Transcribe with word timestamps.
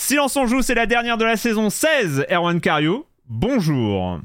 Silence 0.00 0.36
on 0.36 0.46
joue, 0.46 0.62
c'est 0.62 0.74
la 0.74 0.86
dernière 0.86 1.18
de 1.18 1.24
la 1.24 1.36
saison 1.36 1.70
16. 1.70 2.26
Erwan 2.30 2.60
Cario, 2.60 3.04
bonjour. 3.28 4.20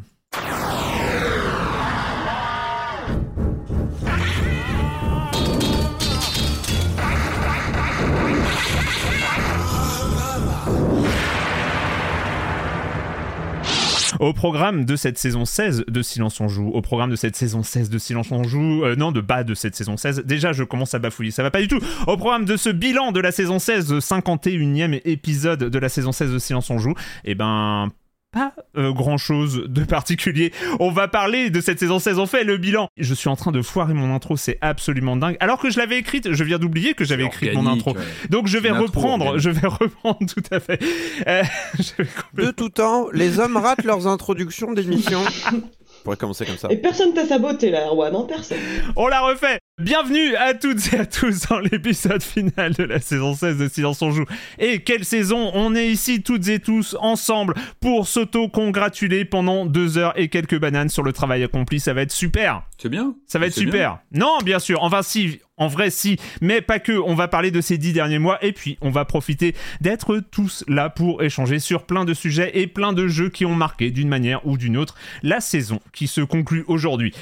Au 14.23 14.31
programme 14.31 14.85
de 14.85 14.95
cette 14.95 15.17
saison 15.17 15.43
16 15.43 15.83
de 15.85 16.01
Silence 16.01 16.39
on 16.39 16.47
joue, 16.47 16.69
au 16.69 16.81
programme 16.81 17.09
de 17.09 17.17
cette 17.17 17.35
saison 17.35 17.61
16 17.61 17.89
de 17.89 17.97
Silence 17.97 18.31
on 18.31 18.45
joue, 18.45 18.85
euh, 18.85 18.95
non, 18.95 19.11
de 19.11 19.19
bas 19.19 19.43
de 19.43 19.53
cette 19.53 19.75
saison 19.75 19.97
16, 19.97 20.23
déjà 20.23 20.53
je 20.53 20.63
commence 20.63 20.93
à 20.93 20.99
bafouiller, 20.99 21.31
ça 21.31 21.43
va 21.43 21.51
pas 21.51 21.59
du 21.59 21.67
tout. 21.67 21.81
Au 22.07 22.15
programme 22.15 22.45
de 22.45 22.55
ce 22.55 22.69
bilan 22.69 23.11
de 23.11 23.19
la 23.19 23.33
saison 23.33 23.59
16, 23.59 23.95
51e 23.95 25.01
épisode 25.03 25.65
de 25.65 25.77
la 25.77 25.89
saison 25.89 26.13
16 26.13 26.31
de 26.31 26.39
Silence 26.39 26.69
on 26.69 26.77
joue, 26.77 26.93
eh 27.25 27.35
ben 27.35 27.89
pas 28.33 28.53
grand 28.75 29.17
chose 29.17 29.63
de 29.67 29.83
particulier. 29.83 30.51
On 30.79 30.91
va 30.91 31.07
parler 31.07 31.49
de 31.49 31.61
cette 31.61 31.79
saison 31.79 31.99
16. 31.99 32.19
On 32.19 32.25
fait 32.25 32.43
le 32.43 32.57
bilan. 32.57 32.87
Je 32.97 33.13
suis 33.13 33.29
en 33.29 33.35
train 33.35 33.51
de 33.51 33.61
foirer 33.61 33.93
mon 33.93 34.13
intro, 34.13 34.35
c'est 34.37 34.57
absolument 34.61 35.15
dingue. 35.15 35.37
Alors 35.39 35.59
que 35.59 35.69
je 35.69 35.77
l'avais 35.79 35.97
écrite, 35.97 36.33
je 36.33 36.43
viens 36.43 36.59
d'oublier 36.59 36.93
que 36.93 37.05
j'avais 37.05 37.25
écrit 37.25 37.51
mon 37.55 37.67
intro. 37.67 37.91
ouais. 37.93 38.01
Donc 38.29 38.47
je 38.47 38.57
vais 38.57 38.69
intro 38.69 38.83
reprendre, 38.83 39.37
je 39.37 39.49
vais 39.49 39.67
reprendre 39.67 40.19
tout 40.27 40.43
à 40.51 40.59
fait. 40.59 40.81
Euh, 41.27 41.43
je 41.77 42.03
vais 42.03 42.45
De 42.45 42.51
tout 42.51 42.69
temps, 42.69 43.07
les 43.13 43.39
hommes 43.39 43.57
ratent 43.57 43.83
leurs 43.83 44.07
introductions 44.07 44.73
d'émissions. 44.73 45.23
On 45.51 46.03
pourrait 46.03 46.17
commencer 46.17 46.45
comme 46.45 46.57
ça. 46.57 46.67
Et 46.71 46.77
personne 46.77 47.13
t'a 47.13 47.25
saboté 47.25 47.69
là, 47.69 47.85
Erwan, 47.87 48.13
hein, 48.15 48.25
personne. 48.27 48.57
On 48.95 49.07
la 49.07 49.21
refait 49.21 49.59
Bienvenue 49.83 50.37
à 50.37 50.53
toutes 50.53 50.93
et 50.93 50.99
à 50.99 51.05
tous 51.05 51.47
dans 51.49 51.59
l'épisode 51.59 52.23
final 52.23 52.73
de 52.73 52.83
la 52.83 53.01
saison 53.01 53.35
16 53.35 53.57
de 53.57 53.67
Silence 53.67 54.01
on 54.01 54.11
joue. 54.11 54.23
Et 54.57 54.79
quelle 54.79 55.03
saison 55.03 55.51
On 55.53 55.75
est 55.75 55.89
ici 55.89 56.23
toutes 56.23 56.47
et 56.47 56.59
tous 56.59 56.95
ensemble 57.01 57.53
pour 57.81 58.07
s'auto-congratuler 58.07 59.25
pendant 59.25 59.65
deux 59.65 59.97
heures 59.97 60.17
et 60.17 60.29
quelques 60.29 60.57
bananes 60.57 60.87
sur 60.87 61.03
le 61.03 61.11
travail 61.11 61.43
accompli. 61.43 61.81
Ça 61.81 61.93
va 61.93 62.03
être 62.03 62.13
super 62.13 62.63
C'est 62.77 62.87
bien. 62.87 63.13
Ça 63.27 63.39
va 63.39 63.47
être 63.47 63.53
super. 63.53 63.99
Non, 64.13 64.37
bien 64.45 64.59
sûr. 64.59 64.81
Enfin, 64.83 65.01
si. 65.01 65.41
En 65.57 65.67
vrai, 65.67 65.89
si. 65.89 66.17
Mais 66.39 66.61
pas 66.61 66.79
que. 66.79 66.93
On 66.93 67.13
va 67.13 67.27
parler 67.27 67.51
de 67.51 67.59
ces 67.59 67.77
dix 67.77 67.91
derniers 67.91 68.19
mois. 68.19 68.41
Et 68.41 68.53
puis, 68.53 68.77
on 68.79 68.89
va 68.89 69.03
profiter 69.03 69.53
d'être 69.81 70.21
tous 70.31 70.63
là 70.69 70.89
pour 70.89 71.23
échanger 71.23 71.59
sur 71.59 71.85
plein 71.85 72.05
de 72.05 72.13
sujets 72.13 72.57
et 72.57 72.67
plein 72.67 72.93
de 72.93 73.09
jeux 73.09 73.29
qui 73.29 73.43
ont 73.45 73.55
marqué, 73.55 73.91
d'une 73.91 74.07
manière 74.07 74.47
ou 74.47 74.57
d'une 74.57 74.77
autre, 74.77 74.95
la 75.23 75.41
saison 75.41 75.81
qui 75.91 76.07
se 76.07 76.21
conclut 76.21 76.63
aujourd'hui. 76.67 77.13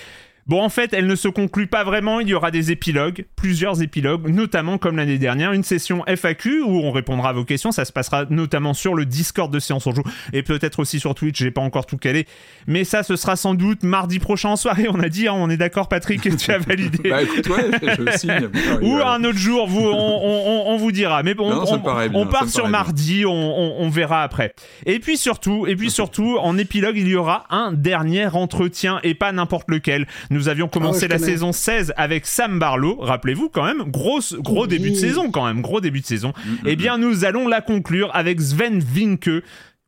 Bon, 0.52 0.62
en 0.62 0.68
fait, 0.68 0.92
elle 0.92 1.08
ne 1.08 1.16
se 1.16 1.30
conclut 1.30 1.68
pas 1.68 1.86
vraiment. 1.86 2.20
Il 2.20 2.28
y 2.28 2.34
aura 2.34 2.52
des 2.52 2.74
épilogues, 2.74 3.24
plusieurs 3.38 3.82
épilogues, 3.82 4.28
notamment 4.28 4.78
comme 4.78 4.98
l'année 4.98 5.18
dernière, 5.18 5.54
une 5.54 5.64
session 5.64 6.04
FAQ 6.06 6.60
où 6.64 6.82
on 6.82 6.92
répondra 6.92 7.30
à 7.30 7.32
vos 7.32 7.46
questions. 7.46 7.72
Ça 7.72 7.86
se 7.86 7.94
passera 7.94 8.26
notamment 8.30 8.74
sur 8.74 8.94
le 8.94 9.06
Discord 9.06 9.50
de 9.50 9.60
Séance 9.60 9.88
on 9.88 9.96
Joue 9.96 10.04
et 10.34 10.44
peut-être 10.44 10.80
aussi 10.80 11.00
sur 11.00 11.16
Twitch. 11.16 11.40
J'ai 11.40 11.52
pas 11.52 11.62
encore 11.62 11.86
tout 11.86 11.96
calé. 11.96 12.28
Mais 12.68 12.84
ça, 12.84 13.02
ce 13.02 13.16
sera 13.16 13.38
sans 13.38 13.54
doute 13.54 13.84
mardi 13.84 14.20
prochain 14.20 14.50
en 14.50 14.56
soirée. 14.58 14.88
On 14.90 15.00
a 15.00 15.08
dit, 15.08 15.30
hein, 15.30 15.36
on 15.38 15.50
est 15.50 15.56
d'accord, 15.56 15.88
Patrick, 15.88 16.20
tu 16.38 16.52
as 16.52 16.58
validé. 16.58 16.98
Bah 17.10 17.24
écoute, 17.24 17.48
ouais, 17.48 17.72
je 18.12 18.12
signe. 18.18 18.50
Ou 18.82 18.96
un 18.98 19.24
autre 19.24 19.38
jour, 19.38 19.70
vous, 19.70 19.80
on, 19.88 19.94
on- 19.94 20.68
on- 20.68 20.74
on 20.74 20.76
vous 20.76 20.92
dira. 20.92 21.24
Mais 21.24 21.34
bon, 21.34 21.50
Non, 21.50 21.64
on, 21.66 21.78
bien, 21.78 22.26
part 22.26 22.50
sur 22.50 22.68
mardi, 22.68 23.24
on, 23.26 23.90
verra 23.90 24.24
après. 24.24 24.54
Et 24.86 25.00
puis 25.00 25.16
surtout, 25.16 25.66
et 25.66 25.78
puis 25.78 25.90
surtout, 25.90 26.36
en 26.42 26.58
épilogue, 26.58 26.98
il 26.98 27.08
y 27.08 27.16
aura 27.16 27.46
un 27.52 27.72
dernier 27.72 28.26
entretien 28.28 29.00
et 29.04 29.14
pas 29.14 29.32
n'importe 29.32 29.72
lequel. 29.72 30.08
Nous 30.30 30.41
avions 30.48 30.68
commencé 30.68 31.00
Ah 31.00 31.02
ouais, 31.04 31.08
je 31.08 31.14
la 31.14 31.20
connais. 31.20 31.32
saison 31.32 31.52
16 31.52 31.94
avec 31.98 32.26
Sam 32.26 32.60
Barlow. 32.60 32.98
Rappelez-vous 33.00 33.50
quand 33.50 33.64
même, 33.66 33.84
grosse, 33.92 34.34
gros 34.36 34.64
Oui. 34.64 34.68
début 34.68 34.92
de 34.92 34.96
saison 34.96 35.32
quand 35.32 35.46
même, 35.46 35.62
gros 35.62 35.82
début 35.82 36.02
de 36.02 36.06
saison. 36.06 36.34
Mm, 36.46 36.56
Eh 36.68 36.76
bien, 36.76 36.98
nous 36.98 37.26
allons 37.26 37.48
la 37.48 37.62
conclure 37.62 38.10
avec 38.14 38.40
Sven 38.42 38.80
Vinke. 38.80 39.30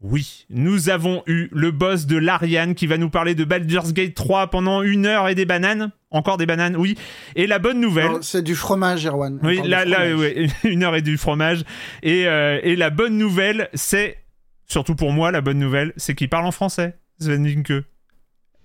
Oui, 0.01 0.45
nous 0.49 0.89
avons 0.89 1.23
eu 1.27 1.47
le 1.53 1.71
boss 1.71 2.07
de 2.07 2.17
l'Ariane 2.17 2.75
qui 2.75 2.87
va 2.87 2.97
nous 2.97 3.09
parler 3.09 3.35
de 3.35 3.45
Baldur's 3.45 3.93
Gate 3.93 4.13
3 4.15 4.47
pendant 4.47 4.81
une 4.81 5.05
heure 5.05 5.29
et 5.29 5.35
des 5.35 5.45
bananes. 5.45 5.91
Encore 6.11 6.35
des 6.37 6.45
bananes, 6.45 6.75
oui. 6.75 6.97
Et 7.37 7.47
la 7.47 7.57
bonne 7.57 7.79
nouvelle. 7.79 8.11
C'est 8.21 8.41
du 8.41 8.53
fromage, 8.53 9.05
Erwan. 9.05 9.39
Oui, 9.43 9.61
là, 9.63 9.85
là, 9.85 10.13
ouais, 10.13 10.47
une 10.65 10.83
heure 10.83 10.95
et 10.97 11.01
du 11.01 11.17
fromage. 11.17 11.63
Et, 12.03 12.27
euh, 12.27 12.59
et 12.63 12.75
la 12.75 12.89
bonne 12.89 13.17
nouvelle, 13.17 13.69
c'est, 13.73 14.17
surtout 14.67 14.95
pour 14.95 15.13
moi, 15.13 15.31
la 15.31 15.39
bonne 15.39 15.57
nouvelle, 15.57 15.93
c'est 15.95 16.15
qu'il 16.15 16.27
parle 16.27 16.45
en 16.47 16.51
français, 16.51 16.97
Sven 17.19 17.47
Vinke. 17.47 17.85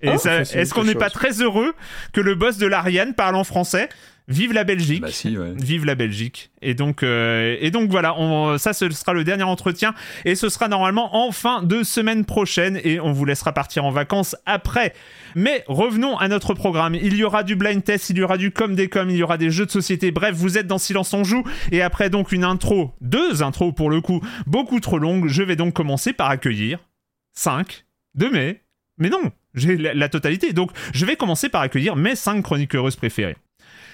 Et 0.02 0.10
Oh, 0.14 0.18
ça- 0.18 0.40
est-ce 0.42 0.72
qu'on 0.74 0.84
n'est 0.84 0.94
pas 0.94 1.10
très 1.10 1.42
heureux 1.42 1.74
que 2.12 2.20
le 2.20 2.34
boss 2.34 2.56
de 2.58 2.66
l'Ariane 2.66 3.14
parle 3.14 3.34
en 3.36 3.44
français? 3.44 3.88
Vive 4.30 4.52
la 4.52 4.62
Belgique 4.64 5.00
Bah 5.00 5.08
si, 5.10 5.38
ouais. 5.38 5.54
Vive 5.56 5.86
la 5.86 5.94
Belgique. 5.94 6.50
Et 6.60 6.74
donc, 6.74 7.02
euh, 7.02 7.56
et 7.60 7.70
donc 7.70 7.88
voilà, 7.90 8.14
on, 8.20 8.58
ça 8.58 8.74
ce 8.74 8.90
sera 8.90 9.14
le 9.14 9.24
dernier 9.24 9.44
entretien 9.44 9.94
et 10.26 10.34
ce 10.34 10.50
sera 10.50 10.68
normalement 10.68 11.16
en 11.26 11.32
fin 11.32 11.62
de 11.62 11.82
semaine 11.82 12.26
prochaine 12.26 12.78
et 12.84 13.00
on 13.00 13.10
vous 13.12 13.24
laissera 13.24 13.54
partir 13.54 13.86
en 13.86 13.90
vacances 13.90 14.36
après. 14.44 14.92
Mais 15.34 15.64
revenons 15.66 16.18
à 16.18 16.28
notre 16.28 16.52
programme. 16.52 16.94
Il 16.94 17.16
y 17.16 17.24
aura 17.24 17.42
du 17.42 17.56
blind 17.56 17.82
test, 17.82 18.10
il 18.10 18.18
y 18.18 18.22
aura 18.22 18.36
du 18.36 18.50
com 18.50 18.74
des 18.74 18.90
com, 18.90 19.08
il 19.08 19.16
y 19.16 19.22
aura 19.22 19.38
des 19.38 19.50
jeux 19.50 19.64
de 19.64 19.70
société. 19.70 20.10
Bref, 20.10 20.34
vous 20.36 20.58
êtes 20.58 20.66
dans 20.66 20.76
Silence 20.78 21.14
on 21.14 21.24
joue 21.24 21.42
et 21.72 21.80
après 21.80 22.10
donc 22.10 22.30
une 22.30 22.44
intro, 22.44 22.92
deux 23.00 23.42
intros 23.42 23.72
pour 23.74 23.88
le 23.88 24.02
coup, 24.02 24.20
beaucoup 24.46 24.78
trop 24.80 24.98
longues. 24.98 25.28
Je 25.28 25.42
vais 25.42 25.56
donc 25.56 25.72
commencer 25.72 26.12
par 26.12 26.28
accueillir 26.28 26.80
5 27.32 27.86
de 28.14 28.26
mai. 28.26 28.60
Mais 28.98 29.08
non, 29.08 29.30
j'ai 29.54 29.76
la, 29.76 30.08
totalité. 30.08 30.52
Donc 30.52 30.70
je 30.92 31.06
vais 31.06 31.16
commencer 31.16 31.48
par 31.48 31.62
accueillir 31.62 31.96
mes 31.96 32.14
5 32.14 32.42
chroniqueuses 32.42 32.96
préférées. 32.96 33.36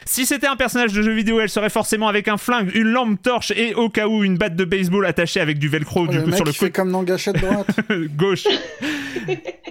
Si 0.07 0.27
c'était 0.27 0.47
un 0.47 0.57
personnage 0.57 0.93
de 0.93 1.03
jeu 1.03 1.13
vidéo, 1.13 1.41
elle 1.41 1.49
serait 1.49 1.71
forcément 1.71 2.09
avec 2.09 2.29
un 2.29 2.37
flingue, 2.37 2.71
une 2.75 2.89
lampe 2.89 3.21
torche 3.23 3.53
et 3.57 3.75
au 3.75 3.89
cas 3.89 4.07
où 4.07 4.23
une 4.25 4.37
batte 4.37 4.55
de 4.57 4.65
baseball 4.65 5.07
attachée 5.07 5.41
avec 5.41 5.59
du 5.59 5.69
velcro 5.69 6.03
Oh, 6.05 6.07
du 6.11 6.17
le 6.19 6.23
coup, 6.25 6.29
mec 6.29 6.37
sur 6.37 6.45
le 6.45 6.51
qui 6.53 6.59
fait 6.59 6.67
côté 6.67 6.73
comme 6.73 6.93
dans 6.93 7.03
Gâchette 7.03 7.37
droite. 7.41 7.67
gauche. 8.17 8.45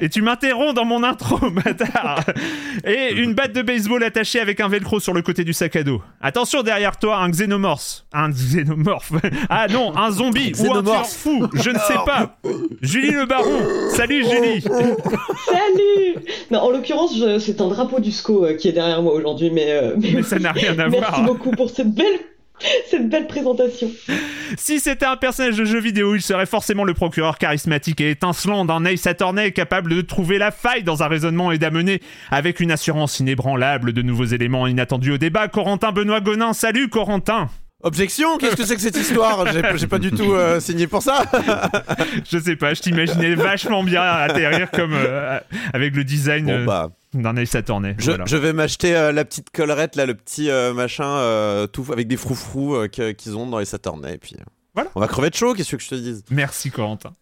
Et 0.01 0.09
tu 0.09 0.21
m'interromps 0.21 0.73
dans 0.73 0.85
mon 0.85 1.03
intro, 1.03 1.37
bâtard. 1.65 2.21
Et 2.85 3.13
une 3.13 3.33
batte 3.33 3.53
de 3.53 3.61
baseball 3.61 4.03
attachée 4.03 4.39
avec 4.39 4.59
un 4.59 4.67
velcro 4.67 4.99
sur 4.99 5.13
le 5.13 5.21
côté 5.21 5.43
du 5.43 5.53
sac 5.53 5.75
à 5.75 5.83
dos. 5.83 6.01
Attention 6.21 6.63
derrière 6.63 6.97
toi, 6.97 7.17
un 7.17 7.29
xénomorphe. 7.29 8.03
Un 8.13 8.29
xénomorphe. 8.31 9.11
Ah 9.49 9.67
non, 9.69 9.95
un 9.95 10.09
zombie 10.11 10.51
ou 10.59 10.73
un 10.73 10.81
tueur 10.83 11.05
fou. 11.07 11.47
Je 11.53 11.69
ne 11.69 11.77
sais 11.77 11.93
pas. 12.05 12.37
Julie 12.81 13.11
le 13.11 13.25
baron. 13.25 13.59
Salut 13.89 14.23
Julie. 14.23 14.61
Salut 14.61 16.15
Non, 16.51 16.59
en 16.59 16.69
l'occurrence, 16.71 17.15
je- 17.17 17.39
c'est 17.39 17.61
un 17.61 17.67
drapeau 17.67 17.99
du 17.99 18.11
SCO 18.11 18.45
euh, 18.45 18.53
qui 18.55 18.69
est 18.69 18.71
derrière 18.71 19.01
moi 19.01 19.13
aujourd'hui, 19.13 19.51
mais, 19.51 19.71
euh, 19.71 19.95
mais, 19.99 20.11
Mais 20.13 20.22
ça 20.23 20.39
n'a 20.39 20.51
rien 20.51 20.77
à 20.79 20.87
merci 20.89 20.97
voir. 20.97 21.23
beaucoup 21.23 21.51
pour 21.51 21.69
cette 21.69 21.93
belle, 21.93 22.19
cette 22.89 23.09
belle 23.09 23.27
présentation. 23.27 23.89
Si 24.57 24.79
c'était 24.79 25.05
un 25.05 25.17
personnage 25.17 25.57
de 25.57 25.65
jeu 25.65 25.79
vidéo, 25.79 26.15
il 26.15 26.21
serait 26.21 26.45
forcément 26.45 26.83
le 26.83 26.93
procureur 26.93 27.37
charismatique 27.37 28.01
et 28.01 28.11
étincelant 28.11 28.65
d'un 28.65 28.85
Ace 28.85 29.07
Attorney 29.07 29.51
capable 29.51 29.95
de 29.95 30.01
trouver 30.01 30.37
la 30.37 30.51
faille 30.51 30.83
dans 30.83 31.03
un 31.03 31.07
raisonnement 31.07 31.51
et 31.51 31.57
d'amener 31.57 32.01
avec 32.31 32.59
une 32.59 32.71
assurance 32.71 33.19
inébranlable 33.19 33.93
de 33.93 34.01
nouveaux 34.01 34.25
éléments 34.25 34.67
inattendus 34.67 35.13
au 35.13 35.17
débat. 35.17 35.47
Corentin 35.47 35.91
Benoît 35.91 36.21
Gonin, 36.21 36.53
salut 36.53 36.89
Corentin 36.89 37.49
Objection 37.83 38.37
Qu'est-ce 38.37 38.55
que 38.55 38.63
c'est 38.65 38.75
que 38.75 38.81
cette 38.81 38.95
histoire? 38.95 39.45
J'ai 39.51 39.61
j'ai 39.75 39.87
pas 39.87 39.99
du 39.99 40.11
tout 40.11 40.33
euh, 40.33 40.61
signé 40.61 40.87
pour 40.87 41.01
ça. 41.01 41.25
Je 42.31 42.37
sais 42.39 42.55
pas, 42.55 42.73
je 42.73 42.81
t'imaginais 42.81 43.35
vachement 43.35 43.83
bien 43.83 44.01
atterrir 44.01 44.71
comme 44.71 44.93
euh, 44.93 45.37
avec 45.73 45.93
le 45.93 46.05
design 46.05 46.45
Bon 46.45 46.51
euh, 46.53 46.65
bah, 46.65 46.91
d'un 47.13 47.35
Ace 47.37 47.55
Attorney. 47.55 47.95
je, 47.99 48.11
Voilà. 48.11 48.25
je 48.25 48.37
vais 48.37 48.53
m'acheter 48.53 48.95
euh, 48.95 49.11
la 49.11 49.25
petite 49.25 49.49
collerette 49.51 49.95
là, 49.95 50.05
le 50.05 50.15
petit 50.15 50.49
euh, 50.49 50.73
machin 50.73 51.07
euh, 51.07 51.67
tout 51.67 51.85
avec 51.91 52.07
des 52.07 52.17
froufrous 52.17 52.87
qu'ils 52.89 53.37
ont 53.37 53.47
dans 53.47 53.59
les 53.59 53.65
Saturnays 53.65 54.15
et 54.15 54.17
puis. 54.17 54.35
Voilà. 54.75 54.89
On 54.95 54.99
va 54.99 55.07
crever 55.07 55.29
de 55.29 55.35
chaud. 55.35 55.53
Qu'est-ce 55.53 55.75
que 55.75 55.81
je 55.81 55.89
te 55.89 55.95
dise? 55.95 56.23
Merci 56.31 56.71
Corentin. 56.71 57.13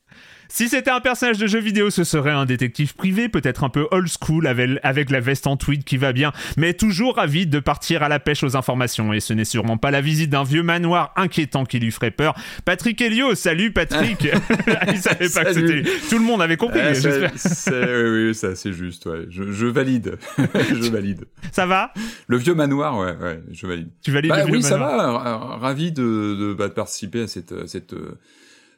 Si 0.54 0.68
c'était 0.68 0.92
un 0.92 1.00
personnage 1.00 1.38
de 1.38 1.48
jeu 1.48 1.60
vidéo, 1.60 1.90
ce 1.90 2.04
serait 2.04 2.32
un 2.32 2.44
détective 2.46 2.94
privé, 2.94 3.30
peut-être 3.30 3.64
un 3.64 3.70
peu 3.70 3.88
old 3.92 4.10
school, 4.10 4.48
avec, 4.48 4.72
avec 4.84 5.10
la 5.10 5.22
veste 5.22 5.48
en 5.48 5.56
tweed 5.56 5.86
qui 5.86 5.96
va 5.96 6.12
bien, 6.12 6.34
mais 6.58 6.74
toujours 6.74 7.20
avide 7.20 7.50
de 7.50 7.60
partir 7.60 8.04
à 8.04 8.10
la 8.10 8.20
pêche 8.20 8.44
aux 8.44 8.58
informations. 8.58 9.14
Et 9.14 9.22
ce 9.22 9.32
n'est 9.32 9.46
sûrement 9.46 9.78
pas 9.78 9.92
la 9.92 10.02
visite 10.02 10.30
d'un 10.30 10.44
vieux 10.44 10.62
manoir 10.62 11.14
inquiétant 11.16 11.64
qui 11.64 11.80
lui 11.80 11.90
ferait 11.90 12.12
peur. 12.12 12.36
Patrick 12.66 13.00
Helio, 13.02 13.34
salut 13.34 13.72
Patrick 13.72 14.24
Il 14.90 14.98
savait 14.98 15.30
pas 15.30 15.46
que 15.46 15.54
c'était... 15.54 15.84
Tout 16.10 16.18
le 16.20 16.26
monde 16.26 16.42
avait 16.42 16.58
compris, 16.58 16.82
j'espère. 16.96 17.32
c'est, 17.38 17.48
c'est- 17.50 18.04
oui, 18.10 18.28
oui, 18.28 18.36
c'est 18.36 18.48
assez 18.48 18.74
juste, 18.74 19.06
ouais. 19.06 19.28
Je, 19.30 19.54
je 19.54 19.68
valide. 19.68 20.18
je 20.38 20.92
valide. 20.92 21.24
Ça 21.54 21.66
va? 21.66 21.94
Le 22.28 22.36
vieux 22.36 22.56
manoir, 22.56 22.98
ouais, 22.98 23.16
ouais, 23.22 23.42
je 23.54 23.68
valide. 23.68 23.88
Tu 24.04 24.12
valides 24.12 24.32
Bah 24.32 24.40
le 24.40 24.48
vieux 24.48 24.56
oui, 24.58 24.64
ça 24.64 24.78
va. 24.78 24.88
ra- 25.18 25.58
Ravi 25.62 25.94
de, 25.94 26.02
de, 26.04 26.54
bah, 26.54 26.68
de 26.68 26.74
participer 26.74 27.22
à 27.22 27.28
cette, 27.28 27.68
cette 27.70 27.94
euh, 27.94 28.20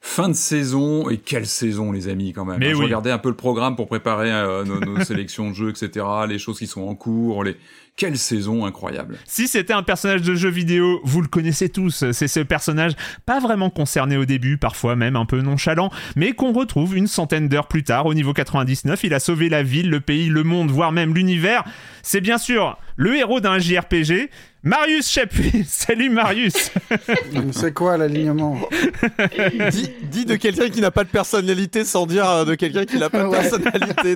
fin 0.03 0.27
de 0.27 0.33
saison. 0.33 1.09
Et 1.09 1.17
quelle 1.17 1.47
saison, 1.47 1.91
les 1.91 2.09
amis, 2.09 2.33
quand 2.33 2.45
même. 2.45 2.59
Mais 2.59 2.67
hein. 2.67 2.71
Je 2.73 2.75
oui. 2.75 2.85
regardais 2.85 3.09
un 3.09 3.17
peu 3.17 3.29
le 3.29 3.35
programme 3.35 3.75
pour 3.75 3.88
préparer 3.88 4.31
euh, 4.31 4.63
nos, 4.65 4.79
nos 4.79 5.00
sélections 5.03 5.50
de 5.50 5.55
jeux, 5.55 5.69
etc. 5.69 6.05
Les 6.27 6.38
choses 6.38 6.59
qui 6.59 6.67
sont 6.67 6.81
en 6.81 6.94
cours. 6.94 7.44
Les... 7.44 7.55
Quelle 7.95 8.17
saison 8.17 8.65
incroyable. 8.65 9.17
Si 9.27 9.47
c'était 9.47 9.71
un 9.73 9.83
personnage 9.83 10.23
de 10.23 10.33
jeu 10.33 10.49
vidéo, 10.49 10.99
vous 11.03 11.21
le 11.21 11.27
connaissez 11.27 11.69
tous, 11.69 12.03
c'est 12.11 12.27
ce 12.27 12.39
personnage 12.39 12.93
pas 13.27 13.39
vraiment 13.39 13.69
concerné 13.69 14.17
au 14.17 14.25
début, 14.25 14.57
parfois 14.57 14.95
même 14.95 15.15
un 15.15 15.25
peu 15.25 15.41
nonchalant, 15.41 15.91
mais 16.15 16.33
qu'on 16.33 16.53
retrouve 16.53 16.97
une 16.97 17.05
centaine 17.05 17.47
d'heures 17.49 17.67
plus 17.67 17.83
tard 17.83 18.07
au 18.07 18.15
niveau 18.15 18.33
99, 18.33 19.03
il 19.03 19.13
a 19.13 19.19
sauvé 19.19 19.47
la 19.47 19.61
ville, 19.61 19.91
le 19.91 19.99
pays, 19.99 20.27
le 20.29 20.43
monde, 20.43 20.71
voire 20.71 20.91
même 20.91 21.13
l'univers. 21.13 21.63
C'est 22.01 22.19
bien 22.21 22.39
sûr 22.39 22.79
le 22.95 23.15
héros 23.15 23.39
d'un 23.41 23.59
JRPG, 23.59 24.31
Marius 24.63 25.07
Chapuis. 25.11 25.63
Salut 25.67 26.09
Marius 26.09 26.71
C'est 27.51 27.73
quoi 27.75 27.97
l'alignement 27.97 28.57
dis, 29.69 29.91
dis 30.11 30.25
de 30.25 30.35
quelqu'un 30.35 30.69
qui 30.69 30.81
n'a 30.81 30.89
pas 30.89 31.03
de 31.03 31.09
personnalité 31.09 31.85
sans 31.85 32.07
dire 32.07 32.27
euh, 32.27 32.45
de 32.45 32.55
quelqu'un 32.55 32.85
qui 32.85 32.97
n'a 32.97 33.11
pas 33.11 33.19
de 33.21 33.27
Ouais. 33.27 33.39
personnalité. 33.39 34.15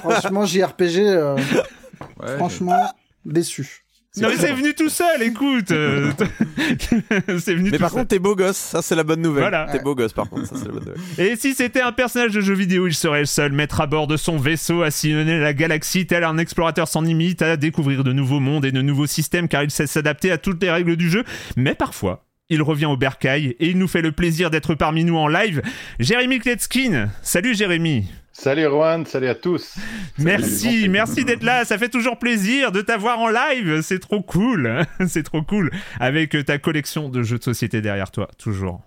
Franchement, 0.00 0.46
JRPG, 0.46 0.98
euh, 1.00 1.36
Ouais, 2.20 2.36
franchement, 2.36 2.92
déçu. 3.24 3.84
Non 4.18 4.28
mais 4.28 4.36
c'est 4.36 4.52
venu 4.52 4.74
tout 4.74 4.90
seul, 4.90 5.22
écoute 5.22 5.70
euh, 5.70 6.12
C'est 7.38 7.54
venu 7.54 7.70
Mais 7.70 7.78
tout 7.78 7.82
par 7.82 7.90
seul. 7.90 8.00
contre, 8.00 8.08
t'es 8.08 8.18
beau 8.18 8.36
gosse. 8.36 8.58
Ça, 8.58 8.82
c'est 8.82 8.94
la 8.94 9.04
bonne 9.04 9.22
nouvelle. 9.22 9.44
Voilà. 9.44 9.68
T'es 9.72 9.78
beau 9.80 9.94
gosse, 9.94 10.12
par 10.12 10.28
contre. 10.28 10.48
Ça, 10.48 10.56
c'est 10.56 10.66
la 10.66 10.72
bonne 10.72 10.84
nouvelle. 10.84 11.00
Et 11.18 11.34
si 11.36 11.54
c'était 11.54 11.80
un 11.80 11.92
personnage 11.92 12.32
de 12.32 12.42
jeu 12.42 12.52
vidéo, 12.52 12.86
il 12.86 12.94
serait 12.94 13.20
le 13.20 13.26
seul 13.26 13.52
maître 13.52 13.80
à 13.80 13.86
bord 13.86 14.06
de 14.06 14.18
son 14.18 14.36
vaisseau 14.36 14.82
à 14.82 14.90
sillonner 14.90 15.38
la 15.38 15.54
galaxie 15.54 16.06
tel 16.06 16.24
un 16.24 16.36
explorateur 16.36 16.88
sans 16.88 17.00
limite, 17.00 17.40
à 17.40 17.56
découvrir 17.56 18.04
de 18.04 18.12
nouveaux 18.12 18.40
mondes 18.40 18.66
et 18.66 18.72
de 18.72 18.82
nouveaux 18.82 19.06
systèmes 19.06 19.48
car 19.48 19.62
il 19.62 19.70
sait 19.70 19.86
s'adapter 19.86 20.30
à 20.30 20.36
toutes 20.36 20.62
les 20.62 20.70
règles 20.70 20.96
du 20.96 21.08
jeu. 21.08 21.24
Mais 21.56 21.74
parfois, 21.74 22.26
il 22.50 22.60
revient 22.60 22.84
au 22.86 22.98
bercail 22.98 23.56
et 23.60 23.70
il 23.70 23.78
nous 23.78 23.88
fait 23.88 24.02
le 24.02 24.12
plaisir 24.12 24.50
d'être 24.50 24.74
parmi 24.74 25.04
nous 25.04 25.16
en 25.16 25.26
live. 25.26 25.62
Jérémy 26.00 26.38
Kletskin. 26.38 27.08
Salut 27.22 27.54
Jérémy. 27.54 28.04
Salut 28.34 28.62
Erwan, 28.62 29.04
salut 29.04 29.28
à 29.28 29.34
tous. 29.34 29.76
Merci, 30.18 30.88
merci 30.88 31.24
d'être 31.24 31.42
là. 31.42 31.66
Ça 31.66 31.76
fait 31.76 31.90
toujours 31.90 32.18
plaisir 32.18 32.72
de 32.72 32.80
t'avoir 32.80 33.18
en 33.18 33.28
live. 33.28 33.82
C'est 33.82 33.98
trop 33.98 34.22
cool. 34.22 34.84
C'est 35.06 35.22
trop 35.22 35.42
cool. 35.42 35.70
Avec 36.00 36.36
ta 36.46 36.58
collection 36.58 37.10
de 37.10 37.22
jeux 37.22 37.38
de 37.38 37.44
société 37.44 37.82
derrière 37.82 38.10
toi, 38.10 38.28
toujours. 38.38 38.80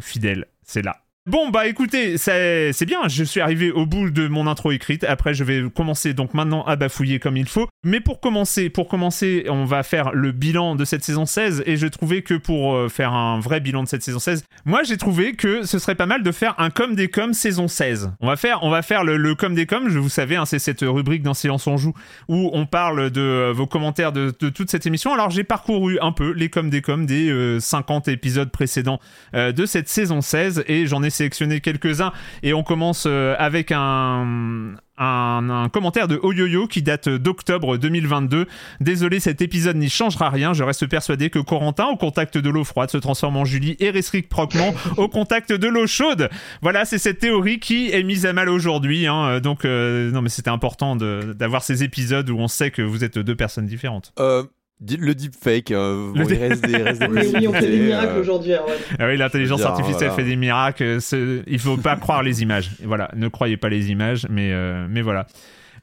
Fidèle, 0.00 0.46
c'est 0.64 0.82
là. 0.82 1.02
Bon 1.30 1.50
bah 1.50 1.68
écoutez, 1.68 2.18
c'est 2.18 2.84
bien, 2.84 3.06
je 3.06 3.22
suis 3.22 3.40
arrivé 3.40 3.70
au 3.70 3.86
bout 3.86 4.10
de 4.10 4.26
mon 4.26 4.48
intro 4.48 4.72
écrite. 4.72 5.04
Après 5.04 5.34
je 5.34 5.44
vais 5.44 5.62
commencer 5.70 6.14
donc 6.14 6.34
maintenant 6.34 6.64
à 6.64 6.74
bafouiller 6.74 7.20
comme 7.20 7.36
il 7.36 7.46
faut. 7.46 7.68
Mais 7.84 8.00
pour 8.00 8.18
commencer, 8.18 8.70
pour 8.70 8.88
commencer, 8.88 9.46
on 9.48 9.64
va 9.64 9.84
faire 9.84 10.10
le 10.12 10.32
bilan 10.32 10.74
de 10.74 10.84
cette 10.84 11.04
saison 11.04 11.24
16 11.24 11.62
et 11.64 11.76
je 11.76 11.86
trouvais 11.86 12.22
que 12.22 12.34
pour 12.34 12.74
euh, 12.74 12.88
faire 12.88 13.12
un 13.12 13.38
vrai 13.38 13.60
bilan 13.60 13.84
de 13.84 13.88
cette 13.88 14.02
saison 14.02 14.18
16, 14.18 14.42
moi 14.64 14.82
j'ai 14.82 14.96
trouvé 14.96 15.34
que 15.34 15.62
ce 15.62 15.78
serait 15.78 15.94
pas 15.94 16.06
mal 16.06 16.24
de 16.24 16.32
faire 16.32 16.56
un 16.58 16.70
comme 16.70 16.96
des 16.96 17.06
comme 17.06 17.34
saison 17.34 17.68
16. 17.68 18.10
On 18.20 18.26
va 18.26 18.34
faire 18.36 19.04
le, 19.04 19.16
le 19.16 19.36
comme 19.36 19.54
des 19.54 19.66
comme, 19.66 19.90
je 19.90 20.00
vous 20.00 20.08
savez, 20.08 20.34
hein, 20.34 20.44
c'est 20.44 20.58
cette 20.58 20.80
rubrique 20.80 21.22
dans 21.22 21.34
Silence 21.34 21.68
on 21.68 21.76
joue 21.76 21.94
où 22.26 22.50
on 22.52 22.66
parle 22.66 23.10
de 23.12 23.20
euh, 23.20 23.52
vos 23.54 23.68
commentaires 23.68 24.10
de, 24.10 24.30
toute 24.32 24.72
cette 24.72 24.86
émission. 24.86 25.12
Alors 25.12 25.30
j'ai 25.30 25.44
parcouru 25.44 26.00
un 26.00 26.10
peu 26.10 26.32
les 26.32 26.48
comme 26.48 26.68
des 26.68 26.82
comme 26.82 27.06
des 27.06 27.30
euh, 27.30 27.60
50 27.60 28.08
épisodes 28.08 28.50
précédents 28.50 28.98
euh, 29.34 29.52
de 29.52 29.66
cette 29.66 29.88
saison 29.88 30.20
16 30.20 30.64
et 30.66 30.86
j'en 30.88 31.04
ai 31.04 31.11
sélectionné 31.12 31.60
quelques-uns 31.60 32.12
et 32.42 32.54
on 32.54 32.62
commence 32.62 33.04
euh, 33.06 33.34
avec 33.38 33.72
un, 33.72 34.74
un, 34.98 35.68
commentaire 35.72 36.08
de 36.08 36.18
Oyoyo 36.22 36.66
qui 36.66 36.82
date 36.82 37.08
d'octobre 37.08 37.76
2022. 37.76 38.46
Désolé, 38.80 39.20
cet 39.20 39.40
épisode 39.42 39.76
n'y 39.76 39.88
changera 39.88 40.30
rien. 40.30 40.52
Je 40.52 40.64
reste 40.64 40.86
persuadé 40.86 41.30
que 41.30 41.38
Corentin, 41.38 41.86
au 41.86 41.96
contact 41.96 42.38
de 42.38 42.50
l'eau 42.50 42.64
froide, 42.64 42.90
se 42.90 42.98
transforme 42.98 43.36
en 43.36 43.44
Julie 43.44 43.76
et 43.80 43.90
Restrict 43.90 44.28
Procman 44.28 44.72
au 44.96 45.08
contact 45.08 45.52
de 45.52 45.68
l'eau 45.68 45.86
chaude. 45.86 46.28
Voilà, 46.60 46.84
c'est 46.84 46.98
cette 46.98 47.18
théorie 47.18 47.58
qui 47.58 47.90
est 47.90 48.02
mise 48.02 48.26
à 48.26 48.32
mal 48.32 48.48
aujourd'hui. 48.48 49.06
hein. 49.06 49.40
Donc, 49.40 49.64
euh, 49.64 50.10
non, 50.10 50.22
mais 50.22 50.28
c'était 50.28 50.50
important 50.50 50.96
d'avoir 50.96 51.62
ces 51.62 51.84
épisodes 51.84 52.28
où 52.30 52.38
on 52.38 52.48
sait 52.48 52.70
que 52.70 52.82
vous 52.82 53.04
êtes 53.04 53.18
deux 53.18 53.36
personnes 53.36 53.66
différentes. 53.66 54.12
Euh, 54.18 54.44
le 54.80 55.14
deepfake. 55.14 55.70
euh, 55.70 56.12
bon, 56.14 56.20
Le 56.26 56.32
il 56.34 56.38
reste 56.38 56.64
des, 56.66 56.76
reste 56.76 57.00
des 57.00 57.08
Mais 57.08 57.26
oui, 57.28 57.48
on 57.48 57.52
fait 57.52 57.70
des 57.70 57.78
miracles 57.78 58.16
euh, 58.16 58.20
aujourd'hui. 58.20 58.52
Ah 58.54 59.06
oui, 59.06 59.16
l'intelligence 59.16 59.60
dire, 59.60 59.68
artificielle 59.68 60.08
voilà. 60.10 60.14
fait 60.14 60.24
des 60.24 60.36
miracles. 60.36 61.00
c'est- 61.00 61.42
Il 61.46 61.58
faut 61.58 61.76
pas 61.76 61.96
croire 62.00 62.22
les 62.22 62.42
images. 62.42 62.70
Voilà, 62.82 63.10
ne 63.14 63.28
croyez 63.28 63.56
pas 63.56 63.68
les 63.68 63.90
images, 63.90 64.26
mais, 64.28 64.50
euh, 64.52 64.86
mais 64.90 65.02
voilà. 65.02 65.26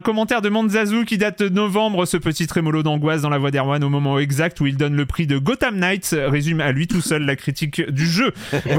Commentaire 0.04 0.42
de 0.42 0.48
Manzazu 0.48 1.04
qui 1.04 1.18
date 1.18 1.44
de 1.44 1.50
novembre, 1.50 2.06
ce 2.06 2.16
petit 2.16 2.48
trémolo 2.48 2.84
d'angoisse 2.84 3.22
dans 3.22 3.30
la 3.30 3.38
voix 3.38 3.51
d'Erwan 3.51 3.83
au 3.83 3.90
moment 3.90 4.18
exact 4.18 4.62
où 4.62 4.66
il 4.66 4.78
donne 4.78 4.95
le 4.95 5.06
prix 5.06 5.28
de 5.28 5.38
Gotham 5.38 5.78
Knights, 5.78 6.16
résume 6.18 6.62
à 6.62 6.71
lui 6.71 6.88
tout 6.88 7.02
seul 7.02 7.26
la 7.26 7.35
critique 7.35 7.81
du 7.90 8.06
jeu. 8.06 8.33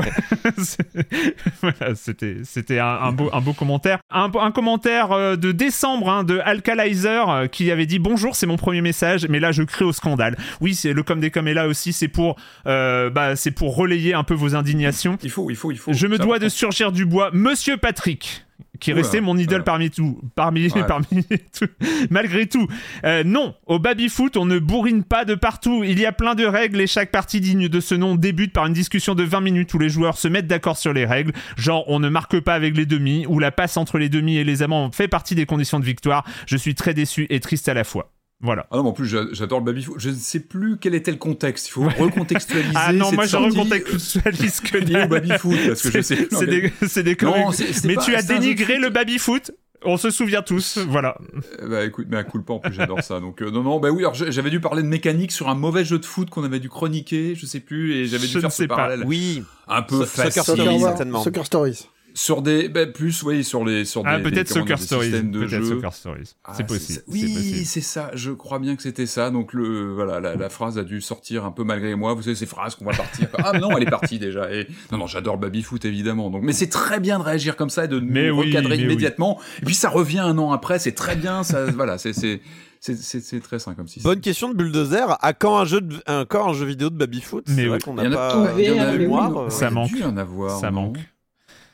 Voilà, 1.60 1.94
c'était 1.94 2.38
c'était 2.44 2.78
un, 2.78 2.86
un 2.86 3.12
beau, 3.12 3.28
un 3.32 3.40
beau 3.40 3.52
commentaire. 3.52 3.98
Un, 4.10 4.30
un 4.40 4.50
commentaire 4.50 5.12
euh, 5.12 5.36
de 5.36 5.52
décembre 5.52 6.08
hein, 6.08 6.24
de 6.24 6.38
Alkalizer 6.38 7.28
euh, 7.28 7.46
qui 7.46 7.70
avait 7.70 7.86
dit 7.86 7.98
bonjour, 7.98 8.34
c'est 8.34 8.46
mon 8.46 8.56
premier 8.56 8.80
message, 8.80 9.26
mais 9.28 9.40
là 9.40 9.52
je 9.52 9.62
crée 9.62 9.84
au 9.84 9.92
scandale. 9.92 10.36
Oui, 10.60 10.74
c'est 10.74 10.92
le 10.92 11.02
comme 11.02 11.20
des 11.20 11.30
comme 11.30 11.48
est 11.48 11.54
là 11.54 11.68
aussi, 11.68 11.92
c'est 11.92 12.08
pour, 12.08 12.36
euh, 12.66 13.10
bah, 13.10 13.36
c'est 13.36 13.50
pour 13.50 13.76
relayer 13.76 14.14
un 14.14 14.24
peu 14.24 14.34
vos 14.34 14.54
indignations. 14.54 15.18
Il 15.22 15.30
faut, 15.30 15.50
il 15.50 15.56
faut, 15.56 15.70
il 15.70 15.78
faut. 15.78 15.92
Je 15.92 16.06
me 16.06 16.18
dois 16.18 16.38
de 16.38 16.48
surgir 16.48 16.92
du 16.92 17.04
bois, 17.04 17.30
Monsieur 17.32 17.76
Patrick. 17.76 18.44
Qui 18.80 18.92
Oula, 18.92 19.02
restait 19.02 19.20
mon 19.20 19.36
idole 19.36 19.48
voilà. 19.60 19.64
parmi 19.64 19.90
tout, 19.90 20.20
parmi, 20.34 20.68
Ouais. 20.70 20.84
parmi 20.88 21.24
tout, 21.56 21.66
malgré 22.10 22.46
tout. 22.46 22.66
Euh, 23.04 23.22
non, 23.24 23.54
au 23.66 23.78
baby-foot, 23.78 24.36
on 24.36 24.46
ne 24.46 24.58
bourrine 24.58 25.04
pas 25.04 25.24
de 25.24 25.34
partout. 25.34 25.84
Il 25.84 25.98
y 26.00 26.06
a 26.06 26.12
plein 26.12 26.34
de 26.34 26.44
règles 26.44 26.80
et 26.80 26.86
chaque 26.86 27.10
partie 27.10 27.40
digne 27.40 27.68
de 27.68 27.80
ce 27.80 27.94
nom 27.94 28.14
débute 28.14 28.52
par 28.52 28.66
une 28.66 28.72
discussion 28.72 29.14
de 29.14 29.22
20 29.22 29.40
minutes 29.42 29.72
où 29.74 29.78
les 29.78 29.88
joueurs 29.90 30.16
se 30.18 30.28
mettent 30.28 30.46
d'accord 30.46 30.76
sur 30.76 30.92
les 30.92 31.04
règles. 31.04 31.32
Genre, 31.56 31.84
on 31.88 32.00
ne 32.00 32.08
marque 32.08 32.40
pas 32.40 32.54
avec 32.54 32.76
les 32.76 32.86
demi, 32.86 33.26
ou 33.26 33.38
la 33.38 33.50
passe 33.52 33.76
entre 33.76 33.98
les 33.98 34.08
demi 34.08 34.36
et 34.38 34.44
les 34.44 34.62
amants 34.62 34.90
fait 34.90 35.08
partie 35.08 35.34
des 35.34 35.46
conditions 35.46 35.78
de 35.78 35.84
victoire. 35.84 36.24
Je 36.46 36.56
suis 36.56 36.74
très 36.74 36.94
déçu 36.94 37.26
et 37.30 37.40
triste 37.40 37.68
à 37.68 37.74
la 37.74 37.84
fois. 37.84 38.10
Voilà. 38.42 38.66
Ah 38.70 38.76
non, 38.78 38.84
mais 38.84 38.88
en 38.88 38.92
plus, 38.92 39.06
j'a- 39.06 39.26
j'adore 39.32 39.58
le 39.58 39.66
baby-foot. 39.66 39.96
Je 39.98 40.10
ne 40.10 40.14
sais 40.14 40.40
plus 40.40 40.78
quel 40.78 40.94
était 40.94 41.10
le 41.10 41.18
contexte. 41.18 41.68
Il 41.68 41.72
faut 41.72 41.82
recontextualiser. 41.88 42.72
Ah 42.74 42.92
non, 42.92 43.06
cette 43.06 43.14
moi 43.16 43.26
je 43.26 43.36
recontextualise 43.36 44.60
que 44.60 44.78
dalle. 44.84 45.08
baby-foot, 45.08 45.58
parce 45.66 45.82
que 45.82 45.90
je 45.92 46.00
sais. 46.00 46.28
c'est 46.30 46.46
mais- 46.46 46.60
des, 46.62 46.72
c'est 46.88 47.02
des 47.02 47.16
Non, 47.22 47.50
Mais 47.84 47.94
pas- 47.96 48.02
tu 48.02 48.14
as 48.14 48.22
dénigré 48.22 48.74
foot. 48.74 48.82
le 48.82 48.90
baby-foot 48.90 49.50
On 49.84 49.96
se 49.96 50.10
souvient 50.10 50.42
tous, 50.42 50.78
voilà. 50.88 51.16
Euh, 51.62 51.68
bah 51.68 51.84
écoute, 51.84 52.06
mais 52.10 52.18
à 52.18 52.24
coup 52.24 52.40
pas 52.42 52.54
en 52.54 52.58
plus 52.58 52.74
j'adore 52.74 53.02
ça. 53.02 53.18
Donc 53.20 53.40
euh, 53.42 53.50
non 53.50 53.62
non, 53.62 53.80
bah 53.80 53.90
oui, 53.90 54.00
alors 54.02 54.14
j'avais 54.14 54.50
dû 54.50 54.60
parler 54.60 54.82
de 54.82 54.88
mécanique 54.88 55.32
sur 55.32 55.48
un 55.48 55.54
mauvais 55.54 55.84
jeu 55.86 55.98
de 55.98 56.04
foot 56.04 56.28
qu'on 56.30 56.44
avait 56.44 56.60
dû 56.60 56.68
chroniquer, 56.68 57.34
je 57.34 57.46
sais 57.46 57.60
plus, 57.60 57.94
et 57.94 58.06
j'avais 58.06 58.26
dû 58.26 58.32
Je 58.32 58.36
ne 58.38 58.42
faire 58.42 58.52
sais 58.52 58.64
ce 58.64 58.68
pas. 58.68 58.76
parallèle. 58.76 59.04
Oui. 59.06 59.42
Un 59.68 59.80
peu 59.82 60.00
So- 60.00 60.04
facile. 60.06 60.42
Stories, 60.42 60.60
Soccer, 60.64 60.80
certainement. 60.80 61.22
Soccer 61.22 61.46
Stories. 61.46 61.88
Sur 62.14 62.42
des, 62.42 62.68
bah, 62.68 62.86
plus, 62.86 63.22
oui, 63.22 63.44
sur 63.44 63.64
les, 63.64 63.84
sur 63.84 64.02
Ah, 64.04 64.16
des, 64.18 64.22
peut-être 64.24 64.48
Soccer 64.48 64.76
des 64.78 64.82
Stories. 64.84 65.10
de 65.10 65.20
Peut-être 65.38 65.48
jeu. 65.48 65.64
Soccer 65.64 65.92
Stories. 65.94 66.34
Ah, 66.44 66.52
c'est 66.56 66.66
possible. 66.66 67.02
c'est 67.06 67.12
Oui, 67.12 67.34
possible. 67.34 67.64
c'est 67.66 67.80
ça. 67.80 68.10
Je 68.14 68.30
crois 68.32 68.58
bien 68.58 68.76
que 68.76 68.82
c'était 68.82 69.06
ça. 69.06 69.30
Donc 69.30 69.52
le, 69.52 69.92
voilà, 69.92 70.20
la, 70.20 70.36
la 70.36 70.48
phrase 70.48 70.78
a 70.78 70.84
dû 70.84 71.00
sortir 71.00 71.44
un 71.44 71.52
peu 71.52 71.64
malgré 71.64 71.94
moi. 71.94 72.14
Vous 72.14 72.22
savez 72.22 72.34
ces 72.36 72.46
phrases 72.46 72.74
qu'on 72.74 72.84
va 72.84 72.92
partir. 72.92 73.28
Ah 73.38 73.58
non, 73.58 73.70
elle 73.76 73.82
est 73.84 73.90
partie 73.90 74.18
déjà. 74.18 74.52
Et 74.52 74.66
non, 74.92 74.98
non, 74.98 75.06
j'adore 75.06 75.34
le 75.34 75.40
baby 75.40 75.62
foot 75.62 75.84
évidemment. 75.84 76.30
Donc, 76.30 76.42
mais 76.42 76.52
c'est 76.52 76.68
très 76.68 77.00
bien 77.00 77.18
de 77.18 77.24
réagir 77.24 77.56
comme 77.56 77.70
ça 77.70 77.84
et 77.84 77.88
de 77.88 78.00
Mais 78.00 78.28
nous 78.28 78.38
oui, 78.40 78.46
recadrer 78.48 78.76
mais 78.76 78.82
immédiatement. 78.84 79.40
Et 79.62 79.64
puis 79.66 79.74
ça 79.74 79.88
revient 79.88 80.18
un 80.20 80.36
an 80.38 80.52
après. 80.52 80.78
C'est 80.78 80.92
très 80.92 81.16
bien. 81.16 81.42
Ça, 81.42 81.66
voilà, 81.66 81.96
c'est 81.98 82.12
c'est 82.12 82.40
c'est 82.80 82.96
c'est 82.96 83.20
c'est 83.20 83.40
très 83.40 83.58
sain 83.58 83.74
comme 83.74 83.88
système. 83.88 84.10
Bonne 84.12 84.20
question 84.20 84.48
de 84.50 84.54
Bulldozer. 84.54 85.16
À 85.20 85.32
quand 85.32 85.58
un 85.58 85.64
jeu, 85.64 85.80
de, 85.80 85.96
un, 86.06 86.24
quand 86.24 86.48
un 86.48 86.52
jeu 86.54 86.64
vidéo 86.66 86.90
de 86.90 86.96
baby-foot 86.96 87.44
Mais 87.48 87.54
C'est 87.56 87.66
vrai 87.66 87.78
oui. 87.86 87.94
Il 87.98 88.04
y 88.04 88.08
en 88.08 88.12
a 88.12 88.16
pas 88.16 88.32
tout. 88.32 88.58
il 88.58 88.64
y 88.64 88.70
en 88.70 88.82
a 88.84 88.94
eu 88.94 89.10
euh, 89.12 89.50
Ça 89.50 89.68
y 89.68 89.72
manque. 89.72 89.88
dû 89.92 90.02
en 90.02 90.16
avoir. 90.16 90.58
Ça 90.60 90.70
manque. 90.70 90.98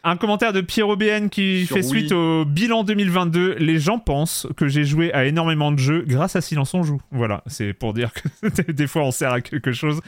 Un 0.09 0.17
commentaire 0.17 0.53
de 0.53 0.61
Pierrot 0.61 0.95
BN 0.95 1.29
qui 1.31 1.67
Sur 1.67 1.75
fait 1.75 1.83
Wii. 1.83 1.89
suite 1.89 2.13
au 2.13 2.45
bilan 2.45 2.85
2022. 2.85 3.57
Les 3.59 3.81
gens 3.81 3.99
pensent 3.99 4.47
que 4.57 4.69
j'ai 4.69 4.85
joué 4.85 5.13
à 5.13 5.25
énormément 5.25 5.73
de 5.73 5.81
jeux 5.81 6.05
grâce 6.07 6.37
à 6.37 6.41
Silence 6.41 6.75
on 6.75 6.85
joue. 6.85 7.01
Voilà, 7.11 7.43
c'est 7.49 7.73
pour 7.73 7.93
dire 7.93 8.13
que 8.13 8.63
des 8.73 8.87
fois 8.87 9.03
on 9.03 9.11
sert 9.11 9.33
à 9.33 9.41
quelque 9.41 9.73
chose. 9.73 10.01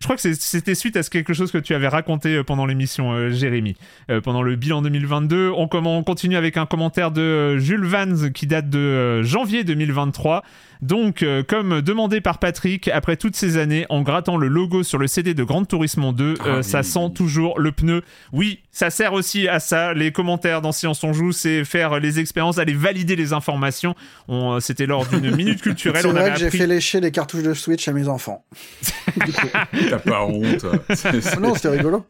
Je 0.00 0.04
crois 0.04 0.16
que 0.16 0.22
c'était 0.22 0.74
suite 0.74 0.96
à 0.96 1.02
ce 1.02 1.10
quelque 1.10 1.32
chose 1.32 1.50
que 1.52 1.58
tu 1.58 1.74
avais 1.74 1.88
raconté 1.88 2.36
euh, 2.36 2.42
pendant 2.44 2.66
l'émission, 2.66 3.12
euh, 3.12 3.30
Jérémy. 3.30 3.76
Euh, 4.10 4.20
pendant 4.20 4.42
le 4.42 4.56
bilan 4.56 4.82
2022, 4.82 5.50
on, 5.56 5.68
continue 6.02 6.36
avec 6.36 6.56
un 6.56 6.66
commentaire 6.66 7.10
de 7.10 7.20
euh, 7.20 7.58
Jules 7.58 7.84
Vans 7.84 8.30
qui 8.32 8.46
date 8.46 8.68
de 8.70 8.78
euh, 8.78 9.22
janvier 9.22 9.64
2023. 9.64 10.42
Donc, 10.82 11.22
euh, 11.22 11.42
comme 11.42 11.80
demandé 11.80 12.20
par 12.20 12.38
Patrick, 12.38 12.88
après 12.88 13.16
toutes 13.16 13.36
ces 13.36 13.56
années, 13.56 13.86
en 13.88 14.02
grattant 14.02 14.36
le 14.36 14.48
logo 14.48 14.82
sur 14.82 14.98
le 14.98 15.06
CD 15.06 15.32
de 15.32 15.42
Grand 15.42 15.64
Turismo 15.64 16.12
2, 16.12 16.34
Ah 16.40 16.46
euh, 16.46 16.62
ça 16.62 16.80
oui, 16.80 16.84
sent 16.84 16.98
oui. 17.06 17.14
toujours 17.14 17.58
le 17.58 17.72
pneu. 17.72 18.02
Oui, 18.32 18.60
ça 18.70 18.90
sert 18.90 19.14
aussi 19.14 19.48
à 19.48 19.60
ça. 19.60 19.94
Les 19.94 20.12
commentaires 20.12 20.60
dans 20.60 20.72
Silence 20.72 21.02
on 21.04 21.12
joue, 21.14 21.32
c'est 21.32 21.64
faire 21.64 22.00
les 22.00 22.20
expériences, 22.20 22.58
aller 22.58 22.74
valider 22.74 23.16
les 23.16 23.32
informations. 23.32 23.94
On, 24.28 24.54
euh, 24.56 24.60
C'était 24.60 24.84
lors 24.86 25.06
d'une 25.06 25.34
minute 25.34 25.62
culturelle. 25.62 26.02
C'est 26.02 26.08
vrai 26.08 26.20
avait 26.20 26.30
que 26.32 26.38
j'ai 26.38 26.46
appris- 26.46 26.58
fait 26.58 26.66
lécher 26.66 27.00
les 27.00 27.10
cartouches 27.12 27.44
de 27.44 27.54
Switch 27.54 27.88
à 27.88 27.92
mes 27.92 28.08
enfants. 28.08 28.44
T'as 29.90 29.98
pas 29.98 30.24
honte. 30.24 30.64
Ah 31.04 31.36
non, 31.40 31.54
c'était 31.54 31.68
rigolo. 31.70 32.04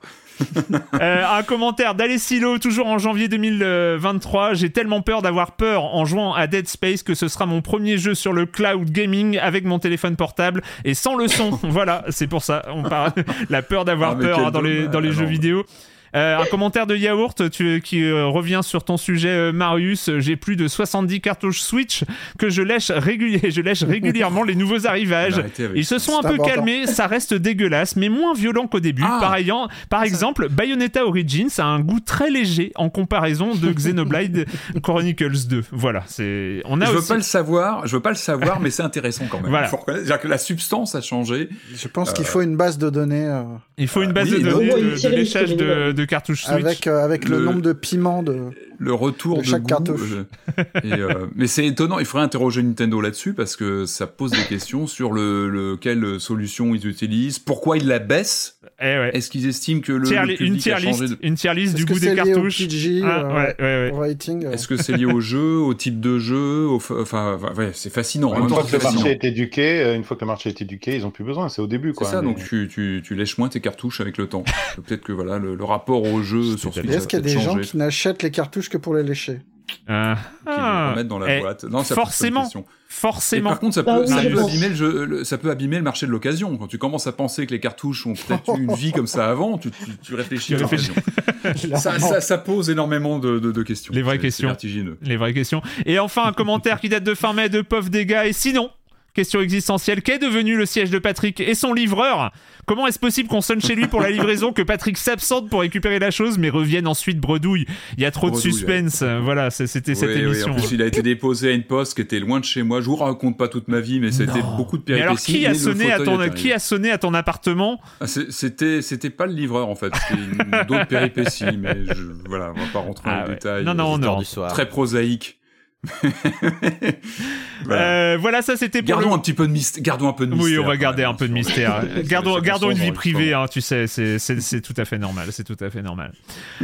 Euh, 1.00 1.23
un 1.31 1.43
commentaire 1.45 1.95
d'Alessilo, 1.95 2.59
toujours 2.59 2.88
en 2.88 2.99
janvier 2.99 3.28
2023. 3.28 4.54
J'ai 4.54 4.71
tellement 4.71 5.00
peur 5.00 5.23
d'avoir 5.23 5.52
peur 5.52 5.85
en 5.85 6.04
jouant 6.04 6.35
à 6.35 6.47
Dead 6.49 6.66
Space 6.69 7.02
que 7.04 7.14
ce 7.14 7.28
sera 7.28 7.47
mon 7.47 7.62
premier 7.62 7.99
jeu 7.99 8.14
sur 8.14 8.33
le 8.33 8.45
cloud 8.47 8.90
gaming 8.90 9.38
avec 9.38 9.64
mon 9.64 9.78
téléphone 9.78 10.16
portable 10.16 10.62
et 10.85 10.95
sans 10.95 11.14
le 11.16 11.28
son. 11.28 11.50
voilà, 11.62 12.04
c'est 12.09 12.26
pour 12.26 12.43
ça. 12.43 12.64
On 12.69 12.83
parle 12.83 13.12
la 13.49 13.62
peur 13.62 13.85
d'avoir 13.85 14.12
Ah, 14.12 14.16
peur 14.21 14.38
hein, 14.47 14.50
dans 14.50 14.61
les 14.61 14.75
dommage. 14.81 14.90
dans 14.90 15.00
les 15.00 15.09
Ah, 15.11 15.12
jeux 15.12 15.25
non. 15.25 15.31
vidéo. 15.31 15.66
Euh, 16.14 16.38
un 16.38 16.47
commentaire 16.47 16.87
de 16.87 16.97
Yaourt 16.97 17.50
tu- 17.50 17.80
qui 17.83 18.04
euh, 18.04 18.26
revient 18.26 18.61
sur 18.62 18.85
ton 18.85 18.97
sujet, 18.97 19.28
euh, 19.28 19.52
Marius. 19.52 20.11
J'ai 20.18 20.37
plus 20.37 20.56
de 20.56 20.68
70 20.68 21.21
cartouches 21.21 21.61
Switch 21.61 22.04
que 22.38 22.50
je 22.50 22.62
lèche, 22.62 22.90
régulier, 22.90 23.40
je 23.50 23.61
lèche 23.61 23.83
régulièrement 23.83 24.42
les 24.44 24.54
nouveaux 24.54 24.87
arrivages. 24.87 25.42
Ils 25.75 25.85
se 25.85 25.99
sont 25.99 26.16
un 26.18 26.23
peu 26.23 26.35
important. 26.35 26.44
calmés, 26.54 26.87
ça 26.87 27.06
reste 27.06 27.35
dégueulasse, 27.35 27.97
mais 27.97 28.09
moins 28.09 28.35
violent 28.35 28.66
qu'au 28.66 28.80
début. 28.80 29.02
Ah. 29.04 29.18
par, 29.21 29.35
ayant- 29.37 29.68
par 29.90 30.02
exemple, 30.04 30.49
Bayonetta 30.49 31.04
Origins 31.04 31.49
a 31.59 31.64
un 31.64 31.80
goût 31.80 32.00
très 32.00 32.30
léger 32.30 32.73
en 32.76 32.90
comparaison 32.90 33.54
de 33.54 33.73
Xenoblade 33.73 34.47
Chronicles 34.83 35.47
2. 35.49 35.64
Voilà, 35.73 36.02
c'est. 36.06 36.62
On 36.66 36.80
a 36.80 36.85
Je 36.87 36.90
veux 36.92 36.99
aussi. 36.99 37.09
pas 37.09 37.16
le 37.16 37.23
savoir, 37.23 37.87
je 37.87 37.97
veux 37.97 38.02
pas 38.02 38.11
le 38.11 38.16
savoir, 38.16 38.61
mais 38.61 38.71
c'est 38.71 38.83
intéressant 38.83 39.25
quand 39.28 39.40
même. 39.40 39.50
Voilà. 39.50 39.66
Il 39.66 39.71
faut 39.71 40.18
que 40.18 40.28
la 40.28 40.38
substance 40.38 40.94
a 40.94 41.00
changé. 41.00 41.49
Je 41.75 41.88
pense 41.88 42.12
qu'il 42.12 42.25
faut 42.25 42.40
une 42.40 42.56
base 42.56 42.78
de 42.78 42.90
données 42.90 43.26
euh, 43.26 43.42
Il 43.76 43.88
faut 43.88 44.02
une 44.02 44.12
base 44.12 44.31
oui, 44.31 44.43
de 44.43 44.50
données 44.50 44.71
de, 44.71 44.76
de 44.76 44.90
list 44.90 45.11
léchage 45.11 45.57
de, 45.57 45.93
de 45.93 46.04
cartouches 46.04 46.45
Switch. 46.45 46.54
avec, 46.64 46.87
euh, 46.87 47.04
avec 47.04 47.28
le... 47.28 47.38
Le- 47.38 47.45
nombre 47.45 47.62
de 47.62 47.73
piments 47.73 48.23
de. 48.23 48.50
Le 48.78 48.93
retour 48.95 49.37
De 49.38 49.43
de, 49.43 49.47
chaque 49.47 49.62
goût, 49.62 49.69
cartouche. 49.69 50.12
euh, 50.12 50.64
et, 50.83 50.93
euh, 50.93 51.26
mais 51.37 51.47
c'est 51.47 51.66
étonnant, 51.66 51.99
il 51.99 52.04
faudrait 52.07 52.25
interroger 52.25 52.62
Nintendo 52.62 53.00
là-dessus 53.00 53.33
parce 53.35 53.57
que 53.57 53.85
ça 53.87 54.07
pose 54.07 54.31
des 54.33 54.43
questions 54.49 54.87
sur 54.87 55.12
le, 55.12 55.49
le 55.49 55.76
quelle 55.76 56.19
solution 56.21 56.75
ils 56.75 56.87
utilisent, 56.87 57.38
pourquoi 57.38 57.76
ils 57.78 57.87
la 57.87 57.99
baissent. 57.99 58.59
Eh 58.81 58.85
ouais. 58.85 59.11
Est-ce 59.16 59.31
qu'ils 59.31 59.47
estiment 59.47 59.81
que 59.81 59.93
le, 59.93 60.07
Tier- 60.09 60.23
le 60.25 60.31
une 60.33 60.37
public 60.38 60.61
tier 60.62 60.73
a 60.73 60.76
changé 60.81 61.02
list, 61.07 61.12
de... 61.14 61.26
une 61.26 61.35
tier 61.37 61.54
list 61.54 61.75
du 61.75 61.85
goût 61.85 61.95
des 61.95 62.00
c'est 62.00 62.14
cartouches. 62.16 62.62
Ah, 63.04 63.25
euh, 63.61 63.90
ouais, 63.90 63.99
ouais, 63.99 64.16
euh, 64.45 64.52
Est-ce 64.52 64.66
que 64.66 64.76
c'est 64.76 64.97
lié 64.97 65.04
au 65.07 65.21
jeu, 65.21 65.59
au 65.59 65.75
type 65.75 66.00
de 66.00 66.19
jeu, 66.19 66.66
au 66.66 66.76
enfin, 66.76 67.38
c'est 67.73 67.93
fascinant. 67.93 68.35
Une 68.37 68.49
fois 68.49 68.59
temps, 68.62 68.66
que 68.69 68.73
le 68.73 68.81
c'est 68.81 68.85
marché 68.93 69.11
est 69.11 69.25
éduqué, 69.25 69.81
euh, 69.81 69.95
une 69.95 70.02
fois 70.04 70.16
que 70.16 70.23
le 70.23 70.26
marché 70.26 70.49
est 70.50 70.61
éduqué, 70.61 70.97
ils 70.97 71.07
ont 71.07 71.11
plus 71.11 71.25
besoin. 71.25 71.49
C'est 71.49 71.62
au 71.62 71.66
début, 71.66 71.90
C'est 71.90 71.95
quoi. 71.99 72.09
ça, 72.11 72.21
mais- 72.23 72.28
donc 72.28 72.38
tu, 72.45 72.69
tu, 72.69 73.02
tu 73.04 73.14
lèches 73.14 73.38
moins 73.38 73.49
tes 73.49 73.61
cartouches 73.61 74.00
avec 74.00 74.19
le 74.19 74.26
temps. 74.26 74.45
Peut-être 74.87 75.02
que 75.02 75.12
voilà, 75.12 75.38
le, 75.38 75.54
le 75.54 75.64
rapport 75.64 76.02
au 76.02 76.23
jeu 76.23 76.57
sur 76.57 76.75
Switch 76.75 76.87
Est-ce 76.87 77.07
qu'il 77.07 77.19
y 77.19 77.23
a 77.23 77.25
des 77.25 77.38
gens 77.38 77.57
qui 77.59 77.76
n'achètent 77.76 78.23
les 78.23 78.31
cartouches 78.31 78.63
que 78.68 78.78
pour 78.78 78.94
les 78.94 79.02
lécher 79.02 79.40
Ah, 79.88 80.16
les 80.47 80.52
ah. 80.52 80.90
remettent 80.92 81.09
dans 81.09 81.18
la 81.18 81.37
Eh, 81.37 81.40
boîte. 81.40 81.64
Non, 81.64 81.83
forcément. 81.83 82.49
Et 82.54 82.59
forcément. 82.88 83.50
par 83.50 83.59
contre, 83.61 83.75
ça 83.75 83.83
peut, 83.83 83.90
Ah 83.92 84.00
oui, 84.00 84.09
ça, 84.09 84.23
je 84.23 84.28
peut 84.28 84.35
pense. 84.37 84.50
abîmer 84.50 84.68
le, 84.68 84.75
jeu- 84.75 85.04
le- 85.04 85.25
ça 85.25 85.37
peut 85.38 85.50
abîmer 85.50 85.76
le 85.76 85.83
marché 85.83 86.06
de 86.06 86.11
l'occasion. 86.12 86.56
Quand 86.56 86.66
tu 86.68 86.78
commences 86.78 87.06
à 87.06 87.12
penser 87.12 87.47
que 87.47 87.50
les 87.52 87.61
cartouches 87.61 88.06
ont 88.06 88.12
peut-être 88.14 88.56
eu 88.59 88.62
une 88.62 88.75
vie 88.76 88.92
comme 88.92 89.06
ça 89.06 89.28
avant, 89.28 89.59
tu, 89.59 89.71
tu, 89.71 89.76
tu 90.02 90.14
réfléchis. 90.14 90.54
Tu 90.54 90.62
réfléchis. 90.62 90.92
ça, 91.76 91.99
ça, 91.99 92.21
ça 92.21 92.38
pose 92.38 92.71
énormément 92.71 93.18
de, 93.18 93.38
de, 93.38 93.52
de 93.52 93.62
questions. 93.62 93.92
Les 93.94 94.02
vraies 94.02 94.18
questions. 94.18 94.54
Les 95.02 95.16
vraies 95.16 95.35
questions. 95.35 95.61
Et 95.87 95.99
enfin, 95.99 96.25
un 96.26 96.33
commentaire 96.33 96.80
qui 96.80 96.88
date 96.88 97.04
de 97.04 97.14
fin 97.14 97.33
mai 97.33 97.49
de 97.49 97.61
Pof 97.62 97.90
Dégâts. 97.90 98.23
Et 98.26 98.33
sinon, 98.33 98.71
question 99.14 99.40
existentielle, 99.40 100.02
qu'est 100.02 100.18
devenu 100.18 100.56
le 100.56 100.66
siège 100.66 100.90
de 100.90 100.99
Patrick 100.99 101.40
et 101.40 101.54
son 101.54 101.73
livreur? 101.73 102.33
Comment 102.66 102.87
est-ce 102.87 102.99
possible 102.99 103.28
qu'on 103.28 103.40
sonne 103.40 103.61
chez 103.61 103.75
lui 103.75 103.87
pour 103.87 104.00
la 104.00 104.11
livraison, 104.11 104.52
que 104.52 104.62
Patrick 104.62 104.99
s'absente 104.99 105.49
pour 105.49 105.61
récupérer 105.61 105.99
la 105.99 106.11
chose, 106.11 106.37
mais 106.38 106.50
revienne 106.50 106.87
ensuite 106.87 107.18
bredouille? 107.21 107.66
Il 107.97 108.02
y 108.02 108.06
a 108.06 108.11
trop 108.11 108.30
Bredouille, 108.30 108.50
de 108.52 108.56
suspense. 108.56 109.02
Voilà, 109.23 109.50
c'est- 109.50 109.66
c'était 109.66 109.94
cette 109.94 110.09
Oui, 110.11 110.16
oui, 110.16 110.23
émission. 110.23 110.52
en 110.52 110.54
plus, 110.56 110.73
il 110.73 110.83
a 110.83 110.87
été 110.87 111.02
déposé 111.02 111.50
à 111.50 111.52
une 111.52 111.62
poste 111.64 111.94
qui 111.94 112.02
était 112.02 112.21
loin 112.21 112.40
de 112.40 112.44
chez 112.44 112.62
moi. 112.62 112.80
Je 112.80 112.87
vous 112.87 112.97
raconte 112.97 113.38
pas 113.38 113.49
toute 113.49 113.68
ma 113.68 113.80
vie, 113.80 114.00
mais 114.00 114.11
c'était 114.12 114.42
beaucoup 114.56 114.78
de 114.78 114.85
mais 114.88 115.00
alors, 115.02 115.14
péripéties. 115.16 115.38
qui 115.40 115.47
a, 115.47 115.50
le 115.50 115.54
sonné 115.54 115.92
à 115.92 116.00
ton, 116.00 116.18
qui 116.30 116.52
a 116.52 116.59
sonné 116.59 116.90
à 116.90 116.99
ton 116.99 117.14
appartement? 117.14 117.80
Ah, 118.00 118.06
C'était, 118.06 118.83
c'était 118.83 119.11
pas 119.11 119.26
le 119.26 119.33
livreur 119.35 119.68
en 119.68 119.75
fait, 119.76 119.92
c'était 120.09 120.21
une- 120.21 120.66
d'autres 120.66 120.87
péripéties, 120.88 121.44
mais 121.59 121.76
je, 121.87 122.02
voilà, 122.28 122.52
on 122.56 122.59
va 122.61 122.66
pas 122.73 122.78
rentrer 122.80 123.09
dans 123.11 123.14
Ah 123.16 123.23
les 123.25 123.28
ouais. 123.28 123.35
détails. 123.37 123.64
Non, 123.64 123.75
non, 123.75 123.99
non. 123.99 124.21
Très 124.49 124.68
prosaïque. 124.68 125.38
voilà. 127.64 127.82
Euh, 127.82 128.18
Voilà, 128.20 128.42
ça 128.42 128.56
c'était 128.56 128.80
pour 128.82 128.88
Gardons 128.88 129.08
le- 129.10 129.14
un 129.14 129.18
petit 129.18 129.32
peu 129.32 129.46
de 129.46 129.52
mystère. 129.52 129.82
Gardons 129.82 130.08
un 130.08 130.12
peu 130.12 130.26
de 130.26 130.32
mystère. 130.34 130.50
Oui, 130.50 130.58
on 130.58 130.66
va 130.66 130.76
garder 130.76 131.04
un 131.04 131.14
peu 131.14 131.28
de 131.28 131.32
mystère. 131.32 131.82
gardons 132.04 132.38
gardons 132.40 132.70
une 132.70 132.78
vie 132.78 132.92
privée, 132.92 133.34
hein, 133.34 133.46
tu 133.50 133.60
sais, 133.60 133.86
c'est- 133.86 134.60
tout 134.62 134.74
à 134.76 134.84
fait 134.84 134.98
normal. 134.98 135.28
C'est 135.30 135.44
tout 135.44 135.56
à 135.60 135.70
fait 135.70 135.82
normal. 135.82 136.12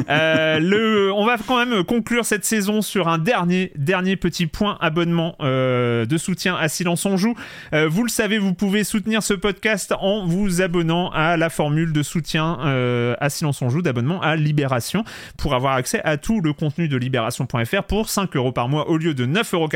Euh, 0.08 0.58
le, 0.58 1.12
on 1.12 1.24
va 1.24 1.36
quand 1.46 1.64
même 1.64 1.84
conclure 1.84 2.24
cette 2.24 2.44
saison 2.44 2.82
sur 2.82 3.08
un 3.08 3.18
dernier, 3.18 3.72
dernier 3.76 4.16
petit 4.16 4.46
point 4.46 4.78
abonnement 4.80 5.36
euh, 5.40 6.06
de 6.06 6.16
soutien 6.18 6.56
à 6.56 6.68
Silence 6.68 7.04
on 7.06 7.16
joue. 7.16 7.34
Vous 7.72 8.02
le 8.04 8.08
savez, 8.10 8.38
vous 8.38 8.54
pouvez 8.54 8.84
soutenir 8.84 9.22
ce 9.22 9.34
podcast 9.34 9.92
en 10.00 10.26
vous 10.26 10.62
abonnant 10.62 11.10
à 11.10 11.36
la 11.36 11.50
formule 11.50 11.92
de 11.92 12.02
soutien 12.02 12.58
à 13.20 13.30
Silence 13.30 13.62
on 13.62 13.68
joue, 13.70 13.82
d'abonnement 13.82 14.20
à 14.22 14.36
Libération, 14.36 15.04
pour 15.36 15.54
avoir 15.54 15.74
accès 15.74 16.00
à 16.04 16.16
tout 16.16 16.40
le 16.40 16.52
contenu 16.52 16.88
de 16.88 16.96
Libération.fr 16.96 17.82
pour 17.84 18.08
5 18.08 18.36
euros 18.36 18.52
par 18.52 18.68
mois 18.68 18.88
au 18.88 18.96
lieu 18.96 19.09
de 19.14 19.26
9,90 19.26 19.54
euros. 19.54 19.68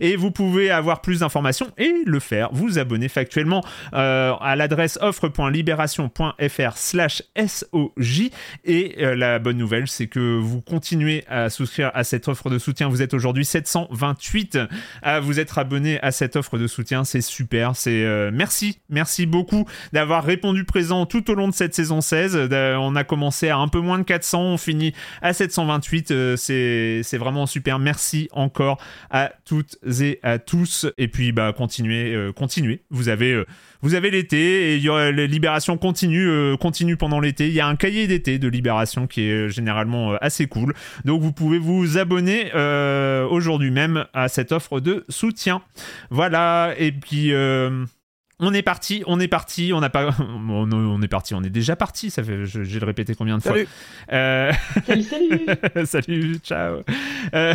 Et 0.00 0.16
vous 0.16 0.30
pouvez 0.30 0.70
avoir 0.70 1.00
plus 1.00 1.20
d'informations 1.20 1.70
et 1.78 1.94
le 2.04 2.20
faire, 2.20 2.50
vous 2.52 2.78
abonner 2.78 3.08
factuellement 3.08 3.64
euh, 3.94 4.34
à 4.40 4.56
l'adresse 4.56 4.98
offre.libération.fr 5.00 6.76
slash 6.76 7.22
SOJ. 7.36 8.30
Et 8.64 8.96
euh, 9.04 9.14
la 9.14 9.38
bonne 9.38 9.58
nouvelle, 9.58 9.88
c'est 9.88 10.06
que 10.06 10.38
vous 10.38 10.60
continuez 10.60 11.24
à 11.28 11.50
souscrire 11.50 11.90
à 11.94 12.04
cette 12.04 12.28
offre 12.28 12.50
de 12.50 12.58
soutien. 12.58 12.88
Vous 12.88 13.02
êtes 13.02 13.14
aujourd'hui 13.14 13.44
728 13.44 14.58
à 15.02 15.20
vous 15.20 15.40
être 15.40 15.58
abonné 15.58 16.00
à 16.00 16.12
cette 16.12 16.36
offre 16.36 16.58
de 16.58 16.66
soutien. 16.66 17.04
C'est 17.04 17.20
super. 17.20 17.76
C'est 17.76 18.04
euh, 18.04 18.30
merci, 18.32 18.78
merci 18.88 19.26
beaucoup 19.26 19.66
d'avoir 19.92 20.24
répondu 20.24 20.64
présent 20.64 21.06
tout 21.06 21.30
au 21.30 21.34
long 21.34 21.48
de 21.48 21.54
cette 21.54 21.74
saison 21.74 22.00
16. 22.00 22.36
Euh, 22.36 22.76
on 22.76 22.96
a 22.96 23.04
commencé 23.04 23.48
à 23.48 23.58
un 23.58 23.68
peu 23.68 23.80
moins 23.80 23.98
de 23.98 24.04
400, 24.04 24.40
on 24.40 24.56
finit 24.56 24.92
à 25.22 25.32
728. 25.32 26.10
Euh, 26.10 26.36
c'est 26.36 27.00
c'est 27.02 27.18
vraiment 27.18 27.46
super. 27.46 27.78
Merci 27.78 28.28
encore 28.34 28.80
à 29.10 29.32
toutes 29.44 29.78
et 30.00 30.20
à 30.22 30.38
tous. 30.38 30.86
Et 30.98 31.08
puis 31.08 31.32
bah 31.32 31.52
continuez, 31.56 32.14
euh, 32.14 32.32
continuez. 32.32 32.82
Vous 32.90 33.08
avez 33.08 33.32
euh, 33.32 33.46
vous 33.82 33.94
avez 33.94 34.10
l'été 34.10 34.72
et 34.72 34.76
il 34.76 34.82
y 34.82 34.88
aura 34.88 35.10
les 35.10 35.26
libérations 35.26 35.76
continue 35.76 36.28
euh, 36.28 36.56
continue 36.56 36.96
pendant 36.96 37.20
l'été. 37.20 37.48
Il 37.48 37.54
y 37.54 37.60
a 37.60 37.66
un 37.66 37.76
cahier 37.76 38.06
d'été 38.06 38.38
de 38.38 38.48
libération 38.48 39.06
qui 39.06 39.22
est 39.22 39.32
euh, 39.32 39.48
généralement 39.48 40.14
assez 40.20 40.46
cool. 40.46 40.74
Donc 41.04 41.20
vous 41.20 41.32
pouvez 41.32 41.58
vous 41.58 41.98
abonner 41.98 42.50
aujourd'hui 43.30 43.70
même 43.70 44.06
à 44.12 44.28
cette 44.28 44.52
offre 44.52 44.80
de 44.80 45.04
soutien. 45.08 45.62
Voilà. 46.10 46.74
Et 46.78 46.92
puis. 46.92 47.32
on 48.40 48.52
est 48.52 48.62
parti, 48.62 49.02
on 49.06 49.20
est 49.20 49.28
parti, 49.28 49.72
on 49.72 49.80
n'a 49.80 49.90
pas, 49.90 50.10
on, 50.18 50.70
on 50.72 51.02
est 51.02 51.08
parti, 51.08 51.34
on 51.34 51.42
est 51.42 51.50
déjà 51.50 51.76
parti. 51.76 52.10
Ça 52.10 52.22
fait, 52.22 52.44
j'ai 52.44 52.80
le 52.80 52.86
répété 52.86 53.14
combien 53.14 53.38
de 53.38 53.42
fois. 53.42 53.52
Salut. 53.52 53.68
Euh, 54.12 54.52
Salut, 54.86 55.02
salut 55.02 55.86
Salut, 55.86 56.38
ciao. 56.38 56.82
Euh, 57.34 57.54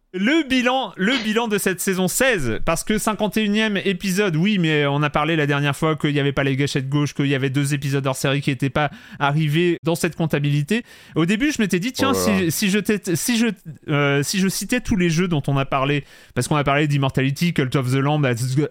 Le 0.13 0.45
bilan, 0.45 0.91
le 0.97 1.13
bilan 1.23 1.47
de 1.47 1.57
cette 1.57 1.79
saison 1.79 2.09
16, 2.09 2.59
parce 2.65 2.83
que 2.83 2.95
51e 2.95 3.81
épisode, 3.85 4.35
oui, 4.35 4.57
mais 4.59 4.85
on 4.85 5.01
a 5.03 5.09
parlé 5.09 5.37
la 5.37 5.47
dernière 5.47 5.73
fois 5.73 5.95
qu'il 5.95 6.11
n'y 6.11 6.19
avait 6.19 6.33
pas 6.33 6.43
les 6.43 6.57
gâchettes 6.57 6.89
gauche, 6.89 7.13
qu'il 7.13 7.27
y 7.27 7.35
avait 7.35 7.49
deux 7.49 7.73
épisodes 7.73 8.05
hors 8.05 8.17
série 8.17 8.41
qui 8.41 8.49
n'étaient 8.49 8.69
pas 8.69 8.91
arrivés 9.19 9.77
dans 9.83 9.95
cette 9.95 10.17
comptabilité. 10.17 10.83
Au 11.15 11.25
début, 11.25 11.53
je 11.53 11.61
m'étais 11.61 11.79
dit, 11.79 11.93
tiens, 11.93 12.11
Oh 12.13 12.27
là 12.29 12.33
là. 12.33 12.39
si, 12.41 12.51
si 12.51 12.69
je, 12.69 12.79
t'ai- 12.79 13.15
si, 13.15 13.37
je, 13.37 13.47
euh, 13.87 14.21
si 14.21 14.39
je 14.39 14.49
citais 14.49 14.81
tous 14.81 14.97
les 14.97 15.09
jeux 15.09 15.29
dont 15.29 15.43
on 15.47 15.55
a 15.55 15.63
parlé, 15.63 16.03
parce 16.35 16.49
qu'on 16.49 16.57
a 16.57 16.65
parlé 16.65 16.87
d'Immortality, 16.87 17.53
Cult 17.53 17.73
of 17.77 17.89
the 17.89 17.95
Lamb, 17.95 18.25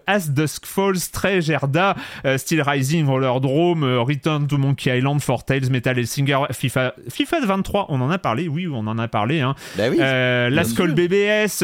As, 0.05 0.29
Dusk 0.29 0.67
Falls, 0.67 0.97
Stray, 0.99 1.41
Gerda, 1.41 1.95
euh, 2.23 2.37
Steel 2.37 2.61
Rising, 2.61 3.07
Roller 3.07 3.39
Drome, 3.39 3.83
euh, 3.83 3.99
Return 4.01 4.45
to 4.45 4.59
Monkey 4.59 4.95
Island, 4.95 5.19
Four 5.21 5.43
Tales, 5.43 5.71
Metal 5.71 5.97
Hellsinger, 5.97 6.37
FIFA, 6.51 6.93
FIFA 7.09 7.39
23, 7.47 7.87
on 7.89 7.99
en 7.99 8.11
a 8.11 8.19
parlé, 8.19 8.47
oui, 8.47 8.67
on 8.67 8.85
en 8.85 8.99
a 8.99 9.07
parlé, 9.07 9.39
hein. 9.41 9.55
Bah 9.75 9.85
oui. 9.89 9.97
Euh, 9.99 10.51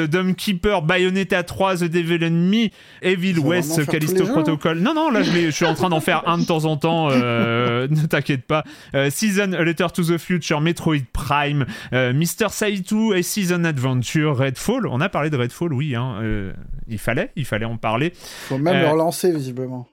Dome 0.10 0.36
Keeper, 0.36 0.82
Bayonetta 0.82 1.44
3, 1.44 1.78
The 1.78 1.84
Devil 1.86 2.30
Me, 2.32 2.70
Evil 3.02 3.40
West, 3.40 3.86
Callisto 3.86 4.24
hein. 4.24 4.32
Protocol. 4.32 4.80
Non, 4.80 4.94
non, 4.94 5.10
là 5.10 5.22
je, 5.24 5.50
suis 5.52 5.66
en 5.66 5.74
train 5.74 5.90
d'en 5.90 6.00
faire 6.00 6.28
un 6.28 6.38
de 6.38 6.46
temps 6.46 6.66
en 6.66 6.78
temps, 6.78 7.10
euh, 7.12 7.88
ne 7.92 8.06
t'inquiète 8.06 8.46
pas. 8.46 8.64
Euh, 8.96 9.10
Season 9.10 9.54
A 9.54 9.64
Letter 9.64 9.88
to 9.94 10.04
the 10.04 10.18
Future, 10.18 10.62
Metroid 10.62 11.06
Prime, 11.14 11.66
euh, 11.94 12.14
Mr. 12.14 12.50
Saitu 12.50 13.16
et 13.16 13.24
Season 13.24 13.64
Adventure, 13.64 14.38
Redfall. 14.38 14.88
On 14.88 15.02
a 15.02 15.10
parlé 15.10 15.30
de 15.30 15.38
Redfall, 15.38 15.74
oui, 15.74 15.96
hein, 15.96 16.20
euh, 16.22 16.54
il 16.88 17.00
fallait, 17.00 17.32
il 17.36 17.46
fallait 17.46 17.66
en 17.66 17.78
parler. 17.78 18.14
Faut 18.16 18.58
même 18.58 18.82
le 18.82 18.88
relancer, 18.88 19.32
visiblement. 19.32 19.88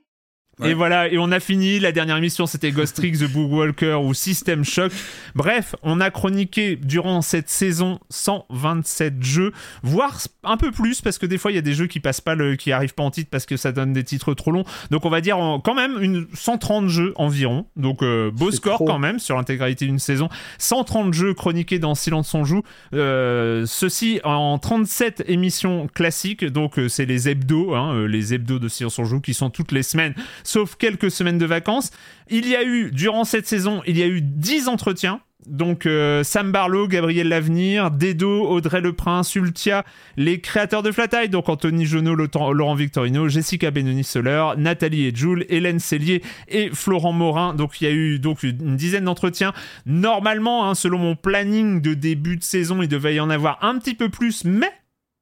Ouais. 0.61 0.71
Et 0.71 0.75
voilà, 0.75 1.09
et 1.09 1.19
on 1.19 1.33
a 1.33 1.41
fini. 1.41 1.81
La 1.81 1.91
dernière 1.93 2.17
émission, 2.17 2.47
c'était 2.47 2.71
Ghost 2.71 2.97
Trick, 2.97 3.19
The 3.19 3.31
Bookwalker 3.31 3.95
ou 4.05 4.15
System 4.15 4.65
Shock. 4.65 4.93
Bref, 5.35 5.75
on 5.83 6.01
a 6.01 6.11
chroniqué 6.11 6.77
durant 6.77 7.23
cette 7.23 7.49
saison 7.49 7.99
127 8.11 9.23
jeux, 9.23 9.53
voire 9.83 10.19
un 10.45 10.57
peu 10.57 10.71
plus, 10.71 11.01
parce 11.01 11.19
que 11.19 11.27
des 11.27 11.39
fois, 11.39 11.51
il 11.53 11.55
y 11.55 11.59
a 11.59 11.63
des 11.63 11.75
jeux 11.75 11.87
qui 11.87 12.01
passent 12.01 12.21
pas, 12.21 12.35
le, 12.35 12.57
qui 12.57 12.73
arrivent 12.73 12.95
pas 12.95 13.03
en 13.03 13.11
titre 13.11 13.31
parce 13.31 13.47
que 13.47 13.57
ça 13.57 13.73
donne 13.73 13.93
des 13.93 14.05
titres 14.05 14.35
trop 14.35 14.53
longs. 14.53 14.65
Donc, 14.91 15.05
on 15.05 15.11
va 15.11 15.21
dire 15.21 15.39
en- 15.39 15.61
quand 15.61 15.75
même 15.75 15.99
une 16.01 16.27
130 16.35 16.89
jeux 16.89 17.13
environ. 17.17 17.67
Donc, 17.77 18.03
euh, 18.03 18.31
beau 18.31 18.51
score 18.51 18.77
trop. 18.77 18.85
quand 18.85 18.99
même 18.99 19.19
sur 19.19 19.37
l'intégralité 19.37 19.87
d'une 19.87 19.99
saison. 19.99 20.29
130 20.59 21.13
jeux 21.15 21.35
chroniqués 21.35 21.79
dans 21.79 21.95
Silence 21.95 22.33
on 22.35 22.45
joue. 22.45 22.63
Euh, 22.95 23.65
ceci 23.67 24.21
en 24.25 24.59
37 24.59 25.25
émissions 25.27 25.89
classiques. 25.93 26.45
Donc, 26.45 26.79
euh, 26.79 26.89
c'est 26.89 27.07
les 27.07 27.29
hebdos, 27.29 27.75
hein, 27.75 27.95
euh, 27.95 28.07
les 28.07 28.35
hebdos 28.35 28.59
de 28.59 28.69
Silence 28.69 28.99
on 28.99 29.05
joue 29.05 29.21
qui 29.21 29.35
sont 29.35 29.51
toutes 29.51 29.73
les 29.73 29.83
semaines 29.83 30.15
sauf 30.45 30.77
quelques 30.77 31.11
semaines 31.11 31.39
de 31.39 31.47
vacances. 31.47 31.91
Il 32.31 32.49
y 32.49 32.55
a 32.55 32.63
eu, 32.63 32.91
durant 32.93 33.25
cette 33.25 33.47
saison, 33.47 33.83
il 33.87 33.99
y 33.99 34.03
a 34.03 34.07
eu 34.07 34.21
10 34.21 34.69
entretiens. 34.69 35.21
Donc 35.47 35.85
euh, 35.85 36.25
Sam 36.25 36.53
Barlow, 36.53 36.89
Gabriel 36.89 37.29
Lavenir, 37.29 37.91
Dedo, 37.91 38.47
Audrey 38.49 38.81
Le 38.81 38.95
Prince, 38.95 39.35
Ultia, 39.35 39.85
les 40.17 40.41
créateurs 40.41 40.83
de 40.83 40.91
Flat 40.91 41.09
Eye, 41.13 41.29
donc 41.29 41.49
Anthony 41.49 41.85
Jonot, 41.85 42.15
Laurent 42.15 42.75
Victorino, 42.75 43.29
Jessica 43.29 43.71
Benoni-Soler, 43.71 44.53
Nathalie 44.57 45.07
et 45.07 45.15
Jules, 45.15 45.45
Hélène 45.51 45.81
Cellier 45.81 46.23
et 46.49 46.71
Florent 46.73 47.13
Morin. 47.13 47.55
Donc 47.55 47.81
il 47.81 47.85
y 47.85 47.87
a 47.89 47.93
eu 47.93 48.19
donc 48.19 48.43
une 48.43 48.77
dizaine 48.77 49.05
d'entretiens. 49.05 49.53
Normalement, 49.85 50.69
hein, 50.69 50.75
selon 50.75 50.99
mon 50.99 51.17
planning 51.17 51.83
de 51.83 51.93
début 51.95 52.37
de 52.37 52.45
saison, 52.45 52.81
il 52.81 52.89
devait 52.89 53.15
y 53.15 53.21
en 53.21 53.29
avoir 53.29 53.63
un 53.63 53.79
petit 53.79 53.95
peu 53.95 54.09
plus, 54.09 54.45
mais 54.45 54.71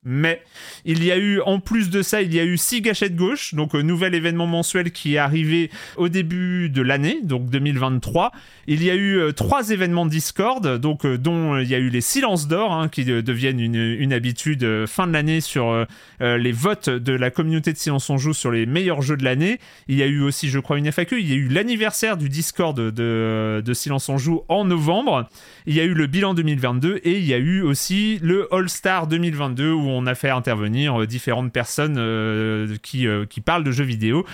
mais 0.05 0.43
il 0.85 1.05
y 1.05 1.13
a 1.13 1.19
eu, 1.19 1.41
en 1.43 1.61
plus 1.61 1.89
de 1.89 2.03
ça, 2.03 2.23
il 2.23 2.35
y 2.35 2.41
a 2.41 2.45
eu 2.45 2.57
six 2.57 2.81
gâchettes 2.81 3.15
gauche, 3.15 3.55
donc 3.55 3.75
un 3.75 3.83
nouvel 3.83 4.15
événement 4.15 4.47
mensuel 4.47 4.91
qui 4.91 5.15
est 5.15 5.19
arrivé 5.19 5.71
au 5.97 6.09
début 6.09 6.69
de 6.69 6.83
l'année, 6.83 7.21
donc 7.23 7.49
2023. 7.51 8.33
Il 8.67 8.83
y 8.83 8.91
a 8.91 8.95
eu 8.95 9.19
euh, 9.19 9.33
trois 9.33 9.71
événements 9.71 10.07
Discord, 10.07 10.79
donc 10.79 11.05
euh, 11.05 11.19
dont 11.19 11.55
euh, 11.55 11.63
il 11.63 11.69
y 11.69 11.75
a 11.75 11.79
eu 11.79 11.89
les 11.89 12.01
silences 12.01 12.49
d'or, 12.49 12.73
hein, 12.73 12.89
qui 12.89 13.09
euh, 13.11 13.23
deviennent 13.23 13.61
une, 13.61 13.77
une 13.77 14.13
habitude 14.13 14.65
euh, 14.65 14.87
fin 14.87 15.07
de 15.07 15.13
l'année 15.13 15.41
sur 15.41 15.71
euh, 15.71 15.85
euh, 16.21 16.37
les 16.37 16.53
votes 16.53 16.91
de 16.91 17.13
la 17.13 17.31
communauté 17.31 17.73
de 17.73 17.79
Silence 17.79 18.11
on 18.11 18.19
Joue 18.19 18.35
sur 18.35 18.51
les 18.51 18.67
meilleurs 18.67 19.03
jeux 19.03 19.17
de 19.17 19.25
l'année. 19.25 19.59
Il 19.89 19.97
y 19.97 20.03
a 20.03 20.07
eu 20.07 20.21
aussi, 20.21 20.49
je 20.49 20.59
crois, 20.59 20.79
une 20.79 20.91
FAQ. 20.91 21.21
Il 21.21 21.29
y 21.29 21.33
a 21.33 21.37
eu 21.37 21.49
l'anniversaire 21.49 22.17
du 22.17 22.29
Discord 22.29 22.77
de, 22.77 23.63
de 23.65 23.75
Silence 23.75 24.09
on 24.09 24.19
Joue 24.19 24.43
en 24.49 24.65
novembre. 24.65 25.29
Il 25.67 25.75
y 25.75 25.81
a 25.81 25.85
eu 25.85 25.95
le 25.95 26.07
bilan 26.07 26.35
2022 26.35 27.01
et 27.05 27.19
il 27.19 27.25
y 27.25 27.35
a 27.35 27.39
eu 27.39 27.63
aussi 27.63 28.19
le 28.23 28.53
All 28.53 28.69
Star 28.69 29.07
2022 29.07 29.71
où 29.71 29.92
a 30.07 30.15
fait 30.15 30.31
intervenir 30.31 31.01
euh, 31.03 31.07
différentes 31.07 31.53
personnes 31.53 31.97
euh, 31.99 32.77
qui, 32.83 33.07
euh, 33.07 33.27
qui 33.27 33.41
parlent 33.41 33.65
de 33.65 33.71
jeux 33.71 33.85
vidéo 33.85 34.27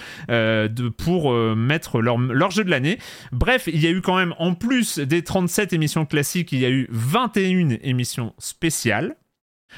pour 0.96 1.32
mettre 1.56 2.00
leur, 2.00 2.18
leur 2.18 2.50
jeu 2.50 2.64
de 2.64 2.70
l'année. 2.70 2.98
Bref, 3.32 3.68
il 3.72 3.80
y 3.80 3.86
a 3.86 3.90
eu 3.90 4.00
quand 4.00 4.16
même, 4.16 4.34
en 4.38 4.54
plus 4.54 4.98
des 4.98 5.22
37 5.22 5.72
émissions 5.72 6.06
classiques, 6.06 6.52
il 6.52 6.60
y 6.60 6.66
a 6.66 6.70
eu 6.70 6.86
21 6.90 7.78
émissions 7.82 8.34
spéciales. 8.38 9.16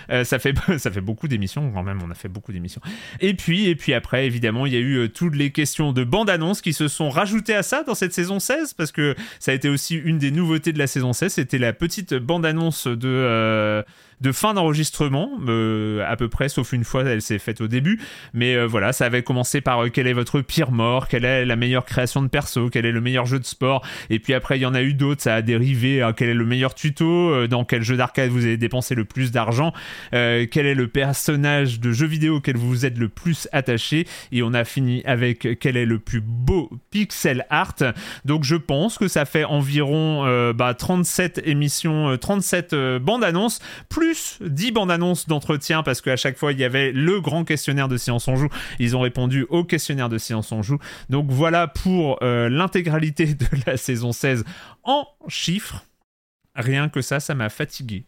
Ça 0.09 0.39
fait 0.39 0.55
ça 0.79 0.91
fait 0.91 1.01
beaucoup 1.01 1.27
d'émissions 1.27 1.73
quand 1.73 1.83
même 1.83 1.99
on 2.01 2.13
a 2.13 2.15
fait 2.15 2.29
beaucoup 2.29 2.53
d'émissions 2.53 2.81
et 3.19 3.35
puis 3.35 3.67
et 3.67 3.75
puis 3.75 3.93
après 3.93 4.25
évidemment 4.25 4.65
il 4.65 4.73
y 4.73 4.77
a 4.77 4.79
eu 4.79 5.11
toutes 5.11 5.35
les 5.35 5.51
questions 5.51 5.93
de 5.93 6.05
bande 6.05 6.31
annonce 6.31 6.61
qui 6.61 6.73
se 6.73 6.87
sont 6.87 7.11
rajoutées 7.11 7.57
à 7.57 7.65
ça 7.65 7.83
dans 7.83 7.97
cette 7.97 8.13
saison 8.15 8.39
16 8.39 8.75
parce 8.75 8.93
que 8.93 9.17
ça 9.41 9.51
a 9.51 9.55
été 9.55 9.69
aussi 9.69 9.97
une 9.97 10.19
des 10.19 10.31
nouveautés 10.31 10.73
de 10.73 10.79
la 10.79 10.87
saison 10.87 11.13
16 11.13 11.33
c'était 11.33 11.59
la 11.59 11.73
petite 11.73 12.15
bande 12.15 12.47
annonce 12.47 12.87
de 12.87 13.85
de 14.21 14.33
fin 14.33 14.55
d'enregistrement 14.55 15.31
euh, 15.49 16.05
à 16.07 16.17
peu 16.17 16.29
près 16.29 16.49
sauf 16.49 16.73
une 16.73 16.85
fois 16.85 17.05
elle 17.05 17.23
s'est 17.23 17.39
faite 17.39 17.61
au 17.61 17.69
début. 17.69 18.01
Mais 18.35 18.55
euh, 18.55 18.67
voilà 18.67 18.93
ça 18.93 19.07
avait 19.07 19.23
commencé 19.23 19.61
par 19.61 19.85
euh, 19.85 19.89
quel 19.89 20.07
est 20.07 20.13
votre 20.13 20.41
pire 20.41 20.71
mort 20.71 21.09
quelle 21.09 21.25
est 21.25 21.45
la 21.45 21.57
meilleure 21.57 21.85
création 21.85 22.23
de 22.23 22.29
perso 22.29 22.69
quel 22.71 22.87
est 22.87 22.93
le 22.93 23.01
meilleur 23.01 23.27
jeu 23.27 23.39
de 23.39 23.45
sport. 23.45 23.85
Et 24.11 24.19
puis 24.19 24.35
après 24.35 24.59
il 24.59 24.63
y 24.63 24.67
en 24.67 24.75
a 24.75 24.83
eu 24.83 24.95
d'autres 24.95 25.23
ça 25.23 25.37
a 25.37 25.43
dérivé 25.43 26.03
à 26.03 26.13
quel 26.13 26.29
est 26.29 26.35
le 26.35 26.45
meilleur 26.45 26.75
tuto 26.75 27.31
euh, 27.31 27.47
dans 27.47 27.65
quel 27.65 27.83
jeu 27.83 27.97
d'arcade 27.97 28.31
vous 28.31 28.45
avez 28.45 28.57
dépensé 28.57 28.95
le 28.95 29.05
plus 29.05 29.31
d'argent 29.33 29.73
euh, 30.15 30.47
quel 30.51 30.67
est 30.67 30.75
le 30.75 30.89
personnage 30.89 31.81
de 31.81 31.93
jeu 31.93 32.07
vidéo 32.07 32.37
auquel 32.37 32.57
vous 32.57 32.69
vous 32.69 32.87
êtes 32.87 32.99
le 32.99 33.09
plus 33.09 33.49
attaché. 33.53 34.07
Et 34.33 34.43
on 34.43 34.55
a 34.55 34.65
fini 34.65 35.03
avec 35.05 35.59
quel 35.61 35.77
est 35.77 35.87
le 35.87 35.99
plus 35.99 36.21
beau 36.21 36.71
pixel 36.91 37.47
art. 37.51 37.77
Donc 38.25 38.45
je 38.45 38.57
pense 38.57 38.99
que 38.99 39.09
ça 39.09 39.25
fait 39.25 39.45
environ 39.45 40.25
euh, 40.27 40.53
bah, 40.53 40.75
37 40.75 41.43
émissions 41.45 42.11
euh, 42.11 42.17
37 42.17 42.73
euh, 42.73 42.99
bandes 42.99 43.25
annonces 43.25 43.61
plus 43.89 44.10
10 44.41 44.73
bandes 44.73 44.91
annonces 44.91 45.27
d'entretien 45.29 45.83
parce 45.83 46.01
qu'à 46.01 46.17
chaque 46.17 46.37
fois 46.39 46.53
il 46.53 46.59
y 46.59 46.65
avait 46.65 46.93
le 46.93 47.21
grand 47.21 47.45
questionnaire 47.45 47.89
de 47.89 47.97
Science 47.97 48.29
on 48.29 48.37
joue. 48.37 48.49
Ils 48.79 48.97
ont 48.97 49.01
répondu 49.01 49.47
au 49.49 49.65
questionnaire 49.65 50.09
de 50.09 50.19
Science 50.19 50.53
on 50.53 50.63
joue. 50.63 50.79
Donc 51.09 51.31
voilà 51.31 51.67
pour 51.69 52.19
euh, 52.23 52.49
l'intégralité 52.49 53.35
de 53.35 53.47
la 53.67 53.77
saison 53.77 54.13
16 54.13 54.45
en 54.85 55.07
chiffres. 55.29 55.85
Rien 56.55 56.89
que 56.89 57.01
ça 57.03 57.21
ça 57.21 57.35
m'a 57.35 57.49
fatigué. 57.49 58.05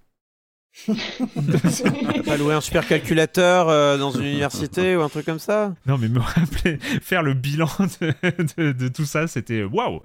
Pas 2.26 2.36
loué 2.38 2.54
un 2.54 2.60
super 2.60 2.86
calculateur 2.86 3.68
euh, 3.68 3.98
dans 3.98 4.10
une 4.10 4.24
université 4.24 4.96
ou 4.96 5.02
un 5.02 5.08
truc 5.08 5.26
comme 5.26 5.38
ça? 5.38 5.74
Non, 5.86 5.98
mais 5.98 6.08
me 6.08 6.18
rappeler, 6.20 6.78
faire 7.02 7.22
le 7.22 7.34
bilan 7.34 7.68
de, 8.00 8.14
de- 8.56 8.72
de 8.72 8.88
tout 8.88 9.04
ça, 9.04 9.26
c'était 9.26 9.64
waouh. 9.64 10.00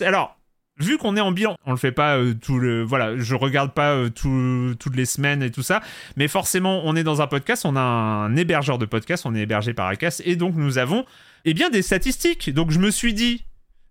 Alors, 0.00 0.36
vu 0.82 0.98
qu'on 0.98 1.16
est 1.16 1.20
en 1.20 1.32
bilan, 1.32 1.56
on 1.66 1.70
le 1.72 1.76
fait 1.76 1.92
pas 1.92 2.16
euh, 2.18 2.34
tout 2.34 2.58
le. 2.58 2.82
Voilà, 2.82 3.16
je 3.18 3.34
regarde 3.34 3.72
pas 3.72 3.92
euh, 3.92 4.08
tout- 4.10 4.74
toutes 4.78 4.96
les 4.96 5.06
semaines 5.06 5.42
et 5.42 5.50
tout 5.50 5.62
ça, 5.62 5.80
mais 6.16 6.28
forcément, 6.28 6.82
on 6.84 6.94
est 6.96 7.04
dans 7.04 7.22
un 7.22 7.26
podcast, 7.26 7.64
on 7.64 7.76
a 7.76 7.80
un 7.80 8.36
hébergeur 8.36 8.78
de 8.78 8.86
podcast, 8.86 9.24
on 9.26 9.34
est 9.34 9.40
hébergé 9.40 9.74
par 9.74 9.86
Acas, 9.88 10.20
et 10.24 10.36
donc 10.36 10.54
nous 10.56 10.78
avons, 10.78 11.04
eh 11.44 11.54
bien, 11.54 11.70
des 11.70 11.82
statistiques. 11.82 12.50
Donc, 12.52 12.70
je 12.70 12.78
me 12.78 12.90
suis 12.90 13.14
dit. 13.14 13.44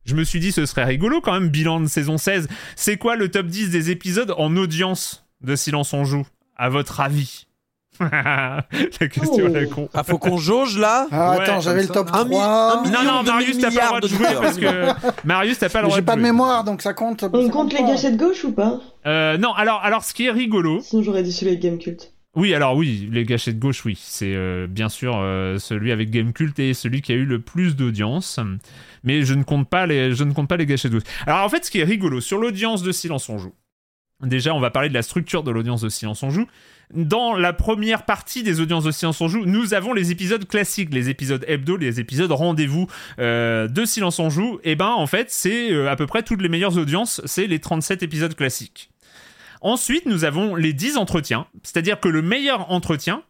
Je 0.04 0.16
me 0.16 0.24
suis 0.24 0.40
dit, 0.40 0.52
ce 0.52 0.66
serait 0.66 0.84
rigolo 0.86 1.22
quand 1.22 1.34
même, 1.34 1.50
bilan 1.50 1.80
de 1.80 1.86
saison 1.86 2.18
16. 2.18 2.48
C'est 2.76 2.98
quoi 2.98 3.16
le 3.16 3.30
top 3.30 3.46
10 3.46 3.70
des 3.70 3.92
épisodes 3.92 4.34
en 4.36 4.58
audience 4.58 5.28
de 5.42 5.56
Silence 5.56 5.94
on 5.94 6.06
Joue, 6.06 6.26
à 6.58 6.70
votre 6.70 7.02
avis? 7.02 7.46
La 8.00 8.64
question 9.12 9.48
Oh. 9.52 9.56
est 9.56 9.68
con. 9.70 9.90
Ah, 9.94 10.04
faut 10.04 10.18
qu'on 10.18 10.38
jauge 10.38 10.78
là 10.78 11.08
Ah, 11.12 11.32
Ouais, 11.32 11.42
attends, 11.42 11.60
j'avais 11.62 11.82
le 11.84 11.88
top 11.90 12.10
Un 12.14 12.24
mi- 12.26 12.32
3. 12.32 12.46
un 12.46 12.76
Non, 12.78 12.84
million 12.84 13.04
non, 13.04 13.24
Marius, 13.24 13.60
t'as 13.60 13.70
pas 13.72 13.82
le 13.82 13.88
droit 13.88 14.00
de 14.02 14.08
jouer 14.08 14.28
parce 14.42 14.58
que. 14.58 15.28
Marius, 15.28 15.60
t'as 15.60 15.70
pas 15.70 15.80
le 15.82 15.86
droit 15.88 15.98
j'ai 15.98 16.02
de 16.02 16.06
pas 16.06 16.16
de 16.16 16.20
jouer. 16.22 16.30
mémoire, 16.32 16.64
donc 16.64 16.82
ça 16.82 16.94
compte. 16.94 17.24
On 17.32 17.46
ça 17.46 17.52
compte 17.52 17.74
les 17.74 17.84
gâchettes 17.84 18.18
gauche 18.18 18.44
ou 18.44 18.54
pas 18.54 18.80
Euh, 19.06 19.38
non, 19.38 19.54
alors, 19.54 19.82
alors, 19.84 20.04
ce 20.04 20.14
qui 20.14 20.26
est 20.26 20.32
rigolo. 20.32 20.80
Sinon 20.82 21.04
j'aurais 21.04 21.24
dit 21.24 21.32
celui 21.34 21.50
avec 21.52 21.62
Gamecult. 21.62 22.14
Oui, 22.34 22.54
alors 22.54 22.78
oui, 22.78 23.10
les 23.12 23.26
gâchettes 23.26 23.56
de 23.58 23.62
gauche, 23.62 23.84
oui. 23.84 24.00
C'est 24.02 24.34
euh, 24.34 24.66
bien 24.68 24.88
sûr 24.88 25.16
euh, 25.18 25.58
celui 25.60 25.92
avec 25.92 26.10
Gamecult 26.12 26.58
et 26.60 26.74
celui 26.74 27.02
qui 27.02 27.12
a 27.12 27.16
eu 27.16 27.26
le 27.26 27.42
plus 27.42 27.76
d'audience. 27.76 28.40
Mais 29.04 29.24
je 29.24 29.34
ne 29.34 29.44
compte 29.44 29.68
pas 29.70 29.86
les, 29.86 30.14
je 30.16 30.24
ne 30.24 30.32
compte 30.32 30.48
pas 30.48 30.56
les 30.58 30.66
gâchettes 30.66 30.92
de 30.94 31.00
gauche. 31.00 31.08
Alors 31.28 31.44
en 31.44 31.50
fait, 31.50 31.66
ce 31.66 31.72
qui 31.72 31.80
est 31.80 31.84
rigolo, 31.84 32.22
sur 32.22 32.38
l'audience 32.38 32.84
de 32.84 32.92
Silence 32.94 33.28
on 33.28 33.38
joue. 33.38 33.54
Déjà, 34.24 34.54
on 34.54 34.60
va 34.60 34.70
parler 34.70 34.88
de 34.88 34.94
la 34.94 35.02
structure 35.02 35.42
de 35.44 35.50
l'audience 35.52 35.82
de 35.82 35.90
Silence 35.90 36.22
on 36.24 36.30
joue. 36.30 36.46
Dans 36.94 37.36
la 37.36 37.54
première 37.54 38.04
partie 38.04 38.44
des 38.44 38.60
audiences 38.60 38.84
de 38.84 38.92
Silence 38.92 39.22
on 39.22 39.28
joue, 39.28 39.46
nous 39.46 39.74
avons 39.74 39.94
les 39.94 40.12
épisodes 40.12 40.46
classiques, 40.46 40.94
les 40.94 41.10
épisodes 41.10 41.46
hebdo, 41.48 41.78
les 41.78 42.00
épisodes 42.00 42.32
rendez-vous 42.32 42.88
euh, 43.20 43.68
de 43.68 43.86
Silence 43.86 44.20
on 44.20 44.30
joue. 44.30 44.60
Et 44.64 44.76
ben, 44.76 44.90
en 44.90 45.08
fait, 45.08 45.32
c'est 45.32 45.72
euh, 45.72 45.90
à 45.90 45.96
peu 45.96 46.08
près 46.08 46.24
toutes 46.24 46.42
les 46.42 46.50
meilleures 46.50 46.78
audiences, 46.78 47.22
c'est 47.26 47.48
les 47.48 47.60
37 47.60 48.04
épisodes 48.04 48.36
classiques. 48.36 48.90
Ensuite, 49.62 50.06
nous 50.06 50.26
avons 50.26 50.56
les 50.56 50.74
10 50.74 50.98
entretiens, 50.98 51.48
c'est-à-dire 51.64 52.00
que 52.00 52.10
le 52.10 52.22
meilleur 52.22 52.72
entretien 52.72 53.24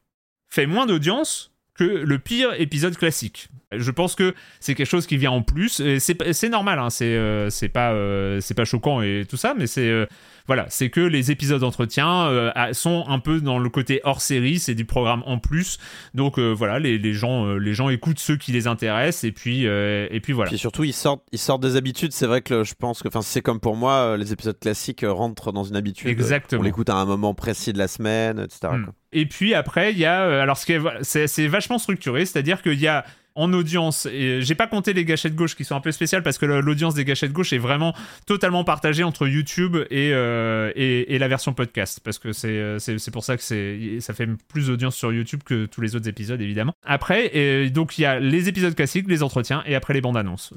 fait 0.50 0.66
moins 0.66 0.86
d'audience 0.86 1.51
que 1.76 1.84
le 1.84 2.20
pire 2.20 2.54
épisode 2.60 2.98
classique. 2.98 3.50
Je 3.72 3.92
pense 3.92 4.16
que 4.16 4.34
c'est 4.60 4.76
quelque 4.76 4.88
chose 4.88 5.08
qui 5.08 5.16
vient 5.16 5.32
en 5.32 5.42
plus. 5.42 5.80
et 5.80 6.00
C'est 6.00 6.50
normal, 6.50 6.78
hein, 6.80 6.90
c'est 6.90 7.16
euh, 7.16 7.50
c'est 7.50 7.70
pas, 7.70 7.94
euh, 7.94 8.42
c'est 8.42 8.54
pas 8.54 8.66
choquant 8.66 9.02
et 9.02 9.26
tout 9.30 9.38
ça, 9.38 9.54
mais 9.58 9.66
c'est 9.66 9.88
euh, 9.88 10.06
voilà, 10.46 10.66
c'est 10.68 10.90
que 10.90 11.00
les 11.00 11.32
épisodes 11.32 11.62
d'entretien 11.62 12.26
euh, 12.26 12.74
sont 12.74 13.06
un 13.08 13.20
peu 13.20 13.40
dans 13.40 13.60
le 13.60 13.70
côté 13.70 14.02
hors 14.04 14.20
série, 14.20 14.60
c'est 14.60 14.76
du 14.76 14.84
programme 14.84 15.24
en 15.26 15.38
plus. 15.38 15.78
Donc 16.14 16.38
voilà, 16.38 16.80
les, 16.80 16.98
les 16.98 17.14
gens, 17.14 17.54
les 17.56 17.74
gens 17.74 17.88
écoutent 17.88 18.20
ceux 18.20 18.36
qui 18.36 18.52
les 18.52 18.68
intéressent 18.68 19.24
et 19.24 19.32
puis 19.32 19.64
et 19.64 20.20
puis 20.22 20.34
voilà. 20.34 20.50
Puis 20.50 20.58
surtout, 20.58 20.84
ils 20.84 20.94
sortent, 20.94 21.26
ils 21.32 21.40
sortent 21.40 21.64
des 21.64 21.78
habitudes. 21.78 22.12
C'est 22.12 22.28
vrai 22.28 22.42
que 22.42 22.66
je 22.66 22.74
pense 22.74 23.02
que, 23.02 23.08
c'est 23.22 23.42
comme 23.42 23.62
pour 23.62 23.78
moi, 23.78 24.18
les 24.18 24.34
épisodes 24.34 24.60
classiques 24.60 25.06
rentrent 25.08 25.54
dans 25.54 25.64
une 25.64 25.78
habitude. 25.78 26.10
Exactement. 26.10 26.60
On 26.60 26.66
l'écoute 26.66 26.90
à 26.90 26.96
un 26.96 27.06
moment 27.06 27.34
précis 27.34 27.72
de 27.72 27.78
la 27.78 27.88
semaine, 27.88 28.40
etc. 28.40 28.74
Hmm. 28.74 28.84
quoi. 28.84 28.94
Et 29.14 29.26
puis 29.26 29.54
après, 29.54 29.92
il 29.92 30.00
y 30.00 30.06
a. 30.06 30.22
euh, 30.22 30.42
alors, 30.42 30.58
c'est, 30.58 31.48
vachement 31.48 31.78
structuré, 31.78 32.26
c'est-à-dire 32.26 32.62
qu'il 32.62 32.80
y 32.80 32.88
a 32.88 33.06
en 33.34 33.54
audience, 33.54 34.08
et 34.08 34.42
j'ai 34.42 34.56
pas 34.56 34.68
compté 34.68 34.92
les 34.92 35.06
gâchettes 35.06 35.36
gauche 35.36 35.56
qui 35.56 35.64
sont 35.64 35.74
un 35.74 35.80
peu 35.80 35.94
spéciales 35.94 36.22
parce 36.22 36.38
que 36.38 36.46
l'audience 36.46 36.96
des 36.96 37.06
gâchettes 37.06 37.32
gauche 37.32 37.54
est 37.54 37.58
vraiment 37.58 37.96
totalement 38.28 38.66
partagée 38.66 39.04
entre 39.04 39.26
YouTube 39.26 39.78
et, 39.90 40.12
euh, 40.12 40.74
et, 40.76 41.16
et 41.16 41.18
la 41.18 41.30
version 41.30 41.54
podcast 41.54 42.02
parce 42.04 42.20
que 42.20 42.34
c'est, 42.34 42.50
euh, 42.50 42.78
pour 43.14 43.24
ça 43.24 43.38
que 43.38 44.00
ça 44.02 44.14
fait 44.14 44.28
plus 44.50 44.68
d'audience 44.68 44.98
sur 44.98 45.14
YouTube 45.14 45.44
que 45.46 45.66
tous 45.66 45.80
les 45.80 45.96
autres 45.96 46.10
épisodes 46.10 46.42
évidemment. 46.42 46.74
Après, 46.84 47.34
et 47.34 47.70
donc 47.70 47.98
il 47.98 48.02
y 48.02 48.06
a 48.06 48.20
les 48.20 48.50
épisodes 48.50 48.76
classiques, 48.76 49.08
les 49.08 49.24
entretiens 49.24 49.64
et 49.66 49.76
après 49.76 49.94
les 49.94 50.02
bandes 50.02 50.18
annonces. 50.18 50.54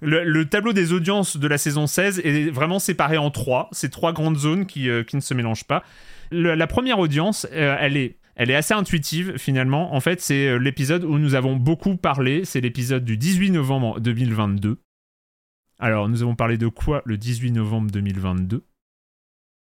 Le, 0.00 0.24
le 0.24 0.44
tableau 0.46 0.72
des 0.72 0.94
audiences 0.94 1.36
de 1.36 1.46
la 1.46 1.58
saison 1.58 1.86
16 1.86 2.22
est 2.24 2.50
vraiment 2.50 2.78
séparé 2.78 3.18
en 3.18 3.30
trois, 3.30 3.68
c'est 3.72 3.90
trois 3.90 4.14
grandes 4.14 4.38
zones 4.38 4.64
qui, 4.64 4.88
qui 5.06 5.16
ne 5.16 5.20
se 5.20 5.34
mélangent 5.34 5.64
pas. 5.64 5.82
Le- 6.30 6.54
la 6.54 6.66
première 6.66 6.98
audience, 6.98 7.46
euh, 7.52 7.76
elle 7.78 7.96
est 7.96 8.18
elle 8.38 8.50
est 8.50 8.54
assez 8.54 8.74
intuitive 8.74 9.38
finalement. 9.38 9.94
En 9.94 10.00
fait, 10.00 10.20
c'est 10.20 10.46
euh, 10.48 10.56
l'épisode 10.58 11.04
où 11.04 11.18
nous 11.18 11.34
avons 11.34 11.56
beaucoup 11.56 11.96
parlé. 11.96 12.44
C'est 12.44 12.60
l'épisode 12.60 13.04
du 13.04 13.16
18 13.16 13.50
novembre 13.50 13.98
2022. 14.00 14.78
Alors, 15.78 16.08
nous 16.08 16.22
avons 16.22 16.34
parlé 16.34 16.58
de 16.58 16.68
quoi 16.68 17.02
le 17.06 17.16
18 17.16 17.52
novembre 17.52 17.90
2022 17.90 18.62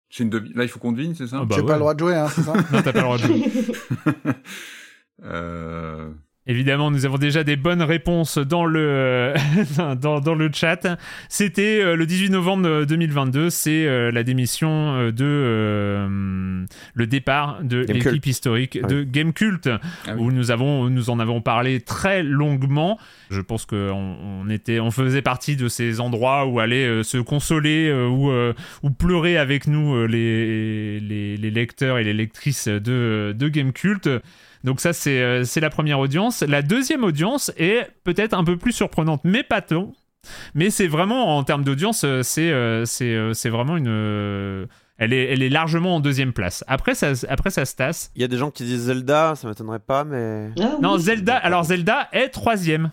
C'est 0.09 0.23
une 0.23 0.29
Là, 0.55 0.63
il 0.63 0.67
faut 0.69 0.79
qu'on 0.79 0.91
devine, 0.91 1.15
c'est 1.15 1.27
ça? 1.27 1.39
Ah 1.41 1.45
bah 1.45 1.55
J'ai 1.55 1.61
ouais. 1.61 1.67
pas 1.67 1.73
le 1.73 1.79
droit 1.79 1.93
de 1.93 1.99
jouer, 1.99 2.15
hein, 2.15 2.27
c'est 2.29 2.41
ça? 2.41 2.53
Non, 2.53 2.81
t'as 2.81 2.91
pas 2.93 2.99
le 2.99 3.01
droit 3.01 3.17
de 3.17 3.23
jouer. 3.23 3.43
Euh, 5.23 6.11
Évidemment, 6.47 6.91
nous 6.91 7.05
avons 7.07 7.17
déjà 7.17 7.43
des 7.43 7.55
bonnes 7.55 7.81
réponses 7.81 8.37
dans 8.37 8.65
le, 8.65 9.33
dans, 9.99 10.19
dans 10.19 10.35
le 10.35 10.49
chat. 10.53 10.87
C'était 11.27 11.81
euh, 11.81 11.95
le 11.95 12.05
18 12.05 12.29
novembre 12.29 12.67
euh, 12.67 12.85
2022, 12.85 13.49
c'est 13.49 13.87
euh, 13.87 14.11
la 14.11 14.21
démission 14.21 14.69
euh, 14.95 15.11
de 15.11 15.25
euh, 15.25 16.65
le 16.93 17.07
départ 17.07 17.63
de 17.63 17.83
Game 17.83 17.95
l'équipe 17.97 18.11
Cult. 18.11 18.27
historique 18.27 18.79
Ah 18.83 18.87
de 18.87 19.01
Game 19.03 19.33
Cult, 19.33 19.67
ah 19.67 19.79
oui. 20.09 20.13
où 20.19 20.31
nous 20.31 20.51
avons 20.51 20.87
nous 20.89 21.09
en 21.09 21.19
avons 21.19 21.41
parlé 21.41 21.81
très 21.81 22.21
longuement. 22.21 22.99
Je 23.31 23.41
pense 23.41 23.65
qu'on 23.65 23.75
on 23.75 24.47
était 24.49 24.79
on 24.79 24.91
faisait 24.91 25.23
partie 25.23 25.55
de 25.55 25.67
ces 25.67 25.99
endroits 25.99 26.45
où 26.45 26.59
aller 26.59 26.85
euh, 26.85 27.01
se 27.01 27.17
consoler 27.17 27.87
euh, 27.89 28.07
ou 28.07 28.29
euh, 28.29 28.53
ou 28.83 28.91
pleurer 28.91 29.37
avec 29.37 29.65
nous 29.65 29.95
euh, 29.95 30.05
les, 30.05 30.99
les 30.99 31.37
les 31.37 31.49
lecteurs 31.51 31.97
et 31.97 32.03
les 32.03 32.13
lectrices 32.13 32.67
de 32.67 33.35
de 33.35 33.47
Game 33.49 33.73
Cult. 33.73 34.07
Donc 34.65 34.81
ça, 34.81 34.91
c'est 34.93 35.21
euh, 35.21 35.43
c'est 35.45 35.61
la 35.61 35.69
première 35.69 35.99
audience. 35.99 36.41
La 36.41 36.61
deuxième 36.61 37.03
audience 37.05 37.51
est 37.57 37.87
peut-être 38.03 38.33
un 38.33 38.43
peu 38.43 38.57
plus 38.57 38.71
surprenante, 38.73 39.21
mais 39.23 39.43
pas 39.43 39.61
tant. 39.61 39.93
Mais 40.55 40.71
c'est 40.71 40.87
vraiment, 40.87 41.37
en 41.37 41.43
termes 41.43 41.63
d'audience, 41.63 42.03
euh, 42.03 42.23
c'est 42.23 42.51
euh, 42.51 42.83
c'est 42.85 43.13
euh, 43.15 43.33
c'est 43.33 43.49
vraiment 43.49 43.77
une... 43.77 43.87
euh, 43.87 44.65
elle, 44.97 45.13
est, 45.13 45.25
elle 45.31 45.43
est 45.43 45.49
largement 45.49 45.95
en 45.95 45.99
deuxième 45.99 46.33
place. 46.33 46.63
Après, 46.67 46.95
ça, 46.95 47.11
après, 47.29 47.51
ça 47.51 47.63
se 47.65 47.75
tasse. 47.75 48.11
Il 48.15 48.21
y 48.21 48.25
a 48.25 48.27
des 48.27 48.37
gens 48.37 48.49
qui 48.49 48.63
disent 48.63 48.85
Zelda, 48.85 49.35
ça 49.35 49.47
m'étonnerait 49.47 49.77
pas, 49.79 50.03
mais. 50.03 50.49
Ah 50.59 50.77
Non, 50.81 50.95
oui. 50.95 51.01
Zelda, 51.01 51.35
alors 51.37 51.63
Zelda 51.65 52.07
est 52.11 52.29
troisième. 52.29 52.89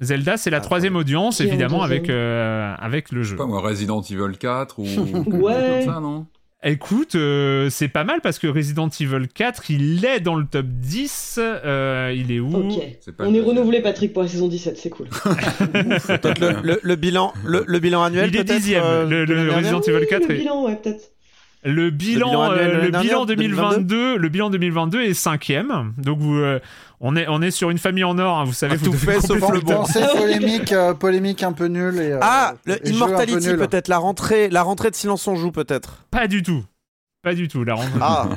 Zelda, 0.00 0.36
c'est 0.36 0.50
la 0.50 0.58
Ah, 0.58 0.60
troisième 0.60 0.94
audience, 0.94 1.38
Qui 1.38 1.42
est 1.42 1.46
en 1.46 1.48
évidemment, 1.48 1.82
avec, 1.82 2.08
euh, 2.08 2.72
avec 2.78 3.10
le 3.10 3.22
Je 3.24 3.30
jeu. 3.30 3.36
sais 3.36 3.38
pas 3.42 3.46
moi, 3.46 3.60
Resident 3.60 4.00
Evil 4.02 4.36
4 4.38 4.78
ou. 4.78 4.84
Ouais. 5.26 5.82
Comme 5.84 5.94
ça, 5.94 6.00
non? 6.00 6.26
Écoute, 6.64 7.14
euh, 7.14 7.70
c'est 7.70 7.86
pas 7.86 8.02
mal 8.02 8.20
parce 8.20 8.40
que 8.40 8.48
Resident 8.48 8.88
Evil 9.00 9.28
4, 9.32 9.70
il 9.70 10.04
est 10.04 10.18
dans 10.18 10.34
le 10.34 10.44
top 10.44 10.66
10. 10.66 11.38
euh, 11.40 12.12
il 12.16 12.32
est 12.32 12.40
où 12.40 12.52
Ok. 12.52 12.82
C'est 13.00 13.16
pas 13.16 13.26
On 13.26 13.30
le 13.30 13.38
est 13.38 13.40
renouvelé, 13.40 13.80
Patrick, 13.80 14.12
pour 14.12 14.22
la 14.22 14.28
saison 14.28 14.48
17, 14.48 14.76
c'est 14.76 14.90
cool. 14.90 15.06
Le, 15.68 16.60
le- 16.62 16.80
le 16.82 16.96
bilan, 16.96 17.32
le, 17.44 17.62
le 17.66 17.78
bilan 17.78 18.02
annuel. 18.02 18.30
Il 18.32 18.36
est 18.40 18.44
dixième. 18.44 18.82
euh, 18.84 19.06
Le- 19.06 19.24
le 19.24 19.52
Resident 19.52 19.80
Evil 19.80 20.06
4 20.08 20.26
le 20.28 20.34
est- 20.34 20.38
bilan, 20.38 20.64
ouais, 20.64 20.74
peut-être. 20.76 21.12
Le 21.64 21.90
bilan, 21.90 22.28
bilan 22.28 22.42
annuel 22.50 22.58
de 22.58 22.70
euh, 22.70 22.72
l'année 22.72 22.82
le 22.82 22.88
bilan 22.90 23.02
dernière, 23.02 23.26
2022, 23.26 24.16
le 24.16 24.28
bilan 24.28 24.50
2022 24.50 25.00
est 25.02 25.14
cinquième. 25.14 25.92
Donc 25.98 26.18
vous, 26.18 26.36
euh, 26.38 26.58
on 27.00 27.16
est, 27.16 27.26
on 27.28 27.40
est 27.42 27.50
sur 27.50 27.70
une 27.70 27.78
famille 27.78 28.04
en 28.04 28.18
or. 28.18 28.38
hein, 28.38 28.44
vous 28.44 28.52
savez, 28.52 28.74
Ah, 28.74 28.78
vous 28.82 28.90
tout 28.90 28.96
fait, 28.96 29.20
sauf 29.20 29.40
le 29.52 29.60
bon. 29.60 29.84
Polémique, 30.16 30.72
euh, 30.72 30.94
polémique 30.94 31.42
un 31.42 31.52
peu 31.52 31.66
nulle. 31.66 31.96
Et, 31.96 32.12
euh, 32.12 32.18
Ah, 32.22 32.54
le 32.64 32.74
et 32.76 32.80
peu 32.80 32.88
Immortality 32.90 33.54
peut-être, 33.54 33.88
la 33.88 33.98
rentrée, 33.98 34.48
la 34.50 34.62
rentrée 34.62 34.90
de 34.90 34.94
Silence 34.96 35.26
on 35.26 35.36
joue 35.36 35.52
peut-être. 35.52 36.04
Pas 36.10 36.26
du 36.26 36.42
tout. 36.42 36.64
Pas 37.22 37.34
du 37.34 37.48
tout. 37.48 37.64
La 37.64 37.74
rentrée. 37.74 37.98
Ah, 38.00 38.28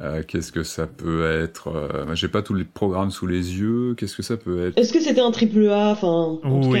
Euh, 0.00 0.22
Qu'est-ce 0.26 0.50
que 0.50 0.64
ça 0.64 0.86
peut 0.88 1.24
être 1.42 1.68
euh, 1.68 2.04
bah, 2.04 2.14
J'ai 2.14 2.26
pas 2.28 2.42
tous 2.42 2.54
les 2.54 2.64
programmes 2.64 3.10
sous 3.12 3.26
les 3.28 3.56
yeux. 3.58 3.94
Qu'est-ce 3.96 4.16
que 4.16 4.22
ça 4.24 4.36
peut 4.36 4.66
être? 4.66 4.76
Est-ce 4.78 4.92
que 4.92 5.00
c'était 5.00 5.20
un 5.20 5.30
triple 5.30 5.68
A 5.68 5.90
Enfin, 5.90 6.38
en 6.42 6.60
tout 6.60 6.70
cas, 6.72 6.78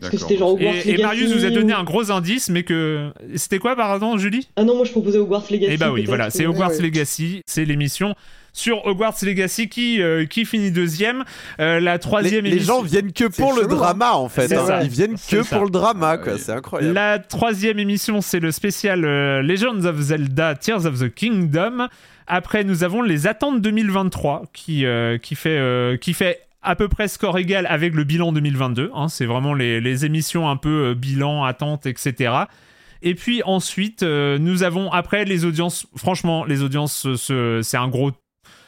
oui. 0.00 0.06
Est-ce 0.06 0.10
que 0.10 0.16
c'était 0.18 0.36
genre 0.36 0.52
Hogwarts 0.52 0.74
Et, 0.86 0.96
Marius 0.98 1.32
vous 1.32 1.44
a 1.44 1.50
donné 1.50 1.72
ou- 1.72 1.76
un 1.76 1.84
gros 1.84 2.10
indice, 2.10 2.48
mais 2.50 2.62
que 2.62 3.12
c'était 3.36 3.58
quoi, 3.58 3.76
pardon, 3.76 4.16
Julie? 4.18 4.48
Ah 4.56 4.64
non, 4.64 4.76
moi 4.76 4.84
je 4.84 4.90
proposais 4.90 5.18
Hogwarts 5.18 5.44
Legacy. 5.50 5.72
Eh 5.74 5.76
bah 5.76 5.90
oui, 5.92 6.04
voilà, 6.04 6.30
c'est 6.30 6.46
Hogwarts. 6.46 6.72
Legacy, 6.80 7.42
c'est 7.46 7.64
l'émission 7.64 8.14
sur 8.56 8.86
Hogwarts 8.86 9.16
Legacy 9.22 9.68
qui, 9.68 10.00
euh, 10.00 10.26
qui 10.26 10.44
finit 10.44 10.70
deuxième. 10.70 11.24
Euh, 11.60 11.80
la 11.80 11.94
les, 11.94 11.98
troisième 11.98 12.44
les 12.44 12.52
émission. 12.52 12.76
gens 12.76 12.82
viennent 12.82 13.12
que 13.12 13.24
pour 13.24 13.52
le 13.52 13.62
chelou, 13.62 13.74
drama 13.74 14.12
en 14.12 14.28
fait. 14.28 14.52
Hein. 14.52 14.64
ça. 14.66 14.82
Ils 14.84 14.90
viennent 14.90 15.14
que 15.16 15.42
ça. 15.42 15.56
pour 15.56 15.64
le 15.64 15.70
drama, 15.70 16.18
quoi. 16.18 16.34
oui. 16.34 16.40
C'est 16.40 16.52
incroyable. 16.52 16.94
La 16.94 17.18
troisième 17.18 17.78
émission, 17.80 18.20
c'est 18.20 18.38
le 18.40 18.52
spécial 18.52 19.04
euh, 19.04 19.42
Legends 19.42 19.84
of 19.84 19.98
Zelda 20.00 20.54
Tears 20.54 20.86
of 20.86 21.00
the 21.00 21.12
Kingdom. 21.12 21.88
Après, 22.28 22.62
nous 22.64 22.84
avons 22.84 23.02
les 23.02 23.26
attentes 23.26 23.60
2023 23.60 24.44
qui, 24.52 24.86
euh, 24.86 25.18
qui, 25.18 25.34
fait, 25.34 25.58
euh, 25.58 25.96
qui 25.96 26.14
fait 26.14 26.40
à 26.64 26.76
peu 26.76 26.88
près 26.88 27.08
score 27.08 27.38
égal 27.38 27.66
avec 27.68 27.94
le 27.94 28.04
bilan 28.04 28.32
2022. 28.32 28.90
hein. 28.94 29.08
c'est 29.08 29.26
vraiment 29.26 29.54
les, 29.54 29.80
les 29.80 30.04
émissions 30.04 30.48
un 30.48 30.56
peu 30.56 30.88
euh, 30.90 30.94
bilan, 30.94 31.44
attentes, 31.44 31.86
etc. 31.86 32.32
Et 33.02 33.14
puis 33.14 33.42
ensuite, 33.44 34.02
euh, 34.02 34.38
nous 34.38 34.62
avons 34.62 34.90
après 34.90 35.24
les 35.24 35.44
audiences. 35.44 35.86
Franchement, 35.96 36.44
les 36.44 36.62
audiences, 36.62 37.14
ce- 37.16 37.60
c'est 37.62 37.76
un 37.76 37.88
gros. 37.88 38.12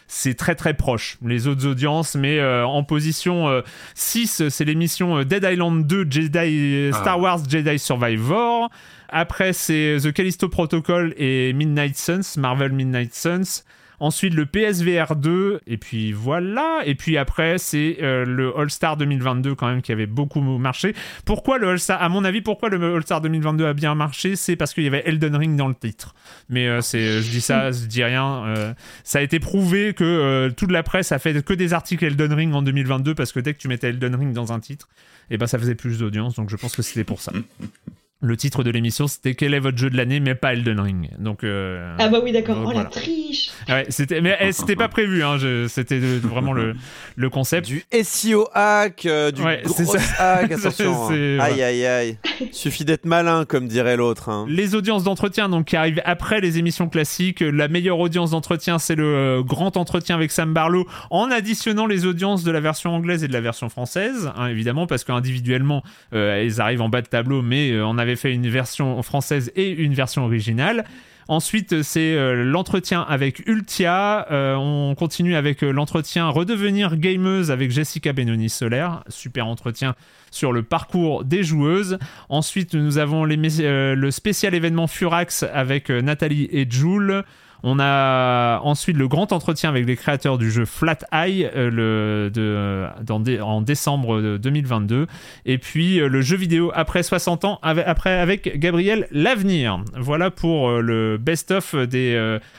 C'est 0.08 0.34
très 0.34 0.54
très 0.54 0.74
proche, 0.74 1.18
les 1.20 1.48
autres 1.48 1.66
audiences, 1.66 2.14
mais 2.14 2.38
euh, 2.38 2.64
en 2.64 2.84
position 2.84 3.48
euh, 3.48 3.62
6, 3.96 4.48
c'est 4.50 4.64
l'émission 4.64 5.24
Dead 5.24 5.42
Island 5.42 5.84
2 5.84 6.06
Jedi, 6.08 6.90
Star 6.92 7.14
Ah. 7.16 7.18
Wars 7.18 7.40
Jedi 7.48 7.76
Survivor. 7.80 8.70
Après, 9.08 9.52
c'est 9.52 9.96
The 10.00 10.12
Callisto 10.12 10.48
Protocol 10.48 11.12
et 11.16 11.52
Midnight 11.54 11.96
Suns, 11.96 12.38
Marvel 12.38 12.70
Midnight 12.72 13.14
Suns. 13.16 13.64
Ensuite, 14.00 14.34
le 14.34 14.46
PSVR 14.46 15.16
2, 15.16 15.60
et 15.66 15.76
puis 15.76 16.12
voilà. 16.12 16.80
Et 16.84 16.94
puis 16.94 17.16
après, 17.16 17.58
c'est 17.58 17.98
euh, 18.02 18.24
le 18.24 18.56
All-Star 18.58 18.96
2022 18.96 19.54
quand 19.54 19.68
même 19.68 19.82
qui 19.82 19.92
avait 19.92 20.06
beaucoup 20.06 20.40
marché. 20.40 20.94
Pourquoi 21.24 21.58
le 21.58 21.68
All-Star 21.68 22.02
À 22.02 22.08
mon 22.08 22.24
avis, 22.24 22.40
pourquoi 22.40 22.68
le 22.68 22.96
All-Star 22.96 23.20
2022 23.20 23.66
a 23.66 23.72
bien 23.72 23.94
marché 23.94 24.36
C'est 24.36 24.56
parce 24.56 24.74
qu'il 24.74 24.84
y 24.84 24.88
avait 24.88 25.02
Elden 25.06 25.36
Ring 25.36 25.56
dans 25.56 25.68
le 25.68 25.74
titre. 25.74 26.14
Mais 26.48 26.68
euh, 26.68 26.80
c'est, 26.80 27.22
je 27.22 27.30
dis 27.30 27.40
ça, 27.40 27.72
je 27.72 27.86
dis 27.86 28.04
rien. 28.04 28.44
euh, 28.46 28.74
ça 29.04 29.18
a 29.20 29.22
été 29.22 29.40
prouvé 29.40 29.94
que 29.94 30.52
toute 30.56 30.70
la 30.70 30.82
presse 30.82 31.12
a 31.12 31.18
fait 31.18 31.42
que 31.44 31.54
des 31.54 31.72
articles 31.72 32.04
Elden 32.04 32.32
Ring 32.32 32.54
en 32.54 32.62
2022 32.62 33.14
parce 33.14 33.32
que 33.32 33.40
dès 33.40 33.54
que 33.54 33.58
tu 33.58 33.68
mettais 33.68 33.88
Elden 33.88 34.14
Ring 34.14 34.32
dans 34.32 34.52
un 34.52 34.60
titre, 34.60 34.88
et 35.30 35.38
ben 35.38 35.46
ça 35.46 35.58
faisait 35.58 35.74
plus 35.74 35.98
d'audience. 35.98 36.34
Donc 36.36 36.50
je 36.50 36.56
pense 36.56 36.76
que 36.76 36.82
c'était 36.82 37.04
pour 37.04 37.20
ça. 37.20 37.32
Le 38.22 38.34
titre 38.34 38.62
de 38.62 38.70
l'émission, 38.70 39.08
c'était 39.08 39.34
quel 39.34 39.52
est 39.52 39.58
votre 39.58 39.76
jeu 39.76 39.90
de 39.90 39.96
l'année, 39.96 40.20
mais 40.20 40.34
pas 40.34 40.54
Elden 40.54 40.80
Ring. 40.80 41.10
Donc 41.18 41.44
euh, 41.44 41.94
Ah 41.98 42.08
bah 42.08 42.18
oui, 42.24 42.32
d'accord. 42.32 42.54
donc, 42.56 42.64
Oh 42.68 42.70
voilà. 42.72 42.84
la 42.84 42.88
triche 42.88 43.50
Ouais, 43.68 43.84
c'était, 43.90 44.22
mais 44.22 44.34
eh, 44.40 44.52
c'était 44.52 44.74
pas 44.74 44.88
prévu. 44.88 45.22
Hein, 45.22 45.36
je- 45.36 45.68
c'était 45.68 45.98
vraiment 45.98 46.54
le, 46.54 46.74
le 47.16 47.28
concept. 47.30 47.66
Du 47.66 47.84
SEO 48.02 48.48
hack, 48.54 49.04
euh, 49.04 49.30
du 49.30 49.42
Ouais, 49.42 49.60
gros 49.66 49.74
c'est 49.84 49.98
hack, 50.18 50.50
attention. 50.50 51.08
C'est- 51.10 51.36
hein. 51.38 51.44
Aïe 51.44 51.62
aïe 51.62 51.84
aïe. 51.84 52.18
Suffit 52.52 52.86
d'être 52.86 53.04
malin, 53.04 53.44
comme 53.44 53.68
dirait 53.68 53.98
l'autre. 53.98 54.30
hein. 54.30 54.46
Les 54.48 54.74
audiences 54.74 55.04
d'entretien 55.04 55.50
donc 55.50 55.66
qui 55.66 55.76
arrivent 55.76 56.00
après 56.06 56.40
les 56.40 56.56
émissions 56.56 56.88
classiques. 56.88 57.40
La 57.40 57.68
meilleure 57.68 57.98
audience 57.98 58.30
d'entretien, 58.30 58.78
c'est 58.78 58.94
le 58.94 59.04
euh, 59.04 59.42
grand 59.42 59.76
entretien 59.76 60.14
avec 60.16 60.30
Sam 60.30 60.54
Barlow, 60.54 60.86
en 61.10 61.30
additionnant 61.30 61.84
les 61.86 62.06
audiences 62.06 62.44
de 62.44 62.50
la 62.50 62.60
version 62.60 62.94
anglaise 62.94 63.24
et 63.24 63.28
de 63.28 63.32
la 63.34 63.42
version 63.42 63.68
française, 63.68 64.30
hein, 64.36 64.46
évidemment, 64.46 64.86
parce 64.86 65.04
qu'individuellement, 65.04 65.82
euh, 66.14 66.40
elles 66.42 66.62
arrivent 66.62 66.80
en 66.80 66.88
bas 66.88 67.02
de 67.02 67.08
tableau, 67.08 67.42
mais 67.42 67.72
euh, 67.72 67.84
on 67.86 67.98
fait 68.14 68.32
une 68.32 68.48
version 68.48 69.02
française 69.02 69.50
et 69.56 69.70
une 69.70 69.94
version 69.94 70.24
originale. 70.24 70.84
Ensuite, 71.28 71.82
c'est 71.82 72.14
euh, 72.14 72.44
l'entretien 72.44 73.02
avec 73.02 73.44
Ultia. 73.48 74.30
Euh, 74.30 74.54
on 74.54 74.94
continue 74.94 75.34
avec 75.34 75.64
euh, 75.64 75.72
l'entretien 75.72 76.28
Redevenir 76.28 76.96
gameuse 76.96 77.50
avec 77.50 77.72
Jessica 77.72 78.12
Benoni 78.12 78.48
Solaire. 78.48 79.02
Super 79.08 79.48
entretien 79.48 79.96
sur 80.30 80.52
le 80.52 80.62
parcours 80.62 81.24
des 81.24 81.42
joueuses. 81.42 81.98
Ensuite, 82.28 82.74
nous 82.74 82.98
avons 82.98 83.24
le 83.24 84.10
spécial 84.12 84.54
événement 84.54 84.86
Furax 84.86 85.44
avec 85.52 85.90
Nathalie 85.90 86.48
et 86.52 86.66
Jules. 86.70 87.24
On 87.62 87.78
a 87.80 88.60
ensuite 88.60 88.96
le 88.96 89.08
grand 89.08 89.32
entretien 89.32 89.70
avec 89.70 89.86
les 89.86 89.96
créateurs 89.96 90.38
du 90.38 90.50
jeu 90.50 90.64
Flat 90.64 90.98
Eye 91.12 91.48
euh, 91.54 91.70
le, 91.70 92.30
de, 92.32 93.40
en 93.40 93.60
décembre 93.60 94.20
de 94.20 94.36
2022. 94.36 95.06
Et 95.46 95.58
puis 95.58 96.00
euh, 96.00 96.08
le 96.08 96.20
jeu 96.20 96.36
vidéo 96.36 96.70
après 96.74 97.02
60 97.02 97.44
ans 97.44 97.58
avec, 97.62 97.86
après, 97.86 98.40
Gabriel 98.56 99.08
L'Avenir. 99.10 99.82
Voilà 99.96 100.30
pour 100.30 100.68
euh, 100.68 100.80
le 100.80 101.18
best-of 101.18 101.74
des... 101.74 102.16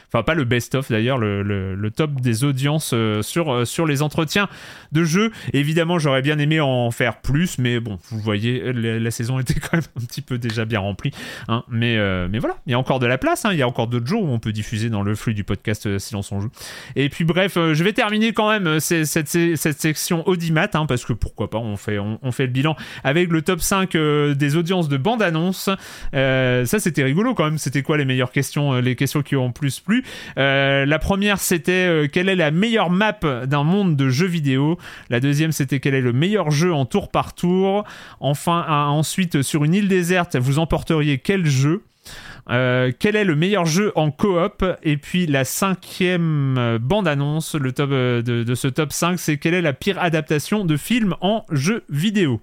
Enfin 0.08 0.24
pas 0.24 0.34
le 0.34 0.44
best-of 0.44 0.90
d'ailleurs, 0.90 1.18
le, 1.18 1.90
top 1.96 2.22
des 2.22 2.44
audiences 2.44 2.94
sur, 3.22 3.88
les 3.88 4.02
entretiens 4.02 4.48
de 4.92 5.04
jeux. 5.04 5.32
Évidemment 5.54 6.00
j'aurais 6.00 6.22
bien 6.22 6.40
aimé 6.40 6.60
en 6.60 6.92
faire 6.92 7.22
plus, 7.22 7.58
mais 7.58 7.80
bon, 7.80 7.98
vous 8.10 8.20
voyez, 8.20 8.74
la, 8.74 9.12
saison 9.12 9.40
était 9.40 9.56
quand 9.56 9.74
même 9.74 9.84
un 9.98 10.06
petit 10.06 10.22
peu 10.22 10.38
déjà 10.38 10.66
bien 10.66 10.80
remplie. 10.80 11.12
hein. 11.48 11.64
mais, 11.70 11.98
mais 12.30 12.40
voilà, 12.40 12.58
il 12.66 12.72
y 12.72 12.76
a 12.76 12.80
encore 12.80 13.00
de 13.00 13.06
la 13.06 13.18
place, 13.18 13.46
hein. 13.46 13.54
il 13.54 13.60
y 13.60 13.62
a 13.62 13.68
encore 13.68 13.88
d'autres 13.88 14.08
jours 14.08 14.24
où 14.24 14.30
on 14.30 14.40
peut 14.40 14.52
diffuser 14.52 14.87
dans 14.90 15.04
le 15.04 15.16
flux 15.16 15.34
du 15.34 15.44
podcast 15.44 15.86
euh, 15.86 16.00
Silence 16.00 16.32
on 16.32 16.42
joue. 16.42 16.50
Et 16.96 17.10
puis 17.10 17.24
bref, 17.24 17.58
euh, 17.58 17.74
je 17.74 17.84
vais 17.84 17.94
terminer 17.94 18.34
quand 18.34 18.50
même 18.50 18.68
euh, 18.68 18.80
cette, 18.80 19.28
section 19.28 20.28
Audimat, 20.28 20.70
hein, 20.74 20.86
parce 20.86 21.06
que 21.06 21.14
pourquoi 21.14 21.50
pas, 21.50 21.58
on 21.58 21.76
fait, 21.78 21.96
le 21.96 22.48
bilan 22.48 22.76
avec 23.04 23.30
le 23.30 23.42
top 23.42 23.62
5 23.62 23.96
euh, 23.96 24.34
des 24.34 24.56
audiences 24.56 24.90
de 24.90 24.98
bande-annonce. 24.98 25.70
Ça 26.14 26.80
c'était 26.80 27.04
rigolo 27.04 27.34
quand 27.34 27.46
même, 27.46 27.58
c'était 27.58 27.82
quoi 27.82 27.98
les 27.98 28.06
meilleures 28.06 28.32
questions, 28.32 28.76
les 28.76 28.96
questions 28.96 29.22
qui 29.22 29.36
ont 29.36 29.52
plus 29.52 29.80
plu? 29.80 30.04
La 30.36 31.00
première 31.00 31.40
c'était 31.40 32.10
quelle 32.12 32.30
est 32.30 32.36
la 32.36 32.52
meilleure 32.52 32.90
map 32.90 33.20
d'un 33.46 33.64
monde 33.64 33.96
de 33.96 34.10
jeux 34.10 34.28
vidéo? 34.28 34.78
La 35.10 35.20
deuxième 35.20 35.52
c'était 35.52 35.80
quel 35.80 35.94
est 35.94 36.02
le 36.02 36.14
meilleur 36.14 36.52
jeu 36.52 36.74
en 36.74 36.86
tour 36.86 37.10
par 37.10 37.34
tour? 37.34 37.84
Enfin, 38.20 38.66
ensuite, 38.68 39.42
sur 39.42 39.64
une 39.64 39.74
île 39.74 39.88
déserte, 39.88 40.36
vous 40.36 40.60
emporteriez 40.60 41.18
quel 41.18 41.46
jeu? 41.46 41.82
Euh, 42.50 42.92
quel 42.98 43.16
est 43.16 43.24
le 43.26 43.36
meilleur 43.36 43.66
jeu 43.66 43.92
en 43.96 44.10
coop 44.12 44.64
Et 44.84 44.98
puis 44.98 45.28
la 45.28 45.44
cinquième 45.46 46.58
euh, 46.58 46.80
bande-annonce 46.80 47.56
le 47.56 47.72
top, 47.72 47.90
euh, 47.92 48.22
de, 48.22 48.44
de 48.44 48.56
ce 48.56 48.68
top 48.68 48.92
5, 48.94 49.20
c'est 49.20 49.38
quelle 49.38 49.54
est 49.54 49.62
la 49.62 49.74
pire 49.74 50.00
adaptation 50.00 50.64
de 50.66 50.78
film 50.78 51.16
en 51.22 51.46
jeu 51.52 51.84
vidéo 51.90 52.42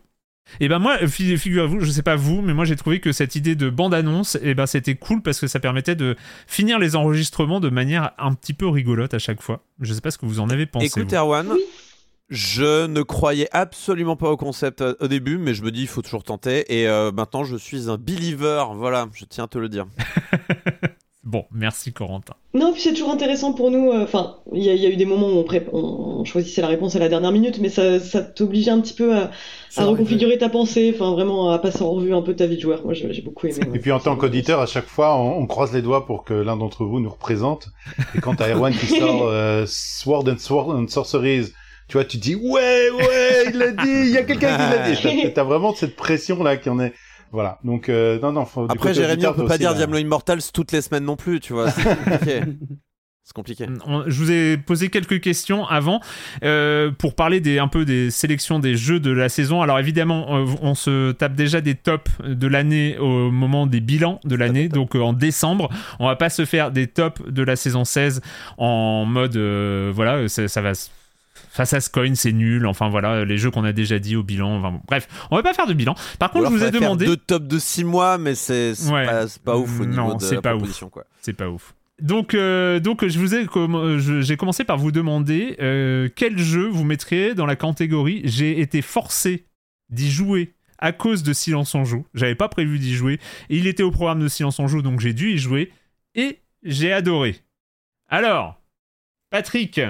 et 0.61 0.69
ben 0.69 0.79
moi, 0.79 0.99
fi- 1.09 1.39
figurez-vous, 1.39 1.81
je 1.81 1.91
sais 1.91 2.03
pas 2.03 2.17
vous, 2.17 2.43
mais 2.43 2.53
moi 2.53 2.67
j'ai 2.67 2.77
trouvé 2.77 3.01
que 3.01 3.13
cette 3.13 3.35
idée 3.35 3.55
de 3.55 3.71
bande-annonce, 3.71 4.37
et 4.43 4.53
ben 4.55 4.67
c'était 4.67 4.95
cool 4.95 5.23
parce 5.23 5.41
que 5.41 5.47
ça 5.47 5.59
permettait 5.59 5.97
de 5.97 6.17
finir 6.47 6.79
les 6.79 6.97
enregistrements 6.97 7.61
de 7.61 7.71
manière 7.71 8.11
un 8.19 8.35
petit 8.35 8.53
peu 8.53 8.69
rigolote 8.69 9.15
à 9.15 9.19
chaque 9.19 9.41
fois. 9.41 9.65
Je 9.81 9.95
sais 9.95 10.03
pas 10.03 10.11
ce 10.11 10.19
que 10.19 10.27
vous 10.27 10.41
en 10.41 10.51
avez 10.51 10.67
pensé. 10.67 10.85
Écoute, 10.87 11.09
vous. 11.13 11.17
Erwan, 11.17 11.49
Oui. 11.51 11.61
Je 12.35 12.87
ne 12.87 13.03
croyais 13.03 13.49
absolument 13.53 14.17
pas 14.17 14.31
au 14.31 14.37
concept 14.37 14.81
euh, 14.83 14.95
au 15.01 15.09
début, 15.09 15.39
mais 15.39 15.55
je 15.55 15.63
me 15.63 15.71
dis, 15.71 15.83
il 15.83 15.87
faut 15.89 16.03
toujours 16.03 16.25
tenter. 16.25 16.65
Et 16.69 16.87
euh, 16.89 17.13
maintenant, 17.13 17.45
je 17.45 17.57
suis 17.57 17.89
un 17.89 17.97
believer. 17.97 18.65
Voilà, 18.75 19.07
je 19.15 19.25
tiens 19.25 19.45
à 19.45 19.49
te 19.49 19.59
le 19.59 19.69
dire. 19.69 19.87
Bon, 21.27 21.47
merci 21.51 21.91
Corentin. 21.95 22.35
Non, 22.53 22.73
puis 22.75 22.83
c'est 22.83 22.93
toujours 22.93 23.11
intéressant 23.11 23.55
pour 23.55 23.71
nous. 23.71 23.91
euh, 23.91 24.05
Enfin, 24.05 24.37
il 24.53 24.63
y, 24.63 24.69
a- 24.69 24.75
il 24.75 24.83
y 24.83 24.85
a 24.85 24.91
eu 24.91 24.97
des 24.97 25.07
moments 25.07 25.29
où 25.29 25.39
on, 25.39 25.43
pré- 25.43 25.67
on 25.73 26.23
choisissait 26.27 26.61
la 26.61 26.69
réponse 26.69 26.97
à 26.97 26.99
la 26.99 27.09
dernière 27.09 27.33
minute, 27.33 27.59
mais 27.63 27.71
ça, 27.71 27.99
ça 27.99 28.21
t'obligeait 28.21 28.71
un 28.71 28.81
petit 28.83 28.93
peu 28.93 29.17
à, 29.17 29.31
à 29.79 29.85
reconfigurer 29.87 30.37
ta 30.37 30.51
pensée, 30.51 30.93
enfin 30.95 31.13
vraiment 31.13 31.51
à 31.51 31.59
passer 31.59 31.81
en 31.83 31.93
revue 31.93 32.13
un 32.15 32.21
peu 32.21 32.37
ta 32.37 32.45
vie 32.47 32.57
de 32.57 32.61
joueur. 32.61 32.85
Moi, 32.85 32.93
j'ai 32.93 33.23
beaucoup 33.23 33.47
aimé. 33.47 33.59
Et 33.73 33.79
puis 33.79 33.91
en 33.91 34.01
tant 34.01 34.17
qu'auditeur, 34.17 34.61
à 34.61 34.67
chaque 34.67 34.87
fois, 34.87 35.17
on, 35.17 35.39
on 35.39 35.47
croise 35.47 35.73
les 35.73 35.81
doigts 35.81 36.05
pour 36.05 36.25
que 36.25 36.35
l'un 36.35 36.59
d'entre 36.59 36.85
vous 36.85 37.01
nous 37.01 37.09
représente. 37.11 37.69
Et 38.15 38.21
quand 38.21 38.35
t'as 38.37 38.51
Erwan 38.55 38.75
qui 38.75 38.87
sort 39.01 39.23
euh, 39.27 39.65
Sword 39.67 40.29
and 40.29 40.39
Sword 40.39 40.71
and 40.73 40.89
Sorceries, 40.89 41.53
tu 41.89 41.95
vois, 41.97 42.05
tu 42.05 42.17
dis 42.19 42.35
ouais, 42.35 42.91
ouais, 42.91 43.45
il 43.53 43.59
l'a 43.59 43.71
dit, 43.73 43.89
il 43.89 44.11
y 44.11 44.17
a 44.19 44.23
quelqu'un 44.25 44.53
qui 44.57 44.63
l'a 44.63 44.91
dit. 44.91 45.33
T'as- 45.33 45.45
vraiment 45.45 45.75
cette 45.75 45.97
pression 45.97 46.43
là 46.43 46.57
qui 46.57 46.69
en 46.71 46.81
est. 46.81 46.93
Voilà. 47.33 47.59
Donc 47.65 47.89
euh, 47.89 48.19
non, 48.21 48.33
non. 48.33 48.45
Faut, 48.47 48.67
Après, 48.71 48.95
Jérémy, 48.95 49.27
on 49.27 49.35
peut 49.35 49.47
pas 49.47 49.59
dire 49.59 49.75
Diablo 49.75 49.99
Immortals 49.99 50.41
toutes 50.53 50.73
les 50.73 50.81
semaines 50.83 51.05
non 51.05 51.17
plus, 51.17 51.41
tu 51.41 51.53
vois. 51.53 51.71
C'est 51.71 51.83
compliqué. 51.85 52.41
C'est 53.27 53.33
compliqué. 53.33 53.67
On- 53.87 54.05
je 54.07 54.19
vous 54.19 54.31
ai 54.31 54.59
posé 54.59 54.91
quelques 54.91 55.19
questions 55.19 55.67
avant 55.67 56.01
euh, 56.45 56.91
pour 56.91 57.15
parler 57.15 57.41
des, 57.41 57.59
un 57.59 57.69
peu 57.69 57.87
des 57.87 58.11
sélections 58.11 58.59
des 58.59 58.77
jeux 58.77 59.01
de 59.01 59.11
la 59.11 59.31
saison. 59.31 59.63
Alors 59.63 59.79
évidemment, 59.79 60.37
euh, 60.37 60.45
on 60.61 60.75
se 60.75 61.13
tape 61.13 61.35
déjà 61.35 61.63
des 61.63 61.75
tops 61.75 62.11
de 62.23 62.47
l'année 62.47 62.99
au 62.99 63.31
moment 63.31 63.67
des 63.67 63.81
bilans 63.81 64.21
de 64.25 64.37
l'année, 64.37 64.69
donc 64.69 64.95
euh, 64.95 65.01
en 65.01 65.15
décembre. 65.15 65.71
On 66.01 66.07
va 66.07 66.17
pas 66.17 66.29
se 66.29 66.45
faire 66.45 66.71
des 66.71 66.87
tops 66.87 67.23
de 67.27 67.43
la 67.43 67.57
saison 67.57 67.87
16 67.87 68.21
en 68.59 69.07
mode 69.07 69.37
euh, 69.37 69.91
voilà, 69.95 70.29
ça, 70.29 70.47
ça 70.47 70.61
va. 70.61 70.73
Face 71.51 71.73
à 71.73 71.81
Scoin, 71.81 72.15
c'est 72.15 72.33
nul. 72.33 72.67
Enfin 72.67 72.89
voilà, 72.89 73.25
les 73.25 73.39
jeux 73.39 73.51
qu'on 73.51 73.65
a 73.65 73.73
déjà 73.73 73.99
dit 73.99 74.17
au 74.17 74.23
bilan. 74.23 74.59
Enfin, 74.59 74.71
bon. 74.73 74.81
Bref, 74.87 75.09
on 75.31 75.37
va 75.37 75.43
pas 75.43 75.55
faire 75.55 75.67
de 75.67 75.75
bilan. 75.75 75.95
Par 76.19 76.31
contre, 76.31 76.51
je 76.51 76.57
vous 76.57 76.65
ai 76.65 76.71
demandé. 76.71 77.07
deux 77.07 77.17
tops 77.17 77.47
de 77.47 77.59
6 77.59 77.85
mois, 77.85 78.19
mais 78.19 78.35
c'est 78.35 78.73
Ouais. 78.91 79.07
pas, 79.45 79.57
ouf 79.57 79.81
au 79.81 79.85
Non, 79.87 80.05
niveau 80.07 80.17
de 80.17 80.23
c'est 80.23 80.35
la 80.37 80.43
pas 80.43 80.53
ouf. 80.55 80.59
proposition. 80.59 80.91
C'est 81.21 81.33
pas 81.33 81.49
ouf. 81.49 81.75
Donc, 82.03 82.35
euh, 82.35 82.81
donc 82.81 83.07
je 83.07 83.19
vous 83.21 83.37
ai 83.37 83.45
je- 83.45 84.21
j'ai 84.21 84.37
commencé 84.37 84.65
par 84.65 84.79
vous 84.79 84.91
demander 84.91 85.57
euh, 85.61 86.09
quel 86.17 86.37
jeu 86.39 86.67
vous 86.67 86.83
mettriez 86.83 87.35
dans 87.35 87.47
la 87.47 87.55
catégorie 87.55 88.23
j'ai 88.25 88.61
été 88.61 88.83
forcé 88.83 89.47
d'y 89.91 90.11
jouer 90.11 90.55
à 90.79 90.91
cause 90.91 91.23
de 91.23 91.33
Silence 91.33 91.73
on 91.77 91.85
joue. 91.85 92.05
J'avais 92.13 92.35
pas 92.35 92.49
prévu 92.49 92.81
d'y 92.81 92.95
jouer. 92.95 93.21
Il 93.49 93.69
était 93.69 93.85
au 93.85 93.93
programme 93.93 94.19
de 94.19 94.27
Silence 94.29 94.59
on 94.59 94.67
joue, 94.67 94.83
donc 94.83 94.99
j'ai 94.99 95.13
dû 95.15 95.31
y 95.35 95.39
jouer 95.39 95.71
et 96.17 96.41
j'ai 96.65 96.93
adoré. 96.93 97.37
Alors, 98.09 98.61
Patrick, 99.31 99.81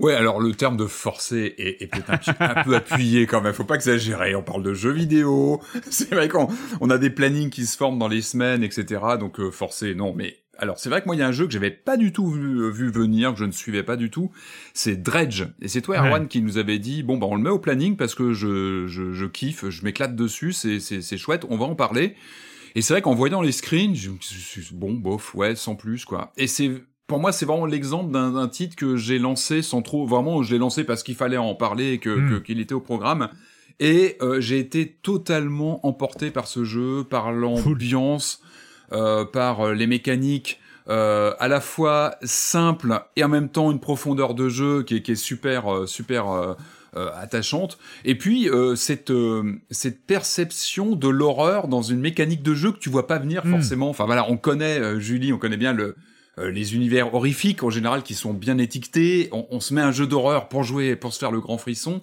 Ouais, 0.00 0.14
alors 0.14 0.40
le 0.40 0.52
terme 0.54 0.76
de 0.76 0.86
forcer 0.86 1.54
est, 1.58 1.82
est 1.82 1.86
peut-être 1.86 2.30
un, 2.40 2.46
un 2.60 2.64
peu 2.64 2.74
appuyé 2.74 3.26
quand 3.26 3.40
même. 3.40 3.52
Faut 3.52 3.64
pas 3.64 3.74
exagérer. 3.76 4.34
On 4.34 4.42
parle 4.42 4.62
de 4.62 4.74
jeux 4.74 4.92
vidéo. 4.92 5.60
C'est 5.90 6.12
vrai 6.14 6.28
qu'on 6.28 6.48
on 6.80 6.90
a 6.90 6.98
des 6.98 7.10
plannings 7.10 7.50
qui 7.50 7.66
se 7.66 7.76
forment 7.76 7.98
dans 7.98 8.08
les 8.08 8.22
semaines, 8.22 8.62
etc. 8.64 9.00
Donc 9.18 9.38
euh, 9.40 9.50
forcer, 9.50 9.94
non. 9.94 10.14
Mais 10.14 10.38
alors 10.58 10.78
c'est 10.78 10.90
vrai 10.90 11.00
que 11.00 11.06
moi 11.06 11.16
il 11.16 11.20
y 11.20 11.22
a 11.22 11.26
un 11.26 11.32
jeu 11.32 11.46
que 11.46 11.52
j'avais 11.52 11.70
pas 11.70 11.96
du 11.96 12.12
tout 12.12 12.28
vu, 12.30 12.70
vu 12.70 12.90
venir, 12.90 13.32
que 13.32 13.38
je 13.38 13.44
ne 13.46 13.50
suivais 13.52 13.82
pas 13.82 13.96
du 13.96 14.10
tout. 14.10 14.30
C'est 14.74 15.02
Dredge. 15.02 15.44
Et 15.62 15.68
c'est 15.68 15.80
toi, 15.80 16.00
Ouais. 16.00 16.06
Erwan, 16.08 16.28
qui 16.28 16.42
nous 16.42 16.58
avait 16.58 16.78
dit 16.78 17.02
bon 17.02 17.16
bah 17.16 17.26
on 17.30 17.34
le 17.36 17.42
met 17.42 17.50
au 17.50 17.58
planning 17.58 17.96
parce 17.96 18.14
que 18.14 18.32
je 18.32 18.86
je, 18.86 19.12
je 19.12 19.26
kiffe, 19.26 19.68
je 19.68 19.84
m'éclate 19.84 20.16
dessus. 20.16 20.52
C'est 20.52 21.16
chouette. 21.18 21.44
On 21.48 21.56
va 21.56 21.64
en 21.66 21.74
parler. 21.74 22.14
Et 22.76 22.82
c'est 22.82 22.94
vrai 22.94 23.02
qu'en 23.02 23.14
voyant 23.14 23.42
les 23.42 23.50
screens, 23.52 23.94
je, 23.96 24.10
je- 24.20 24.74
bon, 24.74 24.92
bof, 24.94 25.34
ouais, 25.34 25.56
sans 25.56 25.74
plus, 25.74 26.04
quoi. 26.04 26.32
Et 26.36 26.46
c'est, 26.46 26.70
pour 27.10 27.18
moi, 27.18 27.32
c'est 27.32 27.44
vraiment 27.44 27.66
l'exemple 27.66 28.10
d'un 28.12 28.48
titre 28.48 28.76
que 28.76 28.96
j'ai 28.96 29.18
lancé 29.18 29.60
sans 29.62 29.82
trop, 29.82 30.06
vraiment, 30.06 30.42
je 30.42 30.52
l'ai 30.52 30.58
lancé 30.58 30.84
parce 30.84 31.02
qu'il 31.02 31.16
fallait 31.16 31.36
en 31.36 31.54
parler 31.54 31.92
et 31.94 31.98
que, 31.98 32.08
Mm. 32.10 32.30
que- 32.30 32.38
qu'il 32.46 32.60
était 32.60 32.72
au 32.72 32.80
programme. 32.80 33.28
Et 33.80 34.16
euh, 34.22 34.40
j'ai 34.40 34.58
été 34.58 34.96
totalement 35.02 35.84
emporté 35.86 36.30
par 36.30 36.46
ce 36.46 36.64
jeu, 36.64 37.02
par 37.04 37.32
l'ambiance, 37.32 38.40
euh, 38.92 39.24
par 39.24 39.60
euh, 39.66 39.74
les 39.74 39.86
mécaniques, 39.86 40.60
euh, 40.88 41.32
à 41.38 41.48
la 41.48 41.60
fois 41.60 42.14
simples 42.22 43.00
et 43.16 43.24
en 43.24 43.28
même 43.28 43.48
temps 43.48 43.70
une 43.70 43.80
profondeur 43.80 44.34
de 44.34 44.48
jeu 44.48 44.82
qui 44.82 44.96
est, 44.96 45.02
qui 45.02 45.12
est 45.12 45.14
super, 45.30 45.64
super 45.86 46.56
attachante. 46.94 47.78
Et 48.04 48.16
puis 48.18 48.48
cette 48.74 49.12
cette 49.70 50.04
perception 50.06 50.96
de 50.96 51.08
l'horreur 51.08 51.68
dans 51.68 51.82
une 51.82 52.00
mécanique 52.00 52.42
de 52.42 52.54
jeu 52.54 52.72
que 52.72 52.78
tu 52.78 52.90
vois 52.90 53.06
pas 53.06 53.18
venir 53.18 53.44
Mm. 53.46 53.50
forcément. 53.52 53.88
Enfin 53.90 54.06
voilà, 54.06 54.28
on 54.30 54.36
connaît 54.36 54.98
Julie, 55.00 55.32
on 55.32 55.38
connaît 55.38 55.56
bien 55.56 55.72
le 55.72 55.94
les 56.48 56.74
univers 56.74 57.14
horrifiques 57.14 57.62
en 57.62 57.70
général 57.70 58.02
qui 58.02 58.14
sont 58.14 58.32
bien 58.32 58.58
étiquetés. 58.58 59.28
On, 59.32 59.46
on 59.50 59.60
se 59.60 59.74
met 59.74 59.82
un 59.82 59.92
jeu 59.92 60.06
d'horreur 60.06 60.48
pour 60.48 60.64
jouer, 60.64 60.96
pour 60.96 61.12
se 61.12 61.18
faire 61.18 61.32
le 61.32 61.40
grand 61.40 61.58
frisson. 61.58 62.00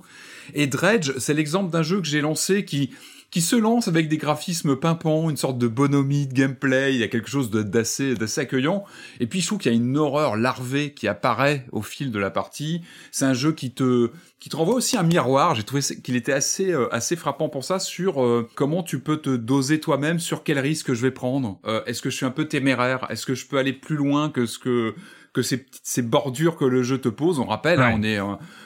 Et 0.53 0.67
Dredge, 0.67 1.13
c'est 1.17 1.33
l'exemple 1.33 1.71
d'un 1.71 1.83
jeu 1.83 1.99
que 2.01 2.07
j'ai 2.07 2.21
lancé 2.21 2.65
qui 2.65 2.91
qui 3.37 3.41
se 3.41 3.55
lance 3.55 3.87
avec 3.87 4.09
des 4.09 4.17
graphismes 4.17 4.75
pimpants, 4.75 5.29
une 5.29 5.37
sorte 5.37 5.59
de 5.59 5.67
bonhomie 5.67 6.25
de 6.25 6.33
gameplay, 6.33 6.95
il 6.95 6.99
y 6.99 7.03
a 7.03 7.07
quelque 7.07 7.29
chose 7.29 7.51
d'assez 7.51 8.15
accueillant. 8.37 8.83
Et 9.19 9.27
puis 9.27 9.41
je 9.41 9.45
trouve 9.45 9.59
qu'il 9.59 9.71
y 9.71 9.75
a 9.75 9.77
une 9.77 9.95
horreur 9.95 10.37
larvée 10.37 10.91
qui 10.91 11.07
apparaît 11.07 11.67
au 11.71 11.83
fil 11.83 12.09
de 12.09 12.17
la 12.17 12.31
partie. 12.31 12.81
C'est 13.11 13.25
un 13.25 13.35
jeu 13.35 13.51
qui 13.51 13.69
te 13.69 14.09
qui 14.39 14.49
te 14.49 14.55
renvoie 14.55 14.73
aussi 14.73 14.97
un 14.97 15.03
miroir. 15.03 15.53
J'ai 15.53 15.61
trouvé 15.61 15.83
qu'il 16.03 16.15
était 16.15 16.33
assez 16.33 16.71
euh, 16.71 16.91
assez 16.91 17.15
frappant 17.15 17.47
pour 17.47 17.63
ça 17.63 17.77
sur 17.77 18.23
euh, 18.23 18.49
comment 18.55 18.81
tu 18.81 18.97
peux 18.97 19.17
te 19.17 19.35
doser 19.35 19.79
toi-même 19.79 20.17
sur 20.17 20.43
quel 20.43 20.57
risque 20.57 20.93
je 20.93 21.01
vais 21.03 21.11
prendre. 21.11 21.59
Euh, 21.67 21.83
Est-ce 21.85 22.01
que 22.01 22.09
je 22.09 22.15
suis 22.15 22.25
un 22.25 22.31
peu 22.31 22.45
téméraire? 22.45 23.05
Est-ce 23.11 23.27
que 23.27 23.35
je 23.35 23.45
peux 23.45 23.59
aller 23.59 23.73
plus 23.73 23.97
loin 23.97 24.31
que 24.31 24.47
ce 24.47 24.57
que 24.57 24.95
que 25.37 25.43
ces, 25.43 25.57
petites- 25.57 25.81
ces 25.83 26.01
bordures 26.01 26.55
que 26.57 26.65
le 26.65 26.81
jeu 26.81 26.97
te 26.97 27.09
pose. 27.09 27.37
On 27.39 27.45
rappelle, 27.45 27.79
hein, 27.79 27.93
on 27.95 28.01
est 28.03 28.19
euh, 28.19 28.23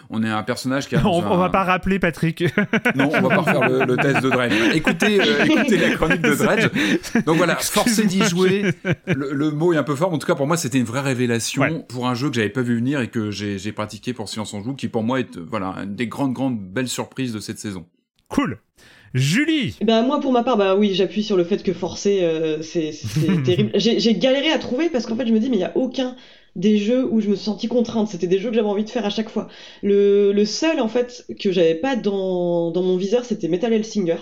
on 0.09 0.23
est 0.23 0.29
un 0.29 0.43
personnage 0.43 0.87
qui 0.87 0.95
a 0.95 1.01
on, 1.05 1.19
on 1.19 1.33
un- 1.33 1.37
va 1.37 1.49
pas 1.49 1.63
rappeler 1.65 1.99
Patrick. 1.99 2.41
non, 2.95 3.09
on 3.13 3.21
va 3.21 3.29
pas 3.29 3.37
refaire 3.41 3.69
le, 3.69 3.83
le 3.85 3.97
test 3.97 4.21
de 4.23 4.29
Dredge. 4.29 4.53
Écoutez, 4.73 5.19
euh, 5.21 5.43
écoutez 5.45 5.77
la 5.77 5.89
chronique 5.95 6.21
de 6.21 6.33
Dredge. 6.33 6.69
Donc 7.25 7.35
voilà, 7.37 7.55
forcé 7.57 8.05
d'y 8.05 8.23
jouer. 8.23 8.71
Le, 9.05 9.33
le 9.33 9.51
mot 9.51 9.73
est 9.73 9.77
un 9.77 9.83
peu 9.83 9.95
fort. 9.95 10.13
En 10.13 10.17
tout 10.17 10.27
cas, 10.27 10.35
pour 10.35 10.47
moi, 10.47 10.55
c'était 10.57 10.77
une 10.79 10.85
vraie 10.85 11.01
révélation 11.01 11.61
Ouais. 11.61 11.85
pour 11.89 12.07
un 12.07 12.13
jeu 12.15 12.29
que 12.29 12.35
j'avais 12.35 12.49
pas 12.49 12.61
vu 12.61 12.75
venir 12.77 13.01
et 13.01 13.07
que 13.09 13.29
j'ai 13.31 13.71
pratiqué 13.73 14.13
pour 14.13 14.29
Science 14.29 14.53
en 14.53 14.63
Joue, 14.63 14.73
qui 14.75 14.87
pour 14.87 15.03
moi 15.03 15.19
est 15.19 15.37
voilà 15.37 15.75
une 15.83 15.95
des 15.95 16.07
grandes 16.07 16.33
grandes 16.33 16.59
belles 16.59 16.87
surprises 16.87 17.33
de 17.33 17.39
cette 17.39 17.59
saison. 17.59 17.85
cool. 18.29 18.57
Julie, 19.13 19.75
Eh 19.81 19.83
Ben, 19.85 20.03
moi, 20.03 20.21
pour 20.21 20.31
ma 20.31 20.41
part, 20.41 20.55
bah 20.55 20.75
oui, 20.77 20.93
j'appuie 20.93 21.21
sur 21.23 21.35
le 21.35 21.43
fait 21.43 21.61
que 21.63 21.73
forcer, 21.73 22.19
euh, 22.23 22.61
c'est 22.61 22.91
terrible. 23.43 23.71
J'ai 23.75 23.99
j'ai 23.99 24.15
galéré 24.15 24.51
à 24.53 24.57
trouver 24.57 24.89
parce 24.89 25.05
qu'en 25.05 25.17
fait, 25.17 25.27
je 25.27 25.33
me 25.33 25.39
dis, 25.39 25.49
mais 25.49 25.57
il 25.57 25.61
y 25.61 25.65
a 25.65 25.75
aucun 25.75 26.15
des 26.55 26.77
jeux 26.77 27.05
où 27.05 27.21
je 27.21 27.29
me 27.29 27.35
suis 27.35 27.45
sentie 27.45 27.67
contrainte. 27.67 28.07
C'était 28.09 28.27
des 28.27 28.39
jeux 28.39 28.49
que 28.49 28.55
j'avais 28.55 28.67
envie 28.67 28.83
de 28.83 28.89
faire 28.89 29.05
à 29.05 29.09
chaque 29.09 29.29
fois. 29.29 29.47
Le, 29.83 30.31
le 30.31 30.45
seul, 30.45 30.79
en 30.79 30.87
fait, 30.87 31.25
que 31.39 31.51
j'avais 31.51 31.75
pas 31.75 31.95
dans, 31.95 32.71
dans 32.71 32.83
mon 32.83 32.97
viseur, 32.97 33.25
c'était 33.25 33.47
Metal 33.47 33.71
Hellsinger. 33.71 34.17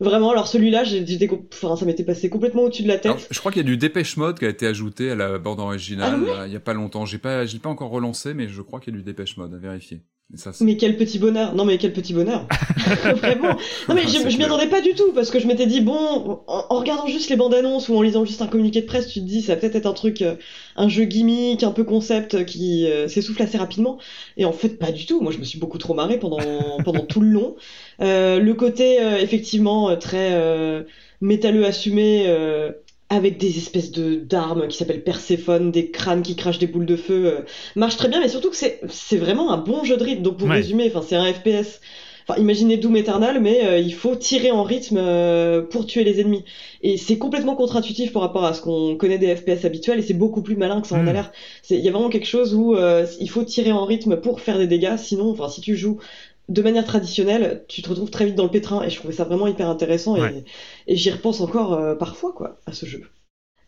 Vraiment, 0.00 0.30
alors 0.30 0.46
celui-là, 0.46 0.84
com- 1.28 1.42
enfin, 1.52 1.74
ça 1.74 1.84
m'était 1.84 2.04
passé 2.04 2.30
complètement 2.30 2.62
au-dessus 2.62 2.84
de 2.84 2.88
la 2.88 2.98
tête. 2.98 3.06
Alors, 3.06 3.20
je 3.30 3.38
crois 3.40 3.50
qu'il 3.50 3.60
y 3.62 3.64
a 3.64 3.68
du 3.68 3.76
Dépêche 3.76 4.16
Mode 4.16 4.38
qui 4.38 4.44
a 4.44 4.48
été 4.48 4.64
ajouté 4.66 5.10
à 5.10 5.16
la 5.16 5.38
bande 5.38 5.58
originale 5.58 6.20
Ah 6.28 6.36
là, 6.38 6.46
il 6.46 6.52
y 6.52 6.56
a 6.56 6.60
pas 6.60 6.72
longtemps. 6.72 7.04
J'ai 7.04 7.18
pas, 7.18 7.46
je 7.46 7.54
l'ai 7.54 7.58
pas 7.58 7.68
encore 7.68 7.90
relancé, 7.90 8.32
mais 8.32 8.46
je 8.48 8.62
crois 8.62 8.78
qu'il 8.78 8.94
y 8.94 8.96
a 8.96 8.98
du 8.98 9.04
Dépêche 9.04 9.36
Mode 9.36 9.54
à 9.54 9.58
vérifier. 9.58 10.02
Ça, 10.34 10.52
Mais 10.60 10.76
quel 10.76 10.98
petit 10.98 11.18
bonheur. 11.18 11.54
Non 11.54 11.64
mais 11.64 11.78
quel 11.78 11.94
petit 11.94 12.12
bonheur. 12.12 12.46
Vraiment. 13.16 13.56
Non 13.88 13.94
mais 13.94 14.06
je, 14.06 14.36
m'y 14.36 14.44
attendais 14.44 14.66
pas 14.66 14.82
du 14.82 14.94
tout 14.94 15.12
parce 15.14 15.30
que 15.30 15.38
je 15.38 15.46
m'étais 15.46 15.66
dit 15.66 15.80
bon 15.80 16.42
en, 16.46 16.66
en 16.68 16.78
regardant 16.78 17.06
juste 17.06 17.30
les 17.30 17.36
bandes 17.36 17.54
annonces 17.54 17.88
ou 17.88 17.96
en 17.96 18.02
lisant 18.02 18.26
juste 18.26 18.42
un 18.42 18.46
communiqué 18.46 18.82
de 18.82 18.86
presse 18.86 19.08
tu 19.08 19.20
te 19.20 19.24
dis 19.24 19.40
ça 19.40 19.54
va 19.54 19.60
peut-être 19.60 19.76
être 19.76 19.86
un 19.86 19.94
truc 19.94 20.20
euh, 20.20 20.36
un 20.76 20.88
jeu 20.88 21.04
gimmick 21.04 21.62
un 21.62 21.70
peu 21.70 21.82
concept 21.82 22.34
euh, 22.34 22.44
qui 22.44 22.86
euh, 22.86 23.08
s'essouffle 23.08 23.42
assez 23.42 23.56
rapidement. 23.56 23.98
Et 24.36 24.44
en 24.44 24.52
fait 24.52 24.78
pas 24.78 24.92
du 24.92 25.06
tout. 25.06 25.22
Moi 25.22 25.32
je 25.32 25.38
me 25.38 25.44
suis 25.44 25.58
beaucoup 25.58 25.78
trop 25.78 25.94
marré 25.94 26.18
pendant 26.18 26.38
pendant 26.84 27.06
tout 27.06 27.20
le 27.22 27.28
long. 27.28 27.56
Euh, 28.02 28.38
le 28.38 28.54
côté 28.54 29.00
euh, 29.00 29.16
effectivement 29.16 29.96
très 29.96 30.34
euh, 30.34 30.82
métalleux 31.20 31.64
assumé 31.64 32.24
euh, 32.26 32.72
avec 33.10 33.38
des 33.38 33.56
espèces 33.56 33.90
de 33.90 34.16
d'armes 34.16 34.68
qui 34.68 34.76
s'appellent 34.76 35.02
Perséphone, 35.02 35.70
des 35.72 35.90
crânes 35.90 36.22
qui 36.22 36.36
crachent 36.36 36.58
des 36.58 36.66
boules 36.66 36.86
de 36.86 36.96
feu, 36.96 37.26
euh, 37.26 37.40
marche 37.74 37.96
très 37.96 38.08
bien, 38.08 38.20
mais 38.20 38.28
surtout 38.28 38.50
que 38.50 38.56
c'est 38.56 38.80
c'est 38.90 39.16
vraiment 39.16 39.50
un 39.52 39.56
bon 39.58 39.84
jeu 39.84 39.96
de 39.96 40.04
rythme. 40.04 40.22
Donc 40.22 40.36
pour 40.38 40.48
Ouais. 40.48 40.56
résumer, 40.56 40.86
enfin 40.88 41.02
c'est 41.02 41.16
un 41.16 41.32
FPS. 41.32 41.80
Enfin 42.28 42.38
imaginez 42.38 42.76
Doom 42.76 42.96
Eternal, 42.96 43.40
mais 43.40 43.64
euh, 43.64 43.78
il 43.78 43.94
faut 43.94 44.14
tirer 44.14 44.50
en 44.50 44.62
rythme 44.62 44.98
euh, 44.98 45.62
pour 45.62 45.86
tuer 45.86 46.04
les 46.04 46.20
ennemis. 46.20 46.44
Et 46.82 46.98
c'est 46.98 47.16
complètement 47.16 47.54
contre-intuitif 47.56 48.12
par 48.12 48.20
rapport 48.22 48.44
à 48.44 48.52
ce 48.52 48.60
qu'on 48.60 48.96
connaît 48.96 49.16
des 49.18 49.34
FPS 49.34 49.64
habituels, 49.64 49.98
et 49.98 50.02
c'est 50.02 50.12
beaucoup 50.14 50.42
plus 50.42 50.56
malin 50.56 50.82
que 50.82 50.86
ça 50.86 50.96
en 50.96 51.04
Mm. 51.04 51.08
a 51.08 51.12
l'air. 51.14 51.32
C'est- 51.62 51.76
Il 51.78 51.82
y 51.84 51.88
a 51.88 51.90
vraiment 51.92 52.10
quelque 52.10 52.26
chose 52.26 52.54
où 52.54 52.74
euh, 52.76 53.06
il 53.20 53.30
faut 53.30 53.42
tirer 53.44 53.72
en 53.72 53.84
rythme 53.86 54.16
pour 54.20 54.40
faire 54.40 54.58
des 54.58 54.66
dégâts, 54.66 54.96
sinon, 54.98 55.30
enfin 55.30 55.48
si 55.48 55.60
tu 55.62 55.74
joues 55.76 55.98
de 56.48 56.62
manière 56.62 56.84
traditionnelle, 56.84 57.64
tu 57.68 57.82
te 57.82 57.88
retrouves 57.88 58.10
très 58.10 58.26
vite 58.26 58.34
dans 58.34 58.44
le 58.44 58.50
pétrin, 58.50 58.82
et 58.82 58.90
je 58.90 58.96
trouvais 58.96 59.12
ça 59.14 59.24
vraiment 59.24 59.46
hyper 59.46 59.68
intéressant, 59.68 60.16
et, 60.16 60.20
Ouais. 60.22 60.44
et 60.86 60.96
j'y 60.96 61.10
repense 61.10 61.40
encore 61.40 61.74
euh, 61.74 61.94
parfois 61.94 62.32
quoi 62.32 62.58
à 62.66 62.72
ce 62.72 62.86
jeu. 62.86 63.02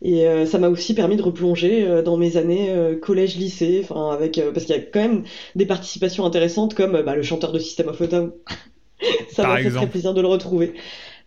Et 0.03 0.27
euh, 0.27 0.45
ça 0.47 0.57
m'a 0.57 0.67
aussi 0.69 0.95
permis 0.95 1.15
de 1.15 1.21
replonger 1.21 1.83
euh, 1.83 2.01
dans 2.01 2.17
mes 2.17 2.37
années 2.37 2.75
collège-lycée, 3.01 3.81
enfin 3.83 4.11
avec 4.11 4.41
parce 4.53 4.65
qu'il 4.65 4.75
y 4.75 4.79
a 4.79 4.81
quand 4.81 4.99
même 5.01 5.23
des 5.55 5.65
participations 5.67 6.25
intéressantes 6.25 6.73
comme 6.73 7.01
bah, 7.01 7.15
le 7.15 7.21
chanteur 7.23 7.51
de 7.51 7.59
System 7.59 7.87
of 7.89 8.01
a 8.01 8.07
Down. 8.07 8.31
ça 9.29 9.45
m'a 9.45 9.57
fait 9.57 9.69
très 9.71 9.87
plaisir 9.87 10.13
de 10.13 10.21
le 10.21 10.27
retrouver. 10.27 10.73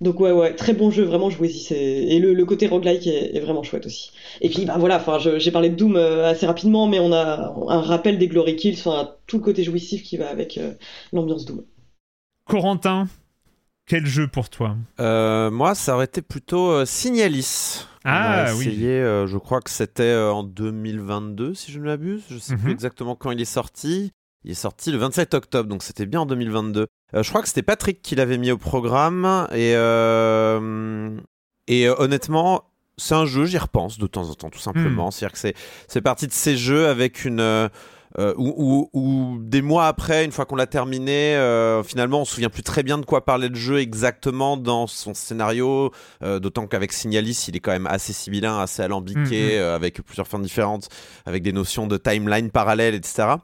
Donc 0.04 0.20
ouais 0.20 0.32
ouais, 0.32 0.54
très 0.54 0.74
bon 0.74 0.90
jeu, 0.90 1.04
vraiment 1.04 1.30
jouez-y. 1.30 1.72
Et 1.74 2.18
le, 2.18 2.34
le 2.34 2.44
côté 2.44 2.66
roguelike 2.66 3.06
est, 3.06 3.34
est 3.36 3.40
vraiment 3.40 3.62
chouette 3.62 3.86
aussi. 3.86 4.10
Et 4.40 4.48
puis 4.50 4.64
bah 4.66 4.76
voilà, 4.78 4.96
enfin 4.96 5.18
j'ai 5.38 5.50
parlé 5.50 5.70
de 5.70 5.76
Doom 5.76 5.96
euh, 5.96 6.28
assez 6.30 6.46
rapidement, 6.46 6.86
mais 6.86 6.98
on 7.00 7.12
a 7.12 7.54
un 7.68 7.80
rappel 7.80 8.18
des 8.18 8.28
Glory 8.28 8.56
Kills, 8.56 8.76
enfin 8.78 9.10
tout 9.26 9.38
le 9.38 9.42
côté 9.42 9.64
jouissif 9.64 10.02
qui 10.02 10.16
va 10.16 10.28
avec 10.28 10.58
euh, 10.58 10.74
l'ambiance 11.12 11.44
Doom. 11.46 11.64
Corentin, 12.46 13.08
quel 13.86 14.06
jeu 14.06 14.28
pour 14.28 14.48
toi? 14.50 14.76
Euh, 15.00 15.50
moi, 15.50 15.74
ça 15.74 15.94
aurait 15.94 16.04
été 16.06 16.22
plutôt 16.22 16.70
euh, 16.70 16.84
Signalis. 16.84 17.86
On 18.04 18.10
Ah, 18.10 18.44
oui. 18.56 18.84
euh, 18.84 19.26
je 19.26 19.38
crois 19.38 19.60
que 19.62 19.70
c'était 19.70 20.02
euh, 20.02 20.30
en 20.32 20.42
2022, 20.42 21.54
si 21.54 21.72
je 21.72 21.78
ne 21.78 21.84
m'abuse. 21.84 22.22
Je 22.30 22.38
sais 22.38 22.54
Mhm. 22.54 22.60
plus 22.60 22.72
exactement 22.72 23.16
quand 23.16 23.30
il 23.30 23.40
est 23.40 23.46
sorti. 23.46 24.10
Il 24.44 24.50
est 24.50 24.54
sorti 24.54 24.90
le 24.92 24.98
27 24.98 25.32
octobre, 25.32 25.70
donc 25.70 25.82
c'était 25.82 26.04
bien 26.04 26.20
en 26.20 26.26
2022. 26.26 26.86
Euh, 27.14 27.22
je 27.22 27.28
crois 27.28 27.42
que 27.42 27.48
c'était 27.48 27.62
Patrick 27.62 28.02
qui 28.02 28.14
l'avait 28.16 28.38
mis 28.38 28.50
au 28.50 28.58
programme. 28.58 29.46
Et, 29.52 29.72
euh, 29.74 31.16
et 31.68 31.86
euh, 31.88 31.94
honnêtement, 31.98 32.64
c'est 32.96 33.14
un 33.14 33.26
jeu, 33.26 33.44
j'y 33.44 33.58
repense 33.58 33.98
de 33.98 34.06
temps 34.06 34.28
en 34.30 34.34
temps, 34.34 34.50
tout 34.50 34.58
simplement. 34.58 35.10
C'est-à-dire 35.10 35.32
que 35.32 35.38
c'est, 35.38 35.54
c'est 35.88 36.00
parti 36.00 36.26
de 36.26 36.32
ces 36.32 36.56
jeux 36.56 36.88
avec 36.88 37.24
une. 37.24 37.40
euh, 37.40 37.68
où 38.38 39.38
des 39.40 39.60
mois 39.60 39.88
après, 39.88 40.24
une 40.24 40.30
fois 40.30 40.44
qu'on 40.44 40.54
l'a 40.54 40.68
terminé, 40.68 41.34
euh, 41.34 41.82
finalement, 41.82 42.20
on 42.20 42.24
se 42.24 42.34
souvient 42.34 42.48
plus 42.48 42.62
très 42.62 42.84
bien 42.84 42.98
de 42.98 43.04
quoi 43.04 43.24
parlait 43.24 43.48
le 43.48 43.56
jeu 43.56 43.80
exactement 43.80 44.56
dans 44.56 44.86
son 44.86 45.14
scénario. 45.14 45.90
Euh, 46.22 46.38
D'autant 46.38 46.68
qu'avec 46.68 46.92
Signalis, 46.92 47.46
il 47.48 47.56
est 47.56 47.60
quand 47.60 47.72
même 47.72 47.88
assez 47.88 48.12
sibyllin, 48.12 48.58
assez 48.60 48.82
alambiqué, 48.82 49.20
Mhm. 49.20 49.50
euh, 49.62 49.74
avec 49.74 50.00
plusieurs 50.02 50.28
fins 50.28 50.38
différentes, 50.38 50.88
avec 51.26 51.42
des 51.42 51.52
notions 51.52 51.88
de 51.88 51.96
timeline 51.96 52.50
parallèle, 52.52 52.94
etc. 52.94 53.34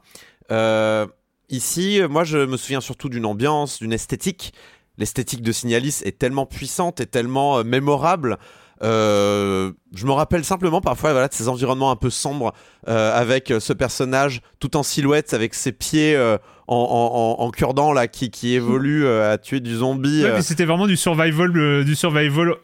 Ici, 1.51 2.01
euh, 2.01 2.07
moi, 2.07 2.23
je 2.23 2.39
me 2.39 2.57
souviens 2.57 2.81
surtout 2.81 3.09
d'une 3.09 3.25
ambiance, 3.25 3.79
d'une 3.79 3.93
esthétique. 3.93 4.53
L'esthétique 4.97 5.41
de 5.41 5.51
Signalis 5.51 6.01
est 6.03 6.17
tellement 6.17 6.45
puissante 6.45 6.99
et 7.01 7.05
tellement 7.05 7.59
euh, 7.59 7.63
mémorable. 7.63 8.37
Euh, 8.83 9.73
je 9.93 10.07
me 10.07 10.11
rappelle 10.11 10.43
simplement 10.43 10.81
parfois 10.81 11.11
voilà, 11.11 11.27
de 11.27 11.33
ces 11.35 11.47
environnements 11.47 11.91
un 11.91 11.95
peu 11.95 12.09
sombres 12.09 12.51
euh, 12.87 13.13
avec 13.13 13.53
ce 13.59 13.73
personnage 13.73 14.41
tout 14.59 14.75
en 14.75 14.81
silhouette 14.81 15.35
avec 15.35 15.53
ses 15.53 15.71
pieds 15.71 16.15
euh, 16.15 16.39
en, 16.67 16.77
en, 16.77 17.43
en, 17.43 17.45
en 17.45 17.51
cure-dent 17.51 17.93
là 17.93 18.07
qui, 18.07 18.31
qui 18.31 18.55
évolue 18.55 19.07
à 19.07 19.37
tuer 19.37 19.59
du 19.59 19.75
zombie. 19.75 20.23
Ouais, 20.23 20.41
c'était 20.41 20.65
vraiment 20.65 20.87
du 20.87 20.97
survival, 20.97 21.83
du 21.85 21.95
survival 21.95 22.55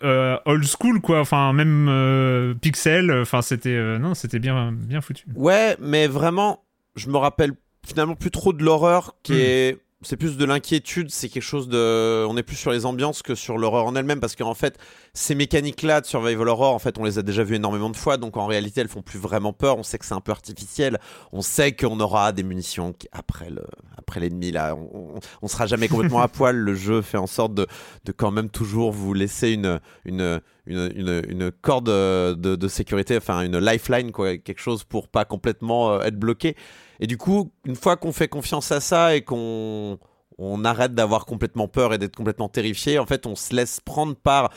old 0.46 0.66
school, 0.66 1.02
quoi. 1.02 1.20
Enfin, 1.20 1.54
même 1.54 2.56
pixel. 2.62 3.12
Enfin, 3.12 3.44
c'était 3.44 3.78
non, 4.00 4.16
c'était 4.16 4.40
bien, 4.40 4.72
bien 4.72 5.02
foutu. 5.02 5.26
Ouais, 5.36 5.78
mais 5.80 6.08
vraiment, 6.08 6.64
je 6.96 7.10
me 7.10 7.18
rappelle 7.18 7.52
finalement 7.88 8.16
plus 8.16 8.32
trop 8.32 8.54
de 8.54 8.64
l'horreur 8.64 9.16
qui 9.24 9.34
Hmm. 9.34 9.36
est. 9.40 9.78
C'est 10.04 10.16
plus 10.16 10.38
de 10.38 10.46
l'inquiétude, 10.46 11.10
c'est 11.10 11.28
quelque 11.28 11.42
chose 11.42 11.68
de. 11.70 12.24
On 12.30 12.38
est 12.38 12.44
plus 12.44 12.56
sur 12.56 12.70
les 12.70 12.86
ambiances 12.86 13.24
que 13.24 13.34
sur 13.34 13.58
l'horreur 13.58 13.88
en 13.88 13.96
elle-même, 13.96 14.20
parce 14.20 14.36
qu'en 14.36 14.54
fait, 14.54 14.78
ces 15.16 15.34
mécaniques-là 15.34 16.02
de 16.02 16.06
survival 16.06 16.48
horror, 16.50 16.76
en 16.76 16.78
fait, 16.78 17.00
on 17.00 17.04
les 17.04 17.18
a 17.18 17.24
déjà 17.24 17.44
vues 17.44 17.56
énormément 17.56 17.90
de 17.90 17.96
fois, 17.98 18.18
donc 18.18 18.38
en 18.38 18.46
réalité, 18.46 18.80
elles 18.82 18.90
font 18.90 19.02
plus 19.02 19.18
vraiment 19.18 19.54
peur. 19.54 19.76
On 19.80 19.82
sait 19.82 19.98
que 19.98 20.06
c'est 20.06 20.14
un 20.14 20.22
peu 20.22 20.32
artificiel. 20.32 21.00
On 21.32 21.42
sait 21.42 21.72
qu'on 21.76 22.00
aura 22.00 22.32
des 22.32 22.44
munitions 22.44 22.94
après 23.12 23.50
le, 23.50 23.64
après 23.98 24.20
l'ennemi. 24.20 24.52
Là, 24.52 24.76
on, 24.76 25.16
on, 25.16 25.20
on 25.42 25.48
sera 25.48 25.66
jamais 25.66 25.88
complètement 25.88 26.22
à 26.22 26.28
poil. 26.38 26.56
Le 26.56 26.76
jeu 26.76 27.02
fait 27.02 27.18
en 27.18 27.26
sorte 27.26 27.56
de, 27.56 27.66
de 28.06 28.12
quand 28.12 28.30
même 28.30 28.50
toujours 28.52 28.92
vous 28.92 29.16
laisser 29.16 29.50
une, 29.50 29.80
une, 30.06 30.40
une, 30.68 30.92
une, 30.96 31.24
une 31.28 31.52
corde 31.52 31.88
de, 31.88 32.36
de 32.56 32.68
sécurité, 32.68 33.18
enfin 33.18 33.42
une 33.42 33.58
lifeline, 33.58 34.12
quoi, 34.12 34.38
quelque 34.38 34.62
chose 34.62 34.84
pour 34.84 35.08
pas 35.08 35.26
complètement 35.26 35.94
euh, 35.94 36.02
être 36.04 36.20
bloqué. 36.20 36.56
Et 37.00 37.08
du 37.08 37.18
coup, 37.18 37.52
une 37.66 37.76
fois 37.76 37.96
qu'on 37.98 38.12
fait 38.12 38.28
confiance 38.28 38.72
à 38.72 38.80
ça 38.80 39.16
et 39.16 39.22
qu'on 39.22 40.00
on 40.38 40.66
arrête 40.66 40.94
d'avoir 40.94 41.26
complètement 41.26 41.68
peur 41.68 41.94
et 41.94 41.98
d'être 41.98 42.16
complètement 42.16 42.50
terrifié, 42.50 43.00
en 43.00 43.06
fait, 43.06 43.26
on 43.26 43.36
se 43.36 43.56
laisse 43.56 43.80
prendre 43.80 44.16
par 44.16 44.52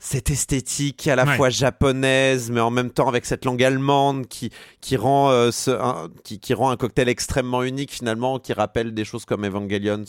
cette 0.00 0.30
esthétique 0.30 1.08
à 1.08 1.16
la 1.16 1.24
Ouais. 1.24 1.36
fois 1.36 1.50
japonaise, 1.50 2.52
mais 2.52 2.60
en 2.60 2.70
même 2.70 2.90
temps 2.90 3.08
avec 3.08 3.26
cette 3.26 3.44
langue 3.44 3.62
allemande 3.64 4.28
qui, 4.28 4.50
qui, 4.80 4.96
rend, 4.96 5.30
euh, 5.30 5.50
ce, 5.50 5.72
un, 5.72 6.08
qui, 6.22 6.38
qui 6.38 6.54
rend 6.54 6.70
un 6.70 6.76
cocktail 6.76 7.08
extrêmement 7.08 7.64
unique 7.64 7.90
finalement, 7.92 8.38
qui 8.38 8.52
rappelle 8.52 8.94
des 8.94 9.04
choses 9.04 9.24
comme 9.24 9.44
Evangelion. 9.44 10.04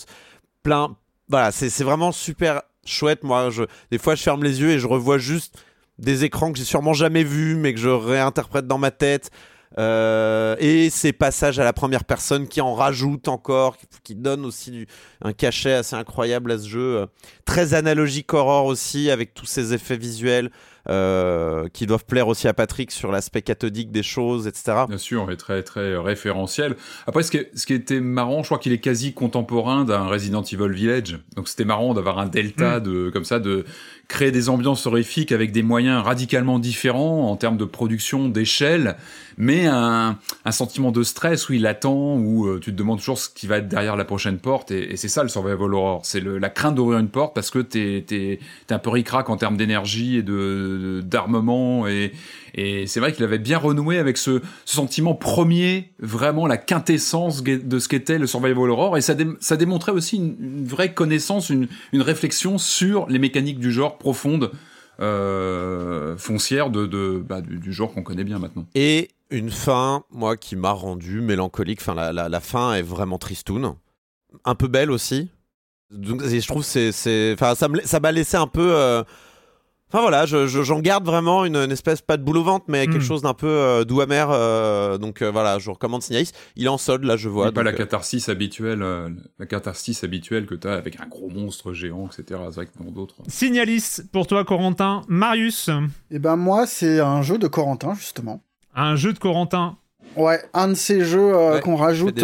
Plein. 0.62 0.96
Voilà, 1.28 1.52
c'est 1.52 1.70
c'est 1.70 1.84
vraiment 1.84 2.12
super 2.12 2.62
chouette. 2.86 3.24
Moi, 3.24 3.50
je, 3.50 3.64
des 3.92 3.98
fois, 3.98 4.14
je 4.16 4.22
ferme 4.22 4.44
les 4.44 4.62
yeux 4.62 4.72
et 4.72 4.80
je 4.80 4.88
revois 4.88 5.18
juste 5.18 5.56
des 5.98 6.24
écrans 6.24 6.52
que 6.52 6.58
j'ai 6.60 6.66
sûrement 6.66 6.94
jamais 6.94 7.24
vus, 7.24 7.56
mais 7.56 7.74
que 7.74 7.80
je 7.80 7.90
réinterprète 7.90 8.68
dans 8.68 8.78
ma 8.78 8.92
tête. 8.92 9.32
Euh, 9.78 10.56
et 10.60 10.90
ces 10.90 11.14
passages 11.14 11.60
à 11.60 11.64
la 11.64 11.74
première 11.74 12.04
personne 12.04 12.48
qui 12.48 12.60
en 12.60 12.74
rajoutent 12.74 13.28
encore, 13.28 13.78
qui, 14.04 14.16
donnent 14.16 14.46
aussi 14.46 14.72
du- 14.72 14.88
un 15.22 15.32
cachet 15.32 15.74
assez 15.74 15.96
incroyable 15.96 16.52
à 16.52 16.58
ce 16.58 16.68
jeu. 16.68 16.98
Euh, 16.98 17.06
Très 17.46 17.74
analogique 17.74 18.34
horror 18.34 18.66
aussi, 18.66 19.10
avec 19.12 19.34
tous 19.34 19.46
ces 19.46 19.74
effets 19.74 19.98
visuels 19.98 20.50
euh, 20.90 21.68
qui 21.72 21.86
doivent 21.86 22.06
plaire 22.06 22.28
aussi 22.28 22.48
à 22.48 22.54
Patrick 22.54 22.90
sur 22.92 23.12
l'aspect 23.12 23.42
cathodique 23.44 23.92
des 23.92 24.02
choses, 24.04 24.48
etc. 24.48 24.86
Bien 24.88 24.98
sûr, 24.98 25.30
et 25.32 25.38
très 25.38 25.62
très 25.62 25.82
euh, 25.82 26.02
référentiel. 26.02 26.76
Après, 27.06 27.22
ce 27.22 27.30
qui, 27.32 27.40
ce 27.54 27.66
qui 27.68 27.74
était 27.74 28.00
marrant, 28.00 28.42
je 28.42 28.48
crois 28.48 28.58
qu'il 28.60 28.72
est 28.72 28.80
quasi 28.80 29.14
contemporain 29.14 29.84
d'un 29.86 30.06
Resident 30.08 30.42
Evil 30.44 30.72
Village. 30.74 31.20
Donc 31.36 31.48
c'était 31.48 31.66
marrant 31.66 31.94
d'avoir 31.94 32.18
un 32.20 32.28
delta 32.28 32.80
de 32.80 33.10
comme 33.12 33.26
ça, 33.26 33.40
de 33.40 33.66
créer 34.10 34.32
des 34.32 34.50
ambiances 34.50 34.88
horrifiques 34.88 35.32
avec 35.32 35.52
des 35.52 35.62
moyens 35.62 36.04
radicalement 36.04 36.58
différents 36.58 37.30
en 37.30 37.38
termes 37.38 37.58
de 37.58 37.64
production, 37.64 38.28
d'échelle, 38.28 38.98
mais 39.38 39.68
un, 39.68 40.18
un 40.46 40.52
sentiment 40.52 40.92
de 40.92 41.04
stress 41.04 41.48
où 41.48 41.54
il 41.54 41.68
attend, 41.68 42.16
où 42.18 42.48
euh, 42.48 42.60
tu 42.60 42.72
te 42.72 42.76
demandes 42.76 42.98
toujours 42.98 43.20
ce 43.20 43.30
qui 43.30 43.46
va 43.46 43.58
être 43.58 43.68
derrière 43.68 43.96
la 43.96 44.06
prochaine 44.06 44.40
porte. 44.40 44.72
Et, 44.72 44.98
c'est 44.98 45.08
ça 45.08 45.22
le 45.22 45.30
survival 45.30 45.74
horror, 45.74 46.02
c'est 46.04 46.22
la 46.22 46.50
crainte 46.50 46.76
d'ouvrir 46.76 47.00
une 47.00 47.10
porte 47.10 47.36
parce 47.36 47.52
que 47.52 47.60
t'es 47.60 48.04
t'es 48.06 48.40
t'es 48.66 48.74
un 48.74 48.80
peu 48.80 48.90
ric-rac 48.90 49.30
en 49.30 49.38
termes 49.38 49.56
d'énergie 49.56 50.18
et 50.18 50.24
de 50.24 51.02
d'armement 51.06 51.88
et 51.88 52.12
et 52.56 52.88
c'est 52.88 53.00
vrai 53.00 53.14
qu'il 53.14 53.24
avait 53.24 53.38
bien 53.38 53.58
renoué 53.58 53.98
avec 53.98 54.18
ce, 54.18 54.42
ce 54.66 54.76
sentiment 54.76 55.14
premier, 55.14 55.92
vraiment 56.00 56.48
la 56.48 56.58
quintessence 56.58 57.44
de 57.44 57.80
ce 57.80 57.88
qu'était 57.88 58.18
le 58.18 58.28
survival 58.28 58.70
horror. 58.70 58.98
Et 58.98 59.02
ça 59.02 59.14
démontrait 59.16 59.92
aussi 59.92 60.18
une, 60.18 60.36
une 60.40 60.66
vraie 60.66 60.94
connaissance, 60.94 61.50
une, 61.50 61.68
une 61.94 62.02
réflexion 62.02 62.58
sur 62.58 63.08
les 63.08 63.20
mécaniques 63.20 63.60
du 63.60 63.72
genre 63.72 63.98
profonde, 64.00 64.52
euh, 65.00 66.18
foncière 66.18 66.70
de, 66.70 66.86
de, 66.86 67.24
bah, 67.26 67.42
du, 67.42 67.60
du 67.60 67.72
genre 67.72 67.94
qu'on 67.94 68.04
connaît 68.04 68.24
bien 68.24 68.40
maintenant. 68.40 68.66
Et 68.76 69.10
une 69.30 69.52
fin, 69.52 70.04
moi, 70.12 70.38
qui 70.38 70.56
m'a 70.56 70.72
rendu 70.72 71.22
mélancolique. 71.22 71.80
Enfin, 71.82 71.94
la, 71.94 72.12
la, 72.12 72.40
fin 72.40 72.74
est 72.74 72.82
vraiment 72.82 73.18
tristoun. 73.18 73.76
Un 74.46 74.56
peu 74.56 74.68
belle 74.68 74.92
aussi. 74.92 75.30
Donc, 75.92 76.24
je 76.24 76.48
trouve 76.48 76.64
c'est, 76.64 77.34
enfin, 77.34 77.54
ça 77.56 78.00
m'a 78.00 78.12
laissé 78.12 78.38
un 78.38 78.48
peu, 78.48 78.76
euh, 78.76 79.04
Enfin 79.92 80.02
voilà, 80.02 80.26
je- 80.28 80.46
je- 80.46 80.62
j'en 80.62 80.80
garde 80.82 81.04
vraiment 81.06 81.46
une, 81.46 81.56
une 81.56 81.72
espèce, 81.72 82.02
pas 82.02 82.18
de 82.18 82.22
boule 82.24 82.38
au 82.38 82.44
ventre, 82.44 82.66
mais 82.68 82.86
quelque 82.86 83.00
Mm. 83.00 83.02
chose 83.02 83.22
d'un 83.24 83.34
peu 83.34 83.48
euh, 83.48 83.86
doux 83.86 84.02
amer. 84.02 84.28
euh, 84.32 84.98
donc 85.00 85.22
euh, 85.24 85.32
voilà, 85.32 85.58
je 85.58 85.70
recommande 85.72 86.04
Signalis. 86.04 86.32
Il 86.56 86.66
est 86.66 86.70
en 86.70 86.78
solde, 86.78 87.04
là, 87.06 87.18
je 87.18 87.28
vois. 87.28 87.48
Et 87.48 87.52
pas 87.52 87.64
la 87.64 87.72
donc, 87.72 87.80
euh, 87.80 87.84
catharsis 87.86 88.30
habituelle, 88.30 88.84
euh, 88.84 89.10
la 89.40 89.46
catharsis 89.48 90.04
habituelle 90.04 90.46
que 90.46 90.54
t'as 90.56 90.76
avec 90.76 91.00
un 91.02 91.08
gros 91.08 91.30
monstre 91.30 91.74
géant, 91.74 92.08
etc. 92.08 92.40
C'est 92.50 92.56
vrai 92.56 92.66
que 92.68 92.84
dans 92.84 92.92
d'autres. 92.92 93.16
Signalis 93.28 94.02
pour 94.12 94.28
toi, 94.28 94.46
Corentin. 94.46 95.02
Marius, 95.08 95.70
Et 96.12 96.20
ben 96.20 96.36
moi, 96.36 96.68
c'est 96.68 97.00
un 97.00 97.22
jeu 97.24 97.38
de 97.40 97.48
Corentin, 97.48 97.96
justement. 97.96 98.44
un 98.76 98.96
jeu 98.96 99.12
de 99.14 99.20
Corentin. 99.20 99.76
Ouais, 100.16 100.40
un 100.54 100.68
de 100.70 100.74
ces 100.76 101.04
jeux 101.04 101.34
euh, 101.34 101.54
Ouais, 101.56 101.62
qu'on 101.62 101.76
rajoute, 101.76 102.22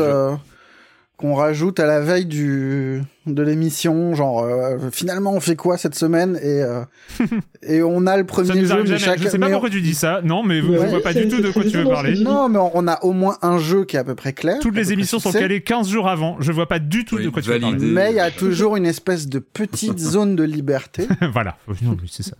qu'on 1.17 1.33
rajoute 1.33 1.79
à 1.79 1.85
la 1.85 2.01
veille 2.01 2.25
du 2.25 3.01
de 3.25 3.41
l'émission. 3.41 4.13
Genre, 4.15 4.43
euh, 4.43 4.77
finalement, 4.91 5.33
on 5.33 5.39
fait 5.39 5.55
quoi 5.55 5.77
cette 5.77 5.95
semaine 5.95 6.37
Et 6.41 6.61
euh, 6.61 6.81
et 7.63 7.81
on 7.81 8.05
a 8.05 8.17
le 8.17 8.23
Ça 8.23 8.27
premier 8.27 8.49
nous 8.61 8.67
jeu, 8.67 8.85
jamais. 8.85 8.97
chaque. 8.99 9.19
Je 9.19 9.29
sais 9.29 9.39
pas 9.39 9.45
mais 9.47 9.51
pourquoi 9.53 9.69
tu 9.69 9.81
dis 9.81 9.93
ça. 9.95 10.21
Non, 10.23 10.43
mais 10.43 10.61
je 10.61 10.67
Ouais, 10.67 10.87
vois 10.87 11.01
pas 11.01 11.13
du 11.13 11.27
tout 11.27 11.41
de 11.41 11.51
quoi 11.51 11.63
tu 11.63 11.77
veux 11.77 11.85
parler. 11.85 12.19
Non, 12.19 12.49
mais 12.49 12.59
on 12.73 12.87
a 12.87 13.03
au 13.03 13.13
moins 13.13 13.37
un 13.41 13.57
jeu 13.57 13.85
qui 13.85 13.95
est 13.95 13.99
à 13.99 14.03
peu 14.03 14.15
près 14.15 14.33
clair. 14.33 14.57
Toutes 14.59 14.75
les 14.75 14.91
émissions 14.93 15.19
sont 15.19 15.31
calées 15.31 15.61
15 15.61 15.87
jours 15.89 16.07
avant. 16.09 16.37
Je 16.39 16.51
vois 16.51 16.67
pas 16.67 16.79
du 16.79 17.05
tout 17.05 17.15
Oui, 17.15 17.23
de 17.23 17.29
quoi 17.29 17.41
tu 17.41 17.49
veux 17.49 17.59
parler. 17.59 17.77
Mais 17.79 18.11
il 18.11 18.15
y 18.17 18.19
a 18.19 18.31
toujours 18.31 18.75
une 18.75 18.85
espèce 18.85 19.27
de 19.27 19.39
petite 19.39 19.99
zone 19.99 20.35
de 20.35 20.43
liberté 20.43 21.07
voilà. 21.33 21.57
Non, 21.81 21.97
mais 22.01 22.07
c'est 22.09 22.23
ça. 22.23 22.35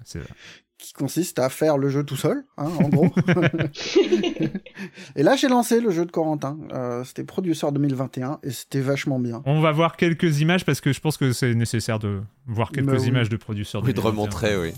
Qui 0.78 0.94
consiste 0.94 1.40
à 1.40 1.50
faire 1.50 1.78
le 1.78 1.90
jeu 1.90 2.04
tout 2.04 2.16
seul, 2.18 2.44
hein, 2.58 2.70
en 2.80 2.90
gros. 2.90 3.08
et 5.16 5.24
là, 5.24 5.36
j'ai 5.36 5.48
lancé 5.48 5.80
le 5.80 5.90
jeu 5.92 6.06
de 6.06 6.12
Corentin. 6.12 6.58
Euh, 6.74 7.04
c'était 7.06 7.24
Producer 7.24 7.68
2021 7.72 8.40
et 8.44 8.52
c'était 8.52 8.82
vachement 8.82 9.18
bien. 9.20 9.42
On 9.46 9.62
va 9.62 9.72
voir 9.72 9.96
quelques 9.98 10.42
images 10.42 10.66
parce 10.66 10.82
que 10.82 10.92
je 10.94 11.00
pense 11.00 11.18
que 11.18 11.32
c'est 11.34 11.54
nécessaire 11.56 11.98
de 12.00 12.22
voir 12.46 12.72
quelques 12.72 12.88
Bah 12.88 12.98
oui. 13.00 13.08
images 13.08 13.30
de 13.30 13.38
producteurs. 13.38 13.82
oui, 13.84 13.94
de 13.94 14.02
2021. 14.02 14.12
remontrer, 14.22 14.58
oui. 14.58 14.74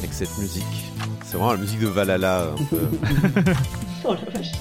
Avec 0.00 0.12
cette 0.12 0.36
musique. 0.38 0.64
C'est 1.24 1.36
vraiment 1.36 1.52
la 1.52 1.58
musique 1.58 1.80
de 1.80 1.86
Valhalla. 1.88 2.50
un 2.52 2.64
peu. 2.64 2.80
Oh 4.08 4.14
la 4.14 4.30
vache. 4.38 4.52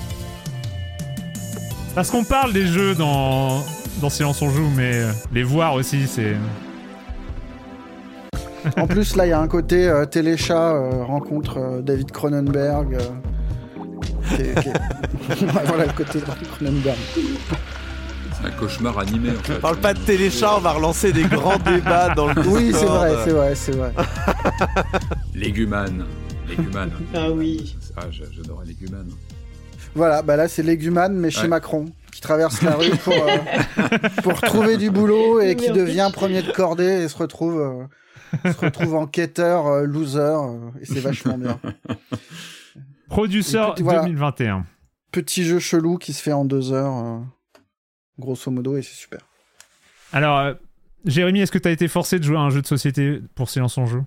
Parce 1.95 2.11
qu'on 2.11 2.23
parle 2.25 2.51
des 2.53 2.67
jeux 2.67 2.93
dans, 2.93 3.63
dans 4.01 4.09
Silence 4.09 4.41
on 4.41 4.49
joue, 4.49 4.69
mais 4.75 4.95
euh, 4.95 5.11
les 5.33 5.43
voir 5.43 5.73
aussi, 5.73 6.07
c'est. 6.07 6.35
En 8.77 8.87
plus, 8.87 9.15
là, 9.15 9.27
il 9.27 9.29
y 9.29 9.31
a 9.31 9.39
un 9.39 9.47
côté 9.47 9.87
euh, 9.87 10.05
téléchat 10.07 10.71
euh, 10.73 11.03
rencontre 11.03 11.59
euh, 11.59 11.81
David 11.83 12.11
Cronenberg. 12.11 12.95
euh, 12.95 12.99
qui 14.27 14.41
est- 14.41 14.59
qui 14.61 14.69
est- 14.69 14.73
Ouais, 15.53 15.61
voilà 15.67 15.85
le 15.85 15.93
côté 15.93 16.19
David 16.19 16.49
Cronenberg. 16.49 16.97
C'est 17.13 18.47
un 18.47 18.51
cauchemar 18.51 18.97
animé, 18.97 19.29
en 19.29 19.43
fait. 19.43 19.59
Parle 19.59 19.77
pas 19.77 19.93
de 19.93 19.99
téléchat, 19.99 20.55
on 20.57 20.61
va 20.61 20.71
relancer 20.71 21.13
des 21.13 21.23
grands 21.25 21.59
débats 21.65 22.13
dans 22.15 22.33
le 22.33 22.41
Oui, 22.47 22.71
c'est 22.73 22.85
vrai, 22.85 23.11
c'est 23.23 23.31
vrai, 23.31 23.55
c'est 23.55 23.75
vrai. 23.75 23.93
Légumane. 25.35 26.05
Légumane. 26.49 26.91
Ah 27.13 27.29
oui. 27.31 27.75
Ah, 27.95 28.01
j'a- 28.09 28.25
j'adorais 28.35 28.65
Légumane. 28.65 29.09
Voilà, 29.95 30.21
bah 30.21 30.35
là, 30.35 30.47
c'est 30.47 30.61
Légumane, 30.63 31.15
mais 31.15 31.31
chez 31.31 31.43
Ouais. 31.43 31.47
Macron, 31.47 31.85
qui 32.11 32.21
traverse 32.21 32.61
la 32.61 32.75
rue 32.75 32.89
pour, 33.03 33.13
euh, 33.13 34.09
pour 34.23 34.41
trouver 34.41 34.77
du 34.77 34.91
boulot 34.91 35.39
et 35.39 35.55
qui 35.55 35.71
en 35.71 35.73
devient 35.73 36.09
premier 36.13 36.41
de 36.41 36.51
cordée 36.51 37.03
et 37.03 37.07
se 37.07 37.17
retrouve, 37.17 37.87
euh, 38.43 38.51
se 38.51 38.57
retrouve 38.65 38.95
enquêteur, 38.95 39.67
euh, 39.67 39.85
loser, 39.85 40.37
et 40.81 40.85
c'est 40.85 40.99
vachement 40.99 41.37
bien. 41.37 41.59
Voilà. 43.79 44.03
2021. 44.03 44.65
Petit 45.11 45.45
jeu 45.45 45.59
chelou 45.59 45.97
qui 45.97 46.11
se 46.11 46.21
fait 46.21 46.33
en 46.33 46.43
deux 46.43 46.73
heures, 46.73 46.93
euh, 46.93 47.19
grosso 48.19 48.51
modo, 48.51 48.75
et 48.75 48.81
c'est 48.81 48.95
super. 48.95 49.21
Alors, 50.11 50.39
euh, 50.39 50.53
Jérémy, 51.05 51.39
est-ce 51.41 51.51
que 51.51 51.57
tu 51.57 51.69
as 51.69 51.71
été 51.71 51.87
forcé 51.87 52.19
de 52.19 52.23
jouer 52.23 52.37
à 52.37 52.41
un 52.41 52.49
jeu 52.49 52.61
de 52.61 52.67
société 52.67 53.21
pour 53.35 53.49
Silence 53.49 53.77
on 53.77 53.85
joue 53.85 54.03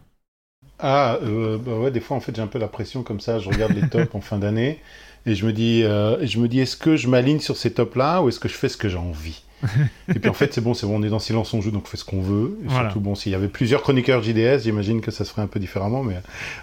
Ah, 0.78 1.16
euh, 1.22 1.56
bah 1.56 1.78
ouais, 1.78 1.90
des 1.90 2.00
fois, 2.00 2.16
en 2.16 2.20
fait, 2.20 2.34
j'ai 2.36 2.42
un 2.42 2.46
peu 2.46 2.58
la 2.58 2.68
pression 2.68 3.02
comme 3.02 3.20
ça. 3.20 3.38
Je 3.38 3.48
regarde 3.48 3.72
les 3.72 3.88
tops 3.88 4.14
en 4.14 4.20
fin 4.20 4.38
d'année 4.38 4.80
et 5.28 5.34
je 5.34 5.46
me 5.46 5.52
dis, 5.52 5.82
euh, 5.84 6.18
et 6.20 6.26
je 6.26 6.38
me 6.38 6.48
dis, 6.48 6.60
est-ce 6.60 6.76
que 6.76 6.96
je 6.96 7.08
m'aligne 7.08 7.40
sur 7.40 7.56
ces 7.56 7.72
tops-là 7.72 8.22
ou 8.22 8.28
est-ce 8.28 8.40
que 8.40 8.48
je 8.48 8.54
fais 8.54 8.68
ce 8.68 8.76
que 8.76 8.88
j'ai 8.88 8.96
envie 8.98 9.42
Et 10.08 10.18
puis 10.18 10.30
en 10.30 10.34
fait, 10.34 10.54
c'est 10.54 10.60
bon, 10.60 10.72
c'est 10.72 10.86
bon, 10.86 11.00
on 11.00 11.02
est 11.02 11.08
dans 11.08 11.18
silence 11.18 11.52
on 11.52 11.60
joue, 11.60 11.70
donc 11.72 11.82
on 11.84 11.88
fait 11.88 11.96
ce 11.96 12.04
qu'on 12.04 12.20
veut. 12.22 12.58
Et 12.62 12.68
Voilà. 12.68 12.90
Surtout, 12.90 13.00
bon, 13.00 13.14
s'il 13.14 13.32
y 13.32 13.34
avait 13.34 13.48
plusieurs 13.48 13.82
chroniqueurs 13.82 14.22
JDS, 14.22 14.60
j'imagine 14.62 15.00
que 15.00 15.10
ça 15.10 15.24
se 15.24 15.30
ferait 15.30 15.42
un 15.42 15.48
peu 15.48 15.58
différemment, 15.58 16.02
mais 16.04 16.14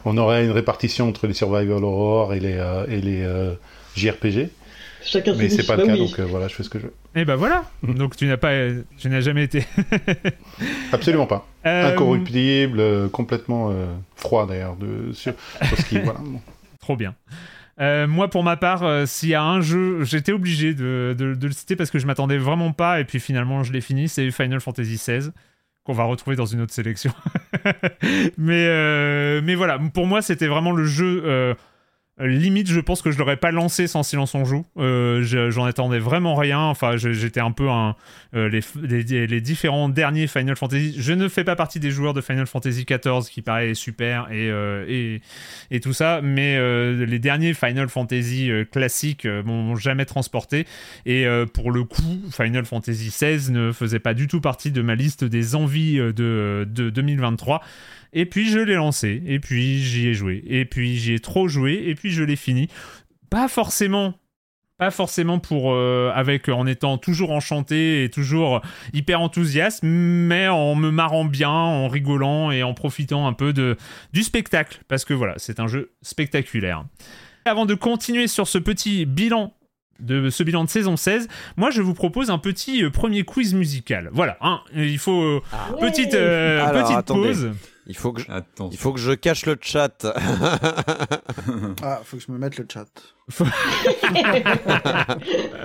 on 0.05 0.17
aurait 0.17 0.45
une 0.45 0.51
répartition 0.51 1.09
entre 1.09 1.27
les 1.27 1.33
survival 1.33 1.83
horror 1.83 2.33
et 2.33 2.39
les 2.39 2.55
euh, 2.57 2.85
et 2.87 3.01
les 3.01 3.23
euh, 3.23 3.53
JRPG. 3.95 4.49
Chacun 5.05 5.35
Mais 5.35 5.49
c'est 5.49 5.67
pas 5.67 5.75
le 5.75 5.85
cas, 5.85 5.93
oui. 5.93 5.99
donc 5.99 6.19
euh, 6.19 6.25
voilà, 6.25 6.47
je 6.47 6.55
fais 6.55 6.63
ce 6.63 6.69
que 6.69 6.79
je 6.79 6.85
veux. 6.85 6.93
Eh 7.15 7.25
ben 7.25 7.35
voilà. 7.35 7.65
Donc 7.83 8.15
tu 8.15 8.25
n'as 8.25 8.37
pas, 8.37 8.53
tu 8.97 9.07
n'as 9.09 9.21
jamais 9.21 9.43
été. 9.43 9.63
Absolument 10.91 11.27
pas. 11.27 11.47
Euh, 11.65 11.93
Incorruptible, 11.93 12.79
euh, 12.79 13.07
complètement 13.09 13.69
euh, 13.69 13.85
froid 14.15 14.47
d'ailleurs 14.47 14.75
de 14.75 15.13
sur, 15.13 15.33
sur 15.63 15.77
ce 15.77 15.85
qui 15.85 15.99
voilà. 16.03 16.19
bon. 16.19 16.41
Trop 16.79 16.95
bien. 16.95 17.13
Euh, 17.81 18.07
moi, 18.07 18.29
pour 18.29 18.43
ma 18.43 18.55
part, 18.55 18.83
euh, 18.83 19.05
s'il 19.05 19.29
y 19.29 19.35
a 19.35 19.43
un 19.43 19.61
jeu, 19.61 20.03
j'étais 20.03 20.31
obligé 20.31 20.73
de, 20.73 21.15
le 21.19 21.51
citer 21.51 21.75
parce 21.75 21.91
que 21.91 21.99
je 21.99 22.07
m'attendais 22.07 22.37
vraiment 22.37 22.71
pas, 22.71 23.01
et 23.01 23.05
puis 23.05 23.19
finalement, 23.19 23.63
je 23.63 23.73
l'ai 23.73 23.81
fini. 23.81 24.07
C'est 24.07 24.31
Final 24.31 24.61
Fantasy 24.61 24.95
XVI 24.95 25.31
qu'on 25.83 25.93
va 25.93 26.05
retrouver 26.05 26.35
dans 26.35 26.45
une 26.45 26.61
autre 26.61 26.73
sélection. 26.73 27.11
euh, 28.39 29.41
mais 29.43 29.55
voilà, 29.55 29.77
pour 29.93 30.07
moi, 30.07 30.21
c'était 30.21 30.47
vraiment 30.47 30.71
le 30.71 30.85
jeu. 30.85 31.55
Euh, 32.21 32.27
Limite, 32.27 32.69
je 32.69 32.79
pense 32.79 33.01
que 33.01 33.11
je 33.11 33.17
l'aurais 33.17 33.35
pas 33.37 33.51
lancé 33.51 33.87
sans 33.87 34.01
Silence 34.03 34.35
on 34.35 34.45
joue. 34.45 34.65
Euh, 34.77 35.21
je- 35.23 35.49
J'en 35.49 35.65
attendais 35.65 35.99
vraiment 35.99 36.35
rien. 36.35 36.59
Enfin, 36.59 36.95
j'étais 36.95 37.41
un 37.41 37.51
peu 37.51 37.69
un, 37.69 37.95
euh, 38.35 38.47
les, 38.47 38.61
les- 39.03 39.27
les 39.27 39.41
différents 39.41 39.89
derniers 39.89 40.27
Final 40.27 40.55
Fantasy. 40.55 40.95
Je 40.97 41.11
ne 41.13 41.27
fais 41.27 41.43
pas 41.43 41.55
partie 41.57 41.79
des 41.81 41.91
joueurs 41.91 42.13
de 42.13 42.21
Final 42.21 42.47
Fantasy 42.47 42.85
XIV 42.85 43.29
qui 43.29 43.41
paraît 43.41 43.73
super 43.73 44.27
et, 44.31 44.49
euh, 44.49 44.85
et, 44.87 45.21
et 45.71 45.79
tout 45.81 45.91
ça, 45.91 46.21
mais 46.23 46.55
euh, 46.57 47.05
les 47.05 47.19
derniers 47.19 47.53
Final 47.53 47.89
Fantasy 47.89 48.49
euh, 48.49 48.63
classiques 48.63 49.25
m'ont 49.25 49.75
jamais 49.75 50.05
transporté. 50.05 50.65
Et 51.05 51.25
pour 51.53 51.71
le 51.71 51.83
coup, 51.83 52.21
Final 52.31 52.65
Fantasy 52.65 53.09
XVI 53.09 53.51
ne 53.51 53.71
faisait 53.71 53.99
pas 53.99 54.13
du 54.13 54.27
tout 54.27 54.39
partie 54.41 54.71
de 54.71 54.81
ma 54.81 54.95
liste 54.95 55.23
des 55.25 55.55
envies 55.55 55.97
de, 55.97 56.65
de 56.69 56.89
2023. 56.89 57.61
Et 58.15 58.25
puis 58.25 58.49
je 58.49 58.59
l'ai 58.59 58.75
lancé, 58.75 59.21
et 59.27 59.39
puis 59.39 59.77
j'y 59.83 60.07
ai 60.07 60.13
joué, 60.13 60.41
et 60.47 60.65
puis 60.65 60.95
j'y 60.97 61.13
ai 61.13 61.19
trop 61.19 61.47
joué, 61.47 61.83
et 61.85 61.93
puis 61.95 62.09
je 62.11 62.23
l'ai 62.23 62.35
fini. 62.37 62.69
Pas 63.29 63.47
forcément. 63.47 64.15
Pas 64.77 64.91
forcément 64.91 65.39
pour 65.39 65.71
euh, 65.73 66.11
avec 66.15 66.49
en 66.49 66.65
étant 66.67 66.97
toujours 66.97 67.31
enchanté 67.31 68.03
et 68.03 68.09
toujours 68.09 68.61
hyper 68.93 69.21
enthousiaste, 69.21 69.81
mais 69.83 70.47
en 70.49 70.75
me 70.75 70.91
marrant 70.91 71.23
bien, 71.25 71.49
en 71.49 71.87
rigolant 71.87 72.51
et 72.51 72.61
en 72.63 72.73
profitant 72.73 73.25
un 73.27 73.31
peu 73.33 73.53
de 73.53 73.77
du 74.11 74.23
spectacle, 74.23 74.79
parce 74.89 75.05
que 75.05 75.13
voilà, 75.13 75.33
c'est 75.37 75.59
un 75.61 75.67
jeu 75.67 75.91
spectaculaire. 76.01 76.83
Avant 77.45 77.65
de 77.65 77.73
continuer 77.75 78.27
sur 78.27 78.47
ce 78.47 78.57
petit 78.57 79.05
bilan 79.05 79.53
de 80.01 80.29
ce 80.29 80.43
bilan 80.43 80.65
de 80.65 80.69
saison 80.69 80.97
16, 80.97 81.29
moi 81.55 81.69
je 81.69 81.81
vous 81.81 81.93
propose 81.93 82.29
un 82.29 82.37
petit 82.37 82.83
euh, 82.83 82.89
premier 82.89 83.23
quiz 83.23 83.53
musical. 83.53 84.09
Voilà, 84.11 84.37
hein, 84.41 84.59
il 84.75 84.97
faut 84.99 85.21
euh, 85.21 85.41
Ouais. 85.79 85.89
petite 85.89 86.13
euh, 86.15 86.65
Alors, 86.65 86.83
petite 86.83 86.97
attendez. 86.97 87.27
pause. 87.29 87.51
Il 87.87 87.95
faut 87.95 88.11
que 88.13 88.21
je... 88.21 88.31
Attends. 88.31 88.69
Il 88.71 88.77
faut 88.77 88.93
que 88.93 88.99
je 88.99 89.11
cache 89.11 89.45
le 89.45 89.57
chat. 89.61 90.05
Ah, 91.83 92.01
faut 92.03 92.17
que 92.17 92.23
je 92.25 92.31
me 92.31 92.37
mette 92.37 92.57
le 92.57 92.65
chat. 92.71 92.85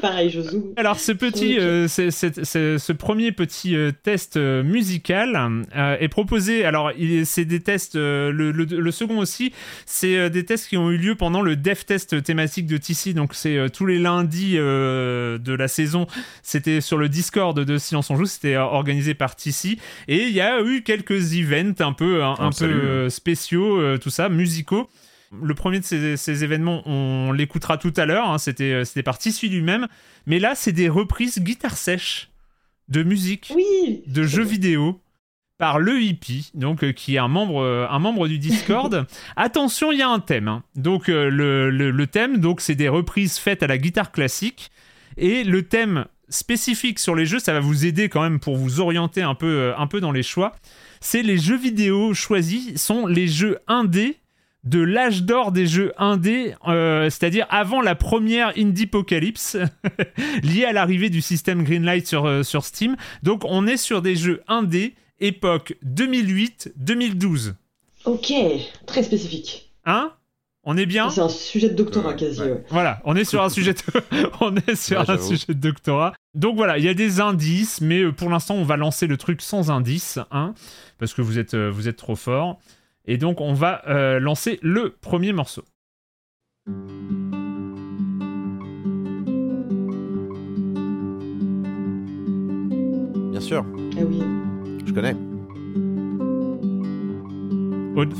Pareil, 0.00 0.30
je 0.30 0.40
zoome. 0.40 0.72
Alors 0.76 0.98
ce 0.98 1.12
petit, 1.12 1.58
euh, 1.58 1.88
c'est- 1.88 2.10
c'est- 2.10 2.42
c'est- 2.44 2.78
ce 2.78 2.92
premier 2.92 3.32
petit 3.32 3.76
euh, 3.76 3.92
test 3.92 4.36
euh, 4.38 4.62
musical 4.62 5.36
euh, 5.76 5.96
est 6.00 6.08
proposé. 6.08 6.64
Alors 6.64 6.92
il 6.96 7.26
c'est 7.26 7.44
des 7.44 7.60
tests. 7.60 7.96
euh, 7.96 8.32
le, 8.32 8.50
le- 8.52 8.64
le 8.64 8.90
second 8.90 9.18
aussi, 9.18 9.52
c'est 9.86 10.16
euh, 10.16 10.28
des 10.30 10.44
tests 10.46 10.68
qui 10.68 10.76
ont 10.78 10.90
eu 10.90 10.96
lieu 10.96 11.14
pendant 11.16 11.42
le 11.42 11.54
Dev 11.56 11.84
Test 11.84 12.22
thématique 12.22 12.66
de 12.66 12.76
TC. 12.78 13.12
Donc 13.14 13.34
c'est 13.34 13.56
euh, 13.58 13.68
tous 13.68 13.84
les 13.86 13.98
lundis 13.98 14.54
euh, 14.56 15.36
de 15.38 15.52
la 15.52 15.68
saison. 15.68 16.06
C'était 16.42 16.80
sur 16.80 16.96
le 16.98 17.08
Discord 17.10 17.58
de 17.58 17.78
Silence 17.78 18.10
on 18.10 18.16
joue. 18.16 18.26
C'était 18.26 18.54
euh, 18.54 18.62
organisé 18.62 19.14
par 19.14 19.36
TC 19.36 19.78
et 20.08 20.24
il 20.26 20.32
y 20.32 20.40
a 20.40 20.62
eu 20.62 20.82
quelques 20.82 21.34
events 21.34 21.80
un 21.80 21.92
peu 21.92 22.09
un, 22.16 22.34
On 22.38 22.46
un 22.46 22.50
peu 22.50 22.64
euh, 22.64 23.08
spéciaux, 23.10 23.80
euh, 23.80 23.98
tout 23.98 24.10
ça, 24.10 24.28
musicaux. 24.28 24.88
Le 25.42 25.54
premier 25.54 25.78
de 25.78 25.84
ces, 25.84 26.16
ces 26.16 26.42
événements, 26.44 26.82
on 26.86 27.30
l'écoutera 27.32 27.76
tout 27.78 27.92
à 27.96 28.04
l'heure. 28.06 28.28
hein, 28.28 28.38
c'était, 28.38 28.72
euh, 28.72 28.84
c'était 28.84 29.02
par 29.04 29.16
Tissu 29.18 29.48
lui-même. 29.48 29.86
Mais 30.26 30.38
là, 30.40 30.54
c'est 30.56 30.72
des 30.72 30.88
reprises 30.88 31.38
guitare 31.38 31.76
sèche 31.76 32.30
de 32.88 33.02
musique, 33.04 33.52
Oui. 33.54 34.02
de 34.08 34.24
jeux 34.24 34.42
vidéo 34.42 35.00
par 35.58 35.78
le 35.78 36.00
hippie, 36.00 36.50
donc 36.54 36.82
euh, 36.82 36.90
qui 36.92 37.14
est 37.14 37.18
un 37.18 37.28
membre, 37.28 37.62
euh, 37.62 37.86
un 37.88 37.98
membre 38.00 38.26
du 38.26 38.38
Discord. 38.38 39.06
Attention, 39.36 39.92
il 39.92 39.98
y 39.98 40.02
a 40.02 40.08
un 40.08 40.18
thème. 40.18 40.48
hein. 40.48 40.62
Donc 40.74 41.08
euh, 41.08 41.28
le, 41.30 41.70
le- 41.70 41.90
le 41.92 42.06
thème, 42.08 42.38
donc 42.38 42.60
c'est 42.60 42.74
des 42.74 42.88
reprises 42.88 43.38
faites 43.38 43.62
à 43.62 43.66
la 43.68 43.78
guitare 43.78 44.10
classique 44.10 44.70
et 45.16 45.44
le 45.44 45.62
thème 45.62 46.06
spécifique 46.30 46.98
sur 46.98 47.14
les 47.14 47.26
jeux, 47.26 47.38
ça 47.40 47.52
va 47.52 47.60
vous 47.60 47.84
aider 47.86 48.08
quand 48.08 48.22
même 48.22 48.40
pour 48.40 48.56
vous 48.56 48.80
orienter 48.80 49.22
un 49.22 49.34
peu, 49.34 49.46
euh, 49.46 49.76
un 49.76 49.86
peu 49.86 50.00
dans 50.00 50.12
les 50.12 50.22
choix. 50.22 50.54
C'est 51.00 51.22
les 51.22 51.38
jeux 51.38 51.56
vidéo 51.56 52.14
choisis 52.14 52.76
sont 52.76 53.06
les 53.06 53.26
jeux 53.26 53.58
indés 53.66 54.16
de 54.64 54.80
l'âge 54.80 55.22
d'or 55.22 55.52
des 55.52 55.66
jeux 55.66 55.92
indés, 55.96 56.54
euh, 56.68 57.04
c'est-à-dire 57.04 57.46
avant 57.48 57.80
la 57.80 57.94
première 57.94 58.52
Indiepocalypse, 58.58 59.56
liée 60.42 60.66
à 60.66 60.72
l'arrivée 60.72 61.08
du 61.08 61.22
système 61.22 61.64
Greenlight 61.64 62.06
sur, 62.06 62.26
euh, 62.26 62.42
sur 62.42 62.64
Steam. 62.64 62.96
Donc 63.22 63.42
on 63.44 63.66
est 63.66 63.78
sur 63.78 64.02
des 64.02 64.16
jeux 64.16 64.42
indés, 64.48 64.94
époque 65.18 65.76
2008-2012. 65.86 67.54
Ok, 68.04 68.32
très 68.86 69.02
spécifique. 69.02 69.72
Hein? 69.86 70.12
On 70.64 70.76
est 70.76 70.84
bien 70.86 71.08
C'est 71.08 71.22
un 71.22 71.28
sujet 71.30 71.70
de 71.70 71.74
doctorat 71.74 72.12
quasi. 72.14 72.40
ouais. 72.42 72.50
ouais. 72.52 72.64
Voilà, 72.68 73.00
on 73.04 73.16
est 73.16 73.24
sur 73.24 73.42
un 73.42 73.48
sujet 73.50 73.72
de, 73.72 73.80
on 74.40 74.54
est 74.56 74.74
sur 74.74 75.00
Ouais, 75.00 75.10
un 75.10 75.18
sujet 75.18 75.46
de 75.48 75.52
doctorat. 75.54 76.12
Donc 76.34 76.56
voilà, 76.56 76.76
il 76.78 76.84
y 76.84 76.88
a 76.88 76.94
des 76.94 77.20
indices, 77.20 77.80
mais 77.80 78.02
euh, 78.02 78.12
pour 78.12 78.28
l'instant, 78.28 78.54
on 78.56 78.64
va 78.64 78.76
lancer 78.76 79.06
le 79.06 79.16
truc 79.16 79.40
sans 79.40 79.70
indices, 79.70 80.18
hein, 80.30 80.54
parce 80.98 81.14
que 81.14 81.22
vous 81.22 81.38
êtes, 81.38 81.54
euh, 81.54 81.70
vous 81.70 81.88
êtes 81.88 81.96
trop 81.96 82.16
fort. 82.16 82.58
Et 83.06 83.16
donc, 83.16 83.40
on 83.40 83.54
va 83.54 83.82
euh, 83.88 84.20
lancer 84.20 84.58
le 84.62 84.90
premier 85.00 85.32
morceau. 85.32 85.64
Bien 93.30 93.40
sûr, 93.40 93.64
Ah 93.96 94.02
oui. 94.06 94.20
je 94.86 94.92
connais. 94.92 95.14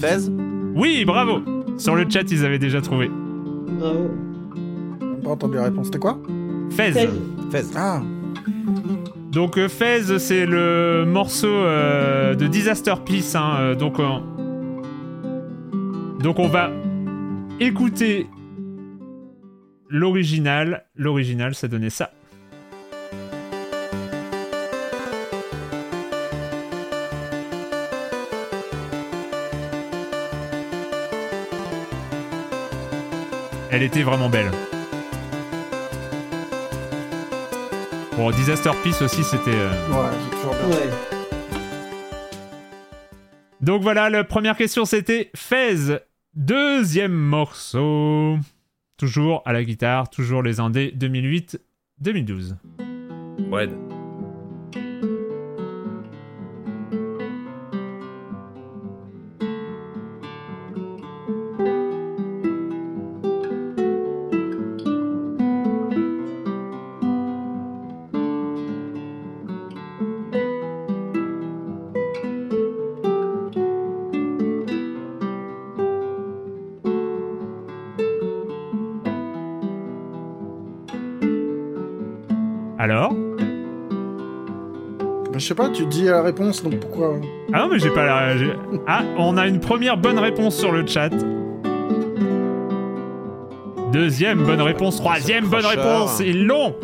Fez 0.01 0.29
Oui, 0.75 1.05
bravo 1.05 1.41
Sur 1.81 1.97
le 1.97 2.05
chat, 2.09 2.31
ils 2.31 2.45
avaient 2.45 2.59
déjà 2.59 2.81
trouvé. 2.81 3.09
Bravo. 3.09 4.11
J'ai 5.01 5.23
pas 5.23 5.31
entendu 5.31 5.55
la 5.57 5.65
réponse. 5.65 5.87
C'était 5.87 5.99
quoi? 5.99 6.19
Fez. 6.71 6.93
Fez. 6.93 7.09
Fez. 7.51 7.63
Ah, 7.75 8.03
Donc 9.33 9.57
euh, 9.59 9.69
Fez, 9.69 10.19
c'est 10.19 10.45
le 10.47 11.05
morceau 11.07 11.49
euh, 11.49 12.35
de 12.35 12.47
Disaster 12.47 12.95
Peace. 13.05 13.35
hein, 13.35 13.57
euh, 13.61 13.75
donc, 13.75 13.99
euh, 13.99 14.05
donc 16.21 16.39
on 16.39 16.49
va 16.49 16.71
écouter 17.61 18.27
l'original. 19.89 20.85
L'original, 20.97 21.55
ça 21.55 21.67
donnait 21.67 21.91
ça. 21.91 22.11
Elle 33.73 33.83
était 33.85 34.03
vraiment 34.03 34.29
belle. 34.29 34.51
Bon, 38.17 38.31
Disaster 38.33 38.71
Peace 38.83 39.01
aussi, 39.01 39.23
c'était... 39.23 39.53
euh, 39.55 39.71
ouais, 39.91 40.11
j'ai 40.25 40.37
toujours 40.37 40.55
bien. 40.55 40.77
Ouais. 40.77 40.91
Donc 43.61 43.83
voilà, 43.83 44.11
la 44.11 44.25
première 44.25 44.57
question 44.57 44.85
c'était 44.85 45.31
Fez. 45.37 45.99
Deuxième 46.35 47.13
morceau. 47.13 48.37
Toujours 48.97 49.43
à 49.47 49.53
la 49.53 49.65
guitare, 49.65 50.11
toujours 50.11 50.43
les 50.43 50.61
indés 50.61 50.93
2008-2012. 50.99 52.57
Brad. 53.49 53.71
Sais 85.51 85.57
pas, 85.57 85.69
tu 85.69 85.85
dis 85.87 86.05
la 86.05 86.23
réponse, 86.23 86.63
donc 86.63 86.79
pourquoi 86.79 87.21
Ah 87.53 87.63
non, 87.63 87.71
mais 87.73 87.81
j'ai 87.81 87.91
pas 87.91 88.05
la. 88.05 88.35
Ah, 88.87 89.03
on 89.19 89.37
a 89.37 89.49
une 89.49 89.59
première 89.59 89.97
bonne 89.97 90.19
réponse 90.21 90.57
sur 90.57 90.71
le 90.71 90.87
chat. 90.87 91.11
Deuxième 93.93 94.45
bonne 94.45 94.63
réponse, 94.63 94.99
troisième 94.99 95.47
bonne 95.47 95.67
réponse, 95.67 96.23
ils 96.25 96.47
l'ont 96.47 96.77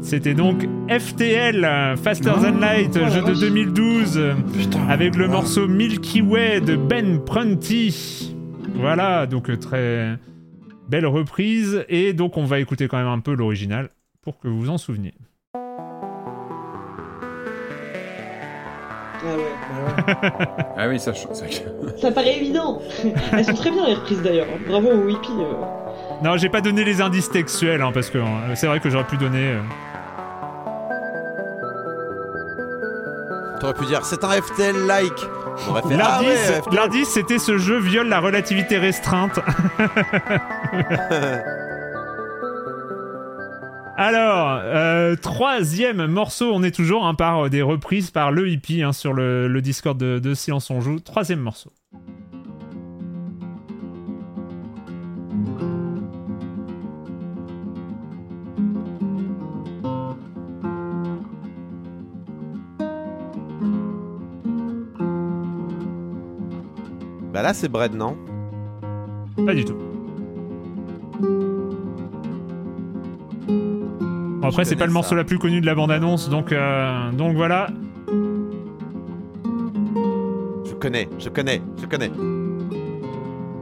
C'était 0.00 0.32
donc 0.32 0.66
FTL, 0.88 1.96
Faster 2.02 2.30
Than 2.30 2.58
Light, 2.60 2.98
Oh 2.98 3.10
jeu 3.10 3.20
de 3.20 3.26
vache. 3.26 3.40
2012. 3.40 4.20
Putain. 4.54 4.88
avec 4.88 5.16
le 5.16 5.26
ouais. 5.26 5.30
morceau 5.30 5.68
Milky 5.68 6.22
Way 6.22 6.62
de 6.62 6.76
Ben 6.76 7.22
Prunty. 7.22 8.34
Voilà, 8.76 9.26
donc 9.26 9.50
euh, 9.50 9.58
très 9.58 10.16
belle 10.88 11.04
reprise. 11.04 11.84
Et 11.90 12.14
donc 12.14 12.38
on 12.38 12.46
va 12.46 12.58
écouter 12.58 12.88
quand 12.88 12.96
même 12.96 13.06
un 13.06 13.20
peu 13.20 13.34
l'original 13.34 13.90
pour 14.22 14.38
que 14.38 14.48
vous 14.48 14.60
vous 14.60 14.70
en 14.70 14.78
souveniez. 14.78 15.12
Ah 20.76 20.88
oui, 20.88 20.98
ça. 21.00 21.12
ch- 21.14 21.26
ça- 21.32 21.44
Ça 22.00 22.10
paraît 22.12 22.36
évident. 22.36 22.80
Elles 23.32 23.44
sont 23.44 23.54
très 23.54 23.70
bien 23.70 23.86
les 23.86 23.94
reprises 23.94 24.20
d'ailleurs. 24.22 24.46
Bravo 24.68 24.88
au 24.88 25.04
Whippy. 25.06 25.30
euh. 25.38 25.54
Non, 26.22 26.36
j'ai 26.36 26.48
pas 26.48 26.60
donné 26.60 26.84
les 26.84 27.00
indices 27.00 27.30
textuels 27.30 27.80
hein, 27.82 27.90
parce 27.92 28.10
que 28.10 28.18
euh, 28.18 28.24
c'est 28.54 28.66
vrai 28.66 28.80
que 28.80 28.90
j'aurais 28.90 29.04
pu 29.04 29.16
donner. 29.16 29.52
euh, 29.52 29.60
T'aurais 33.60 33.74
pu 33.74 33.86
dire 33.86 34.04
c'est 34.04 34.22
un 34.24 34.30
FTL 34.30 34.86
like. 34.86 35.26
Ah 35.68 35.72
ouais, 35.72 36.60
l'indice, 36.70 37.08
c'était 37.08 37.38
ce 37.38 37.56
jeu 37.56 37.78
viole 37.78 38.08
la 38.08 38.20
relativité 38.20 38.76
restreinte. 38.76 39.40
Alors, 43.98 44.60
euh, 44.62 45.16
troisième 45.16 46.06
morceau, 46.06 46.50
on 46.52 46.62
est 46.62 46.70
toujours 46.70 47.06
hein, 47.06 47.14
par 47.14 47.46
euh, 47.46 47.48
des 47.48 47.62
reprises 47.62 48.10
par 48.10 48.30
le 48.30 48.46
hippie 48.46 48.82
hein, 48.82 48.92
sur 48.92 49.14
le, 49.14 49.48
le 49.48 49.62
Discord 49.62 49.96
de, 49.96 50.18
de 50.18 50.34
Silence 50.34 50.68
on 50.70 50.82
joue. 50.82 51.00
Troisième 51.00 51.40
morceau. 51.40 51.72
Bah 67.32 67.40
là 67.40 67.54
c'est 67.54 67.68
Bread 67.68 67.94
non? 67.94 68.14
Pas 69.46 69.54
du 69.54 69.64
tout. 69.64 69.95
Bon, 74.46 74.50
après, 74.50 74.64
c'est 74.64 74.76
pas 74.76 74.86
le 74.86 74.92
morceau 74.92 75.16
la 75.16 75.24
plus 75.24 75.40
connue 75.40 75.60
de 75.60 75.66
la 75.66 75.74
bande-annonce, 75.74 76.28
donc, 76.28 76.52
euh, 76.52 77.10
donc 77.10 77.34
voilà. 77.34 77.66
Je 80.64 80.72
connais, 80.74 81.08
je 81.18 81.28
connais, 81.28 81.60
je 81.80 81.86
connais. 81.86 82.12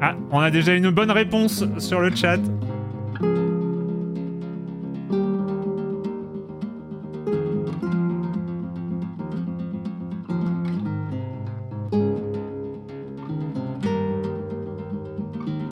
Ah, 0.03 0.14
on 0.30 0.41
a 0.41 0.51
déjà 0.51 0.74
une 0.74 0.91
bonne 0.91 1.11
réponse 1.11 1.64
sur 1.78 2.01
le 2.03 2.14
chat. 2.14 2.37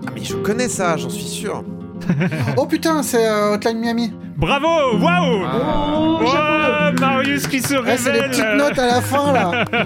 Ah 0.07 0.11
mais 0.15 0.25
je 0.25 0.37
connais 0.37 0.69
ça, 0.71 0.97
j'en 0.97 1.11
suis 1.11 1.29
sûr. 1.29 1.63
Oh 2.57 2.65
putain, 2.65 3.03
c'est 3.03 3.29
euh, 3.29 3.55
Hotline 3.55 3.79
Miami. 3.79 4.11
Bravo 4.43 4.99
Waouh 4.99 5.45
Oh, 5.55 6.19
Ouais, 6.21 6.27
chapeau 6.27 7.01
Marius 7.01 7.47
qui 7.47 7.61
se 7.61 7.75
Ouais, 7.77 7.97
c'est 7.97 8.13
les 8.13 8.23
révèle 8.23 8.31
petites 8.31 8.55
notes 8.57 8.77
à 8.77 8.87
la 8.89 9.01
fin 9.01 9.33
là. 9.33 9.65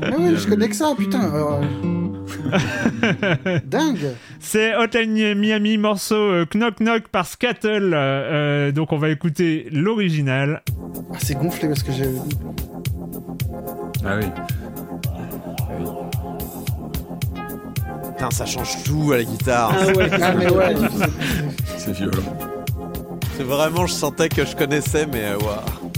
Mais 0.00 0.16
oui, 0.18 0.34
je 0.34 0.48
connais 0.48 0.68
que 0.70 0.74
ça, 0.74 0.94
putain. 0.96 1.30
euh. 1.34 1.60
Dingue. 3.66 4.14
C'est 4.40 4.74
Hotline 4.74 5.34
Miami, 5.34 5.76
morceau 5.76 6.14
euh, 6.16 6.46
Knock 6.54 6.80
Knock 6.80 7.08
par 7.08 7.26
Scattle. 7.26 7.92
euh, 7.92 8.68
euh, 8.68 8.72
donc 8.72 8.94
on 8.94 8.96
va 8.98 9.10
écouter 9.10 9.68
l'original. 9.70 10.62
Ah, 11.12 11.16
c'est 11.18 11.34
gonflé 11.38 11.68
parce 11.68 11.82
que 11.82 11.92
j'ai. 11.92 12.08
Ah 14.06 14.16
oui. 14.20 14.26
Putain, 18.16 18.30
ça 18.30 18.46
change 18.46 18.82
tout 18.84 19.12
à 19.12 19.18
la 19.18 19.24
guitare. 19.24 19.74
Ah 19.78 19.86
ouais. 19.98 20.08
Ah 20.22 20.32
mais 20.32 20.50
ouais. 20.50 20.74
C'est 21.76 21.92
violent. 21.92 22.22
C'est 23.36 23.42
vraiment, 23.44 23.86
je 23.86 23.92
sentais 23.92 24.28
que 24.28 24.44
je 24.44 24.54
connaissais, 24.54 25.06
mais 25.06 25.24
euh, 25.24 25.38
waouh. 25.38 25.90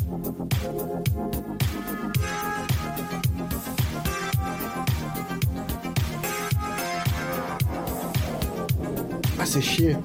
Ah, 9.39 9.45
c'est 9.45 9.61
chier. 9.61 9.97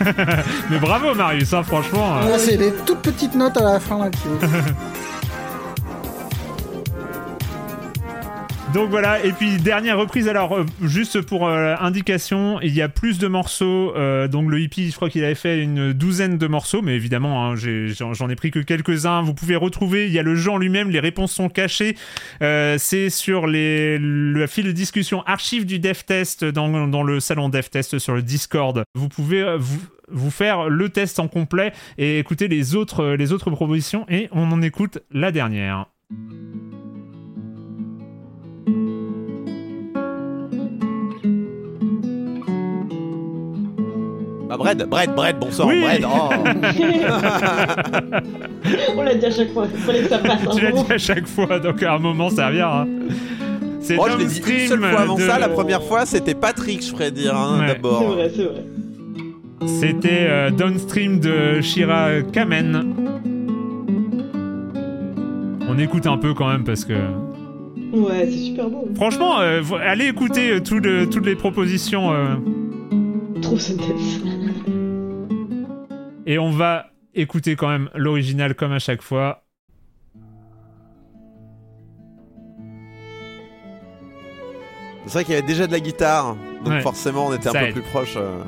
Mais 0.70 0.78
bravo 0.78 1.14
Marius, 1.14 1.52
hein, 1.52 1.62
franchement. 1.62 2.16
euh. 2.18 2.32
Ah, 2.34 2.38
c'est 2.38 2.56
les 2.56 2.72
toutes 2.86 3.00
petites 3.00 3.34
notes 3.34 3.56
à 3.56 3.62
la 3.74 3.80
fin 3.80 3.98
là. 3.98 4.10
qui- 4.10 4.18
Donc 8.72 8.88
voilà, 8.88 9.24
et 9.24 9.32
puis 9.32 9.56
dernière 9.56 9.98
reprise, 9.98 10.28
alors 10.28 10.56
euh, 10.56 10.64
juste 10.82 11.22
pour 11.22 11.48
euh, 11.48 11.74
indication, 11.80 12.60
il 12.60 12.72
y 12.72 12.82
a 12.82 12.88
plus 12.88 13.18
de 13.18 13.26
morceaux, 13.26 13.92
euh, 13.96 14.28
donc 14.28 14.48
le 14.48 14.60
hippie 14.60 14.90
je 14.90 14.96
crois 14.96 15.10
qu'il 15.10 15.24
avait 15.24 15.34
fait 15.34 15.60
une 15.60 15.92
douzaine 15.92 16.38
de 16.38 16.46
morceaux, 16.46 16.80
mais 16.80 16.94
évidemment 16.94 17.50
hein, 17.50 17.54
j'en 17.56 18.28
ai 18.28 18.36
pris 18.36 18.52
que 18.52 18.60
quelques-uns, 18.60 19.22
vous 19.22 19.34
pouvez 19.34 19.56
retrouver, 19.56 20.06
il 20.06 20.12
y 20.12 20.20
a 20.20 20.22
le 20.22 20.36
genre 20.36 20.56
lui-même, 20.56 20.88
les 20.88 21.00
réponses 21.00 21.32
sont 21.32 21.48
cachées, 21.48 21.96
c'est 22.40 23.10
sur 23.10 23.48
les, 23.48 23.98
le 23.98 24.46
fil 24.46 24.66
de 24.66 24.72
discussion 24.72 25.22
archive 25.22 25.66
du 25.66 25.80
DevTest 25.80 26.44
dans, 26.44 26.86
dans 26.86 27.02
le 27.02 27.18
salon 27.18 27.48
DevTest 27.48 27.98
sur 27.98 28.14
le 28.14 28.22
Discord, 28.22 28.84
vous 28.94 29.08
pouvez 29.08 29.56
vous, 29.58 29.80
vous 30.08 30.30
faire 30.30 30.68
le 30.68 30.88
test 30.90 31.18
en 31.18 31.26
complet 31.26 31.72
et 31.98 32.20
écouter 32.20 32.46
les 32.46 32.76
autres, 32.76 33.04
les 33.18 33.32
autres 33.32 33.50
propositions, 33.50 34.06
et 34.08 34.28
on 34.30 34.52
en 34.52 34.62
écoute 34.62 35.00
la 35.10 35.32
dernière. 35.32 35.86
Bah, 44.50 44.56
Bread, 44.56 44.84
Bread, 44.88 45.14
Bread, 45.14 45.38
bon 45.38 45.52
sang, 45.52 45.68
Oui. 45.68 45.80
Bread. 45.80 46.04
oh. 46.04 46.28
On 48.96 49.02
l'a 49.02 49.14
dit 49.14 49.26
à 49.26 49.30
chaque 49.30 49.52
fois, 49.52 49.66
il 49.72 49.78
fallait 49.80 50.02
que 50.02 50.08
ça 50.08 50.18
passe. 50.18 50.40
un 50.44 50.50
Tu 50.56 50.64
l'as 50.64 50.72
dit 50.72 50.92
à 50.92 50.98
chaque 50.98 51.28
fois, 51.28 51.60
donc 51.60 51.80
à 51.84 51.94
un 51.94 51.98
moment 52.00 52.30
ça 52.30 52.48
reviendra. 52.48 52.84
C'est 53.80 53.96
Oh, 53.96 54.06
je 54.10 54.18
l'ai 54.18 54.24
dit 54.26 54.40
une 54.40 54.66
seule 54.68 54.80
fois 54.80 55.00
avant 55.02 55.14
de- 55.14 55.20
ça. 55.22 55.38
La 55.38 55.48
première 55.48 55.84
fois, 55.84 56.04
c'était 56.04 56.34
Patrick, 56.34 56.82
je 56.84 56.90
ferais 56.90 57.12
dire, 57.12 57.36
hein, 57.36 57.60
Ouais. 57.60 57.66
C'est 57.68 57.74
d'abord. 57.74 58.02
vrai, 58.02 58.28
c'est 58.34 58.42
vrai. 58.42 58.64
C'était 59.66 60.26
euh, 60.28 60.50
Downstream 60.50 61.20
de 61.20 61.60
Shira 61.60 62.08
Kamen. 62.32 62.92
On 65.68 65.78
écoute 65.78 66.08
un 66.08 66.18
peu 66.18 66.34
quand 66.34 66.48
même 66.48 66.64
parce 66.64 66.84
que. 66.84 66.94
Ouais, 67.92 68.26
c'est 68.28 68.36
super 68.38 68.68
beau. 68.68 68.88
Franchement, 68.96 69.38
euh, 69.40 69.62
allez 69.84 70.06
écouter 70.08 70.54
euh, 70.54 70.60
tout 70.60 70.80
le- 70.80 71.08
toutes 71.08 71.26
les 71.26 71.36
propositions 71.36 72.12
euh, 72.12 72.34
Trop 73.42 73.58
Sentence. 73.58 74.20
Et 76.26 76.38
on 76.38 76.50
va 76.50 76.86
écouter 77.14 77.56
quand 77.56 77.68
même 77.68 77.90
l'original 77.94 78.54
comme 78.54 78.72
à 78.72 78.78
chaque 78.78 79.02
fois. 79.02 79.44
C'est 85.06 85.12
vrai 85.14 85.24
qu'il 85.24 85.34
y 85.34 85.38
avait 85.38 85.46
déjà 85.46 85.66
de 85.66 85.72
la 85.72 85.80
guitare, 85.80 86.36
donc 86.64 86.74
Ouais. 86.74 86.80
forcément, 86.82 87.26
on 87.28 87.32
était 87.34 87.48
un 87.48 87.52
Ça 87.52 87.60
peu 87.60 87.66
aide. 87.66 87.72
plus 87.72 87.82
proche. 87.82 88.14
euh. 88.16 88.42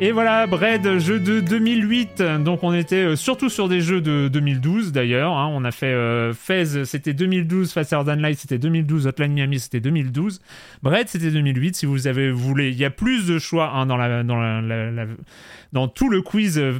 Et 0.00 0.12
voilà, 0.12 0.46
Bread, 0.46 0.98
jeu 1.00 1.18
de 1.18 1.40
2008. 1.40 2.22
Donc 2.44 2.62
on 2.62 2.72
était 2.72 3.02
euh, 3.04 3.16
surtout 3.16 3.48
sur 3.48 3.68
des 3.68 3.80
jeux 3.80 4.00
de 4.00 4.28
2012 4.28 4.92
d'ailleurs. 4.92 5.32
hein. 5.32 5.50
On 5.52 5.64
a 5.64 5.72
fait 5.72 5.86
euh, 5.86 6.32
Fez, 6.32 6.84
c'était 6.84 7.14
2012. 7.14 7.72
Faster 7.72 7.98
Than 8.06 8.14
Light, 8.14 8.38
c'était 8.38 8.58
2012. 8.58 9.08
Hotline 9.08 9.32
Miami, 9.32 9.58
c'était 9.58 9.80
2012. 9.80 10.40
Bread, 10.84 11.08
c'était 11.08 11.32
2008. 11.32 11.74
Si 11.74 11.86
vous 11.86 12.06
avez 12.06 12.30
voulu, 12.30 12.68
il 12.68 12.76
y 12.76 12.84
a 12.84 12.90
plus 12.90 13.26
de 13.26 13.40
choix 13.40 13.72
hein, 13.74 13.86
dans 15.72 15.88
tout 15.88 16.08
le 16.08 16.22
quiz 16.22 16.60
euh, 16.60 16.78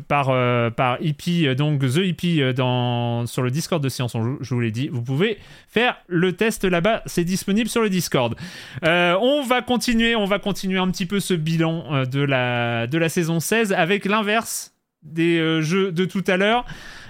par 0.71 0.99
hippie. 1.01 1.53
Donc 1.57 1.81
The 1.81 1.97
Hippie 1.97 2.37
sur 2.37 3.43
le 3.43 3.51
Discord 3.51 3.83
de 3.83 3.89
Science. 3.89 4.17
Je 4.41 4.55
vous 4.55 4.61
l'ai 4.61 4.71
dit. 4.71 4.91
Vous 4.93 5.03
pouvez 5.03 5.39
faire 5.69 5.97
le 6.07 6.35
test 6.35 6.63
là-bas. 6.63 7.03
C'est 7.07 7.25
disponible 7.25 7.69
sur 7.69 7.83
le 7.83 7.91
Discord. 7.91 8.37
On 8.85 9.43
va 9.45 9.61
continuer, 9.61 10.15
on 10.15 10.27
va 10.27 10.39
continuer 10.39 10.79
un 10.79 10.89
petit 10.93 11.07
peu 11.07 11.19
ce 11.19 11.35
bilan 11.35 12.05
de 12.05 12.21
la 12.21 12.87
de 12.87 12.97
la 12.97 13.08
saison 13.09 13.41
16 13.41 13.73
avec 13.73 14.05
l'inverse 14.05 14.75
des 15.03 15.39
euh, 15.39 15.61
jeux 15.63 15.93
de 15.93 16.05
tout 16.05 16.25
à 16.27 16.37
l'heure. 16.37 16.67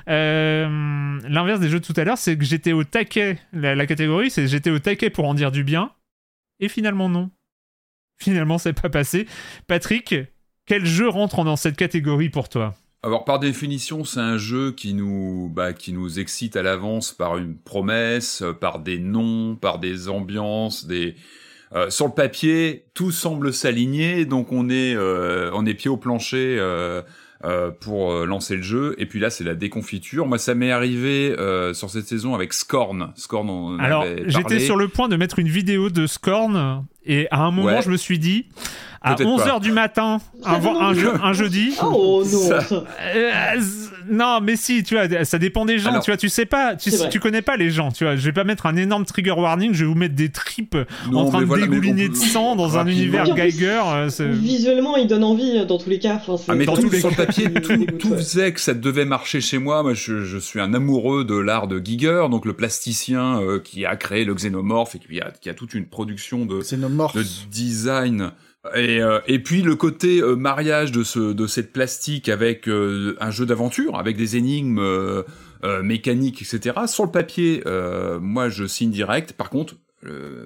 Euh, 0.08 1.18
l'inverse 1.28 1.60
des 1.60 1.68
jeux 1.68 1.80
de 1.80 1.84
tout 1.84 1.94
à 1.96 2.04
l'heure, 2.04 2.18
c'est 2.18 2.36
que 2.36 2.44
j'étais 2.44 2.72
au 2.72 2.84
taquet. 2.84 3.38
La, 3.52 3.86
catégorie, 3.86 4.30
c'est 4.30 4.46
j'étais 4.48 4.70
au 4.70 4.78
taquet 4.78 5.10
pour 5.10 5.26
en 5.26 5.34
dire 5.34 5.52
du 5.52 5.64
bien, 5.64 5.92
et 6.60 6.68
finalement 6.68 7.08
non. 7.08 7.30
Finalement, 8.18 8.58
c'est 8.58 8.72
pas 8.72 8.88
passé. 8.88 9.26
Patrick, 9.66 10.14
quel 10.66 10.84
jeu 10.84 11.08
rentre 11.08 11.44
dans 11.44 11.56
cette 11.56 11.76
catégorie 11.76 12.30
pour 12.30 12.48
toi? 12.48 12.74
Alors 13.04 13.24
par 13.24 13.38
définition, 13.38 14.02
c'est 14.04 14.18
un 14.18 14.38
jeu 14.38 14.72
qui 14.72 14.92
nous, 14.92 15.48
bah, 15.54 15.72
qui 15.72 15.92
nous 15.92 16.18
excite 16.18 16.56
à 16.56 16.62
l'avance 16.62 17.12
par 17.12 17.38
une 17.38 17.56
promesse, 17.56 18.42
par 18.60 18.80
des 18.80 18.98
noms, 18.98 19.56
par 19.56 19.78
des 19.78 20.08
ambiances, 20.08 20.86
des. 20.86 21.14
Euh, 21.74 21.90
sur 21.90 22.06
le 22.06 22.12
papier, 22.12 22.84
tout 22.94 23.10
semble 23.10 23.52
s'aligner, 23.52 24.24
donc 24.24 24.52
on 24.52 24.68
est, 24.70 24.94
euh, 24.94 25.50
on 25.54 25.66
est 25.66 25.74
pied 25.74 25.90
au 25.90 25.96
plancher 25.96 26.56
euh, 26.58 27.02
euh, 27.44 27.70
pour 27.70 28.12
euh, 28.12 28.26
lancer 28.26 28.56
le 28.56 28.62
jeu. 28.62 28.94
Et 28.98 29.06
puis 29.06 29.20
là, 29.20 29.30
c'est 29.30 29.44
la 29.44 29.54
déconfiture. 29.54 30.26
Moi, 30.26 30.38
ça 30.38 30.54
m'est 30.54 30.72
arrivé 30.72 31.34
euh, 31.38 31.72
sur 31.74 31.88
cette 31.90 32.06
saison 32.06 32.34
avec 32.34 32.52
Scorn. 32.52 33.12
Scorn, 33.16 33.48
on 33.50 33.78
Alors, 33.78 34.04
j'étais 34.26 34.60
sur 34.60 34.76
le 34.76 34.88
point 34.88 35.08
de 35.08 35.16
mettre 35.16 35.38
une 35.38 35.48
vidéo 35.48 35.90
de 35.90 36.06
Scorn, 36.06 36.84
et 37.04 37.28
à 37.30 37.42
un 37.42 37.50
moment, 37.50 37.68
Ouais. 37.76 37.82
je 37.82 37.90
me 37.90 37.96
suis 37.96 38.18
dit, 38.18 38.46
à 39.00 39.14
Peut-être 39.14 39.28
11h 39.28 39.44
pas. 39.48 39.60
du 39.60 39.72
matin, 39.72 40.20
un, 40.44 40.60
un 41.22 41.32
jeudi. 41.32 41.74
Oh 41.82 42.22
non, 42.24 42.38
Ça-. 42.38 42.84
Euh, 43.14 43.30
non, 44.10 44.40
mais 44.42 44.56
si, 44.56 44.82
tu 44.82 44.94
vois, 44.96 45.24
ça 45.24 45.38
dépend 45.38 45.64
des 45.66 45.78
gens, 45.78 45.90
Alors- 45.90 46.02
tu 46.02 46.10
vois, 46.10 46.16
tu 46.16 46.28
sais 46.28 46.46
pas, 46.46 46.74
tu, 46.76 47.20
connais 47.20 47.42
pas 47.42 47.56
les 47.56 47.70
gens, 47.70 47.90
tu 47.92 48.04
vois, 48.04 48.16
je 48.16 48.24
vais 48.24 48.32
pas 48.32 48.44
mettre 48.44 48.66
un 48.66 48.76
énorme 48.76 49.04
trigger 49.04 49.32
warning, 49.32 49.72
je 49.74 49.84
vais 49.84 49.90
vous 49.90 49.94
mettre 49.98 50.14
des 50.14 50.30
tripes 50.30 50.76
Non, 51.10 51.20
en 51.20 51.28
train 51.28 51.40
de 51.40 51.44
voilà, 51.44 51.66
dégouliner 51.66 52.06
on 52.08 52.12
de 52.12 52.16
sang 52.16 52.56
dans 52.56 52.78
un 52.78 52.86
univers 52.86 53.34
Geiger. 53.34 53.82
euh, 53.86 54.08
Visuellement, 54.32 54.96
il 54.96 55.06
donne 55.06 55.24
envie 55.24 55.58
euh, 55.58 55.64
dans 55.64 55.78
tous 55.78 55.90
les 55.90 55.98
cas. 55.98 56.14
Enfin, 56.16 56.36
c'est- 56.36 56.50
Ah 56.50 56.54
mais 56.54 56.64
Dans 56.64 56.74
tout, 56.74 56.82
tous 56.82 56.90
les 56.90 57.00
sur 57.00 57.10
le 57.10 57.14
cas. 57.16 57.26
papier, 57.26 57.52
tout, 57.98 58.14
faisait 58.16 58.52
que 58.52 58.60
ça 58.60 58.74
devait 58.74 59.04
marcher 59.04 59.40
chez 59.40 59.58
moi. 59.58 59.82
Moi, 59.82 59.94
je, 59.94 60.24
je 60.24 60.38
suis 60.38 60.60
un 60.60 60.74
amoureux 60.74 61.24
de 61.24 61.36
l'art 61.36 61.68
de 61.68 61.78
Giger, 61.84 62.26
donc 62.30 62.46
le 62.46 62.54
plasticien 62.54 63.40
euh, 63.40 63.60
qui 63.60 63.84
a 63.86 63.96
créé 63.96 64.24
le 64.24 64.34
xénomorphe 64.34 64.94
et 64.94 64.98
qui 64.98 65.20
a, 65.20 65.30
qui 65.40 65.48
a 65.50 65.54
toute 65.54 65.74
une 65.74 65.86
production 65.86 66.46
de 66.46 66.60
design. 67.50 68.32
Et, 68.74 69.00
euh, 69.00 69.20
et 69.26 69.38
puis 69.38 69.62
le 69.62 69.76
côté 69.76 70.20
euh, 70.20 70.34
mariage 70.34 70.90
de 70.90 71.04
ce 71.04 71.32
de 71.32 71.46
cette 71.46 71.72
plastique 71.72 72.28
avec 72.28 72.68
euh, 72.68 73.16
un 73.20 73.30
jeu 73.30 73.46
d'aventure, 73.46 73.98
avec 73.98 74.16
des 74.16 74.36
énigmes 74.36 75.24
mécaniques, 75.82 76.42
etc. 76.42 76.76
Sur 76.86 77.04
le 77.04 77.10
papier, 77.10 77.62
moi 78.20 78.48
je 78.48 78.64
signe 78.66 78.90
direct. 78.90 79.32
Par 79.32 79.50
contre, 79.50 79.74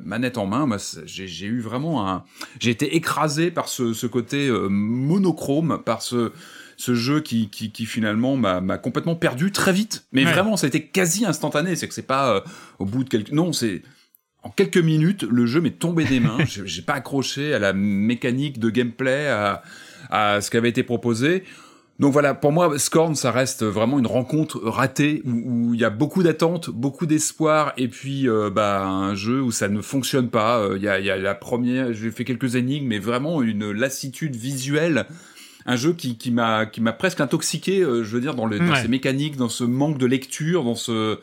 manette 0.04 0.38
en 0.38 0.46
main, 0.46 0.66
j'ai 1.04 1.46
eu 1.46 1.60
vraiment 1.60 2.08
un, 2.08 2.24
j'ai 2.60 2.70
été 2.70 2.96
écrasé 2.96 3.50
par 3.50 3.68
ce, 3.68 3.92
ce 3.92 4.06
côté 4.06 4.50
monochrome, 4.70 5.82
par 5.84 6.02
ce 6.02 6.32
ce 6.78 6.94
jeu 6.94 7.20
qui, 7.20 7.48
qui, 7.50 7.70
qui 7.70 7.84
finalement 7.86 8.36
m'a 8.36 8.60
m'a 8.60 8.78
complètement 8.78 9.14
perdu 9.14 9.52
très 9.52 9.72
vite. 9.72 10.06
Mais 10.12 10.24
Ouais. 10.24 10.32
vraiment, 10.32 10.56
ça 10.56 10.66
a 10.66 10.68
été 10.68 10.86
quasi 10.86 11.24
instantané. 11.26 11.76
C'est 11.76 11.86
que 11.88 11.94
c'est 11.94 12.02
pas 12.02 12.42
au 12.78 12.86
bout 12.86 13.04
de 13.04 13.08
quelques... 13.10 13.30
Non, 13.32 13.52
c'est... 13.52 13.82
En 14.42 14.50
quelques 14.50 14.78
minutes, 14.78 15.22
le 15.22 15.46
jeu 15.46 15.60
m'est 15.60 15.78
tombé 15.78 16.04
des 16.04 16.18
mains. 16.20 16.38
J'ai 16.46 16.82
pas 16.82 16.94
accroché 16.94 17.54
à 17.54 17.58
la 17.58 17.72
mécanique 17.72 18.58
de 18.58 18.70
gameplay, 18.70 19.28
à, 19.28 19.62
à 20.10 20.40
ce 20.40 20.50
qui 20.50 20.56
avait 20.56 20.68
été 20.70 20.82
proposé. 20.82 21.44
Donc 22.00 22.12
voilà, 22.12 22.34
pour 22.34 22.50
moi, 22.50 22.76
Scorn, 22.78 23.14
ça 23.14 23.30
reste 23.30 23.62
vraiment 23.62 24.00
une 24.00 24.06
rencontre 24.08 24.58
ratée 24.64 25.22
où 25.24 25.74
il 25.74 25.80
y 25.80 25.84
a 25.84 25.90
beaucoup 25.90 26.24
d'attentes, 26.24 26.70
beaucoup 26.70 27.06
d'espoir, 27.06 27.72
et 27.76 27.86
puis 27.86 28.28
euh, 28.28 28.50
bah 28.50 28.84
un 28.84 29.14
jeu 29.14 29.40
où 29.40 29.52
ça 29.52 29.68
ne 29.68 29.80
fonctionne 29.80 30.28
pas. 30.28 30.58
Euh, 30.58 30.76
Il 30.76 30.82
y, 30.82 30.86
y 30.86 31.10
a 31.10 31.16
la 31.16 31.34
première, 31.36 31.92
j'ai 31.92 32.10
fait 32.10 32.24
quelques 32.24 32.56
énigmes, 32.56 32.88
mais 32.88 32.98
vraiment 32.98 33.42
une 33.42 33.70
lassitude 33.70 34.34
visuelle. 34.34 35.06
Un 35.66 35.76
jeu 35.76 35.92
qui, 35.92 36.16
qui 36.16 36.32
m'a 36.32 36.66
qui 36.66 36.80
m'a 36.80 36.92
presque 36.92 37.20
intoxiqué, 37.20 37.82
euh, 37.82 38.02
je 38.02 38.10
veux 38.16 38.20
dire, 38.20 38.34
dans, 38.34 38.46
le, 38.46 38.58
dans 38.58 38.72
Ouais. 38.72 38.82
ses 38.82 38.88
mécaniques, 38.88 39.36
dans 39.36 39.50
ce 39.50 39.62
manque 39.62 39.98
de 39.98 40.06
lecture, 40.06 40.64
dans 40.64 40.74
ce 40.74 41.18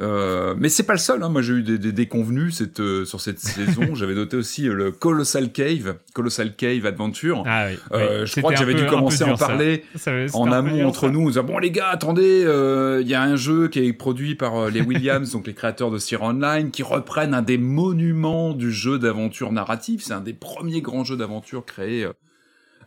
euh, 0.00 0.54
mais 0.58 0.68
c'est 0.68 0.82
pas 0.82 0.94
le 0.94 0.98
seul. 0.98 1.22
Hein. 1.22 1.28
Moi, 1.28 1.42
j'ai 1.42 1.54
eu 1.54 1.62
des, 1.62 1.78
des 1.78 1.92
déconvenus 1.92 2.56
cette, 2.56 2.80
euh, 2.80 3.04
sur 3.04 3.20
cette 3.20 3.38
saison. 3.38 3.94
J'avais 3.94 4.14
noté 4.14 4.36
aussi 4.36 4.68
euh, 4.68 4.74
le 4.74 4.90
Colossal 4.90 5.52
Cave, 5.52 5.96
Colossal 6.12 6.54
Cave 6.56 6.86
Adventure. 6.86 7.44
Ah 7.46 7.66
oui. 7.68 7.78
Euh, 7.92 8.26
je 8.26 8.40
crois 8.40 8.52
que 8.52 8.58
j'avais 8.58 8.74
dû 8.74 8.86
commencer 8.86 9.22
à 9.24 9.32
en 9.32 9.36
ça. 9.36 9.46
parler 9.46 9.84
Ça 9.96 10.12
en 10.34 10.50
amont 10.50 10.76
dur, 10.76 10.88
entre 10.88 11.02
ça. 11.02 11.10
nous, 11.10 11.22
en 11.22 11.28
disant 11.28 11.44
bon 11.44 11.58
les 11.58 11.70
gars, 11.70 11.88
attendez, 11.88 12.44
euh, 12.44 13.00
il 13.02 13.08
y 13.08 13.14
a 13.14 13.22
un 13.22 13.36
jeu 13.36 13.68
qui 13.68 13.80
est 13.80 13.92
produit 13.92 14.34
par 14.34 14.56
euh, 14.56 14.70
les 14.70 14.80
Williams, 14.82 15.30
donc 15.32 15.46
les 15.46 15.54
créateurs 15.54 15.90
de 15.90 15.98
Sierra 15.98 16.28
Online, 16.28 16.70
qui 16.70 16.82
reprennent 16.82 17.34
un 17.34 17.42
des 17.42 17.58
monuments 17.58 18.52
du 18.52 18.72
jeu 18.72 18.98
d'aventure 18.98 19.52
narratif. 19.52 20.02
C'est 20.02 20.14
un 20.14 20.20
des 20.20 20.34
premiers 20.34 20.80
grands 20.80 21.04
jeux 21.04 21.16
d'aventure 21.16 21.64
créés 21.64 22.06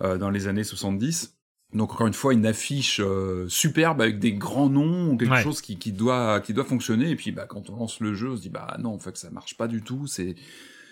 dans 0.02 0.30
les 0.30 0.48
années 0.48 0.64
70. 0.64 1.37
Donc 1.74 1.92
encore 1.94 2.08
une 2.08 2.14
fois 2.14 2.34
une 2.34 2.46
affiche 2.46 3.02
euh, 3.04 3.46
superbe 3.50 4.02
avec 4.02 4.20
des 4.20 4.34
grands 4.34 4.70
noms, 4.70 5.18
quelque 5.18 5.32
Ouais. 5.34 5.44
chose 5.44 5.60
qui, 5.62 5.78
qui 5.78 5.92
doit 5.92 6.40
qui 6.40 6.54
doit 6.54 6.64
fonctionner. 6.64 7.10
Et 7.10 7.16
puis 7.16 7.32
bah 7.32 7.46
quand 7.48 7.70
on 7.70 7.76
lance 7.76 8.00
le 8.00 8.14
jeu, 8.14 8.32
on 8.32 8.38
se 8.38 8.42
dit 8.42 8.50
bah 8.50 8.78
non 8.80 8.94
en 8.94 9.00
fait 9.00 9.18
ça 9.18 9.30
marche 9.32 9.58
pas 9.58 9.68
du 9.68 9.82
tout. 9.82 10.08
C'est 10.08 10.36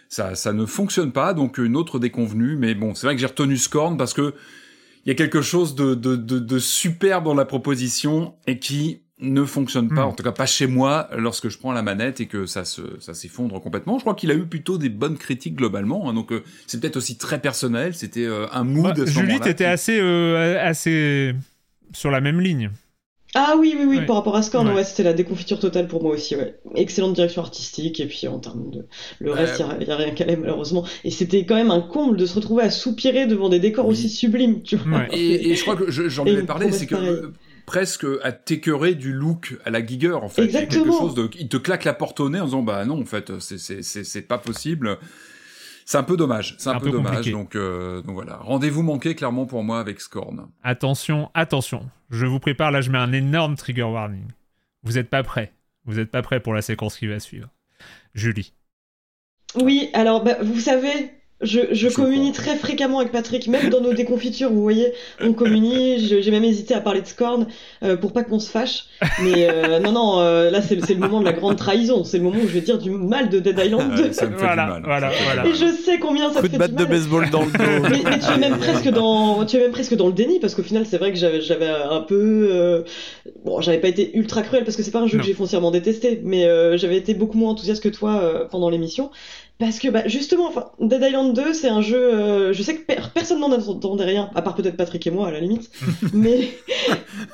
ça 0.09 0.36
ça 0.36 0.51
ne 0.51 0.65
fonctionne 0.65 1.11
pas. 1.13 1.34
Donc 1.34 1.57
une 1.57 1.78
autre 1.78 1.97
déconvenue. 1.97 2.57
Mais 2.57 2.76
bon 2.76 2.93
c'est 2.93 3.07
vrai 3.07 3.15
que 3.15 3.21
j'ai 3.21 3.28
retenu 3.28 3.55
Scorn 3.57 3.97
parce 3.97 4.13
que 4.13 4.34
il 5.05 5.09
y 5.09 5.11
a 5.11 5.15
quelque 5.15 5.41
chose 5.41 5.76
de, 5.76 5.93
de, 5.95 6.15
de, 6.15 6.39
de 6.39 6.59
superbe 6.59 7.26
dans 7.26 7.36
la 7.36 7.45
proposition 7.45 8.36
et 8.47 8.57
qui 8.59 9.03
ne 9.22 9.43
fonctionne 9.45 9.88
pas, 9.89 10.03
Hmm. 10.05 10.09
en 10.09 10.13
tout 10.13 10.24
cas 10.24 10.32
pas 10.34 10.45
chez 10.45 10.68
moi, 10.68 11.07
lorsque 11.18 11.47
je 11.49 11.57
prends 11.57 11.72
la 11.72 11.82
manette 11.82 12.20
et 12.20 12.26
que 12.26 12.45
ça 12.45 12.66
se, 12.66 12.82
ça 12.99 13.13
s'effondre 13.13 13.61
complètement. 13.61 13.97
Je 13.97 14.03
crois 14.03 14.13
qu'il 14.16 14.30
a 14.30 14.34
eu 14.34 14.45
plutôt 14.45 14.78
des 14.78 14.89
bonnes 14.89 15.18
critiques 15.18 15.55
globalement, 15.55 16.09
hein, 16.09 16.13
donc 16.13 16.32
euh, 16.34 16.43
c'est 16.68 16.82
peut-être 16.82 16.97
aussi 16.97 17.18
très 17.18 17.39
personnel. 17.39 17.93
C'était 17.93 18.26
euh, 18.26 18.45
un 18.51 18.63
mood. 18.66 18.84
Bah, 18.97 19.03
à 19.03 19.05
ce 19.05 19.11
Julie, 19.11 19.28
moment-là 19.28 19.45
t'étais 19.45 19.63
qui- 19.63 19.70
assez, 19.70 19.97
euh, 20.01 20.57
assez 20.61 21.34
sur 21.93 22.11
la 22.11 22.20
même 22.20 22.41
ligne. 22.41 22.72
Ah 23.38 23.55
oui, 23.59 23.76
oui, 23.78 23.86
oui, 23.86 23.97
Ouais. 23.99 24.05
par 24.05 24.16
rapport 24.18 24.36
à 24.38 24.41
Scorn, 24.41 24.68
Ouais. 24.68 24.74
ouais, 24.76 24.84
c'était 24.86 25.03
la 25.03 25.11
déconfiture 25.13 25.59
totale 25.59 25.88
pour 25.88 26.01
moi 26.03 26.13
aussi, 26.13 26.36
ouais. 26.38 26.55
Excellente 26.76 27.13
direction 27.16 27.41
artistique, 27.41 27.99
et 27.99 28.05
puis 28.07 28.28
en 28.30 28.39
termes 28.39 28.70
de. 28.70 28.86
Le 29.20 29.32
Ouais. 29.34 29.39
reste, 29.45 29.61
il 29.80 29.86
n'y 29.86 29.91
a, 29.91 29.95
rien 29.97 30.11
qu'à 30.11 30.24
aller, 30.26 30.38
malheureusement. 30.38 30.86
Et 31.05 31.11
c'était 31.11 31.45
quand 31.45 31.55
même 31.55 31.72
un 31.72 31.82
comble 31.82 32.16
de 32.18 32.26
se 32.26 32.34
retrouver 32.36 32.63
à 32.63 32.70
soupirer 32.70 33.28
devant 33.28 33.49
des 33.49 33.59
décors 33.59 33.88
Oui. 33.88 33.91
aussi 33.93 34.09
sublimes, 34.09 34.61
tu 34.61 34.76
vois. 34.78 34.99
Ouais. 34.99 35.07
Et, 35.11 35.51
et 35.51 35.55
je 35.55 35.61
crois 35.63 35.76
que 35.76 35.89
je- 35.91 36.07
j'en 36.09 36.24
avais 36.24 36.39
une 36.39 36.45
parlé, 36.45 36.72
c'est 36.72 36.86
que 36.86 37.32
presque 37.66 38.05
à 38.24 38.32
t'écœurer 38.32 38.95
du 38.95 39.13
look 39.13 39.57
à 39.66 39.70
la 39.70 39.86
Giger 39.86 40.13
en 40.13 40.30
fait. 40.30 40.45
Il 40.45 40.51
y 40.51 40.57
a 40.57 40.66
quelque 40.66 40.91
chose 40.91 41.16
de, 41.16 41.30
il 41.38 41.49
te 41.49 41.57
claque 41.57 41.84
la 41.84 41.93
porte 41.93 42.20
au 42.20 42.30
nez 42.30 42.39
en 42.39 42.45
disant 42.45 42.63
bah 42.63 42.86
non 42.86 43.01
en 43.01 43.05
fait 43.05 43.39
c'est 43.39 43.57
c'est 43.57 43.82
c'est 43.82 44.03
c'est 44.03 44.22
pas 44.22 44.38
possible. 44.38 44.97
C'est 45.88 45.99
un 45.99 46.03
peu 46.03 46.18
dommage, 46.18 46.55
c'est 46.57 46.70
un, 46.70 46.74
Un 46.74 46.80
peu, 46.80 46.86
peu 46.86 46.91
dommage. 46.93 47.30
Donc 47.32 47.55
euh, 47.55 48.01
donc 48.01 48.16
voilà, 48.16 48.38
rendez-vous 48.38 48.82
manqué 48.82 49.13
clairement 49.13 49.45
pour 49.45 49.63
moi 49.63 49.80
avec 49.80 50.01
Scorn. 50.01 50.47
Attention, 50.63 51.30
attention. 51.36 51.89
Je 52.09 52.26
vous 52.26 52.39
prépare, 52.39 52.72
là 52.72 52.82
je 52.82 52.89
mets 52.89 52.97
un 52.97 53.11
énorme 53.11 53.55
trigger 53.55 53.84
warning. 53.84 54.26
Vous 54.84 54.93
n'êtes 54.93 55.09
pas 55.09 55.24
prêts. 55.24 55.53
Vous 55.86 55.95
n'êtes 55.95 56.09
pas 56.09 56.22
prêts 56.22 56.39
pour 56.39 56.53
la 56.53 56.61
séquence 56.61 56.97
qui 56.97 57.07
va 57.07 57.20
suivre. 57.20 57.49
Julie. 58.13 58.53
Oui, 59.61 59.89
alors, 59.93 60.24
bah, 60.24 60.38
vous 60.41 60.59
savez, 60.59 61.11
je, 61.41 61.59
je 61.73 61.89
communie 61.89 62.31
très 62.31 62.55
fréquemment 62.55 62.99
avec 62.99 63.11
Patrick, 63.11 63.47
même 63.47 63.69
dans 63.69 63.81
nos 63.81 63.93
déconfitures, 63.93 64.49
vous 64.51 64.61
voyez, 64.61 64.93
on 65.21 65.33
communie, 65.33 65.99
j'ai 65.99 66.31
même 66.31 66.45
hésité 66.45 66.73
à 66.73 66.79
parler 66.79 67.01
de 67.01 67.07
Scorn 67.07 67.47
euh, 67.83 67.97
pour 67.97 68.13
pas 68.13 68.23
qu'on 68.23 68.39
se 68.39 68.49
fâche, 68.49 68.86
mais 69.21 69.49
euh, 69.49 69.79
non, 69.81 69.91
non, 69.91 70.19
euh, 70.21 70.49
là 70.49 70.61
c'est 70.61 70.75
le- 70.75 70.81
c'est 70.88 70.93
le 70.93 70.99
moment 71.01 71.19
de 71.19 71.25
la 71.25 71.33
grande 71.33 71.57
trahison, 71.57 72.03
c'est 72.05 72.17
le 72.19 72.23
moment 72.23 72.38
où 72.38 72.47
je 72.47 72.53
vais 72.53 72.61
dire 72.61 72.77
du 72.77 72.89
mal 72.89 73.27
de 73.29 73.39
Dead 73.39 73.59
Island 73.59 73.95
2. 73.95 74.03
Ah, 74.09 74.13
ça 74.13 74.25
me 74.27 74.31
fait 74.38 74.45
Voilà, 74.45 74.63
du 74.65 74.71
mal. 74.71 74.81
voilà, 74.86 75.09
fait 75.09 75.23
voilà. 75.25 75.45
Et 75.45 75.49
mal. 75.49 75.57
je 75.57 75.65
sais 75.83 75.99
combien 75.99 76.31
ça 76.31 76.39
Coup 76.39 76.47
te 76.47 76.53
de 76.55 76.57
fait 76.61 76.67
du 76.69 76.73
batte 76.73 76.75
de 76.75 76.83
mal. 76.83 76.88
baseball 76.91 77.29
dans 77.29 77.41
le 77.43 77.51
dos. 77.51 77.89
mais, 77.89 78.01
mais 78.09 78.19
tu 78.19 78.31
es 78.31 78.38
même 78.38 78.57
presque 78.57 78.89
dans 78.89 79.45
tu 79.45 79.57
es 79.57 79.59
même 79.59 79.71
presque 79.71 79.95
dans 79.95 80.07
le 80.07 80.13
déni 80.13 80.39
parce 80.39 80.55
qu'au 80.55 80.63
final 80.63 80.86
c'est 80.86 80.97
vrai 80.97 81.11
que 81.11 81.17
j'avais 81.17 81.41
j'avais 81.41 81.67
un 81.67 81.99
peu 82.01 82.47
euh, 82.49 82.83
bon 83.43 83.59
j'avais 83.61 83.79
pas 83.79 83.89
été 83.89 84.15
ultra 84.17 84.41
cruel 84.41 84.63
parce 84.63 84.77
que 84.77 84.83
c'est 84.83 84.91
pas 84.91 85.01
un 85.01 85.07
jeu 85.07 85.17
Non. 85.17 85.21
que 85.23 85.27
j'ai 85.27 85.33
foncièrement 85.33 85.71
détesté 85.71 86.21
mais 86.23 86.45
euh, 86.45 86.77
j'avais 86.77 86.95
été 86.97 87.13
beaucoup 87.13 87.38
moins 87.38 87.51
enthousiaste 87.51 87.83
que 87.83 87.89
toi 87.89 88.19
euh, 88.21 88.45
pendant 88.49 88.69
l'émission 88.69 89.11
parce 89.58 89.80
que 89.80 89.88
bah 89.88 90.06
justement 90.08 90.47
enfin 90.47 90.72
Dead 90.82 91.01
Island 91.01 91.34
2 91.34 91.53
c'est 91.53 91.70
un 91.70 91.80
jeu 91.82 92.14
euh, 92.14 92.53
je 92.53 92.62
sais 92.62 92.76
que 92.76 92.86
per- 92.86 93.10
personne 93.14 93.39
n'en 93.39 93.51
attendait 93.51 94.03
rien 94.03 94.30
à 94.36 94.41
part 94.41 94.53
peut-être 94.56 94.76
Patrick 94.76 95.08
et 95.08 95.12
moi 95.12 95.28
à 95.28 95.32
la 95.32 95.39
limite. 95.39 95.72
Mais 96.14 96.49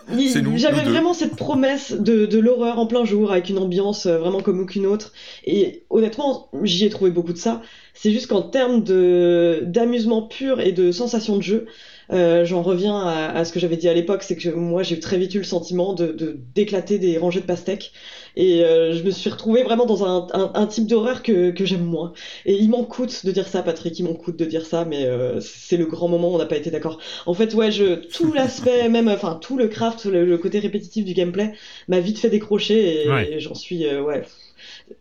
j'avais 0.57 0.83
vraiment 0.83 1.13
cette 1.13 1.35
promesse 1.35 1.91
de, 1.93 2.25
de 2.25 2.39
l'horreur 2.39 2.79
en 2.79 2.85
plein 2.85 3.05
jour 3.05 3.31
avec 3.31 3.49
une 3.49 3.57
ambiance 3.57 4.05
euh, 4.05 4.17
vraiment 4.19 4.41
comme 4.41 4.59
aucune 4.59 4.85
autre. 4.85 5.13
Et 5.45 5.83
honnêtement 5.89 6.49
j'y 6.63 6.85
ai 6.85 6.89
trouvé 6.89 7.11
beaucoup 7.11 7.33
de 7.33 7.37
ça. 7.37 7.61
C'est 7.93 8.11
juste 8.11 8.27
qu'en 8.27 8.41
termes 8.43 8.83
de 8.83 9.63
d'amusement 9.65 10.21
pur 10.21 10.59
et 10.61 10.71
de 10.71 10.91
sensation 10.91 11.37
de 11.37 11.41
jeu, 11.43 11.65
euh, 12.11 12.45
j'en 12.45 12.61
reviens 12.61 12.97
à, 12.99 13.27
à 13.29 13.45
ce 13.45 13.51
que 13.53 13.59
j'avais 13.59 13.77
dit 13.77 13.87
à 13.87 13.93
l'époque, 13.93 14.23
c'est 14.23 14.35
que 14.35 14.49
moi 14.49 14.83
j'ai 14.83 14.99
très 14.99 15.17
vite 15.17 15.33
eu 15.35 15.37
le 15.39 15.43
sentiment 15.43 15.93
de 15.93 16.11
de- 16.11 16.33
d'éclater 16.53 16.99
des 16.99 17.17
rangées 17.17 17.39
de 17.41 17.45
pastèques 17.45 17.91
et 18.35 18.63
euh, 18.63 18.93
je 18.93 19.03
me 19.03 19.11
suis 19.11 19.29
retrouvée 19.29 19.63
vraiment 19.63 19.85
dans 19.85 20.03
un, 20.03 20.27
un, 20.33 20.51
un 20.53 20.67
type 20.67 20.87
d'horreur 20.87 21.23
que, 21.23 21.51
que 21.51 21.65
j'aime 21.65 21.83
moins. 21.85 22.13
Et 22.45 22.55
il 22.55 22.69
m'en 22.69 22.83
coûte 22.83 23.25
de 23.25 23.31
dire 23.31 23.47
ça, 23.47 23.63
Patrick, 23.63 23.97
il 23.99 24.03
m'en 24.03 24.13
coûte 24.15 24.37
de 24.37 24.45
dire 24.45 24.65
ça, 24.65 24.85
mais 24.85 25.05
euh, 25.05 25.39
c'est 25.41 25.77
le 25.77 25.85
grand 25.85 26.07
moment 26.09 26.31
où 26.31 26.35
on 26.35 26.37
n'a 26.37 26.45
pas 26.45 26.57
été 26.57 26.71
d'accord. 26.71 26.99
En 27.25 27.33
fait, 27.33 27.53
ouais, 27.53 27.71
je 27.71 27.95
tout 27.95 28.33
l'aspect, 28.33 28.89
même 28.89 29.07
enfin 29.07 29.35
tout 29.41 29.57
le 29.57 29.67
craft, 29.67 30.05
le, 30.05 30.25
le 30.25 30.37
côté 30.37 30.59
répétitif 30.59 31.05
du 31.05 31.13
gameplay 31.13 31.53
m'a 31.87 31.99
vite 31.99 32.19
fait 32.19 32.29
décrocher 32.29 33.07
et, 33.07 33.07
Ouais. 33.09 33.31
et 33.35 33.39
j'en 33.39 33.53
suis 33.55 33.85
euh, 33.85 34.01
ouais. 34.01 34.23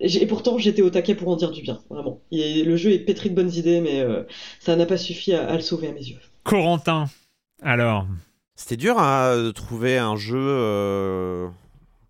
Et 0.00 0.26
pourtant, 0.26 0.58
j'étais 0.58 0.82
au 0.82 0.90
taquet 0.90 1.14
pour 1.14 1.28
en 1.28 1.36
dire 1.36 1.50
du 1.50 1.62
bien, 1.62 1.82
vraiment. 1.90 2.22
Et 2.30 2.62
le 2.64 2.76
jeu 2.76 2.92
est 2.92 2.98
pétri 3.00 3.30
de 3.30 3.34
bonnes 3.34 3.52
idées, 3.52 3.80
mais 3.80 4.00
euh, 4.00 4.22
ça 4.60 4.76
n'a 4.76 4.86
pas 4.86 4.96
suffi 4.98 5.32
à, 5.34 5.46
à 5.48 5.54
le 5.56 5.60
sauver 5.62 5.88
à 5.88 5.92
mes 5.92 6.00
yeux. 6.04 6.18
Corentin. 6.44 7.06
Alors, 7.62 8.06
C'était 8.56 8.76
dur 8.76 8.98
hein, 8.98 9.36
de 9.36 9.50
trouver 9.50 9.98
un 9.98 10.16
jeu 10.16 10.38
euh, 10.38 11.48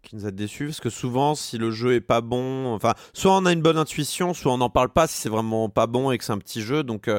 qui 0.03 0.17
nous 0.17 0.27
a 0.27 0.31
déçus 0.31 0.67
parce 0.67 0.81
que 0.81 0.91
souvent, 0.91 1.35
si 1.35 1.59
le 1.59 1.71
jeu 1.71 1.95
est 1.95 2.01
pas 2.01 2.21
bon, 2.21 2.73
enfin, 2.75 2.95
soit 3.13 3.33
on 3.37 3.45
a 3.47 3.53
une 3.53 3.63
bonne 3.63 3.79
intuition, 3.79 4.35
soit 4.35 4.53
on 4.53 4.59
n'en 4.59 4.71
parle 4.71 4.91
pas 4.91 5.07
si 5.07 5.17
c'est 5.17 5.29
vraiment 5.29 5.69
pas 5.69 5.87
bon 5.87 6.11
et 6.11 6.19
que 6.19 6.25
c'est 6.25 6.33
un 6.33 6.39
petit 6.39 6.63
jeu. 6.63 6.83
Donc, 6.83 7.09
euh, 7.09 7.19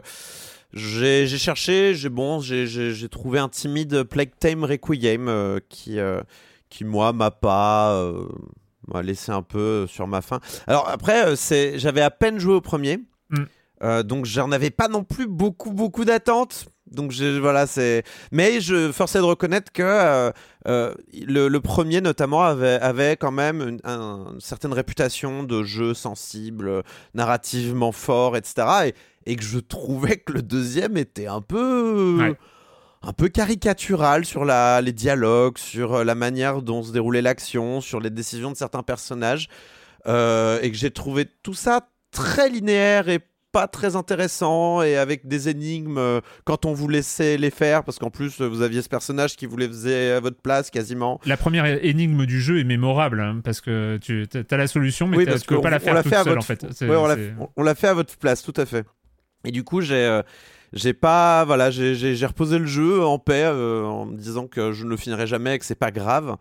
j'ai 0.73 1.27
cherché, 1.27 1.93
j'ai 1.95 2.09
bon, 2.09 2.39
j'ai- 2.39 3.09
trouvé 3.09 3.39
un 3.39 3.49
timide 3.49 4.03
Plague 4.03 4.31
Tame 4.39 4.63
Requiem 4.63 5.27
euh, 5.27 5.59
qui, 5.69 5.97
qui 6.69 6.85
moi 6.85 7.11
m'a 7.11 7.31
pas 7.31 8.01
m'a 8.87 9.01
laissé 9.03 9.31
un 9.31 9.43
peu 9.43 9.85
sur 9.87 10.07
ma 10.07 10.21
faim. 10.21 10.39
Alors 10.67 10.87
après, 10.89 11.35
c'est 11.35 11.77
j'avais 11.77 12.01
à 12.01 12.09
peine 12.09 12.39
joué 12.39 12.55
au 12.55 12.61
premier. 12.61 12.97
Mm. 13.29 13.43
Euh, 13.83 14.03
donc 14.03 14.25
j'en 14.25 14.51
avais 14.51 14.69
pas 14.69 14.87
non 14.87 15.03
plus 15.03 15.27
beaucoup 15.27 15.71
beaucoup 15.71 16.05
d'attentes 16.05 16.67
donc 16.89 17.11
je, 17.11 17.39
voilà 17.39 17.67
c'est 17.67 18.03
mais 18.31 18.59
je 18.59 18.91
forçais 18.91 19.19
de 19.19 19.23
reconnaître 19.23 19.71
que 19.71 19.83
euh, 19.83 20.31
euh, 20.67 20.93
le, 21.27 21.47
le 21.47 21.59
premier 21.61 22.01
notamment 22.01 22.41
avait, 22.43 22.79
avait 22.81 23.15
quand 23.17 23.31
même 23.31 23.61
une, 23.61 23.79
un- 23.83 24.31
une 24.33 24.41
certaine 24.41 24.73
réputation 24.73 25.43
de 25.43 25.63
jeu 25.63 25.93
sensible 25.93 26.83
narrativement 27.13 27.91
fort 27.91 28.35
etc 28.35 28.67
et, 29.25 29.31
et 29.31 29.35
que 29.35 29.43
je 29.43 29.59
trouvais 29.59 30.17
que 30.17 30.33
le 30.33 30.41
deuxième 30.41 30.97
était 30.97 31.27
un 31.27 31.41
peu 31.41 32.17
Ouais. 32.19 32.33
un 33.03 33.13
peu 33.13 33.29
caricatural 33.29 34.25
sur 34.25 34.43
la, 34.43 34.81
les 34.81 34.91
dialogues 34.93 35.57
sur 35.59 35.93
euh, 35.95 36.03
la 36.03 36.15
manière 36.15 36.61
dont 36.61 36.81
se 36.83 36.91
déroulait 36.91 37.21
l'action 37.21 37.79
sur 37.79 37.99
les 37.99 38.09
décisions 38.09 38.51
de 38.51 38.57
certains 38.57 38.83
personnages 38.83 39.47
euh, 40.07 40.59
et 40.61 40.71
que 40.71 40.77
j'ai 40.77 40.91
trouvé 40.91 41.25
tout 41.43 41.53
ça 41.53 41.87
très 42.11 42.49
linéaire 42.49 43.07
et 43.07 43.19
pas 43.51 43.67
très 43.67 43.95
intéressant 43.95 44.81
et 44.81 44.95
avec 44.97 45.27
des 45.27 45.49
énigmes 45.49 45.97
euh, 45.97 46.21
quand 46.45 46.65
on 46.65 46.73
vous 46.73 46.87
laissait 46.87 47.37
les 47.37 47.49
faire 47.49 47.83
parce 47.83 47.99
qu'en 47.99 48.09
plus 48.09 48.39
vous 48.41 48.61
aviez 48.61 48.81
ce 48.81 48.87
personnage 48.89 49.35
qui 49.35 49.45
vous 49.45 49.57
les 49.57 49.67
faisait 49.67 50.11
à 50.11 50.19
votre 50.19 50.41
place 50.41 50.69
quasiment. 50.69 51.19
la 51.25 51.37
première 51.37 51.65
énigme 51.65 52.25
du 52.25 52.39
jeu 52.41 52.59
est 52.59 52.63
mémorable 52.63 53.19
hein, 53.19 53.41
parce 53.43 53.59
que 53.61 53.97
tu 54.01 54.25
as 54.49 54.57
la 54.57 54.67
solution, 54.67 55.07
mais 55.07 55.17
Oui, 55.17 55.25
parce 55.25 55.41
tu 55.41 55.47
peux 55.47 55.61
pas 55.61 55.69
la 55.69 55.79
faire 55.79 55.95
toute 56.01 56.09
fait 56.11 56.15
seule 56.23 56.27
votre- 56.29 56.37
en 56.39 56.41
fait. 56.41 56.63
Ouais, 56.81 56.95
on 56.95 57.07
l'a- 57.07 57.15
on- 57.71 57.75
fait 57.75 57.87
à 57.87 57.93
votre 57.93 58.17
place, 58.17 58.41
tout 58.43 58.53
à 58.57 58.65
fait. 58.65 58.85
Et 59.43 59.51
du 59.51 59.63
coup, 59.63 59.81
j'ai 59.81 59.95
euh, 59.95 60.21
j'ai 60.73 60.93
pas 60.93 61.43
voilà, 61.45 61.71
j'ai- 61.71 61.95
j'ai 61.95 62.15
j'ai 62.15 62.25
reposé 62.25 62.57
le 62.59 62.65
jeu 62.67 63.03
en 63.03 63.19
paix 63.19 63.43
euh, 63.45 63.83
en 63.83 64.05
me 64.05 64.15
disant 64.17 64.47
que 64.47 64.71
je 64.71 64.85
ne 64.85 64.89
le 64.89 64.97
finirai 64.97 65.27
jamais 65.27 65.55
et 65.55 65.59
que 65.59 65.65
c'est 65.65 65.75
pas 65.75 65.91
grave. 65.91 66.37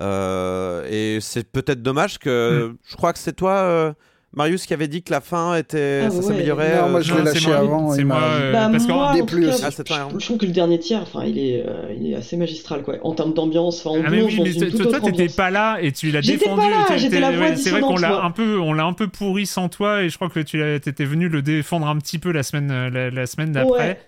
Et 0.00 1.18
c'est 1.20 1.50
peut-être 1.50 1.82
dommage 1.82 2.18
que 2.18 2.70
Hmm. 2.72 2.76
je 2.88 2.96
crois 2.96 3.12
que 3.12 3.18
c'est 3.18 3.32
toi 3.34 3.94
Marius 4.34 4.64
qui 4.64 4.72
avait 4.72 4.88
dit 4.88 5.02
que 5.02 5.10
la 5.12 5.20
fin 5.20 5.54
était 5.56 6.04
Ah 6.06 6.10
ça 6.10 6.16
ouais. 6.16 6.22
s'améliorait. 6.22 6.80
Non, 6.80 6.88
moi, 6.88 7.00
euh, 7.00 7.02
je 7.02 7.14
l'ai 7.14 7.22
lâché 7.22 7.52
avant, 7.52 7.92
C'est 7.92 8.00
il 8.00 8.06
moi, 8.06 8.16
euh, 8.22 8.52
bah, 8.52 8.68
parce 8.72 8.88
moi, 8.88 9.12
en 9.12 9.26
plus 9.26 9.46
cas. 9.46 9.56
Ah, 9.64 9.70
je, 9.70 9.92
hein. 9.92 10.08
je 10.18 10.24
trouve 10.24 10.38
que 10.38 10.46
le 10.46 10.52
dernier 10.52 10.78
tiers, 10.78 11.02
enfin, 11.02 11.24
il 11.26 11.38
est, 11.38 11.62
euh, 11.66 11.92
il 11.94 12.10
est 12.10 12.14
assez 12.14 12.36
magistral, 12.38 12.82
quoi. 12.82 12.94
En 13.02 13.12
termes 13.14 13.34
d'ambiance, 13.34 13.84
enfin, 13.84 13.98
on 13.98 14.02
Ah 14.06 14.10
mais 14.10 14.22
oui, 14.22 14.40
mais 14.42 14.52
toute 14.70 14.88
toi, 14.88 15.00
t'étais 15.00 15.28
pas 15.28 15.50
là 15.50 15.78
et 15.82 15.92
tu 15.92 16.10
l'as 16.10 16.22
J'étais 16.22 16.38
défendu. 16.46 16.62
pas 16.62 16.70
là, 16.70 16.96
j'étais 16.96 17.20
la 17.20 17.30
voix 17.32 17.48
ouais, 17.50 17.56
C'est 17.56 17.70
vrai 17.70 17.80
qu'on 17.82 17.96
l'a 17.98 18.22
un 18.22 18.30
peu, 18.30 18.58
on 18.58 18.72
l'a 18.72 18.84
un 18.84 18.94
peu 18.94 19.08
pourri 19.08 19.44
sans 19.44 19.68
toi 19.68 20.02
et 20.02 20.08
je 20.08 20.16
crois 20.16 20.30
que 20.30 20.40
tu 20.40 20.58
t'étais 20.80 21.04
venu 21.04 21.28
le 21.28 21.42
défendre 21.42 21.86
un 21.86 21.96
petit 21.98 22.18
peu 22.18 22.32
la 22.32 22.42
semaine, 22.42 22.70
euh, 22.70 22.88
la, 22.90 23.10
la 23.10 23.26
semaine 23.26 23.52
d'après. 23.52 23.88
Ouais. 23.88 23.98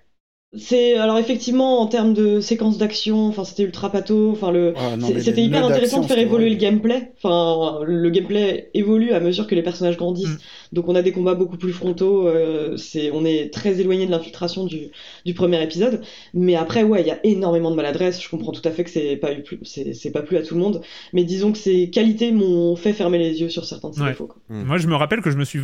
C'est 0.56 0.96
alors 0.96 1.18
effectivement 1.18 1.80
en 1.80 1.86
termes 1.86 2.14
de 2.14 2.40
séquence 2.40 2.78
d'action, 2.78 3.26
enfin 3.26 3.42
c'était 3.44 3.64
ultra 3.64 3.90
pato, 3.90 4.30
enfin 4.30 4.52
le 4.52 4.72
Ah, 4.76 4.94
c'était 5.20 5.42
hyper 5.42 5.64
intéressant 5.64 6.00
de 6.00 6.06
faire 6.06 6.18
évoluer 6.18 6.50
le 6.50 6.56
gameplay. 6.56 7.12
Enfin 7.16 7.80
le 7.84 8.08
gameplay 8.10 8.70
évolue 8.72 9.12
à 9.12 9.20
mesure 9.20 9.46
que 9.48 9.54
les 9.56 9.62
personnages 9.62 9.96
grandissent, 9.96 10.28
Mm. 10.28 10.38
donc 10.74 10.88
on 10.88 10.94
a 10.94 11.02
des 11.02 11.10
combats 11.12 11.34
beaucoup 11.34 11.56
plus 11.56 11.72
frontaux. 11.72 12.28
euh, 12.28 12.76
c'est 12.76 13.10
on 13.12 13.24
est 13.24 13.52
très 13.52 13.80
éloigné 13.80 14.06
de 14.06 14.10
l'infiltration 14.12 14.64
du 14.64 14.90
du 15.26 15.34
premier 15.34 15.62
épisode, 15.62 16.02
mais 16.34 16.54
après 16.54 16.84
ouais 16.84 17.00
il 17.00 17.06
y 17.08 17.10
a 17.10 17.18
énormément 17.24 17.70
de 17.70 17.76
maladresse. 17.76 18.22
Je 18.22 18.28
comprends 18.28 18.52
tout 18.52 18.62
à 18.64 18.70
fait 18.70 18.84
que 18.84 18.90
c'est 18.90 19.16
pas 19.16 19.32
eu 19.32 19.42
plus, 19.42 19.58
c'est 19.64 20.10
pas 20.12 20.22
plu 20.22 20.36
à 20.36 20.42
tout 20.42 20.54
le 20.54 20.60
monde, 20.60 20.82
mais 21.12 21.24
disons 21.24 21.50
que 21.50 21.58
ces 21.58 21.90
qualités 21.90 22.30
m'ont 22.32 22.76
fait 22.76 22.92
fermer 22.92 23.18
les 23.18 23.40
yeux 23.40 23.48
sur 23.48 23.64
certains 23.64 23.90
de 23.90 23.94
ces 23.94 24.00
Ouais. 24.02 24.08
défauts. 24.10 24.26
quoi. 24.28 24.36
Mm. 24.50 24.62
Moi, 24.64 24.78
je 24.78 24.86
me 24.86 24.94
rappelle 24.94 25.20
que 25.20 25.30
je 25.30 25.36
me 25.36 25.44
suis 25.44 25.60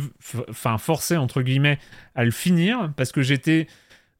enfin 0.49 0.77
forcé 0.77 1.15
entre 1.17 1.41
guillemets 1.41 1.77
à 2.15 2.25
le 2.25 2.31
finir 2.31 2.91
parce 2.97 3.11
que 3.13 3.21
j'étais 3.21 3.67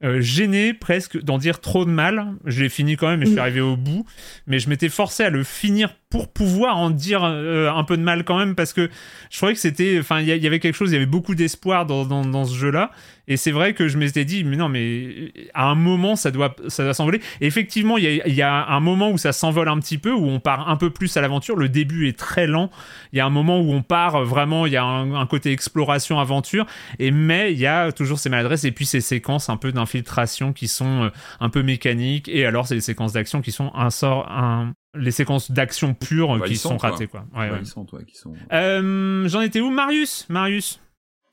euh, 0.04 0.22
gêné 0.22 0.74
presque 0.74 1.22
d'en 1.22 1.38
dire 1.38 1.60
trop 1.62 1.86
de 1.86 1.91
mal. 1.91 2.34
Je 2.45 2.64
l'ai 2.64 2.70
fini 2.70 2.97
quand 2.97 3.08
même 3.08 3.22
et 3.22 3.26
je 3.26 3.32
suis 3.32 3.38
Mm. 3.38 3.41
arrivé 3.43 3.62
au 3.62 3.76
bout, 3.78 4.06
mais 4.47 4.60
je 4.60 4.70
m'étais 4.70 4.89
forcé 4.89 5.24
à 5.24 5.30
le 5.30 5.43
finir 5.43 5.95
pour 6.12 6.28
pouvoir 6.28 6.78
en 6.78 6.89
dire 6.89 7.24
euh, 7.24 7.72
un 7.72 7.84
peu 7.86 7.97
de 7.97 8.03
mal 8.03 8.26
quand 8.26 8.38
même 8.38 8.53
parce 8.53 8.74
que 8.74 8.89
je 9.32 9.38
trouvais 9.38 9.53
que 9.53 9.59
c'était, 9.59 9.97
enfin, 9.99 10.20
il 10.20 10.28
y, 10.28 10.47
avait 10.47 10.59
quelque 10.59 10.76
chose, 10.76 10.91
il 10.91 10.93
y 10.93 10.97
avait 10.97 11.05
beaucoup 11.05 11.36
d'espoir 11.36 11.86
dans, 11.86 12.05
dans, 12.05 12.26
dans 12.26 12.43
ce 12.43 12.53
jeu-là 12.53 12.91
Et 13.30 13.38
c'est 13.38 13.51
vrai 13.51 13.74
que 13.74 13.88
je 13.88 13.97
m'étais 13.97 14.26
dit, 14.26 14.43
mais 14.43 14.57
non, 14.57 14.68
mais 14.68 15.32
à 15.53 15.70
un 15.70 15.76
moment, 15.76 16.18
ça 16.18 16.30
doit, 16.30 16.53
ça 16.68 16.84
doit 16.84 16.93
s'envoler. 16.93 17.22
Effectivement, 17.39 17.97
il 17.97 18.03
y 18.03 18.32
y 18.32 18.41
a 18.41 18.66
un 18.68 18.80
moment 18.82 19.09
où 19.09 19.18
ça 19.18 19.32
s'envole 19.32 19.70
un 19.70 19.80
petit 19.80 19.97
peu, 19.97 20.12
où 20.12 20.26
on 20.26 20.41
part 20.41 20.70
un 20.70 20.76
peu 20.76 20.89
plus 20.89 21.16
à 21.16 21.22
l'aventure. 21.22 21.55
Le 21.55 21.70
début 21.70 22.09
est 22.09 22.20
très 22.20 22.45
lent. 22.45 22.70
Il 23.14 23.18
y 23.18 23.22
a 23.22 23.26
un 23.26 23.30
moment 23.30 23.62
où 23.62 23.72
on 23.72 23.82
part 23.82 24.24
vraiment, 24.26 24.66
il 24.66 24.74
y 24.74 24.78
a 24.78 24.84
un, 24.84 25.14
un 25.16 25.26
côté 25.26 25.53
exploration, 25.53 26.20
aventure. 26.20 26.66
Et 26.99 27.12
mais 27.12 27.53
il 27.53 27.59
y 27.59 27.68
a 27.68 27.93
toujours 27.93 28.20
ces 28.20 28.30
maladresses 28.30 28.66
et 28.66 28.72
puis 28.72 28.86
ces 28.86 29.01
séquences 29.01 29.49
un 29.49 29.57
peu 29.57 29.72
d'infiltration 29.72 30.51
qui 30.51 30.68
sont 30.68 31.03
euh, 31.03 31.09
un 31.39 31.49
peu 31.49 31.64
mécaniques. 31.64 32.28
Et 32.28 32.45
alors, 32.45 32.68
c'est 32.68 32.76
les 32.76 32.82
séquences 32.82 33.14
d'action 33.14 33.41
qui 33.41 33.53
sont 33.53 33.72
un 33.76 33.89
sort, 33.89 34.30
un, 34.30 34.74
les 34.95 35.11
séquences 35.11 35.51
d'action 35.51 35.93
pures 35.93 36.43
qui 36.45 36.57
sont 36.57 36.77
ratées, 36.77 37.07
quoi. 37.07 37.25
Ouais, 37.35 37.49
ouais. 37.49 37.61
Qui 38.05 38.15
sont... 38.15 38.33
Euh, 38.51 39.27
J'en 39.27 39.41
étais 39.41 39.61
où 39.61 39.69
Marius? 39.69 40.25
Marius 40.29 40.79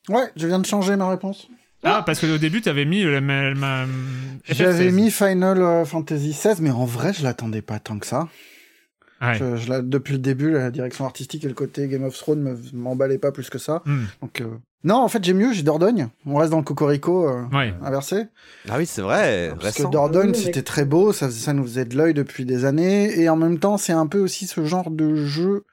Ouais, 0.09 0.31
je 0.37 0.47
viens 0.47 0.59
de 0.59 0.67
changer 0.67 0.97
ma 0.97 1.09
réponse. 1.11 1.49
Ah, 1.85 2.03
parce 2.05 2.21
qu'au 2.21 2.39
début, 2.39 2.61
t'avais 2.61 2.85
mis 2.85 3.05
la 3.05 3.21
ma, 3.21 3.55
ma- 3.55 3.87
J'avais 4.49 4.89
FF16. 4.89 4.93
mis 4.95 5.11
Final 5.11 5.59
euh, 5.63 5.85
Fantasy 5.85 6.31
XVI, 6.31 6.61
mais 6.61 6.71
en 6.71 6.85
vrai, 6.85 7.13
je 7.13 7.23
l'attendais 7.23 7.63
pas 7.63 7.79
tant 7.79 7.99
que 7.99 8.07
ça. 8.07 8.29
Ouais. 9.21 9.35
Je, 9.35 9.57
je 9.57 9.69
la- 9.69 9.83
depuis 9.83 10.13
le 10.13 10.19
début, 10.19 10.51
la 10.53 10.71
direction 10.71 11.05
artistique 11.05 11.45
et 11.45 11.49
le 11.49 11.55
côté 11.55 11.87
Game 11.89 12.05
of 12.05 12.17
Thrones 12.17 12.41
me- 12.41 12.59
m'emballaient 12.73 13.19
pas 13.19 13.33
plus 13.33 13.49
que 13.51 13.59
ça. 13.59 13.83
Hmm. 13.85 14.05
Donc, 14.23 14.41
euh, 14.41 14.49
Non, 14.85 14.97
en 14.97 15.09
fait, 15.09 15.25
j'ai 15.25 15.35
mieux, 15.35 15.53
j'ai 15.53 15.63
Dordogne. 15.65 16.09
On 16.25 16.37
reste 16.37 16.51
dans 16.53 16.59
le 16.59 16.63
Cocorico 16.65 17.29
euh, 17.29 17.45
Ouais. 17.53 17.75
inversé. 17.83 18.27
Ah 18.69 18.79
oui, 18.79 18.87
c'est 18.87 19.03
vrai. 19.03 19.49
Parce 19.55 19.65
récent. 19.77 19.89
que 19.89 19.93
Dordogne, 19.93 20.31
Oui, 20.31 20.37
c'était 20.43 20.63
très 20.63 20.85
beau, 20.85 21.13
ça, 21.13 21.27
faisait- 21.27 21.41
ça 21.47 21.53
nous 21.53 21.65
faisait 21.65 21.85
de 21.85 21.97
l'œil 21.97 22.15
depuis 22.15 22.45
des 22.45 22.65
années. 22.65 23.19
Et 23.19 23.29
en 23.29 23.37
même 23.37 23.59
temps, 23.59 23.77
c'est 23.77 23.93
un 23.93 24.07
peu 24.07 24.21
aussi 24.21 24.47
ce 24.47 24.65
genre 24.65 24.91
de 24.93 25.17
jeu, 25.17 25.65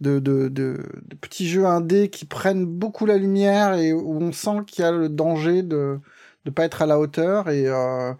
de, 0.00 0.18
de, 0.18 0.48
de, 0.48 0.78
de 1.08 1.16
petits 1.16 1.48
jeux 1.48 1.64
indés 1.66 2.10
qui 2.10 2.26
prennent 2.26 2.66
beaucoup 2.66 3.06
la 3.06 3.16
lumière 3.16 3.74
et 3.74 3.92
où 3.94 4.18
on 4.20 4.30
sent 4.32 4.58
qu'il 4.66 4.84
y 4.84 4.86
a 4.86 4.92
le 4.92 5.08
danger 5.08 5.62
de 5.62 5.98
de 6.44 6.50
pas 6.50 6.64
être 6.66 6.82
à 6.82 6.86
la 6.86 6.98
hauteur. 7.00 7.48
Et, 7.48 7.66
euh, 7.66 8.12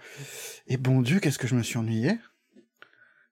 et 0.66 0.78
bon 0.78 1.02
Dieu, 1.02 1.20
qu'est-ce 1.20 1.38
que 1.38 1.46
je 1.46 1.54
me 1.54 1.62
suis 1.62 1.76
ennuyé. 1.76 2.18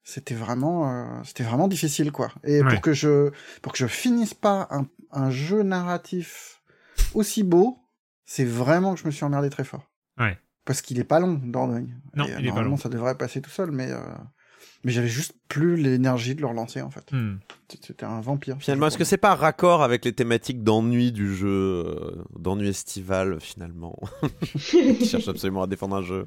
C'était 0.05 0.35
vraiment, 0.35 0.91
euh, 0.91 1.05
c'était 1.25 1.45
vraiment 1.45 1.69
difficile, 1.69 2.13
quoi. 2.13 2.31
Et 2.45 2.63
Ouais. 2.63 2.69
pour 2.69 2.81
que 2.83 2.93
je, 2.93 3.31
pour 3.63 3.73
que 3.73 3.79
je 3.79 3.87
finisse 3.87 4.35
pas 4.35 4.69
un, 4.71 4.87
un 5.13 5.31
jeu 5.31 5.63
narratif 5.63 6.61
aussi 7.15 7.43
beau, 7.43 7.79
c'est 8.25 8.45
vraiment 8.45 8.95
que 8.95 9.01
je 9.01 9.07
me 9.07 9.11
suis 9.11 9.25
emmerdé 9.25 9.51
très 9.51 9.65
fort. 9.65 9.91
Ouais. 10.19 10.39
Parce 10.65 10.81
qu'il 10.83 10.99
est 10.99 11.05
pas 11.05 11.21
long, 11.21 11.41
Dordogne. 11.45 11.95
Non, 12.15 12.25
Et, 12.27 12.33
euh, 12.33 12.37
il 12.39 12.45
est 12.45 12.49
pas 12.49 12.55
normalement, 12.55 12.71
long. 12.71 12.77
ça 12.77 12.89
devrait 12.89 13.17
passer 13.17 13.41
tout 13.41 13.51
seul, 13.51 13.73
mais, 13.73 13.91
euh, 13.91 13.99
mais 14.85 14.93
j'avais 14.93 15.09
juste 15.09 15.35
plus 15.49 15.77
l'énergie 15.77 16.35
de 16.37 16.41
le 16.41 16.47
relancer, 16.47 16.81
en 16.83 16.91
fait. 16.91 17.11
Hmm. 17.13 17.39
C'était 17.69 18.05
un 18.05 18.21
vampire. 18.21 18.57
Finalement, 18.61 18.87
est-ce 18.87 18.99
que 18.99 19.05
c'est 19.05 19.17
pas 19.17 19.35
raccord 19.35 19.83
avec 19.83 20.05
les 20.05 20.13
thématiques 20.13 20.63
d'ennui 20.63 21.11
du 21.11 21.35
jeu, 21.35 21.49
euh, 21.49 22.25
d'ennui 22.39 22.69
estival 22.69 23.41
finalement 23.41 23.99
Qui 24.43 25.05
cherche 25.07 25.27
absolument 25.29 25.63
à 25.63 25.67
défendre 25.67 25.97
un 25.97 26.03
jeu. 26.03 26.27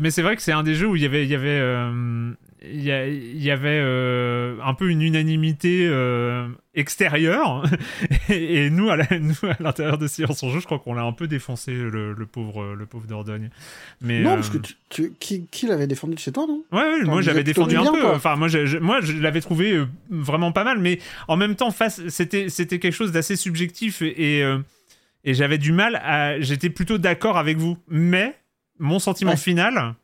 Mais 0.00 0.10
c'est 0.10 0.22
vrai 0.22 0.34
que 0.34 0.42
c'est 0.42 0.52
un 0.52 0.62
des 0.64 0.74
jeux 0.74 0.88
où 0.88 0.96
il 0.96 1.02
y 1.02 1.06
avait, 1.06 1.24
il 1.24 1.30
y 1.30 1.34
avait, 1.34 1.60
euh, 1.60 2.32
il 2.64 2.82
y, 2.82 2.90
a- 2.92 3.08
il 3.08 3.42
y 3.42 3.50
avait 3.50 3.80
euh, 3.82 4.56
un 4.64 4.74
peu 4.74 4.88
une 4.90 5.02
unanimité 5.02 5.86
euh, 5.88 6.48
extérieure. 6.74 7.64
et, 8.28 8.66
et 8.66 8.70
nous, 8.70 8.88
à 8.90 8.96
l'intérieur 9.60 9.98
de 9.98 10.06
Silence 10.06 10.42
en 10.42 10.50
jeu, 10.50 10.60
je 10.60 10.66
crois 10.66 10.78
qu'on 10.78 10.94
l'a 10.94 11.02
un 11.02 11.12
peu 11.12 11.26
défoncé, 11.26 11.72
le, 11.72 12.12
le 12.12 12.26
pauvre, 12.26 12.74
le 12.74 12.86
pauvre 12.86 13.06
Dordogne. 13.06 13.50
Mais, 14.00 14.20
Non, 14.22 14.32
euh, 14.32 14.34
parce 14.36 14.50
que 14.50 14.58
tu, 14.58 14.74
tu- 14.90 15.12
qui, 15.18 15.46
qui 15.50 15.66
l'avait 15.66 15.86
défendu 15.86 16.14
de 16.14 16.18
chez 16.20 16.32
toi, 16.32 16.46
non? 16.46 16.62
Ouais, 16.72 16.78
ouais, 16.82 17.04
moi 17.04 17.22
j'avais 17.22 17.44
défendu 17.44 17.70
du 17.74 17.76
un 17.80 17.82
bien, 17.82 17.92
peu. 17.92 18.00
quoi. 18.00 18.14
Enfin, 18.16 18.36
moi 18.36 18.48
je, 18.48 18.66
je- 18.66 18.78
moi 18.78 19.00
je 19.00 19.12
l'avais 19.12 19.40
trouvé 19.40 19.72
euh, 19.72 19.86
vraiment 20.10 20.52
pas 20.52 20.64
mal, 20.64 20.78
mais 20.78 20.98
en 21.28 21.36
même 21.36 21.56
temps, 21.56 21.70
c'était, 22.08 22.48
quelque 22.48 22.90
chose 22.92 23.12
d'assez 23.12 23.36
subjectif 23.36 24.02
et, 24.02 24.38
et, 24.38 24.42
euh, 24.44 24.58
et 25.24 25.34
j'avais 25.34 25.58
du 25.58 25.72
mal 25.72 25.96
à. 25.96 26.40
J'étais 26.40 26.70
plutôt 26.70 26.98
d'accord 26.98 27.38
avec 27.38 27.56
vous, 27.56 27.78
mais 27.88 28.34
mon 28.78 28.98
sentiment 28.98 29.32
Ouais. 29.32 29.36
final, 29.36 29.94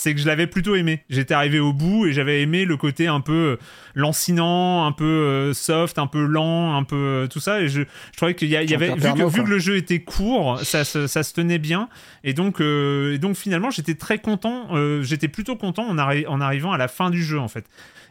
c'est 0.00 0.14
que 0.14 0.20
je 0.20 0.26
l'avais 0.26 0.46
plutôt 0.46 0.74
aimé. 0.76 1.02
J'étais 1.10 1.34
arrivé 1.34 1.60
au 1.60 1.72
bout 1.74 2.06
et 2.06 2.12
j'avais 2.12 2.40
aimé 2.40 2.64
le 2.64 2.76
côté 2.76 3.06
un 3.06 3.20
peu 3.20 3.32
euh, 3.32 3.56
lancinant, 3.94 4.86
un 4.86 4.92
peu 4.92 5.04
euh, 5.04 5.52
soft, 5.54 5.98
un 5.98 6.06
peu 6.06 6.24
lent, 6.24 6.74
un 6.76 6.84
peu 6.84 6.96
euh, 6.96 7.26
tout 7.26 7.40
ça. 7.40 7.60
Et 7.60 7.68
je, 7.68 7.82
je 7.82 8.16
trouvais 8.16 8.34
qu'il 8.34 8.48
y, 8.48 8.56
a- 8.56 8.62
il 8.62 8.70
y 8.70 8.74
avait, 8.74 8.86
vu 8.94 9.00
Jean-Pierre 9.08 9.26
que, 9.26 9.32
vu 9.32 9.44
que 9.44 9.50
le 9.50 9.58
jeu 9.58 9.76
était 9.76 10.00
court, 10.00 10.58
ça, 10.62 10.84
se- 10.84 11.06
ça 11.06 11.22
se 11.22 11.34
tenait 11.34 11.58
bien. 11.58 11.88
Et 12.24 12.32
donc, 12.32 12.60
euh, 12.60 13.14
et 13.14 13.18
donc 13.18 13.36
finalement, 13.36 13.70
j'étais 13.70 13.94
très 13.94 14.18
content. 14.18 14.68
euh, 14.74 15.02
j'étais 15.02 15.28
plutôt 15.28 15.56
content 15.56 15.86
en, 15.88 15.96
arri- 15.96 16.26
en 16.26 16.40
arrivant 16.40 16.72
à 16.72 16.78
la 16.78 16.88
fin 16.88 17.10
du 17.10 17.22
jeu, 17.22 17.38
en 17.38 17.48
fait. 17.48 17.66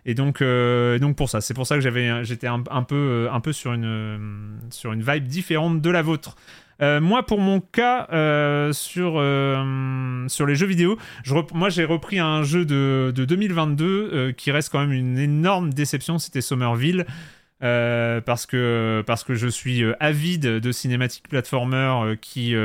Et 0.06 0.14
donc, 0.14 0.42
euh, 0.42 0.96
et 0.96 1.00
donc 1.00 1.16
pour 1.18 1.30
ça, 1.30 1.42
c'est 1.42 1.54
pour 1.54 1.68
ça 1.68 1.76
que 1.76 1.82
j'avais, 1.82 2.24
j'étais 2.24 2.48
un, 2.48 2.64
un 2.72 2.84
peu, 2.84 3.28
un 3.32 3.40
peu 3.42 3.52
sur 3.52 3.74
une, 3.74 4.58
sur 4.70 4.94
une 4.94 5.02
vibe 5.04 5.26
différente 5.26 5.82
de 5.82 5.90
la 5.90 6.02
vôtre. 6.02 6.36
Euh, 6.82 7.02
moi, 7.02 7.26
pour 7.26 7.40
mon 7.40 7.60
cas, 7.60 8.08
euh, 8.12 8.72
sur, 8.72 9.16
euh, 9.18 10.28
sur 10.28 10.46
les 10.46 10.56
jeux 10.56 10.66
vidéo, 10.66 10.98
je 11.24 11.34
moi 11.54 11.70
j'ai 11.70 11.86
repris 11.86 12.20
un 12.20 12.44
jeu 12.44 12.66
de, 12.66 13.12
de 13.14 13.26
2022 13.26 13.86
euh, 13.86 14.32
qui 14.32 14.52
reste 14.52 14.72
quand 14.72 14.80
même 14.80 14.94
une 14.94 15.18
énorme 15.18 15.74
déception, 15.74 16.20
c'était 16.20 16.42
Somerville. 16.42 17.06
Parce 17.62 18.46
que 18.46 19.04
parce 19.06 19.26
que 19.26 19.36
je 19.36 19.48
suis 19.48 19.84
avide 20.00 20.46
de 20.46 20.72
cinématiques 20.72 21.28
platformer 21.28 22.16
qui 22.22 22.56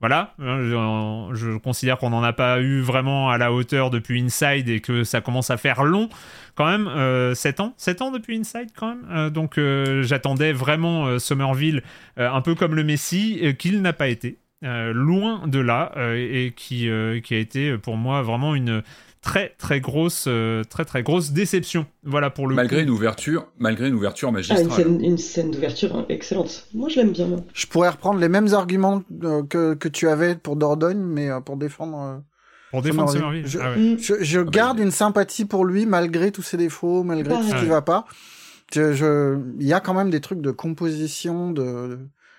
voilà 0.00 0.34
hein, 0.38 0.60
je, 1.32 1.58
considère 1.58 1.98
qu'on 1.98 2.10
n'en 2.10 2.22
a 2.22 2.32
pas 2.32 2.60
eu 2.60 2.80
vraiment 2.80 3.30
à 3.30 3.38
la 3.38 3.52
hauteur 3.52 3.90
depuis 3.90 4.22
Inside 4.22 4.68
et 4.68 4.80
que 4.80 5.02
ça 5.02 5.20
commence 5.20 5.50
à 5.50 5.56
faire 5.56 5.82
long 5.82 6.08
quand 6.54 6.66
même 6.66 6.88
euh, 6.88 7.34
7 7.34 7.60
ans. 7.60 7.74
7 7.76 8.02
ans 8.02 8.10
depuis 8.10 8.36
Inside 8.36 8.68
quand 8.76 8.88
même. 8.88 9.06
Euh, 9.10 9.30
donc 9.30 9.58
euh, 9.58 10.02
j'attendais 10.02 10.52
vraiment 10.52 11.06
euh, 11.06 11.18
Somerville 11.18 11.82
un 12.16 12.40
peu 12.40 12.54
comme 12.54 12.74
le 12.74 12.84
Messi 12.84 13.54
qu'il 13.58 13.82
n'a 13.82 13.92
pas 13.92 14.08
été. 14.08 14.38
Loin 14.60 15.46
de 15.46 15.60
là 15.60 15.92
et 16.16 16.52
qui 16.56 16.90
a 16.90 17.14
été 17.14 17.78
pour 17.78 17.96
moi 17.96 18.22
vraiment 18.22 18.56
une 18.56 18.82
très 19.28 19.54
très 19.58 19.80
grosse 19.80 20.24
euh, 20.28 20.64
très 20.64 20.84
très 20.84 21.02
grosse 21.02 21.32
déception 21.32 21.86
voilà 22.02 22.30
pour 22.30 22.46
le 22.46 22.54
Malgré 22.54 22.78
coup. 22.78 22.82
une 22.84 22.90
ouverture, 22.90 23.46
malgré 23.58 23.88
une 23.88 23.94
ouverture 23.94 24.28
Ah, 24.28 24.30
une 24.30 24.34
magistrale. 24.36 24.70
scène, 24.70 25.04
une 25.04 25.18
scène 25.18 25.50
d'ouverture 25.50 25.94
hein, 25.96 26.06
excellente. 26.08 26.66
Moi, 26.74 26.88
je 26.88 26.96
l'aime 27.00 27.12
bien. 27.12 27.26
moi. 27.26 27.40
Je 27.52 27.66
pourrais 27.66 27.90
reprendre 27.90 28.18
les 28.20 28.28
mêmes 28.28 28.52
arguments 28.54 29.02
euh, 29.22 29.42
que, 29.42 29.74
que 29.74 29.88
tu 29.88 30.08
avais 30.08 30.34
pour 30.34 30.56
Dordogne, 30.56 30.98
mais 31.00 31.28
euh, 31.30 31.40
pour 31.40 31.56
défendre. 31.56 31.98
euh, 32.00 32.16
pour 32.70 32.82
défendre 32.82 33.10
Somerville. 33.10 33.46
Somerville 33.46 33.46
Je- 33.46 33.58
Ah 33.60 33.70
ouais. 33.72 33.94
Mm. 33.94 33.98
Je, 33.98 34.24
je 34.24 34.40
bah, 34.40 34.50
garde 34.50 34.78
il- 34.78 34.84
une 34.84 34.90
sympathie 34.90 35.44
pour 35.44 35.64
lui 35.64 35.84
malgré 35.86 36.32
tous 36.32 36.42
ses 36.42 36.56
défauts, 36.56 37.02
malgré 37.04 37.34
tout 37.34 37.42
ce 37.42 37.54
qui 37.60 37.66
va 37.66 37.82
pas. 37.82 38.04
Je, 38.74 38.92
je- 38.94 39.38
il 39.60 39.66
y 39.66 39.72
a 39.72 39.80
quand 39.80 39.94
même 39.94 40.10
des 40.10 40.20
trucs 40.20 40.40
de 40.40 40.50
composition, 40.50 41.50
de 41.50 41.98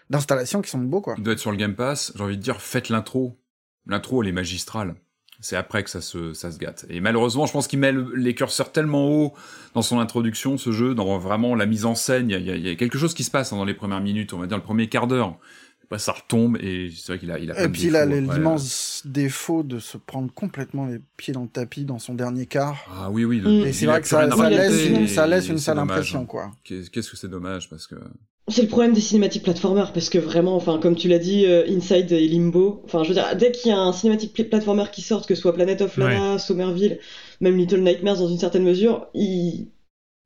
d'installation 0.09 0.61
qui 0.63 0.69
sont 0.71 0.79
beaux 0.79 1.01
quoi. 1.01 1.13
Il 1.17 1.23
doit 1.23 1.33
être 1.33 1.39
sur 1.39 1.51
le 1.51 1.57
Game 1.57 1.75
Pass. 1.75 2.11
J'ai 2.15 2.23
envie 2.23 2.37
de 2.37 2.41
dire, 2.41 2.61
faites 2.61 2.89
l'intro. 2.89 3.39
L'intro, 3.85 4.23
elle 4.23 4.29
est 4.29 4.33
magistrale. 4.33 4.95
C'est 5.41 5.55
après 5.55 5.83
que 5.83 5.89
ça 5.89 6.01
se, 6.01 6.33
ça 6.33 6.51
se 6.51 6.57
gâte. 6.57 6.85
Et 6.89 6.99
malheureusement, 6.99 7.45
je 7.45 7.53
pense 7.53 7.67
qu'il 7.67 7.79
met 7.79 7.91
le- 7.93 8.11
les 8.15 8.35
curseurs 8.35 8.71
tellement 8.73 9.07
haut 9.09 9.33
dans 9.73 9.81
son 9.81 9.99
introduction, 9.99 10.57
ce 10.57 10.71
jeu, 10.71 10.93
dans 10.95 11.17
vraiment 11.17 11.55
la 11.55 11.65
mise 11.65 11.85
en 11.85 11.95
scène. 11.95 12.29
Il 12.29 12.33
y 12.33 12.35
a, 12.35 12.39
il 12.39 12.45
y 12.45 12.51
a- 12.51 12.55
il 12.55 12.67
y 12.67 12.69
a 12.69 12.75
quelque 12.75 12.97
chose 12.97 13.13
qui 13.13 13.23
se 13.23 13.31
passe 13.31 13.53
hein, 13.53 13.57
dans 13.57 13.63
les 13.65 13.73
premières 13.73 14.01
minutes, 14.01 14.33
on 14.33 14.37
va 14.39 14.47
dire 14.47 14.57
le 14.57 14.63
premier 14.63 14.89
quart 14.89 15.07
d'heure. 15.07 15.37
Après, 15.85 15.97
ça 15.97 16.11
retombe 16.11 16.57
et 16.61 16.91
c'est 16.95 17.13
vrai 17.13 17.19
qu'il 17.19 17.31
a, 17.31 17.39
il 17.39 17.49
a 17.51 17.63
Et 17.63 17.67
puis 17.69 17.83
défauts, 17.83 17.95
après. 17.95 18.19
l'immense 18.21 19.01
défaut 19.05 19.63
de 19.63 19.79
se 19.79 19.97
prendre 19.97 20.31
complètement 20.33 20.85
les 20.85 20.99
pieds 21.17 21.33
dans 21.33 21.41
le 21.43 21.47
tapis 21.47 21.83
dans 21.85 21.97
son 21.99 22.13
dernier 22.13 22.45
quart. 22.45 22.77
Ah 22.93 23.09
oui, 23.09 23.23
oui. 23.25 23.39
de- 23.39 23.47
Mm. 23.47 23.51
il 23.61 23.65
Et 23.67 23.73
c'est 23.73 23.87
a 23.87 23.91
vrai 23.91 24.01
que 24.01 24.07
ça, 24.07 24.29
ça 24.29 24.49
laisse, 24.49 24.85
une, 24.85 25.07
ça 25.07 25.25
laisse 25.25 25.47
une 25.49 25.57
sale 25.57 25.77
dommage. 25.77 25.91
impression 25.97 26.25
quoi. 26.25 26.51
Qu'est- 26.63 26.91
Qu'est-ce 26.91 27.09
que 27.09 27.17
c'est 27.17 27.27
dommage 27.29 27.69
parce 27.69 27.87
que 27.87 27.95
C'est 28.50 28.62
le 28.64 28.68
problème 28.68 28.93
des 28.93 29.02
cinématiques 29.02 29.43
platformer 29.43 29.86
parce 29.93 30.10
que 30.10 30.18
vraiment, 30.18 30.56
enfin, 30.56 30.80
comme 30.80 30.95
tu 30.95 31.08
l'as 31.08 31.20
dit, 31.20 31.45
euh, 31.45 31.66
Inside 31.70 32.12
et 32.12 32.28
Limbo, 32.28 32.82
enfin, 32.86 33.04
je 33.04 33.10
veux 33.10 33.14
dire, 33.16 33.36
dès 33.38 33.52
qu'il 33.52 33.70
y 33.70 33.74
a 33.74 33.78
un 33.80 33.93
cinématique 33.93 34.34
pl- 34.34 34.50
platformer 34.50 34.86
qui 34.91 35.02
sort, 35.02 35.26
que 35.28 35.36
ce 35.36 35.41
soit 35.41 35.54
Planet 35.54 35.82
of 35.82 35.97
Lana, 36.14 36.39
Somerville, 36.39 37.00
même 37.41 37.58
Little 37.58 37.82
Nightmares 37.82 38.18
dans 38.18 38.28
une 38.28 38.39
certaine 38.39 38.64
mesure, 38.64 39.08
ils 39.14 39.68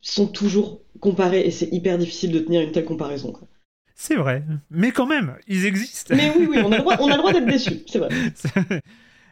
sont 0.02 0.28
toujours 0.28 0.82
comparés 1.00 1.42
et 1.42 1.52
c'est 1.52 1.70
hyper 1.74 1.98
difficile 1.98 2.32
de 2.32 2.40
tenir 2.40 2.62
une 2.62 2.72
telle 2.72 2.86
comparaison. 2.86 3.32
quoi. 3.32 3.48
C'est 3.96 4.16
vrai, 4.16 4.44
mais 4.72 4.92
quand 4.92 5.06
même, 5.06 5.36
ils 5.48 5.66
existent. 5.66 6.16
Mais 6.16 6.32
oui, 6.36 6.48
oui, 6.50 6.58
on 6.64 6.72
a 6.72 6.78
le 6.78 6.82
droit, 6.82 6.98
on 7.00 7.08
a 7.08 7.16
le 7.16 7.18
droit 7.20 7.32
d'être 7.34 7.46
déçu, 7.52 7.84
c'est 7.88 8.00
vrai. 8.00 8.10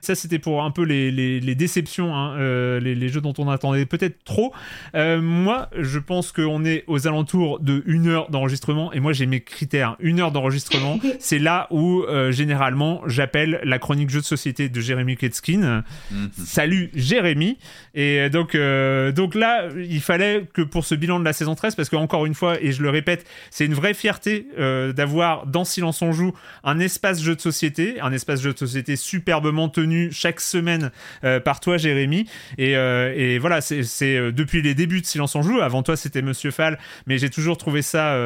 Ça, 0.02 0.16
c'était 0.16 0.40
pour 0.40 0.64
un 0.64 0.72
peu 0.72 0.84
les, 0.84 1.12
les, 1.12 1.40
les 1.40 1.56
déceptions, 1.56 2.16
hein, 2.16 2.36
euh, 2.38 2.80
les, 2.80 2.96
les 2.96 3.10
jeux 3.10 3.22
dont 3.22 3.34
on 3.38 3.50
attendait 3.50 3.86
peut-être 3.86 4.24
trop. 4.24 4.54
Euh, 4.96 5.22
moi, 5.22 5.70
je 5.78 6.00
pense 6.00 6.32
qu'on 6.32 6.66
est 6.66 6.84
aux 6.88 7.08
alentours 7.08 7.60
de 7.60 7.84
une 7.86 8.08
heure 8.08 8.30
d'enregistrement, 8.30 8.92
et 8.94 9.00
moi, 9.00 9.14
j'ai 9.14 9.26
mes 9.26 9.42
critères. 9.42 9.96
Une 10.00 10.20
heure 10.20 10.32
d'enregistrement, 10.32 11.00
c'est 11.20 11.40
là 11.40 11.68
où, 11.72 12.04
euh, 12.04 12.32
généralement, 12.32 13.02
j'appelle 13.08 13.62
la 13.64 13.80
chronique 13.80 14.10
jeu 14.10 14.20
de 14.20 14.26
société 14.26 14.70
de 14.70 14.82
Jérémy 14.82 15.18
Ketskin. 15.18 15.84
Mhm. 16.12 16.30
Salut 16.46 16.90
Jérémy. 16.94 17.58
Et 17.94 18.30
donc, 18.30 18.56
euh, 18.56 19.12
donc 19.12 19.36
là, 19.36 19.68
il 19.78 20.02
fallait 20.02 20.46
que 20.54 20.62
pour 20.62 20.86
ce 20.86 20.96
bilan 20.96 21.20
de 21.20 21.26
la 21.26 21.34
saison 21.34 21.56
13, 21.56 21.76
parce 21.76 21.90
que 21.90 21.96
encore 21.96 22.26
une 22.26 22.34
fois, 22.34 22.62
et 22.62 22.72
je 22.72 22.82
le 22.82 22.90
répète, 22.90 23.26
c'est 23.50 23.66
une 23.66 23.74
vraie 23.74 23.94
fierté 23.94 24.48
euh, 24.58 24.94
d'avoir 24.94 25.46
dans 25.46 25.66
Silence 25.66 26.02
on 26.02 26.12
joue 26.12 26.34
un 26.64 26.80
espace 26.80 27.22
jeu 27.22 27.36
de 27.36 27.42
société, 27.42 28.00
un 28.00 28.12
espace 28.12 28.42
jeu 28.42 28.54
de 28.54 28.58
société 28.58 28.96
superbement 28.96 29.70
tenu 29.70 29.91
chaque 30.12 30.40
semaine 30.40 30.92
euh, 31.24 31.40
par 31.40 31.60
toi 31.60 31.78
Jérémy. 31.78 32.28
Et, 32.58 32.76
euh, 32.76 33.38
voilà, 33.40 33.62
c'est 33.62 34.18
euh, 34.18 34.32
depuis 34.32 34.62
les 34.62 34.74
débuts 34.74 35.02
de 35.02 35.06
Silence 35.06 35.36
on 35.36 35.42
joue. 35.42 35.62
Avant 35.62 35.84
toi, 35.84 35.96
c'était 35.96 36.22
Monsieur 36.22 36.52
Fall, 36.52 36.78
mais 37.08 37.18
j'ai 37.18 37.30
toujours 37.30 37.58
trouvé 37.58 37.82
ça, 37.82 38.18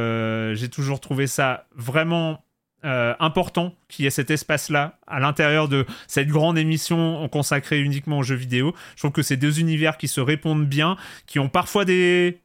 j'ai 0.54 0.70
toujours 0.70 1.00
trouvé 1.00 1.28
ça 1.28 1.68
vraiment 1.76 2.42
important 2.84 3.74
qu'il 3.88 4.06
y 4.06 4.08
ait 4.08 4.12
cet 4.12 4.30
espace-là 4.30 5.00
à 5.08 5.20
l'intérieur 5.20 5.68
de 5.68 5.88
cette 6.08 6.28
grande 6.28 6.56
émission 6.56 7.28
consacrée 7.30 7.82
uniquement 7.82 8.20
aux 8.20 8.24
jeux 8.24 8.36
vidéo. 8.36 8.76
Je 8.96 9.02
trouve 9.02 9.12
que 9.12 9.24
c'est 9.24 9.38
deux 9.38 9.60
univers 9.60 9.98
qui 9.98 10.08
se 10.08 10.22
répondent 10.22 10.68
bien, 10.68 10.96
qui 11.26 11.40
ont 11.40 11.50
parfois 11.50 11.84
des 11.84 12.42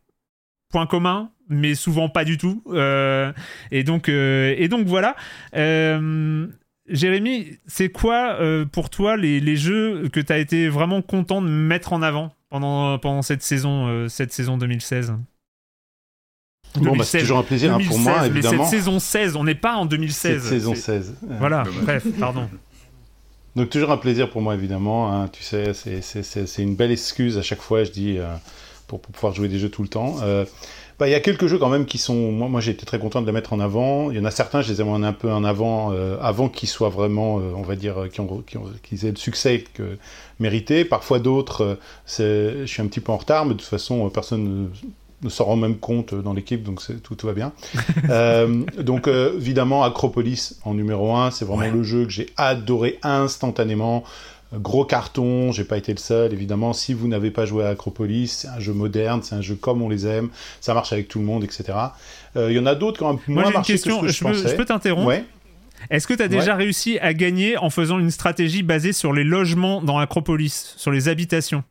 points 0.70 0.86
communs, 0.86 1.30
mais 1.48 1.74
souvent 1.74 2.08
pas 2.08 2.24
du 2.24 2.38
tout. 2.38 2.62
et 3.70 3.84
donc, 3.84 4.08
et 4.08 4.68
donc 4.68 4.86
voilà. 4.86 5.14
Jérémy, 6.90 7.58
c'est 7.66 7.88
quoi 7.88 8.38
pour 8.72 8.90
toi 8.90 9.16
les, 9.16 9.40
les 9.40 9.56
jeux 9.56 10.08
que 10.12 10.20
tu 10.20 10.32
as 10.32 10.38
été 10.38 10.68
vraiment 10.68 11.02
content 11.02 11.40
de 11.40 11.48
mettre 11.48 11.92
en 11.92 12.02
avant 12.02 12.32
pendant, 12.48 12.98
pendant 12.98 13.22
cette 13.22 13.42
saison, 13.42 14.08
cette 14.08 14.32
saison 14.32 14.58
2016 14.58 15.14
Bon, 16.76 16.96
bah, 16.96 17.04
c'est 17.04 17.20
toujours 17.20 17.38
un 17.38 17.42
plaisir 17.42 17.74
hein, 17.74 17.78
pour 17.86 17.98
moi, 17.98 18.26
évidemment. 18.26 18.64
Mais 18.64 18.70
cette 18.70 18.78
saison 18.78 18.98
16, 18.98 19.36
on 19.36 19.44
n'est 19.44 19.54
pas 19.54 19.74
en 19.74 19.86
2016. 19.86 20.42
Cette 20.42 20.50
saison 20.50 20.74
16. 20.74 21.14
Voilà, 21.38 21.64
bref, 21.82 22.06
pardon. 22.18 22.48
Donc 23.56 23.70
toujours 23.70 23.90
un 23.90 23.96
plaisir 23.96 24.30
pour 24.30 24.42
moi, 24.42 24.54
évidemment. 24.54 25.12
Hein, 25.12 25.28
tu 25.28 25.42
sais, 25.42 25.72
c'est 25.72 26.62
une 26.62 26.76
belle 26.76 26.92
excuse 26.92 27.36
à 27.38 27.42
chaque 27.42 27.60
fois, 27.60 27.82
je 27.82 27.90
dis, 27.90 28.18
euh, 28.18 28.32
pour, 28.86 29.00
pour, 29.00 29.12
pouvoir 29.12 29.34
jouer 29.34 29.48
des 29.48 29.58
jeux 29.58 29.70
tout 29.70 29.82
le 29.82 29.88
temps. 29.88 30.18
Euh, 30.22 30.44
bah, 31.00 31.08
il 31.08 31.10
y 31.10 31.14
a 31.14 31.20
quelques 31.20 31.46
jeux 31.48 31.58
quand 31.58 31.68
même 31.68 31.86
qui 31.86 31.98
sont... 31.98 32.30
Moi, 32.30 32.48
moi 32.48 32.60
j'ai 32.60 32.70
été 32.70 32.86
très 32.86 33.00
content 33.00 33.20
de 33.20 33.26
les 33.26 33.32
mettre 33.32 33.52
en 33.52 33.58
avant. 33.58 34.12
Il 34.12 34.16
y 34.16 34.20
en 34.20 34.24
a 34.24 34.30
certains, 34.30 34.62
je 34.62 34.72
les 34.72 34.80
ai 34.80 34.84
mis 34.84 35.04
un 35.04 35.12
peu 35.12 35.32
en 35.32 35.42
avant, 35.42 35.92
euh, 35.92 36.16
avant 36.20 36.48
qu'ils 36.48 36.68
soient 36.68 36.90
vraiment, 36.90 37.36
on 37.36 37.62
va 37.62 37.74
dire, 37.74 38.08
qu'ils 38.12 38.20
ont, 38.20 38.44
qu 38.46 38.58
aient 38.94 39.10
le 39.10 39.16
succès 39.16 39.64
que 39.74 39.98
mérité. 40.38 40.84
Parfois 40.84 41.18
d'autres, 41.18 41.78
je 42.06 42.64
suis 42.66 42.82
un 42.82 42.86
petit 42.86 43.00
peu 43.00 43.10
en 43.10 43.16
retard, 43.16 43.46
mais 43.46 43.54
de 43.54 43.58
toute 43.58 43.68
façon, 43.68 44.08
personne 44.10 44.70
ne 45.22 45.28
s'en 45.28 45.44
rend 45.44 45.56
même 45.56 45.76
compte 45.76 46.14
dans 46.14 46.32
l'équipe, 46.32 46.62
donc 46.62 46.80
tout, 47.02 47.14
tout 47.14 47.26
va 47.26 47.32
bien. 47.32 47.52
euh, 48.10 48.62
donc 48.78 49.08
euh, 49.08 49.34
évidemment, 49.36 49.84
Acropolis 49.84 50.58
en 50.64 50.74
numéro 50.74 51.14
1, 51.14 51.30
c'est 51.30 51.44
vraiment 51.44 51.62
ouais. 51.62 51.70
le 51.70 51.82
jeu 51.82 52.04
que 52.04 52.10
j'ai 52.10 52.28
adoré 52.36 52.98
instantanément. 53.02 54.04
Gros 54.52 54.84
carton, 54.84 55.52
j'ai 55.52 55.64
pas 55.64 55.76
été 55.76 55.92
le 55.92 55.98
seul, 55.98 56.32
évidemment. 56.32 56.72
Si 56.72 56.92
vous 56.92 57.06
n'avez 57.06 57.30
pas 57.30 57.46
joué 57.46 57.64
à 57.64 57.68
Acropolis, 57.68 58.32
c'est 58.32 58.48
un 58.48 58.58
jeu 58.58 58.72
moderne, 58.72 59.22
c'est 59.22 59.36
un 59.36 59.40
jeu 59.40 59.54
comme 59.54 59.80
on 59.80 59.88
les 59.88 60.06
aime, 60.06 60.30
ça 60.60 60.74
marche 60.74 60.92
avec 60.92 61.06
tout 61.06 61.20
le 61.20 61.24
monde, 61.24 61.44
etc. 61.44 61.64
Il 62.34 62.40
euh, 62.40 62.52
y 62.52 62.58
en 62.58 62.66
a 62.66 62.74
d'autres 62.74 62.98
qui 62.98 63.04
ont 63.04 63.18
moins 63.28 63.42
Moi, 63.44 63.52
marché 63.52 63.74
question, 63.74 64.00
que 64.00 64.00
ce 64.00 64.06
que 64.06 64.12
je, 64.12 64.18
je 64.18 64.24
pensais. 64.24 64.42
Peux, 64.42 64.48
je 64.50 64.56
peux 64.56 64.64
t'interrompre 64.64 65.06
ouais. 65.06 65.24
Est-ce 65.88 66.06
que 66.06 66.14
tu 66.14 66.22
as 66.22 66.28
déjà 66.28 66.52
ouais. 66.52 66.64
réussi 66.64 66.98
à 66.98 67.14
gagner 67.14 67.56
en 67.56 67.70
faisant 67.70 67.98
une 67.98 68.10
stratégie 68.10 68.62
basée 68.62 68.92
sur 68.92 69.12
les 69.12 69.24
logements 69.24 69.80
dans 69.80 69.98
Acropolis, 69.98 70.74
sur 70.76 70.90
les 70.90 71.08
habitations? 71.08 71.64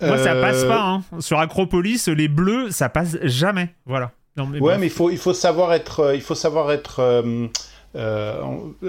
Moi, 0.00 0.18
ça 0.18 0.34
passe 0.34 0.64
pas. 0.64 0.82
Hein. 0.82 1.02
Sur 1.20 1.38
Acropolis, 1.38 2.08
les 2.08 2.28
bleus, 2.28 2.70
ça 2.70 2.88
passe 2.88 3.18
jamais. 3.22 3.68
Voilà. 3.86 4.12
Non, 4.36 4.46
mais 4.46 4.58
ouais, 4.58 4.60
bref. 4.60 4.80
mais 4.80 4.86
il 4.86 4.92
faut, 4.92 5.10
il 5.10 5.18
faut 5.18 5.34
savoir 5.34 5.72
être, 5.74 6.00
euh, 6.00 6.14
il 6.14 6.22
faut 6.22 6.34
savoir 6.34 6.72
être 6.72 7.00
euh, 7.00 7.22
euh, 7.22 7.48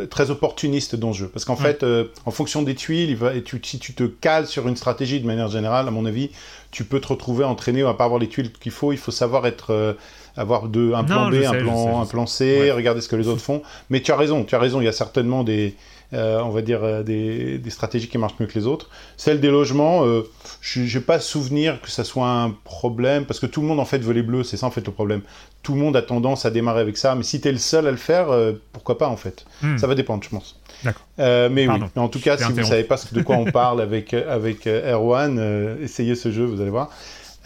très 0.09 0.29
opportuniste 0.29 0.95
dans 0.95 1.07
le 1.07 1.13
jeu. 1.13 1.27
Parce 1.27 1.45
qu'en 1.45 1.55
ouais. 1.55 1.61
fait, 1.61 1.83
euh, 1.83 2.05
en 2.25 2.31
fonction 2.31 2.61
des 2.61 2.75
tuiles, 2.75 3.09
il 3.09 3.15
va, 3.15 3.33
et 3.33 3.41
tu, 3.41 3.59
si 3.63 3.79
tu 3.79 3.93
te 3.93 4.03
cales 4.03 4.45
sur 4.45 4.67
une 4.67 4.75
stratégie 4.75 5.19
de 5.19 5.25
manière 5.25 5.47
générale, 5.47 5.87
à 5.87 5.91
mon 5.91 6.05
avis, 6.05 6.29
tu 6.69 6.83
peux 6.83 6.99
te 6.99 7.07
retrouver 7.07 7.43
entraîné 7.43 7.81
à 7.83 7.93
pas 7.93 8.05
avoir 8.05 8.19
les 8.19 8.27
tuiles 8.27 8.51
qu'il 8.51 8.71
faut. 8.71 8.91
Il 8.91 8.99
faut 8.99 9.11
savoir 9.11 9.47
être 9.47 9.71
euh, 9.71 9.93
avoir 10.37 10.67
de, 10.67 10.93
un 10.93 11.03
plan 11.03 11.25
non, 11.25 11.29
B, 11.29 11.41
sais, 11.41 11.45
un, 11.47 11.53
plan, 11.53 11.85
sais, 11.85 12.01
un 12.01 12.05
plan 12.05 12.25
C, 12.27 12.59
ouais. 12.61 12.71
regarder 12.71 13.01
ce 13.01 13.09
que 13.09 13.15
les 13.15 13.27
autres 13.27 13.41
font. 13.41 13.63
Mais 13.89 14.01
tu 14.01 14.11
as 14.11 14.17
raison, 14.17 14.43
tu 14.43 14.53
as 14.53 14.59
raison. 14.59 14.81
Il 14.81 14.85
y 14.85 14.87
a 14.89 14.93
certainement 14.93 15.43
des, 15.43 15.69
euh, 15.69 15.71
on 16.13 16.49
va 16.49 16.61
dire, 16.61 16.83
euh, 16.83 17.03
des, 17.03 17.57
des, 17.57 17.69
stratégies 17.69 18.07
qui 18.07 18.17
marchent 18.17 18.39
mieux 18.39 18.47
que 18.47 18.57
les 18.57 18.67
autres. 18.67 18.89
Celle 19.17 19.39
des 19.39 19.49
logements, 19.49 20.05
euh, 20.05 20.23
je 20.61 20.81
n'ai 20.81 21.03
pas 21.03 21.19
souvenir 21.19 21.81
que 21.81 21.89
ça 21.89 22.03
soit 22.03 22.29
un 22.29 22.51
problème, 22.51 23.25
parce 23.25 23.39
que 23.39 23.45
tout 23.45 23.61
le 23.61 23.67
monde 23.67 23.79
en 23.79 23.85
fait 23.85 23.99
veut 23.99 24.13
les 24.13 24.23
bleus, 24.23 24.43
c'est 24.43 24.57
ça 24.57 24.67
en 24.67 24.71
fait 24.71 24.85
le 24.85 24.91
problème. 24.91 25.21
Tout 25.63 25.73
le 25.73 25.79
monde 25.79 25.95
a 25.95 26.01
tendance 26.01 26.45
à 26.45 26.51
démarrer 26.51 26.81
avec 26.81 26.97
ça, 26.97 27.15
mais 27.15 27.23
si 27.23 27.39
tu 27.39 27.47
es 27.47 27.51
le 27.51 27.57
seul 27.57 27.87
à 27.87 27.91
le 27.91 27.97
faire, 27.97 28.29
euh, 28.31 28.53
pourquoi 28.73 28.97
pas 28.97 29.07
en 29.07 29.17
fait 29.17 29.45
Hmm. 29.61 29.77
Ça 29.77 29.87
va 29.87 29.95
dépendre, 29.95 30.23
je 30.23 30.29
pense. 30.29 30.59
D'accord. 30.83 31.05
Euh, 31.19 31.49
mais 31.49 31.65
Pardon, 31.65 31.85
oui, 31.85 31.91
mais 31.95 32.01
en 32.01 32.09
tout 32.09 32.19
cas, 32.19 32.37
si 32.37 32.43
vous 32.43 32.59
ne 32.59 32.63
savez 32.63 32.83
pas 32.83 32.99
de 33.11 33.21
quoi 33.21 33.37
on 33.37 33.45
parle 33.45 33.81
avec, 33.81 34.13
avec 34.13 34.67
euh, 34.67 34.93
Erwan, 34.93 35.77
essayez 35.81 36.15
ce 36.15 36.31
jeu, 36.31 36.45
vous 36.45 36.61
allez 36.61 36.71
voir. 36.71 36.89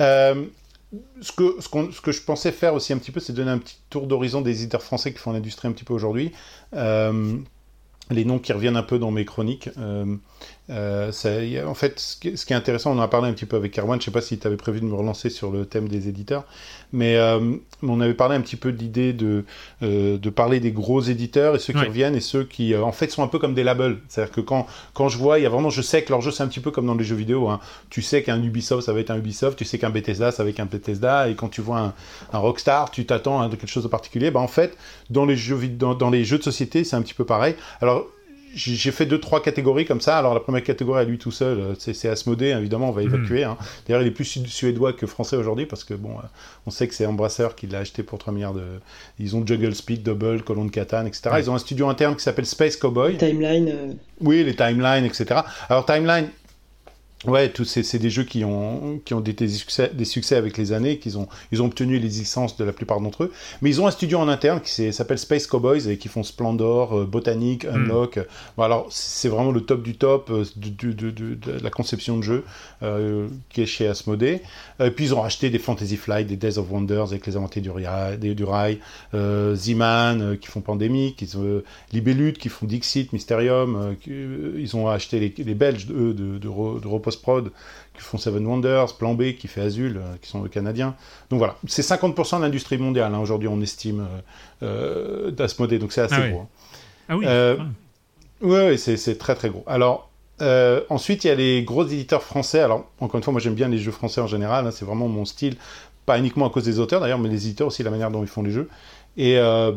Euh, 0.01 0.45
ce 1.21 1.31
que, 1.33 1.57
ce, 1.59 1.67
ce, 1.91 2.01
que 2.01 2.11
je 2.11 2.21
pensais 2.21 2.51
faire 2.51 2.73
aussi 2.73 2.93
un 2.93 2.97
petit 2.97 3.11
peu, 3.11 3.19
c'est 3.19 3.33
donner 3.33 3.51
un 3.51 3.57
petit 3.57 3.77
tour 3.89 4.07
d'horizon 4.07 4.41
des 4.41 4.61
éditeurs 4.61 4.83
français 4.83 5.11
qui 5.11 5.19
font 5.19 5.33
l'industrie 5.33 5.67
un 5.67 5.71
petit 5.71 5.83
peu 5.83 5.93
aujourd'hui. 5.93 6.31
Les 8.11 8.23
noms 8.23 8.39
qui 8.39 8.53
reviennent 8.53 8.77
un 8.77 8.83
peu 8.83 8.99
dans 8.99 9.11
mes 9.11 9.25
chroniques. 9.25 9.69
Euh, 9.77 10.15
euh, 10.69 11.11
en 11.65 11.73
fait, 11.73 11.99
ce 11.99 12.17
qui, 12.17 12.37
ce 12.37 12.45
qui, 12.45 12.53
est 12.53 12.55
intéressant, 12.55 12.91
on 12.91 12.99
en 12.99 13.01
a 13.01 13.07
parlé 13.07 13.29
un 13.29 13.33
petit 13.33 13.45
peu 13.45 13.55
avec 13.55 13.77
Erwan, 13.77 13.99
je 13.99 14.03
ne 14.03 14.05
sais 14.05 14.11
pas 14.11 14.21
si 14.21 14.37
tu 14.37 14.45
avais 14.45 14.57
prévu 14.57 14.79
de 14.79 14.85
me 14.85 14.93
relancer 14.93 15.29
sur 15.29 15.51
le 15.51 15.65
thème 15.65 15.87
des 15.87 16.07
éditeurs, 16.07 16.45
mais 16.95 17.17
euh, 17.17 17.57
on 17.83 17.99
avait 17.99 18.13
parlé 18.13 18.35
un 18.35 18.41
petit 18.41 18.55
peu 18.55 18.71
de 18.71 18.77
l'idée 18.77 19.11
de, 19.11 19.43
euh, 19.83 20.17
de 20.17 20.29
parler 20.29 20.59
des 20.61 20.71
gros 20.71 21.01
éditeurs 21.01 21.55
et 21.55 21.59
ceux 21.59 21.73
qui 21.73 21.79
ouais. 21.79 21.87
reviennent 21.87 22.15
et 22.15 22.21
ceux 22.21 22.45
qui, 22.45 22.73
euh, 22.73 22.81
en 22.81 22.93
fait, 22.93 23.11
sont 23.11 23.21
un 23.21 23.27
peu 23.27 23.37
comme 23.37 23.53
des 23.53 23.63
labels. 23.63 23.97
C'est-à-dire 24.07 24.33
que 24.33 24.41
quand, 24.41 24.65
quand 24.93 25.09
je 25.09 25.17
vois, 25.17 25.37
il 25.37 25.43
y 25.43 25.45
a 25.45 25.49
vraiment, 25.49 25.69
je 25.69 25.81
sais 25.81 26.03
que 26.03 26.11
leur 26.11 26.21
jeu, 26.21 26.31
c'est 26.31 26.41
un 26.41 26.47
petit 26.47 26.61
peu 26.61 26.71
comme 26.71 26.85
dans 26.85 26.95
les 26.95 27.03
jeux 27.03 27.17
vidéo. 27.17 27.49
Hein. 27.49 27.59
Tu 27.89 28.01
sais 28.01 28.23
qu'un 28.23 28.41
Ubisoft, 28.41 28.85
ça 28.85 28.93
va 28.93 29.01
être 29.01 29.11
un 29.11 29.17
Ubisoft, 29.17 29.57
tu 29.57 29.65
sais 29.65 29.77
qu'un 29.77 29.89
Bethesda, 29.89 30.31
ça 30.31 30.43
va 30.43 30.49
être 30.49 30.59
un 30.61 30.65
Bethesda, 30.65 31.29
et 31.29 31.35
quand 31.35 31.49
tu 31.49 31.61
vois 31.61 31.79
un, 31.79 31.93
un 32.31 32.39
Rockstar, 32.39 32.91
tu 32.91 33.05
t'attends 33.05 33.41
à 33.41 33.49
quelque 33.49 33.67
chose 33.67 33.83
de 33.83 33.89
particulier. 33.89 34.31
Bah, 34.31 34.39
en 34.39 34.47
fait, 34.47 34.77
dans 35.09 35.25
les 35.25 35.35
jeux, 35.35 35.67
dans, 35.67 35.93
dans 35.93 36.09
les 36.09 36.23
jeux 36.23 36.37
de 36.37 36.43
société, 36.43 36.85
c'est 36.85 36.95
un 36.95 37.01
petit 37.01 37.13
peu 37.13 37.25
pareil. 37.25 37.55
Alors, 37.81 38.07
j'ai 38.55 38.91
fait 38.91 39.05
deux 39.05 39.19
trois 39.19 39.43
catégories 39.43 39.85
comme 39.85 40.01
ça. 40.01 40.17
Alors 40.17 40.33
la 40.33 40.39
première 40.39 40.63
catégorie 40.63 41.01
à 41.01 41.03
lui 41.03 41.17
tout 41.17 41.31
seul, 41.31 41.59
euh, 41.59 41.73
c'est 41.77 42.07
Asmodée, 42.07 42.47
évidemment, 42.47 42.89
on 42.89 42.93
va 42.93 43.03
évacuer. 43.03 43.45
Mmh. 43.45 43.49
Hein. 43.49 43.57
D'ailleurs, 43.85 44.01
il 44.01 44.07
est 44.07 44.11
plus 44.11 44.25
suédois 44.47 44.93
que 44.93 45.05
français 45.05 45.35
aujourd'hui 45.35 45.65
parce 45.65 45.83
que 45.83 45.93
bon, 45.93 46.11
euh, 46.11 46.27
on 46.65 46.71
sait 46.71 46.87
que 46.87 46.93
c'est 46.93 47.05
Embracer 47.05 47.49
qui 47.55 47.67
l'a 47.67 47.79
acheté 47.79 48.01
pour 48.01 48.17
3 48.17 48.33
milliards 48.33 48.53
de. 48.53 48.63
Ils 49.19 49.35
ont 49.35 49.45
Juggle 49.45 49.75
Speed, 49.75 50.03
Double, 50.03 50.41
Colonne 50.41 50.71
Catan, 50.71 51.05
etc. 51.05 51.29
Ouais. 51.31 51.41
Ils 51.41 51.51
ont 51.51 51.55
un 51.55 51.59
studio 51.59 51.89
interne 51.89 52.15
qui 52.15 52.23
s'appelle 52.23 52.45
Space 52.45 52.77
Cowboy. 52.77 53.17
Timeline. 53.17 53.69
Euh... 53.69 53.93
Oui, 54.21 54.43
les 54.43 54.55
timelines, 54.55 55.05
etc. 55.05 55.41
Alors 55.69 55.85
Timeline, 55.85 56.29
Ouais, 57.27 57.51
c'est 57.63 57.97
des 57.97 58.09
jeux 58.09 58.23
qui 58.23 58.43
ont, 58.43 59.01
qui 59.03 59.13
ont 59.13 59.19
des, 59.19 59.33
des, 59.33 59.47
succès, 59.47 59.89
des 59.91 60.05
succès 60.05 60.35
avec 60.35 60.57
les 60.57 60.73
années, 60.73 60.99
qu'ils 60.99 61.17
ont, 61.17 61.27
ils 61.51 61.61
ont 61.61 61.65
obtenu 61.65 61.97
les 61.97 62.07
licences 62.07 62.55
de 62.57 62.63
la 62.63 62.71
plupart 62.71 63.01
d'entre 63.01 63.23
eux. 63.23 63.31
Mais 63.61 63.69
ils 63.69 63.81
ont 63.81 63.87
un 63.87 63.91
studio 63.91 64.19
en 64.19 64.27
interne 64.27 64.61
qui 64.61 64.93
s'appelle 64.93 65.17
Space 65.17 65.47
Cowboys 65.47 65.89
et 65.89 65.97
qui 65.97 66.07
font 66.07 66.23
Splendor, 66.23 66.95
euh, 66.95 67.05
Botanic, 67.05 67.65
Unlock. 67.65 68.17
Mm. 68.17 68.23
Bon, 68.57 68.63
alors, 68.63 68.87
c'est 68.91 69.29
vraiment 69.29 69.51
le 69.51 69.61
top 69.61 69.81
du 69.81 69.95
top 69.95 70.29
euh, 70.29 70.45
de, 70.55 71.63
la 71.63 71.69
conception 71.71 72.17
de 72.17 72.21
jeu 72.21 72.43
euh, 72.83 73.27
qui 73.49 73.61
est 73.61 73.65
chez 73.65 73.87
Asmodée. 73.87 74.41
Et 74.79 74.91
puis, 74.91 75.05
ils 75.05 75.15
ont 75.15 75.23
acheté 75.23 75.49
des 75.49 75.59
Fantasy 75.59 75.97
Flight, 75.97 76.27
des 76.27 76.37
Days 76.37 76.59
of 76.59 76.69
Wonders 76.69 77.07
avec 77.09 77.25
les 77.25 77.37
aventures 77.37 77.61
du 77.61 77.69
rail, 77.71 78.17
du 78.19 78.43
rail 78.43 78.79
Z-Man 79.13 80.37
qui 80.39 80.47
font 80.47 80.61
Pandémique, 80.61 81.21
ils 81.21 81.37
ont 81.37 81.63
Libellude 81.93 82.37
qui 82.37 82.49
font 82.49 82.65
Dixit, 82.65 83.13
Mysterium. 83.13 83.95
ils 84.05 84.75
ont 84.75 84.89
acheté 84.89 85.19
les, 85.19 85.33
les 85.43 85.55
Belges, 85.55 85.87
eux, 85.89 86.13
de, 86.13 86.37
de, 86.37 86.39
de, 86.39 86.79
de 86.79 86.87
Repos 87.05 87.17
Prod 87.21 87.51
qui 87.93 88.01
font 88.01 88.17
Seven 88.17 88.45
Wonders, 88.45 88.97
Plan 88.97 89.13
B 89.13 89.33
qui 89.33 89.47
fait 89.47 89.61
Azul, 89.61 89.97
euh, 89.97 90.15
qui 90.21 90.29
sont 90.29 90.41
le 90.41 90.49
Canadiens. 90.49 90.95
Donc 91.29 91.39
voilà, 91.39 91.55
c'est 91.67 91.81
50% 91.81 92.37
de 92.37 92.41
l'industrie 92.41 92.77
mondiale, 92.77 93.13
hein, 93.13 93.19
aujourd'hui 93.19 93.47
on 93.47 93.61
estime 93.61 94.07
euh, 94.63 95.31
d'Asmodée, 95.31 95.79
donc 95.79 95.91
c'est 95.91 96.01
assez 96.01 96.15
ah 96.15 96.29
gros. 96.29 96.41
Hein. 96.41 96.47
Ah 97.07 97.17
oui 97.17 97.25
euh, 97.27 97.57
ouais. 98.41 98.67
ouais, 98.67 98.77
c'est 98.77 99.17
très 99.17 99.35
très 99.35 99.49
gros. 99.49 99.63
Alors, 99.67 100.09
euh, 100.41 100.81
ensuite, 100.89 101.23
il 101.23 101.27
y 101.27 101.29
a 101.29 101.35
les 101.35 101.63
gros 101.63 101.85
éditeurs 101.85 102.23
français. 102.23 102.59
Alors, 102.59 102.89
encore 102.99 103.17
une 103.17 103.23
fois, 103.23 103.31
moi 103.31 103.41
j'aime 103.41 103.55
bien 103.55 103.67
les 103.67 103.77
jeux 103.77 103.91
français 103.91 104.21
en 104.21 104.27
général, 104.27 104.67
hein, 104.67 104.71
c'est 104.71 104.85
vraiment 104.85 105.07
mon 105.07 105.25
style, 105.25 105.55
pas 106.05 106.17
uniquement 106.19 106.47
à 106.47 106.49
cause 106.49 106.65
des 106.65 106.79
auteurs 106.79 107.01
d'ailleurs, 107.01 107.19
mais 107.19 107.29
les 107.29 107.45
éditeurs 107.47 107.67
aussi, 107.67 107.83
la 107.83 107.91
manière 107.91 108.11
dont 108.11 108.21
ils 108.21 108.29
font 108.29 108.43
les 108.43 108.51
jeux. 108.51 108.69
Et 109.17 109.37
euh, 109.37 109.71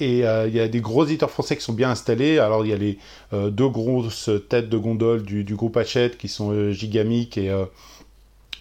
et 0.00 0.18
il 0.18 0.24
euh, 0.24 0.48
y 0.48 0.60
a 0.60 0.66
des 0.66 0.80
gros 0.80 1.04
éditeurs 1.04 1.30
français 1.30 1.56
qui 1.56 1.62
sont 1.62 1.72
bien 1.72 1.90
installés. 1.90 2.38
Alors 2.38 2.64
il 2.64 2.70
y 2.70 2.72
a 2.72 2.76
les 2.76 2.98
euh, 3.32 3.50
deux 3.50 3.68
grosses 3.68 4.30
têtes 4.48 4.68
de 4.68 4.76
gondole 4.76 5.22
du, 5.22 5.44
du 5.44 5.54
groupe 5.54 5.76
Hachette 5.76 6.18
qui 6.18 6.28
sont 6.28 6.50
euh, 6.52 6.72
Gigamic 6.72 7.38
et 7.38 7.52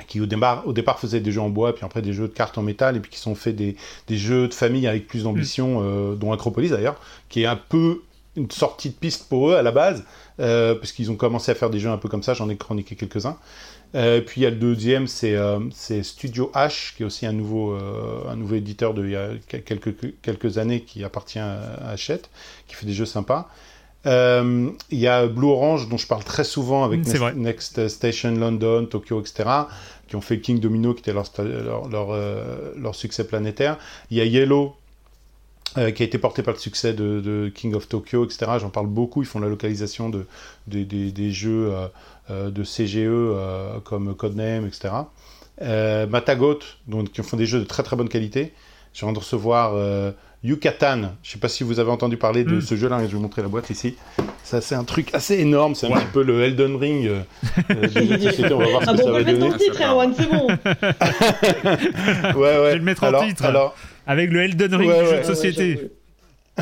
qui 0.07 0.19
au 0.19 0.25
départ, 0.25 0.67
au 0.67 0.73
départ 0.73 0.99
faisaient 0.99 1.21
des 1.21 1.31
jeux 1.31 1.41
en 1.41 1.49
bois, 1.49 1.73
puis 1.73 1.85
après 1.85 2.01
des 2.01 2.13
jeux 2.13 2.27
de 2.27 2.33
cartes 2.33 2.57
en 2.57 2.61
métal, 2.61 2.97
et 2.97 2.99
puis 2.99 3.09
qui 3.11 3.19
sont 3.19 3.35
fait 3.35 3.53
des, 3.53 3.75
des 4.07 4.17
jeux 4.17 4.47
de 4.47 4.53
famille 4.53 4.85
avec 4.85 5.07
plus 5.07 5.23
d'ambition, 5.23 5.81
mmh. 5.81 6.17
dont 6.17 6.33
Acropolis 6.33 6.71
d'ailleurs, 6.71 6.99
qui 7.29 7.43
est 7.43 7.45
un 7.45 7.55
peu 7.55 8.01
une 8.35 8.49
sortie 8.49 8.89
de 8.89 8.95
piste 8.95 9.29
pour 9.29 9.49
eux 9.49 9.55
à 9.55 9.61
la 9.61 9.71
base, 9.71 10.03
euh, 10.39 10.75
parce 10.75 10.91
qu'ils 10.91 11.11
ont 11.11 11.15
commencé 11.15 11.51
à 11.51 11.55
faire 11.55 11.69
des 11.69 11.79
jeux 11.79 11.89
un 11.89 11.97
peu 11.97 12.09
comme 12.09 12.23
ça, 12.23 12.33
j'en 12.33 12.49
ai 12.49 12.57
chroniqué 12.57 12.95
quelques-uns. 12.95 13.37
Euh, 13.95 14.21
puis 14.21 14.41
il 14.41 14.43
y 14.43 14.47
a 14.47 14.49
le 14.49 14.55
deuxième, 14.55 15.07
c'est 15.07 15.35
euh, 15.35 15.59
Studio 15.71 16.51
H, 16.55 16.95
qui 16.95 17.03
est 17.03 17.05
aussi 17.05 17.25
un 17.25 17.31
nouveau, 17.31 17.73
euh, 17.73 18.27
un 18.27 18.35
nouveau 18.35 18.55
éditeur 18.55 18.93
de 18.93 19.03
il 19.05 19.11
y 19.11 19.15
a 19.15 19.29
quelques, 19.59 19.93
quelques 20.21 20.57
années 20.57 20.81
qui 20.81 21.03
appartient 21.03 21.39
à 21.39 21.89
Hachette, 21.89 22.29
qui 22.67 22.75
fait 22.75 22.85
des 22.85 22.93
jeux 22.93 23.05
sympas. 23.05 23.49
Euh, 24.05 24.69
il 24.89 24.99
y 24.99 25.07
a 25.07 25.27
Blue 25.27 25.47
Orange, 25.47 25.87
dont 25.87 25.97
je 25.97 26.07
parle 26.07 26.23
très 26.23 26.43
souvent 26.43 26.83
avec 26.83 27.05
Next, 27.05 27.35
Next, 27.35 27.87
Station 27.87 28.31
London, 28.31 28.85
Tokyo, 28.85 29.21
etc., 29.21 29.49
qui 30.07 30.15
ont 30.15 30.21
fait 30.21 30.39
King 30.39 30.59
Domino, 30.59 30.93
qui 30.93 31.01
était 31.01 31.13
leur, 31.13 31.25
leur, 31.39 31.87
leur, 31.87 32.75
leur 32.75 32.95
succès 32.95 33.25
planétaire. 33.25 33.77
Il 34.11 34.17
y 34.17 34.21
a 34.21 34.25
Yellow, 34.25 34.75
euh, 35.77 35.91
qui 35.91 36.03
a 36.03 36.05
été 36.05 36.17
porté 36.17 36.43
par 36.43 36.53
le 36.53 36.59
succès 36.59 36.93
de, 36.93 37.19
de 37.19 37.51
King 37.53 37.73
of 37.75 37.87
Tokyo, 37.87 38.25
etc. 38.25 38.51
J'en 38.59 38.69
parle 38.69 38.87
beaucoup. 38.87 39.21
Ils 39.23 39.27
font 39.27 39.39
la 39.39 39.47
localisation 39.49 40.09
de, 40.09 40.25
de, 40.67 40.83
de 40.83 41.09
des 41.09 41.31
jeux 41.31 41.73
euh, 42.29 42.49
de 42.51 42.63
CGE 42.63 42.97
euh, 42.99 43.79
comme 43.83 44.15
Codename, 44.15 44.67
etc. 44.67 44.89
Matagot, 46.09 46.59
donc, 46.87 47.11
qui 47.11 47.21
font 47.23 47.37
des 47.37 47.45
jeux 47.45 47.59
de 47.59 47.65
très 47.65 47.83
très 47.83 47.95
bonne 47.95 48.09
qualité. 48.09 48.53
Je 48.93 49.05
viens 49.05 49.13
de 49.13 49.19
recevoir 49.19 49.73
euh, 49.73 50.11
Yucatan. 50.43 51.13
Je 51.23 51.31
sais 51.31 51.39
pas 51.39 51.47
si 51.47 51.63
vous 51.63 51.79
avez 51.79 51.89
entendu 51.89 52.17
parler 52.17 52.43
de 52.43 52.57
Mm. 52.57 52.61
ce 52.61 52.75
jeu-là. 52.75 52.99
Je 52.99 53.05
vais 53.05 53.13
vous 53.13 53.19
montrer 53.21 53.41
la 53.41 53.47
boîte 53.47 53.69
ici. 53.71 53.95
Ça, 54.43 54.61
c'est 54.61 54.75
un 54.75 54.83
truc 54.83 55.09
assez 55.13 55.39
énorme. 55.39 55.73
C'est 55.73 55.87
un 55.91 55.95
petit 55.95 56.05
peu 56.13 56.21
le 56.21 56.43
Elden 56.43 56.75
Ring 56.75 57.07
euh, 57.07 57.21
euh, 57.71 57.87
de. 57.87 58.53
On 58.53 58.59
va 58.59 58.67
voir 58.69 58.83
ce 58.83 58.89
Ah 58.89 58.93
que 58.93 58.97
bon, 58.97 59.03
ça 59.03 59.11
va 59.11 59.17
peut 59.23 59.23
le 59.23 59.25
mettre 59.25 59.39
donner. 59.39 59.39
dans 59.39 59.49
le 59.49 59.57
titre, 59.57 59.81
Erwan, 59.81 60.13
c'est 60.15 60.29
bon. 60.29 60.47
Ouais, 62.39 62.57
ouais. 62.59 62.63
Je 62.65 62.69
vais 62.69 62.75
le 62.75 62.81
mettre 62.81 63.03
en 63.03 63.07
alors, 63.07 63.25
titre. 63.25 63.45
Alors, 63.45 63.75
Avec 64.07 64.31
le 64.31 64.41
Elden 64.41 64.75
Ring 64.75 64.89
Ouais, 64.89 65.03
du 65.03 65.09
jeu 65.09 65.17
de 65.19 65.23
société. 65.23 65.91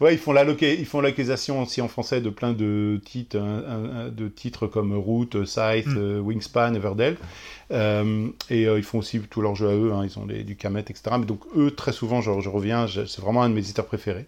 Ouais, 0.00 0.14
ils 0.14 0.18
font 0.18 0.32
l'alloca- 0.32 0.72
ils 0.78 0.86
font 0.86 1.00
l'accusation 1.00 1.60
aussi 1.62 1.80
en 1.80 1.88
français 1.88 2.20
de 2.20 2.30
plein 2.30 2.52
de 2.52 3.00
titres, 3.04 3.36
hein, 3.38 4.10
de 4.16 4.28
titres 4.28 4.66
comme 4.68 4.92
Root, 4.96 5.44
Scythe, 5.44 5.86
Mm. 5.88 5.96
euh, 5.98 6.20
Wingspan, 6.20 6.74
Everdell. 6.74 7.16
Euh, 7.72 8.28
et 8.50 8.66
euh, 8.68 8.78
ils 8.78 8.84
font 8.84 8.98
aussi 8.98 9.20
tous 9.30 9.40
leurs 9.40 9.54
jeux 9.56 9.68
à 9.68 9.74
eux, 9.74 9.92
hein, 9.92 10.04
ils 10.04 10.18
ont 10.20 10.26
du 10.26 10.54
Kamet, 10.56 10.80
etc. 10.80 11.02
Mais 11.18 11.26
donc 11.26 11.40
eux, 11.56 11.70
très 11.72 11.92
souvent, 11.92 12.20
je, 12.20 12.30
je 12.40 12.48
reviens, 12.48 12.86
c'est 12.86 13.20
vraiment 13.20 13.42
un 13.42 13.48
de 13.48 13.54
mes 13.54 13.60
éditeurs 13.60 13.86
préférés. 13.86 14.26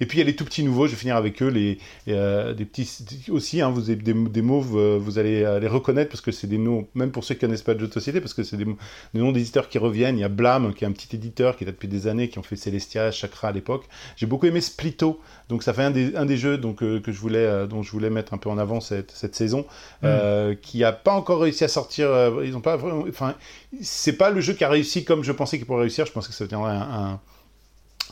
Et 0.00 0.06
puis 0.06 0.18
il 0.18 0.20
y 0.20 0.22
a 0.22 0.26
les 0.26 0.36
tout 0.36 0.44
petits 0.44 0.62
nouveaux, 0.64 0.86
je 0.86 0.92
vais 0.92 0.98
finir 0.98 1.16
avec 1.16 1.42
eux, 1.42 1.48
les, 1.48 1.78
euh, 2.08 2.52
des 2.54 2.64
petits 2.64 2.90
aussi, 3.30 3.60
hein, 3.60 3.70
vous 3.70 3.90
avez 3.90 3.96
des, 3.96 4.12
des 4.14 4.42
mots, 4.42 4.60
vous, 4.60 5.00
vous 5.00 5.18
allez 5.18 5.42
euh, 5.42 5.60
les 5.60 5.68
reconnaître 5.68 6.10
parce 6.10 6.20
que 6.20 6.32
c'est 6.32 6.46
des 6.46 6.58
noms, 6.58 6.86
même 6.94 7.10
pour 7.10 7.24
ceux 7.24 7.34
qui 7.34 7.40
connaissent 7.40 7.62
pas 7.62 7.74
de 7.74 7.80
jeux 7.80 7.88
de 7.88 7.92
société, 7.92 8.20
parce 8.20 8.34
que 8.34 8.42
c'est 8.42 8.56
des, 8.56 8.64
des 8.64 9.20
noms 9.20 9.32
d'éditeurs 9.32 9.68
qui 9.68 9.78
reviennent. 9.78 10.18
Il 10.18 10.22
y 10.22 10.24
a 10.24 10.28
Blam, 10.28 10.74
qui 10.74 10.84
est 10.84 10.86
un 10.86 10.92
petit 10.92 11.14
éditeur 11.14 11.56
qui 11.56 11.64
est 11.64 11.66
là 11.66 11.72
depuis 11.72 11.88
des 11.88 12.06
années, 12.06 12.28
qui 12.28 12.38
ont 12.38 12.42
fait 12.42 12.56
Celestia, 12.56 13.10
Chakra 13.10 13.48
à 13.48 13.52
l'époque. 13.52 13.84
J'ai 14.16 14.26
beaucoup 14.26 14.46
aimé 14.46 14.60
Splitto, 14.60 15.20
donc 15.48 15.62
ça 15.62 15.72
fait 15.72 15.82
un 15.82 15.90
des, 15.90 16.16
un 16.16 16.26
des 16.26 16.36
jeux 16.36 16.58
donc, 16.58 16.82
euh, 16.82 17.00
que 17.00 17.12
je 17.12 17.18
voulais, 17.20 17.38
euh, 17.38 17.66
dont 17.66 17.82
je 17.82 17.90
voulais 17.92 18.10
mettre 18.10 18.34
un 18.34 18.38
peu 18.38 18.48
en 18.48 18.58
avant 18.58 18.80
cette, 18.80 19.10
cette 19.10 19.34
saison, 19.34 19.66
euh, 20.02 20.54
qui 20.60 20.84
a 20.84 20.92
pas 20.92 21.12
encore 21.12 21.40
réussi 21.40 21.64
à 21.64 21.68
sortir. 21.68 22.08
euh, 22.10 22.42
ils 22.44 22.56
ont 22.56 22.60
pas 22.60 22.76
vraiment, 22.76 23.04
enfin, 23.08 23.34
c'est 23.82 24.16
pas 24.16 24.30
le 24.30 24.40
jeu 24.40 24.52
qui 24.54 24.64
a 24.64 24.68
réussi 24.68 25.04
comme 25.04 25.24
je 25.24 25.32
pensais 25.32 25.56
qu'il 25.58 25.66
pourrait 25.66 25.82
réussir. 25.82 26.06
Je 26.06 26.12
pensais 26.12 26.28
que 26.28 26.34
ça 26.34 26.44
deviendrait 26.44 26.72
un, 26.72 26.80
un, 26.80 27.20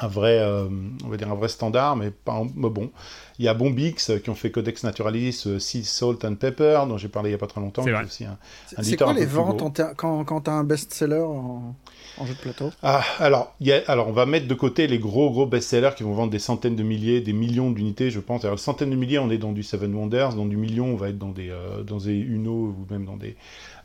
un 0.00 0.08
vrai, 0.08 0.38
euh, 0.38 0.68
on 1.04 1.08
va 1.08 1.16
dire 1.16 1.30
un 1.30 1.34
vrai 1.34 1.48
standard, 1.48 1.96
mais 1.96 2.10
pas 2.10 2.34
un- 2.34 2.48
mais 2.56 2.70
bon. 2.70 2.90
Il 3.38 3.44
y 3.44 3.48
a 3.48 3.54
Bombix 3.54 4.10
euh, 4.10 4.18
qui 4.18 4.30
ont 4.30 4.34
fait 4.34 4.50
Codex 4.50 4.82
Naturalis, 4.84 5.42
euh, 5.46 5.58
Sea 5.58 5.84
Salt 5.84 6.24
and 6.24 6.34
Pepper, 6.36 6.80
dont 6.88 6.98
j'ai 6.98 7.08
parlé 7.08 7.30
il 7.30 7.32
y 7.32 7.34
a 7.36 7.38
pas 7.38 7.46
très 7.46 7.60
longtemps. 7.60 7.82
C'est 7.84 8.04
aussi 8.04 8.24
un- 8.24 8.38
un 8.76 8.82
C'est 8.82 8.96
quoi 8.96 9.10
un 9.10 9.14
les 9.14 9.26
ventes 9.26 9.62
en 9.62 9.70
quand, 9.96 10.24
quand 10.24 10.40
t'as 10.42 10.52
un 10.52 10.64
best-seller 10.64 11.20
en, 11.20 11.74
en 12.16 12.24
jeu 12.26 12.34
de 12.34 12.38
plateau? 12.40 12.72
Ah, 12.84 13.04
alors, 13.20 13.54
il 13.60 13.68
y 13.68 13.72
a- 13.72 13.82
alors, 13.86 14.08
on 14.08 14.12
va 14.12 14.26
mettre 14.26 14.48
de 14.48 14.54
côté 14.54 14.88
les 14.88 14.98
gros, 14.98 15.30
gros 15.30 15.46
best-sellers 15.46 15.90
qui 15.96 16.02
vont 16.02 16.14
vendre 16.14 16.32
des 16.32 16.40
centaines 16.40 16.74
de 16.74 16.82
milliers, 16.82 17.20
des 17.20 17.32
millions 17.32 17.70
d'unités, 17.70 18.10
je 18.10 18.18
pense. 18.18 18.44
Alors, 18.44 18.58
centaines 18.58 18.90
de 18.90 18.96
milliers, 18.96 19.20
on 19.20 19.30
est 19.30 19.38
dans 19.38 19.52
du 19.52 19.62
Seven 19.62 19.94
Wonders, 19.94 20.34
dans 20.34 20.46
du 20.46 20.56
million, 20.56 20.86
on 20.86 20.96
va 20.96 21.10
être 21.10 21.18
dans 21.18 21.30
des, 21.30 21.50
euh, 21.50 21.84
dans 21.84 21.98
des 21.98 22.14
Uno 22.16 22.50
ou 22.76 22.86
même 22.90 23.04
dans 23.04 23.16
des. 23.16 23.36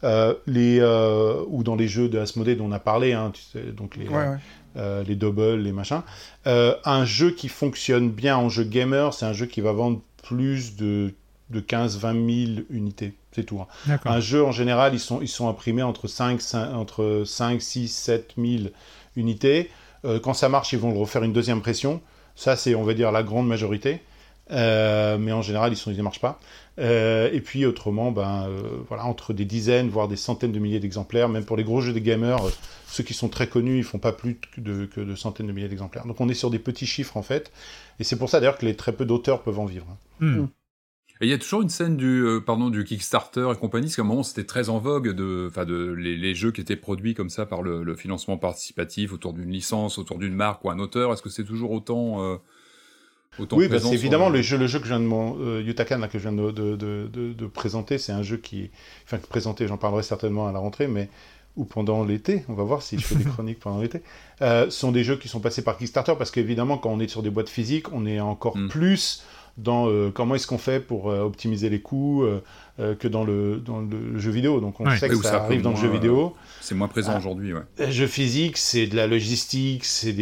euh, 0.03 0.33
les, 0.47 0.79
euh, 0.79 1.43
ou 1.47 1.63
dans 1.63 1.75
les 1.75 1.87
jeux 1.87 2.09
de 2.09 2.19
Asmodée 2.19 2.55
dont 2.55 2.65
on 2.67 2.71
a 2.71 2.79
parlé, 2.79 3.13
hein, 3.13 3.31
tu 3.33 3.41
sais, 3.43 3.63
donc 3.71 3.95
les, 3.97 4.07
Ouais, 4.09 4.15
ouais. 4.27 4.37
Euh, 4.75 5.03
les 5.03 5.15
doubles, 5.15 5.55
les 5.55 5.71
machins. 5.71 6.01
Euh, 6.45 6.75
un 6.85 7.05
jeu 7.05 7.31
qui 7.31 7.47
fonctionne 7.49 8.09
bien 8.09 8.37
en 8.37 8.49
jeu 8.49 8.63
gamer, 8.63 9.13
c'est 9.13 9.25
un 9.25 9.33
jeu 9.33 9.45
qui 9.45 9.61
va 9.61 9.71
vendre 9.71 10.01
plus 10.23 10.75
de, 10.75 11.13
de 11.49 11.59
15-20 11.61 12.45
000 12.55 12.65
unités. 12.69 13.13
C'est 13.31 13.43
tout. 13.43 13.59
hein. 13.61 13.67
Un 14.09 14.19
jeu, 14.19 14.43
en 14.43 14.51
général, 14.51 14.93
ils 14.93 14.99
sont, 14.99 15.21
ils 15.21 15.27
sont 15.27 15.47
imprimés 15.47 15.83
entre 15.83 16.07
5, 16.07 16.41
5, 16.41 16.73
entre 16.73 17.23
5 17.25 17.61
6, 17.61 17.87
7 17.87 18.33
000 18.37 18.63
unités. 19.15 19.69
Euh, 20.05 20.19
quand 20.19 20.33
ça 20.33 20.49
marche, 20.49 20.73
ils 20.73 20.79
vont 20.79 20.91
le 20.91 20.97
refaire 20.99 21.23
une 21.23 21.33
deuxième 21.33 21.61
pression. 21.61 22.01
Ça, 22.35 22.55
c'est, 22.55 22.75
on 22.75 22.83
va 22.83 22.93
dire, 22.93 23.11
la 23.11 23.23
grande 23.23 23.47
majorité. 23.47 24.01
Mais 24.49 25.31
en 25.31 25.41
général, 25.41 25.73
ils 25.73 25.75
sont, 25.75 25.91
ils 25.91 25.97
ne 25.97 26.03
marchent 26.03 26.21
pas. 26.21 26.39
Euh, 26.79 27.29
et 27.31 27.41
puis, 27.41 27.65
autrement, 27.65 28.11
ben, 28.11 28.47
euh, 28.47 28.61
voilà, 28.87 29.05
entre 29.05 29.33
des 29.33 29.45
dizaines, 29.45 29.89
voire 29.89 30.07
des 30.07 30.15
centaines 30.15 30.51
de 30.51 30.59
milliers 30.59 30.79
d'exemplaires. 30.79 31.29
Même 31.29 31.45
pour 31.45 31.57
les 31.57 31.63
gros 31.63 31.81
jeux 31.81 31.93
des 31.93 32.01
gamers, 32.01 32.45
euh, 32.45 32.51
ceux 32.87 33.03
qui 33.03 33.13
sont 33.13 33.29
très 33.29 33.47
connus, 33.47 33.77
ils 33.77 33.83
font 33.83 33.99
pas 33.99 34.13
plus 34.13 34.35
que 34.35 34.61
de, 34.61 34.85
que 34.85 35.01
de 35.01 35.15
centaines 35.15 35.47
de 35.47 35.51
milliers 35.51 35.69
d'exemplaires. 35.69 36.05
Donc, 36.05 36.21
on 36.21 36.29
est 36.29 36.35
sur 36.35 36.49
des 36.49 36.59
petits 36.59 36.85
chiffres, 36.85 37.17
en 37.17 37.23
fait. 37.23 37.51
Et 37.99 38.03
c'est 38.03 38.17
pour 38.17 38.29
ça, 38.29 38.39
d'ailleurs, 38.39 38.57
que 38.57 38.65
les 38.65 38.75
très 38.75 38.93
peu 38.93 39.05
d'auteurs 39.05 39.41
peuvent 39.41 39.59
en 39.59 39.65
vivre. 39.65 39.87
Hmm. 40.19 40.45
Et 41.19 41.25
il 41.25 41.29
y 41.29 41.33
a 41.33 41.39
toujours 41.39 41.63
une 41.63 41.69
scène 41.69 41.97
du, 41.97 42.23
euh, 42.23 42.39
pardon, 42.39 42.69
du 42.69 42.83
Kickstarter 42.83 43.49
et 43.51 43.55
compagnie, 43.57 43.87
parce 43.87 43.95
qu'à 43.95 44.03
un 44.03 44.05
moment 44.05 44.21
c'était 44.21 44.43
très 44.43 44.69
en 44.69 44.77
vogue 44.77 45.13
de, 45.13 45.47
enfin 45.49 45.65
de 45.65 45.91
les, 45.93 46.15
les 46.15 46.35
jeux 46.35 46.51
qui 46.51 46.61
étaient 46.61 46.75
produits 46.75 47.15
comme 47.15 47.31
ça 47.31 47.47
par 47.47 47.63
le, 47.63 47.83
le 47.83 47.95
financement 47.95 48.37
participatif 48.37 49.13
autour 49.13 49.33
d'une 49.33 49.49
licence, 49.49 49.97
autour 49.97 50.19
d'une 50.19 50.35
marque 50.35 50.63
ou 50.63 50.69
un 50.69 50.77
auteur. 50.77 51.11
Est-ce 51.11 51.23
que 51.23 51.31
c'est 51.31 51.43
toujours 51.43 51.71
autant, 51.71 52.21
euh, 52.23 52.35
autant 53.39 53.57
Oui, 53.57 53.67
bah, 53.67 53.79
c'est 53.79 53.93
évidemment 53.93 54.29
le- 54.29 54.37
le 54.37 54.41
jeu, 54.43 54.57
le 54.57 54.67
jeu 54.67 54.79
que 54.79 54.85
je 54.85 54.89
viens 54.91 54.99
de 54.99 55.05
mon, 55.05 55.37
euh, 55.39 55.61
Yutakan, 55.65 55.97
là, 55.99 56.07
que 56.07 56.17
je 56.19 56.27
viens 56.29 56.37
de, 56.37 56.51
de, 56.51 56.75
de, 56.75 57.09
de- 57.11 57.33
de 57.33 57.45
présenter, 57.47 57.97
c'est 57.97 58.11
un 58.11 58.23
jeu 58.23 58.37
qui, 58.37 58.69
enfin, 59.05 59.17
que 59.17 59.27
présenter, 59.27 59.67
j'en 59.67 59.77
parlerai 59.77 60.03
certainement 60.03 60.47
à 60.47 60.51
la 60.51 60.59
rentrée, 60.59 60.87
mais 60.87 61.09
ou 61.55 61.65
pendant 61.65 62.03
l'été, 62.03 62.43
on 62.49 62.53
va 62.53 62.63
voir 62.63 62.83
si 62.83 62.99
je 62.99 63.03
fais 63.05 63.15
des 63.15 63.23
chroniques 63.29 63.59
pendant 63.59 63.81
l'été. 63.81 64.01
Euh, 64.43 64.69
sont 64.69 64.91
des 64.91 65.03
jeux 65.03 65.17
qui 65.17 65.27
sont 65.27 65.39
passés 65.39 65.63
par 65.63 65.77
Kickstarter 65.77 66.13
parce 66.17 66.29
qu'évidemment, 66.29 66.77
quand 66.77 66.91
on 66.91 66.99
est 66.99 67.07
sur 67.07 67.23
des 67.23 67.31
boîtes 67.31 67.49
physiques, 67.49 67.91
on 67.93 68.05
est 68.05 68.19
encore 68.19 68.55
Mm. 68.55 68.67
plus 68.67 69.23
dans 69.57 69.89
euh, 69.89 70.11
comment 70.11 70.35
est-ce 70.35 70.45
qu'on 70.45 70.59
fait 70.59 70.79
pour 70.79 71.09
euh, 71.09 71.21
optimiser 71.23 71.69
les 71.69 71.81
coûts 71.81 72.23
euh, 72.23 72.93
que 72.95 73.07
dans 73.07 73.23
le, 73.23 73.57
dans 73.57 73.79
le 73.81 74.19
jeu 74.19 74.29
vidéo. 74.29 74.59
Donc 74.61 74.79
on 74.79 74.85
Ouais. 74.85 74.97
sait 74.97 75.09
que 75.09 75.15
ça 75.15 75.43
arrive 75.43 75.63
dans 75.63 75.71
le 75.71 75.77
jeu 75.77 75.87
vidéo. 75.89 76.35
C'est 76.61 76.75
moins 76.75 76.87
présent 76.87 77.13
Ah. 77.15 77.17
aujourd'hui, 77.17 77.53
ouais. 77.53 77.91
Jeu 77.91 78.05
physique, 78.05 78.55
c'est 78.57 78.85
de 78.85 78.95
la 78.95 79.07
logistique, 79.07 79.83
c'est 79.83 80.13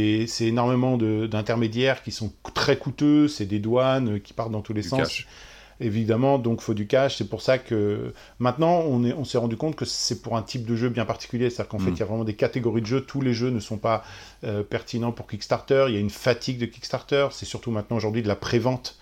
énormément 0.41 0.97
d'intermédiaires 0.97 2.01
qui 2.01 2.11
sont 2.11 2.31
très 2.53 2.77
coûteux, 2.77 3.27
c'est 3.27 3.45
des 3.45 3.59
douanes 3.59 4.21
qui 4.21 4.31
partent 4.31 4.51
dans 4.51 4.61
tous 4.61 4.73
les 4.73 4.83
Du 4.83 4.87
sens. 4.89 4.99
cash. 4.99 5.27
Évidemment, 5.81 6.39
donc 6.39 6.61
faut 6.61 6.73
du 6.73 6.87
cash. 6.87 7.17
C'est 7.17 7.27
pour 7.29 7.41
ça 7.41 7.57
que 7.57 8.13
maintenant 8.39 8.79
on 8.87 9.03
est, 9.03 9.11
on 9.11 9.25
s'est 9.25 9.37
rendu 9.37 9.57
compte 9.57 9.75
que 9.75 9.83
c'est 9.83 10.21
pour 10.21 10.37
un 10.37 10.41
type 10.41 10.65
de 10.65 10.77
jeu 10.77 10.87
bien 10.87 11.03
particulier. 11.03 11.49
C'est-à-dire 11.49 11.67
qu'en 11.69 11.79
fait, 11.79 11.91
Mm. 11.91 11.95
il 11.95 11.99
y 11.99 12.03
a 12.03 12.05
vraiment 12.05 12.23
des 12.23 12.35
catégories 12.35 12.79
de 12.81 12.87
jeux. 12.87 13.01
Tous 13.01 13.19
les 13.19 13.33
jeux 13.33 13.49
ne 13.49 13.59
sont 13.59 13.77
pas 13.77 14.05
pertinents 14.69 15.11
pour 15.11 15.27
Kickstarter. 15.27 15.87
Il 15.89 15.93
y 15.93 15.97
a 15.97 15.99
une 15.99 16.09
fatigue 16.09 16.59
de 16.59 16.65
Kickstarter. 16.65 17.27
C'est 17.31 17.45
surtout 17.45 17.71
maintenant 17.71 17.97
aujourd'hui 17.97 18.21
de 18.23 18.29
la 18.29 18.37
prévente. 18.37 18.97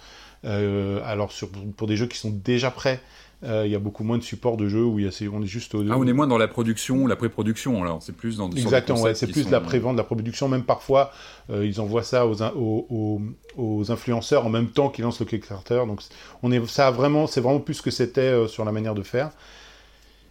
Euh, 0.45 0.99
alors 1.05 1.31
sur, 1.31 1.49
pour 1.77 1.87
des 1.87 1.95
jeux 1.95 2.07
qui 2.07 2.17
sont 2.17 2.31
déjà 2.31 2.71
prêts, 2.71 2.99
euh, 3.43 3.63
il 3.65 3.71
y 3.71 3.75
a 3.75 3.79
beaucoup 3.79 4.03
moins 4.03 4.17
de 4.17 4.23
support 4.23 4.55
de 4.55 4.69
jeux 4.69 4.83
où 4.85 4.99
il 4.99 5.05
y 5.05 5.07
a, 5.07 5.11
c'est- 5.11 5.27
on 5.27 5.41
est 5.41 5.47
juste 5.47 5.75
au. 5.75 5.83
Ah, 5.89 5.95
on 5.97 6.07
est 6.07 6.13
moins 6.13 6.27
dans 6.27 6.37
la 6.37 6.47
production, 6.47 7.07
la 7.07 7.15
pré-production, 7.17 7.81
alors 7.81 8.01
c'est 8.01 8.15
plus 8.15 8.37
dans 8.37 8.49
Exactement, 8.49 9.01
ouais, 9.01 9.15
c'est 9.15 9.27
plus 9.27 9.43
sont- 9.43 9.49
de 9.49 9.51
la 9.51 9.59
prévente, 9.59 9.93
de 9.93 9.97
la 9.97 10.05
production. 10.05 10.47
Même 10.47 10.63
parfois, 10.63 11.11
euh, 11.49 11.65
ils 11.65 11.81
envoient 11.81 12.03
ça 12.03 12.25
aux, 12.25 13.21
aux, 13.57 13.91
influenceurs 13.91 14.45
en 14.45 14.49
même 14.49 14.67
temps 14.67 14.89
qu'ils 14.89 15.03
lancent 15.03 15.19
le 15.19 15.25
Kickstarter. 15.25 15.81
Donc, 15.87 16.01
on 16.41 16.51
est, 16.51 16.65
ça 16.67 16.87
a 16.87 16.91
vraiment, 16.91 17.27
c'est 17.27 17.41
vraiment 17.41 17.59
plus 17.59 17.75
ce 17.75 17.81
que 17.81 17.91
c'était 17.91 18.21
euh, 18.21 18.47
sur 18.47 18.63
la 18.63 18.71
manière 18.71 18.95
de 18.95 19.03
faire. 19.03 19.31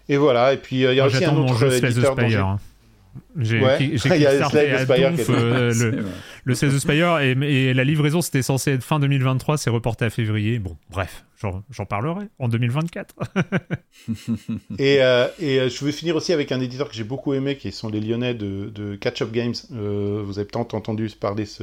Et 0.08 0.16
voilà. 0.16 0.54
Et 0.54 0.56
puis, 0.56 0.86
euh, 0.86 0.92
il 0.92 0.96
y 0.96 1.00
a 1.00 1.02
Moi, 1.02 1.08
aussi 1.08 1.16
un 1.16 1.20
j'attends 1.20 1.34
mon 1.34 1.44
autre 1.44 1.56
jeu 1.56 1.72
éditeur 1.84 2.16
dont 2.16 2.22
hein. 2.22 2.58
J'ai 3.38 3.60
Ouais. 3.60 3.78
euh, 5.30 5.72
le, 5.74 6.04
le 6.44 6.54
Slay 6.54 6.68
the 6.68 6.78
Spire 6.78 7.18
et, 7.20 7.32
et 7.32 7.74
la 7.74 7.84
livraison 7.84 8.20
c'était 8.20 8.42
censé 8.42 8.72
être 8.72 8.82
fin 8.82 9.00
2023, 9.00 9.56
c'est 9.58 9.70
reporté 9.70 10.04
à 10.04 10.10
février. 10.10 10.58
Bon, 10.58 10.76
bref, 10.90 11.24
j'en 11.70 11.86
parlerai 11.86 12.26
en 12.38 12.48
2024. 12.48 13.14
Et, 14.78 15.02
euh, 15.02 15.28
et 15.40 15.60
euh, 15.60 15.68
je 15.68 15.84
vais 15.84 15.92
finir 15.92 16.16
aussi 16.16 16.32
avec 16.32 16.52
un 16.52 16.60
éditeur 16.60 16.88
que 16.88 16.94
j'ai 16.94 17.04
beaucoup 17.04 17.34
aimé, 17.34 17.56
qui 17.56 17.70
sont 17.72 17.88
les 17.88 18.00
Lyonnais 18.00 18.34
de, 18.34 18.70
de 18.74 18.94
Catch 18.96 19.22
Up 19.22 19.32
Games. 19.32 19.54
Euh, 19.72 20.22
vous 20.24 20.38
avez 20.38 20.48
peut-être 20.48 20.74
entendu 20.74 21.08
parler 21.18 21.46
ce, 21.46 21.62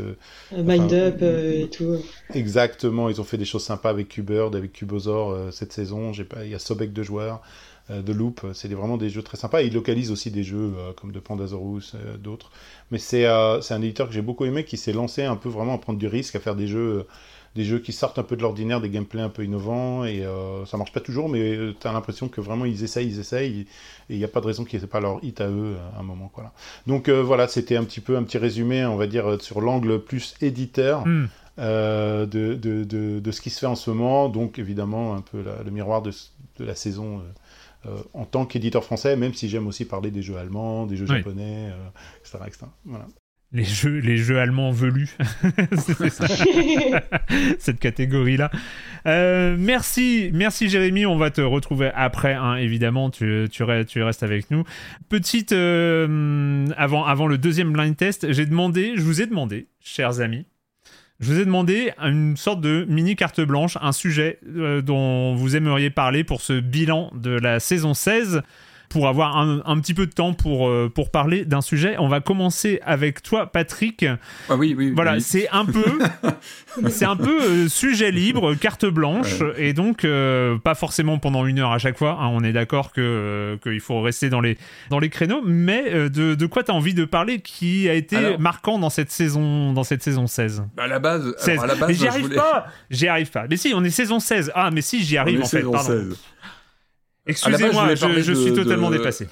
Mind 0.56 0.94
Up 0.94 1.18
euh, 1.22 1.64
et 1.64 1.70
tout. 1.70 1.98
Exactement, 2.34 3.10
ils 3.10 3.20
ont 3.20 3.24
fait 3.24 3.38
des 3.38 3.46
choses 3.46 3.64
sympas 3.64 3.90
avec 3.90 4.10
Qbird, 4.10 4.56
avec 4.56 4.74
Cubosaur 4.74 5.32
euh, 5.32 5.52
cette 5.52 5.74
saison. 5.74 6.14
J'ai 6.14 6.24
pas, 6.24 6.46
il 6.46 6.52
y 6.52 6.56
a 6.56 6.60
Sobek 6.60 6.94
de 6.94 7.04
joueurs, 7.04 7.42
de 7.90 8.14
Loop. 8.14 8.46
C'est 8.54 8.68
des- 8.68 8.76
vraiment 8.76 8.98
des 8.98 9.10
jeux 9.10 9.24
très 9.24 9.38
sympas. 9.38 9.62
Et 9.62 9.68
ils 9.68 9.74
localisent 9.74 10.12
aussi 10.12 10.32
des 10.32 10.44
jeux 10.44 10.74
euh, 10.78 10.92
comme 10.94 11.12
de 11.12 11.20
Pandasaurus, 11.20 11.94
euh, 11.96 12.18
d'autres. 12.18 12.52
Mais 12.92 12.98
c'est 13.00 13.26
euh, 13.26 13.62
c'est 13.62 13.74
un 13.74 13.82
éditeur 13.82 14.08
que 14.08 14.14
j'ai 14.14 14.22
beaucoup 14.22 14.46
aimé, 14.46 14.64
qui 14.64 14.78
s'est 14.78 14.94
lancé 14.94 15.24
un 15.24 15.36
peu 15.36 15.50
vraiment 15.50 15.76
à 15.76 15.78
prendre 15.78 16.00
du 16.00 16.08
risque, 16.08 16.36
à 16.36 16.40
faire 16.40 16.56
des 16.56 16.68
jeux, 16.68 17.00
euh, 17.00 17.08
des 17.56 17.64
jeux 17.64 17.80
qui 17.80 17.92
sortent 17.94 18.20
un 18.20 18.24
peu 18.24 18.36
de 18.36 18.42
l'ordinaire, 18.44 18.80
des 18.80 18.90
gameplays 18.90 19.22
un 19.24 19.30
peu 19.30 19.44
innovants. 19.44 20.06
Et 20.06 20.24
euh, 20.26 20.66
ça 20.66 20.78
marche 20.78 20.94
pas 20.94 21.00
toujours, 21.00 21.30
mais 21.30 21.58
tu 21.80 21.88
as 21.88 21.92
l'impression 21.92 22.28
que 22.28 22.42
vraiment 22.42 22.66
ils 22.66 22.84
essayent, 22.84 23.08
ils 23.08 23.20
essayent. 23.20 23.62
Et 24.10 24.14
il 24.16 24.18
n'y 24.18 24.24
a 24.24 24.28
pas 24.28 24.42
de 24.42 24.46
raison 24.46 24.64
qu'ils 24.66 24.80
n'aient 24.82 24.88
pas 24.88 25.00
leur 25.00 25.24
hit 25.24 25.42
à 25.42 25.48
eux 25.50 25.76
euh, 25.76 25.98
à 25.98 26.00
un 26.00 26.04
moment. 26.04 26.30
Quoi, 26.34 26.44
là. 26.44 26.54
Donc 26.88 27.10
euh, 27.10 27.22
voilà, 27.24 27.48
c'était 27.48 27.76
un 27.76 27.84
petit 27.84 28.02
peu 28.02 28.18
un 28.18 28.24
petit 28.24 28.38
résumé, 28.38 28.86
on 28.86 28.98
va 28.98 29.08
dire, 29.08 29.28
euh, 29.30 29.40
sur 29.40 29.62
l'angle 29.62 30.00
plus 30.00 30.36
éditeur 30.42 31.06
Hmm. 31.06 31.26
euh, 31.60 32.26
de, 32.26 32.54
de, 32.54 32.84
de, 32.84 33.20
de 33.20 33.32
ce 33.32 33.42
qui 33.42 33.50
se 33.50 33.60
fait 33.60 33.66
en 33.66 33.76
ce 33.76 33.90
moment. 33.90 34.30
Donc, 34.30 34.60
évidemment, 34.60 35.16
un 35.16 35.22
peu 35.22 35.42
la- 35.42 35.62
le 35.64 35.72
miroir 35.72 36.02
de 36.02 36.12
la 36.60 36.76
saison 36.76 37.22
euh, 37.86 37.98
en 38.14 38.26
tant 38.26 38.46
qu'éditeur 38.46 38.84
français, 38.84 39.16
même 39.16 39.34
si 39.34 39.48
j'aime 39.50 39.68
aussi 39.68 39.86
parler 39.86 40.12
des 40.12 40.22
jeux 40.22 40.38
allemands, 40.38 40.86
des 40.86 40.96
jeux 40.98 41.06
Oui. 41.10 41.18
japonais, 41.18 41.70
euh, 41.72 41.90
etc., 42.20 42.38
etc. 42.48 42.66
Voilà. 42.86 43.08
Les 43.52 43.64
jeux, 43.64 43.98
les 43.98 44.18
jeux 44.18 44.38
allemands 44.40 44.70
velus. 44.70 45.18
C'était 45.78 46.12
ça, 46.12 46.28
cette 47.60 47.80
catégorie-là. 47.80 48.52
Euh, 49.08 49.56
merci, 49.58 50.30
merci 50.34 50.70
Jérémy. 50.70 51.08
On 51.08 51.18
va 51.18 51.32
te 51.32 51.42
retrouver 51.42 51.90
après, 51.96 52.34
hein, 52.36 52.58
évidemment. 52.58 53.10
Tu, 53.10 53.48
tu, 53.52 53.64
re- 53.64 53.86
tu 53.86 54.04
restes 54.04 54.22
avec 54.22 54.52
nous. 54.52 54.64
Petite, 55.10 55.52
euh, 55.52 56.68
avant, 56.78 57.06
avant 57.06 57.26
le 57.26 57.40
deuxième 57.40 57.72
blind 57.74 57.98
test, 57.98 58.32
j'ai 58.32 58.46
demandé, 58.46 58.94
je 58.96 59.02
vous 59.02 59.20
ai 59.22 59.26
demandé, 59.26 59.68
chers 59.80 60.22
amis, 60.22 60.46
je 61.20 61.34
vous 61.34 61.40
ai 61.40 61.46
demandé 61.46 61.92
une 62.00 62.38
sorte 62.38 62.62
de 62.62 62.86
mini 62.88 63.16
carte 63.16 63.42
blanche, 63.42 63.78
un 63.82 63.92
sujet 63.92 64.40
euh, 64.56 64.82
dont 64.82 65.36
vous 65.36 65.56
aimeriez 65.58 65.90
parler 65.90 66.24
pour 66.24 66.42
ce 66.42 66.60
bilan 66.60 67.12
de 67.14 67.32
la 67.32 67.60
saison 67.60 67.94
16. 67.94 68.42
Pour 68.90 69.08
avoir 69.08 69.38
un, 69.38 69.62
un 69.66 69.80
petit 69.80 69.94
peu 69.94 70.06
de 70.08 70.12
temps 70.12 70.34
pour, 70.34 70.68
euh, 70.68 70.92
pour 70.94 71.12
parler 71.12 71.46
d'un 71.46 71.62
sujet. 71.62 71.96
On 72.00 72.08
va 72.08 72.20
commencer 72.20 72.80
avec 72.86 73.22
toi, 73.22 73.46
Patrick. 73.52 74.06
Ah 74.50 74.56
oui, 74.56 74.76
oui. 74.78 74.92
Voilà, 74.96 75.14
oui. 75.14 75.22
c'est 75.22 75.48
un 75.50 75.66
peu, 75.66 76.00
c'est 76.90 77.06
un 77.06 77.16
peu 77.16 77.42
euh, 77.42 77.68
sujet 77.68 78.12
libre, 78.12 78.56
carte 78.56 78.86
blanche, 78.86 79.36
et 79.58 79.74
donc 79.74 80.04
euh, 80.06 80.58
pas 80.58 80.76
forcément 80.76 81.18
pendant 81.20 81.46
une 81.46 81.60
heure 81.60 81.72
à 81.72 81.78
chaque 81.80 81.98
fois. 81.98 82.18
hein, 82.20 82.28
on 82.32 82.44
est 82.44 82.54
d'accord 82.54 82.92
que 82.92 83.02
euh, 83.02 83.58
qu'il 83.58 83.80
faut 83.80 84.02
rester 84.02 84.30
dans 84.30 84.42
les 84.42 84.58
dans 84.90 85.00
les 85.00 85.10
créneaux, 85.10 85.42
mais 85.46 85.84
euh, 85.94 86.10
de, 86.10 86.36
de 86.36 86.46
quoi 86.46 86.64
tu 86.64 86.72
as 86.72 86.74
envie 86.74 86.94
de 86.94 87.06
parler 87.06 87.40
qui 87.42 87.88
a 87.90 87.94
été 87.94 88.16
Alors- 88.16 88.40
marquant 88.40 88.80
dans 88.80 88.90
cette 88.90 89.12
saison 89.12 89.74
dans 89.74 89.84
cette 89.84 90.04
saison 90.04 90.28
16 90.28 90.64
Bah, 90.76 90.84
à 90.84 90.88
la 90.88 91.00
base, 91.00 91.34
16. 91.38 91.50
alors, 91.50 91.64
à 91.64 91.68
la 91.68 91.76
base, 91.76 91.88
mais 91.90 91.94
j'y 91.96 92.08
arrive 92.08 92.24
voulais- 92.26 92.36
pas 92.36 92.66
J'y 92.90 93.08
arrive 93.08 93.30
pas. 93.32 93.46
Mais 93.50 93.58
si, 93.58 93.72
on 93.76 93.84
est 93.84 93.90
saison 93.90 94.20
16. 94.20 94.52
Ah, 94.56 94.72
mais 94.72 94.82
si, 94.82 95.04
j'y 95.04 95.18
On 95.18 95.22
arrive 95.22 95.40
est 95.40 95.44
en 95.44 95.46
fait. 95.48 95.58
saison 95.60 95.72
Pardon. 95.72 95.90
16. 95.90 96.18
Excusez-moi, 97.30 97.96
je, 97.96 98.22
je 98.22 98.32
de- 98.34 98.38
suis 98.38 98.54
totalement 98.54 98.90
de- 98.90 98.98
dépassé. 98.98 99.28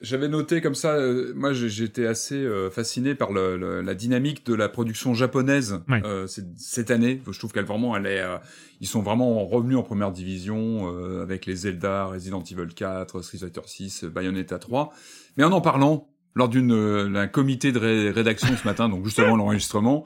J'avais 0.00 0.28
noté 0.28 0.60
comme 0.60 0.74
ça, 0.74 0.94
euh, 0.96 1.32
moi 1.34 1.52
j'étais 1.54 2.04
assez 2.06 2.34
euh, 2.34 2.68
fasciné 2.68 3.14
par 3.14 3.32
le, 3.32 3.56
le- 3.56 3.80
la 3.80 3.94
dynamique 3.94 4.44
de 4.44 4.52
la 4.52 4.68
production 4.68 5.14
japonaise 5.14 5.80
euh, 5.90 6.26
cette, 6.26 6.58
cette 6.58 6.90
année. 6.90 7.22
Je 7.30 7.38
trouve 7.38 7.52
qu'elle 7.52 7.64
vraiment, 7.64 7.96
elle 7.96 8.06
est, 8.06 8.20
euh, 8.20 8.36
ils 8.80 8.86
sont 8.88 9.00
vraiment 9.00 9.46
revenus 9.46 9.78
en 9.78 9.82
première 9.82 10.10
division 10.10 10.92
euh, 10.92 11.22
avec 11.22 11.46
les 11.46 11.54
Zelda, 11.56 12.06
Resident 12.06 12.42
Evil 12.42 12.74
4, 12.74 13.22
Street 13.22 13.38
Fighter 13.38 13.60
6, 13.64 14.04
Bayonetta 14.04 14.58
3. 14.58 14.92
Mais 15.38 15.44
en 15.44 15.52
en 15.52 15.60
parlant 15.62 16.08
lors 16.34 16.48
d'une 16.50 16.72
euh, 16.72 17.08
d'un 17.08 17.28
comité 17.28 17.70
de 17.72 17.78
ré- 17.78 18.10
rédaction 18.10 18.54
ce 18.60 18.66
matin, 18.66 18.88
donc 18.90 19.04
justement 19.06 19.36
l'enregistrement, 19.36 20.04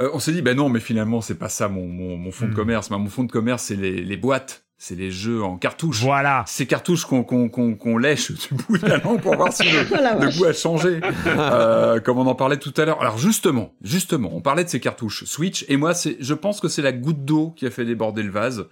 euh, 0.00 0.08
on 0.14 0.18
s'est 0.18 0.32
dit 0.32 0.42
ben 0.42 0.56
non, 0.56 0.68
mais 0.70 0.80
finalement 0.80 1.20
c'est 1.20 1.38
pas 1.38 1.50
ça 1.50 1.68
mon, 1.68 1.86
mon, 1.86 2.16
mon 2.16 2.32
fond 2.32 2.46
de 2.46 2.52
Hmm. 2.52 2.54
commerce. 2.54 2.90
Mon 2.90 3.06
fond 3.06 3.24
de 3.24 3.30
commerce 3.30 3.64
c'est 3.64 3.76
les, 3.76 4.02
les 4.02 4.16
boîtes, 4.16 4.64
c'est 4.80 4.94
les 4.94 5.10
jeux 5.10 5.42
en 5.42 5.56
cartouche 5.56 6.00
Voilà. 6.00 6.44
ces 6.46 6.66
cartouches 6.66 7.04
qu'on 7.04 7.24
qu'on 7.24 7.48
qu'on 7.48 7.74
qu'on 7.74 7.98
lèche 7.98 8.30
du 8.30 8.54
bout 8.54 8.78
de 8.78 8.86
la 8.86 8.98
langue 8.98 9.20
pour 9.20 9.34
voir 9.34 9.52
si 9.52 9.64
le, 9.64 9.84
goût 10.38 10.44
a 10.44 10.52
changé, 10.52 11.00
euh, 11.26 11.98
comme 12.00 12.18
on 12.18 12.26
en 12.26 12.36
parlait 12.36 12.58
tout 12.58 12.72
à 12.76 12.84
l'heure. 12.84 13.00
Alors 13.00 13.18
justement, 13.18 13.74
justement, 13.82 14.30
on 14.32 14.40
parlait 14.40 14.62
de 14.64 14.68
ces 14.68 14.78
cartouches 14.80 15.24
Switch, 15.24 15.64
et 15.68 15.76
moi, 15.76 15.94
c'est, 15.94 16.16
je 16.20 16.34
pense 16.34 16.60
que 16.60 16.68
c'est 16.68 16.82
la 16.82 16.92
goutte 16.92 17.24
d'eau 17.24 17.52
qui 17.56 17.66
a 17.66 17.70
fait 17.70 17.84
déborder 17.84 18.22
le 18.22 18.30
vase. 18.30 18.66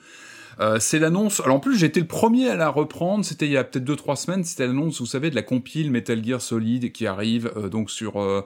Euh, 0.59 0.79
c'est 0.81 0.99
l'annonce. 0.99 1.41
Alors 1.41 1.57
en 1.57 1.61
plus, 1.61 1.77
j'ai 1.77 1.87
été 1.87 2.01
le 2.01 2.07
premier 2.07 2.49
à 2.49 2.55
la 2.57 2.69
reprendre. 2.71 3.25
C'était 3.25 3.45
il 3.47 3.53
y 3.53 3.57
a 3.59 3.65
peut-être 3.65 3.85
deux 3.85 3.97
trois 3.97 4.17
semaines. 4.17 4.43
C'était 4.45 4.67
l'annonce, 4.67 5.01
vous 5.01 5.07
savez, 5.07 5.29
de 5.29 5.35
la 5.35 5.43
compile 5.43 5.91
Metal 5.91 6.25
Gear 6.25 6.41
Solid 6.41 6.93
qui 6.93 7.07
arrive 7.07 7.51
euh, 7.57 7.69
donc 7.69 7.91
sur 7.91 8.23
euh, 8.23 8.41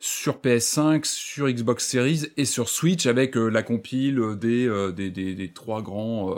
sur 0.00 0.38
PS5, 0.38 1.04
sur 1.04 1.48
Xbox 1.48 1.86
Series 1.86 2.28
et 2.36 2.44
sur 2.46 2.68
Switch 2.68 3.06
avec 3.06 3.36
euh, 3.36 3.48
la 3.48 3.62
compile 3.62 4.20
des, 4.40 4.66
euh, 4.66 4.92
des, 4.92 5.10
des 5.10 5.34
des 5.34 5.48
trois 5.52 5.82
grands. 5.82 6.34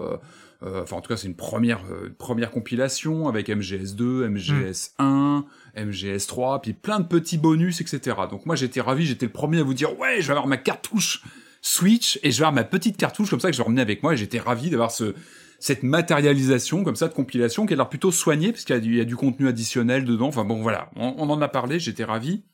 Euh, 0.65 0.82
enfin, 0.82 0.97
en 0.97 1.01
tout 1.01 1.09
cas, 1.09 1.16
c'est 1.16 1.27
une 1.28 1.36
première 1.36 1.81
euh, 1.91 2.49
compilation 2.49 3.28
avec 3.28 3.49
MGS2, 3.49 4.28
MGS1, 4.28 5.45
MGS3, 5.77 6.61
puis 6.62 6.73
plein 6.73 7.01
de 7.01 7.07
petits 7.07 7.39
bonus, 7.39 7.81
etc. 7.81 8.16
Donc 8.31 8.47
moi, 8.47 8.57
j'étais 8.57 8.81
ravi. 8.81 9.07
J'étais 9.07 9.27
le 9.27 9.32
premier 9.32 9.61
à 9.61 9.62
vous 9.62 9.74
dire 9.74 9.99
ouais, 9.99 10.20
je 10.20 10.27
vais 10.27 10.32
avoir 10.32 10.47
ma 10.47 10.57
cartouche 10.57 11.23
Switch 11.61 12.19
et 12.23 12.31
je 12.31 12.39
vais 12.39 12.45
avoir 12.47 12.53
ma 12.53 12.65
petite 12.65 12.97
cartouche 12.97 13.31
comme 13.31 13.41
ça 13.41 13.51
que 13.51 13.57
je 13.57 13.62
vais 13.62 13.66
emmener 13.66 13.82
avec 13.82 14.03
moi 14.03 14.12
et 14.15 14.16
j'étais 14.16 14.39
ravi 14.39 14.70
d'avoir 14.70 14.91
ce 14.91 15.15
cette 15.61 15.82
matérialisation 15.82 16.85
comme 16.85 16.97
ça 16.97 17.09
de 17.09 17.15
compilation 17.15 17.65
qui 17.65 17.73
a 17.73 17.77
l'air 17.77 17.89
plutôt 17.89 18.12
soignée 18.12 18.53
parce 18.53 18.65
qu'il 18.65 18.74
y, 18.74 18.78
a 18.78 18.81
du- 18.82 18.91
il 18.93 18.99
y 18.99 19.01
a 19.01 19.07
du 19.07 19.16
contenu 19.16 19.49
additionnel 19.49 20.05
dedans. 20.05 20.27
Enfin 20.27 20.45
bon 20.45 20.61
voilà, 20.61 20.91
on, 20.97 21.15
on 21.16 21.31
en 21.31 21.41
a 21.41 21.49
parlé, 21.49 21.78
j'étais 21.78 22.05
ravi. 22.05 22.45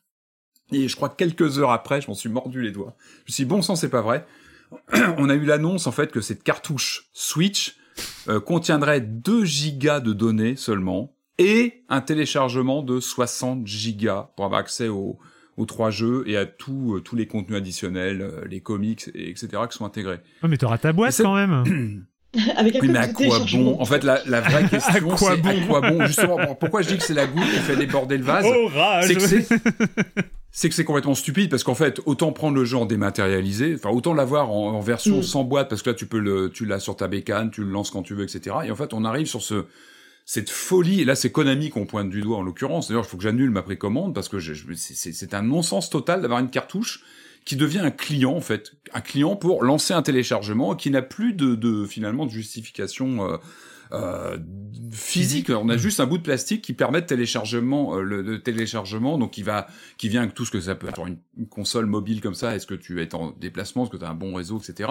Et 0.70 0.86
je 0.86 0.94
crois 0.94 1.08
que 1.08 1.16
quelques 1.16 1.58
heures 1.58 1.72
après, 1.72 2.00
je 2.00 2.06
m'en 2.06 2.14
suis 2.14 2.28
mordu 2.28 2.62
les 2.62 2.70
doigts. 2.70 2.94
Je 3.26 3.32
me 3.32 3.34
suis 3.34 3.44
dit, 3.44 3.48
bon 3.48 3.62
sang, 3.62 3.74
c'est 3.74 3.88
pas 3.88 4.02
vrai. 4.02 4.24
on 5.18 5.28
a 5.28 5.34
eu 5.34 5.44
l'annonce 5.44 5.88
en 5.88 5.92
fait 5.92 6.12
que 6.12 6.20
cette 6.20 6.44
cartouche 6.44 7.08
Switch 7.12 7.74
euh, 8.28 8.40
contiendrait 8.40 9.00
2 9.00 9.44
gigas 9.44 10.00
de 10.00 10.12
données 10.12 10.56
seulement 10.56 11.14
et 11.38 11.82
un 11.88 12.00
téléchargement 12.00 12.82
de 12.82 13.00
60 13.00 13.66
gigas 13.66 14.28
pour 14.36 14.44
avoir 14.44 14.60
accès 14.60 14.88
aux, 14.88 15.18
aux 15.56 15.66
trois 15.66 15.90
jeux 15.90 16.24
et 16.26 16.36
à 16.36 16.44
tout, 16.46 16.96
euh, 16.96 17.00
tous 17.00 17.16
les 17.16 17.26
contenus 17.26 17.56
additionnels, 17.58 18.20
euh, 18.20 18.44
les 18.48 18.60
comics, 18.60 19.08
et 19.14 19.30
etc. 19.30 19.48
qui 19.70 19.76
sont 19.76 19.84
intégrés. 19.86 20.20
Ouais, 20.42 20.48
mais 20.48 20.56
t'auras 20.58 20.78
ta 20.78 20.92
boîte 20.92 21.16
quand 21.22 21.34
même. 21.34 22.04
Avec 22.56 22.76
Oui, 22.80 22.88
mais 22.88 22.98
à 22.98 23.08
quoi 23.08 23.40
bon? 23.52 23.80
En 23.80 23.84
fait, 23.84 24.04
la, 24.04 24.20
la 24.26 24.40
vraie 24.40 24.64
question, 24.70 25.08
quoi 25.08 25.32
c'est 25.34 25.36
bon? 25.38 25.48
à 25.48 25.66
quoi 25.66 25.80
bon? 25.80 26.06
Justement, 26.06 26.36
bon, 26.36 26.54
pourquoi 26.54 26.82
je 26.82 26.88
dis 26.88 26.98
que 26.98 27.02
c'est 27.02 27.14
la 27.14 27.26
goutte 27.26 27.42
qui 27.42 27.58
fait 27.58 27.74
déborder 27.76 28.18
le 28.18 28.24
vase? 28.24 28.46
Oh, 28.46 28.68
rage 28.68 29.06
c'est 29.08 29.14
que 29.14 29.20
c'est 29.20 29.48
c'est 30.52 30.68
que 30.68 30.74
c'est 30.74 30.84
complètement 30.84 31.14
stupide 31.14 31.48
parce 31.50 31.62
qu'en 31.64 31.74
fait 31.74 32.00
autant 32.06 32.32
prendre 32.32 32.56
le 32.56 32.64
jeu 32.64 32.76
en 32.76 32.86
dématérialisé 32.86 33.74
enfin 33.76 33.90
autant 33.90 34.14
l'avoir 34.14 34.50
en, 34.50 34.72
en 34.72 34.80
version 34.80 35.18
Mm. 35.18 35.22
sans 35.22 35.44
boîte 35.44 35.68
parce 35.68 35.82
que 35.82 35.90
là 35.90 35.94
tu 35.94 36.06
peux 36.06 36.18
le 36.18 36.50
tu 36.50 36.66
l'as 36.66 36.80
sur 36.80 36.96
ta 36.96 37.06
bécane 37.08 37.50
tu 37.50 37.62
le 37.62 37.70
lances 37.70 37.90
quand 37.90 38.02
tu 38.02 38.14
veux 38.14 38.24
etc 38.24 38.56
et 38.64 38.70
en 38.70 38.76
fait 38.76 38.92
on 38.92 39.04
arrive 39.04 39.26
sur 39.26 39.42
ce 39.42 39.66
cette 40.26 40.50
folie. 40.50 41.00
Et 41.00 41.04
là 41.04 41.14
c'est 41.16 41.32
Konami 41.32 41.70
qu'on 41.70 41.86
pointe 41.86 42.08
du 42.10 42.20
doigt 42.20 42.36
en 42.38 42.42
l'occurrence. 42.42 42.86
D'ailleurs 42.88 43.04
il 43.04 43.08
faut 43.08 43.16
que 43.16 43.22
j'annule 43.24 43.50
ma 43.50 43.62
précommande 43.62 44.14
parce 44.14 44.28
que 44.28 44.38
je, 44.38 44.54
je- 44.54 44.72
c'est- 44.74 44.94
c'est 44.94 45.12
c'est 45.12 45.34
un 45.34 45.42
non-sens 45.42 45.90
total 45.90 46.22
d'avoir 46.22 46.38
une 46.40 46.50
cartouche 46.50 47.02
qui 47.44 47.56
devient 47.56 47.78
un 47.80 47.90
client 47.90 48.32
en 48.36 48.40
fait. 48.40 48.72
Un 48.92 49.00
client 49.00 49.34
pour 49.34 49.64
lancer 49.64 49.92
un 49.94 50.02
téléchargement 50.02 50.76
qui 50.76 50.90
n'a 50.90 51.02
plus 51.02 51.32
de, 51.32 51.54
de 51.56 51.84
finalement 51.84 52.26
de 52.26 52.30
justification 52.30 53.28
euh, 53.32 53.36
euh, 53.92 54.38
physique. 54.92 55.50
On 55.50 55.68
a 55.68 55.76
juste 55.76 56.00
un 56.00 56.06
bout 56.06 56.18
de 56.18 56.22
plastique 56.22 56.62
qui 56.62 56.72
permet 56.72 57.00
de 57.00 57.06
téléchargement, 57.06 57.96
euh, 57.96 58.02
le, 58.02 58.22
le 58.22 58.42
téléchargement, 58.42 59.18
donc 59.18 59.32
qui 59.32 59.42
va, 59.42 59.66
qui 59.98 60.08
vient 60.08 60.22
avec 60.22 60.34
tout 60.34 60.44
ce 60.44 60.50
que 60.50 60.60
ça 60.60 60.74
peut 60.74 60.88
être. 60.88 61.06
Une, 61.06 61.18
une 61.36 61.48
console 61.48 61.86
mobile 61.86 62.20
comme 62.20 62.34
ça, 62.34 62.54
est-ce 62.54 62.66
que 62.66 62.74
tu 62.74 63.02
es 63.02 63.14
en 63.14 63.30
déplacement, 63.32 63.84
est-ce 63.84 63.90
que 63.90 63.96
tu 63.96 64.04
as 64.04 64.10
un 64.10 64.14
bon 64.14 64.34
réseau, 64.34 64.58
etc. 64.58 64.90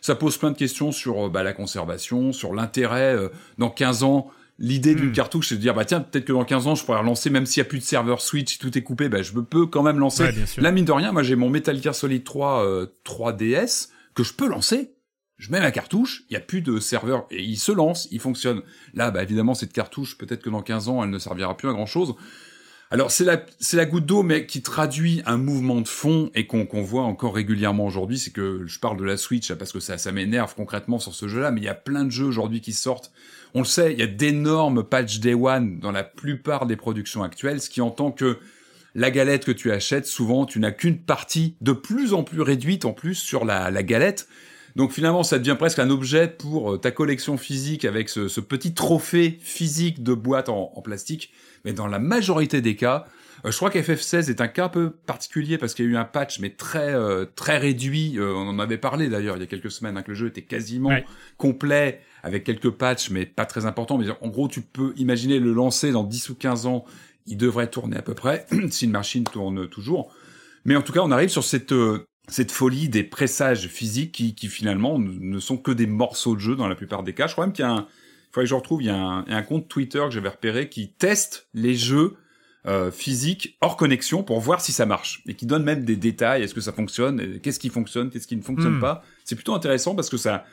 Ça 0.00 0.14
pose 0.14 0.36
plein 0.36 0.50
de 0.50 0.56
questions 0.56 0.92
sur 0.92 1.26
euh, 1.26 1.28
bah, 1.28 1.42
la 1.42 1.52
conservation, 1.52 2.32
sur 2.32 2.54
l'intérêt 2.54 3.14
euh, 3.14 3.28
dans 3.58 3.70
15 3.70 4.02
ans. 4.04 4.30
L'idée 4.62 4.94
d'une 4.94 5.08
Hmm. 5.08 5.12
cartouche, 5.12 5.48
c'est 5.48 5.54
de 5.54 5.60
dire 5.62 5.72
bah 5.72 5.86
tiens 5.86 6.00
peut-être 6.02 6.26
que 6.26 6.32
dans 6.34 6.44
15 6.44 6.66
ans 6.66 6.74
je 6.74 6.84
pourrais 6.84 6.98
relancer 6.98 7.30
même 7.30 7.46
s'il 7.46 7.62
y 7.62 7.62
a 7.62 7.64
plus 7.64 7.78
de 7.78 7.82
serveur 7.84 8.20
Switch, 8.20 8.52
si 8.52 8.58
tout 8.58 8.76
est 8.76 8.82
coupé, 8.82 9.08
bah 9.08 9.22
je 9.22 9.32
peux 9.32 9.64
quand 9.64 9.82
même 9.82 9.98
lancer. 9.98 10.24
Ouais. 10.24 10.34
Là 10.58 10.70
mine 10.70 10.84
de 10.84 10.92
rien, 10.92 11.12
moi 11.12 11.22
j'ai 11.22 11.34
mon 11.34 11.48
Metal 11.48 11.82
Gear 11.82 11.94
Solid 11.94 12.24
3 12.24 12.66
euh, 12.66 12.86
3DS 13.06 13.88
que 14.14 14.22
je 14.22 14.34
peux 14.34 14.46
lancer. 14.46 14.92
Je 15.40 15.50
mets 15.50 15.60
ma 15.60 15.70
cartouche, 15.70 16.24
il 16.28 16.34
y 16.34 16.36
a 16.36 16.40
plus 16.40 16.60
de 16.60 16.78
serveur 16.80 17.26
et 17.30 17.42
il 17.42 17.56
se 17.56 17.72
lance, 17.72 18.08
il 18.10 18.20
fonctionne. 18.20 18.60
Là, 18.92 19.10
bah 19.10 19.22
évidemment 19.22 19.54
cette 19.54 19.72
cartouche, 19.72 20.18
peut-être 20.18 20.42
que 20.42 20.50
dans 20.50 20.60
15 20.60 20.90
ans, 20.90 21.02
elle 21.02 21.08
ne 21.08 21.18
servira 21.18 21.56
plus 21.56 21.70
à 21.70 21.72
grand 21.72 21.86
chose. 21.86 22.14
Alors 22.90 23.10
c'est 23.10 23.24
la 23.24 23.40
c'est 23.58 23.78
la 23.78 23.86
goutte 23.86 24.04
d'eau, 24.04 24.22
mais 24.22 24.44
qui 24.44 24.60
traduit 24.60 25.22
un 25.24 25.38
mouvement 25.38 25.80
de 25.80 25.88
fond 25.88 26.30
et 26.34 26.46
qu'on 26.46 26.66
qu'on 26.66 26.82
voit 26.82 27.04
encore 27.04 27.34
régulièrement 27.34 27.86
aujourd'hui. 27.86 28.18
C'est 28.18 28.32
que 28.32 28.66
je 28.66 28.78
parle 28.80 28.98
de 28.98 29.04
la 29.04 29.16
Switch 29.16 29.48
là, 29.48 29.56
parce 29.56 29.72
que 29.72 29.80
ça 29.80 29.96
ça 29.96 30.12
m'énerve 30.12 30.54
concrètement 30.54 30.98
sur 30.98 31.14
ce 31.14 31.26
jeu-là, 31.26 31.52
mais 31.52 31.62
il 31.62 31.64
y 31.64 31.68
a 31.68 31.74
plein 31.74 32.04
de 32.04 32.10
jeux 32.10 32.26
aujourd'hui 32.26 32.60
qui 32.60 32.74
sortent. 32.74 33.10
On 33.54 33.60
le 33.60 33.64
sait, 33.64 33.94
il 33.94 33.98
y 33.98 34.02
a 34.02 34.06
d'énormes 34.06 34.84
patch 34.84 35.20
day 35.20 35.32
one 35.32 35.78
dans 35.80 35.92
la 35.92 36.04
plupart 36.04 36.66
des 36.66 36.76
productions 36.76 37.22
actuelles, 37.22 37.62
ce 37.62 37.70
qui 37.70 37.80
entend 37.80 38.10
que 38.10 38.38
la 38.94 39.10
galette 39.10 39.46
que 39.46 39.52
tu 39.52 39.72
achètes, 39.72 40.06
souvent 40.06 40.44
tu 40.44 40.58
n'as 40.60 40.72
qu'une 40.72 40.98
partie 40.98 41.54
de 41.62 41.72
plus 41.72 42.12
en 42.12 42.24
plus 42.24 42.42
réduite 42.42 42.84
en 42.84 42.92
plus 42.92 43.14
sur 43.14 43.46
la, 43.46 43.70
la 43.70 43.82
galette. 43.82 44.28
Donc 44.76 44.92
finalement, 44.92 45.22
ça 45.22 45.38
devient 45.38 45.56
presque 45.58 45.78
un 45.78 45.90
objet 45.90 46.28
pour 46.28 46.74
euh, 46.74 46.78
ta 46.78 46.90
collection 46.90 47.36
physique 47.36 47.84
avec 47.84 48.08
ce, 48.08 48.28
ce 48.28 48.40
petit 48.40 48.74
trophée 48.74 49.38
physique 49.40 50.02
de 50.02 50.14
boîte 50.14 50.48
en, 50.48 50.72
en 50.74 50.80
plastique. 50.82 51.32
Mais 51.64 51.72
dans 51.72 51.86
la 51.86 51.98
majorité 51.98 52.60
des 52.60 52.76
cas, 52.76 53.06
euh, 53.44 53.50
je 53.50 53.56
crois 53.56 53.70
qu'FF16 53.70 54.30
est 54.30 54.40
un 54.40 54.48
cas 54.48 54.66
un 54.66 54.68
peu 54.68 54.90
particulier 54.90 55.58
parce 55.58 55.74
qu'il 55.74 55.84
y 55.86 55.88
a 55.88 55.90
eu 55.90 55.96
un 55.96 56.04
patch 56.04 56.38
mais 56.40 56.50
très 56.50 56.94
euh, 56.94 57.24
très 57.34 57.58
réduit. 57.58 58.18
Euh, 58.18 58.32
on 58.34 58.48
en 58.48 58.58
avait 58.58 58.78
parlé 58.78 59.08
d'ailleurs 59.08 59.36
il 59.36 59.40
y 59.40 59.42
a 59.42 59.46
quelques 59.46 59.70
semaines 59.70 59.96
hein, 59.96 60.02
que 60.02 60.10
le 60.10 60.14
jeu 60.14 60.26
était 60.28 60.42
quasiment 60.42 60.90
Ouais. 60.90 61.04
complet 61.36 62.00
avec 62.22 62.44
quelques 62.44 62.70
patchs 62.70 63.10
mais 63.10 63.26
pas 63.26 63.46
très 63.46 63.66
importants. 63.66 63.98
Mais 63.98 64.06
en 64.20 64.28
gros, 64.28 64.46
tu 64.48 64.60
peux 64.60 64.92
imaginer 64.96 65.38
le 65.38 65.52
lancer 65.52 65.90
dans 65.90 66.04
10 66.04 66.30
ou 66.30 66.34
15 66.34 66.66
ans. 66.66 66.84
Il 67.26 67.36
devrait 67.36 67.68
tourner 67.68 67.96
à 67.96 68.02
peu 68.02 68.14
près 68.14 68.46
si 68.70 68.84
une 68.86 68.90
machine 68.92 69.24
tourne 69.24 69.68
toujours. 69.68 70.12
Mais 70.64 70.76
en 70.76 70.82
tout 70.82 70.92
cas, 70.92 71.00
on 71.02 71.10
arrive 71.10 71.30
sur 71.30 71.44
cette 71.44 71.72
euh, 71.72 72.04
cette 72.28 72.52
folie 72.52 72.88
des 72.88 73.02
pressages 73.02 73.68
physiques 73.68 74.12
qui, 74.12 74.34
qui 74.34 74.48
finalement 74.48 74.98
ne 74.98 75.38
sont 75.40 75.56
que 75.56 75.72
des 75.72 75.86
morceaux 75.86 76.34
de 76.34 76.40
jeu 76.40 76.56
dans 76.56 76.68
la 76.68 76.76
plupart 76.76 77.02
des 77.02 77.12
cas. 77.14 77.26
Je 77.26 77.32
crois 77.32 77.46
même 77.46 77.52
qu'il 77.52 77.64
y 77.64 77.68
a 77.68 77.72
un, 77.72 77.86
il 77.88 78.32
faudrait 78.32 78.44
que 78.44 78.50
je 78.50 78.54
retrouve, 78.54 78.82
il 78.82 78.86
y 78.86 78.90
a 78.90 78.96
un, 78.96 79.24
il 79.24 79.32
y 79.32 79.34
a 79.34 79.38
un 79.38 79.42
compte 79.42 79.68
Twitter 79.68 80.00
que 80.04 80.10
j'avais 80.10 80.28
repéré 80.28 80.68
qui 80.68 80.92
teste 80.92 81.48
les 81.54 81.74
jeux 81.74 82.16
euh, 82.66 82.90
physiques 82.90 83.56
hors 83.62 83.76
connexion 83.76 84.22
pour 84.22 84.38
voir 84.40 84.60
si 84.60 84.70
ça 84.72 84.86
marche 84.86 85.22
et 85.26 85.34
qui 85.34 85.46
donne 85.46 85.64
même 85.64 85.84
des 85.84 85.96
détails. 85.96 86.42
Est-ce 86.42 86.54
que 86.54 86.60
ça 86.60 86.72
fonctionne? 86.72 87.40
Qu'est-ce 87.40 87.58
qui 87.58 87.70
fonctionne? 87.70 88.10
Qu'est-ce 88.10 88.26
qui 88.26 88.36
ne 88.36 88.42
fonctionne 88.42 88.76
Hmm. 88.76 88.80
pas? 88.80 89.02
C'est 89.24 89.34
plutôt 89.34 89.54
intéressant 89.54 89.94
parce 89.94 90.10
que 90.10 90.16
ça 90.18 90.44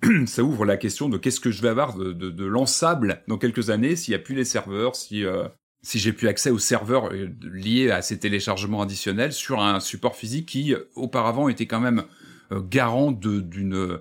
ça 0.26 0.42
ouvre 0.44 0.64
la 0.64 0.76
question 0.76 1.08
de 1.08 1.18
qu'est-ce 1.18 1.40
que 1.40 1.50
je 1.50 1.60
vais 1.60 1.68
avoir 1.68 1.94
de, 1.96 2.12
de, 2.12 2.30
de 2.30 2.44
lançable 2.46 3.22
dans 3.26 3.36
quelques 3.36 3.70
années 3.70 3.96
s'il 3.96 4.12
y 4.12 4.14
a 4.14 4.20
plus 4.20 4.36
les 4.36 4.44
serveurs, 4.44 4.94
si 4.94 5.24
euh, 5.24 5.48
si 5.88 5.98
j'ai 5.98 6.12
plus 6.12 6.28
accès 6.28 6.50
aux 6.50 6.58
serveurs 6.58 7.14
euh, 7.14 7.30
liés 7.50 7.90
à 7.90 8.02
ces 8.02 8.18
téléchargements 8.18 8.82
additionnels 8.82 9.32
sur 9.32 9.62
un 9.62 9.80
support 9.80 10.16
physique 10.16 10.44
qui 10.44 10.74
euh, 10.74 10.80
auparavant 10.94 11.48
était 11.48 11.64
quand 11.64 11.80
même 11.80 12.04
euh, 12.52 12.60
garant 12.60 13.10
d'une 13.10 13.98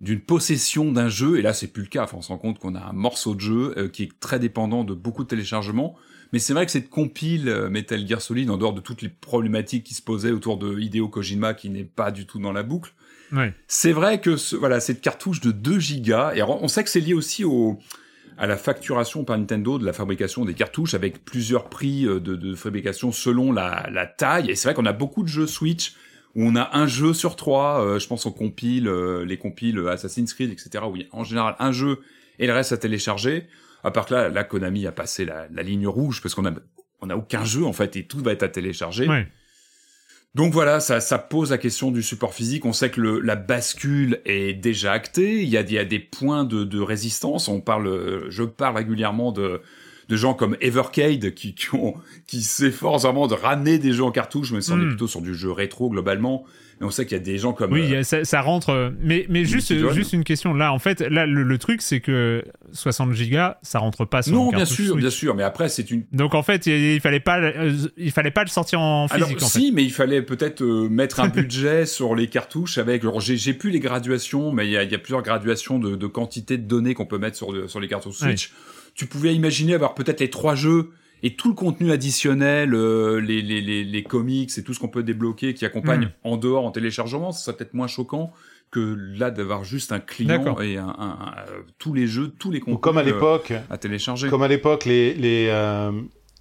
d'une 0.00 0.20
possession 0.20 0.92
d'un 0.92 1.10
jeu. 1.10 1.38
Et 1.38 1.42
là 1.42 1.52
c'est 1.52 1.66
plus 1.66 1.82
le 1.82 1.88
cas. 1.88 2.04
Enfin, 2.04 2.16
on 2.18 2.22
se 2.22 2.28
rend 2.28 2.38
compte 2.38 2.58
qu'on 2.58 2.74
a 2.74 2.80
un 2.80 2.94
morceau 2.94 3.34
de 3.34 3.40
jeu 3.40 3.90
qui 3.92 4.04
est 4.04 4.20
très 4.20 4.38
dépendant 4.38 4.84
de 4.84 4.94
beaucoup 4.94 5.24
de 5.24 5.28
téléchargements. 5.28 5.94
Mais 6.32 6.38
c'est 6.38 6.52
vrai 6.52 6.66
que 6.66 6.72
cette 6.72 6.90
compile 6.90 7.68
Metal 7.70 8.06
Gear 8.06 8.20
Solid 8.20 8.50
en 8.50 8.56
dehors 8.56 8.74
de 8.74 8.80
toutes 8.80 9.00
les 9.00 9.08
problématiques 9.08 9.84
qui 9.84 9.94
se 9.94 10.02
posaient 10.02 10.32
autour 10.32 10.58
de 10.58 10.78
Hideo 10.78 11.08
Kojima 11.08 11.54
qui 11.54 11.70
n'est 11.70 11.84
pas 11.84 12.10
du 12.10 12.26
tout 12.26 12.38
dans 12.38 12.52
la 12.52 12.62
boucle 12.62 12.92
c'est 13.66 13.92
vrai 13.92 14.20
que 14.20 14.36
ce, 14.36 14.54
voilà 14.54 14.78
cette 14.78 15.00
cartouche 15.00 15.40
de 15.40 15.50
2 15.50 15.80
gigas 15.80 16.32
et 16.34 16.42
on 16.42 16.68
sait 16.68 16.84
que 16.84 16.90
c'est 16.90 17.00
lié 17.00 17.12
aussi 17.12 17.42
au 17.44 17.78
à 18.38 18.46
la 18.46 18.56
facturation 18.56 19.24
par 19.24 19.38
Nintendo 19.38 19.78
de 19.78 19.84
la 19.84 19.92
fabrication 19.92 20.44
des 20.44 20.54
cartouches 20.54 20.94
avec 20.94 21.24
plusieurs 21.24 21.68
prix 21.68 22.04
de, 22.04 22.18
de 22.18 22.54
fabrication 22.54 23.12
selon 23.12 23.52
la, 23.52 23.88
la 23.90 24.06
taille. 24.06 24.50
Et 24.50 24.54
c'est 24.54 24.68
vrai 24.68 24.74
qu'on 24.74 24.86
a 24.86 24.92
beaucoup 24.92 25.22
de 25.22 25.28
jeux 25.28 25.46
Switch 25.46 25.94
où 26.34 26.42
on 26.44 26.54
a 26.54 26.76
un 26.76 26.86
jeu 26.86 27.14
sur 27.14 27.34
trois. 27.34 27.98
je 27.98 28.06
pense 28.06 28.26
aux 28.26 28.32
compiles, 28.32 28.90
les 28.90 29.38
compiles 29.38 29.82
Assassin's 29.88 30.34
Creed, 30.34 30.50
etc. 30.50 30.84
Où 30.86 30.96
il 30.96 31.02
y 31.02 31.04
a 31.04 31.08
en 31.12 31.24
général 31.24 31.56
un 31.58 31.72
jeu 31.72 32.00
et 32.38 32.46
le 32.46 32.52
reste 32.52 32.72
à 32.72 32.76
télécharger. 32.76 33.46
À 33.82 33.90
part 33.90 34.04
que 34.04 34.14
là, 34.14 34.28
la 34.28 34.44
Konami 34.44 34.86
a 34.86 34.92
passé 34.92 35.24
la, 35.24 35.46
la 35.50 35.62
ligne 35.62 35.86
rouge 35.86 36.20
parce 36.20 36.34
qu'on 36.34 36.44
a 36.44 36.52
on 37.00 37.10
a 37.10 37.16
aucun 37.16 37.44
jeu 37.44 37.64
en 37.64 37.72
fait 37.72 37.96
et 37.96 38.04
tout 38.04 38.18
va 38.18 38.32
être 38.32 38.42
à 38.42 38.48
télécharger. 38.48 39.08
Ouais. 39.08 39.28
Donc 40.34 40.52
voilà, 40.52 40.80
ça, 40.80 41.00
ça 41.00 41.18
pose 41.18 41.50
la 41.50 41.58
question 41.58 41.90
du 41.90 42.02
support 42.02 42.34
physique. 42.34 42.66
On 42.66 42.74
sait 42.74 42.90
que 42.90 43.00
le, 43.00 43.20
la 43.20 43.36
bascule 43.36 44.20
est 44.26 44.52
déjà 44.52 44.92
actée. 44.92 45.42
Il 45.42 45.48
y 45.48 45.56
a, 45.56 45.62
il 45.62 45.72
y 45.72 45.78
a 45.78 45.84
des 45.84 45.98
points 45.98 46.44
de, 46.44 46.64
de, 46.64 46.80
résistance. 46.80 47.48
On 47.48 47.60
parle, 47.62 48.26
je 48.28 48.42
parle 48.42 48.76
régulièrement 48.76 49.32
de, 49.32 49.62
de 50.08 50.16
gens 50.16 50.34
comme 50.34 50.56
Evercade 50.60 51.34
qui, 51.34 51.54
qui, 51.54 51.74
ont, 51.74 51.94
qui 52.26 52.42
s'efforcent 52.42 53.04
vraiment 53.04 53.26
de 53.26 53.34
ramener 53.34 53.78
des 53.78 53.92
jeux 53.92 54.04
en 54.04 54.12
cartouche, 54.12 54.52
mais 54.52 54.60
ça 54.60 54.74
on 54.74 54.80
est 54.80 54.84
hmm. 54.84 54.88
plutôt 54.88 55.08
sur 55.08 55.20
du 55.20 55.34
jeu 55.34 55.50
rétro 55.50 55.90
globalement. 55.90 56.44
Mais 56.78 56.86
on 56.86 56.90
sait 56.90 57.06
qu'il 57.06 57.16
y 57.16 57.20
a 57.20 57.24
des 57.24 57.38
gens 57.38 57.54
comme. 57.54 57.72
Oui, 57.72 57.94
euh, 57.94 58.02
ça, 58.02 58.24
ça, 58.24 58.42
rentre. 58.42 58.68
Euh, 58.68 58.90
mais, 59.00 59.24
mais 59.30 59.46
juste, 59.46 59.72
juste 59.92 60.12
une 60.12 60.24
question. 60.24 60.52
Là, 60.52 60.72
en 60.74 60.78
fait, 60.78 61.00
là, 61.00 61.24
le, 61.24 61.58
truc, 61.58 61.80
c'est 61.80 62.00
que 62.00 62.44
60 62.72 63.14
gigas, 63.14 63.58
ça 63.62 63.78
rentre 63.78 64.04
pas 64.04 64.20
sur 64.20 64.34
Non, 64.34 64.50
bien 64.50 64.66
sûr, 64.66 64.94
bien 64.96 65.08
sûr. 65.08 65.34
Mais 65.34 65.42
après, 65.42 65.70
c'est 65.70 65.90
une. 65.90 66.04
Donc 66.12 66.34
en 66.34 66.42
fait, 66.42 66.66
il, 66.66 67.00
fallait 67.00 67.20
pas, 67.20 67.40
euh, 67.40 67.74
il 67.96 68.10
fallait 68.10 68.30
pas 68.30 68.42
le 68.42 68.50
sortir 68.50 68.80
en 68.80 69.08
physique. 69.08 69.38
Alors, 69.38 69.50
si, 69.50 69.72
mais 69.72 69.84
il 69.84 69.92
fallait 69.92 70.20
peut-être 70.20 70.62
mettre 70.62 71.20
un 71.20 71.28
budget 71.36 71.86
sur 71.86 72.14
les 72.14 72.26
cartouches 72.28 72.76
avec. 72.76 73.02
Alors, 73.02 73.20
j'ai 73.20 73.54
plus 73.54 73.70
les 73.70 73.80
graduations, 73.80 74.52
mais 74.52 74.66
il 74.66 74.72
y 74.72 74.76
a, 74.76 74.82
y 74.82 74.94
a, 74.94 74.98
plusieurs 74.98 75.22
graduations 75.22 75.78
de, 75.78 75.96
de 75.96 76.06
quantité 76.06 76.58
de 76.58 76.66
données 76.66 76.92
qu'on 76.92 77.06
peut 77.06 77.18
mettre 77.18 77.36
sur, 77.36 77.70
sur 77.70 77.80
les 77.80 77.88
cartouches 77.88 78.16
Switch. 78.16 78.52
Tu 78.94 79.06
pouvais 79.06 79.34
imaginer 79.34 79.74
avoir 79.74 79.94
peut-être 79.94 80.20
les 80.20 80.30
trois 80.30 80.54
jeux 80.54 80.90
et 81.22 81.34
tout 81.34 81.48
le 81.48 81.54
contenu 81.54 81.90
additionnel, 81.90 82.74
euh, 82.74 83.20
les, 83.20 83.42
les, 83.42 83.60
les, 83.60 83.84
les, 83.84 84.02
comics 84.02 84.50
et 84.56 84.62
tout 84.62 84.74
ce 84.74 84.80
qu'on 84.80 84.88
peut 84.88 85.02
débloquer 85.02 85.54
qui 85.54 85.64
accompagne 85.64 86.06
hmm. 86.06 86.28
en 86.28 86.36
dehors 86.36 86.64
en 86.64 86.70
téléchargement, 86.70 87.32
ça 87.32 87.44
serait 87.44 87.56
peut-être 87.56 87.74
moins 87.74 87.86
choquant 87.86 88.32
que 88.70 88.96
là 89.18 89.30
d'avoir 89.30 89.64
juste 89.64 89.92
un 89.92 90.00
client 90.00 90.58
et 90.60 90.76
un, 90.76 90.94
un, 90.98 91.34
tous 91.78 91.94
les 91.94 92.06
jeux, 92.06 92.32
tous 92.38 92.50
les 92.50 92.60
contenus 92.60 92.80
comme 92.80 92.98
à 92.98 93.02
l'époque 93.02 93.52
euh, 93.52 93.60
à 93.70 93.78
télécharger. 93.78 94.28
Comme 94.28 94.42
à 94.42 94.48
l'époque, 94.48 94.84
les, 94.84 95.14
les, 95.14 95.46
euh, 95.50 95.92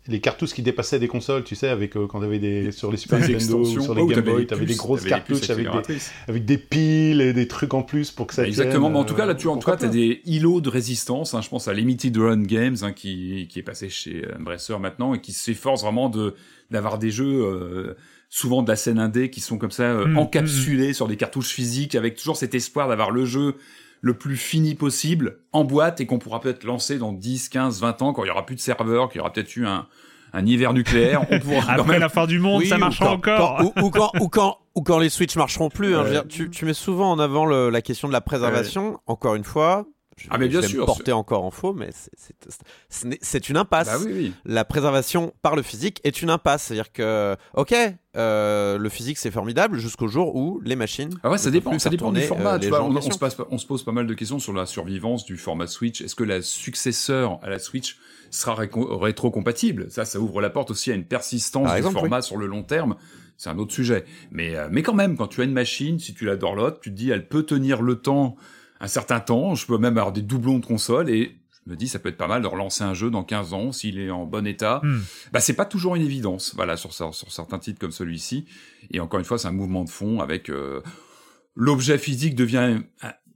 les 0.07 0.19
cartouches 0.19 0.53
qui 0.53 0.61
dépassaient 0.61 0.99
des 0.99 1.07
consoles, 1.07 1.43
tu 1.43 1.55
sais, 1.55 1.67
avec 1.67 1.97
euh, 1.97 2.05
quand 2.07 2.19
t'avais 2.19 2.39
des 2.39 2.71
sur 2.71 2.91
les 2.91 2.97
Super 2.97 3.19
Nintendo 3.19 3.59
ou 3.59 3.65
sur 3.65 3.95
les 3.95 4.01
oh, 4.01 4.07
Game 4.07 4.21
Boy, 4.21 4.45
t'avais 4.45 4.65
des 4.65 4.75
grosses 4.75 5.03
cartouches 5.03 5.49
avec 5.49 5.67
des, 5.87 5.97
avec 6.27 6.45
des 6.45 6.57
piles 6.57 7.21
et 7.21 7.33
des 7.33 7.47
trucs 7.47 7.73
en 7.73 7.81
plus 7.81 8.11
pour 8.11 8.27
que 8.27 8.33
ça. 8.33 8.45
Exactement. 8.45 8.89
mais 8.89 8.99
en 8.99 9.05
tout 9.05 9.15
cas, 9.15 9.25
là, 9.25 9.35
tu 9.35 9.47
en 9.47 9.57
tout 9.57 9.69
cas, 9.69 9.77
t'as 9.77 9.87
des 9.87 10.21
îlots 10.25 10.61
de 10.61 10.69
résistance. 10.69 11.33
Hein, 11.33 11.41
je 11.41 11.49
pense 11.49 11.67
à 11.67 11.73
Limited 11.73 12.15
Run 12.17 12.43
Games 12.43 12.77
hein, 12.81 12.93
qui 12.93 13.47
qui 13.49 13.59
est 13.59 13.63
passé 13.63 13.89
chez 13.89 14.23
Embracer 14.39 14.77
maintenant 14.79 15.13
et 15.13 15.21
qui 15.21 15.33
s'efforce 15.33 15.81
vraiment 15.81 16.09
de 16.09 16.35
d'avoir 16.71 16.99
des 16.99 17.11
jeux. 17.11 17.43
Euh, 17.43 17.95
souvent 18.29 18.63
de 18.63 18.67
la 18.67 18.75
scène 18.75 18.99
indé 18.99 19.29
qui 19.29 19.39
sont 19.39 19.57
comme 19.57 19.71
ça 19.71 19.83
euh, 19.83 20.07
mm, 20.07 20.17
encapsulés 20.17 20.93
sur 20.93 21.07
des 21.07 21.15
cartouches 21.15 21.51
physiques 21.51 21.95
avec 21.95 22.15
toujours 22.15 22.35
cet 22.35 22.53
espoir 22.53 22.89
d'avoir 22.89 23.11
le 23.11 23.23
jeu 23.23 23.55
le 24.05 24.13
plus 24.13 24.37
fini 24.37 24.75
possible 24.75 25.39
en 25.51 25.63
boîte 25.63 25.99
et 25.99 26.05
qu'on 26.05 26.19
pourra 26.19 26.39
peut-être 26.39 26.63
lancer 26.63 26.99
dans 26.99 27.11
10, 27.11 27.49
15, 27.49 27.81
20 27.81 28.03
ans 28.03 28.13
quand 28.13 28.23
il 28.23 28.27
y 28.27 28.29
aura 28.29 28.45
plus 28.45 28.55
de 28.55 28.61
serveurs, 28.61 29.09
qu'il 29.09 29.17
y 29.17 29.19
aura 29.19 29.33
peut-être 29.33 29.55
eu 29.55 29.65
un, 29.65 29.87
un 30.31 30.45
hiver 30.45 30.73
nucléaire. 30.73 31.25
On 31.31 31.39
pourra 31.39 31.71
Après 31.73 31.97
la 31.97 32.07
fin 32.07 32.27
du 32.27 32.37
monde, 32.37 32.63
ça 32.65 32.77
marchera 32.77 33.13
encore. 33.13 33.63
ou, 33.81 33.89
quand, 33.89 34.11
ou, 34.21 34.29
quand, 34.29 34.59
ou 34.75 34.83
quand 34.83 34.99
les 34.99 35.09
Switch 35.09 35.35
marcheront 35.35 35.69
plus. 35.69 35.95
Hein, 35.95 36.23
tu, 36.29 36.51
tu, 36.51 36.65
mets 36.65 36.75
souvent 36.75 37.11
en 37.11 37.17
avant 37.17 37.47
le, 37.47 37.71
la 37.71 37.81
question 37.81 38.07
de 38.07 38.13
la 38.13 38.21
préservation. 38.21 38.99
Encore 39.07 39.33
une 39.33 39.43
fois, 39.43 39.87
je, 40.17 40.27
ah 40.29 40.37
mais 40.37 40.47
bien 40.47 40.61
sûr, 40.61 40.85
porter 40.85 41.11
encore 41.11 41.43
en 41.43 41.51
faux, 41.51 41.73
mais 41.73 41.89
c'est 42.89 43.49
une 43.49 43.57
impasse. 43.57 43.87
Bah 43.87 43.97
oui, 44.05 44.11
oui. 44.13 44.33
La 44.45 44.63
préservation 44.63 45.33
par 45.41 45.57
le 45.57 45.61
physique 45.61 45.99
est 46.05 46.21
une 46.21 46.29
impasse. 46.29 46.63
C'est-à-dire 46.63 46.93
que, 46.93 47.35
ok, 47.53 47.75
euh, 48.15 48.77
le 48.77 48.89
physique 48.89 49.17
c'est 49.17 49.31
formidable 49.31 49.77
jusqu'au 49.77 50.07
jour 50.07 50.33
où 50.35 50.61
les 50.63 50.77
machines. 50.77 51.13
Ah 51.21 51.29
ouais, 51.29 51.37
ça 51.37 51.51
dépend, 51.51 51.77
ça 51.79 51.89
dépend 51.89 52.13
du 52.13 52.21
format. 52.21 52.55
Euh, 52.55 52.59
tu 52.59 52.69
vois, 52.69 52.83
on, 52.83 52.95
on, 52.95 53.01
se 53.01 53.17
passe, 53.17 53.35
on, 53.49 53.57
se 53.57 53.67
pose 53.67 53.83
pas 53.83 53.91
mal 53.91 54.07
de 54.07 54.13
questions 54.13 54.39
sur 54.39 54.53
la 54.53 54.65
survivance 54.65 55.25
du 55.25 55.35
format 55.35 55.67
Switch. 55.67 55.99
Est-ce 55.99 56.15
que 56.15 56.23
la 56.23 56.41
successeur 56.41 57.39
à 57.43 57.49
la 57.49 57.59
Switch 57.59 57.97
sera 58.31 58.55
rétro-compatible? 58.55 59.91
Ça, 59.91 60.05
ça 60.05 60.19
ouvre 60.19 60.39
la 60.39 60.49
porte 60.49 60.71
aussi 60.71 60.91
à 60.91 60.95
une 60.95 61.05
persistance 61.05 61.75
du 61.75 61.81
format 61.81 62.21
sur 62.21 62.37
le 62.37 62.47
long 62.47 62.63
terme. 62.63 62.95
C'est 63.37 63.49
un 63.49 63.57
autre 63.57 63.73
sujet. 63.73 64.05
Mais, 64.31 64.55
euh, 64.55 64.69
mais 64.71 64.81
quand 64.81 64.93
même, 64.93 65.17
quand 65.17 65.27
tu 65.27 65.41
as 65.41 65.43
une 65.43 65.51
machine, 65.51 65.99
si 65.99 66.13
tu 66.13 66.25
la 66.25 66.37
dorlotes, 66.37 66.79
tu 66.79 66.89
te 66.89 66.95
dis, 66.95 67.09
elle 67.09 67.27
peut 67.27 67.43
tenir 67.43 67.81
le 67.81 67.95
temps 67.95 68.37
un 68.79 68.87
certain 68.87 69.19
temps. 69.19 69.55
Je 69.55 69.65
peux 69.65 69.77
même 69.77 69.97
avoir 69.97 70.11
des 70.11 70.21
doublons 70.21 70.59
de 70.59 70.65
console 70.65 71.09
et 71.09 71.35
je 71.65 71.71
me 71.71 71.75
dis 71.75 71.87
ça 71.87 71.99
peut 71.99 72.09
être 72.09 72.17
pas 72.17 72.27
mal 72.27 72.41
de 72.41 72.47
relancer 72.47 72.83
un 72.83 72.93
jeu 72.93 73.09
dans 73.09 73.23
15 73.23 73.53
ans 73.53 73.71
s'il 73.71 73.99
est 73.99 74.11
en 74.11 74.25
bon 74.25 74.45
état. 74.45 74.81
Hmm. 74.83 75.01
Bah 75.31 75.39
c'est 75.39 75.55
pas 75.55 75.65
toujours 75.65 75.95
une 75.95 76.03
évidence, 76.03 76.53
voilà 76.55 76.77
sur 76.77 76.93
sur 76.93 77.13
certains 77.13 77.59
titres 77.59 77.79
comme 77.79 77.91
celui-ci. 77.91 78.45
Et 78.91 78.99
encore 78.99 79.19
une 79.19 79.25
fois, 79.25 79.39
c'est 79.39 79.47
un 79.47 79.53
mouvement 79.53 79.83
de 79.83 79.89
fond 79.89 80.19
avec 80.19 80.49
euh, 80.49 80.81
l'objet 81.55 81.97
physique 81.97 82.35
devient 82.35 82.81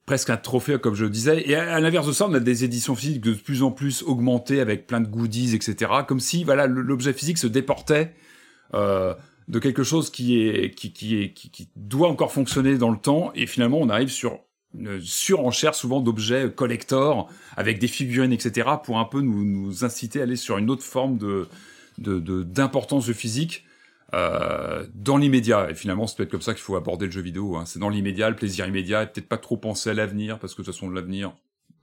presque 0.05 0.29
un 0.29 0.37
trophée 0.37 0.77
comme 0.79 0.95
je 0.95 1.05
le 1.05 1.09
disais. 1.09 1.47
Et 1.49 1.55
à, 1.55 1.79
l'inverse 1.79 2.07
de 2.07 2.11
ça, 2.11 2.27
on 2.27 2.33
a 2.33 2.39
des 2.39 2.63
éditions 2.63 2.95
physiques 2.95 3.21
de 3.21 3.33
plus 3.33 3.63
en 3.63 3.71
plus 3.71 4.03
augmentées 4.03 4.59
avec 4.59 4.87
plein 4.87 5.01
de 5.01 5.07
goodies, 5.07 5.55
etc. 5.55 5.91
Comme 6.07 6.19
si 6.19 6.43
voilà 6.43 6.67
l'objet 6.67 7.13
physique 7.13 7.37
se 7.37 7.47
déportait. 7.47 8.13
Euh, 8.75 9.15
de 9.47 9.57
quelque 9.57 9.81
chose 9.81 10.11
qui 10.11 10.39
est 10.39 10.75
qui, 10.75 10.93
qui 10.93 11.19
est 11.19 11.33
qui, 11.33 11.49
qui 11.49 11.69
doit 11.75 12.07
encore 12.07 12.31
fonctionner 12.31 12.77
dans 12.77 12.91
le 12.91 12.99
temps 12.99 13.31
et 13.33 13.47
finalement 13.47 13.79
on 13.79 13.89
arrive 13.89 14.09
sur 14.09 14.41
une 14.77 15.01
surenchère 15.01 15.73
souvent 15.73 15.99
d'objets 15.99 16.51
collector 16.51 17.29
avec 17.57 17.79
des 17.79 17.87
figurines, 17.87 18.31
etc., 18.31 18.69
pour 18.83 18.99
un 18.99 19.05
peu 19.05 19.21
nous, 19.21 19.43
nous 19.43 19.83
inciter 19.83 20.19
à 20.19 20.23
aller 20.23 20.35
sur 20.35 20.57
une 20.57 20.69
autre 20.69 20.83
forme 20.83 21.17
de 21.17 21.47
d'importance 21.97 23.07
de, 23.07 23.13
physique 23.13 23.65
euh, 24.13 24.85
dans 24.95 25.17
l'immédiat. 25.17 25.69
Et 25.69 25.75
finalement, 25.75 26.07
c'est 26.07 26.17
peut-être 26.17 26.31
comme 26.31 26.41
ça 26.41 26.53
qu'il 26.53 26.63
faut 26.63 26.75
aborder 26.75 27.05
le 27.05 27.11
jeu 27.11 27.21
vidéo. 27.21 27.57
Hein. 27.57 27.65
C'est 27.65 27.79
dans 27.79 27.89
l'immédiat, 27.89 28.29
le 28.29 28.35
plaisir 28.35 28.65
immédiat, 28.67 29.03
et 29.03 29.07
peut-être 29.07 29.27
pas 29.27 29.37
trop 29.37 29.57
penser 29.57 29.91
à 29.91 29.93
l'avenir, 29.93 30.39
parce 30.39 30.55
que 30.55 30.61
de 30.61 30.65
toute 30.65 30.73
façon, 30.73 30.89
l'avenir, 30.89 31.33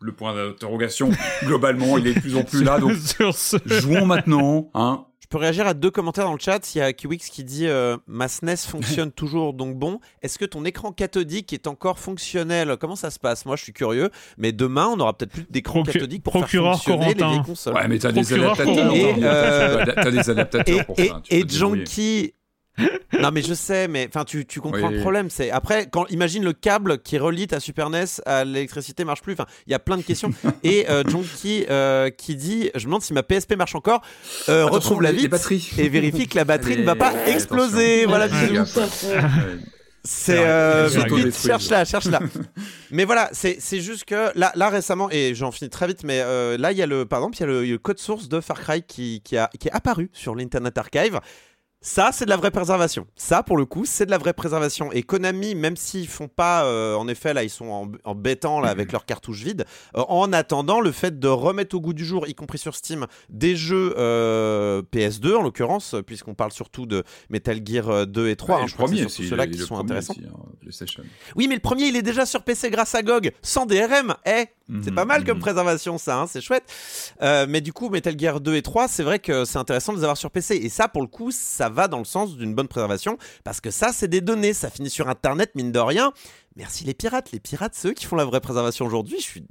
le 0.01 0.13
point 0.13 0.35
d'interrogation, 0.35 1.11
globalement, 1.45 1.99
il 1.99 2.07
est 2.09 2.15
de 2.15 2.21
plus 2.21 2.37
en 2.37 2.43
plus 2.43 2.65
là. 2.65 2.79
Donc, 2.79 2.93
jouons 3.67 4.07
maintenant. 4.07 4.71
Hein. 4.75 5.05
Je 5.27 5.29
peux 5.31 5.39
réagir 5.39 5.67
à 5.67 5.75
deux 5.75 5.91
commentaires 5.91 6.27
dans 6.27 6.35
le 6.35 6.39
chat. 6.39 6.73
Il 6.77 6.79
y 6.79 6.81
a 6.81 6.93
Kiwix 6.93 7.31
qui 7.31 7.43
dit 7.43 7.67
euh, 7.67 7.97
Ma 8.07 8.29
SNES 8.29 8.59
fonctionne 8.69 9.11
toujours, 9.11 9.55
donc 9.55 9.75
bon. 9.75 9.99
Est-ce 10.23 10.39
que 10.39 10.45
ton 10.45 10.65
écran 10.65 10.93
cathodique 10.93 11.53
est 11.53 11.67
encore 11.67 11.99
fonctionnel? 11.99 12.77
Comment 12.79 12.95
ça 12.95 13.11
se 13.11 13.19
passe? 13.19 13.45
Moi, 13.45 13.57
je 13.57 13.65
suis 13.65 13.73
curieux. 13.73 14.11
Mais 14.39 14.53
demain, 14.53 14.87
on 14.87 15.01
aura 15.01 15.19
peut-être 15.19 15.33
plus 15.33 15.47
d'écran 15.51 15.83
cathodique 15.83 16.23
pour 16.23 16.33
faire 16.35 16.49
fonctionner 16.49 17.15
les 17.15 17.25
vieilles 17.25 17.43
consoles. 17.43 17.75
Ouais, 17.75 17.89
mais 17.89 17.99
t'as 17.99 18.13
des 18.13 18.33
adaptateurs. 18.33 18.95
Et, 18.95 19.15
euh... 19.25 19.85
t'as 19.85 20.11
des 20.13 20.31
adaptateurs 20.31 20.87
pour 20.87 20.97
ça. 20.97 21.21
Et, 21.29 21.41
et 21.41 21.49
Junkie 21.49 22.33
non 23.21 23.31
mais 23.33 23.43
je 23.43 23.55
sais, 23.55 23.89
mais 23.89 24.07
enfin 24.09 24.25
tu, 24.25 24.47
tu 24.47 24.61
comprends 24.61 24.89
le 24.89 25.01
problème. 25.01 25.31
C'est 25.31 25.51
après 25.51 25.89
quand 25.91 26.07
imagine 26.09 26.45
le 26.45 26.53
câble 26.53 26.99
qui 26.99 27.19
relie 27.19 27.47
ta 27.47 27.61
Super 27.61 27.91
NES 27.91 28.05
à 28.27 28.45
l'électricité 28.45 29.05
marche 29.05 29.23
plus. 29.23 29.33
Enfin, 29.33 29.47
il 29.67 29.73
y 29.73 29.75
a 29.75 29.79
plein 29.79 29.97
de 29.97 30.03
questions. 30.03 30.31
Et 30.63 30.89
euh, 30.91 31.03
Jonky 31.07 31.67
euh, 31.71 32.11
qui 32.11 32.37
dit, 32.37 32.71
je 32.75 32.81
me 32.81 32.85
demande 32.87 33.03
si 33.03 33.13
ma 33.13 33.23
PSP 33.23 33.57
marche 33.57 33.75
encore. 33.75 34.03
Euh, 34.49 34.67
retrouve 34.67 35.03
la 35.03 35.13
vie 35.13 35.29
et 35.79 35.89
vérifie 35.89 36.29
que 36.29 36.37
la 36.37 36.45
batterie 36.45 36.79
ne 36.79 36.85
va 36.85 36.97
pas 36.97 37.13
exploser. 37.27 38.07
Voilà, 38.07 38.29
C'est 40.07 40.39
euh, 40.39 40.89
cherche 41.33 41.69
là, 41.69 41.85
cherche 41.85 42.07
là. 42.07 42.21
mais 42.93 43.05
voilà, 43.05 43.29
c'est 43.33 43.57
c'est 43.59 43.81
juste 43.81 44.05
que 44.05 44.31
là 44.39 44.53
là 44.55 44.71
récemment 44.71 45.11
et 45.11 45.35
j'en 45.35 45.51
finis 45.51 45.69
très 45.69 45.89
vite, 45.89 46.05
mais 46.05 46.21
euh, 46.21 46.57
là 46.57 46.71
il 46.71 46.79
y 46.79 46.83
a 46.83 46.87
le 46.87 47.07
par 47.07 47.19
exemple 47.19 47.37
il 47.39 47.41
y 47.41 47.43
a 47.43 47.73
le, 47.73 47.79
code 47.79 47.99
source 47.99 48.29
de 48.29 48.41
Far 48.41 48.61
Cry 48.61 48.83
qui 48.83 49.21
qui 49.25 49.37
a 49.37 49.51
qui 49.59 49.67
est 49.67 49.73
apparu 49.73 50.09
sur 50.13 50.37
l'Internet 50.37 50.79
Archive. 50.79 51.19
Ça, 51.83 52.11
c'est 52.13 52.25
de 52.25 52.31
la 52.31 52.37
vraie 52.37 52.51
préservation. 52.51 53.07
Ça, 53.17 53.43
pour 53.43 53.57
le 53.57 53.65
coup, 53.65 53.85
c'est 53.85 54.07
de 54.07 54.11
la 54.11 54.19
vraie 54.19 54.33
préservation. 54.33 54.91
Et 54.93 55.03
Konami, 55.03 55.55
même 55.55 55.77
s'ils 55.77 56.09
font 56.09 56.27
pas, 56.27 56.65
euh, 56.65 56.97
en 56.97 57.07
effet, 57.07 57.33
là, 57.33 57.45
ils 57.45 57.51
sont 57.51 57.67
en, 57.67 57.93
en 58.05 58.15
bêtant 58.15 58.61
là, 58.61 58.71
avec 58.71 58.93
leurs 58.93 59.05
cartouches 59.05 59.43
vides, 59.43 59.65
euh, 59.97 60.03
en 60.09 60.33
attendant 60.33 60.81
le 60.81 60.91
fait 60.91 61.21
de 61.21 61.29
remettre 61.29 61.77
au 61.77 61.81
goût 61.81 61.93
du 61.93 62.05
jour, 62.05 62.27
y 62.27 62.35
compris 62.35 62.59
sur 62.59 62.75
Steam, 62.75 63.07
des 63.29 63.57
jeux 63.57 63.95
euh, 63.99 64.83
PS2, 64.93 65.37
en 65.37 65.43
l'occurrence, 65.43 65.95
puisqu'on 66.07 66.35
parle 66.35 66.51
surtout 66.51 66.87
de 66.87 67.05
Metal 67.31 67.61
Gear 67.65 68.07
2 68.07 68.29
et 68.29 68.37
3. 68.37 68.57
Hein, 68.57 68.67
je 68.67 68.75
crois 68.75 68.89
c'est 68.89 68.97
surtout 68.97 69.23
ceux-là 69.23 69.47
qui 69.47 69.59
sont 69.59 69.79
intéressants. 69.79 70.15
Hein, 70.19 71.03
oui, 71.37 71.47
mais 71.47 71.55
le 71.55 71.61
premier, 71.61 71.85
il 71.85 71.97
est 71.97 72.03
déjà 72.03 72.27
sur 72.27 72.43
PC 72.43 72.71
grâce 72.71 72.95
à 72.95 73.03
GOG, 73.03 73.31
sans 73.43 73.67
DRM. 73.67 74.15
Eh, 74.25 74.47
c'est 74.83 74.93
pas 74.93 75.05
mal 75.05 75.25
comme 75.25 75.37
mhm. 75.37 75.43
préservation, 75.43 75.99
ça, 75.99 76.19
hein, 76.19 76.27
c'est 76.27 76.41
chouette. 76.41 76.65
mais 77.21 77.61
du 77.61 77.73
coup, 77.73 77.91
Metal 77.91 78.19
Gear 78.19 78.41
2 78.41 78.57
et 78.57 78.63
3, 78.63 78.89
c'est 78.89 79.05
vrai 79.05 79.21
que 79.21 79.45
c'est 79.45 79.59
intéressant 79.59 79.93
de 79.93 79.99
les 79.99 80.05
avoir 80.05 80.17
sur 80.17 80.33
PC. 80.33 80.57
Et 80.57 80.69
ça, 80.69 80.89
pour 80.89 81.03
le 81.03 81.09
coup, 81.09 81.31
ça 81.31 81.69
va 81.69 81.76
dans 81.89 81.99
le 81.99 82.05
sens 82.05 82.37
d'une 82.37 82.55
bonne 82.55 82.69
préservation, 82.69 83.19
parce 83.45 83.61
que 83.61 83.71
ça, 83.71 83.93
c'est 83.93 84.09
des 84.09 84.21
données, 84.21 84.53
ça 84.53 84.71
finit 84.71 84.91
sur 84.91 85.09
Internet, 85.09 85.53
mine 85.55 85.73
de 85.73 85.79
rien. 85.79 86.13
Merci 86.57 86.85
les 86.85 86.95
pirates, 86.95 87.33
les 87.33 87.41
pirates, 87.41 87.75
c'est 87.75 87.89
eux 87.89 87.93
qui 87.93 88.07
font 88.07 88.17
la 88.17 88.25
vraie 88.25 88.41
préservation 88.41 88.87
aujourd'hui. 88.87 89.19
Je 89.19 89.25
suis 89.25 89.45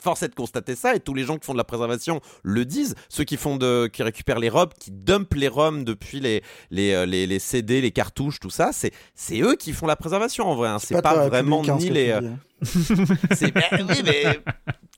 forcé 0.00 0.26
de 0.28 0.34
constater 0.34 0.74
ça 0.74 0.94
et 0.94 1.00
tous 1.00 1.14
les 1.14 1.22
gens 1.22 1.38
qui 1.38 1.46
font 1.46 1.52
de 1.52 1.58
la 1.58 1.64
préservation 1.64 2.20
le 2.42 2.64
disent. 2.64 2.96
Ceux 3.08 3.24
qui 3.24 3.36
font 3.36 3.56
de, 3.56 3.86
qui 3.86 4.02
récupèrent 4.02 4.40
les 4.40 4.48
robes, 4.48 4.72
qui 4.78 4.90
dumpent 4.90 5.34
les 5.34 5.48
ROM 5.48 5.84
depuis 5.84 6.20
les 6.20 6.42
les, 6.70 6.92
euh, 6.92 7.06
les, 7.06 7.26
les 7.26 7.38
CD, 7.38 7.80
les 7.80 7.92
cartouches, 7.92 8.40
tout 8.40 8.50
ça, 8.50 8.70
c'est 8.72 8.92
c'est 9.14 9.40
eux 9.40 9.54
qui 9.54 9.72
font 9.72 9.86
la 9.86 9.96
préservation 9.96 10.46
en 10.48 10.56
vrai. 10.56 10.68
Hein. 10.68 10.78
C'est 10.80 11.00
pas, 11.00 11.28
vraiment 11.28 11.62
ni 11.62 11.90
les. 11.90 12.18
Oui, 12.60 14.02
mais 14.04 14.40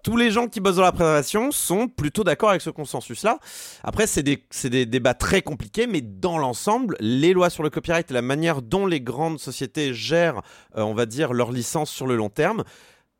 tous 0.02 0.16
les 0.16 0.30
gens 0.30 0.48
qui 0.48 0.60
bossent 0.60 0.76
dans 0.76 0.82
la 0.82 0.92
préservation 0.92 1.50
sont 1.50 1.88
plutôt 1.88 2.24
d'accord 2.24 2.50
avec 2.50 2.62
ce 2.62 2.70
consensus-là. 2.70 3.38
Après, 3.82 4.06
c'est 4.06 4.22
des, 4.22 4.86
débats 4.86 5.14
très 5.14 5.42
compliqués, 5.42 5.86
mais 5.86 6.00
dans 6.00 6.38
l'ensemble, 6.38 6.96
les 7.00 7.32
lois 7.32 7.50
sur 7.50 7.62
le 7.62 7.70
copyright 7.70 8.10
et 8.10 8.14
la 8.14 8.22
manière 8.22 8.62
dont 8.62 8.86
les 8.86 9.00
grandes 9.00 9.38
sociétés 9.38 9.94
gèrent, 9.94 10.42
euh, 10.76 10.82
on 10.82 10.94
va 10.94 11.06
dire, 11.06 11.32
leurs 11.32 11.52
licences 11.52 11.90
sur 11.90 12.06
le 12.06 12.16
long 12.16 12.30
terme, 12.30 12.64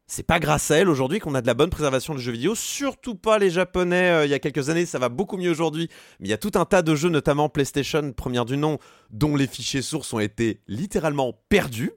c'est 0.07 0.25
pas 0.25 0.41
grâce 0.41 0.73
à 0.73 0.77
elles 0.77 0.89
aujourd'hui 0.89 1.21
qu'on 1.21 1.37
a 1.37 1.41
de 1.41 1.47
la 1.47 1.55
bonne 1.55 1.71
préservation 1.71 2.15
de 2.15 2.19
jeux 2.19 2.33
vidéo, 2.33 2.57
surtout 2.57 3.15
pas 3.15 3.39
les 3.39 3.51
japonais 3.51 4.11
euh, 4.11 4.25
il 4.25 4.31
y 4.31 4.35
a 4.35 4.41
quelques 4.41 4.69
années, 4.69 4.85
ça 4.85 4.99
va 4.99 5.09
beaucoup 5.09 5.37
mieux 5.37 5.51
aujourd'hui, 5.51 5.89
mais 6.19 6.27
il 6.27 6.31
y 6.31 6.35
a 6.35 6.39
tout 6.39 6.51
un 6.55 6.65
tas 6.65 6.83
de 6.83 6.95
jeux, 6.97 7.11
notamment 7.11 7.49
PlayStation, 7.49 8.13
première 8.13 8.45
du 8.45 8.57
nom, 8.57 8.79
dont 9.11 9.37
les 9.37 9.47
fichiers 9.47 9.83
sources 9.83 10.13
ont 10.13 10.19
été 10.19 10.61
littéralement 10.67 11.33
perdus 11.49 11.93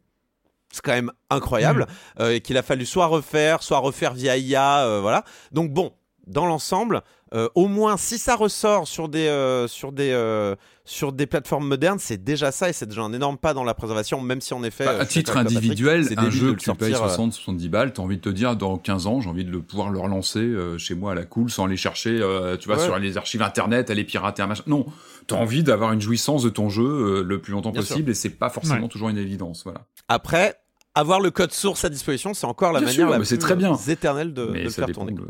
c'est 0.73 0.81
quand 0.81 0.91
même 0.91 1.11
incroyable, 1.29 1.83
mm. 1.83 2.21
euh, 2.21 2.35
et 2.35 2.41
qu'il 2.41 2.57
a 2.57 2.63
fallu 2.63 2.85
soit 2.85 3.05
refaire, 3.05 3.63
soit 3.63 3.77
refaire 3.77 4.13
via 4.13 4.37
IA, 4.37 4.85
euh, 4.85 4.99
voilà. 5.01 5.23
Donc 5.51 5.71
bon, 5.71 5.93
dans 6.25 6.45
l'ensemble, 6.45 7.01
euh, 7.33 7.47
au 7.53 7.67
moins 7.67 7.97
si 7.97 8.17
ça 8.17 8.35
ressort 8.35 8.87
sur 8.87 9.07
des, 9.07 9.65
sur 9.67 9.91
des, 9.91 10.55
sur 10.85 11.11
des 11.11 11.27
plateformes 11.27 11.67
modernes, 11.67 11.99
c'est 11.99 12.23
déjà 12.23 12.51
ça, 12.51 12.69
et 12.69 12.73
c'est 12.73 12.87
déjà 12.87 13.01
un 13.01 13.13
énorme 13.13 13.37
pas 13.37 13.53
dans 13.53 13.63
la 13.63 13.73
préservation, 13.73 14.19
même 14.21 14.41
si 14.41 14.53
en 14.53 14.63
effet... 14.63 14.85
Bah, 14.85 14.97
à 14.99 15.05
titre 15.05 15.37
individuel, 15.37 16.07
un 16.17 16.29
jeu 16.29 16.53
que 16.53 16.59
tu 16.59 16.73
payes 16.73 16.93
60-70 16.93 17.69
balles, 17.69 17.93
t'as 17.93 18.01
envie 18.01 18.17
de 18.17 18.21
te 18.21 18.29
dire, 18.29 18.55
dans 18.55 18.77
15 18.77 19.07
ans, 19.07 19.21
j'ai 19.21 19.29
envie 19.29 19.45
de 19.45 19.51
le 19.51 19.61
pouvoir 19.61 19.89
le 19.89 19.99
relancer 19.99 20.49
chez 20.77 20.95
moi 20.95 21.11
à 21.11 21.15
la 21.15 21.25
cool, 21.25 21.51
sans 21.51 21.65
aller 21.65 21.77
chercher, 21.77 22.19
tu 22.59 22.67
vois, 22.67 22.79
sur 22.79 22.97
les 22.97 23.17
archives 23.17 23.43
internet, 23.43 23.91
aller 23.91 24.05
pirater 24.05 24.41
un 24.41 24.47
machin. 24.47 24.63
Non, 24.65 24.85
t'as 25.27 25.35
envie 25.35 25.63
d'avoir 25.63 25.91
une 25.91 26.01
jouissance 26.01 26.41
de 26.41 26.49
ton 26.49 26.69
jeu 26.69 27.21
le 27.21 27.41
plus 27.41 27.51
longtemps 27.51 27.73
possible, 27.73 28.09
et 28.09 28.15
c'est 28.15 28.29
pas 28.29 28.49
forcément 28.49 28.87
toujours 28.87 29.09
une 29.09 29.17
évidence, 29.17 29.63
voilà. 29.63 29.85
Après, 30.07 30.62
avoir 30.95 31.19
le 31.19 31.31
code 31.31 31.51
source 31.51 31.85
à 31.85 31.89
disposition, 31.89 32.33
c'est 32.33 32.45
encore 32.45 32.71
la 32.71 32.81
manière 32.81 33.09
la 33.09 33.19
plus 33.19 33.37
très 33.37 33.55
bien. 33.55 33.75
éternelle 33.75 34.33
de, 34.33 34.45
de 34.45 34.69
faire 34.69 34.87
tourner. 34.87 35.13
De, 35.13 35.27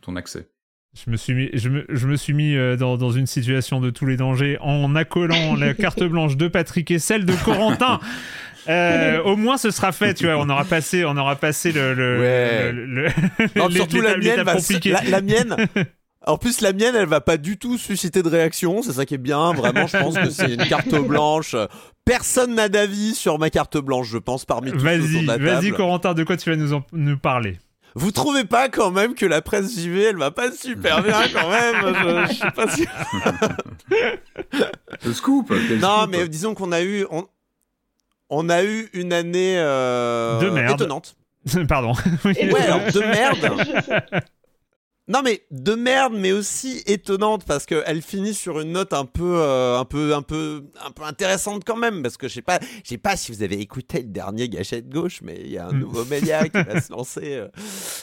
ton 0.00 0.16
accès. 0.16 0.48
Je 0.94 1.10
me 1.10 1.16
suis 1.16 1.32
mis, 1.32 1.48
je 1.54 1.68
me, 1.70 1.86
je 1.88 2.06
me 2.06 2.16
suis 2.16 2.34
mis 2.34 2.54
euh, 2.54 2.76
dans, 2.76 2.98
dans, 2.98 3.12
une 3.12 3.26
situation 3.26 3.80
de 3.80 3.88
tous 3.88 4.04
les 4.04 4.16
dangers 4.16 4.58
en 4.60 4.94
accolant 4.94 5.54
la 5.54 5.72
carte 5.74 6.02
blanche 6.02 6.36
de 6.36 6.48
Patrick 6.48 6.90
et 6.90 6.98
celle 6.98 7.24
de 7.24 7.34
Corentin. 7.44 8.00
Euh, 8.68 9.20
au 9.24 9.34
moins 9.34 9.56
ce 9.56 9.72
sera 9.72 9.90
fait, 9.90 10.14
tu 10.14 10.26
vois. 10.26 10.36
On 10.36 10.48
aura 10.48 10.64
passé, 10.64 11.04
on 11.04 11.16
aura 11.16 11.34
passé 11.34 11.72
le, 11.72 11.94
le, 11.94 12.20
ouais. 12.20 12.70
le, 12.70 13.08
non, 13.56 13.68
surtout 13.68 14.00
la 14.00 14.16
mienne, 14.16 14.44
la, 14.44 15.02
la 15.02 15.20
mienne. 15.20 15.56
En 16.24 16.38
plus, 16.38 16.60
la 16.60 16.72
mienne, 16.72 16.94
elle 16.94 17.08
va 17.08 17.20
pas 17.20 17.36
du 17.36 17.58
tout 17.58 17.78
susciter 17.78 18.22
de 18.22 18.28
réaction. 18.28 18.82
C'est 18.82 18.92
ça 18.92 19.04
qui 19.04 19.14
est 19.14 19.18
bien. 19.18 19.52
Vraiment, 19.54 19.88
je 19.88 19.96
pense 19.96 20.16
que 20.16 20.30
c'est 20.30 20.54
une 20.54 20.68
carte 20.68 20.94
blanche. 20.94 21.56
Personne 22.04 22.54
n'a 22.54 22.68
d'avis 22.68 23.14
sur 23.14 23.38
ma 23.38 23.50
carte 23.50 23.78
blanche, 23.78 24.08
je 24.08 24.18
pense, 24.18 24.44
parmi 24.44 24.72
tous 24.72 24.78
Vas-y, 24.78 25.24
vas-y, 25.24 25.70
Corentin, 25.70 26.14
de 26.14 26.24
quoi 26.24 26.36
tu 26.36 26.50
vas 26.50 26.56
nous, 26.56 26.82
nous 26.92 27.18
parler? 27.18 27.58
Vous 27.94 28.10
trouvez 28.10 28.44
pas 28.44 28.68
quand 28.68 28.90
même 28.90 29.14
que 29.14 29.26
la 29.26 29.42
presse 29.42 29.74
JV 29.76 30.02
elle 30.02 30.16
va 30.16 30.30
pas 30.30 30.50
super 30.50 31.02
bien 31.02 31.20
quand 31.32 31.50
même? 31.50 32.26
Je, 32.28 32.34
sais 32.34 32.50
pas 32.56 32.68
si 32.70 32.86
le 35.04 35.12
scoop 35.12 35.52
non 35.80 36.06
mais 36.08 36.26
disons 36.28 36.54
qu'on 36.54 36.72
a 36.72 36.82
eu 36.82 37.06
on, 38.30 38.48
a 38.48 38.64
eu 38.64 38.88
une 38.94 39.12
année 39.12 39.58
euh, 39.58 40.40
de 40.40 40.48
merde. 40.48 40.80
étonnante. 40.80 41.16
Pardon. 41.68 41.92
Ouais 42.24 42.62
alors 42.62 42.80
de 42.92 43.00
merde 43.00 43.52
Non 45.08 45.20
mais 45.24 45.42
de 45.50 45.74
merde, 45.74 46.12
mais 46.16 46.30
aussi 46.30 46.80
étonnante 46.86 47.44
parce 47.44 47.66
qu'elle 47.66 48.02
finit 48.02 48.34
sur 48.34 48.60
une 48.60 48.70
note 48.70 48.92
un 48.92 49.04
peu, 49.04 49.34
euh, 49.36 49.76
un 49.76 49.84
peu, 49.84 50.14
un 50.14 50.22
peu, 50.22 50.62
un 50.80 50.92
peu 50.92 51.02
intéressante 51.02 51.64
quand 51.66 51.76
même 51.76 52.04
parce 52.04 52.16
que 52.16 52.28
je 52.28 52.34
sais 52.34 52.42
pas, 52.42 52.60
je 52.84 52.90
sais 52.90 52.98
pas 52.98 53.16
si 53.16 53.32
vous 53.32 53.42
avez 53.42 53.60
écouté 53.60 53.98
le 54.02 54.08
dernier 54.08 54.48
Gâchette 54.48 54.88
gauche, 54.88 55.20
mais 55.20 55.40
il 55.40 55.50
y 55.50 55.58
a 55.58 55.66
un 55.66 55.72
mm. 55.72 55.78
nouveau 55.80 56.04
média 56.04 56.48
qui 56.48 56.62
va 56.62 56.80
se 56.80 56.92
lancer. 56.92 57.34
Euh, 57.34 57.48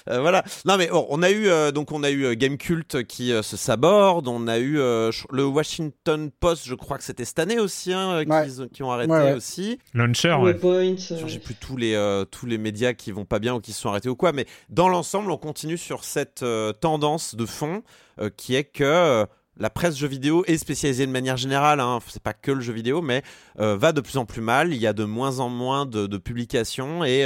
euh, 0.10 0.20
voilà. 0.20 0.44
Non 0.66 0.76
mais 0.76 0.90
on 0.92 1.24
a 1.24 1.32
eu 1.32 1.48
donc 1.72 1.94
on 1.94 2.04
a 2.04 2.12
eu 2.12 2.36
Game 2.36 2.58
Cult 2.58 3.06
qui 3.06 3.30
se 3.30 3.56
saborde, 3.56 4.28
on 4.28 4.50
a 4.50 4.60
eu 4.60 4.74
le 4.74 5.46
Washington 5.46 6.30
Post, 6.38 6.68
je 6.68 6.76
crois 6.76 6.98
que 6.98 7.06
c'était 7.06 7.24
cette 7.24 7.40
année 7.40 7.60
aussi, 7.60 7.94
hein, 7.94 8.26
qui, 8.74 8.84
ont 8.84 8.92
arrêté 8.92 9.34
aussi. 9.34 9.80
Launcher. 9.94 10.36
Ouais. 10.42 10.60
J'ai 10.98 11.40
plus 11.40 11.56
tous 11.56 11.78
les 11.78 12.24
tous 12.30 12.46
les 12.46 12.58
médias 12.58 12.92
qui 12.92 13.14
vont 13.14 13.26
pas 13.26 13.40
bien 13.40 13.56
ou 13.56 13.62
qui 13.62 13.72
se 13.72 13.80
sont 13.80 13.90
arrêtés 13.90 14.10
ou 14.10 14.18
quoi, 14.18 14.34
mais 14.34 14.46
dans 14.68 14.90
l'ensemble, 14.90 15.32
on 15.32 15.38
continue 15.38 15.78
sur 15.78 16.04
cette 16.04 16.44
tendance 16.82 16.99
de 17.00 17.46
fond 17.46 17.84
euh, 18.20 18.30
qui 18.30 18.56
est 18.56 18.64
que 18.64 18.84
euh, 18.84 19.26
la 19.58 19.70
presse 19.70 19.98
jeux 19.98 20.08
vidéo 20.08 20.44
est 20.48 20.58
spécialisée 20.58 21.06
de 21.06 21.12
manière 21.12 21.38
générale, 21.38 21.80
hein, 21.80 22.00
c'est 22.08 22.22
pas 22.22 22.34
que 22.34 22.52
le 22.52 22.62
jeu 22.62 22.74
vidéo, 22.74 23.02
mais 23.02 23.24
euh, 23.60 23.76
va 23.76 23.92
de 23.92 24.02
plus 24.02 24.18
en 24.18 24.26
plus 24.26 24.42
mal. 24.42 24.74
Il 24.74 24.80
y 24.80 24.88
a 24.88 24.94
de 24.94 25.04
moins 25.04 25.40
en 25.40 25.50
moins 25.50 25.86
de, 25.86 26.18
publications 26.18 27.04
et, 27.04 27.26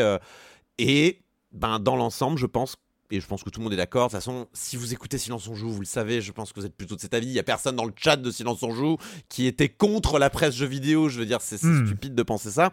et 0.77 1.21
ben, 1.51 1.79
dans 1.79 1.95
l'ensemble, 1.95 2.37
je 2.37 2.47
pense 2.47 2.75
et 3.11 3.19
je 3.19 3.27
pense 3.27 3.43
que 3.43 3.49
tout 3.49 3.59
le 3.59 3.65
monde 3.65 3.73
est 3.73 3.77
d'accord. 3.77 4.07
De 4.07 4.11
toute 4.11 4.19
façon, 4.19 4.47
si 4.53 4.75
vous 4.75 4.93
écoutez 4.93 5.17
Silence 5.17 5.47
on 5.47 5.55
joue, 5.55 5.69
vous 5.69 5.79
le 5.79 5.85
savez, 5.85 6.21
je 6.21 6.31
pense 6.31 6.51
que 6.51 6.59
vous 6.59 6.65
êtes 6.65 6.75
plutôt 6.75 6.95
de 6.95 7.01
cet 7.01 7.13
avis. 7.13 7.27
Il 7.27 7.33
y 7.33 7.39
a 7.39 7.43
personne 7.43 7.75
dans 7.75 7.85
le 7.85 7.93
chat 7.95 8.15
de 8.15 8.31
Silence 8.31 8.63
on 8.63 8.71
joue 8.71 8.97
qui 9.29 9.45
était 9.45 9.69
contre 9.69 10.19
la 10.19 10.29
presse 10.29 10.55
jeux 10.55 10.65
vidéo. 10.65 11.09
Je 11.09 11.19
veux 11.19 11.25
dire, 11.25 11.41
c'est 11.41 11.61
hmm. 11.61 11.85
stupide 11.85 12.15
de 12.15 12.23
penser 12.23 12.51
ça. 12.51 12.71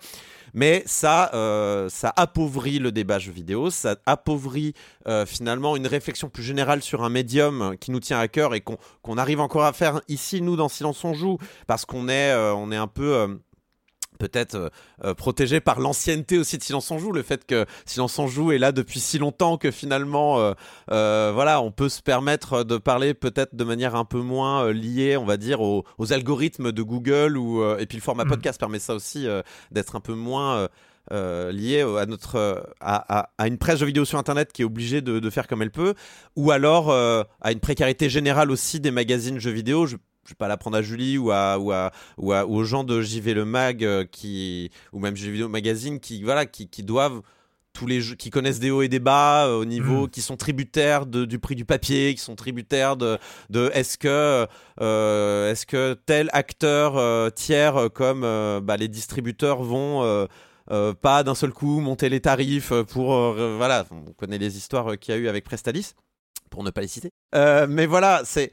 Mais 0.54 0.82
ça, 0.86 1.30
euh, 1.34 1.88
ça 1.88 2.12
appauvrit 2.16 2.78
le 2.78 2.92
débat 2.92 3.18
jeux 3.18 3.32
vidéo, 3.32 3.70
ça 3.70 3.96
appauvrit 4.06 4.74
euh, 5.06 5.24
finalement 5.26 5.76
une 5.76 5.86
réflexion 5.86 6.28
plus 6.28 6.42
générale 6.42 6.82
sur 6.82 7.04
un 7.04 7.08
médium 7.08 7.76
qui 7.78 7.90
nous 7.90 8.00
tient 8.00 8.18
à 8.18 8.26
cœur 8.28 8.54
et 8.54 8.60
qu'on 8.60 9.18
arrive 9.18 9.40
encore 9.40 9.64
à 9.64 9.72
faire 9.72 10.00
ici, 10.08 10.42
nous, 10.42 10.56
dans 10.56 10.68
Silence 10.68 11.04
on 11.04 11.14
joue, 11.14 11.38
parce 11.66 11.84
qu'on 11.84 12.08
est, 12.08 12.32
euh, 12.32 12.52
on 12.54 12.72
est 12.72 12.76
un 12.76 12.88
peu 12.88 13.38
peut-être 14.20 14.54
euh, 14.54 14.68
euh, 15.04 15.14
protégé 15.14 15.60
par 15.60 15.80
l'ancienneté 15.80 16.38
aussi 16.38 16.58
de 16.58 16.62
Silence 16.62 16.90
en 16.90 16.98
Joue, 16.98 17.10
le 17.10 17.22
fait 17.22 17.44
que 17.46 17.64
Silence 17.86 18.18
en 18.18 18.28
Joue 18.28 18.52
est 18.52 18.58
là 18.58 18.70
depuis 18.70 19.00
si 19.00 19.18
longtemps 19.18 19.56
que 19.56 19.70
finalement, 19.70 20.54
euh, 20.90 21.32
voilà, 21.34 21.60
on 21.62 21.72
peut 21.72 21.88
se 21.88 22.02
permettre 22.02 22.62
de 22.62 22.76
parler 22.76 23.14
peut-être 23.14 23.56
de 23.56 23.64
manière 23.64 23.96
un 23.96 24.04
peu 24.04 24.20
moins 24.20 24.70
liée, 24.70 25.16
on 25.16 25.24
va 25.24 25.38
dire, 25.38 25.62
aux, 25.62 25.84
algorithmes 26.10 26.72
de 26.72 26.82
Google 26.82 27.38
ou 27.38 27.64
et 27.78 27.86
puis 27.86 27.96
le 27.96 28.02
format 28.02 28.24
mm. 28.24 28.28
podcast 28.28 28.60
permet 28.60 28.78
ça 28.78 28.94
aussi 28.94 29.26
d'être 29.70 29.96
un 29.96 30.00
peu 30.00 30.14
moins 30.14 30.68
lié 31.10 31.82
à 31.82 32.06
notre 32.06 32.64
à, 32.80 33.28
une 33.46 33.58
presse 33.58 33.80
de 33.80 33.86
vidéo 33.86 34.04
sur 34.04 34.18
internet 34.18 34.52
qui 34.52 34.62
est 34.62 34.64
obligée 34.64 35.00
de, 35.00 35.30
faire 35.30 35.46
comme 35.46 35.62
elle 35.62 35.70
peut 35.70 35.94
ou 36.36 36.50
alors 36.50 36.90
à 36.92 37.52
une 37.52 37.60
précarité 37.60 38.10
générale 38.10 38.50
aussi 38.50 38.80
des 38.80 38.90
magazines 38.90 39.38
jeux 39.38 39.52
vidéo 39.52 39.86
je 39.86 39.96
je 40.24 40.30
vais 40.30 40.36
pas 40.36 40.48
l'apprendre 40.48 40.76
à 40.76 40.82
Julie 40.82 41.18
ou 41.18 41.30
à, 41.30 41.58
ou, 41.58 41.72
à, 41.72 41.92
ou, 42.18 42.32
aux 42.32 42.64
gens 42.64 42.84
de 42.84 43.00
JV 43.00 43.34
Le 43.34 43.44
Mag 43.44 43.84
euh, 43.84 44.04
qui, 44.04 44.70
ou 44.92 44.98
même 44.98 45.16
JV 45.16 45.32
Vidéo 45.32 45.48
Magazine 45.48 46.00
qui, 46.00 46.22
voilà, 46.22 46.46
qui, 46.46 46.68
qui 46.68 46.82
doivent 46.82 47.22
tous 47.72 47.86
les 47.86 48.00
jeux, 48.00 48.16
qui 48.16 48.30
connaissent 48.30 48.58
des 48.58 48.70
hauts 48.70 48.82
et 48.82 48.88
des 48.88 48.98
bas 48.98 49.46
euh, 49.46 49.58
au 49.58 49.64
niveau, 49.64 50.06
mm. 50.06 50.10
qui 50.10 50.20
sont 50.20 50.36
tributaires 50.36 51.06
de, 51.06 51.24
du 51.24 51.38
prix 51.38 51.54
du 51.54 51.64
papier, 51.64 52.14
qui 52.14 52.20
sont 52.20 52.36
tributaires 52.36 52.96
de, 52.96 53.18
de 53.48 53.70
est-ce 53.72 53.96
que, 53.96 54.46
euh, 54.80 55.50
est-ce 55.50 55.66
que 55.66 55.94
tel 56.06 56.28
acteur 56.32 57.32
tiers 57.32 57.88
comme 57.94 58.20
bah, 58.62 58.76
les 58.76 58.88
distributeurs 58.88 59.62
vont 59.62 60.26
pas 60.66 61.22
d'un 61.22 61.34
seul 61.34 61.52
coup 61.52 61.80
monter 61.80 62.08
les 62.08 62.20
tarifs 62.20 62.72
pour, 62.88 63.32
voilà, 63.32 63.86
on 63.90 64.12
connaît 64.12 64.38
les 64.38 64.56
histoires 64.56 64.98
qu'il 64.98 65.14
y 65.14 65.16
a 65.16 65.20
eu 65.20 65.28
avec 65.28 65.44
Prestalis, 65.44 65.92
pour 66.50 66.64
ne 66.64 66.70
pas 66.70 66.80
les 66.80 66.88
citer. 66.88 67.10
mais 67.32 67.86
voilà, 67.86 68.22
c'est 68.24 68.52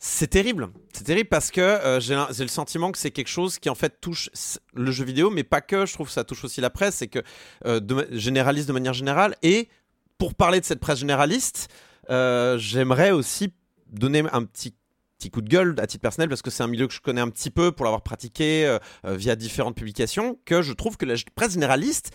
c'est 0.00 0.28
terrible. 0.28 0.68
C'est 0.92 1.04
terrible 1.04 1.28
parce 1.28 1.50
que 1.50 1.60
euh, 1.60 1.98
j'ai 1.98 2.14
le 2.14 2.48
sentiment 2.48 2.92
que 2.92 2.98
c'est 2.98 3.10
quelque 3.10 3.28
chose 3.28 3.58
qui 3.58 3.68
en 3.68 3.74
fait 3.74 4.00
touche 4.00 4.30
le 4.72 4.92
jeu 4.92 5.04
vidéo, 5.04 5.28
mais 5.30 5.42
pas 5.42 5.60
que. 5.60 5.86
Je 5.86 5.92
trouve 5.92 6.06
que 6.06 6.12
ça 6.12 6.22
touche 6.22 6.44
aussi 6.44 6.60
la 6.60 6.70
presse, 6.70 6.96
c'est 6.96 7.08
que 7.08 7.18
euh, 7.66 7.80
généralise 8.12 8.66
de 8.66 8.72
manière 8.72 8.92
générale. 8.92 9.36
Et 9.42 9.68
pour 10.16 10.34
parler 10.34 10.60
de 10.60 10.64
cette 10.64 10.78
presse 10.78 11.00
généraliste, 11.00 11.68
euh, 12.10 12.58
j'aimerais 12.58 13.10
aussi 13.10 13.52
donner 13.90 14.22
un 14.32 14.44
petit 14.44 14.74
petit 15.18 15.30
coup 15.30 15.40
de 15.40 15.48
gueule 15.48 15.74
à 15.78 15.88
titre 15.88 16.02
personnel 16.02 16.28
parce 16.28 16.42
que 16.42 16.50
c'est 16.50 16.62
un 16.62 16.68
milieu 16.68 16.86
que 16.86 16.94
je 16.94 17.00
connais 17.00 17.20
un 17.20 17.28
petit 17.28 17.50
peu 17.50 17.72
pour 17.72 17.84
l'avoir 17.84 18.02
pratiqué 18.02 18.78
via 19.02 19.34
différentes 19.34 19.74
publications 19.74 20.38
que 20.44 20.62
je 20.62 20.72
trouve 20.72 20.96
que 20.96 21.06
la 21.06 21.16
presse 21.34 21.54
généraliste 21.54 22.12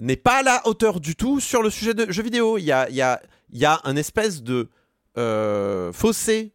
n'est 0.00 0.16
pas 0.16 0.38
à 0.38 0.42
la 0.42 0.66
hauteur 0.66 1.00
du 1.00 1.16
tout 1.16 1.38
sur 1.38 1.62
le 1.62 1.68
sujet 1.68 1.92
de 1.92 2.10
jeux 2.10 2.22
vidéo. 2.22 2.56
Il 2.56 2.64
y 2.64 2.72
a 2.72 3.80
un 3.84 3.96
espèce 3.96 4.42
de 4.42 4.70
fossé 5.92 6.54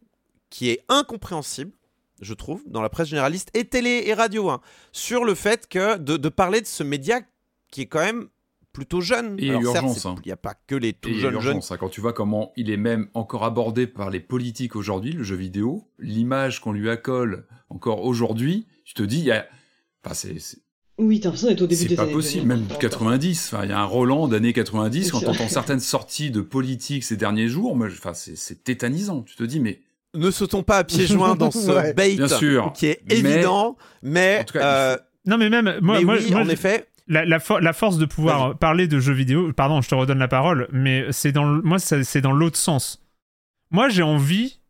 qui 0.50 0.70
est 0.70 0.84
incompréhensible, 0.88 1.72
je 2.20 2.34
trouve, 2.34 2.62
dans 2.66 2.82
la 2.82 2.88
presse 2.88 3.08
généraliste 3.08 3.50
et 3.54 3.64
télé 3.64 4.04
et 4.06 4.14
radio, 4.14 4.48
hein, 4.50 4.60
sur 4.92 5.24
le 5.24 5.34
fait 5.34 5.68
que 5.68 5.98
de, 5.98 6.28
parler 6.28 6.60
de 6.60 6.66
ce 6.66 6.82
média 6.82 7.20
qui 7.70 7.82
est 7.82 7.86
quand 7.86 8.00
même 8.00 8.28
plutôt 8.72 9.00
jeune. 9.00 9.36
Et 9.38 9.48
urgence. 9.48 10.06
Hein. 10.06 10.16
Il 10.24 10.28
n'y 10.28 10.32
a 10.32 10.36
pas 10.36 10.54
que 10.54 10.74
les 10.74 10.92
tout 10.92 11.12
jeunes 11.12 11.34
urgence, 11.34 11.72
hein. 11.72 11.76
Quand 11.78 11.88
tu 11.88 12.00
vois 12.00 12.12
comment 12.12 12.52
il 12.56 12.70
est 12.70 12.76
même 12.76 13.08
encore 13.14 13.44
abordé 13.44 13.86
par 13.86 14.10
les 14.10 14.20
politiques 14.20 14.76
aujourd'hui, 14.76 15.12
le 15.12 15.22
jeu 15.22 15.36
vidéo, 15.36 15.88
l'image 15.98 16.60
qu'on 16.60 16.72
lui 16.72 16.88
accole 16.90 17.46
encore 17.68 18.04
aujourd'hui, 18.04 18.66
tu 18.84 18.94
te 18.94 19.02
dis, 19.02 19.18
il 19.18 19.24
y 19.24 19.32
a... 19.32 19.46
enfin, 20.04 20.14
c'est, 20.14 20.38
oui, 20.98 21.20
t'as 21.20 21.28
l'impression 21.28 21.48
d'être 21.48 21.62
au 21.62 21.66
début 21.66 21.84
des 21.84 21.86
années 21.88 21.96
C'est 21.96 22.06
pas 22.06 22.12
possible, 22.12 22.46
même 22.46 22.66
90. 22.80 23.52
Enfin, 23.52 23.64
il 23.64 23.70
y 23.70 23.72
a 23.72 23.78
un 23.78 23.84
Roland 23.84 24.28
d'années 24.28 24.54
90. 24.54 25.10
Quand 25.10 25.20
t'entends 25.20 25.48
certaines 25.48 25.80
sorties 25.80 26.30
de 26.30 26.40
politique 26.40 27.04
ces 27.04 27.18
derniers 27.18 27.48
jours, 27.48 27.76
enfin, 27.76 28.14
c'est 28.14 28.64
tétanisant. 28.64 29.22
Tu 29.22 29.36
te 29.36 29.44
dis, 29.44 29.60
mais 29.60 29.82
ne 30.16 30.30
sautons 30.30 30.62
pas 30.62 30.78
à 30.78 30.84
pieds 30.84 31.06
joints 31.06 31.36
dans 31.36 31.50
ce 31.50 31.94
bait 31.94 32.16
qui 32.74 32.86
est 32.86 33.00
évident, 33.10 33.76
mais, 34.02 34.44
euh, 34.56 34.96
non 35.26 35.38
mais 35.38 35.50
même 35.50 35.78
moi, 35.80 35.98
oui, 36.00 36.34
en 36.34 36.48
effet, 36.48 36.86
la, 37.08 37.24
la, 37.24 37.38
la, 37.60 37.72
force 37.72 37.98
de 37.98 38.04
pouvoir 38.04 38.58
parler 38.58 38.88
de 38.88 38.98
jeux 38.98 39.12
vidéo, 39.12 39.52
pardon, 39.52 39.80
je 39.80 39.88
te 39.88 39.94
redonne 39.94 40.18
la 40.18 40.28
parole, 40.28 40.68
mais 40.72 41.06
c'est 41.10 41.32
dans 41.32 41.44
le, 41.44 41.62
moi, 41.62 41.78
c'est 41.78 42.20
dans 42.20 42.32
l'autre 42.32 42.58
sens. 42.58 43.02
Moi, 43.70 43.88
j'ai 43.88 44.02
envie 44.02 44.60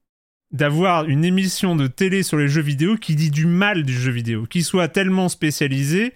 d'avoir 0.52 1.04
une 1.06 1.24
émission 1.24 1.76
de 1.76 1.86
télé 1.86 2.22
sur 2.22 2.38
les 2.38 2.48
jeux 2.48 2.62
vidéo 2.62 2.96
qui 2.96 3.14
dit 3.14 3.30
du 3.30 3.46
mal 3.46 3.82
du 3.82 3.92
jeu 3.92 4.12
vidéo, 4.12 4.46
qui 4.46 4.62
soit 4.62 4.88
tellement 4.88 5.28
spécialisée 5.28 6.14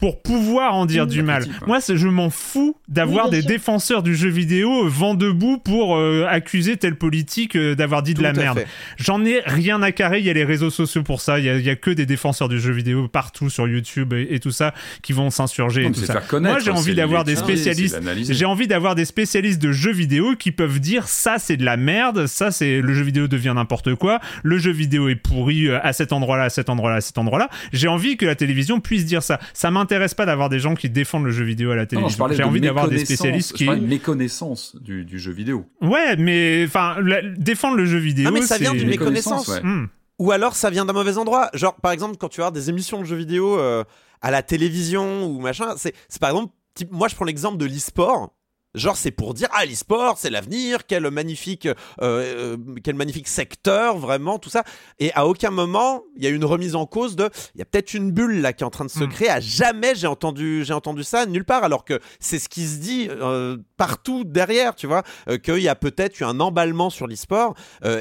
pour 0.00 0.22
pouvoir 0.22 0.74
en 0.74 0.86
dire 0.86 1.06
du 1.06 1.22
mal. 1.22 1.44
Moi, 1.66 1.78
je 1.88 2.08
m'en 2.08 2.30
fous 2.30 2.76
d'avoir 2.88 3.28
des 3.28 3.42
défenseurs 3.42 4.02
du 4.02 4.16
jeu 4.16 4.30
vidéo 4.30 4.88
vent 4.88 5.14
debout 5.14 5.58
pour 5.58 5.96
euh, 5.96 6.26
accuser 6.28 6.76
tel 6.76 6.96
politique 6.96 7.54
euh, 7.54 7.74
d'avoir 7.74 8.02
dit 8.02 8.14
de 8.14 8.22
la 8.22 8.32
merde. 8.32 8.64
J'en 8.96 9.24
ai 9.24 9.42
rien 9.44 9.82
à 9.82 9.92
carrer. 9.92 10.18
Il 10.18 10.24
y 10.24 10.30
a 10.30 10.32
les 10.32 10.44
réseaux 10.44 10.70
sociaux 10.70 11.02
pour 11.02 11.20
ça. 11.20 11.38
Il 11.38 11.44
y 11.44 11.70
a, 11.70 11.76
que 11.76 11.90
des 11.90 12.06
défenseurs 12.06 12.48
du 12.48 12.58
jeu 12.58 12.72
vidéo 12.72 13.08
partout 13.08 13.50
sur 13.50 13.68
YouTube 13.68 14.14
et, 14.14 14.40
tout 14.40 14.50
ça 14.50 14.72
qui 15.02 15.12
vont 15.12 15.28
s'insurger 15.28 15.84
et 15.84 15.92
tout 15.92 16.00
ça. 16.00 16.22
Moi, 16.32 16.58
j'ai 16.60 16.70
envie 16.70 16.94
d'avoir 16.94 17.24
des 17.24 17.36
spécialistes. 17.36 18.00
J'ai 18.30 18.46
envie 18.46 18.66
d'avoir 18.66 18.94
des 18.94 19.04
spécialistes 19.04 19.60
de 19.60 19.72
jeux 19.72 19.92
vidéo 19.92 20.34
qui 20.34 20.50
peuvent 20.50 20.80
dire 20.80 21.08
ça, 21.08 21.38
c'est 21.38 21.58
de 21.58 21.64
la 21.64 21.76
merde. 21.76 22.26
Ça, 22.26 22.50
c'est 22.50 22.80
le 22.80 22.94
jeu 22.94 23.02
vidéo 23.02 23.28
devient 23.28 23.52
n'importe 23.54 23.94
quoi. 23.94 24.20
Le 24.42 24.56
jeu 24.56 24.70
vidéo 24.70 25.08
est 25.10 25.16
pourri 25.16 25.68
euh, 25.68 25.78
à 25.82 25.92
cet 25.92 26.12
endroit-là, 26.12 26.44
à 26.44 26.50
cet 26.50 26.70
endroit-là, 26.70 26.96
à 26.96 27.00
cet 27.02 27.18
endroit-là. 27.18 27.50
J'ai 27.74 27.88
envie 27.88 28.16
que 28.16 28.24
la 28.24 28.34
télévision 28.34 28.80
puisse 28.80 29.04
dire 29.04 29.22
ça. 29.22 29.38
Ça 29.52 29.70
m'intéresse 29.70 29.89
m'intéresse 29.90 30.14
pas 30.14 30.26
d'avoir 30.26 30.48
des 30.48 30.60
gens 30.60 30.74
qui 30.74 30.88
défendent 30.88 31.24
le 31.24 31.32
jeu 31.32 31.44
vidéo 31.44 31.72
à 31.72 31.76
la 31.76 31.86
télévision. 31.86 32.28
J'ai 32.30 32.44
envie 32.44 32.60
d'avoir 32.60 32.88
des 32.88 33.04
spécialistes 33.04 33.52
qui. 33.52 33.66
Je 33.66 33.72
de 33.72 33.86
méconnaissance 33.86 34.76
du, 34.80 35.04
du, 35.04 35.18
jeu 35.18 35.32
vidéo. 35.32 35.64
Ouais, 35.80 36.16
mais 36.16 36.64
enfin, 36.66 36.96
défendre 37.36 37.76
le 37.76 37.86
jeu 37.86 37.98
vidéo. 37.98 38.26
Ah, 38.28 38.30
mais 38.30 38.42
ça 38.42 38.58
vient 38.58 38.74
d'une 38.74 38.88
méconnaissance. 38.88 39.48
Hmm. 39.62 39.86
Ou 40.18 40.32
alors 40.32 40.54
ça 40.54 40.70
vient 40.70 40.84
d'un 40.84 40.92
mauvais 40.92 41.18
endroit. 41.18 41.50
Genre, 41.54 41.74
par 41.74 41.92
exemple, 41.92 42.16
quand 42.18 42.28
tu 42.28 42.42
as 42.42 42.50
des 42.50 42.68
émissions 42.68 43.00
de 43.00 43.04
jeux 43.04 43.16
vidéo 43.16 43.58
euh, 43.58 43.84
à 44.20 44.30
la 44.30 44.42
télévision 44.42 45.24
ou 45.24 45.40
machin, 45.40 45.74
c'est 45.76 45.94
par 46.20 46.30
exemple, 46.30 46.52
moi 46.90 47.08
je 47.08 47.16
prends 47.16 47.24
l'exemple 47.24 47.56
de 47.56 47.64
l'e-sport. 47.64 48.32
Genre, 48.74 48.96
c'est 48.96 49.10
pour 49.10 49.34
dire, 49.34 49.48
ah, 49.52 49.66
l'e-sport, 49.66 50.16
c'est 50.16 50.30
l'avenir, 50.30 50.86
quel 50.86 51.10
magnifique, 51.10 51.66
euh, 51.66 51.74
euh, 52.00 52.56
quel 52.84 52.94
magnifique 52.94 53.26
secteur, 53.26 53.98
vraiment, 53.98 54.38
tout 54.38 54.48
ça. 54.48 54.62
Et 55.00 55.12
à 55.14 55.26
aucun 55.26 55.50
moment, 55.50 56.04
il 56.16 56.22
y 56.22 56.28
a 56.28 56.30
une 56.30 56.44
remise 56.44 56.76
en 56.76 56.86
cause 56.86 57.16
de, 57.16 57.28
il 57.56 57.58
y 57.58 57.62
a 57.62 57.64
peut-être 57.64 57.94
une 57.94 58.12
bulle 58.12 58.40
là 58.40 58.52
qui 58.52 58.62
est 58.62 58.66
en 58.66 58.70
train 58.70 58.84
de 58.84 58.90
se 58.90 59.02
hmm. 59.02 59.08
créer. 59.08 59.28
À 59.28 59.40
jamais 59.40 59.96
j'ai 59.96 60.06
entendu, 60.06 60.64
j'ai 60.64 60.72
entendu 60.72 61.02
ça 61.02 61.26
nulle 61.26 61.44
part, 61.44 61.64
alors 61.64 61.84
que 61.84 61.98
c'est 62.20 62.38
ce 62.38 62.48
qui 62.48 62.64
se 62.64 62.78
dit 62.78 63.08
euh, 63.10 63.56
partout 63.76 64.22
derrière, 64.24 64.76
tu 64.76 64.86
vois, 64.86 65.02
qu'il 65.42 65.58
y 65.58 65.68
a 65.68 65.74
peut-être 65.74 66.20
eu 66.20 66.24
un 66.24 66.38
emballement 66.38 66.90
sur 66.90 67.08
l'e-sport 67.08 67.54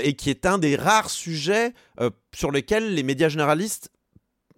et 0.04 0.14
qui 0.14 0.30
est 0.30 0.46
un 0.46 0.58
des 0.58 0.76
rares 0.76 1.10
sujets 1.10 1.74
sur 2.34 2.52
lesquels 2.52 2.94
les 2.94 3.04
médias 3.04 3.30
généralistes 3.30 3.90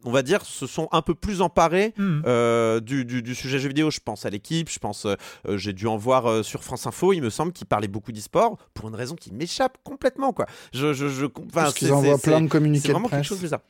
on 0.06 0.12
va 0.12 0.22
dire, 0.24 0.46
se 0.46 0.68
sont 0.68 0.88
un 0.92 1.02
peu 1.02 1.16
plus 1.16 1.42
emparés 1.42 1.94
hmm. 1.98 2.22
euh, 2.26 2.80
du, 2.80 3.36
sujet 3.36 3.60
jeu 3.60 3.68
vidéo. 3.68 3.92
Je 3.92 4.00
pense 4.04 4.26
à 4.26 4.30
l'équipe, 4.30 4.70
je 4.70 4.80
pense, 4.80 5.06
euh, 5.06 5.16
euh, 5.48 5.58
j'ai 5.58 5.74
dû 5.74 5.88
en 5.88 5.98
voir 5.98 6.44
sur 6.44 6.64
France 6.64 6.88
Info, 6.88 7.14
il 7.14 7.22
me 7.22 7.30
semble, 7.30 7.52
qu'ils 7.52 7.68
parlaient 7.68 7.88
beaucoup 7.88 8.12
d'e-sport 8.12 8.58
pour 8.74 8.88
une 8.90 8.96
raison 8.96 9.16
qui 9.16 9.32
m'échappe 9.32 9.78
complètement, 9.84 10.34
quoi. 10.34 10.46
Je, 10.74 10.94
je, 10.94 11.08
je 11.08 11.26
Parce 11.26 11.74
qu'ils 11.74 11.94
envoient 11.94 12.18
plein 12.18 12.42
de 12.42 12.48
communiqués 12.48 12.88
C'est 12.88 12.94
vraiment 12.94 13.10
quelque 13.10 13.26
chose 13.26 13.42
de 13.42 13.48
ça. 13.48 13.62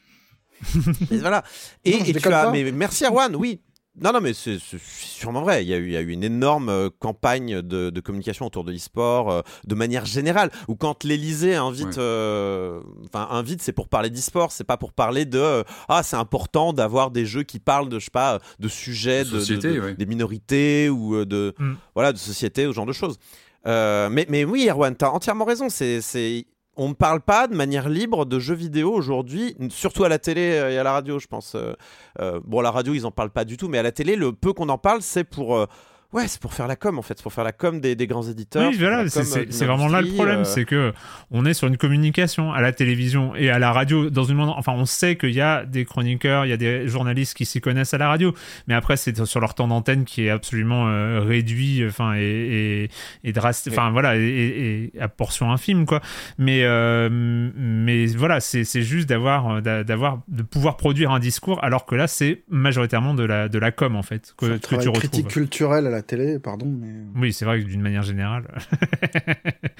voilà. 1.11 1.43
Et, 1.83 2.09
et 2.09 2.13
tu 2.13 2.27
as, 2.27 2.51
mais 2.51 2.71
merci 2.71 3.05
Erwan, 3.05 3.35
oui, 3.35 3.61
non, 3.99 4.13
non, 4.13 4.22
mais 4.22 4.34
c'est 4.34 4.57
sûrement 4.80 5.41
vrai. 5.41 5.65
Il 5.65 5.69
y, 5.69 5.73
a 5.73 5.77
eu, 5.77 5.88
il 5.88 5.91
y, 5.91 5.97
a 5.97 6.01
eu, 6.01 6.11
une 6.11 6.23
énorme 6.23 6.69
euh, 6.69 6.89
campagne 6.99 7.61
de, 7.61 7.99
communication 7.99 8.45
autour 8.45 8.63
de 8.63 8.72
l'e-sport 8.72 9.30
euh, 9.30 9.41
de 9.68 9.76
manière 9.76 10.05
générale. 10.05 10.49
Ou 10.69 10.76
quand 10.76 11.03
l'Elysée 11.03 11.55
invite, 11.55 11.97
euh, 11.97 12.81
enfin 13.05 13.27
invite, 13.31 13.61
c'est 13.61 13.73
pour 13.73 13.89
parler 13.89 14.09
d'e-sport, 14.09 14.53
c'est 14.53 14.63
pas 14.63 14.77
pour 14.77 14.93
parler 14.93 15.26
de 15.26 15.65
ah 15.89 16.03
c'est 16.03 16.15
important 16.15 16.72
d'avoir 16.72 17.11
des 17.11 17.26
jeux 17.26 17.43
qui 17.43 17.59
parlent 17.59 17.89
de 17.89 17.99
je 17.99 18.05
sais 18.05 18.11
pas 18.11 18.39
de 18.59 18.68
sujets 18.69 19.26
de, 19.26 19.93
des 19.93 20.05
minorités 20.05 20.89
ou 20.89 21.26
de 21.26 21.53
mm. 21.59 21.73
voilà 21.93 22.13
de 22.13 22.18
société, 22.18 22.65
ce 22.65 22.72
genre 22.72 22.85
de 22.85 22.93
choses. 22.93 23.18
mais, 23.65 24.26
mais 24.30 24.45
oui, 24.45 24.68
Erwan, 24.69 24.95
as 25.01 25.11
entièrement 25.11 25.45
raison. 25.45 25.68
C'est 25.69 26.45
on 26.77 26.89
ne 26.89 26.93
parle 26.93 27.22
pas 27.22 27.48
de 27.48 27.56
manière 27.56 27.89
libre 27.89 28.26
de 28.26 28.39
jeux 28.39 28.56
vidéo 28.56 28.93
aujourd'hui, 28.93 29.56
surtout 29.69 30.03
à 30.03 30.10
la 30.10 30.19
télé 30.19 30.41
et 30.41 30.77
à 30.77 30.84
la 30.84 30.93
radio, 30.93 31.19
je 31.19 31.27
pense. 31.27 31.56
Euh, 31.56 31.73
euh, 32.19 32.39
bon, 32.45 32.61
la 32.61 32.72
radio, 32.72 32.93
ils 32.93 33.06
en 33.06 33.11
parlent 33.11 33.31
pas 33.31 33.45
du 33.45 33.57
tout, 33.57 33.68
mais 33.68 33.77
à 33.77 33.84
la 33.84 33.91
télé, 33.91 34.15
le 34.15 34.31
peu 34.31 34.53
qu'on 34.53 34.69
en 34.69 34.77
parle, 34.77 35.02
c'est 35.02 35.23
pour 35.23 35.56
euh, 35.56 35.65
Ouais, 36.13 36.27
c'est 36.27 36.41
pour 36.41 36.53
faire 36.53 36.67
la 36.67 36.75
com 36.75 36.99
en 36.99 37.01
fait, 37.01 37.13
c'est 37.17 37.23
pour 37.23 37.31
faire 37.31 37.45
la 37.45 37.53
com 37.53 37.79
des, 37.79 37.95
des 37.95 38.05
grands 38.05 38.23
éditeurs. 38.23 38.69
Oui, 38.69 38.77
voilà, 38.77 39.07
c'est 39.07 39.65
vraiment 39.65 39.88
là 39.88 40.01
le 40.01 40.13
problème, 40.13 40.41
euh. 40.41 40.43
c'est 40.43 40.65
que 40.65 40.91
on 41.31 41.45
est 41.45 41.53
sur 41.53 41.69
une 41.69 41.77
communication 41.77 42.51
à 42.51 42.59
la 42.59 42.73
télévision 42.73 43.33
et 43.35 43.49
à 43.49 43.59
la 43.59 43.71
radio 43.71 44.09
dans 44.09 44.25
une 44.25 44.38
enfin 44.41 44.73
on 44.75 44.85
sait 44.85 45.15
qu'il 45.15 45.31
y 45.31 45.39
a 45.39 45.65
des 45.65 45.85
chroniqueurs, 45.85 46.45
il 46.45 46.49
y 46.49 46.53
a 46.53 46.57
des 46.57 46.85
journalistes 46.88 47.38
qui 47.38 47.45
s'y 47.45 47.61
connaissent 47.61 47.93
à 47.93 47.97
la 47.97 48.09
radio, 48.09 48.33
mais 48.67 48.73
après 48.73 48.97
c'est 48.97 49.23
sur 49.25 49.39
leur 49.39 49.53
temps 49.53 49.69
d'antenne 49.69 50.03
qui 50.03 50.25
est 50.25 50.29
absolument 50.29 50.89
euh, 50.89 51.21
réduit, 51.21 51.85
enfin 51.88 52.15
et, 52.17 52.83
et, 52.83 52.89
et 53.29 53.31
drastique, 53.31 53.71
enfin 53.71 53.91
voilà, 53.91 54.17
et, 54.17 54.91
à 54.99 55.07
portion 55.07 55.49
infime 55.51 55.85
quoi. 55.85 56.01
Mais 56.38 56.63
euh, 56.63 57.07
mais 57.09 58.07
voilà, 58.07 58.41
c'est 58.41 58.65
juste 58.81 59.07
d'avoir 59.07 59.61
d'avoir 59.61 60.19
de 60.27 60.43
pouvoir 60.43 60.75
produire 60.75 61.11
un 61.11 61.19
discours 61.19 61.63
alors 61.63 61.85
que 61.85 61.95
là 61.95 62.07
c'est 62.07 62.43
majoritairement 62.49 63.13
de 63.13 63.23
la 63.23 63.47
de 63.47 63.59
la 63.59 63.71
com 63.71 63.95
en 63.95 64.03
fait 64.03 64.33
que, 64.38 64.57
que 64.57 64.75
tu 64.75 64.75
retrouves. 64.75 64.99
critique 64.99 65.27
culturelle 65.29 65.88
à 65.88 65.89
la 65.89 66.01
télé, 66.02 66.40
pardon. 66.40 66.65
Mais... 66.65 67.19
Oui, 67.19 67.34
c'est 67.34 67.45
vrai 67.45 67.60
que 67.61 67.65
d'une 67.65 67.82
manière 67.82 68.03
générale, 68.03 68.48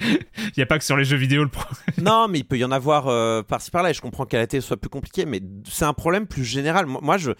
il 0.00 0.52
n'y 0.56 0.62
a 0.62 0.66
pas 0.66 0.78
que 0.78 0.84
sur 0.84 0.96
les 0.96 1.04
jeux 1.04 1.16
vidéo 1.16 1.42
le 1.42 1.48
problème. 1.48 1.76
non, 2.02 2.28
mais 2.28 2.40
il 2.40 2.44
peut 2.44 2.58
y 2.58 2.64
en 2.64 2.72
avoir 2.72 3.08
euh, 3.08 3.42
par-ci 3.42 3.70
par-là, 3.70 3.90
et 3.90 3.94
je 3.94 4.00
comprends 4.00 4.26
qu'à 4.26 4.38
la 4.38 4.46
télé 4.46 4.60
soit 4.60 4.76
plus 4.76 4.90
compliqué, 4.90 5.24
mais 5.26 5.40
c'est 5.68 5.84
un 5.84 5.94
problème 5.94 6.26
plus 6.26 6.44
général. 6.44 6.86
Moi, 6.86 7.16
je. 7.18 7.32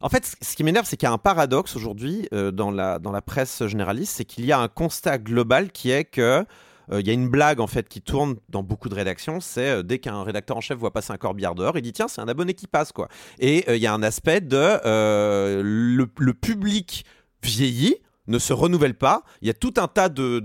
En 0.00 0.10
fait, 0.10 0.36
ce 0.42 0.56
qui 0.56 0.62
m'énerve, 0.62 0.86
c'est 0.86 0.98
qu'il 0.98 1.06
y 1.06 1.10
a 1.10 1.12
un 1.12 1.18
paradoxe 1.18 1.74
aujourd'hui 1.74 2.28
euh, 2.34 2.50
dans, 2.50 2.70
la, 2.70 2.98
dans 2.98 3.12
la 3.12 3.22
presse 3.22 3.66
généraliste, 3.66 4.12
c'est 4.16 4.26
qu'il 4.26 4.44
y 4.44 4.52
a 4.52 4.58
un 4.58 4.68
constat 4.68 5.16
global 5.16 5.72
qui 5.72 5.90
est 5.90 6.04
que 6.04 6.44
euh, 6.92 7.00
il 7.00 7.06
y 7.06 7.10
a 7.10 7.14
une 7.14 7.28
blague 7.28 7.60
en 7.60 7.66
fait 7.66 7.88
qui 7.88 8.02
tourne 8.02 8.36
dans 8.50 8.62
beaucoup 8.62 8.90
de 8.90 8.94
rédactions, 8.94 9.40
c'est 9.40 9.82
dès 9.82 9.98
qu'un 9.98 10.22
rédacteur 10.22 10.56
en 10.56 10.60
chef 10.60 10.76
voit 10.76 10.92
passer 10.92 11.12
un 11.12 11.16
corbillard 11.16 11.54
dehors, 11.54 11.78
il 11.78 11.82
dit 11.82 11.94
tiens 11.94 12.08
c'est 12.08 12.20
un 12.20 12.28
abonné 12.28 12.52
qui 12.52 12.66
passe 12.66 12.92
quoi. 12.92 13.08
Et 13.38 13.64
il 13.74 13.82
y 13.82 13.86
a 13.86 13.94
un 13.94 14.02
aspect 14.02 14.42
de 14.42 14.78
le, 14.84 16.06
le, 16.18 16.34
public 16.34 17.04
vieillit, 17.42 17.96
ne 18.28 18.38
se 18.38 18.52
renouvelle 18.52 18.94
pas. 18.94 19.22
Il 19.40 19.48
y 19.48 19.50
a 19.50 19.54
tout 19.54 19.74
un 19.76 19.88
tas 19.88 20.08
de, 20.08 20.40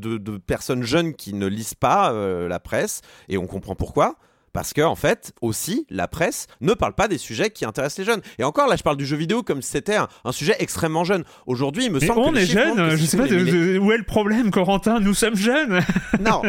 personnes 0.46 0.84
jeunes 0.84 1.14
qui 1.14 1.34
ne 1.34 1.48
lisent 1.48 1.74
pas 1.74 2.12
euh, 2.12 2.48
la 2.48 2.60
presse, 2.60 3.02
et 3.30 3.38
on 3.38 3.48
comprend 3.48 3.76
pourquoi. 3.76 4.16
Parce 4.54 4.74
que, 4.74 4.82
en 4.82 4.96
fait, 4.96 5.34
aussi, 5.42 5.86
la 5.90 6.08
presse 6.08 6.48
ne 6.60 6.74
parle 6.74 6.94
pas 6.94 7.08
des 7.08 7.18
sujets 7.18 7.50
qui 7.52 7.66
intéressent 7.66 8.00
les 8.00 8.06
jeunes. 8.06 8.22
Et 8.40 8.44
encore, 8.44 8.68
là, 8.68 8.76
je 8.76 8.84
parle 8.84 8.98
du 8.98 9.06
jeu 9.06 9.18
vidéo 9.18 9.44
comme 9.44 9.62
si 9.62 9.72
c'était 9.72 9.96
un, 9.96 10.08
sujet 10.32 10.56
extrêmement 10.60 11.04
jeune. 11.04 11.24
Aujourd'hui, 11.46 11.86
il 11.86 11.92
me 11.92 12.00
semble 12.00 12.20
on 12.20 12.36
est 12.36 12.46
jeunes, 12.46 12.96
je 12.96 13.06
sais 13.06 13.18
pas 13.18 13.24
où 13.24 13.92
est 13.92 13.98
le 13.98 14.04
problème, 14.04 14.52
Corentin, 14.52 15.00
nous 15.00 15.14
sommes 15.14 15.36
jeunes. 15.36 15.82
non, 16.20 16.42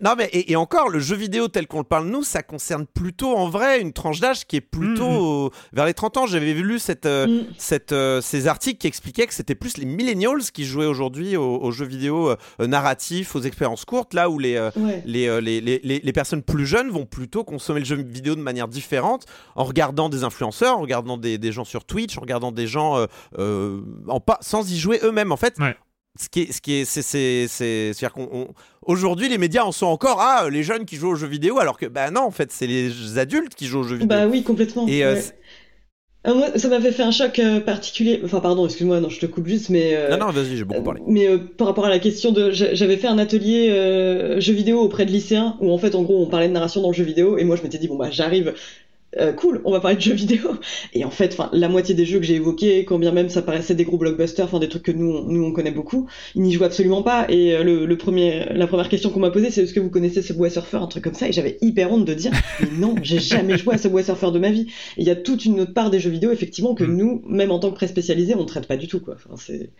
non 0.00 0.14
mais 0.16 0.28
et, 0.32 0.56
encore, 0.56 0.88
le 0.88 0.98
jeu 0.98 1.16
vidéo 1.16 1.48
tel 1.48 1.66
qu'on 1.66 1.78
le 1.78 1.84
parle 1.84 2.06
nous, 2.06 2.22
ça 2.22 2.42
concerne 2.42 2.86
plutôt 2.86 3.36
en 3.36 3.48
vrai 3.48 3.80
une 3.80 3.92
tranche 3.92 4.20
d'âge 4.20 4.46
qui 4.46 4.56
est 4.56 4.60
plutôt 4.60 5.44
mm, 5.44 5.46
mm. 5.46 5.50
vers 5.72 5.86
les 5.86 5.94
30 5.94 6.16
ans. 6.16 6.26
J'avais 6.26 6.52
lu 6.54 6.78
cette, 6.78 7.06
euh, 7.06 7.26
mm. 7.26 7.46
cette, 7.58 7.92
euh, 7.92 8.20
ces 8.20 8.46
articles 8.46 8.78
qui 8.78 8.86
expliquaient 8.86 9.26
que 9.26 9.34
c'était 9.34 9.54
plus 9.54 9.78
les 9.78 9.86
millennials 9.86 10.42
qui 10.52 10.64
jouaient 10.64 10.86
aujourd'hui 10.86 11.36
aux, 11.36 11.70
jeux 11.70 11.86
vidéo 11.86 12.30
euh, 12.30 12.66
narratifs, 12.66 13.34
aux 13.36 13.40
expériences 13.40 13.84
courtes, 13.84 14.14
là 14.14 14.30
où 14.30 14.38
les, 14.38 14.70
les, 15.04 15.40
les, 15.40 15.60
les, 15.60 15.80
les, 15.82 16.12
personnes 16.12 16.42
plus 16.42 16.66
jeunes 16.66 16.90
vont 16.90 17.06
plutôt 17.16 17.44
consommer 17.44 17.80
le 17.80 17.86
jeu 17.86 17.96
vidéo 17.96 18.34
de 18.34 18.42
manière 18.42 18.68
différente 18.68 19.24
en 19.54 19.64
regardant 19.64 20.10
des 20.10 20.22
influenceurs, 20.22 20.76
en 20.76 20.82
regardant 20.82 21.16
des, 21.16 21.50
gens 21.50 21.64
sur 21.64 21.86
Twitch, 21.86 22.18
en 22.18 22.20
regardant 22.20 22.52
des 22.52 22.66
gens 22.66 22.98
euh, 22.98 23.06
euh, 23.38 23.80
en 24.06 24.20
pas, 24.20 24.36
sans 24.42 24.70
y 24.70 24.76
jouer 24.76 25.00
eux-mêmes. 25.02 25.32
En 25.32 25.38
fait, 25.38 25.56
ce 26.20 26.28
qui 26.28 26.42
est, 26.42 26.52
ce 26.52 26.60
qui 26.60 26.74
est, 26.74 26.84
c'est, 26.84 27.00
c'est, 27.00 27.46
c'est, 27.48 27.88
à 28.04 28.10
dire 28.10 28.12
qu'aujourd'hui 28.12 29.30
les 29.30 29.38
médias 29.38 29.64
en 29.64 29.72
sont 29.72 29.86
encore 29.86 30.20
à 30.20 30.50
les 30.50 30.62
jeunes 30.62 30.84
qui 30.84 30.96
jouent 30.96 31.12
aux 31.12 31.16
jeux 31.16 31.26
vidéo, 31.26 31.58
alors 31.58 31.78
que 31.78 31.86
bah 31.86 32.10
non, 32.10 32.20
en 32.20 32.30
fait, 32.30 32.52
c'est 32.52 32.66
les 32.66 33.16
adultes 33.16 33.54
qui 33.54 33.64
jouent 33.64 33.80
aux 33.80 33.84
jeux 33.84 33.96
vidéo. 33.96 34.08
Bah 34.08 34.26
oui, 34.26 34.42
complètement. 34.42 34.86
Et 34.86 35.02
euh, 35.02 35.18
ah, 36.26 36.34
moi, 36.34 36.48
ça 36.56 36.68
m'avait 36.68 36.92
fait 36.92 37.02
un 37.02 37.10
choc 37.10 37.40
particulier. 37.64 38.20
Enfin, 38.24 38.40
pardon, 38.40 38.66
excuse-moi, 38.66 39.00
non, 39.00 39.08
je 39.08 39.20
te 39.20 39.26
coupe 39.26 39.46
juste, 39.46 39.70
mais. 39.70 39.96
non, 40.10 40.18
non, 40.18 40.30
vas-y, 40.30 40.56
j'ai 40.56 40.64
beaucoup 40.64 40.82
parlé. 40.82 41.00
mais 41.06 41.38
par 41.38 41.68
rapport 41.68 41.86
à 41.86 41.90
la 41.90 41.98
question 41.98 42.32
de, 42.32 42.50
j'avais 42.50 42.96
fait 42.96 43.08
un 43.08 43.18
atelier 43.18 43.68
jeux 44.38 44.52
vidéo 44.52 44.80
auprès 44.80 45.06
de 45.06 45.12
lycéens 45.12 45.56
où 45.60 45.70
en 45.70 45.78
fait, 45.78 45.94
en 45.94 46.02
gros, 46.02 46.22
on 46.22 46.26
parlait 46.26 46.48
de 46.48 46.52
narration 46.52 46.82
dans 46.82 46.90
le 46.90 46.94
jeu 46.94 47.04
vidéo 47.04 47.38
et 47.38 47.44
moi, 47.44 47.56
je 47.56 47.62
m'étais 47.62 47.78
dit 47.78 47.88
bon 47.88 47.96
bah, 47.96 48.10
j'arrive 48.10 48.54
euh, 49.18 49.32
cool, 49.32 49.62
on 49.64 49.72
va 49.72 49.80
parler 49.80 49.96
de 49.96 50.02
jeux 50.02 50.14
vidéo. 50.14 50.56
Et 50.92 51.04
en 51.04 51.10
fait, 51.10 51.38
la 51.52 51.68
moitié 51.68 51.94
des 51.94 52.04
jeux 52.04 52.18
que 52.18 52.24
j'ai 52.24 52.34
évoqués, 52.34 52.84
quand 52.84 52.98
bien 52.98 53.12
même 53.12 53.28
ça 53.28 53.40
paraissait 53.40 53.74
des 53.74 53.84
gros 53.84 53.96
blockbusters, 53.96 54.44
enfin 54.44 54.58
des 54.58 54.68
trucs 54.68 54.82
que 54.82 54.92
nous, 54.92 55.22
nous 55.22 55.44
on 55.44 55.52
connaît 55.52 55.70
beaucoup, 55.70 56.06
ils 56.34 56.42
n'y 56.42 56.52
jouent 56.52 56.64
absolument 56.64 57.02
pas. 57.02 57.26
Et 57.30 57.56
euh, 57.56 57.86
le, 57.86 57.96
premier, 57.96 58.46
la 58.52 58.66
première 58.66 58.88
question 58.88 59.10
qu'on 59.10 59.20
m'a 59.20 59.30
posée, 59.30 59.50
c'est 59.50 59.62
est-ce 59.62 59.72
que 59.72 59.80
vous 59.80 59.90
connaissez 59.90 60.22
ce 60.22 60.28
Subway 60.28 60.50
Surfer, 60.50 60.78
un 60.78 60.86
truc 60.86 61.04
comme 61.04 61.14
ça? 61.14 61.28
Et 61.28 61.32
j'avais 61.32 61.56
hyper 61.62 61.90
honte 61.92 62.04
de 62.04 62.14
dire, 62.14 62.32
mais 62.60 62.68
non, 62.78 62.94
j'ai 63.02 63.18
jamais 63.18 63.56
joué 63.56 63.74
à 63.74 63.78
ce 63.78 63.84
Subway 63.84 64.02
Surfer 64.02 64.32
de 64.32 64.38
ma 64.38 64.50
vie. 64.50 64.66
Et 64.96 65.02
il 65.02 65.06
y 65.06 65.10
a 65.10 65.16
toute 65.16 65.44
une 65.44 65.60
autre 65.60 65.72
part 65.72 65.90
des 65.90 66.00
jeux 66.00 66.10
vidéo, 66.10 66.30
effectivement, 66.30 66.74
que 66.74 66.84
mm. 66.84 66.96
nous, 66.96 67.22
même 67.26 67.50
en 67.50 67.58
tant 67.58 67.70
que 67.70 67.76
presse 67.76 67.90
spécialisée, 67.90 68.34
on 68.34 68.42
ne 68.42 68.46
traite 68.46 68.66
pas 68.66 68.76
du 68.76 68.88
tout, 68.88 69.00
quoi. 69.00 69.14
Enfin, 69.14 69.36
c'est, 69.36 69.70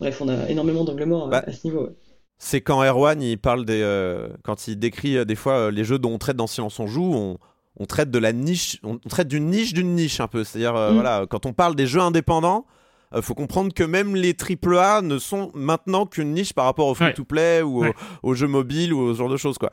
bref, 0.00 0.20
on 0.20 0.28
a 0.28 0.50
énormément 0.50 0.84
d'anglements 0.84 1.28
bah, 1.28 1.44
à 1.46 1.52
ce 1.52 1.66
niveau. 1.66 1.90
C'est 2.38 2.60
quand 2.60 2.82
Erwan 2.82 3.22
il 3.22 3.38
parle 3.38 3.64
des, 3.64 3.80
euh, 3.82 4.28
quand 4.42 4.66
il 4.66 4.76
décrit 4.76 5.24
des 5.24 5.36
fois 5.36 5.70
les 5.70 5.84
jeux 5.84 6.00
dont 6.00 6.10
on 6.10 6.18
traite 6.18 6.36
dans 6.36 6.48
Silence 6.48 6.80
on 6.80 6.88
joue, 6.88 7.14
on 7.14 7.38
on 7.76 7.86
traite 7.86 8.10
de 8.10 8.18
la 8.18 8.32
niche, 8.32 8.78
on 8.82 8.98
traite 8.98 9.28
d'une 9.28 9.46
niche 9.50 9.72
d'une 9.72 9.94
niche 9.94 10.20
un 10.20 10.28
peu. 10.28 10.44
C'est-à-dire, 10.44 10.76
euh, 10.76 10.90
mm. 10.90 10.94
voilà, 10.94 11.26
quand 11.28 11.46
on 11.46 11.52
parle 11.52 11.74
des 11.74 11.86
jeux 11.86 12.00
indépendants, 12.00 12.66
euh, 13.14 13.22
faut 13.22 13.34
comprendre 13.34 13.72
que 13.72 13.82
même 13.82 14.14
les 14.14 14.34
AAA 14.34 15.02
ne 15.02 15.18
sont 15.18 15.50
maintenant 15.54 16.06
qu'une 16.06 16.32
niche 16.32 16.52
par 16.52 16.64
rapport 16.66 16.86
au 16.88 16.94
free-to-play 16.94 17.62
ou 17.62 17.80
Ouais. 17.80 17.94
aux, 18.22 18.34
jeux 18.34 18.46
mobiles 18.46 18.92
ou 18.92 19.00
aux 19.00 19.14
genre 19.14 19.28
de 19.28 19.36
choses 19.36 19.58
quoi. 19.58 19.70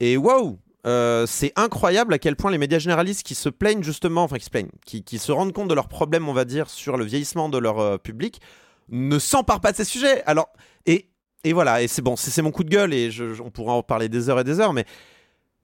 Et 0.00 0.16
waouh, 0.16 0.58
euh, 0.86 1.26
c'est 1.26 1.52
incroyable 1.56 2.14
à 2.14 2.18
quel 2.18 2.36
point 2.36 2.50
les 2.50 2.58
médias 2.58 2.78
généralistes 2.78 3.22
qui 3.26 3.34
se 3.34 3.48
plaignent 3.48 3.82
justement, 3.82 4.22
enfin 4.24 4.36
qui 4.38 4.44
se 4.44 4.50
plaignent, 4.50 4.70
qui, 4.86 5.02
qui 5.02 5.18
se 5.18 5.32
rendent 5.32 5.52
compte 5.52 5.68
de 5.68 5.74
leurs 5.74 5.88
problèmes, 5.88 6.28
on 6.28 6.32
va 6.34 6.44
dire, 6.44 6.68
sur 6.70 6.96
le 6.96 7.04
vieillissement 7.04 7.48
de 7.48 7.58
leur 7.58 7.98
public, 7.98 8.40
ne 8.90 9.18
s'emparent 9.18 9.60
pas 9.60 9.72
de 9.72 9.76
ces 9.76 9.84
sujets. 9.84 10.22
Alors, 10.24 10.48
et, 10.86 11.10
et 11.44 11.52
voilà, 11.52 11.82
et 11.82 11.88
c'est 11.88 12.00
bon, 12.02 12.14
c'est 12.16 12.30
c'est 12.30 12.42
mon 12.42 12.50
coup 12.52 12.64
de 12.64 12.70
gueule 12.70 12.94
et 12.94 13.10
je, 13.10 13.34
je- 13.34 13.42
on 13.42 13.50
pourra 13.50 13.72
en 13.74 13.82
parler 13.82 14.08
des 14.08 14.28
heures 14.30 14.40
et 14.40 14.44
des 14.44 14.60
heures, 14.60 14.72
mais. 14.72 14.84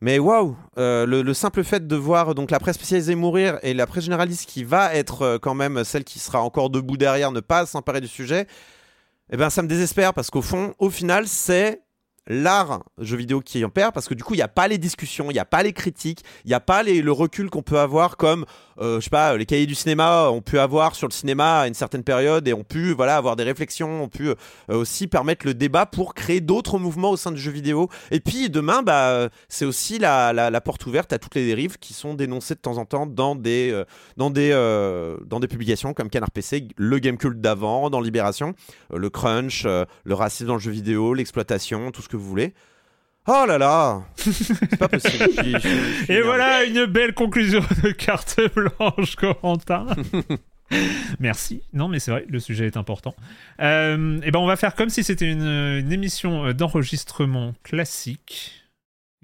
Mais 0.05 0.19
waouh, 0.19 0.55
euh, 0.77 1.07
le, 1.07 1.23
le 1.23 1.33
simple 1.33 1.65
fait 1.65 1.87
de 1.87 1.97
voir 1.97 2.35
donc 2.35 2.51
la 2.51 2.61
presse 2.61 2.77
spécialisée 2.77 3.15
mourir 3.15 3.59
et 3.63 3.73
la 3.73 3.87
presse 3.87 4.05
généraliste 4.05 4.47
qui 4.47 4.63
va 4.63 4.95
être 4.95 5.23
euh, 5.23 5.39
quand 5.39 5.55
même 5.55 5.83
celle 5.83 6.05
qui 6.05 6.19
sera 6.19 6.43
encore 6.43 6.69
debout 6.69 6.99
derrière, 6.99 7.33
ne 7.33 7.41
pas 7.41 7.65
s'emparer 7.65 8.03
du 8.03 8.07
sujet, 8.07 8.47
eh 9.33 9.39
ben 9.39 9.49
ça 9.49 9.63
me 9.63 9.67
désespère 9.67 10.13
parce 10.13 10.29
qu'au 10.29 10.43
fond, 10.43 10.75
au 10.79 10.91
final, 10.91 11.27
c'est 11.27 11.81
l'art 12.27 12.83
jeu 12.99 13.17
vidéo 13.17 13.41
qui 13.41 13.65
en 13.65 13.69
perd 13.71 13.93
parce 13.93 14.09
que 14.09 14.15
du 14.15 14.23
coup 14.25 14.35
il 14.35 14.39
n'y 14.39 14.43
a 14.43 14.49
pas 14.49 14.69
les 14.69 14.79
discussions, 14.79 15.31
il 15.31 15.35
n'y 15.35 15.39
a 15.41 15.45
pas 15.45 15.63
les 15.63 15.73
critiques, 15.73 16.23
il 16.45 16.49
n'y 16.49 16.55
a 16.55 16.61
pas 16.61 16.83
les- 16.83 17.03
le 17.03 17.13
recul 17.13 17.51
qu'on 17.51 17.63
peut 17.63 17.79
avoir 17.79 18.17
comme 18.17 18.47
euh, 18.81 18.99
je 18.99 19.05
sais 19.05 19.11
pas 19.11 19.37
les 19.37 19.47
cahiers 19.47 19.67
du 19.67 19.75
cinéma 19.75 20.31
ont 20.31 20.41
pu 20.41 20.59
avoir 20.59 20.95
sur 20.97 21.07
le 21.07 21.13
cinéma 21.13 21.61
à 21.61 21.69
une 21.69 21.75
certaine 21.75 22.03
période 22.03 22.49
et 22.49 22.55
ont 22.55 22.65
pu 22.65 22.93
voilà 22.93 23.17
avoir 23.17 23.37
des 23.37 23.45
réflexions, 23.45 24.05
ont 24.05 24.09
pu 24.09 24.29
euh, 24.29 24.35
aussi 24.69 25.07
permettre 25.07 25.47
le 25.47 25.55
débat 25.55 25.87
pour 25.87 26.15
créer 26.15 26.41
d'autres 26.41 26.79
mouvements 26.79 27.11
au 27.11 27.17
sein 27.17 27.31
du 27.31 27.41
jeu 27.41 27.53
vidéo. 27.53 27.89
Et 28.11 28.21
puis 28.21 28.51
demain 28.51 28.83
bah 28.83 29.29
c'est 29.49 29.65
aussi 29.65 29.99
la, 29.99 30.33
la, 30.33 30.61
porte 30.61 30.87
ouverte 30.87 31.13
à 31.13 31.19
toutes 31.19 31.35
les 31.35 31.47
dérives 31.47 31.79
qui 31.79 31.93
sont 31.93 32.15
dénoncées 32.15 32.55
de 32.55 32.61
temps 32.61 32.79
en 32.79 32.85
temps 32.85 33.07
dans 33.07 33.37
des 33.37 33.71
euh, 33.71 33.85
dans 34.17 34.31
des 34.31 34.51
euh, 34.53 35.19
dans 35.27 35.41
des 35.41 35.49
publications 35.49 35.93
comme 35.95 36.09
Canard 36.11 36.31
PC, 36.31 36.69
le 36.77 36.99
Gamecult 36.99 37.41
d'avant, 37.41 37.91
dans 37.91 38.01
Libération, 38.01 38.55
le 38.93 39.11
crunch, 39.11 39.65
le 39.65 40.15
racisme 40.15 40.47
dans 40.47 40.55
le 40.55 40.61
jeu 40.61 40.71
vidéo, 40.71 41.15
l'exploitation, 41.15 41.91
tout 41.91 42.03
ce 42.03 42.09
que 42.09 42.14
vous 42.17 42.29
voulez. 42.29 42.55
Oh 43.27 43.45
là 43.47 43.57
là 43.57 44.03
C'est 44.17 44.77
pas 44.77 44.89
possible. 44.89 45.25
Je 45.45 45.59
je 45.59 45.69
je 46.07 46.13
Et 46.13 46.21
voilà 46.21 46.65
une 46.65 46.85
belle 46.85 47.15
conclusion 47.15 47.61
de 47.83 47.91
carte 47.91 48.39
blanche, 48.55 49.17
Corentin. 49.17 49.87
Merci. 51.21 51.63
Non, 51.73 51.89
mais 51.89 52.01
c'est 52.01 52.11
vrai, 52.11 52.27
le 52.29 52.39
sujet 52.39 52.67
est 52.67 52.77
important. 52.77 53.15
Euh, 53.61 54.21
et 54.23 54.31
ben, 54.31 54.41
on 54.41 54.47
va 54.47 54.57
faire 54.57 54.75
comme 54.75 54.91
si 54.91 55.05
c'était 55.05 55.31
une, 55.31 55.43
une 55.47 55.93
émission 55.93 56.53
d'enregistrement 56.53 57.55
classique. 57.63 58.64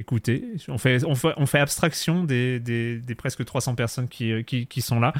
Écoutez, 0.00 0.42
on 0.68 0.78
fait, 0.78 1.04
on 1.04 1.14
fait, 1.14 1.34
on 1.36 1.44
fait 1.44 1.58
abstraction 1.58 2.24
des, 2.24 3.02
presque 3.18 3.44
300 3.44 3.74
personnes 3.74 4.08
qui, 4.08 4.80
sont 4.80 4.98
là. 4.98 5.12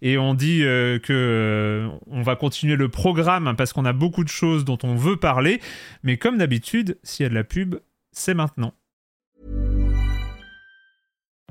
Et 0.00 0.16
on 0.16 0.34
dit 0.34 0.62
euh, 0.62 1.00
euh, 1.10 1.90
va 2.08 2.36
continuer 2.36 2.76
le 2.76 2.88
programme 2.88 3.56
parce 3.58 3.72
qu'on 3.72 3.84
a 3.84 3.92
beaucoup 3.92 4.22
de 4.22 4.28
choses 4.28 4.64
dont 4.64 4.78
on 4.84 4.94
veut 4.94 5.16
parler. 5.16 5.60
Mais 6.04 6.18
comme 6.18 6.38
d'habitude, 6.38 6.98
s'il 7.02 7.24
y 7.24 7.26
a 7.26 7.30
de 7.30 7.34
la 7.34 7.42
pub, 7.42 7.80
c'est 8.12 8.34
maintenant. 8.34 8.74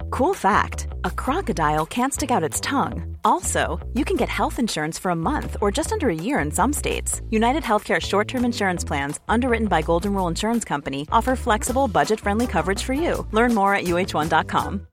Cool 0.10 0.34
fact 0.34 0.88
a 1.04 1.12
crocodile 1.12 1.86
can't 1.86 2.14
stick 2.14 2.32
out 2.32 2.44
its 2.44 2.60
tongue. 2.60 3.18
Also, 3.24 3.80
you 3.94 4.06
can 4.06 4.18
get 4.18 4.30
health 4.30 4.60
insurance 4.60 5.00
for 5.00 5.12
a 5.12 5.16
month 5.16 5.58
or 5.62 5.72
just 5.72 5.92
under 5.92 6.10
a 6.10 6.16
year 6.16 6.40
in 6.40 6.52
some 6.52 6.74
states. 6.74 7.22
United 7.30 7.64
Healthcare 7.64 8.02
short 8.02 8.28
term 8.28 8.46
insurance 8.46 8.84
plans, 8.84 9.20
underwritten 9.28 9.68
by 9.68 9.82
Golden 9.82 10.14
Rule 10.14 10.28
Insurance 10.28 10.66
Company, 10.66 11.08
offer 11.12 11.36
flexible, 11.36 11.88
budget 11.88 12.20
friendly 12.20 12.48
coverage 12.48 12.84
for 12.84 12.94
you. 12.94 13.26
Learn 13.32 13.54
more 13.54 13.74
at 13.76 13.86
uh1.com. 13.86 14.88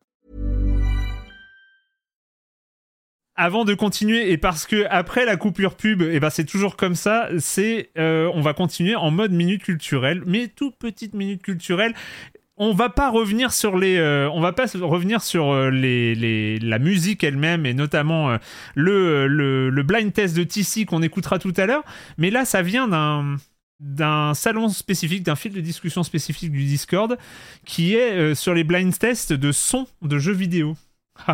Avant 3.36 3.64
de 3.64 3.74
continuer, 3.74 4.30
et 4.30 4.38
parce 4.38 4.64
que 4.64 4.86
après 4.90 5.24
la 5.24 5.36
coupure 5.36 5.74
pub, 5.74 6.02
et 6.02 6.20
ben 6.20 6.30
c'est 6.30 6.44
toujours 6.44 6.76
comme 6.76 6.94
ça, 6.94 7.28
c'est 7.40 7.90
euh, 7.98 8.30
on 8.32 8.40
va 8.40 8.54
continuer 8.54 8.94
en 8.94 9.10
mode 9.10 9.32
minute 9.32 9.64
culturelle, 9.64 10.22
mais 10.24 10.46
toute 10.46 10.76
petite 10.76 11.14
minute 11.14 11.42
culturelle. 11.42 11.94
On 12.56 12.72
va 12.72 12.88
pas 12.88 13.10
revenir 13.10 13.52
sur 13.52 13.76
les, 13.76 13.96
euh, 13.96 14.30
on 14.32 14.40
va 14.40 14.52
pas 14.52 14.66
revenir 14.80 15.22
sur 15.22 15.50
euh, 15.52 15.70
les, 15.70 16.14
les- 16.14 16.58
la 16.60 16.78
musique 16.78 17.24
elle-même 17.24 17.66
et 17.66 17.74
notamment 17.74 18.30
euh, 18.30 18.36
le, 18.76 19.26
le 19.26 19.70
le 19.70 19.82
blind 19.82 20.12
test 20.12 20.36
de 20.36 20.44
TC 20.44 20.84
qu'on 20.86 21.02
écoutera 21.02 21.38
tout 21.40 21.52
à 21.56 21.66
l'heure. 21.66 21.82
Mais 22.16 22.30
là, 22.30 22.44
ça 22.44 22.62
vient 22.62 22.86
d'un 22.86 23.36
d'un 23.80 24.34
salon 24.34 24.68
spécifique, 24.68 25.24
d'un 25.24 25.34
fil 25.34 25.52
de 25.52 25.60
discussion 25.60 26.04
spécifique 26.04 26.52
du 26.52 26.64
Discord, 26.64 27.18
qui 27.66 27.96
est 27.96 28.34
sur 28.36 28.54
les 28.54 28.62
blind 28.62 28.96
tests 28.96 29.32
de 29.32 29.50
sons 29.50 29.88
de 30.00 30.18
jeux 30.18 30.32
vidéo. 30.32 30.76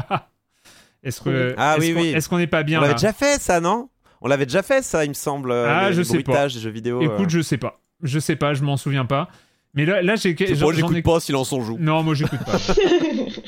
Est-ce 1.02 1.20
que 1.20 1.54
Ah 1.56 1.76
est-ce 1.78 1.86
oui, 1.86 1.94
qu'on- 1.94 2.00
oui. 2.00 2.08
est-ce 2.08 2.28
qu'on 2.28 2.38
n'est 2.38 2.46
pas 2.46 2.62
bien 2.62 2.78
On 2.78 2.82
l'avait 2.82 2.94
déjà 2.94 3.12
fait 3.12 3.40
ça, 3.40 3.60
non? 3.60 3.88
On 4.20 4.28
l'avait 4.28 4.44
déjà 4.46 4.62
fait 4.62 4.82
ça, 4.82 5.04
il 5.04 5.08
me 5.10 5.14
semble. 5.14 5.52
Ah, 5.52 5.88
les- 5.90 5.96
je 5.96 6.02
sais 6.02 6.22
pas. 6.22 6.46
des 6.48 6.58
jeux 6.60 6.70
vidéo. 6.70 7.00
Écoute, 7.00 7.30
je 7.30 7.40
sais 7.40 7.56
pas. 7.56 7.80
Je 8.02 8.18
sais 8.18 8.36
pas, 8.36 8.52
je 8.54 8.62
m'en 8.62 8.76
souviens 8.76 9.04
pas. 9.06 9.28
Mais 9.74 9.84
là, 9.86 10.02
là 10.02 10.16
j'ai. 10.16 10.36
J'en 10.54 10.72
j'écoute 10.72 10.96
ai- 10.96 11.02
pas, 11.02 11.20
silence 11.20 11.52
on 11.52 11.62
joue. 11.62 11.76
Non, 11.78 12.02
moi 12.02 12.14
j'écoute 12.14 12.40
pas. 12.44 12.58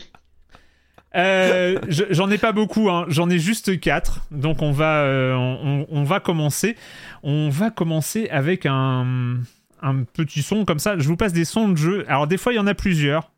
Euh, 1.15 1.79
je- 1.89 2.05
j'en 2.09 2.31
ai 2.31 2.39
pas 2.39 2.53
beaucoup, 2.53 2.89
hein. 2.89 3.05
j'en 3.09 3.29
ai 3.29 3.39
juste 3.39 3.79
quatre. 3.81 4.21
Donc 4.31 4.63
on 4.63 4.73
va, 4.73 5.03
euh, 5.03 5.35
on, 5.35 5.87
on 5.91 6.05
va 6.05 6.21
commencer. 6.21 6.75
On 7.23 7.51
va 7.51 7.71
commencer 7.71 8.29
avec 8.31 8.65
un, 8.65 9.37
un 9.83 10.05
petit 10.05 10.41
son 10.41 10.65
comme 10.65 10.79
ça. 10.79 10.99
Je 10.99 11.07
vous 11.07 11.17
passe 11.19 11.35
des 11.35 11.45
sons 11.45 11.69
de 11.69 11.77
jeu. 11.77 12.05
Alors 12.09 12.27
des 12.27 12.39
fois 12.39 12.55
il 12.55 12.57
y 12.57 12.61
en 12.61 12.67
a 12.67 12.75
plusieurs. 12.75 13.31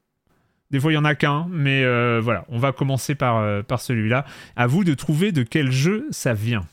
Des 0.71 0.79
fois 0.79 0.93
il 0.93 0.95
y 0.95 0.99
en 0.99 1.05
a 1.05 1.17
qu'un, 1.17 1.49
mais 1.51 1.83
euh, 1.83 2.21
voilà, 2.23 2.45
on 2.49 2.59
va 2.59 2.71
commencer 2.71 3.17
par, 3.17 3.65
par 3.65 3.81
celui-là. 3.81 4.25
À 4.55 4.69
vous 4.69 4.85
de 4.85 4.95
trouver 4.95 5.33
de 5.33 5.43
quel 5.43 5.73
jeu 5.73 6.07
ça 6.13 6.33
vient. 6.33 6.65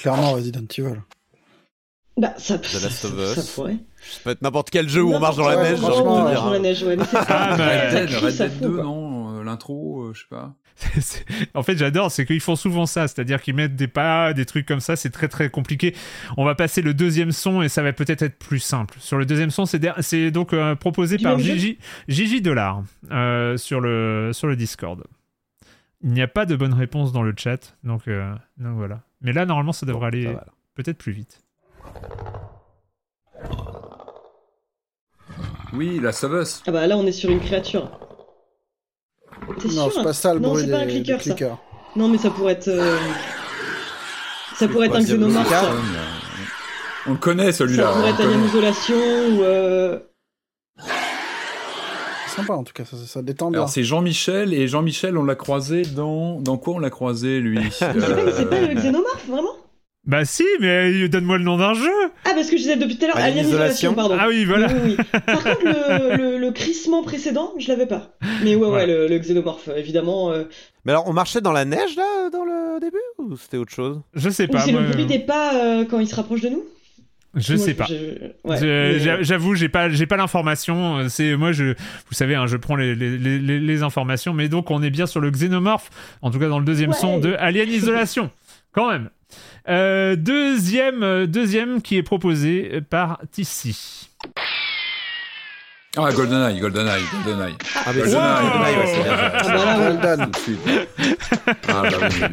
Clairement 0.00 0.32
Resident 0.32 0.66
Evil. 0.78 1.00
Bah, 2.16 2.34
ça, 2.38 2.58
The 2.58 2.72
Last 2.82 3.04
of 3.06 3.34
ça 3.34 3.40
Us. 3.40 3.50
pourrait. 3.54 3.76
Ça 4.02 4.20
peut 4.24 4.30
être 4.30 4.42
n'importe 4.42 4.70
quel 4.70 4.88
jeu 4.88 5.02
où 5.02 5.14
on 5.14 5.20
marche 5.20 5.36
dans 5.36 5.48
la 5.48 5.56
neige, 5.56 5.78
j'ai 5.78 5.84
envie 5.84 5.92
franchement, 5.94 6.16
de 6.16 6.20
on 6.20 6.24
te 6.24 6.24
marche 6.24 6.34
dire. 6.34 6.42
dans 6.44 6.50
la 6.50 6.56
hein. 6.56 6.60
neige, 6.60 6.82
ouais, 6.82 6.96
mais 6.96 7.04
c'est 7.04 7.10
ça. 7.16 7.26
Ah, 7.28 7.56
bah, 7.56 7.90
ça 7.90 7.98
Red 8.00 8.06
Dead, 8.06 8.08
crie, 8.16 8.24
Red 8.26 8.34
ça 8.34 8.48
Dead 8.48 8.58
fout, 8.58 8.62
2, 8.68 8.74
quoi. 8.74 8.84
non 8.84 9.38
euh, 9.40 9.44
L'intro, 9.44 10.02
euh, 10.02 10.12
je 10.14 10.20
sais 10.20 10.26
pas. 10.28 10.54
En 11.54 11.62
fait, 11.62 11.76
j'adore, 11.76 12.10
c'est 12.10 12.24
qu'ils 12.26 12.40
font 12.40 12.56
souvent 12.56 12.86
ça, 12.86 13.06
c'est-à-dire 13.08 13.40
qu'ils 13.42 13.54
mettent 13.54 13.76
des 13.76 13.88
pas, 13.88 14.32
des 14.32 14.46
trucs 14.46 14.66
comme 14.66 14.80
ça, 14.80 14.96
c'est 14.96 15.10
très 15.10 15.28
très 15.28 15.50
compliqué. 15.50 15.94
On 16.36 16.44
va 16.44 16.54
passer 16.54 16.82
le 16.82 16.94
deuxième 16.94 17.32
son 17.32 17.62
et 17.62 17.68
ça 17.68 17.82
va 17.82 17.92
peut-être 17.92 18.22
être 18.22 18.38
plus 18.38 18.60
simple. 18.60 18.96
Sur 18.98 19.18
le 19.18 19.26
deuxième 19.26 19.50
son, 19.50 19.64
c'est 19.66 20.30
donc 20.30 20.52
euh, 20.52 20.74
proposé 20.74 21.16
Du 21.18 21.24
par 21.24 21.38
Gigi, 21.38 21.78
Gigi 22.08 22.40
Dollar 22.40 22.82
euh, 23.10 23.56
sur, 23.56 23.80
le, 23.80 24.30
sur 24.32 24.46
le 24.46 24.56
Discord. 24.56 25.04
Il 26.02 26.12
n'y 26.12 26.22
a 26.22 26.28
pas 26.28 26.46
de 26.46 26.56
bonne 26.56 26.72
réponse 26.72 27.12
dans 27.12 27.22
le 27.22 27.34
chat, 27.36 27.76
donc, 27.84 28.08
euh, 28.08 28.32
donc 28.56 28.76
voilà. 28.76 29.02
Mais 29.20 29.32
là, 29.32 29.44
normalement, 29.46 29.72
ça 29.72 29.86
devrait 29.86 30.06
aller 30.06 30.36
peut-être 30.74 30.98
plus 30.98 31.12
vite. 31.12 31.40
Oui, 35.72 36.00
la 36.00 36.10
Us. 36.10 36.62
Ah 36.66 36.72
bah 36.72 36.86
là, 36.86 36.96
on 36.96 37.06
est 37.06 37.12
sur 37.12 37.30
une 37.30 37.40
créature. 37.40 37.90
Non, 39.48 39.84
sûr 39.90 39.92
c'est 39.92 40.02
pas 40.02 40.12
ça 40.12 40.34
le 40.34 40.40
Non, 40.40 40.50
bruit 40.50 40.64
c'est 40.64 40.70
pas 40.70 40.78
un 40.78 40.86
clicker, 40.86 41.16
des 41.18 41.22
ça. 41.24 41.34
clickers. 41.34 41.58
Non, 41.96 42.08
mais 42.08 42.18
ça 42.18 42.30
pourrait 42.30 42.54
être. 42.54 42.68
euh, 42.68 42.98
Ça 44.56 44.68
pourrait 44.68 44.86
être 44.86 44.96
un 44.96 45.00
ça. 45.44 45.72
On 47.06 47.12
le 47.12 47.18
connaît 47.18 47.52
celui-là. 47.52 47.84
Ça 47.84 47.92
pourrait 47.92 48.10
on 48.10 48.14
être 48.14 48.18
le 48.18 48.24
Alien 48.26 48.40
connaît. 48.40 48.48
Isolation 48.48 48.96
ou. 48.96 49.42
euh, 49.42 50.00
sympa 52.40 52.54
en 52.54 52.64
tout 52.64 52.72
cas, 52.72 52.84
ça, 52.84 52.96
ça 52.96 53.22
détend 53.22 53.50
bien. 53.50 53.60
Alors 53.60 53.68
c'est 53.68 53.84
Jean-Michel 53.84 54.52
et 54.54 54.68
Jean-Michel 54.68 55.16
on 55.16 55.24
l'a 55.24 55.34
croisé 55.34 55.82
dans 55.82 56.40
dans 56.40 56.56
quoi 56.58 56.74
on 56.74 56.78
l'a 56.78 56.90
croisé 56.90 57.40
lui 57.40 57.58
pas, 57.60 57.70
c'est 57.70 57.94
pas 58.50 58.56
Euh, 58.56 58.68
le 58.68 58.74
xénomorphe, 58.74 59.26
vraiment? 59.28 59.50
Bah 60.06 60.24
si, 60.24 60.44
mais 60.60 60.90
euh, 61.04 61.08
donne-moi 61.08 61.36
le 61.36 61.44
nom 61.44 61.58
d'un 61.58 61.74
jeu 61.74 61.90
Ah, 62.24 62.30
parce 62.34 62.46
que 62.48 62.56
je 62.56 62.62
disais 62.62 62.76
depuis 62.76 62.96
tout 62.96 63.04
à 63.04 63.08
l'heure, 63.08 63.16
Alien 63.18 63.32
Alien 63.32 63.46
Isolation, 63.48 63.92
pardon. 63.94 64.16
Ah 64.18 64.28
oui, 64.28 64.46
voilà. 64.46 64.68
Oui, 64.68 64.74
oui, 64.82 64.96
oui. 64.98 65.20
Par 65.26 65.44
contre, 65.44 65.62
le, 65.62 66.16
le, 66.16 66.38
le 66.38 66.50
crissement 66.52 67.02
précédent, 67.02 67.52
je 67.58 67.68
l'avais 67.68 67.84
pas. 67.86 68.16
Mais 68.42 68.54
ouais, 68.56 68.66
ouais, 68.68 68.86
le, 68.86 69.08
le 69.08 69.18
xénomorphe, 69.18 69.68
évidemment. 69.76 70.32
euh, 70.32 70.44
Mais 70.86 70.92
alors, 70.92 71.06
on 71.06 71.12
marchait 71.12 71.42
dans 71.42 71.52
la 71.52 71.66
neige 71.66 71.96
là, 71.96 72.30
dans 72.30 72.44
le 72.46 72.80
début 72.80 72.96
Ou 73.18 73.36
c'était 73.36 73.58
autre 73.58 73.72
chose? 73.72 74.00
Je 74.14 74.30
sais 74.30 74.48
Ou 74.48 74.52
pas. 74.52 74.60
c'est 74.60 74.72
moi, 74.72 74.80
le 74.80 74.88
bruit 74.88 75.04
euh, 75.04 75.06
des 75.06 75.18
pas 75.18 75.54
euh, 75.54 75.84
quand 75.84 76.00
il 76.00 76.08
se 76.08 76.14
rapproche 76.16 76.40
de 76.40 76.48
nous 76.48 76.64
Je 77.36 77.54
Moi, 77.54 77.64
sais 77.64 77.74
pas. 77.74 77.86
ouais, 78.44 78.98
j'a- 78.98 79.22
J'avoue, 79.22 79.54
j'ai 79.54 79.68
pas, 79.68 79.88
j'ai 79.88 80.06
pas 80.06 80.16
l'information. 80.16 80.98
Euh, 80.98 81.08
C'est 81.08 81.36
moi, 81.36 81.52
je, 81.52 81.64
vous 81.74 82.12
savez, 82.12 82.34
hein, 82.34 82.46
je 82.48 82.56
prends 82.56 82.74
les, 82.76 82.94
les, 82.96 83.18
les, 83.18 83.60
les 83.60 83.82
informations, 83.84 84.34
mais 84.34 84.48
donc 84.48 84.70
on 84.72 84.82
est 84.82 84.90
bien 84.90 85.06
sur 85.06 85.20
le 85.20 85.30
xénomorphe, 85.30 85.90
en 86.22 86.30
tout 86.32 86.40
cas 86.40 86.48
dans 86.48 86.58
le 86.58 86.64
deuxième 86.64 86.90
Ouais. 86.90 86.96
son 86.96 87.18
de 87.20 87.34
Alien 87.38 87.68
Isolation, 87.68 88.30
quand 88.72 88.90
même. 88.90 89.10
Euh, 89.68 90.16
deuxième, 90.16 91.04
euh, 91.04 91.26
deuxième 91.26 91.82
qui 91.82 91.96
est 91.96 92.02
proposé 92.02 92.80
par 92.90 93.20
Tissi. 93.30 94.10
Ah 95.96 96.10
GoldenEye, 96.12 96.58
GoldenEye, 96.60 97.02
GoldenEye. 97.24 97.54
Ah, 97.76 97.92
mais 97.94 98.02
Wow. 98.02 98.08
c'est 98.08 98.12
GoldenEye, 98.14 98.76
ouais, 98.76 98.86
c'est 98.86 99.02
bien 99.02 99.16
joué. 99.16 99.26
Ah 99.38 99.42
bah 99.44 99.54
là, 99.54 99.78
ouais. 99.78 99.84
Well 99.86 100.00
done. 100.00 100.24
Tout 100.24 100.30
de 100.30 100.36
suite. 100.36 100.60
Ah, 101.68 101.82
bah 101.82 101.88
oui, 102.02 102.18
bien 102.18 102.28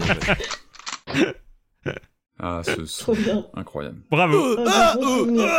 joué. 1.15 1.33
Ah 2.39 2.61
ce 2.63 2.85
son 2.85 3.03
Trop 3.13 3.15
bien. 3.15 3.45
incroyable. 3.55 3.97
Bravo. 4.11 4.57
Ah, 4.67 4.93
des 4.95 5.01
bons 5.01 5.17
souvenirs. 5.17 5.49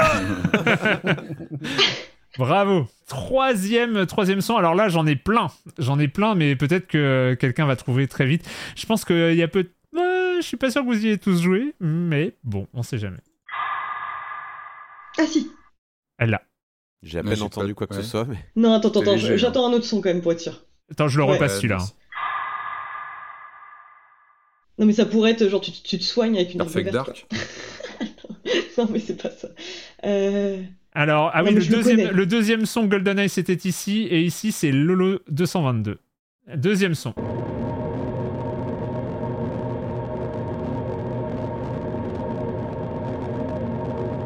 Bravo. 2.38 2.86
Troisième, 3.08 4.06
troisième 4.06 4.40
son. 4.40 4.56
Alors 4.56 4.74
là, 4.74 4.88
j'en 4.88 5.06
ai 5.06 5.16
plein. 5.16 5.48
J'en 5.78 5.98
ai 5.98 6.08
plein, 6.08 6.34
mais 6.34 6.54
peut-être 6.56 6.86
que 6.86 7.36
quelqu'un 7.40 7.66
va 7.66 7.74
trouver 7.74 8.06
très 8.06 8.26
vite. 8.26 8.48
Je 8.76 8.86
pense 8.86 9.04
qu'il 9.04 9.34
y 9.34 9.42
a 9.42 9.48
peu. 9.48 9.66
Euh, 9.96 10.36
je 10.36 10.42
suis 10.42 10.56
pas 10.56 10.70
sûr 10.70 10.82
que 10.82 10.86
vous 10.86 11.04
y 11.04 11.08
ayez 11.08 11.18
tous 11.18 11.40
joué, 11.42 11.74
mais 11.80 12.36
bon, 12.44 12.68
on 12.74 12.82
sait 12.82 12.98
jamais. 12.98 13.18
Ah 15.18 15.26
si. 15.26 15.50
Elle 16.18 16.30
l'a. 16.30 16.42
J'ai 17.02 17.18
à 17.18 17.22
peine 17.22 17.42
entendu 17.42 17.74
quoi 17.74 17.86
que 17.86 17.94
ouais. 17.94 18.02
ce 18.02 18.08
soit, 18.08 18.24
mais. 18.24 18.38
Non, 18.54 18.74
attends, 18.74 18.88
attends, 18.90 19.12
léger, 19.12 19.32
hein. 19.34 19.36
j'attends 19.36 19.68
un 19.68 19.72
autre 19.72 19.84
son 19.86 20.00
quand 20.00 20.10
même 20.10 20.20
pour 20.22 20.32
être 20.32 20.40
sûr. 20.40 20.64
Attends, 20.92 21.08
je 21.08 21.18
le 21.18 21.24
Ouais. 21.24 21.32
repasse 21.32 21.52
Euh, 21.54 21.56
celui-là. 21.56 21.78
Non, 24.78 24.86
mais 24.86 24.92
ça 24.92 25.06
pourrait 25.06 25.32
être 25.32 25.48
genre 25.48 25.60
tu, 25.60 25.72
tu 25.72 25.98
te 25.98 26.04
soignes 26.04 26.36
avec 26.36 26.54
une 26.54 26.58
Perfect 26.58 26.92
Dark. 26.92 27.26
non, 28.78 28.88
mais 28.90 29.00
c'est 29.00 29.20
pas 29.20 29.30
ça. 29.30 29.48
Euh... 30.04 30.62
Alors, 30.92 31.30
ah 31.34 31.42
oui, 31.42 31.50
le 31.50 31.60
le 31.60 31.66
deuxième, 31.66 31.96
connais. 31.96 32.12
le 32.12 32.26
deuxième 32.26 32.66
son 32.66 32.86
GoldenEye 32.86 33.28
c'était 33.28 33.68
ici, 33.68 34.02
et 34.02 34.22
ici 34.22 34.52
c'est 34.52 34.70
Lolo 34.70 35.20
222. 35.28 35.98
Deuxième 36.56 36.94
son. 36.94 37.12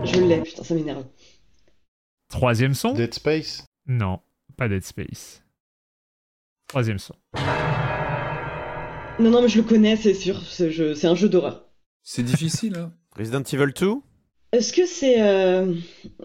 Je 0.05 0.21
l'ai, 0.21 0.41
putain, 0.43 0.65
ça 0.65 0.75
m'énerve. 0.75 1.05
Troisième 2.29 2.75
son? 2.75 2.93
Dead 2.93 3.15
Space? 3.15 3.65
Non, 3.87 4.21
pas 4.57 4.69
Dead 4.69 4.85
Space. 4.85 5.43
Troisième 6.69 6.99
son. 6.99 7.15
Non, 9.23 9.31
non, 9.31 9.43
mais 9.43 9.49
je 9.49 9.59
le 9.59 9.63
connais, 9.63 9.97
c'est 9.97 10.15
sûr. 10.15 10.41
C'est 10.49 11.05
un 11.07 11.15
jeu 11.15 11.29
d'horreur. 11.29 11.69
C'est 12.03 12.23
difficile, 12.25 12.77
hein. 12.77 12.93
Resident 13.17 13.43
Evil 13.43 13.73
2 13.79 13.93
Est-ce 14.53 14.73
que 14.73 14.87
c'est 14.87 15.21
euh, 15.23 15.73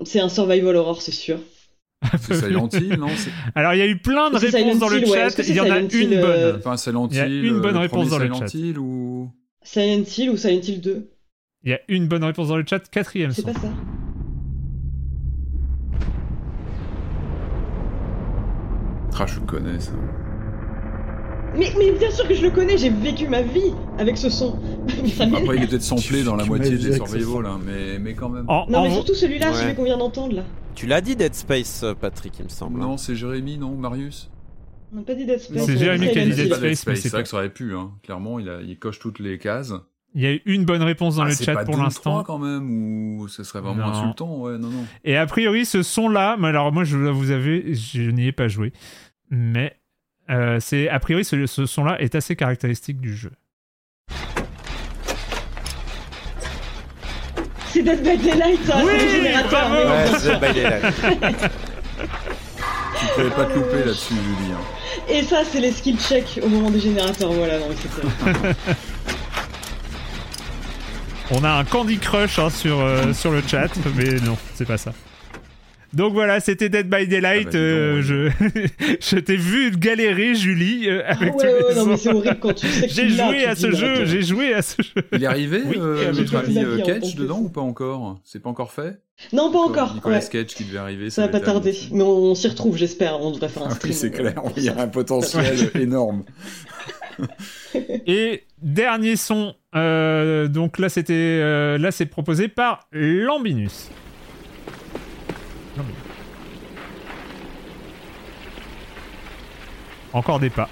c'est 0.03 0.19
un 0.19 0.29
survival 0.29 0.75
horror, 0.75 1.01
c'est 1.01 1.11
sûr? 1.11 1.37
C'est 2.21 2.35
Silent 2.35 2.69
Hill, 2.73 2.95
non 2.99 3.09
C'est 3.15 3.29
Alors, 3.55 3.73
il 3.73 3.79
y 3.79 3.81
a 3.81 3.87
eu 3.87 3.97
plein 3.99 4.29
de 4.31 4.37
C'est 4.39 4.47
réponses 4.47 4.61
Silent 4.73 4.79
dans 4.79 4.89
le 4.89 4.99
ouais. 5.09 5.29
chat. 5.29 5.43
Il 5.47 5.55
y 5.55 5.59
en 5.59 5.63
a 5.63 5.67
Silent 5.67 5.87
une 5.89 6.11
Hill, 6.11 6.13
euh, 6.17 6.51
bonne. 6.53 6.61
pas 6.61 6.77
Silent 6.77 7.07
Hill. 7.09 7.13
Il 7.13 7.17
y 7.17 7.19
a 7.21 7.25
une 7.27 7.55
euh, 7.55 7.59
bonne 7.59 7.73
le 7.73 7.79
réponse 7.79 8.09
dans 8.09 8.17
le 8.19 8.25
Silent 8.25 8.39
chat. 8.39 8.53
Hill 8.57 8.79
ou. 8.79 9.31
Silent 9.63 10.03
Hill 10.17 10.29
ou 10.31 10.37
Silent 10.37 10.61
Hill 10.63 10.81
2 10.81 11.09
Il 11.63 11.71
y 11.71 11.73
a 11.73 11.79
une 11.89 12.07
bonne 12.07 12.23
réponse 12.23 12.47
dans 12.47 12.57
le 12.57 12.65
chat. 12.67 12.79
Quatrième 12.89 13.31
C'est 13.31 13.41
son. 13.41 13.51
pas 13.53 13.59
ça. 13.59 13.69
Ah, 19.19 19.25
je 19.25 19.39
connais 19.41 19.79
ça. 19.79 19.91
Mais, 21.57 21.67
mais 21.77 21.91
bien 21.91 22.11
sûr 22.11 22.27
que 22.27 22.34
je 22.35 22.41
le 22.43 22.51
connais, 22.51 22.77
j'ai 22.77 22.89
vécu 22.89 23.27
ma 23.27 23.41
vie 23.41 23.73
avec 23.97 24.17
ce 24.17 24.29
son. 24.29 24.59
Ça. 25.15 25.23
Après, 25.23 25.55
il 25.57 25.63
est 25.63 25.67
peut-être 25.67 25.81
samplé 25.81 26.23
dans 26.23 26.35
la 26.35 26.43
Tu 26.43 26.49
moitié 26.49 26.71
des 26.71 26.77
dit 26.77 26.88
avec 26.88 27.07
ce 27.07 27.17
survival, 27.19 27.45
hein, 27.45 27.59
mais, 27.65 27.97
mais 27.99 28.13
quand 28.13 28.29
même. 28.29 28.45
En- 28.47 28.65
Non, 28.69 28.79
en- 28.79 28.84
mais 28.84 28.93
surtout 28.93 29.15
celui-là, 29.15 29.51
Ouais. 29.51 29.55
celui 29.57 29.75
qu'on 29.75 29.84
vient 29.85 29.97
d'entendre 29.97 30.35
là. 30.35 30.43
Tu 30.75 30.85
l'as 30.85 31.01
dit 31.01 31.15
Dead 31.15 31.34
Space, 31.34 31.81
euh, 31.84 31.93
Patrick, 31.95 32.34
il 32.39 32.45
me 32.45 32.49
semble. 32.49 32.79
Non, 32.79 32.97
c'est 32.97 33.15
Jérémy, 33.15 33.57
non 33.57 33.75
Marius? 33.75 34.29
On 34.93 34.97
n'a 34.97 35.01
pas 35.01 35.15
dit 35.15 35.25
Dead 35.25 35.39
Space. 35.39 35.65
C'est 35.65 35.71
a 35.73 35.75
Jérémy 35.75 36.11
qui 36.11 36.19
a 36.19 36.25
dit 36.25 36.31
Dead 36.35 36.53
Space, 36.53 36.85
mais 36.88 36.95
c'est 36.95 37.09
vrai 37.09 37.23
que 37.23 37.29
ça 37.29 37.38
aurait 37.38 37.49
pu, 37.49 37.73
hein. 37.75 37.91
Clairement, 38.03 38.39
il, 38.39 38.47
a, 38.49 38.61
il 38.61 38.77
coche 38.77 38.99
toutes 38.99 39.19
les 39.19 39.38
cases. 39.39 39.73
Il 40.15 40.21
y 40.21 40.25
a 40.27 40.31
eu 40.31 40.41
une 40.45 40.63
bonne 40.65 40.81
réponse 40.84 41.17
dans 41.17 41.23
Ah, 41.23 41.29
le 41.29 41.35
chat 41.35 41.53
pas 41.53 41.65
pour 41.65 41.77
l'instant. 41.77 42.11
3 42.11 42.23
quand 42.23 42.39
même, 42.39 43.17
ou 43.19 43.27
ce 43.27 43.43
serait 43.43 43.59
vraiment 43.61 43.88
Non. 43.88 43.93
insultant? 43.93 44.38
Ouais, 44.41 44.57
non, 44.57 44.69
non. 44.69 44.85
Et 45.03 45.17
a 45.17 45.25
priori, 45.25 45.65
ce 45.65 45.84
son-là, 45.84 46.38
mais 46.39 46.47
alors 46.47 46.71
moi, 46.71 46.84
je 46.85 46.97
vous 46.97 47.31
avez, 47.31 47.73
je 47.73 48.09
n'y 48.11 48.27
ai 48.27 48.31
pas 48.31 48.47
joué, 48.47 48.71
mais 49.29 49.75
euh, 50.29 50.59
c'est 50.59 50.89
a 50.89 50.99
priori, 50.99 51.23
ce, 51.25 51.45
ce 51.45 51.65
son-là 51.65 51.97
est 52.01 52.15
assez 52.15 52.35
caractéristique 52.35 52.99
du 52.99 53.15
jeu. 53.15 53.31
C'est 57.71 57.83
Dead 57.83 58.01
by 58.01 58.17
Daylight, 58.17 58.59
ça, 58.65 58.77
Oui, 58.83 58.91
c'est 58.97 59.05
le 59.05 59.11
générateur. 59.11 59.49
bravo. 59.69 59.75
mais- 59.75 60.11
Ouais, 60.11 60.19
c'est 60.19 60.27
Dead 60.29 60.39
by 60.39 60.53
Daylight. 60.53 60.93
Tu 62.99 63.05
pouvais 63.13 63.29
pas 63.29 63.45
te 63.45 63.53
louper 63.53 63.77
là-dessus, 63.85 64.13
Julie. 64.15 64.51
hein. 64.51 64.57
Et 65.07 65.21
ça, 65.23 65.43
c'est 65.49 65.59
les 65.59 65.71
skill 65.71 65.99
checks 65.99 66.39
au 66.43 66.47
moment 66.47 66.71
des 66.71 66.79
générateurs. 66.79 67.31
Voilà, 67.31 67.59
c'était. 67.79 68.07
On 71.31 71.43
a 71.43 71.49
un 71.51 71.63
Candy 71.65 71.99
Crush 71.99 72.39
hein, 72.39 72.49
sur, 72.49 72.79
euh, 72.79 73.13
sur 73.13 73.31
le 73.31 73.41
chat, 73.45 73.67
mais 73.95 74.13
non, 74.21 74.35
c'est 74.55 74.65
pas 74.65 74.77
ça. 74.77 74.93
Donc 75.93 76.14
voilà, 76.14 76.39
c'était 76.39 76.69
Dead 76.69 76.89
by 76.89 77.07
Daylight. 77.07 77.47
Ah 77.49 77.51
bah, 77.53 77.57
euh, 77.57 78.01
je 78.01 78.30
je 78.99 79.18
t'ai 79.19 79.35
vu 79.38 79.72
galérer, 79.72 80.35
Julie, 80.35 80.89
euh, 80.89 81.01
Ah 81.07 81.14
avec 81.14 81.35
ouais, 81.35 81.39
tous 81.39 81.45
ouais, 81.65 81.69
les 81.69 81.76
non, 81.76 81.85
mais 81.85 81.97
c'est 81.97 82.09
horrible 82.14 82.38
quand 82.39 82.53
tu 82.53 82.68
sais 82.68 82.88
que 82.88 82.93
J'ai 82.93 83.09
joué 83.09 83.45
à 83.45 83.55
ce 83.55 83.72
jeu, 83.72 84.05
j'ai 84.05 84.22
joué 84.22 84.53
à 84.53 84.61
ce 84.61 84.81
jeu. 84.81 85.01
Il 85.14 85.23
est 85.23 85.27
arrivé, 85.27 85.61
Oui, 85.65 85.76
euh, 85.80 86.11
notre 86.11 86.35
ami 86.38 86.53
la 86.55 86.61
euh, 86.61 86.99
dedans 87.15 87.39
ou 87.39 87.49
pas 87.49 87.61
encore? 87.61 88.19
C'est 88.23 88.41
pas 88.41 88.49
encore 88.49 88.72
fait? 88.73 88.99
Non, 89.34 89.51
pas 89.51 89.59
encore. 89.59 89.93
Nicolas 89.95 90.19
ouais. 90.19 90.30
Cage 90.30 90.53
qui 90.53 90.64
devait 90.65 90.77
arriver. 90.77 91.09
Ça 91.09 91.23
va 91.23 91.27
pas 91.30 91.34
va 91.34 91.39
être 91.39 91.45
tarder. 91.45 91.73
Mais 91.91 92.03
on, 92.03 92.09
on 92.31 92.35
s'y 92.35 92.47
retrouve, 92.47 92.77
j'espère. 92.77 93.19
On 93.19 93.31
devrait 93.31 93.49
faire 93.49 93.64
un 93.64 93.69
Ah 93.72 93.76
stream. 93.76 93.91
oui, 93.93 93.97
c'est 93.97 94.11
clair, 94.11 94.35
il 94.57 94.64
y 94.64 94.69
a 94.69 94.76
ça. 94.76 94.81
un 94.81 94.88
potentiel 94.89 95.72
énorme. 95.80 96.23
Et 98.05 98.43
dernier 98.61 99.15
son, 99.15 99.55
euh, 99.76 100.47
donc 100.47 100.77
là 100.77 100.88
c'était, 100.89 101.14
euh, 101.14 101.77
là 101.80 101.91
c'est 101.91 102.05
proposé 102.05 102.47
par. 102.47 102.88
Lambinus. 102.91 103.89
Encore 110.13 110.39
des 110.39 110.49
pas. 110.49 110.69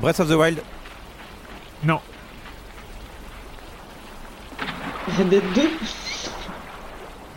Breath 0.00 0.20
of 0.20 0.28
the 0.28 0.34
Wild. 0.34 0.62
Non, 1.84 2.00
Red 5.18 5.28
Dead 5.28 5.42
2 5.54 5.62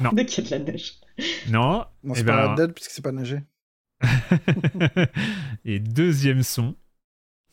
Non. 0.01 0.10
Dès 0.14 0.26
qu'il 0.26 0.43
y 0.43 0.53
a 0.53 0.57
de 0.60 0.65
la 0.65 0.72
neige. 0.72 0.93
non. 1.49 1.85
Non, 2.03 2.14
eh 2.14 2.18
c'est 2.18 2.23
pas 2.23 2.35
ben, 2.35 2.49
Red 2.49 2.57
Dead 2.57 2.73
puisque 2.73 2.91
c'est 2.91 3.01
pas 3.01 3.11
neigé. 3.11 3.39
Et 5.65 5.80
deuxième 5.80 6.43
son, 6.43 6.76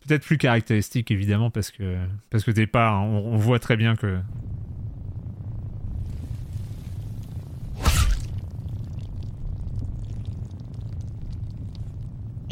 peut-être 0.06 0.24
plus 0.24 0.36
caractéristique 0.36 1.10
évidemment 1.10 1.50
parce 1.50 1.70
que 1.70 1.96
parce 2.28 2.44
que 2.44 2.50
t'es 2.50 2.66
pas, 2.66 2.88
hein, 2.88 3.02
on, 3.02 3.34
on 3.34 3.36
voit 3.36 3.58
très 3.58 3.76
bien 3.76 3.96
que. 3.96 4.20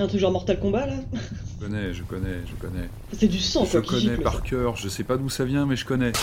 Un 0.00 0.06
truc 0.06 0.20
genre 0.20 0.30
Mortal 0.32 0.60
Kombat 0.60 0.86
là 0.86 0.94
Je 1.60 1.64
connais, 1.66 1.92
je 1.92 2.02
connais, 2.04 2.38
je 2.46 2.54
connais. 2.54 2.88
C'est 3.12 3.26
du 3.26 3.38
sang 3.40 3.64
Je 3.64 3.72
quoi 3.72 3.80
qui 3.82 3.88
connais 3.88 4.00
gicle, 4.02 4.22
par 4.22 4.34
ça. 4.36 4.40
cœur, 4.42 4.76
je 4.76 4.88
sais 4.88 5.02
pas 5.04 5.16
d'où 5.16 5.28
ça 5.28 5.44
vient, 5.44 5.66
mais 5.66 5.74
je 5.76 5.84
connais. 5.84 6.12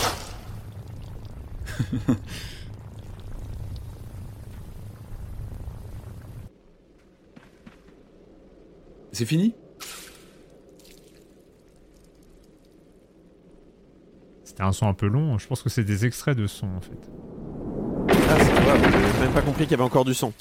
C'est 9.12 9.24
fini? 9.24 9.54
C'était 14.44 14.62
un 14.62 14.72
son 14.72 14.86
un 14.86 14.94
peu 14.94 15.06
long. 15.06 15.38
Je 15.38 15.46
pense 15.46 15.62
que 15.62 15.68
c'est 15.68 15.84
des 15.84 16.06
extraits 16.06 16.36
de 16.36 16.46
son 16.46 16.66
en 16.66 16.80
fait. 16.80 16.98
Ah, 18.08 18.36
c'est 18.38 18.54
pas 18.54 18.60
grave, 18.62 19.12
j'ai 19.14 19.20
même 19.24 19.32
pas 19.32 19.42
compris 19.42 19.64
qu'il 19.64 19.72
y 19.72 19.74
avait 19.74 19.82
encore 19.82 20.04
du 20.04 20.14
son. 20.14 20.32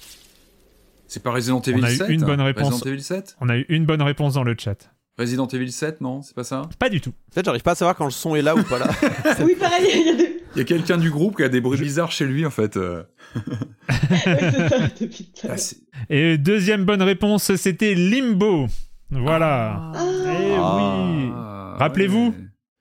C'est 1.07 1.21
pas 1.23 1.31
Resident 1.31 1.61
Evil 1.61 1.85
a 1.85 1.91
eu 1.91 1.95
7 1.97 2.09
une 2.09 2.21
bonne 2.21 2.41
réponse. 2.41 2.73
Resident 2.73 2.91
Evil 2.91 3.01
7 3.03 3.37
On 3.41 3.49
a 3.49 3.57
eu 3.57 3.65
une 3.69 3.85
bonne 3.85 4.01
réponse 4.01 4.33
dans 4.33 4.43
le 4.43 4.55
chat. 4.57 4.91
Resident 5.17 5.47
Evil 5.47 5.71
7, 5.71 6.01
non 6.01 6.21
C'est 6.21 6.35
pas 6.35 6.43
ça 6.43 6.63
Pas 6.77 6.89
du 6.89 6.99
tout. 6.99 7.13
En 7.31 7.33
fait, 7.33 7.45
j'arrive 7.45 7.61
pas 7.61 7.71
à 7.71 7.75
savoir 7.75 7.95
quand 7.95 8.05
le 8.05 8.11
son 8.11 8.35
est 8.35 8.41
là 8.41 8.55
ou 8.55 8.63
pas 8.63 8.79
là. 8.79 8.87
Oui, 9.45 9.55
pareil, 9.57 9.87
il 9.93 10.05
y 10.05 10.09
a 10.09 10.13
des. 10.15 10.41
Il 10.55 10.59
y 10.59 10.61
a 10.61 10.63
quelqu'un 10.65 10.97
du 10.97 11.09
groupe 11.11 11.35
qui 11.37 11.43
a 11.43 11.49
des 11.49 11.59
bruits 11.61 11.79
bizarres 11.79 12.11
chez 12.11 12.25
lui 12.25 12.45
en 12.45 12.49
fait. 12.49 12.77
euh. 12.77 13.03
Ouais, 13.35 14.99
ça, 15.35 15.55
Et 16.09 16.37
deuxième 16.37 16.85
bonne 16.85 17.01
réponse, 17.01 17.53
c'était 17.55 17.93
Limbo. 17.93 18.67
Voilà. 19.11 19.91
Ah. 19.93 20.03
Eh 20.25 20.51
oui. 20.51 21.31
Ah, 21.33 21.75
Rappelez-vous 21.79 22.33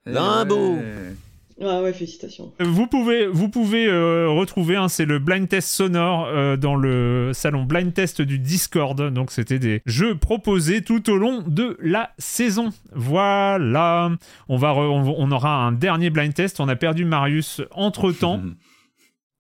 ouais. 0.07 0.13
Limbo. 0.13 0.77
Eh, 0.81 1.15
Ouais, 1.61 1.81
ouais, 1.83 1.93
félicitations. 1.93 2.53
Vous 2.59 2.87
pouvez, 2.89 3.29
vous 3.29 3.49
pouvez 3.49 3.87
euh, 3.87 4.29
retrouver, 4.29 4.75
hein, 4.75 4.89
c'est 4.89 5.05
le 5.05 5.21
blind 5.21 5.49
test 5.49 5.69
sonore 5.69 6.27
euh, 6.27 6.57
dans 6.57 6.75
le 6.75 7.31
salon 7.33 7.63
blind 7.63 7.95
test 7.95 8.21
du 8.23 8.41
Discord. 8.41 9.01
Donc 9.13 9.31
c'était 9.31 9.61
des 9.61 9.81
jeux 9.87 10.17
proposés 10.17 10.83
tout 10.83 11.09
au 11.11 11.17
long 11.17 11.43
de 11.47 11.77
la 11.81 12.11
saison. 12.19 12.71
Voilà. 12.93 14.11
On 14.49 14.57
va, 14.57 14.73
re- 14.73 14.89
on, 14.89 15.15
on 15.17 15.31
aura 15.31 15.55
un 15.65 15.71
dernier 15.73 16.11
blind 16.11 16.35
test. 16.35 16.59
On 16.59 16.69
a 16.69 16.75
perdu 16.77 17.05
Marius 17.05 17.61
entre 17.71 18.11
temps, 18.11 18.41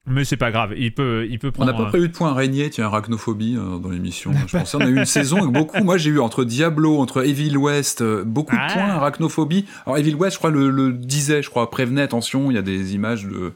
mais 0.06 0.24
c'est 0.24 0.36
pas 0.36 0.50
grave. 0.50 0.74
Il 0.76 0.92
peut, 0.92 1.26
il 1.30 1.38
peut 1.38 1.48
On 1.48 1.52
prendre. 1.52 1.72
n'a 1.72 1.78
pas 1.78 1.86
prévu 1.88 2.08
de 2.08 2.12
point 2.12 2.30
araignée, 2.30 2.68
tiens, 2.70 2.86
arachnophobie 2.86 3.56
euh, 3.56 3.78
dans 3.78 3.88
l'émission. 3.90 4.32
Je 4.46 4.58
pensais 4.58 4.76
on 4.76 4.80
a 4.80 4.86
eu 4.86 4.96
une 4.98 5.04
saison 5.04 5.38
avec 5.38 5.50
beaucoup. 5.52 5.82
Moi, 5.82 5.96
j'ai 5.98 6.10
eu 6.10 6.20
entre 6.20 6.44
Diablo, 6.44 6.98
entre 6.98 7.24
Evil 7.26 7.56
West, 7.56 8.02
euh, 8.02 8.22
beaucoup 8.24 8.54
Ah. 8.58 8.66
de 8.68 8.72
points 8.74 8.88
arachnophobie. 8.90 9.64
Alors, 9.86 9.98
Evil 9.98 10.14
West, 10.14 10.34
je 10.34 10.38
crois, 10.38 10.50
le, 10.50 10.70
le 10.70 10.92
disait, 10.92 11.42
je 11.42 11.48
crois, 11.50 11.70
prévenait, 11.70 12.02
attention, 12.02 12.50
il 12.50 12.54
y 12.54 12.58
a 12.58 12.62
des 12.62 12.94
images 12.94 13.24
de. 13.26 13.52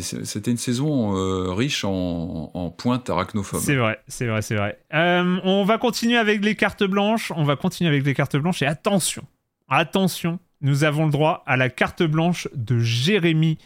C- 0.00 0.24
c'était 0.24 0.50
une 0.50 0.56
saison 0.56 1.16
euh, 1.16 1.52
riche 1.52 1.84
en, 1.84 2.50
en 2.52 2.68
pointes 2.70 3.08
arachnophobe. 3.10 3.60
C'est 3.60 3.76
vrai, 3.76 4.00
c'est 4.08 4.26
vrai, 4.26 4.42
c'est 4.42 4.56
vrai. 4.56 4.80
Euh, 4.92 5.38
on 5.44 5.64
va 5.64 5.78
continuer 5.78 6.16
avec 6.16 6.44
les 6.44 6.56
cartes 6.56 6.82
blanches. 6.82 7.30
On 7.36 7.44
va 7.44 7.54
continuer 7.54 7.88
avec 7.88 8.04
les 8.04 8.12
cartes 8.14 8.36
blanches. 8.36 8.60
Et 8.62 8.66
attention, 8.66 9.22
attention, 9.68 10.40
nous 10.62 10.82
avons 10.82 11.04
le 11.06 11.12
droit 11.12 11.44
à 11.46 11.56
la 11.56 11.68
carte 11.68 12.02
blanche 12.02 12.48
de 12.56 12.80
Jérémy 12.80 13.58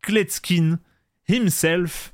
Kletskin 0.00 0.78
himself. 1.28 2.12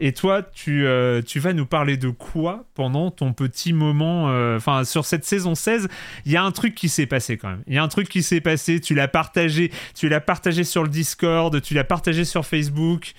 Et 0.00 0.12
toi, 0.12 0.42
tu, 0.42 0.86
euh, 0.86 1.22
tu 1.22 1.38
vas 1.38 1.52
nous 1.52 1.66
parler 1.66 1.96
de 1.96 2.08
quoi 2.08 2.64
pendant 2.74 3.12
ton 3.12 3.32
petit 3.32 3.72
moment 3.72 4.28
euh, 4.28 4.56
Enfin, 4.56 4.82
sur 4.84 5.04
cette 5.04 5.24
saison 5.24 5.54
16, 5.54 5.88
il 6.26 6.32
y 6.32 6.36
a 6.36 6.42
un 6.42 6.50
truc 6.50 6.74
qui 6.74 6.88
s'est 6.88 7.06
passé 7.06 7.36
quand 7.36 7.48
même. 7.48 7.62
Il 7.68 7.74
y 7.74 7.78
a 7.78 7.82
un 7.82 7.88
truc 7.88 8.08
qui 8.08 8.24
s'est 8.24 8.40
passé. 8.40 8.80
Tu 8.80 8.94
l'as 8.94 9.06
partagé, 9.06 9.70
tu 9.94 10.08
l'as 10.08 10.20
partagé 10.20 10.64
sur 10.64 10.82
le 10.82 10.88
Discord, 10.88 11.60
tu 11.62 11.74
l'as 11.74 11.84
partagé 11.84 12.24
sur 12.24 12.44
Facebook. 12.44 13.12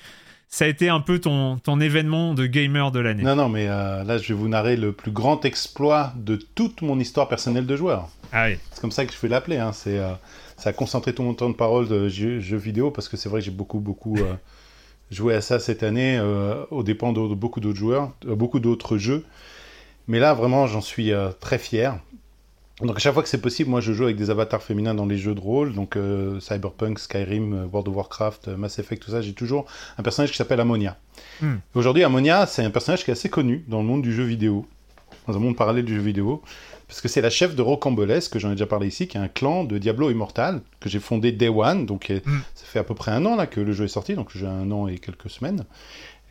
Ça 0.50 0.66
a 0.66 0.68
été 0.68 0.90
un 0.90 1.00
peu 1.00 1.20
ton, 1.20 1.58
ton 1.58 1.80
événement 1.80 2.34
de 2.34 2.46
gamer 2.46 2.92
de 2.92 3.00
l'année. 3.00 3.24
Non, 3.24 3.36
non, 3.36 3.48
mais 3.48 3.68
euh, 3.70 4.04
là, 4.04 4.18
je 4.18 4.28
vais 4.28 4.34
vous 4.34 4.50
narrer 4.50 4.76
le 4.76 4.92
plus 4.92 5.12
grand 5.12 5.46
exploit 5.46 6.14
de 6.18 6.36
toute 6.36 6.82
mon 6.82 7.00
histoire 7.00 7.30
personnelle 7.30 7.66
de 7.66 7.76
joueur. 7.78 8.10
Ah 8.34 8.48
oui. 8.48 8.58
C'est 8.72 8.82
comme 8.82 8.92
ça 8.92 9.06
que 9.06 9.14
je 9.14 9.20
vais 9.20 9.30
l'appeler. 9.30 9.58
Hein. 9.58 9.72
C'est, 9.72 9.98
ça 10.58 10.70
a 10.72 10.74
concentré 10.74 11.16
tout 11.16 11.24
mon 11.24 11.34
temps 11.34 11.50
de 11.50 11.56
parole 11.56 11.88
de 11.88 12.10
jeux, 12.10 12.42
jeux 12.42 12.58
vidéo 12.58 12.92
parce 12.92 13.08
que 13.08 13.16
c'est 13.16 13.30
vrai 13.30 13.40
que 13.40 13.46
j'ai 13.46 13.52
beaucoup, 13.52 13.80
beaucoup 13.80 14.18
joué 15.11 15.34
à 15.34 15.41
ça 15.41 15.60
cette 15.60 15.84
année 15.84 16.18
euh, 16.19 16.65
aux 16.72 16.84
dépens 16.84 17.14
de, 17.14 17.34
beaucoup 17.36 17.60
d'autres 17.60 17.77
joueurs, 17.77 18.11
euh, 18.27 18.36
beaucoup 18.36 18.60
d'autres 18.60 18.98
jeux. 18.98 19.23
Mais 20.07 20.19
là, 20.19 20.34
vraiment, 20.34 20.68
j'en 20.68 20.82
suis 20.82 21.11
euh, 21.11 21.30
très 21.40 21.57
fier. 21.57 21.99
Donc 22.82 22.98
à 22.98 22.99
chaque 22.99 23.14
fois 23.14 23.23
que 23.23 23.30
c'est 23.30 23.41
possible, 23.41 23.69
moi 23.69 23.80
je 23.80 23.94
joue 23.94 24.03
avec 24.03 24.18
des 24.18 24.30
avatars 24.30 24.61
féminins 24.61 24.94
dans 24.94 25.06
les 25.06 25.18
jeux 25.18 25.34
de 25.34 25.40
rôle, 25.40 25.73
donc 25.73 25.98
Cyberpunk, 26.41 26.99
Skyrim, 26.99 27.69
World 27.72 27.88
of 27.88 27.95
Warcraft, 27.95 28.49
Mass 28.49 28.80
Effect, 28.80 29.02
tout 29.02 29.11
ça, 29.11 29.22
j'ai 29.22 29.32
toujours 29.32 29.65
un 29.98 30.03
personnage 30.03 30.32
qui 30.32 30.36
s'appelle 30.36 30.60
Ammonia. 30.60 30.98
Hmm. 31.40 31.56
Aujourd'hui, 31.73 32.03
Ammonia, 32.03 32.45
c'est 32.45 32.65
un 32.65 32.69
personnage 32.72 33.06
qui 33.06 33.11
est 33.11 33.14
assez 33.14 33.30
connu 33.30 33.64
dans 33.69 33.77
le 33.77 33.86
monde 33.86 34.02
du 34.02 34.14
jeu 34.14 34.26
vidéo, 34.26 34.65
dans 35.26 35.38
un 35.38 35.40
monde 35.40 35.56
parallèle 35.56 35.86
du 35.86 35.95
jeu 35.95 36.02
vidéo 36.02 36.41
parce 36.88 37.02
que 37.02 37.07
c'est 37.07 37.22
la 37.22 37.30
chef 37.30 37.56
de 37.56 37.62
Rocambolesque, 37.62 38.34
que 38.34 38.40
j'en 38.40 38.49
ai 38.49 38.53
déjà 38.53 38.68
parlé 38.68 38.88
ici, 38.88 39.07
qui 39.07 39.18
est 39.18 39.20
un 39.20 39.28
clan 39.28 39.64
de 39.64 39.78
Diablo 39.78 40.12
Immortal, 40.12 40.62
que 40.80 40.90
j'ai 40.90 40.99
fondé 40.99 41.32
Day 41.32 41.49
One, 41.49 41.86
donc 41.86 42.12
euh, 42.12 42.20
mm. 42.24 42.41
ça 42.53 42.66
fait 42.66 42.80
à 42.80 42.84
peu 42.84 42.94
près 42.94 43.12
un 43.12 43.26
an 43.26 43.36
là 43.36 43.48
que 43.48 43.60
le 43.60 43.74
jeu 43.74 43.86
est 43.86 43.90
sorti, 43.90 44.14
donc 44.14 44.30
j'ai 44.36 44.45
un 44.45 44.72
an 44.72 44.88
et 44.88 44.99
quelques 44.99 45.30
semaines. 45.30 45.66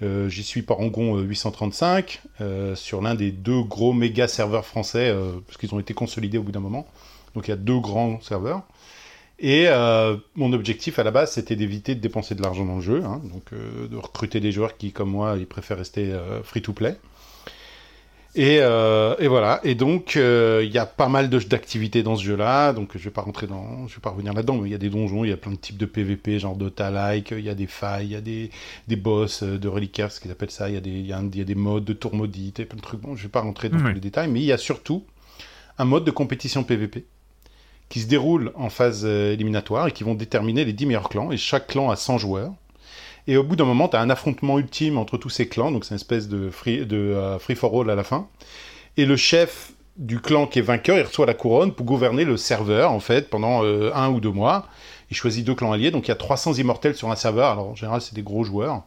Euh, 0.03 0.29
j'y 0.29 0.43
suis 0.43 0.63
Parangon 0.63 1.19
835, 1.19 2.23
euh, 2.41 2.75
sur 2.75 3.01
l'un 3.01 3.15
des 3.15 3.33
deux 3.33 3.63
gros 3.63 3.93
méga 3.93 4.29
serveurs 4.29 4.65
français, 4.65 5.15
parce 5.47 5.59
qu'ils 5.59 5.75
ont 5.75 5.81
été 5.81 5.95
consolidés 5.95 6.39
au 6.39 6.43
bout 6.43 6.53
d'un 6.53 6.61
moment. 6.61 6.87
Donc 7.35 7.49
il 7.49 7.51
y 7.51 7.55
a 7.55 7.57
deux 7.57 7.81
grands 7.81 8.21
serveurs. 8.21 8.63
Et 9.41 9.67
mon 10.37 10.53
objectif 10.53 11.01
à 11.01 11.03
la 11.03 11.11
base, 11.11 11.33
c'était 11.33 11.57
d'éviter 11.57 11.97
de 11.97 12.01
dépenser 12.01 12.37
de 12.37 12.43
l'argent 12.43 12.65
dans 12.65 12.77
le 12.77 12.81
jeu, 12.81 13.03
hein, 13.05 13.21
donc 13.25 13.53
de 13.53 13.97
recruter 13.97 14.39
des 14.39 14.53
joueurs 14.53 14.77
qui, 14.77 14.93
comme 14.93 15.11
moi, 15.11 15.35
ils 15.37 15.47
préfèrent 15.47 15.79
rester 15.79 16.17
free-to-play. 16.45 16.97
Et, 18.37 18.59
euh, 18.61 19.15
et, 19.21 19.29
voilà. 19.29 19.61
Et 19.63 19.77
donc, 19.77 20.17
euh, 20.17 20.63
il 20.65 20.73
y 20.73 20.79
a 20.79 20.87
pas 20.87 21.09
mal 21.09 21.29
d'activités 21.29 22.03
dans 22.03 22.17
ce 22.17 22.25
jeu-là. 22.25 22.73
Donc, 22.73 22.91
je 22.97 23.05
vais 23.05 23.11
pas 23.11 23.23
rentrer 23.23 23.47
dans, 23.47 23.87
je 23.87 23.95
vais 23.95 24.01
pas 24.01 24.11
revenir 24.11 24.33
là-dedans, 24.33 24.57
mais 24.57 24.69
il 24.69 24.73
y 24.73 24.75
a 24.75 24.79
des 24.79 24.91
donjons, 24.91 25.25
il 25.25 25.31
y 25.31 25.33
a 25.33 25.37
plein 25.37 25.53
de 25.53 25.57
types 25.57 25.77
de 25.77 25.87
PVP, 25.87 26.41
genre 26.41 26.57
Dota-like, 26.57 27.31
il 27.31 27.45
y 27.45 27.49
a 27.49 27.55
des 27.55 27.69
failles, 27.69 28.07
il 28.07 28.13
y 28.13 28.17
a 28.17 28.21
des, 28.21 28.51
des 28.89 28.97
boss 28.97 29.45
euh, 29.45 29.59
de 29.59 29.69
reliquaires, 29.69 30.11
ce 30.11 30.21
qu'ils 30.21 30.33
appellent 30.33 30.51
ça. 30.51 30.69
Il 30.69 30.75
y 30.75 30.79
a 30.79 30.81
des, 30.81 30.91
il 30.91 31.07
y 31.07 31.13
a, 31.13 31.23
il 31.23 31.39
y 31.39 31.41
a 31.41 31.45
des 31.45 31.55
modes 31.55 31.85
de 31.85 31.93
tour 31.93 32.15
maudite 32.15 32.59
et 32.59 32.65
plein 32.65 32.77
de 32.77 32.83
trucs. 32.83 33.01
Bon, 33.01 33.15
je 33.15 33.23
vais 33.23 33.29
pas 33.29 33.41
rentrer 33.41 33.69
dans 33.69 33.79
tous 33.79 33.87
les 33.87 34.01
détails, 34.01 34.29
mais 34.29 34.41
il 34.41 34.47
y 34.47 34.53
a 34.53 34.59
surtout 34.59 35.05
un 35.79 35.85
mode 35.85 36.05
de 36.05 36.11
compétition 36.11 36.65
PVP 36.65 37.05
qui 37.89 38.01
se 38.01 38.07
déroule 38.07 38.51
en 38.57 38.71
phase 38.71 39.05
éliminatoire 39.05 39.89
et 39.89 39.93
qui 39.93 40.03
vont 40.03 40.15
déterminer 40.15 40.65
les 40.65 40.73
10 40.73 40.87
meilleurs 40.87 41.09
clans. 41.09 41.31
Et 41.31 41.37
chaque 41.37 41.69
clan 41.69 41.91
a 41.91 41.97
100 41.97 42.19
joueurs. 42.19 42.53
Et 43.27 43.37
au 43.37 43.43
bout 43.43 43.57
d'un 43.57 43.65
moment, 43.65 43.89
tu 43.89 43.97
as 43.97 44.01
un 44.01 44.11
affrontement 44.11 44.59
ultime 44.59 44.99
entre 44.99 45.17
tous 45.17 45.31
ces 45.31 45.49
clans, 45.49 45.71
donc 45.71 45.85
c'est 45.85 45.91
une 45.91 45.97
espèce 45.97 46.29
de 46.29 46.51
free, 46.51 46.85
de, 46.85 46.97
euh, 46.97 47.39
free 47.39 47.55
for 47.55 47.81
all 47.81 47.91
à 47.91 47.95
la 47.95 48.05
fin. 48.05 48.29
Et 48.97 49.07
le 49.07 49.17
chef 49.17 49.73
du 49.97 50.21
clan 50.21 50.47
qui 50.47 50.59
est 50.59 50.63
vainqueur, 50.63 50.99
il 50.99 51.03
reçoit 51.03 51.25
la 51.25 51.35
couronne 51.35 51.73
pour 51.73 51.87
gouverner 51.87 52.25
le 52.25 52.37
serveur, 52.37 52.93
en 52.93 53.01
fait, 53.01 53.31
pendant 53.31 53.65
euh, 53.65 53.91
un 53.95 54.11
ou 54.11 54.21
deux 54.21 54.31
mois. 54.31 54.67
Il 55.11 55.17
choisit 55.17 55.45
deux 55.45 55.55
clans 55.55 55.73
alliés, 55.73 55.91
donc 55.91 56.07
il 56.07 56.11
y 56.11 56.13
a 56.13 56.17
300 56.17 56.55
immortels 56.55 56.95
sur 56.95 57.11
un 57.11 57.17
serveur. 57.17 57.51
Alors 57.51 57.69
en 57.69 57.75
général, 57.75 58.03
c'est 58.03 58.15
des 58.15 58.23
gros 58.23 58.45
joueurs. 58.45 58.83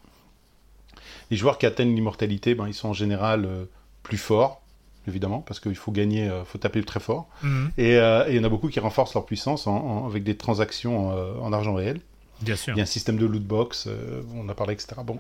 Les 1.31 1.38
joueurs 1.38 1.57
qui 1.57 1.65
atteignent 1.65 1.95
l'immortalité, 1.95 2.53
ben, 2.55 2.68
ils 2.68 2.73
sont 2.73 2.89
en 2.89 2.93
général 2.93 3.45
euh, 3.45 3.65
plus 4.03 4.18
forts, 4.18 4.61
évidemment, 5.07 5.39
parce 5.39 5.59
qu'il 5.59 5.76
faut 5.76 5.91
gagner, 5.91 6.26
il 6.26 6.45
faut 6.45 6.57
taper 6.57 6.84
très 6.84 6.99
fort. 6.99 7.27
Mhm. 7.41 7.72
Et, 7.77 7.93
il 7.93 8.35
y 8.35 8.39
en 8.39 8.43
a 8.43 8.49
beaucoup 8.49 8.69
qui 8.69 8.80
renforcent 8.80 9.14
leur 9.15 9.26
puissance 9.26 9.68
avec 10.05 10.23
des 10.23 10.38
transactions 10.38 11.09
en 11.41 11.53
argent 11.53 11.73
réel. 11.73 12.01
Bien 12.41 12.55
sûr. 12.55 12.73
Il 12.76 12.77
y 12.77 12.81
a 12.81 12.84
un 12.84 12.88
système 12.88 13.18
de 13.18 13.26
loot 13.26 13.43
box, 13.43 13.85
euh, 13.88 14.22
on 14.35 14.47
a 14.49 14.53
parlé, 14.53 14.73
etc. 14.73 14.95
Bon. 15.05 15.19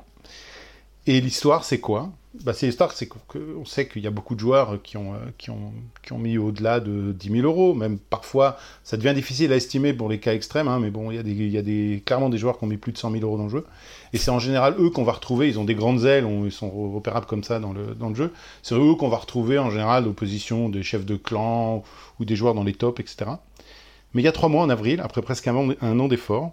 Et 1.07 1.21
l'histoire, 1.21 1.63
c'est 1.63 1.79
quoi? 1.79 2.11
Bah, 2.43 2.53
C'est 2.53 2.65
l'histoire, 2.65 2.91
c'est 2.91 3.07
qu'on 3.07 3.63
sait 3.63 3.87
qu'il 3.87 4.01
y 4.03 4.07
a 4.07 4.11
beaucoup 4.11 4.35
de 4.35 4.41
joueurs 4.41 4.81
qui 4.83 4.97
ont, 4.97 5.13
euh, 5.13 5.17
qui 5.37 5.49
ont, 5.49 5.71
qui 6.03 6.11
ont 6.11 6.17
mis 6.17 6.37
au-delà 6.37 6.81
de 6.81 7.13
10 7.13 7.31
000 7.31 7.47
euros. 7.47 7.73
Même 7.73 7.97
parfois, 7.97 8.57
ça 8.83 8.97
devient 8.97 9.13
difficile 9.15 9.53
à 9.53 9.55
estimer 9.55 9.93
pour 9.93 10.09
les 10.09 10.19
cas 10.19 10.33
extrêmes, 10.33 10.67
hein, 10.67 10.79
mais 10.79 10.89
bon, 10.91 11.09
il 11.09 11.15
y 11.15 11.17
a, 11.17 11.23
des, 11.23 11.31
y 11.31 11.57
a 11.57 11.61
des, 11.61 12.03
clairement 12.05 12.27
des 12.27 12.37
joueurs 12.37 12.57
qui 12.57 12.65
ont 12.65 12.67
mis 12.67 12.75
plus 12.75 12.91
de 12.91 12.97
100 12.97 13.11
000 13.11 13.23
euros 13.23 13.37
dans 13.37 13.45
le 13.45 13.49
jeu. 13.49 13.65
Et 14.11 14.17
c'est 14.17 14.31
en 14.31 14.39
général 14.39 14.75
eux 14.79 14.89
qu'on 14.89 15.05
va 15.05 15.13
retrouver, 15.13 15.47
ils 15.47 15.57
ont 15.59 15.63
des 15.63 15.75
grandes 15.75 16.03
ailes, 16.03 16.27
ils 16.43 16.51
sont 16.51 16.67
opérables 16.93 17.25
comme 17.25 17.43
ça 17.43 17.59
dans 17.59 17.71
le, 17.71 17.95
dans 17.95 18.09
le 18.09 18.15
jeu. 18.15 18.33
C'est 18.61 18.75
eux 18.75 18.95
qu'on 18.95 19.09
va 19.09 19.17
retrouver 19.17 19.57
en 19.59 19.71
général 19.71 20.07
aux 20.07 20.13
positions 20.13 20.67
des 20.67 20.83
chefs 20.83 21.05
de 21.05 21.15
clan 21.15 21.83
ou 22.19 22.25
des 22.25 22.35
joueurs 22.35 22.53
dans 22.53 22.65
les 22.65 22.73
tops, 22.73 22.99
etc. 22.99 23.31
Mais 24.13 24.21
il 24.21 24.25
y 24.25 24.29
a 24.29 24.33
trois 24.33 24.49
mois, 24.49 24.63
en 24.63 24.69
avril, 24.69 24.99
après 24.99 25.21
presque 25.21 25.47
un 25.47 25.99
an 25.99 26.07
d'efforts, 26.09 26.51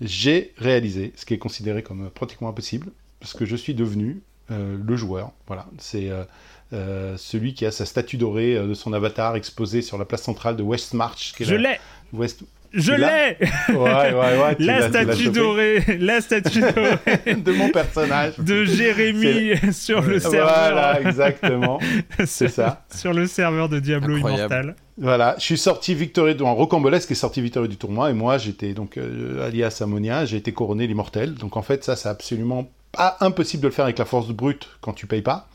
j'ai 0.00 0.52
réalisé 0.58 1.12
ce 1.16 1.24
qui 1.24 1.34
est 1.34 1.38
considéré 1.38 1.82
comme 1.82 2.10
pratiquement 2.10 2.48
impossible, 2.48 2.90
parce 3.20 3.32
que 3.32 3.44
je 3.44 3.56
suis 3.56 3.74
devenu 3.74 4.22
euh, 4.50 4.78
le 4.82 4.96
joueur. 4.96 5.32
Voilà, 5.46 5.66
c'est 5.78 6.08
euh, 6.08 6.24
euh, 6.72 7.16
celui 7.16 7.54
qui 7.54 7.66
a 7.66 7.70
sa 7.70 7.84
statue 7.84 8.16
dorée 8.16 8.54
de 8.54 8.74
son 8.74 8.92
avatar 8.92 9.36
exposée 9.36 9.82
sur 9.82 9.98
la 9.98 10.04
place 10.04 10.22
centrale 10.22 10.56
de 10.56 10.62
Westmarch. 10.62 11.34
je 11.38 11.54
l'ai 11.54 11.78
West... 12.12 12.44
Je 12.72 12.92
l'ai. 12.92 13.36
Ouais, 13.74 14.12
ouais, 14.12 14.12
ouais, 14.14 14.56
La 14.58 14.88
statue 14.88 15.30
dorée 15.30 15.82
La 15.98 16.20
statue 16.20 16.60
dorée 16.74 17.34
De 17.34 17.52
mon 17.52 17.70
personnage. 17.70 18.38
De 18.38 18.64
Jérémy 18.64 19.52
sur 19.72 20.02
le 20.02 20.18
serveur. 20.20 20.48
Voilà, 20.48 21.00
exactement. 21.00 21.80
C'est 22.26 22.48
ça. 22.48 22.84
Sur 22.94 23.12
le 23.12 23.26
serveur 23.26 23.68
de 23.68 23.78
Diablo 23.78 24.16
Immortal. 24.16 24.76
Voilà, 25.00 25.36
je 25.38 25.44
suis 25.44 25.58
sorti 25.58 25.94
victorieux, 25.94 26.34
donc 26.34 26.56
Rocambolesque 26.56 27.12
est 27.12 27.14
sorti 27.14 27.40
victorieux 27.40 27.68
du 27.68 27.76
tournoi, 27.76 28.10
et 28.10 28.14
moi 28.14 28.36
j'étais 28.36 28.74
donc 28.74 28.96
euh, 28.96 29.46
alias 29.46 29.78
Ammonia, 29.80 30.24
j'ai 30.24 30.36
été 30.36 30.52
couronné 30.52 30.88
l'immortel. 30.88 31.34
Donc 31.34 31.56
en 31.56 31.62
fait, 31.62 31.84
ça 31.84 31.94
c'est 31.94 32.08
absolument 32.08 32.68
pas 32.90 33.16
impossible 33.20 33.62
de 33.62 33.68
le 33.68 33.72
faire 33.72 33.84
avec 33.84 33.98
la 33.98 34.04
force 34.04 34.28
brute 34.28 34.68
quand 34.80 34.92
tu 34.92 35.06
payes 35.06 35.22
pas. 35.22 35.48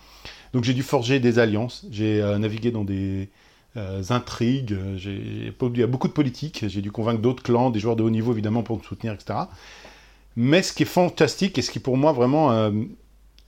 Donc 0.53 0.63
j'ai 0.63 0.73
dû 0.73 0.83
forger 0.83 1.19
des 1.19 1.39
alliances, 1.39 1.85
j'ai 1.91 2.21
euh, 2.21 2.37
navigué 2.37 2.71
dans 2.71 2.85
des 2.85 3.23
euh, 3.23 3.25
intrigues, 3.75 4.75
j'ai 4.95 5.53
il 5.61 5.79
y 5.79 5.83
a 5.83 5.87
beaucoup 5.87 6.07
de 6.07 6.13
politique, 6.13 6.65
j'ai 6.67 6.81
dû 6.81 6.91
convaincre 6.91 7.21
d'autres 7.21 7.43
clans, 7.43 7.69
des 7.69 7.79
joueurs 7.79 7.95
de 7.95 8.03
haut 8.03 8.09
niveau 8.09 8.31
évidemment 8.31 8.63
pour 8.63 8.77
me 8.77 8.83
soutenir, 8.83 9.13
etc. 9.13 9.39
Mais 10.35 10.61
ce 10.61 10.73
qui 10.73 10.83
est 10.83 10.87
fantastique 10.87 11.57
et 11.57 11.61
ce 11.61 11.71
qui 11.71 11.79
pour 11.79 11.97
moi 11.97 12.11
vraiment 12.11 12.71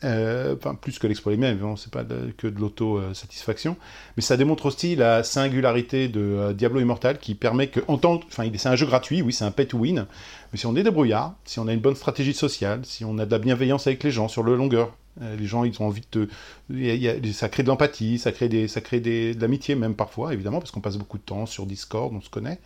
euh, 0.03 0.55
enfin 0.55 0.75
plus 0.75 0.99
que 0.99 1.07
l'exploit 1.07 1.31
lui-même, 1.31 1.59
c'est 1.77 1.91
pas 1.91 2.03
que 2.37 2.47
de 2.47 2.59
l'auto-satisfaction, 2.59 3.77
mais 4.17 4.21
ça 4.21 4.35
démontre 4.35 4.65
aussi 4.65 4.95
la 4.95 5.23
singularité 5.23 6.09
de 6.09 6.19
euh, 6.19 6.53
Diablo 6.53 6.81
Immortal 6.81 7.17
qui 7.17 7.33
permet 7.33 7.67
que, 7.67 7.79
en 7.87 7.97
tant, 7.97 8.19
enfin 8.27 8.49
c'est 8.55 8.69
un 8.69 8.75
jeu 8.75 8.85
gratuit, 8.85 9.21
oui 9.21 9.31
c'est 9.31 9.45
un 9.45 9.51
pay 9.51 9.65
to 9.65 9.77
win, 9.77 10.05
mais 10.51 10.59
si 10.59 10.65
on 10.65 10.75
est 10.75 10.83
débrouillard, 10.83 11.35
si 11.45 11.59
on 11.59 11.67
a 11.67 11.73
une 11.73 11.79
bonne 11.79 11.95
stratégie 11.95 12.33
sociale, 12.33 12.81
si 12.83 13.05
on 13.05 13.17
a 13.17 13.25
de 13.25 13.31
la 13.31 13.39
bienveillance 13.39 13.87
avec 13.87 14.03
les 14.03 14.11
gens 14.11 14.27
sur 14.27 14.43
le 14.43 14.55
longueur, 14.55 14.87
euh, 14.87 14.91
les 15.21 15.45
gens 15.45 15.63
ils 15.63 15.81
ont 15.81 15.87
envie 15.87 16.03
de, 16.11 16.27
te... 16.69 17.31
ça 17.31 17.49
crée 17.49 17.63
de 17.63 17.67
l'empathie, 17.69 18.19
ça 18.19 18.31
crée 18.31 18.49
des, 18.49 18.67
ça 18.67 18.81
crée 18.81 18.99
des... 18.99 19.33
de 19.33 19.41
l'amitié 19.41 19.75
même 19.75 19.95
parfois 19.95 20.33
évidemment 20.33 20.59
parce 20.59 20.71
qu'on 20.71 20.81
passe 20.81 20.97
beaucoup 20.97 21.17
de 21.17 21.23
temps 21.23 21.45
sur 21.45 21.65
Discord, 21.65 22.13
on 22.13 22.21
se 22.21 22.29
connaît, 22.29 22.59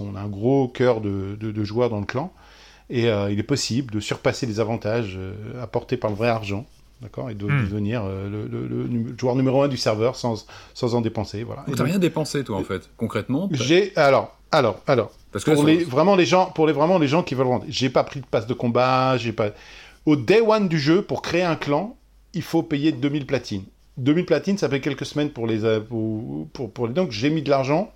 on 0.00 0.16
a 0.16 0.20
un 0.20 0.28
gros 0.28 0.68
cœur 0.68 1.00
de, 1.00 1.36
de 1.40 1.64
joueurs 1.64 1.90
dans 1.90 2.00
le 2.00 2.06
clan. 2.06 2.32
Et 2.88 3.08
euh, 3.08 3.30
il 3.32 3.38
est 3.38 3.44
possible 3.44 3.92
de 3.92 4.00
surpasser 4.00 4.46
les 4.46 4.60
avantages 4.60 5.16
euh, 5.16 5.62
apportés 5.62 5.96
par 5.96 6.10
le 6.10 6.16
vrai 6.16 6.28
argent, 6.28 6.66
d'accord, 7.02 7.30
et 7.30 7.34
de 7.34 7.44
hmm. 7.44 7.64
devenir 7.64 8.04
euh, 8.04 8.28
le, 8.28 9.18
joueur 9.18 9.34
numéro 9.34 9.62
un 9.62 9.68
du 9.68 9.76
serveur 9.76 10.14
sans, 10.14 10.46
sans 10.72 10.94
en 10.94 11.00
dépenser. 11.00 11.42
Voilà. 11.42 11.64
Donc 11.66 11.76
t'as 11.76 11.84
rien 11.84 11.98
dépensé 11.98 12.44
toi 12.44 12.58
en 12.58 12.64
fait, 12.64 12.88
concrètement 12.96 13.48
J'ai 13.50 13.96
alors 13.96 14.36
alors 14.52 14.80
alors 14.86 15.10
Parce 15.32 15.44
que 15.44 15.50
pour 15.50 15.64
les 15.64 15.82
vraiment 15.82 16.14
les 16.14 16.26
gens 16.26 16.46
pour 16.46 16.68
les 16.68 16.72
vraiment 16.72 16.98
les 16.98 17.08
gens 17.08 17.24
qui 17.24 17.34
veulent 17.34 17.48
rentrer, 17.48 17.68
j'ai 17.70 17.90
pas 17.90 18.04
pris 18.04 18.20
de 18.20 18.26
passe 18.26 18.46
de 18.46 18.54
combat, 18.54 19.16
j'ai 19.16 19.32
pas 19.32 19.50
au 20.06 20.16
day 20.16 20.40
one 20.40 20.68
du 20.68 20.78
jeu 20.78 21.02
pour 21.02 21.20
créer 21.20 21.42
un 21.42 21.56
clan, 21.56 21.96
il 22.32 22.42
faut 22.42 22.62
payer 22.62 22.92
2000 22.92 23.26
platines. 23.26 23.64
2000 23.98 24.26
platines, 24.26 24.58
ça 24.58 24.68
fait 24.68 24.80
quelques 24.80 25.06
semaines 25.06 25.30
pour 25.30 25.46
les 25.46 25.80
pour, 25.80 26.48
pour, 26.52 26.70
pour 26.70 26.86
les 26.86 26.94
donc 26.94 27.10
j'ai 27.10 27.30
mis 27.30 27.42
de 27.42 27.50
l'argent, 27.50 27.92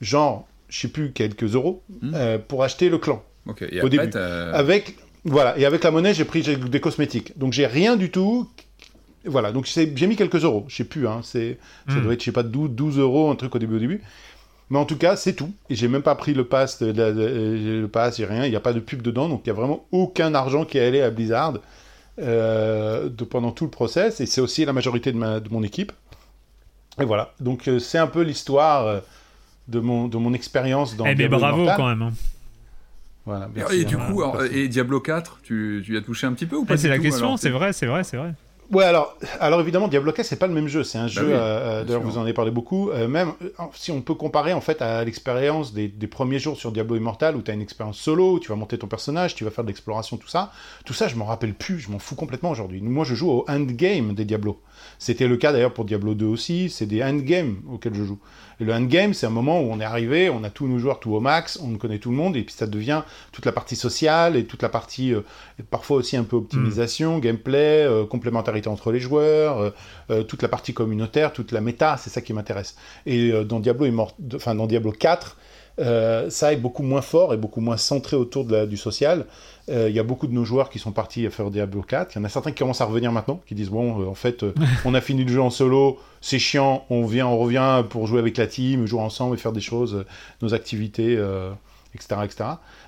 genre 0.00 0.46
je 0.68 0.80
sais 0.80 0.88
plus 0.88 1.12
quelques 1.12 1.54
euros 1.54 1.82
hmm. 2.00 2.38
pour 2.48 2.64
acheter 2.64 2.88
le 2.88 2.98
clan 2.98 3.22
au 3.46 3.88
début. 3.88 4.10
Avec, 4.16 4.96
voilà, 5.24 5.58
et 5.58 5.64
avec 5.64 5.84
la 5.84 5.90
monnaie, 5.90 6.14
j'ai 6.14 6.24
pris 6.24 6.42
des 6.42 6.80
cosmétiques. 6.80 7.36
Donc 7.38 7.52
j'ai 7.52 7.66
rien 7.66 7.96
du 7.96 8.10
tout. 8.10 8.48
Voilà, 9.26 9.52
donc 9.52 9.66
j'ai 9.66 10.06
mis 10.06 10.16
quelques 10.16 10.44
euros. 10.44 10.66
Je 10.68 10.76
sais 10.76 10.84
plus, 10.84 11.08
hein, 11.08 11.20
c'est, 11.22 11.58
ça 11.88 11.94
hmm. 11.94 12.02
doit 12.02 12.12
être, 12.12 12.20
je 12.20 12.26
sais 12.26 12.32
pas, 12.32 12.42
12, 12.42 12.70
12 12.70 12.98
euros, 12.98 13.30
un 13.30 13.36
truc 13.36 13.54
au 13.54 13.58
début. 13.58 13.76
Au 13.76 13.78
début. 13.78 14.02
Mais 14.74 14.80
en 14.80 14.86
tout 14.86 14.98
cas, 14.98 15.14
c'est 15.14 15.34
tout. 15.34 15.54
Et 15.70 15.76
j'ai 15.76 15.86
même 15.86 16.02
pas 16.02 16.16
pris 16.16 16.34
le 16.34 16.44
pass, 16.44 16.82
le 16.82 17.86
pass, 17.86 18.18
il 18.18 18.24
rien. 18.24 18.44
Il 18.44 18.50
n'y 18.50 18.56
a 18.56 18.60
pas 18.60 18.72
de 18.72 18.80
pub 18.80 19.02
dedans, 19.02 19.28
donc 19.28 19.42
il 19.44 19.46
y 19.46 19.50
a 19.50 19.54
vraiment 19.54 19.86
aucun 19.92 20.34
argent 20.34 20.64
qui 20.64 20.78
est 20.78 20.84
allé 20.84 21.00
à 21.00 21.10
Blizzard 21.10 21.58
euh, 22.20 23.08
de, 23.08 23.22
pendant 23.22 23.52
tout 23.52 23.66
le 23.66 23.70
process. 23.70 24.20
Et 24.20 24.26
c'est 24.26 24.40
aussi 24.40 24.64
la 24.64 24.72
majorité 24.72 25.12
de, 25.12 25.16
ma, 25.16 25.38
de 25.38 25.48
mon 25.48 25.62
équipe. 25.62 25.92
Et 27.00 27.04
voilà. 27.04 27.34
Donc 27.38 27.68
euh, 27.68 27.78
c'est 27.78 27.98
un 27.98 28.08
peu 28.08 28.22
l'histoire 28.22 28.86
euh, 28.88 28.98
de 29.68 29.78
mon, 29.78 30.08
de 30.08 30.16
mon 30.16 30.34
expérience 30.34 30.96
dans. 30.96 31.06
Eh 31.06 31.14
bien, 31.14 31.28
bravo 31.28 31.66
quand 31.76 31.86
même. 31.86 32.02
Hein. 32.02 32.12
Voilà, 33.26 33.46
Et, 33.46 33.58
merci, 33.58 33.76
et 33.76 33.84
du 33.84 33.94
hein. 33.94 34.10
coup, 34.10 34.22
alors, 34.24 34.42
et 34.42 34.66
Diablo 34.66 34.98
4, 34.98 35.38
tu, 35.44 35.84
tu 35.86 35.94
y 35.94 35.96
as 35.96 36.02
touché 36.02 36.26
un 36.26 36.32
petit 36.32 36.46
peu 36.46 36.56
ou 36.56 36.64
pas 36.64 36.74
Ah, 36.74 36.76
c'est 36.76 36.88
la 36.88 36.96
tout, 36.96 37.02
question, 37.04 37.36
c'est 37.36 37.50
vrai, 37.50 37.72
c'est 37.72 37.86
vrai, 37.86 38.02
c'est 38.02 38.16
vrai. 38.16 38.34
Ouais, 38.72 38.84
alors, 38.84 39.16
alors 39.40 39.60
évidemment, 39.60 39.88
Diablo 39.88 40.10
4, 40.12 40.24
c'est 40.26 40.38
pas 40.38 40.46
le 40.46 40.54
même 40.54 40.68
jeu. 40.68 40.84
C'est 40.84 40.98
un 40.98 41.06
jeu, 41.06 41.26
oui, 41.26 41.32
euh, 41.34 41.84
d'ailleurs, 41.84 42.00
vous 42.02 42.18
en 42.18 42.22
avez 42.22 42.32
parlé 42.32 42.50
beaucoup. 42.50 42.90
euh, 42.90 43.06
même 43.08 43.32
euh, 43.42 43.48
si 43.74 43.90
on 43.92 44.00
peut 44.00 44.14
comparer 44.14 44.52
en 44.52 44.60
fait 44.60 44.80
à 44.82 45.04
l'expérience 45.04 45.72
des, 45.74 45.88
des 45.88 46.06
premiers 46.06 46.38
jours 46.38 46.56
sur 46.56 46.72
Diablo 46.72 46.96
Immortal, 46.96 47.36
où 47.36 47.42
tu 47.42 47.50
as 47.50 47.54
une 47.54 47.60
expérience 47.60 47.98
solo, 47.98 48.32
où 48.34 48.40
tu 48.40 48.48
vas 48.48 48.56
monter 48.56 48.78
ton 48.78 48.86
personnage, 48.86 49.34
tu 49.34 49.44
vas 49.44 49.50
faire 49.50 49.64
de 49.64 49.68
l'exploration, 49.68 50.16
tout 50.16 50.28
ça. 50.28 50.50
Tout 50.84 50.94
ça, 50.94 51.08
je 51.08 51.16
m'en 51.16 51.26
rappelle 51.26 51.54
plus, 51.54 51.78
je 51.78 51.90
m'en 51.90 51.98
fous 51.98 52.14
complètement 52.16 52.50
aujourd'hui. 52.50 52.80
Moi, 52.80 53.04
je 53.04 53.14
joue 53.14 53.30
au 53.30 53.44
endgame 53.48 54.14
des 54.14 54.24
Diablo. 54.24 54.60
C'était 54.98 55.28
le 55.28 55.36
cas 55.36 55.52
d'ailleurs 55.52 55.72
pour 55.74 55.84
Diablo 55.84 56.14
2 56.14 56.26
aussi. 56.26 56.70
C'est 56.70 56.86
des 56.86 57.02
endgames 57.02 57.56
auxquels 57.70 57.94
je 57.94 58.04
joue. 58.04 58.18
Et 58.60 58.64
le 58.64 58.72
endgame, 58.72 59.14
c'est 59.14 59.26
un 59.26 59.30
moment 59.30 59.60
où 59.60 59.64
on 59.72 59.80
est 59.80 59.84
arrivé, 59.84 60.30
on 60.30 60.44
a 60.44 60.50
tous 60.50 60.68
nos 60.68 60.78
joueurs 60.78 61.00
tout 61.00 61.12
au 61.12 61.20
max, 61.20 61.58
on 61.60 61.76
connaît 61.76 61.98
tout 61.98 62.10
le 62.10 62.16
monde, 62.16 62.36
et 62.36 62.42
puis 62.42 62.54
ça 62.54 62.68
devient 62.68 63.02
toute 63.32 63.44
la 63.46 63.52
partie 63.52 63.74
sociale 63.74 64.36
et 64.36 64.44
toute 64.44 64.62
la 64.62 64.68
partie, 64.68 65.12
euh, 65.12 65.22
parfois 65.70 65.96
aussi 65.96 66.16
un 66.16 66.22
peu 66.22 66.36
optimisation, 66.36 67.18
gameplay, 67.18 67.84
euh, 67.84 68.06
complémentarité 68.06 68.68
entre 68.68 68.92
les 68.92 69.00
joueurs, 69.00 69.72
euh, 70.10 70.22
toute 70.22 70.42
la 70.42 70.48
partie 70.48 70.72
communautaire, 70.72 71.32
toute 71.32 71.50
la 71.50 71.60
méta, 71.60 71.96
c'est 71.98 72.10
ça 72.10 72.20
qui 72.20 72.32
m'intéresse. 72.32 72.76
Et 73.06 73.32
dans 73.44 73.58
Diablo, 73.58 73.86
Immort- 73.86 74.14
enfin 74.36 74.54
dans 74.54 74.66
Diablo 74.68 74.92
4, 74.92 75.36
euh, 75.80 76.30
ça 76.30 76.52
est 76.52 76.56
beaucoup 76.56 76.84
moins 76.84 77.02
fort 77.02 77.34
et 77.34 77.36
beaucoup 77.36 77.60
moins 77.60 77.76
centré 77.76 78.16
autour 78.16 78.44
de 78.44 78.52
la- 78.52 78.66
du 78.66 78.76
social. 78.76 79.26
Euh, 79.70 79.88
Il 79.88 79.94
y 79.94 79.98
a 79.98 80.02
beaucoup 80.02 80.26
de 80.26 80.32
nos 80.32 80.44
joueurs 80.44 80.68
qui 80.70 80.78
sont 80.78 80.92
partis 80.92 81.26
à 81.26 81.30
faire 81.30 81.50
Diablo 81.50 81.82
4. 81.82 82.14
Il 82.14 82.18
y 82.18 82.20
en 82.20 82.24
a 82.24 82.28
certains 82.28 82.50
qui 82.50 82.58
commencent 82.58 82.80
à 82.80 82.84
revenir 82.84 83.12
maintenant, 83.12 83.40
qui 83.46 83.54
disent 83.54 83.70
bon, 83.70 84.02
euh, 84.02 84.06
en 84.06 84.14
fait, 84.14 84.42
euh, 84.42 84.54
on 84.84 84.94
a 84.94 85.00
fini 85.00 85.24
le 85.24 85.32
jeu 85.32 85.40
en 85.40 85.50
solo, 85.50 85.98
c'est 86.20 86.38
chiant, 86.38 86.84
on 86.90 87.04
vient, 87.06 87.26
on 87.26 87.38
revient 87.38 87.82
pour 87.88 88.06
jouer 88.06 88.18
avec 88.18 88.36
la 88.36 88.46
team, 88.46 88.86
jouer 88.86 89.00
ensemble 89.00 89.34
et 89.34 89.38
faire 89.38 89.52
des 89.52 89.60
choses, 89.60 89.94
euh, 89.94 90.06
nos 90.42 90.54
activités, 90.54 91.16
euh, 91.16 91.52
etc., 91.94 92.16
etc. 92.24 92.44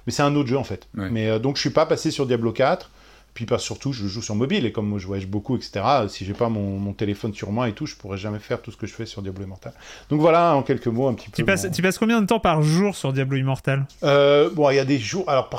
Mais 0.06 0.12
c'est 0.12 0.22
un 0.22 0.34
autre 0.34 0.48
jeu 0.48 0.58
en 0.58 0.64
fait. 0.64 0.88
Ouais. 0.96 1.08
Mais 1.10 1.28
euh, 1.28 1.38
donc 1.38 1.56
je 1.56 1.60
suis 1.60 1.70
pas 1.70 1.86
passé 1.86 2.10
sur 2.10 2.26
Diablo 2.26 2.52
4. 2.52 2.90
Puis 3.36 3.44
pas 3.44 3.58
surtout, 3.58 3.92
je 3.92 4.06
joue 4.06 4.22
sur 4.22 4.34
mobile 4.34 4.64
et 4.64 4.72
comme 4.72 4.88
moi 4.88 4.98
je 4.98 5.06
voyage 5.06 5.26
beaucoup, 5.26 5.56
etc. 5.56 5.84
Si 6.08 6.24
j'ai 6.24 6.32
pas 6.32 6.48
mon, 6.48 6.78
mon 6.78 6.94
téléphone 6.94 7.34
sur 7.34 7.52
moi 7.52 7.68
et 7.68 7.72
tout, 7.72 7.84
je 7.84 7.94
pourrais 7.94 8.16
jamais 8.16 8.38
faire 8.38 8.62
tout 8.62 8.70
ce 8.70 8.78
que 8.78 8.86
je 8.86 8.94
fais 8.94 9.04
sur 9.04 9.20
Diablo 9.20 9.44
Immortal. 9.44 9.74
Donc 10.08 10.20
voilà, 10.22 10.54
en 10.56 10.62
quelques 10.62 10.86
mots, 10.86 11.06
un 11.06 11.12
petit 11.12 11.28
peu. 11.28 11.36
Tu 11.36 11.44
passes, 11.44 11.64
mon- 11.66 11.70
tu 11.70 11.82
passes 11.82 11.98
combien 11.98 12.22
de 12.22 12.26
temps 12.26 12.40
par 12.40 12.62
jour 12.62 12.96
sur 12.96 13.12
Diablo 13.12 13.36
Immortal? 13.36 13.86
Euh, 14.02 14.48
bon, 14.50 14.70
il 14.70 14.76
y 14.76 14.78
a 14.78 14.86
des 14.86 14.98
jours. 14.98 15.28
Alors, 15.28 15.50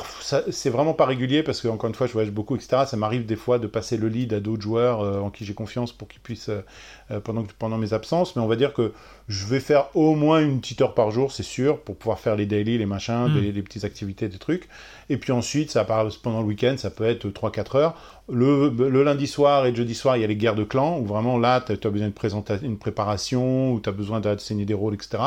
c'est 0.49 0.71
vraiment 0.71 0.93
pas 0.95 1.05
régulier 1.05 1.43
parce 1.43 1.61
que, 1.61 1.67
encore 1.67 1.87
une 1.87 1.95
fois, 1.95 2.07
je 2.07 2.13
voyage 2.13 2.31
beaucoup, 2.31 2.55
etc. 2.55 2.83
Ça 2.87 2.97
m'arrive 2.97 3.27
des 3.27 3.35
fois 3.35 3.59
de 3.59 3.67
passer 3.67 3.95
le 3.97 4.07
lead 4.07 4.33
à 4.33 4.39
d'autres 4.39 4.63
joueurs 4.63 5.01
euh, 5.01 5.19
en 5.19 5.29
qui 5.29 5.45
j'ai 5.45 5.53
confiance 5.53 5.91
pour 5.91 6.07
qu'ils 6.07 6.21
puissent 6.21 6.49
euh, 6.49 7.19
pendant 7.19 7.43
pendant 7.59 7.77
mes 7.77 7.93
absences. 7.93 8.35
Mais 8.35 8.41
on 8.41 8.47
va 8.47 8.55
dire 8.55 8.73
que 8.73 8.91
je 9.27 9.45
vais 9.45 9.59
faire 9.59 9.95
au 9.95 10.15
moins 10.15 10.41
une 10.41 10.61
petite 10.61 10.81
heure 10.81 10.93
par 10.93 11.11
jour, 11.11 11.31
c'est 11.31 11.43
sûr, 11.43 11.79
pour 11.81 11.97
pouvoir 11.97 12.19
faire 12.19 12.35
les 12.35 12.45
daily, 12.45 12.77
les 12.77 12.85
machins, 12.85 13.27
Mm. 13.27 13.33
des, 13.41 13.51
les 13.51 13.61
petites 13.61 13.83
activités, 13.83 14.29
des 14.29 14.37
trucs. 14.37 14.69
Et 15.09 15.17
puis 15.17 15.31
ensuite, 15.31 15.71
ça 15.71 15.83
part 15.83 16.07
pendant 16.23 16.39
le 16.41 16.47
week-end, 16.47 16.75
ça 16.77 16.89
peut 16.89 17.03
être 17.03 17.27
3-4 17.29 17.75
heures. 17.77 18.16
Le, 18.29 18.69
le 18.69 19.03
lundi 19.03 19.25
soir 19.25 19.65
et 19.65 19.71
le 19.71 19.75
jeudi 19.77 19.95
soir, 19.95 20.17
il 20.17 20.21
y 20.21 20.23
a 20.23 20.27
les 20.27 20.35
guerres 20.35 20.55
de 20.55 20.65
clans 20.65 20.99
où 20.99 21.05
vraiment 21.05 21.37
là, 21.37 21.61
tu 21.61 21.71
as 21.71 21.89
besoin 21.89 22.09
de 22.09 22.65
une 22.65 22.77
préparation, 22.77 23.71
où 23.71 23.79
tu 23.79 23.87
as 23.87 23.93
besoin 23.93 24.19
d'assigner 24.19 24.65
des 24.65 24.73
rôles, 24.73 24.95
etc. 24.95 25.17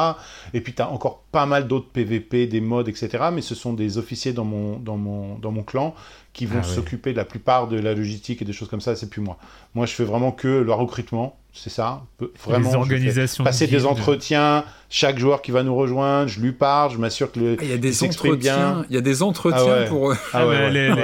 Et 0.53 0.61
puis 0.61 0.75
tu 0.75 0.83
as 0.83 0.91
encore 0.91 1.23
pas 1.33 1.47
mal 1.47 1.67
d'autres 1.67 1.89
PVP, 1.89 2.47
des 2.47 2.61
modes, 2.61 2.89
etc. 2.89 3.31
Mais 3.33 3.41
ce 3.41 3.55
sont 3.55 3.73
des 3.73 3.97
officiers 3.97 4.35
dans 4.35 4.45
mon, 4.45 4.79
dans 4.79 4.99
mon, 4.99 5.39
dans 5.39 5.51
mon 5.51 5.63
clan 5.63 5.95
qui 6.33 6.47
vont 6.47 6.61
Ah 6.61 6.63
s'occuper 6.63 7.13
de 7.13 7.17
la 7.17 7.25
plupart 7.25 7.69
de 7.69 7.79
la 7.79 7.95
logistique 7.95 8.43
et 8.43 8.45
des 8.45 8.53
choses 8.53 8.69
comme 8.69 8.81
ça, 8.81 8.95
c'est 8.95 9.09
plus 9.09 9.21
moi. 9.21 9.39
Moi, 9.75 9.87
je 9.87 9.93
fais 9.93 10.05
vraiment 10.05 10.31
que 10.31 10.49
le 10.49 10.73
recrutement, 10.73 11.39
c'est 11.53 11.71
ça. 11.71 12.05
Vraiment, 12.45 12.71
Les 12.71 12.77
organisations. 12.77 13.45
passer 13.45 13.67
des 13.67 13.87
entretiens, 13.87 14.65
chaque 14.93 15.19
joueur 15.19 15.41
qui 15.41 15.53
va 15.53 15.63
nous 15.63 15.75
rejoindre, 15.75 16.29
je 16.29 16.41
lui 16.41 16.51
parle, 16.53 16.93
je 16.93 16.99
m'assure 16.99 17.31
que 17.31 17.39
le, 17.41 17.57
Ah, 17.59 17.63
Il 17.63 17.71
y 17.71 17.73
a 17.73 17.77
des 17.79 17.93
s'exprime 17.93 18.33
entretiens, 18.33 18.57
bien. 18.57 18.85
il 18.91 18.95
y 18.97 18.99
a 18.99 19.01
des 19.01 19.23
entretiens 19.23 19.63
Ah 19.65 19.81
ouais. 19.83 19.87
pour. 19.87 20.15
Ah, 20.33 20.47
ouais, 20.49 20.71
les, 20.71 20.91
ouais, 20.91 20.95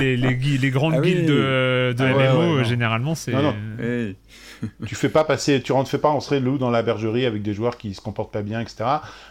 les- 0.00 0.16
grandes 0.70 0.94
Ah 0.96 1.00
oui. 1.00 1.12
guildes 1.12 1.26
de, 1.26 1.92
de 1.98 2.04
Ah 2.04 2.16
ouais, 2.16 2.28
MMO, 2.32 2.64
généralement, 2.64 3.14
c'est. 3.16 3.32
Non, 3.32 3.42
non. 3.42 3.54
hey. 3.82 4.14
tu 4.86 4.94
fais 4.94 5.08
pas 5.08 5.24
passer, 5.24 5.60
tu 5.62 5.72
rentres 5.72 5.90
fais 5.90 5.98
pas 5.98 6.08
entrer 6.08 6.40
le 6.40 6.46
loup 6.46 6.58
dans 6.58 6.70
la 6.70 6.82
bergerie 6.82 7.26
avec 7.26 7.42
des 7.42 7.54
joueurs 7.54 7.76
qui 7.76 7.94
se 7.94 8.00
comportent 8.00 8.32
pas 8.32 8.42
bien, 8.42 8.60
etc. 8.60 8.84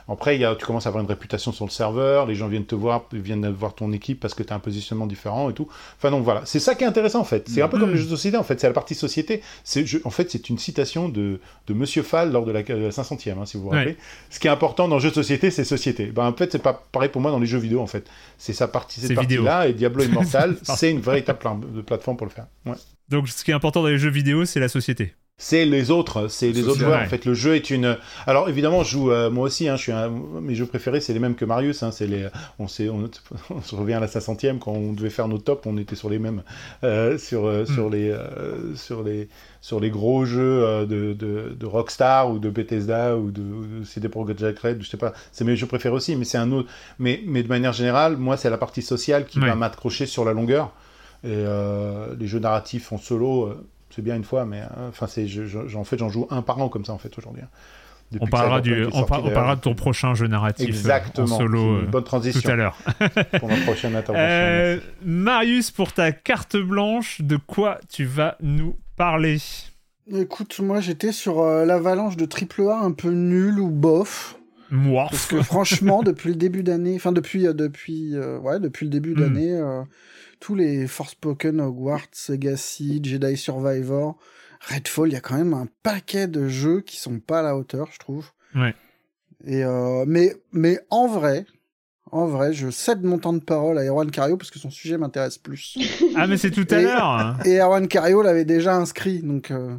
Après, 0.08 0.36
il 0.36 0.42
y 0.42 0.46
a, 0.46 0.56
tu 0.56 0.66
commences 0.66 0.86
à 0.86 0.90
avoir 0.90 1.04
une 1.04 1.10
réputation 1.10 1.52
sur 1.52 1.66
le 1.66 1.72
serveur, 1.72 2.26
les 2.26 2.36
gens 2.36 2.48
viennent 2.48 2.66
te 2.66 2.76
voir, 2.76 3.06
viennent 3.14 3.50
voir 3.50 3.74
ton 3.76 3.92
équipe 3.94 4.20
parce 4.20 4.34
que 4.34 4.44
tu 4.44 4.52
as 4.52 4.56
un 4.56 4.60
positionnement 4.60 5.08
différent 5.08 5.50
et 5.50 5.54
tout. 5.54 5.68
Enfin 5.98 6.12
donc 6.12 6.24
voilà, 6.24 6.42
c'est 6.46 6.60
ça 6.60 6.76
qui 6.76 6.84
est 6.84 6.88
intéressant 6.88 7.20
en 7.22 7.26
fait. 7.26 7.48
C'est 7.50 7.62
un 7.62 7.68
peu 7.68 7.80
comme 7.80 7.92
les 7.92 7.98
jeux 7.98 8.06
de 8.06 8.10
société 8.10 8.38
en 8.38 8.44
fait, 8.44 8.60
c'est 8.60 8.68
la 8.68 8.74
partie 8.74 8.96
société. 8.96 9.42
Je- 9.74 9.98
en 10.04 10.10
fait, 10.10 10.30
c'est 10.32 10.50
une 10.50 10.58
citation 10.58 11.10
de, 11.10 11.40
de 11.68 11.74
Monsieur 11.74 12.04
Fall 12.04 12.32
lors 12.32 12.46
de 12.46 12.52
la, 12.52 12.64
de 12.64 12.74
la 12.74 12.90
500e, 12.92 13.38
hein, 13.40 13.46
si 13.46 13.58
vous 13.58 13.64
vous 13.64 13.70
Ouais. 13.70 13.78
rappelez. 13.78 13.98
Ce 14.30 14.40
qui 14.40 14.48
est 14.48 14.52
important 14.52 14.88
dans 14.88 14.96
le 14.96 15.02
jeu 15.02 15.10
de 15.10 15.16
société, 15.16 15.52
c'est 15.52 15.64
société. 15.64 16.08
Ben 16.08 16.26
en 16.28 16.34
fait, 16.34 16.52
c'est 16.52 16.62
pas 16.62 16.84
pareil 16.92 17.10
pour 17.10 17.22
moi 17.22 17.32
dans 17.32 17.40
les 17.40 17.46
jeux 17.48 17.60
vidéo 17.60 17.80
en 17.82 17.88
fait. 17.88 18.08
C'est 18.38 18.54
sa 18.54 18.68
partie, 18.68 19.00
cette 19.00 19.16
partie-là 19.16 19.68
et 19.68 19.74
Diablo 19.74 20.04
Immortal, 20.04 20.58
c'est 20.64 20.92
une 20.92 21.00
véritable 21.00 21.40
plateforme 21.86 22.18
pour 22.18 22.28
le 22.28 22.32
faire. 22.32 22.48
Ouais. 22.66 22.74
Donc, 23.10 23.28
ce 23.28 23.44
qui 23.44 23.52
est 23.52 23.54
important 23.54 23.82
dans 23.82 23.90
les 23.90 23.98
jeux 23.98 24.10
vidéo, 24.10 24.46
c'est 24.46 24.60
la 24.62 24.70
société. 24.70 25.14
C'est 25.44 25.66
les 25.66 25.90
autres, 25.90 26.28
c'est 26.28 26.52
les 26.52 26.68
autres 26.68 26.82
joueurs. 26.82 27.02
En 27.02 27.08
fait, 27.08 27.26
le 27.26 27.34
jeu 27.34 27.56
est 27.56 27.72
une. 27.72 27.98
Alors 28.28 28.48
évidemment, 28.48 28.84
je 28.84 28.92
joue 28.92 29.12
euh, 29.12 29.32
moi 29.32 29.46
aussi. 29.46 29.68
Hein, 29.68 29.76
je 29.76 29.82
suis 29.82 29.92
un... 29.92 30.08
mes 30.10 30.54
jeux 30.54 30.68
préférés, 30.68 31.02
c'est 31.02 31.14
les 31.14 31.20
mêmes 31.20 31.34
que 31.34 31.46
Marius. 31.46 31.82
Hein, 31.82 31.90
c'est 31.92 32.06
les. 32.06 32.28
On 32.60 32.68
s'est, 32.68 32.90
on... 32.90 33.10
on 33.50 33.60
se 33.60 33.74
revient 33.74 33.96
à 33.96 34.00
la 34.00 34.06
500e 34.06 34.60
quand 34.60 34.72
on 34.72 34.94
devait 34.94 35.10
faire 35.10 35.28
nos 35.28 35.40
tops, 35.40 35.66
on 35.66 35.80
était 35.80 35.96
sur 35.96 36.12
les 36.12 36.20
mêmes, 36.20 36.44
euh, 36.84 37.18
sur 37.18 37.48
euh, 37.48 37.66
sur 37.66 37.90
Mm. 37.90 37.94
les 37.94 38.16
sur 38.76 39.02
les 39.02 39.30
sur 39.62 39.80
les 39.80 39.90
gros 39.90 40.26
jeux 40.26 40.86
de, 40.86 41.14
de, 41.14 41.56
de 41.60 41.66
Rockstar 41.66 42.30
ou 42.30 42.38
de 42.38 42.52
Bethesda 42.52 43.18
ou 43.18 43.32
de, 43.32 43.42
de 43.80 43.84
CD 43.84 44.10
Projekt 44.10 44.60
Red. 44.60 44.84
Je 44.84 44.88
sais 44.88 44.98
pas. 44.98 45.12
C'est 45.32 45.44
mes 45.44 45.56
jeux 45.56 45.66
préférés 45.66 45.96
aussi, 45.96 46.16
mais 46.16 46.26
c'est 46.26 46.38
un 46.38 46.52
autre. 46.52 46.70
Mais 47.00 47.20
mais 47.26 47.42
de 47.42 47.48
manière 47.50 47.74
générale, 47.74 48.16
moi, 48.16 48.38
c'est 48.38 48.52
la 48.52 48.60
partie 48.60 48.84
sociale 48.84 49.26
qui 49.26 49.40
va 49.40 49.56
m'accrocher 49.56 50.06
sur 50.06 50.24
la 50.24 50.34
longueur. 50.34 50.72
Et 51.24 51.44
les 52.20 52.28
jeux 52.28 52.40
narratifs 52.40 52.92
en 52.92 53.00
solo, 53.00 53.56
c'est 53.96 54.02
bien 54.02 54.16
une 54.16 54.24
fois, 54.24 54.46
mais 54.46 54.62
euh, 54.62 54.90
enfin, 54.90 55.08
c'est, 55.08 55.28
je, 55.28 55.46
je- 55.46 55.78
en 55.78 55.84
fait, 55.84 55.98
j'en 55.98 56.10
joue 56.10 56.28
un 56.30 56.42
par 56.42 56.60
an 56.60 56.70
comme 56.70 56.86
ça 56.86 56.94
en 56.94 56.98
fait 56.98 57.16
aujourd'hui. 57.18 57.44
hein. 57.44 57.50
Depuis 58.12 58.26
On 58.26 58.28
parlera, 58.30 58.60
du, 58.60 58.86
on, 58.92 59.04
par- 59.06 59.22
parlera 59.24 59.56
de 59.56 59.62
ton 59.62 59.74
prochain 59.74 60.14
jeu 60.16 60.28
narratif 60.28 60.66
euh, 60.66 60.70
Exactement. 60.70 61.34
en 61.34 61.38
solo 61.38 61.78
euh, 61.78 61.80
une 61.86 61.86
bonne 61.92 62.02
tout 62.04 62.08
transition 62.10 62.50
à 62.50 62.56
l'heure. 62.58 62.78
pour 63.40 63.48
ma 63.48 63.56
prochaine 63.62 63.96
intervention. 63.96 64.18
Euh, 64.18 64.80
Marius, 65.06 65.72
pour 65.72 65.94
ta 65.94 66.12
carte 66.12 66.58
blanche, 66.58 67.22
de 67.22 67.38
quoi 67.38 67.80
tu 67.90 68.04
vas 68.04 68.36
nous 68.42 68.76
parler? 68.98 69.38
Écoute, 70.14 70.60
moi 70.60 70.82
j'étais 70.82 71.14
sur 71.14 71.40
euh, 71.40 71.64
l'avalanche 71.64 72.18
de 72.18 72.26
AAA 72.28 72.80
un 72.84 72.92
peu 72.92 73.12
nul 73.12 73.60
ou 73.60 73.70
bof. 73.70 74.38
Moi. 74.72 75.08
Parce 75.10 75.26
que 75.28 75.42
franchement, 75.42 76.04
depuis 76.04 76.30
le 76.30 76.36
début 76.36 76.64
d'année, 76.64 76.96
enfin 76.96 77.14
depuis, 77.14 77.48
euh, 77.48 77.54
depuis, 77.54 78.18
ouais, 78.42 78.60
depuis 78.60 78.86
le 78.88 78.90
début 78.90 79.14
Hmm. 79.16 79.20
d'année, 79.20 79.54
euh, 79.54 79.84
tous 80.42 80.56
les 80.56 80.88
Forspoken, 80.88 81.62
Hogwarts, 81.62 82.10
Legacy, 82.28 83.00
Jedi 83.02 83.38
Survivor, 83.38 84.18
Redfall, 84.68 85.10
il 85.10 85.14
y 85.14 85.16
a 85.16 85.22
quand 85.22 85.38
même 85.38 85.54
un 85.54 85.68
paquet 85.84 86.28
de 86.28 86.50
jeux 86.50 86.82
qui 86.82 86.98
sont 86.98 87.20
pas 87.20 87.40
à 87.40 87.44
la 87.44 87.56
hauteur, 87.56 87.88
je 87.94 88.00
trouve. 88.00 88.32
Ouais. 88.56 88.76
Et 89.46 89.64
euh, 89.64 90.04
mais, 90.06 90.36
mais 90.52 90.80
en 90.90 91.08
vrai, 91.08 91.46
en 92.12 92.26
vrai, 92.28 92.54
je 92.54 92.70
cède 92.70 93.04
mon 93.04 93.18
temps 93.20 93.34
de 93.34 93.40
parole 93.44 93.78
à 93.78 93.84
Erwan 93.84 94.12
Cario 94.12 94.36
parce 94.36 94.52
que 94.52 94.60
son 94.60 94.70
sujet 94.70 94.98
m'intéresse 94.98 95.38
plus. 95.38 95.78
Ah, 96.16 96.28
mais 96.28 96.38
c'est 96.38 96.52
tout 96.52 96.68
à 96.70 96.82
l'heure. 96.82 97.38
Et 97.46 97.60
Erwan 97.60 97.88
Cario 97.88 98.22
l'avait 98.22 98.46
déjà 98.46 98.76
inscrit, 98.76 99.22
donc. 99.22 99.52
euh, 99.52 99.78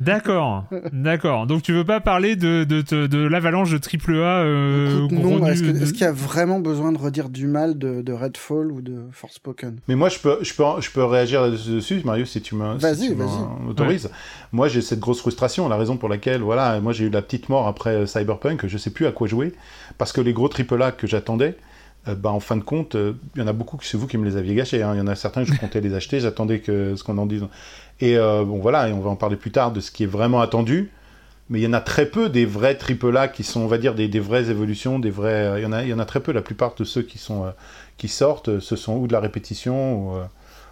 D'accord, 0.00 0.64
d'accord. 0.92 1.46
Donc 1.46 1.62
tu 1.62 1.72
veux 1.74 1.84
pas 1.84 2.00
parler 2.00 2.34
de, 2.34 2.64
de, 2.64 2.80
de, 2.80 3.06
de 3.06 3.18
l'avalanche 3.18 3.70
de 3.70 3.76
AAA 3.76 4.14
euh, 4.44 5.04
écoute, 5.06 5.18
gros 5.18 5.38
non, 5.38 5.46
est-ce 5.46 5.92
qu'il 5.92 6.00
y 6.00 6.04
a 6.04 6.12
vraiment 6.12 6.58
besoin 6.58 6.90
de 6.92 6.96
redire 6.98 7.28
du 7.28 7.46
mal 7.46 7.78
de, 7.78 8.00
de 8.00 8.12
Redfall 8.12 8.72
ou 8.72 8.80
de 8.80 9.02
Forspoken? 9.12 9.76
Mais 9.88 9.96
moi, 9.96 10.08
je 10.08 10.18
peux, 10.18 10.38
je 10.42 10.54
peux, 10.54 10.64
je 10.80 10.90
peux 10.90 11.04
réagir 11.04 11.50
dessus, 11.50 12.00
Marius, 12.04 12.30
si 12.30 12.40
tu 12.40 12.54
me, 12.54 12.78
si 12.78 12.82
Vas-y, 12.82 13.08
tu 13.08 13.14
vas-y. 13.14 13.62
m'autorises. 13.64 14.10
Moi, 14.52 14.68
j'ai 14.68 14.80
cette 14.80 15.00
grosse 15.00 15.20
frustration, 15.20 15.68
la 15.68 15.76
raison 15.76 15.98
pour 15.98 16.08
laquelle, 16.08 16.40
voilà, 16.40 16.80
moi, 16.80 16.92
j'ai 16.94 17.04
eu 17.04 17.10
la 17.10 17.20
petite 17.20 17.50
mort 17.50 17.68
après 17.68 17.90
euh, 17.90 18.06
Cyberpunk, 18.06 18.66
je 18.66 18.78
sais 18.78 18.90
plus 18.90 19.06
à 19.06 19.12
quoi 19.12 19.28
jouer, 19.28 19.52
parce 19.98 20.12
que 20.12 20.22
les 20.22 20.32
gros 20.32 20.48
AAA 20.48 20.92
que 20.92 21.06
j'attendais, 21.06 21.56
euh, 22.08 22.14
bah, 22.14 22.30
en 22.30 22.40
fin 22.40 22.56
de 22.56 22.62
compte, 22.62 22.94
euh, 22.94 23.14
il 23.36 23.40
y 23.40 23.44
en 23.44 23.46
a 23.48 23.52
beaucoup 23.52 23.76
que 23.76 23.84
c'est 23.84 23.96
vous 23.96 24.06
qui 24.06 24.18
me 24.18 24.24
les 24.24 24.36
aviez 24.36 24.54
gâchés. 24.54 24.82
hein. 24.82 24.94
Il 24.94 24.98
y 24.98 25.00
en 25.00 25.06
a 25.06 25.14
certains, 25.16 25.44
je 25.44 25.52
comptais 25.52 25.80
les 25.80 25.94
acheter, 25.94 26.20
j'attendais 26.20 26.60
que 26.60 26.96
ce 26.96 27.04
qu'on 27.04 27.18
en 27.18 27.26
dise. 27.26 27.44
Et 28.00 28.16
euh, 28.16 28.44
bon, 28.44 28.58
voilà, 28.60 28.88
et 28.88 28.92
on 28.92 29.00
va 29.00 29.10
en 29.10 29.16
parler 29.16 29.36
plus 29.36 29.50
tard 29.52 29.72
de 29.72 29.80
ce 29.80 29.90
qui 29.90 30.04
est 30.04 30.06
vraiment 30.06 30.40
attendu. 30.40 30.90
Mais 31.50 31.60
il 31.60 31.64
y 31.64 31.66
en 31.66 31.72
a 31.72 31.80
très 31.80 32.06
peu 32.06 32.28
des 32.28 32.46
vrais 32.46 32.76
AAA 32.78 33.28
qui 33.28 33.42
sont, 33.42 33.60
on 33.60 33.66
va 33.66 33.76
dire, 33.78 33.94
des, 33.94 34.08
des 34.08 34.20
vraies 34.20 34.50
évolutions, 34.50 34.98
des 35.00 35.10
vrais. 35.10 35.46
euh, 35.46 35.58
il 35.60 35.62
y 35.62 35.66
en 35.66 35.72
a, 35.72 35.82
il 35.82 35.88
y 35.88 35.94
en 35.94 35.98
a 35.98 36.04
très 36.06 36.20
peu. 36.20 36.32
La 36.32 36.42
plupart 36.42 36.74
de 36.76 36.84
ceux 36.84 37.02
qui 37.02 37.18
sont, 37.18 37.44
euh, 37.44 37.50
qui 37.98 38.08
sortent, 38.08 38.48
euh, 38.48 38.60
ce 38.60 38.76
sont 38.76 38.96
ou 38.96 39.06
de 39.08 39.12
la 39.12 39.20
répétition 39.20 40.12
ou, 40.12 40.16
euh, 40.16 40.24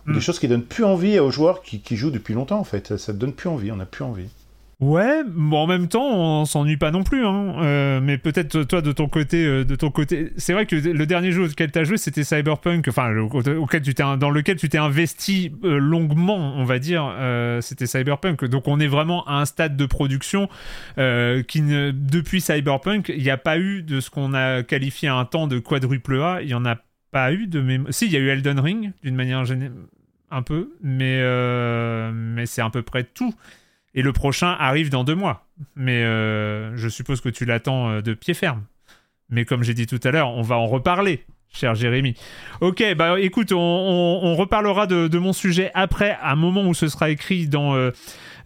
ou 0.09 0.12
des 0.12 0.20
choses 0.20 0.38
qui 0.38 0.48
donnent 0.48 0.62
plus 0.64 0.84
envie 0.84 1.18
aux 1.18 1.30
joueurs 1.32 1.62
qui, 1.62 1.80
qui 1.80 1.96
jouent 1.96 2.10
depuis 2.12 2.34
longtemps. 2.34 2.60
En 2.60 2.64
fait, 2.64 2.86
ça, 2.88 2.98
ça 2.98 3.12
donne 3.12 3.32
plus 3.34 3.48
envie. 3.48 3.72
On 3.72 3.76
n'a 3.76 3.86
plus 3.86 4.05
envie. 4.05 4.28
Ouais, 4.80 5.24
bon, 5.26 5.56
en 5.56 5.66
même 5.66 5.88
temps, 5.88 6.09
on 6.09 6.44
s'ennuie 6.44 6.76
pas 6.76 6.92
non 6.92 7.02
plus, 7.02 7.26
hein. 7.26 7.56
Euh, 7.62 8.00
mais 8.00 8.16
peut-être 8.16 8.62
toi 8.62 8.80
de 8.80 8.92
ton 8.92 9.09
côté, 9.09 9.44
euh, 9.44 9.64
de 9.64 9.74
ton 9.74 9.90
côté, 9.90 10.32
c'est 10.36 10.52
vrai 10.52 10.66
que 10.66 10.76
le 10.76 11.05
dernier 11.05 11.32
jeu 11.32 11.46
auquel 11.46 11.72
t'as 11.72 11.82
joué, 11.82 11.96
c'était 11.96 12.22
Cyberpunk, 12.22 12.86
enfin 12.86 13.12
tu 13.82 13.94
t'es, 13.94 14.05
dans 14.18 14.30
lequel 14.30 14.56
tu 14.56 14.68
t'es 14.68 14.78
investi 14.78 15.50
euh, 15.64 15.78
longuement, 15.78 16.55
on 16.56 16.62
va 16.62 16.78
dire, 16.78 17.12
euh, 17.18 17.60
c'était 17.60 17.86
Cyberpunk. 17.86 18.44
Donc 18.44 18.68
on 18.68 18.78
est 18.78 18.86
vraiment 18.86 19.26
à 19.26 19.40
un 19.40 19.46
stade 19.46 19.76
de 19.76 19.84
production 19.84 20.48
euh, 20.98 21.42
qui, 21.42 21.62
ne, 21.62 21.90
depuis 21.90 22.40
Cyberpunk, 22.40 23.09
il 23.09 23.24
n'y 23.24 23.30
a 23.30 23.36
pas 23.36 23.59
eu 23.59 23.82
de 23.82 23.98
ce 23.98 24.10
qu'on 24.10 24.32
a 24.32 24.62
qualifié 24.62 25.09
un 25.09 25.24
temps 25.24 25.48
de 25.48 25.59
quadruple 25.59 26.20
A, 26.22 26.40
il 26.40 26.50
y 26.50 26.55
en 26.55 26.64
a 26.64 26.76
pas 27.10 27.32
eu 27.32 27.48
de 27.48 27.60
mémoire. 27.60 27.92
Si, 27.92 28.06
il 28.06 28.12
y 28.12 28.16
a 28.16 28.20
eu 28.20 28.28
Elden 28.28 28.60
Ring, 28.60 28.92
d'une 29.02 29.16
manière 29.16 29.42
un 30.30 30.42
peu, 30.42 30.70
mais, 30.84 31.18
euh, 31.20 32.12
mais 32.14 32.46
c'est 32.46 32.62
à 32.62 32.70
peu 32.70 32.82
près 32.82 33.02
tout. 33.02 33.34
Et 33.99 34.03
le 34.03 34.12
prochain 34.12 34.55
arrive 34.61 34.91
dans 34.91 35.03
deux 35.03 35.16
mois. 35.16 35.49
Mais 35.75 36.05
euh, 36.05 36.77
je 36.77 36.89
suppose 36.89 37.20
que 37.20 37.29
tu 37.29 37.45
l'attends 37.45 37.91
euh, 37.91 38.01
de 38.01 38.15
pied 38.15 38.33
ferme. 38.33 38.62
Mais 39.29 39.45
comme 39.45 39.65
j'ai 39.65 39.75
dit 39.75 39.89
tout 39.89 39.99
à 40.05 40.12
l'heure, 40.12 40.29
on 40.29 40.43
va 40.43 40.55
en 40.55 40.69
reparler, 40.69 41.25
cher 41.53 41.75
Jérémy. 41.75 42.15
Ok, 42.61 42.81
bah 42.97 43.19
écoute, 43.19 43.51
on, 43.51 44.37
reparlera 44.37 44.87
de, 44.87 45.19
mon 45.19 45.33
sujet 45.33 45.73
après, 45.75 46.16
à 46.23 46.31
un 46.31 46.37
moment 46.37 46.65
où 46.65 46.75
ce 46.75 46.87
sera 46.87 47.11
écrit 47.11 47.49
dans, 47.49 47.75
euh, 47.75 47.91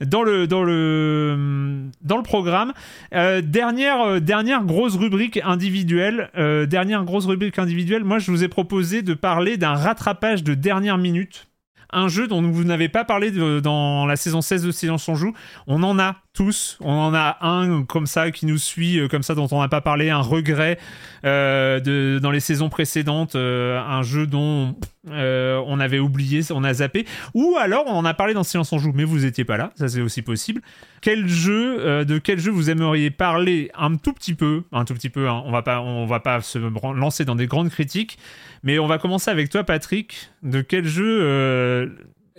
le, 0.01 0.47
dans, 0.47 0.65
le, 0.65 1.83
dans 2.01 2.17
le 2.17 2.23
programme. 2.23 2.73
Dernière, 3.13 4.23
dernière 4.23 4.65
grosse 4.65 4.97
rubrique 4.97 5.39
individuelle. 5.45 6.31
dernière 6.67 7.05
grosse 7.05 7.27
rubrique 7.27 7.59
individuelle. 7.59 8.05
Moi, 8.05 8.19
je 8.19 8.31
vous 8.31 8.43
ai 8.43 8.49
proposé 8.49 9.03
de 9.03 9.13
parler 9.13 9.59
d'un 9.59 9.75
rattrapage 9.75 10.43
de 10.45 10.55
dernière 10.55 10.97
minute. 10.97 11.47
Un 11.93 12.09
jeu 12.09 12.27
dont 12.27 12.43
vous 12.43 12.65
n'avez 12.65 12.89
pas 12.89 13.05
parlé 13.05 13.31
dans 13.61 14.07
la 14.07 14.17
saison 14.17 14.41
16 14.41 14.63
de 14.65 14.71
Silence 14.71 15.09
on 15.09 15.15
joue. 15.15 15.35
On 15.67 15.83
en 15.83 15.99
a 15.99 16.17
tous. 16.33 16.79
On 16.81 16.93
en 16.93 17.15
a 17.15 17.39
un 17.43 17.85
comme 17.85 18.07
ça 18.07 18.31
qui 18.31 18.47
nous 18.47 18.59
suit, 18.59 18.99
euh, 18.99 19.09
comme 19.09 19.23
ça 19.23 19.35
dont 19.35 19.49
on 19.51 19.61
n'a 19.61 19.69
pas 19.69 19.81
parlé. 19.81 20.11
Un 20.11 20.21
regret 20.21 20.79
euh, 21.25 21.81
de, 21.81 22.19
dans 22.23 22.31
les 22.31 22.41
saisons 22.41 22.69
précédentes. 22.69 23.35
euh, 23.37 23.81
un 23.81 24.03
jeu 24.03 24.27
dont 24.27 24.77
euh, 25.11 25.63
on 25.67 25.79
avait 25.81 25.99
oublié, 25.99 26.41
on 26.51 26.65
a 26.65 26.75
zappé. 26.75 27.07
Ou 27.35 27.57
alors 27.61 27.85
on 27.87 27.93
en 27.97 28.05
a 28.05 28.15
parlé 28.15 28.35
dans 28.35 28.45
Silence 28.45 28.73
on 28.73 28.79
joue, 28.79 28.93
mais 28.95 29.05
vous 29.05 29.25
étiez 29.25 29.45
pas 29.45 29.57
là. 29.57 29.71
Ça 29.75 29.89
c'est 29.89 30.01
aussi 30.01 30.23
possible. 30.23 30.63
Quel 31.01 31.29
jeu, 31.29 31.77
euh, 31.81 32.05
de 32.05 32.19
quel 32.19 32.39
jeu 32.39 32.51
vous 32.51 32.71
aimeriez 32.71 33.11
parler 33.11 33.71
un 33.77 33.97
tout 33.97 34.13
petit 34.13 34.35
peu, 34.35 34.63
un 34.73 34.85
tout 34.85 34.95
petit 34.95 35.11
peu. 35.11 35.29
hein, 35.29 35.43
on 35.45 35.53
va 35.53 35.63
pas, 35.63 35.81
on 35.81 36.07
va 36.07 36.21
pas 36.21 36.41
se 36.41 36.59
lancer 36.59 37.25
dans 37.25 37.35
des 37.37 37.47
grandes 37.47 37.71
critiques, 37.71 38.19
mais 38.63 38.79
on 38.79 38.87
va 38.87 38.99
commencer 38.99 39.31
avec 39.31 39.51
toi, 39.51 39.65
Patrick. 39.65 40.31
De 40.43 40.61
quel 40.63 40.87
jeu 40.87 41.19
euh, 41.23 41.89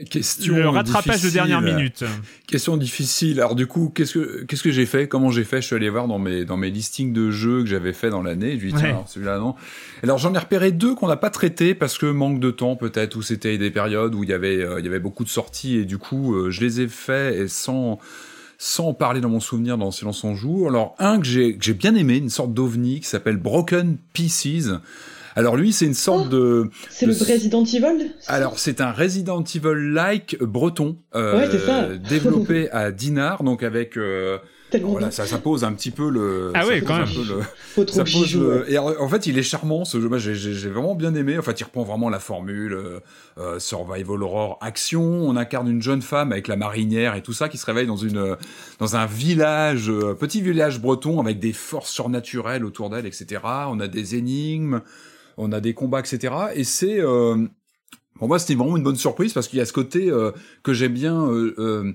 Question 0.09 0.55
le 0.55 0.69
rattrapage 0.69 1.05
de 1.05 1.11
difficile. 1.11 1.33
dernière 1.33 1.61
minute 1.61 2.03
Question 2.47 2.77
difficile. 2.77 3.39
Alors 3.39 3.53
du 3.53 3.67
coup, 3.67 3.91
qu'est-ce 3.93 4.13
que 4.13 4.43
qu'est-ce 4.45 4.63
que 4.63 4.71
j'ai 4.71 4.87
fait? 4.87 5.07
Comment 5.07 5.29
j'ai 5.29 5.43
fait? 5.43 5.61
Je 5.61 5.67
suis 5.67 5.75
allé 5.75 5.87
voir 5.89 6.07
dans 6.07 6.17
mes 6.17 6.45
dans 6.45 6.57
mes 6.57 6.71
listings 6.71 7.13
de 7.13 7.29
jeux 7.29 7.61
que 7.61 7.67
j'avais 7.69 7.93
fait 7.93 8.09
dans 8.09 8.23
l'année. 8.23 8.57
Je 8.57 8.63
lui 8.63 8.69
dis 8.69 8.73
Ouais. 8.73 8.79
tiens, 8.81 8.89
alors, 8.89 9.07
celui-là 9.07 9.37
non. 9.37 9.53
Alors 10.01 10.17
j'en 10.17 10.33
ai 10.33 10.39
repéré 10.39 10.71
deux 10.71 10.95
qu'on 10.95 11.07
n'a 11.07 11.15
pas 11.15 11.29
traités 11.29 11.75
parce 11.75 11.99
que 11.99 12.07
manque 12.07 12.39
de 12.39 12.49
temps 12.49 12.75
peut-être 12.75 13.15
ou 13.17 13.21
c'était 13.21 13.59
des 13.59 13.69
périodes 13.69 14.15
où 14.15 14.23
il 14.23 14.29
y 14.31 14.33
avait 14.33 14.63
euh, 14.63 14.79
il 14.79 14.85
y 14.85 14.87
avait 14.87 14.99
beaucoup 14.99 15.23
de 15.23 15.29
sorties 15.29 15.75
et 15.77 15.85
du 15.85 15.99
coup 15.99 16.33
euh, 16.33 16.49
je 16.49 16.61
les 16.61 16.81
ai 16.81 16.87
faits 16.87 17.35
et 17.35 17.47
sans 17.47 17.99
sans 18.57 18.93
parler 18.95 19.21
dans 19.21 19.29
mon 19.29 19.39
souvenir 19.41 19.77
dans 19.77 19.91
Silence 19.91 20.23
on 20.23 20.33
joue. 20.33 20.67
Alors 20.67 20.95
un 20.97 21.19
que 21.19 21.25
j'ai 21.27 21.55
que 21.55 21.63
j'ai 21.63 21.73
bien 21.75 21.93
aimé, 21.93 22.17
une 22.17 22.29
sorte 22.29 22.51
d'ovni 22.53 22.99
qui 22.99 23.07
s'appelle 23.07 23.37
Broken 23.37 23.97
Pieces. 24.13 24.71
Alors 25.35 25.55
lui, 25.55 25.73
c'est 25.73 25.85
une 25.85 25.93
sorte 25.93 26.29
de 26.29 26.69
C'est 26.89 27.05
le 27.05 27.13
de- 27.13 27.19
Resident 27.31 27.63
Evil 27.63 28.11
alors, 28.27 28.59
c'est 28.59 28.81
un 28.81 28.91
Resident 28.91 29.43
Evil-like 29.43 30.37
breton, 30.41 30.97
euh, 31.15 31.37
Ouais, 31.37 31.47
c'est 31.51 31.59
ça. 31.59 31.87
développé 32.09 32.69
à 32.71 32.91
Dinard, 32.91 33.43
donc 33.43 33.63
avec... 33.63 33.97
euh, 33.97 34.37
Tellement 34.69 34.89
voilà, 34.93 35.11
ça, 35.11 35.27
ça 35.27 35.37
pose 35.37 35.63
un 35.63 35.73
petit 35.73 35.91
peu 35.91 36.09
le... 36.09 36.51
Ah 36.55 36.61
pose 36.61 36.71
quand 36.87 36.95
un 36.95 36.99
même. 37.05 37.07
peu 37.13 37.21
le- 37.35 37.41
Faut 37.75 37.83
trop 37.83 37.95
ça 37.97 38.03
pose 38.03 38.35
le- 38.35 38.61
ouais. 38.61 38.71
Et 38.71 38.77
en 38.79 39.07
fait, 39.07 39.27
il 39.27 39.37
est 39.37 39.43
charmant, 39.43 39.85
ce 39.85 40.01
jeu. 40.01 40.09
Moi, 40.09 40.17
j'ai- 40.17 40.33
vraiment 40.69 40.95
bien 40.95 41.13
aimé. 41.13 41.37
En 41.37 41.43
fait, 41.43 41.59
il 41.59 41.63
reprend 41.63 41.83
vraiment 41.83 42.09
la 42.09 42.17
formule 42.17 42.73
euh, 42.73 42.99
euh, 43.37 43.59
survival 43.59 44.23
horror 44.23 44.57
action. 44.61 45.03
On 45.03 45.35
incarne 45.35 45.69
une 45.69 45.81
jeune 45.83 46.01
femme 46.01 46.31
avec 46.31 46.47
la 46.47 46.55
marinière 46.55 47.13
et 47.15 47.21
tout 47.21 47.33
ça 47.33 47.49
qui 47.49 47.59
se 47.59 47.67
réveille 47.67 47.85
dans 47.85 47.97
une 47.97 48.17
euh, 48.17 48.35
dans 48.79 48.95
un 48.95 49.05
village, 49.05 49.91
euh, 49.91 50.15
petit 50.15 50.41
village 50.41 50.79
breton 50.81 51.19
avec 51.19 51.37
des 51.39 51.53
forces 51.53 51.91
surnaturelles 51.91 52.65
autour 52.65 52.89
d'elle, 52.89 53.05
etc. 53.05 53.41
On 53.67 53.79
a 53.79 53.87
des 53.87 54.15
énigmes, 54.15 54.81
on 55.37 55.51
a 55.51 55.59
des 55.61 55.73
combats, 55.73 55.99
etc. 55.99 56.33
Et 56.55 56.63
c'est 56.63 56.99
euh, 56.99 57.37
pour 58.19 58.27
moi, 58.27 58.39
c'était 58.39 58.55
vraiment 58.55 58.77
une 58.77 58.83
bonne 58.83 58.95
surprise 58.95 59.33
parce 59.33 59.47
qu'il 59.47 59.59
y 59.59 59.61
a 59.61 59.65
ce 59.65 59.73
côté 59.73 60.09
euh, 60.09 60.31
que 60.63 60.73
j'aime 60.73 60.93
bien. 60.93 61.27
euh, 61.27 61.93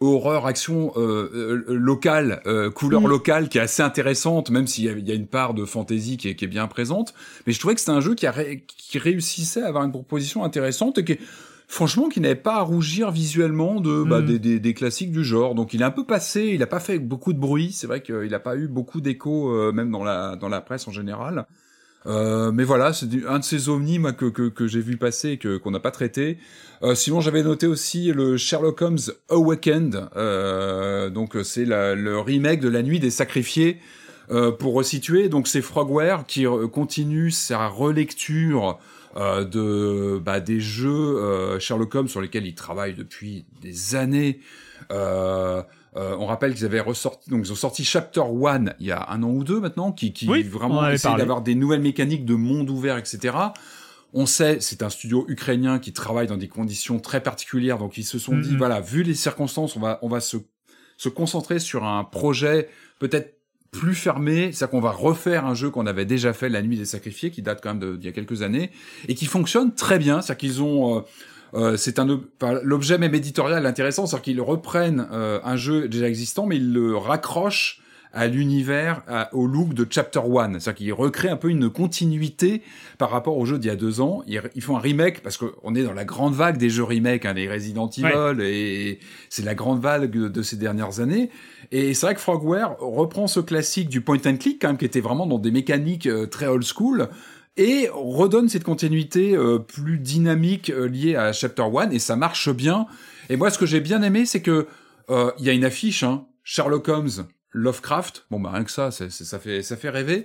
horreur 0.00 0.46
action 0.46 0.92
euh, 0.96 1.28
euh, 1.34 1.74
locale 1.74 2.40
euh, 2.46 2.70
couleur 2.70 3.00
Mm. 3.02 3.08
locale 3.08 3.48
qui 3.48 3.58
est 3.58 3.62
assez 3.62 3.82
intéressante 3.82 4.48
même 4.48 4.68
s'il 4.68 4.84
y 4.84 5.02
y 5.08 5.10
a 5.10 5.14
une 5.14 5.26
part 5.26 5.54
de 5.54 5.64
fantasy 5.64 6.16
qui 6.16 6.28
est, 6.28 6.36
qui 6.36 6.44
est 6.44 6.48
bien 6.48 6.68
présente 6.68 7.14
mais 7.48 7.52
je 7.52 7.58
trouvais 7.58 7.74
que 7.74 7.80
c'était 7.80 7.90
un 7.90 8.00
jeu 8.00 8.14
qui, 8.14 8.24
a 8.24 8.30
ré- 8.30 8.64
qui 8.68 9.00
réussissait 9.00 9.60
à 9.60 9.66
avoir 9.66 9.82
une 9.82 9.90
proposition 9.90 10.44
intéressante 10.44 10.98
et 10.98 11.04
qui 11.04 11.18
franchement 11.66 12.08
qui 12.08 12.20
n'avait 12.20 12.36
pas 12.36 12.58
à 12.58 12.60
rougir 12.60 13.10
visuellement 13.10 13.80
de 13.80 14.04
bah, 14.04 14.20
Mm. 14.20 14.26
des, 14.26 14.38
des, 14.38 14.60
des 14.60 14.72
classiques 14.74 15.10
du 15.10 15.24
genre 15.24 15.56
donc 15.56 15.74
il 15.74 15.80
est 15.82 15.84
un 15.84 15.90
peu 15.90 16.04
passé 16.04 16.42
il 16.54 16.62
a 16.62 16.68
pas 16.68 16.78
fait 16.78 17.00
beaucoup 17.00 17.32
de 17.32 17.40
bruit 17.40 17.72
c'est 17.72 17.88
vrai 17.88 18.00
qu'il 18.00 18.32
a 18.32 18.38
pas 18.38 18.54
eu 18.54 18.68
beaucoup 18.68 19.00
d'écho 19.00 19.50
euh, 19.50 19.72
même 19.72 19.90
dans 19.90 20.04
la 20.04 20.36
dans 20.36 20.48
la 20.48 20.60
presse 20.60 20.86
en 20.86 20.92
général 20.92 21.44
euh, 22.06 22.52
mais 22.52 22.64
voilà, 22.64 22.92
c'est 22.92 23.06
un 23.28 23.38
de 23.38 23.44
ces 23.44 23.68
ovnis 23.68 23.98
moi, 23.98 24.12
que, 24.12 24.26
que, 24.26 24.48
que 24.48 24.66
j'ai 24.66 24.80
vu 24.80 24.96
passer 24.96 25.32
et 25.32 25.58
qu'on 25.58 25.70
n'a 25.70 25.80
pas 25.80 25.90
traité. 25.90 26.38
Euh, 26.82 26.94
sinon, 26.94 27.20
j'avais 27.20 27.42
noté 27.42 27.66
aussi 27.66 28.12
le 28.12 28.36
Sherlock 28.36 28.80
Holmes 28.80 28.98
Awakened. 29.28 30.08
Euh, 30.16 31.10
donc, 31.10 31.36
c'est 31.42 31.64
le 31.64 32.18
remake 32.20 32.60
de 32.60 32.68
La 32.68 32.82
Nuit 32.82 33.00
des 33.00 33.10
Sacrifiés. 33.10 33.78
Euh, 34.30 34.52
pour 34.52 34.74
resituer, 34.74 35.30
donc 35.30 35.48
c'est 35.48 35.62
Frogware 35.62 36.26
qui 36.26 36.44
continue 36.70 37.30
sa 37.30 37.66
relecture 37.66 38.78
euh, 39.16 39.42
de 39.42 40.18
bah, 40.18 40.40
des 40.40 40.60
jeux 40.60 41.58
Sherlock 41.58 41.94
Holmes 41.94 42.08
sur 42.08 42.20
lesquels 42.20 42.46
il 42.46 42.54
travaille 42.54 42.92
depuis 42.92 43.46
des 43.62 43.96
années. 43.96 44.40
Euh, 44.92 45.62
euh, 45.98 46.16
on 46.18 46.26
rappelle 46.26 46.54
qu'ils 46.54 46.64
avaient 46.64 46.80
ressorti, 46.80 47.28
donc 47.30 47.44
ils 47.46 47.52
ont 47.52 47.56
sorti 47.56 47.84
Chapter 47.84 48.20
One 48.20 48.74
il 48.80 48.86
y 48.86 48.92
a 48.92 49.10
un 49.10 49.22
an 49.22 49.30
ou 49.30 49.42
deux 49.44 49.60
maintenant, 49.60 49.90
qui, 49.92 50.12
qui 50.12 50.28
Oui, 50.28 50.42
vraiment 50.42 50.88
essaie 50.88 51.08
d'avoir 51.18 51.42
des 51.42 51.54
nouvelles 51.54 51.80
mécaniques 51.82 52.24
de 52.24 52.34
monde 52.34 52.70
ouvert, 52.70 52.96
etc. 52.98 53.36
On 54.14 54.24
sait, 54.24 54.58
c'est 54.60 54.82
un 54.82 54.88
studio 54.90 55.24
ukrainien 55.28 55.78
qui 55.78 55.92
travaille 55.92 56.26
dans 56.28 56.36
des 56.38 56.48
conditions 56.48 56.98
très 56.98 57.22
particulières, 57.22 57.78
donc 57.78 57.98
ils 57.98 58.04
se 58.04 58.18
sont 58.18 58.36
dit, 58.38 58.52
Mhm. 58.52 58.58
voilà, 58.58 58.80
vu 58.80 59.02
les 59.02 59.14
circonstances, 59.14 59.76
on 59.76 59.80
va, 59.80 59.98
on 60.02 60.08
va 60.08 60.20
se, 60.20 60.36
se 60.96 61.08
concentrer 61.08 61.58
sur 61.58 61.84
un 61.84 62.04
projet 62.04 62.68
peut-être 63.00 63.34
plus 63.70 63.94
fermé, 63.94 64.50
c'est-à-dire 64.52 64.70
qu'on 64.70 64.80
va 64.80 64.92
refaire 64.92 65.44
un 65.44 65.54
jeu 65.54 65.68
qu'on 65.68 65.84
avait 65.86 66.06
déjà 66.06 66.32
fait, 66.32 66.48
La 66.48 66.62
Nuit 66.62 66.78
des 66.78 66.86
Sacrifiés, 66.86 67.30
qui 67.30 67.42
date 67.42 67.60
quand 67.62 67.74
même 67.74 67.98
d'il 67.98 68.06
y 68.06 68.08
a 68.08 68.12
quelques 68.12 68.40
années, 68.40 68.70
et 69.08 69.14
qui 69.14 69.26
fonctionne 69.26 69.74
très 69.74 69.98
bien, 69.98 70.22
c'est-à-dire 70.22 70.38
qu'ils 70.38 70.62
ont... 70.62 70.98
euh, 70.98 71.00
euh, 71.54 71.76
c'est 71.76 71.98
un 71.98 72.06
l'objet 72.62 72.98
même 72.98 73.14
éditorial 73.14 73.64
intéressant, 73.66 74.06
c'est-à-dire 74.06 74.24
qu'ils 74.24 74.40
reprennent 74.40 75.06
euh, 75.12 75.40
un 75.44 75.56
jeu 75.56 75.88
déjà 75.88 76.08
existant, 76.08 76.46
mais 76.46 76.56
ils 76.56 76.72
le 76.72 76.96
raccrochent 76.96 77.82
à 78.14 78.26
l'univers, 78.26 79.02
au 79.32 79.46
look 79.46 79.74
de 79.74 79.86
Chapter 79.88 80.20
One. 80.24 80.58
C'est-à-dire 80.58 80.74
qu'ils 80.74 80.92
recréent 80.94 81.34
un 81.34 81.36
peu 81.36 81.50
une 81.50 81.68
continuité 81.68 82.62
par 82.96 83.10
rapport 83.10 83.36
au 83.36 83.44
jeu 83.44 83.58
d'il 83.58 83.68
y 83.68 83.70
a 83.70 83.76
deux 83.76 84.00
ans. 84.00 84.22
Ils, 84.26 84.40
ils 84.54 84.62
font 84.62 84.78
un 84.78 84.80
remake, 84.80 85.22
parce 85.22 85.36
qu'on 85.36 85.74
est 85.74 85.82
dans 85.82 85.92
la 85.92 86.06
grande 86.06 86.34
vague 86.34 86.56
des 86.56 86.70
jeux 86.70 86.84
remake, 86.84 87.26
hein, 87.26 87.34
les 87.34 87.48
Resident 87.52 87.88
Evil, 87.90 88.42
et 88.42 88.98
c'est 89.28 89.44
la 89.44 89.54
grande 89.54 89.80
vague 89.80 90.10
de, 90.10 90.28
de 90.28 90.42
ces 90.42 90.56
dernières 90.56 91.00
années. 91.00 91.30
Et 91.70 91.92
c'est 91.92 92.06
vrai 92.06 92.14
que 92.14 92.20
Frogware 92.20 92.76
reprend 92.80 93.26
ce 93.26 93.40
classique 93.40 93.90
du 93.90 94.00
point 94.00 94.18
and 94.24 94.38
click, 94.38 94.62
quand 94.62 94.68
même, 94.68 94.78
qui 94.78 94.86
était 94.86 95.02
vraiment 95.02 95.26
dans 95.26 95.38
des 95.38 95.50
mécaniques 95.50 96.06
euh, 96.06 96.26
très 96.26 96.46
old 96.46 96.64
school, 96.64 97.08
et 97.56 97.88
redonne 97.92 98.48
cette 98.48 98.64
continuité 98.64 99.36
euh, 99.36 99.58
plus 99.58 99.98
dynamique 99.98 100.70
euh, 100.70 100.86
liée 100.88 101.16
à 101.16 101.32
Chapter 101.32 101.62
One, 101.62 101.92
et 101.92 101.98
ça 101.98 102.16
marche 102.16 102.50
bien. 102.50 102.86
Et 103.30 103.36
moi, 103.36 103.50
ce 103.50 103.58
que 103.58 103.66
j'ai 103.66 103.80
bien 103.80 104.02
aimé, 104.02 104.26
c'est 104.26 104.42
que 104.42 104.66
euh, 105.10 105.30
il 105.38 105.44
y 105.44 105.50
a 105.50 105.52
une 105.52 105.64
affiche, 105.64 106.02
hein, 106.02 106.26
Sherlock 106.44 106.88
Holmes, 106.88 107.26
Lovecraft. 107.52 108.26
Bon, 108.30 108.38
bah 108.40 108.50
rien 108.52 108.62
que 108.64 108.70
ça, 108.70 108.90
c'est- 108.90 109.10
ça 109.10 109.38
fait 109.38 109.62
ça 109.62 109.76
fait 109.76 109.88
rêver. 109.88 110.24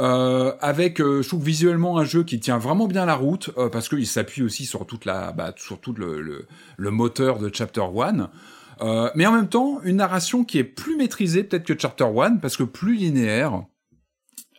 Euh, 0.00 0.52
avec, 0.60 0.98
je 0.98 1.26
trouve 1.26 1.44
visuellement 1.44 1.98
un 1.98 2.04
jeu 2.04 2.24
qui 2.24 2.40
tient 2.40 2.58
vraiment 2.58 2.88
bien 2.88 3.06
la 3.06 3.14
route 3.14 3.50
parce 3.70 3.88
qu'il 3.88 4.06
s'appuie 4.06 4.42
aussi 4.42 4.66
sur 4.66 4.84
toute 4.86 5.04
la, 5.04 5.30
bah, 5.32 5.52
sur 5.56 5.80
tout 5.80 5.92
le, 5.94 6.20
le, 6.20 6.46
le 6.76 6.90
moteur 6.90 7.38
de 7.38 7.48
Chapter 7.52 7.80
One. 7.94 8.28
Euh, 8.80 9.08
mais 9.14 9.24
en 9.24 9.32
même 9.32 9.48
temps, 9.48 9.80
une 9.84 9.96
narration 9.96 10.44
qui 10.44 10.58
est 10.58 10.64
plus 10.64 10.96
maîtrisée 10.96 11.44
peut-être 11.44 11.64
que 11.64 11.78
Chapter 11.78 12.04
One 12.12 12.40
parce 12.40 12.56
que 12.56 12.64
plus 12.64 12.96
linéaire. 12.96 13.62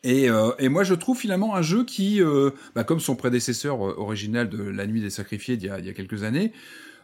Et, 0.06 0.30
euh, 0.30 0.52
et 0.60 0.69
moi, 0.69 0.84
je 0.84 0.94
trouve 0.94 1.18
finalement 1.18 1.56
un 1.56 1.61
jeu 1.61 1.84
qui, 1.84 2.22
euh, 2.22 2.52
bah, 2.76 2.84
comme 2.84 2.99
son 2.99 3.15
prédécesseur 3.15 3.86
euh, 3.86 3.95
original 3.98 4.48
de 4.48 4.64
La 4.64 4.88
Nuit 4.88 5.02
des 5.02 5.10
Sacrifiés 5.10 5.57
d'il 5.57 5.68
y 5.68 5.72
a, 5.72 5.80
il 5.80 5.86
y 5.86 5.90
a 5.90 5.94
quelques 5.94 6.23
années, 6.23 6.53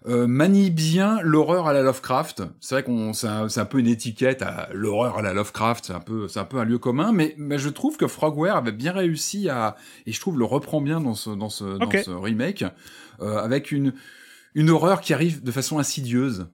euh, 0.08 0.26
manie 0.26 0.72
bien 0.72 1.20
l'horreur 1.22 1.68
à 1.68 1.74
la 1.74 1.84
Lovecraft. 1.84 2.44
C'est 2.60 2.76
vrai 2.76 2.84
qu'on 2.84 3.14
c'est 3.14 3.28
un, 3.28 3.66
peu 3.66 3.80
une 3.80 3.88
étiquette 3.88 4.42
à 4.42 4.70
l'horreur 4.74 5.20
à 5.20 5.22
la 5.22 5.34
Lovecraft, 5.34 5.86
c'est 5.86 5.94
un 5.94 6.00
peu 6.00 6.28
c'est 6.28 6.40
un 6.40 6.46
peu 6.46 6.58
un 6.58 6.64
lieu 6.64 6.80
commun, 6.80 7.12
mais, 7.12 7.36
mais 7.38 7.60
je 7.60 7.70
trouve 7.70 7.98
que 7.98 8.08
Frogware 8.08 8.56
avait 8.56 8.72
bien 8.72 8.94
réussi 8.94 9.48
à 9.48 9.76
et 10.08 10.12
je 10.12 10.20
trouve 10.20 10.40
le 10.40 10.46
reprend 10.46 10.82
bien 10.82 11.02
dans 11.02 11.14
ce 11.14 11.30
dans 11.30 11.50
ce 11.50 11.78
dans 11.78 11.92
ce 11.92 12.10
remake 12.10 12.66
euh, 13.22 13.38
avec 13.38 13.72
une 13.72 13.94
une 14.56 14.72
horreur 14.72 15.02
qui 15.02 15.14
arrive 15.14 15.44
de 15.44 15.52
façon 15.52 15.78
insidieuse, 15.78 16.48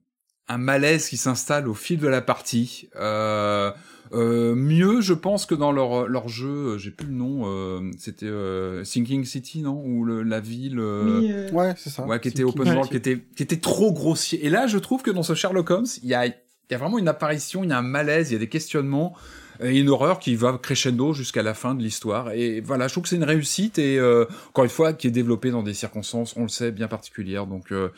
un 0.48 0.58
malaise 0.58 1.08
qui 1.08 1.16
s'installe 1.16 1.68
au 1.68 1.74
fil 1.74 1.98
de 1.98 2.08
la 2.08 2.20
partie. 2.20 2.90
Euh, 2.96 3.72
euh, 4.12 4.54
mieux, 4.54 5.00
je 5.00 5.12
pense 5.14 5.46
que 5.46 5.54
dans 5.54 5.72
leur 5.72 6.08
leur 6.08 6.28
jeu, 6.28 6.48
euh, 6.74 6.78
j'ai 6.78 6.90
plus 6.90 7.06
le 7.06 7.12
nom, 7.14 7.42
euh, 7.46 7.90
c'était 7.98 8.26
euh, 8.26 8.84
Sinking 8.84 9.24
City, 9.24 9.62
non, 9.62 9.82
ou 9.84 10.04
le, 10.04 10.22
la 10.22 10.40
ville. 10.40 10.78
euh, 10.78 11.20
Oui, 11.20 11.32
euh, 11.32 11.50
Ouais, 11.52 11.74
c'est 11.76 11.90
ça. 11.90 12.04
ouais, 12.06 12.18
qui 12.20 12.28
était 12.28 12.42
Sinking 12.42 12.60
open 12.62 12.72
world, 12.74 12.90
qui 12.90 12.96
était, 12.96 13.18
qui 13.36 13.42
était 13.42 13.58
trop 13.58 13.92
grossier. 13.92 14.44
Et 14.44 14.50
là, 14.50 14.66
je 14.66 14.78
trouve 14.78 15.02
que 15.02 15.10
dans 15.10 15.22
ce 15.22 15.34
Sherlock 15.34 15.70
Holmes, 15.70 15.86
il 16.02 16.08
y 16.08 16.14
a, 16.14 16.26
il 16.26 16.34
y 16.70 16.74
a 16.74 16.78
vraiment 16.78 16.98
une 16.98 17.08
apparition, 17.08 17.64
il 17.64 17.70
y 17.70 17.72
a 17.72 17.78
un 17.78 17.82
malaise, 17.82 18.30
il 18.30 18.34
y 18.34 18.36
a 18.36 18.40
des 18.40 18.48
questionnements. 18.48 19.14
et 19.60 19.76
une 19.80 19.88
horreur 19.88 20.20
qui 20.20 20.36
va 20.36 20.56
crescendo 20.56 21.12
jusqu'à 21.12 21.42
la 21.42 21.52
fin 21.52 21.74
de 21.74 21.82
l'histoire. 21.82 22.30
Et 22.32 22.60
voilà, 22.60 22.86
je 22.86 22.94
trouve 22.94 23.02
que 23.02 23.08
c'est 23.08 23.16
une 23.16 23.24
réussite 23.24 23.78
et 23.80 23.98
euh, 23.98 24.24
encore 24.50 24.62
une 24.64 24.70
fois 24.70 24.92
qui 24.92 25.08
est 25.08 25.10
développée 25.10 25.50
dans 25.50 25.64
des 25.64 25.74
circonstances, 25.74 26.34
on 26.36 26.42
le 26.42 26.48
sait, 26.48 26.70
bien 26.70 26.86
particulières. 26.86 27.46
Donc 27.48 27.72
euh, 27.72 27.88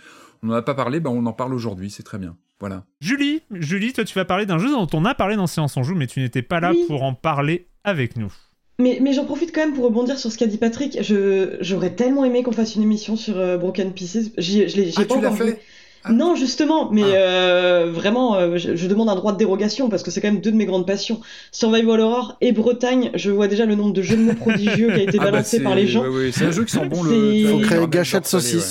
on 0.43 0.47
n'en 0.49 0.55
a 0.55 0.63
pas 0.63 0.75
parlé, 0.75 1.01
ben 1.01 1.11
on 1.11 1.25
en 1.27 1.33
parle 1.33 1.55
aujourd'hui, 1.55 1.91
c'est 1.91 2.03
très 2.03 2.19
bien. 2.19 2.37
Voilà. 2.61 2.85
Julie, 3.01 3.41
Julie, 3.53 3.93
toi 3.93 4.05
tu 4.05 4.15
vas 4.15 4.25
parler 4.25 4.45
d'un 4.47 4.59
jeu 4.59 4.71
dont 4.71 4.87
on 4.93 5.05
a 5.05 5.15
parlé 5.15 5.37
dans 5.37 5.47
Séance 5.47 5.77
en 5.77 5.83
Joue, 5.83 5.95
mais 5.95 6.07
tu 6.07 6.21
n'étais 6.21 6.43
pas 6.43 6.61
là 6.61 6.73
Oui. 6.73 6.85
pour 6.89 7.03
en 7.03 7.15
parler 7.15 7.69
avec 7.85 8.17
nous. 8.17 8.33
Mais, 8.79 8.99
mais 9.03 9.13
j'en 9.13 9.25
profite 9.27 9.55
quand 9.55 9.61
même 9.61 9.75
pour 9.75 9.85
rebondir 9.85 10.19
sur 10.19 10.33
ce 10.33 10.39
qu'a 10.39 10.47
dit 10.47 10.57
Patrick. 10.59 10.99
Je, 11.03 11.57
j'aurais 11.61 11.95
tellement 11.95 12.25
aimé 12.25 12.43
qu'on 12.43 12.53
fasse 12.53 12.77
une 12.77 12.83
émission 12.83 13.15
sur 13.17 13.39
euh, 13.39 13.59
Broken 13.59 13.93
Pieces. 13.93 14.31
J'y, 14.39 14.69
je 14.69 14.77
l'ai, 14.77 14.87
j'ai 14.87 14.93
Ah, 14.97 15.05
pas 15.05 15.15
tu 15.17 15.21
l'as 15.21 15.29
encore 15.33 15.39
fait 15.47 15.61
Ah. 16.05 16.13
Non, 16.13 16.35
justement, 16.35 16.91
mais 16.91 17.03
Ah. 17.03 17.15
euh, 17.15 17.93
vraiment, 17.93 18.37
euh, 18.37 18.57
je, 18.57 18.77
je 18.77 18.87
demande 18.87 19.11
un 19.11 19.17
droit 19.17 19.33
de 19.33 19.37
dérogation 19.39 19.91
parce 19.91 20.03
que 20.03 20.11
c'est 20.11 20.23
quand 20.23 20.33
même 20.33 20.41
deux 20.41 20.51
de 20.53 20.57
mes 20.57 20.65
grandes 20.65 20.87
passions. 20.87 21.21
Survival 21.53 22.01
Horror 22.01 22.37
et 22.41 22.53
Bretagne, 22.53 23.11
je 23.15 23.31
vois 23.31 23.49
déjà 23.49 23.67
le 23.67 23.75
nombre 23.75 23.93
de 23.93 24.01
jeux 24.01 24.17
de 24.17 24.23
mots 24.23 24.35
prodigieux 24.35 24.87
qui 24.95 25.01
a 25.01 25.03
été 25.03 25.19
Ah 25.21 25.25
bah, 25.25 25.31
balancé 25.31 25.63
par 25.63 25.75
les 25.75 25.87
gens. 25.87 26.03
ouais, 26.03 26.09
ouais, 26.09 26.31
c'est 26.33 26.47
un 26.47 26.51
jeu 26.51 26.65
qui 26.65 26.73
sent 26.73 26.87
bon 26.87 27.03
le. 27.03 27.49
Faut 27.49 27.59
créer 27.59 27.81
le 27.81 27.87
gâchette 27.87 28.25
salé, 28.27 28.55
ouais. 28.57 28.63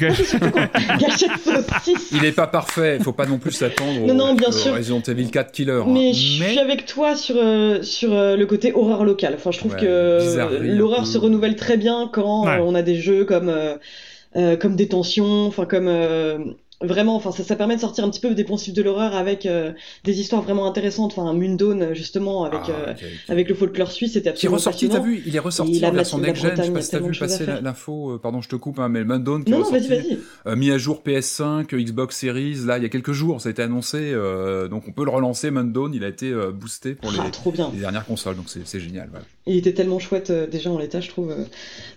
Saucisse. 0.00 0.34
Gâche- 0.34 0.98
Gâchette 0.98 1.30
saucisse. 1.44 2.10
Il 2.12 2.24
est 2.24 2.32
pas 2.32 2.46
parfait, 2.46 2.96
il 2.98 3.02
faut 3.04 3.12
pas 3.12 3.26
non 3.26 3.38
plus 3.38 3.52
s'attendre 3.52 4.00
Non, 4.06 4.10
au, 4.10 4.14
non, 4.14 4.34
bien 4.34 4.48
au 4.48 4.52
sûr. 4.52 4.74
Resident 4.74 5.00
Evil 5.06 5.30
4 5.30 5.52
Killer. 5.52 5.72
hein. 5.72 5.84
Mais 5.88 6.12
je 6.12 6.42
suis 6.44 6.58
avec 6.58 6.86
toi 6.86 7.14
sur, 7.16 7.36
euh, 7.38 7.82
sur 7.82 8.12
euh, 8.12 8.36
le 8.36 8.46
côté 8.46 8.72
horreur 8.74 9.04
locale. 9.04 9.34
Enfin, 9.36 9.50
je 9.50 9.58
trouve 9.58 9.72
Ouais, 9.74 9.80
que 9.80 10.38
un 10.40 10.48
l'horreur 10.60 11.06
se 11.06 11.18
renouvelle 11.18 11.56
très 11.56 11.76
bien 11.76 12.08
quand 12.12 12.46
Ouais. 12.46 12.58
on 12.62 12.74
a 12.74 12.82
des 12.82 12.96
jeux 12.96 13.24
comme, 13.24 13.48
euh, 13.48 13.74
euh, 14.36 14.56
comme 14.56 14.76
Détention, 14.76 15.46
enfin 15.46 15.66
comme 15.66 15.88
euh, 15.88 16.38
vraiment, 16.82 17.16
enfin 17.16 17.32
ça, 17.32 17.42
ça 17.44 17.56
permet 17.56 17.76
de 17.76 17.80
sortir 17.80 18.04
un 18.04 18.10
petit 18.10 18.20
peu 18.20 18.34
des 18.34 18.44
poncifs 18.44 18.74
de 18.74 18.82
l'horreur 18.82 19.14
avec 19.14 19.46
euh, 19.46 19.72
des 20.04 20.20
histoires 20.20 20.42
vraiment 20.42 20.66
intéressantes. 20.66 21.12
Enfin, 21.16 21.32
Mundone 21.32 21.94
justement 21.94 22.44
avec 22.44 22.60
Ah, 22.68 22.70
euh, 22.88 22.94
avec 23.28 23.48
le 23.48 23.54
folklore 23.54 23.90
suisse, 23.92 24.12
c'était 24.14 24.22
Qui 24.32 24.46
est 24.46 24.48
absolument 24.48 24.56
ressorti, 24.56 24.88
t'as 24.88 24.96
passionnant. 24.98 25.16
vu? 25.16 25.22
Il 25.26 25.36
est 25.36 25.38
ressorti 25.38 25.72
Il 25.76 25.84
a 25.84 25.88
en 25.88 25.92
version 25.92 26.18
Mathilde 26.18 26.44
next-gen. 26.46 26.56
Je 26.56 26.64
sais 26.66 26.72
pas 26.72 26.82
si 26.82 26.90
t'as 26.90 26.98
vu 26.98 27.18
passer 27.18 27.46
l'info. 27.62 28.12
euh, 28.12 28.18
Pardon, 28.18 28.40
je 28.40 28.48
te 28.48 28.56
coupe, 28.56 28.78
hein, 28.78 28.88
mais 28.88 29.04
Mundone 29.04 29.44
qui 29.44 29.52
est 29.52 29.56
Non, 29.56 29.64
euh, 30.46 30.56
mis 30.56 30.70
à 30.70 30.78
jour 30.78 31.02
PS5, 31.04 31.66
Xbox 31.74 32.16
Series, 32.16 32.56
là, 32.66 32.78
il 32.78 32.82
y 32.82 32.86
a 32.86 32.88
quelques 32.88 33.12
jours, 33.12 33.40
ça 33.40 33.48
a 33.48 33.52
été 33.52 33.62
annoncé. 33.62 33.98
euh, 34.12 34.68
donc 34.68 34.84
on 34.88 34.92
peut 34.92 35.04
le 35.04 35.10
relancer, 35.10 35.50
Mundone. 35.50 35.92
Il 35.94 36.04
a 36.04 36.08
été 36.08 36.30
euh, 36.30 36.50
boosté 36.52 36.94
pour 36.94 37.10
les, 37.10 37.18
Ah, 37.20 37.30
trop 37.30 37.50
bien. 37.52 37.70
les 37.74 37.80
dernières 37.80 38.06
consoles, 38.06 38.36
donc 38.36 38.46
c'est 38.48 38.80
génial. 38.80 39.08
voilà. 39.10 39.24
Il 39.46 39.56
était 39.56 39.72
tellement 39.74 39.98
chouette 39.98 40.30
euh, 40.30 40.46
déjà 40.46 40.70
en 40.70 40.78
l'état, 40.78 41.00
je 41.00 41.08
trouve. 41.08 41.34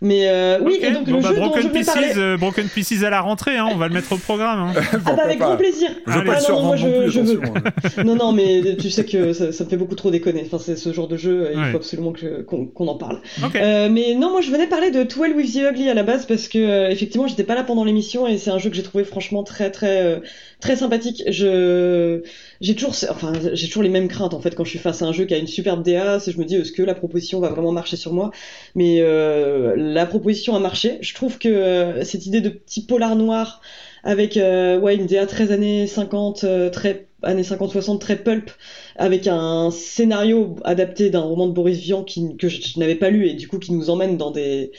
Mais 0.01 0.27
euh, 0.29 0.59
oui, 0.63 0.79
et 0.81 0.91
donc 0.91 1.05
bon, 1.07 1.17
le 1.17 1.21
bah, 1.21 1.29
jeu 1.29 1.35
dont 1.35 1.53
je 1.55 1.61
Broken 1.67 1.71
Pieces, 1.71 2.39
Broken 2.39 2.67
Pieces 2.69 3.03
à 3.03 3.09
la 3.11 3.21
rentrée, 3.21 3.57
hein, 3.57 3.67
on 3.71 3.77
va 3.77 3.87
le 3.87 3.93
mettre 3.93 4.11
au 4.13 4.17
programme. 4.17 4.73
Ah 5.05 5.13
bah 5.15 5.23
avec 5.25 5.39
pas. 5.39 5.45
grand 5.47 5.57
plaisir. 5.57 5.89
Je 6.05 6.11
Ah, 6.11 6.23
non, 6.23 6.55
non, 6.55 6.63
moi, 6.63 6.75
je- 6.75 6.87
plus, 6.87 7.11
je 7.11 7.19
veux. 7.21 7.41
Non, 8.03 8.15
non, 8.15 8.31
mais 8.31 8.75
tu 8.77 8.89
sais 8.89 9.05
que 9.05 9.33
ça, 9.33 9.51
ça 9.51 9.63
me 9.63 9.69
fait 9.69 9.77
beaucoup 9.77 9.95
trop 9.95 10.11
déconner. 10.11 10.43
Enfin, 10.45 10.59
c'est 10.59 10.75
ce 10.75 10.91
genre 10.93 11.07
de 11.07 11.17
jeu, 11.17 11.49
il 11.53 11.59
Ouais. 11.59 11.71
faut 11.71 11.77
absolument 11.77 12.11
que- 12.11 12.41
qu'on 12.41 12.65
qu'on 12.65 12.87
en 12.87 12.95
parle. 12.97 13.21
Ok. 13.43 13.55
Euh, 13.55 13.89
mais 13.89 14.13
non, 14.15 14.31
moi 14.31 14.41
je 14.41 14.51
venais 14.51 14.67
parler 14.67 14.91
de 14.91 15.03
Twelve 15.03 15.35
with 15.35 15.53
the 15.53 15.71
Ugly 15.71 15.89
à 15.89 15.93
la 15.93 16.03
base 16.03 16.25
parce 16.25 16.47
que 16.47 16.57
euh, 16.59 16.89
effectivement 16.89 17.27
j'étais 17.27 17.43
pas 17.43 17.55
là 17.55 17.63
pendant 17.63 17.83
l'émission 17.83 18.27
et 18.27 18.37
c'est 18.37 18.51
un 18.51 18.57
jeu 18.57 18.69
que 18.69 18.75
j'ai 18.75 18.83
trouvé 18.83 19.03
franchement 19.03 19.43
très 19.43 19.71
très 19.71 20.03
euh, 20.03 20.19
très 20.59 20.75
sympathique. 20.75 21.23
Je 21.27 22.21
j'ai 22.61 22.75
toujours 22.75 22.93
enfin 23.09 23.33
j'ai 23.53 23.67
toujours 23.67 23.83
les 23.83 23.89
mêmes 23.89 24.07
craintes 24.07 24.33
en 24.33 24.39
fait 24.39 24.55
quand 24.55 24.63
je 24.63 24.69
suis 24.71 24.79
face 24.79 25.01
à 25.01 25.05
un 25.05 25.11
jeu 25.13 25.25
qui 25.25 25.33
a 25.33 25.37
une 25.37 25.47
superbe 25.47 25.83
DA, 25.83 26.19
c'est 26.19 26.31
je 26.31 26.37
me 26.39 26.45
dis 26.45 26.55
est-ce 26.55 26.71
que 26.71 26.83
la 26.83 26.95
proposition 26.95 27.39
va 27.39 27.49
vraiment 27.49 27.71
marcher 27.71 27.97
sur 27.97 28.13
moi? 28.13 28.31
Mais 28.75 28.97
euh, 28.99 29.73
la 29.77 30.05
proposition 30.05 30.55
a 30.55 30.59
marché. 30.59 30.97
Je 31.01 31.13
trouve 31.13 31.37
que 31.37 31.49
euh, 31.49 32.03
cette 32.03 32.25
idée 32.25 32.41
de 32.41 32.49
petit 32.49 32.81
polar 32.85 33.15
noir 33.15 33.61
avec 34.05 34.37
euh, 34.37 34.79
ouais 34.79 34.95
une 34.95 35.07
DA 35.07 35.25
très 35.25 35.51
années 35.51 35.87
50 35.87 36.43
euh, 36.45 36.69
très 36.69 37.07
années 37.23 37.41
50-60 37.41 37.99
très 37.99 38.15
pulp 38.15 38.51
avec 38.95 39.27
un 39.27 39.71
scénario 39.71 40.55
adapté 40.63 41.09
d'un 41.09 41.21
roman 41.21 41.47
de 41.47 41.53
Boris 41.53 41.79
Vian 41.79 42.03
qui, 42.03 42.37
que 42.37 42.47
je, 42.47 42.61
je 42.61 42.79
n'avais 42.79 42.95
pas 42.95 43.09
lu 43.09 43.27
et 43.27 43.33
du 43.33 43.47
coup 43.47 43.57
qui 43.57 43.73
nous 43.73 43.89
emmène 43.89 44.15
dans 44.15 44.31
des 44.31 44.71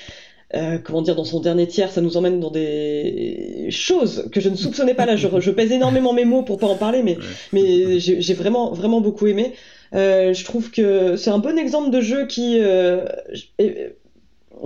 euh, 0.54 0.78
comment 0.78 1.02
dire 1.02 1.16
dans 1.16 1.24
son 1.24 1.40
dernier 1.40 1.66
tiers 1.66 1.90
ça 1.90 2.00
nous 2.00 2.16
emmène 2.16 2.38
dans 2.38 2.52
des 2.52 3.66
choses 3.70 4.28
que 4.30 4.40
je 4.40 4.48
ne 4.48 4.54
soupçonnais 4.54 4.94
pas 4.94 5.04
là. 5.04 5.16
Je, 5.16 5.26
je 5.40 5.50
pèse 5.50 5.72
énormément 5.72 6.12
mes 6.12 6.24
mots 6.24 6.44
pour 6.44 6.58
pas 6.58 6.68
en 6.68 6.76
parler 6.76 7.02
mais 7.02 7.18
mais 7.52 7.98
j'ai 7.98 8.34
vraiment 8.34 8.72
vraiment 8.72 9.00
beaucoup 9.00 9.26
aimé. 9.26 9.54
Euh, 9.94 10.32
je 10.34 10.44
trouve 10.44 10.70
que 10.70 11.16
c'est 11.16 11.30
un 11.30 11.38
bon 11.38 11.58
exemple 11.58 11.90
de 11.90 12.00
jeu 12.00 12.26
qui 12.26 12.58
euh, 12.60 13.04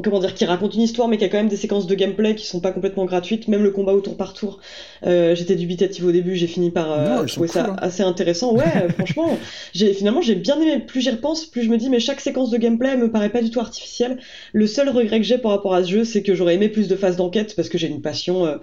comment 0.02 0.20
dire 0.20 0.34
qui 0.34 0.44
raconte 0.44 0.74
une 0.74 0.82
histoire 0.82 1.08
mais 1.08 1.16
qui 1.18 1.24
a 1.24 1.28
quand 1.28 1.36
même 1.38 1.48
des 1.48 1.56
séquences 1.56 1.86
de 1.86 1.94
gameplay 1.94 2.34
qui 2.34 2.46
sont 2.46 2.60
pas 2.60 2.72
complètement 2.72 3.04
gratuites 3.04 3.48
même 3.48 3.62
le 3.62 3.70
combat 3.70 3.92
au 3.92 4.00
tour 4.00 4.16
par 4.16 4.32
tour. 4.34 4.58
Euh, 5.06 5.34
j'étais 5.34 5.56
dubitatif 5.56 6.04
au 6.04 6.12
début 6.12 6.36
j'ai 6.36 6.46
fini 6.46 6.70
par 6.70 6.92
euh, 6.92 7.08
Non, 7.20 7.26
trouver 7.26 7.48
ça 7.48 7.62
cool, 7.64 7.72
hein. 7.72 7.76
assez 7.80 8.02
intéressant. 8.02 8.54
Ouais 8.54 8.64
franchement 8.96 9.38
j'ai 9.72 9.92
finalement 9.92 10.20
j'ai 10.22 10.34
bien 10.36 10.60
aimé. 10.60 10.82
Plus 10.86 11.00
j'y 11.00 11.10
repense 11.10 11.46
plus 11.46 11.62
je 11.64 11.68
me 11.70 11.76
dis 11.76 11.90
mais 11.90 12.00
chaque 12.00 12.20
séquence 12.20 12.50
de 12.50 12.56
gameplay 12.56 12.96
me 12.96 13.10
paraît 13.10 13.30
pas 13.30 13.42
du 13.42 13.50
tout 13.50 13.60
artificielle. 13.60 14.18
Le 14.52 14.66
seul 14.66 14.88
regret 14.90 15.18
que 15.18 15.26
j'ai 15.26 15.38
par 15.38 15.50
rapport 15.50 15.74
à 15.74 15.82
ce 15.84 15.90
jeu 15.90 16.04
c'est 16.04 16.22
que 16.22 16.34
j'aurais 16.34 16.54
aimé 16.54 16.68
plus 16.68 16.88
de 16.88 16.96
phases 16.96 17.16
d'enquête 17.16 17.54
parce 17.56 17.68
que 17.68 17.76
j'ai 17.78 17.88
une 17.88 18.00
passion 18.02 18.46
euh, 18.46 18.56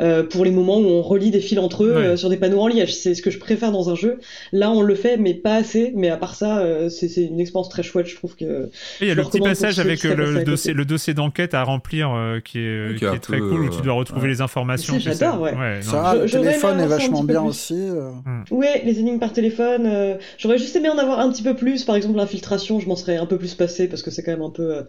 euh, 0.00 0.22
pour 0.22 0.44
les 0.44 0.50
moments 0.50 0.78
où 0.78 0.84
on 0.86 1.02
relie 1.02 1.30
des 1.30 1.40
fils 1.40 1.58
entre 1.58 1.84
eux 1.84 1.94
Ouais. 1.94 2.02
euh, 2.02 2.16
sur 2.16 2.28
des 2.28 2.36
panneaux 2.36 2.60
en 2.60 2.66
liège. 2.68 2.94
C'est 2.94 3.14
ce 3.14 3.22
que 3.22 3.30
je 3.30 3.38
préfère 3.38 3.72
dans 3.72 3.90
un 3.90 3.94
jeu. 3.94 4.18
Là 4.52 4.70
on 4.70 4.82
le 4.82 4.94
fait 4.94 5.16
mais 5.16 5.34
pas 5.34 5.54
assez. 5.56 5.92
Mais 5.94 6.08
à 6.10 6.16
part 6.16 6.34
ça 6.34 6.58
euh, 6.58 6.88
c'est 6.88 7.08
c'est 7.08 7.24
une 7.24 7.40
expérience 7.40 7.68
très 7.68 7.82
chouette 7.82 8.06
je 8.06 8.16
trouve 8.16 8.36
que 8.36 8.68
il 9.00 9.08
y 9.08 9.10
a 9.10 9.14
le 9.14 9.22
le 9.22 9.28
petit 9.28 9.40
passage 9.40 9.78
avec 9.78 10.02
le 10.02 10.10
côté. 10.16 10.73
Le 10.74 10.84
dossier 10.84 11.14
d'enquête 11.14 11.54
à 11.54 11.62
remplir 11.62 12.10
euh, 12.12 12.40
qui 12.40 12.58
est, 12.58 12.98
qui 12.98 13.04
très 13.20 13.38
peu, 13.38 13.48
cool 13.48 13.60
où 13.62 13.68
tu 13.70 13.80
dois 13.80 13.94
euh, 13.94 13.98
retrouver 13.98 14.22
ouais. 14.22 14.28
les 14.28 14.40
informations. 14.40 14.98
J'adore, 14.98 15.40
ouais. 15.40 15.80
Ça, 15.82 16.26
Je- 16.26 16.36
le 16.36 16.42
téléphone 16.44 16.80
est 16.80 16.86
vachement 16.86 17.22
bien 17.22 17.40
plus. 17.42 17.48
aussi. 17.48 17.74
euh. 17.78 18.10
Ouais, 18.50 18.82
les 18.84 18.98
énigmes 18.98 19.20
par 19.20 19.32
téléphone. 19.32 19.86
euh, 19.86 20.16
J'aurais 20.36 20.58
juste 20.58 20.74
aimé 20.74 20.88
en 20.88 20.98
avoir 20.98 21.20
un 21.20 21.30
petit 21.30 21.44
peu 21.44 21.54
plus. 21.54 21.84
Par 21.84 21.94
exemple, 21.94 22.16
l'infiltration, 22.16 22.80
je 22.80 22.88
m'en 22.88 22.96
serais 22.96 23.16
un 23.16 23.26
peu 23.26 23.38
plus 23.38 23.54
passé 23.54 23.88
parce 23.88 24.02
que 24.02 24.10
c'est 24.10 24.24
quand 24.24 24.32
même 24.32 24.42
un 24.42 24.50
peu, 24.50 24.76
euh, 24.78 24.82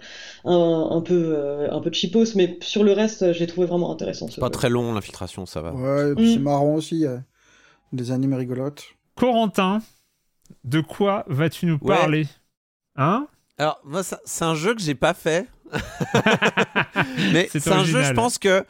un, 0.45 0.87
un 0.97 1.01
peu, 1.01 1.33
euh, 1.37 1.69
un 1.71 1.79
peu 1.81 1.91
cheapos. 1.93 2.35
Mais 2.35 2.57
sur 2.61 2.83
le 2.83 2.91
reste, 2.91 3.31
j'ai 3.33 3.45
trouvé 3.45 3.67
vraiment 3.67 3.91
intéressant. 3.91 4.27
ce 4.27 4.39
Pas 4.39 4.49
très 4.49 4.69
long 4.71 4.91
l'infiltration, 4.93 5.45
ça 5.45 5.61
va. 5.61 5.71
Ouais, 5.73 6.13
c'est 6.17 6.39
Mm. 6.39 6.43
marrant 6.43 6.73
aussi. 6.73 7.05
Des 7.93 8.11
animes 8.11 8.33
rigolotes. 8.33 8.83
Corentin, 9.15 9.81
de 10.63 10.81
quoi 10.81 11.23
vas-tu 11.27 11.67
nous 11.67 11.77
Ouais. 11.81 11.95
parler? 11.95 12.25
Hein? 12.95 13.27
Alors, 13.57 13.79
moi, 13.85 14.01
c'est 14.03 14.43
un 14.45 14.55
jeu 14.55 14.73
que 14.75 14.81
j'ai 14.81 14.95
pas 14.95 15.13
fait. 15.13 15.47
Mais 17.33 17.47
C'est 17.51 17.67
un 17.71 17.83
jeu, 17.83 18.03
je 18.03 18.13
pense 18.13 18.37
que 18.37 18.63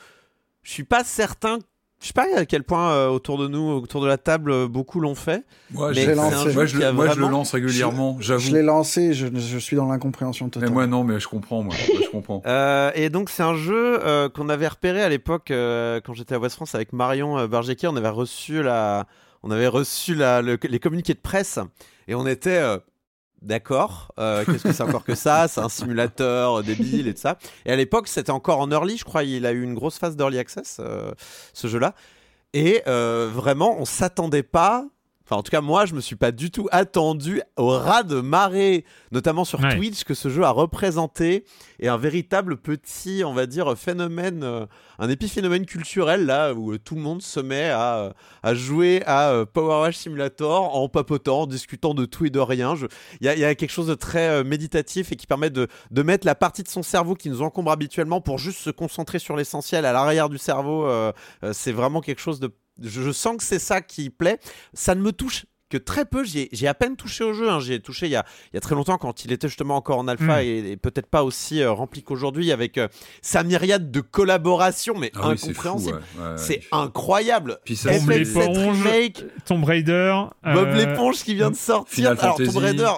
je 0.64 0.72
suis 0.72 0.84
pas 0.84 1.04
certain. 1.04 1.60
Je 2.02 2.08
sais 2.08 2.14
pas 2.14 2.26
à 2.36 2.46
quel 2.46 2.64
point 2.64 2.92
euh, 2.92 3.08
autour 3.08 3.38
de 3.38 3.48
nous, 3.48 3.62
autour 3.72 4.02
de 4.02 4.08
la 4.08 4.18
table, 4.18 4.52
euh, 4.52 4.68
beaucoup 4.68 5.00
l'ont 5.00 5.16
fait. 5.16 5.44
Moi, 5.72 5.92
Mais 5.96 6.04
je- 6.04 6.12
un 6.12 6.16
moi, 6.54 6.66
je, 6.66 6.78
le- 6.78 6.92
moi, 6.92 7.08
je 7.10 7.20
le 7.20 7.28
lance 7.30 7.52
régulièrement, 7.54 8.18
Je 8.20 8.26
j'avoue. 8.28 8.54
l'ai 8.54 8.62
lancé, 8.62 9.14
je, 9.14 9.28
je 9.34 9.58
suis 9.58 9.76
dans 9.78 9.86
l'incompréhension 9.88 10.46
Mais 10.48 10.52
totale. 10.52 10.72
moi, 10.72 10.88
non, 10.88 11.04
mais 11.06 11.20
je 11.22 11.28
comprends, 11.28 11.64
moi. 11.64 11.74
Moi, 11.94 12.02
je 12.04 12.10
comprends. 12.10 12.42
Euh, 12.46 12.92
et 12.96 13.10
donc 13.10 13.30
c'est 13.30 13.44
un 13.44 13.56
jeu 13.56 14.00
euh, 14.06 14.28
qu'on 14.30 14.50
avait 14.50 14.68
repéré 14.68 15.02
à 15.02 15.10
l'époque 15.10 15.50
euh, 15.52 16.02
quand 16.06 16.14
j'étais 16.14 16.36
à 16.36 16.40
West 16.40 16.56
France 16.58 16.76
avec 16.76 16.92
Marion 16.94 17.40
euh, 17.40 17.48
Bargecky. 17.48 17.88
On 17.88 17.96
avait 17.96 18.10
reçu 18.10 18.62
la, 18.62 19.08
on 19.42 19.50
avait 19.50 19.68
reçu 19.68 20.16
la, 20.16 20.42
le- 20.42 20.60
les 20.70 20.80
communiqués 20.80 21.14
de 21.14 21.20
presse 21.20 21.60
et 22.10 22.14
on 22.14 22.28
était 22.28 22.58
euh, 22.58 22.78
d'accord. 23.42 24.12
euh, 24.20 24.44
Qu'est-ce 24.46 24.64
que 24.64 24.74
c'est 24.74 24.84
encore 24.84 25.04
que 25.04 25.16
ça? 25.16 25.48
C'est 25.48 25.62
un 25.62 25.70
simulateur 25.70 26.64
débile 26.64 27.08
et 27.08 27.14
tout 27.14 27.22
ça. 27.22 27.38
Et 27.66 27.72
à 27.72 27.76
l'époque 27.76 28.08
c'était 28.08 28.32
encore 28.32 28.60
en 28.60 28.72
early. 28.72 28.98
Je 28.98 29.06
crois 29.06 29.24
il 29.24 29.46
a 29.46 29.52
eu 29.52 29.62
une 29.62 29.74
grosse 29.76 29.98
phase 29.98 30.16
d'early 30.16 30.40
access 30.40 30.78
euh, 30.80 31.12
ce 31.54 31.68
jeu-là. 31.68 31.94
Et 32.54 32.82
euh, 32.88 33.30
vraiment 33.34 33.76
on 33.80 33.86
s'attendait 33.86 34.44
pas. 34.44 34.86
Enfin, 35.26 35.38
en 35.38 35.44
tout 35.44 35.50
cas, 35.50 35.62
moi, 35.62 35.86
je 35.88 35.96
me 35.96 36.02
suis 36.02 36.16
pas 36.16 36.32
du 36.32 36.52
tout 36.52 36.68
attendu 36.72 37.42
au 37.58 37.68
ras 37.70 38.04
de 38.04 38.22
marée, 38.22 38.86
notamment 39.12 39.44
sur 39.44 39.60
Ouais. 39.60 39.76
Twitch, 39.76 40.04
que 40.04 40.14
ce 40.14 40.30
jeu 40.30 40.44
a 40.44 40.52
représenté 40.52 41.46
et 41.80 41.88
un 41.88 41.98
véritable 41.98 42.58
petit, 42.58 43.24
on 43.26 43.34
va 43.34 43.48
dire, 43.48 43.76
phénomène, 43.76 44.44
euh, 44.44 44.66
un 45.00 45.10
épiphénomène 45.10 45.66
culturel 45.66 46.26
là 46.28 46.54
où 46.54 46.72
euh, 46.74 46.78
tout 46.78 46.94
le 46.96 47.02
monde 47.02 47.22
se 47.24 47.40
met 47.40 47.70
à, 47.72 47.96
euh, 47.98 48.14
à 48.44 48.54
jouer 48.54 49.02
à 49.08 49.32
euh, 49.32 49.46
Power 49.46 49.82
Wash 49.82 49.98
Simulator 49.98 50.76
en 50.76 50.88
papotant, 50.90 51.42
en 51.42 51.48
discutant 51.48 51.96
de 51.96 52.06
tout 52.06 52.26
et 52.26 52.30
de 52.30 52.40
rien. 52.40 52.76
Il 53.20 53.26
y, 53.26 53.30
a- 53.30 53.34
il 53.34 53.40
y 53.40 53.46
a 53.46 53.56
quelque 53.56 53.72
chose 53.72 53.88
de 53.88 53.96
très 53.96 54.28
euh, 54.30 54.44
méditatif 54.44 55.12
et 55.12 55.16
qui 55.16 55.26
permet 55.26 55.50
de, 55.50 55.68
de 55.90 56.04
mettre 56.04 56.28
la 56.28 56.36
partie 56.36 56.62
de 56.62 56.70
son 56.70 56.84
cerveau 56.84 57.16
qui 57.16 57.30
nous 57.32 57.42
encombre 57.42 57.72
habituellement 57.72 58.22
pour 58.22 58.38
juste 58.38 58.60
se 58.60 58.70
concentrer 58.70 59.18
sur 59.18 59.36
l'essentiel 59.36 59.86
à 59.86 59.92
l'arrière 59.94 60.30
du 60.30 60.38
cerveau. 60.38 60.88
c'est 61.52 61.72
vraiment 61.72 62.02
quelque 62.02 62.22
chose 62.22 62.40
de. 62.40 62.52
Je, 62.82 63.12
sens 63.12 63.38
que 63.38 63.44
c'est 63.44 63.60
ça 63.60 63.82
qui 63.82 64.10
plaît. 64.10 64.40
Ça 64.74 64.96
ne 64.96 65.02
me 65.02 65.12
touche 65.12 65.46
que 65.70 65.78
très 65.78 66.06
peu. 66.06 66.24
J'ai 66.24 66.68
à 66.68 66.74
peine 66.76 66.96
touché 66.96 67.24
au 67.24 67.34
jeu. 67.34 67.50
hein. 67.50 67.60
J'y 67.60 67.74
ai 67.74 67.80
touché 67.80 68.06
il 68.06 68.12
y 68.12 68.16
a, 68.16 68.24
il 68.54 68.56
y 68.56 68.58
a 68.58 68.62
très 68.62 68.76
longtemps 68.76 68.98
quand 69.00 69.26
il 69.26 69.32
était 69.32 69.48
justement 69.48 69.76
encore 69.78 69.98
en 69.98 70.08
alpha 70.08 70.38
Mm. 70.38 70.46
et, 70.46 70.72
et 70.74 70.78
peut-être 70.78 71.08
pas 71.08 71.24
aussi 71.24 71.62
euh, 71.62 71.72
rempli 71.72 72.04
qu'aujourd'hui 72.04 72.52
avec 72.52 72.78
euh, 72.78 72.88
sa 73.24 73.44
myriade 73.44 73.90
de 73.90 74.00
collaborations, 74.02 74.96
mais 74.98 75.12
Ah 75.16 75.30
oui, 75.30 75.38
c'est 75.38 75.46
incompréhensible. 75.50 76.02
ouais, 76.18 76.22
ouais, 76.24 76.30
ouais. 76.32 76.38
C'est 76.38 76.62
incroyable. 76.72 77.58
Puis 77.66 77.76
ça, 77.76 77.98
Tomb 77.98 78.10
FF7 78.12 78.18
les 78.18 78.26
Ponges, 78.46 78.84
Remake, 78.84 79.24
Tomb 79.46 79.64
Raider. 79.64 80.16
Bob 80.44 80.68
euh, 80.68 80.76
l'éponge 80.86 81.24
qui 81.24 81.34
vient 81.36 81.50
de 81.52 81.56
sortir. 81.56 81.94
Final 81.96 82.18
Alors 82.20 82.38
Fantasy. 82.38 82.54
Tomb 82.54 82.64
Raider, 82.64 82.92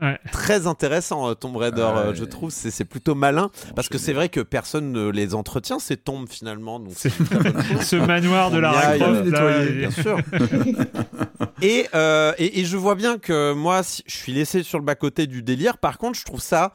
Ouais. 0.00 0.18
très 0.30 0.66
intéressant, 0.68 1.28
euh, 1.28 1.34
Tomb 1.34 1.56
Raider. 1.56 1.80
Euh, 1.80 2.10
ouais. 2.10 2.16
Je 2.16 2.24
trouve 2.24 2.50
c'est 2.52 2.84
plutôt 2.84 3.14
malin 3.16 3.50
parce 3.74 3.88
que 3.88 3.98
c'est 3.98 4.12
vrai 4.12 4.28
que 4.28 4.40
personne 4.40 4.92
ne 4.92 5.08
les 5.10 5.34
entretient 5.34 5.78
ces 5.80 5.96
tombes 5.96 6.28
finalement. 6.28 6.78
Donc. 6.78 6.94
Ce 7.82 7.96
manoir 7.96 8.50
de 8.52 8.62
aille, 8.62 8.98
Croft, 9.00 9.12
là, 9.14 9.22
nettoyer, 9.22 9.70
Bien 9.72 9.90
sûr. 9.90 10.18
et, 11.62 11.86
euh, 11.94 12.32
et, 12.38 12.60
et 12.60 12.64
je 12.64 12.76
vois 12.76 12.94
bien 12.94 13.18
que 13.18 13.52
moi, 13.52 13.82
si- 13.82 14.04
je 14.06 14.16
suis 14.16 14.32
laissé 14.32 14.62
sur 14.62 14.78
le 14.78 14.84
bas-côté 14.84 15.26
du 15.26 15.42
délire. 15.42 15.78
Par 15.78 15.98
contre, 15.98 16.18
je 16.18 16.24
trouve 16.24 16.40
ça 16.40 16.72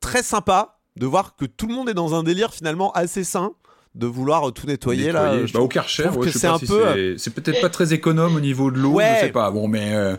très 0.00 0.22
sympa 0.22 0.78
de 0.96 1.06
voir 1.06 1.36
que 1.36 1.44
tout 1.44 1.66
le 1.66 1.74
monde 1.74 1.88
est 1.88 1.94
dans 1.94 2.14
un 2.14 2.22
délire 2.22 2.52
finalement 2.52 2.92
assez 2.92 3.24
sain 3.24 3.52
de 3.94 4.06
vouloir 4.06 4.52
tout 4.52 4.66
nettoyer, 4.66 5.10
là. 5.12 5.22
Nettoyer. 5.30 5.46
Je 5.46 5.52
bah, 5.54 5.60
au 5.60 5.68
Karcher, 5.68 6.08
ouais, 6.08 6.18
que 6.18 6.26
je 6.26 6.32
sais 6.32 6.38
c'est 6.40 6.46
pas 6.48 6.54
un 6.54 6.58
si 6.58 6.66
peu, 6.66 6.84
c'est- 6.92 7.14
c'est 7.18 7.30
peut-être 7.34 7.60
pas 7.62 7.70
très 7.70 7.94
économe 7.94 8.36
au 8.36 8.40
niveau 8.40 8.70
de 8.70 8.78
l'eau, 8.78 8.92
Ouais. 8.92 9.14
je 9.20 9.26
sais 9.26 9.32
pas. 9.32 9.50
Bon, 9.50 9.68
mais 9.68 9.94
euh, 9.94 10.16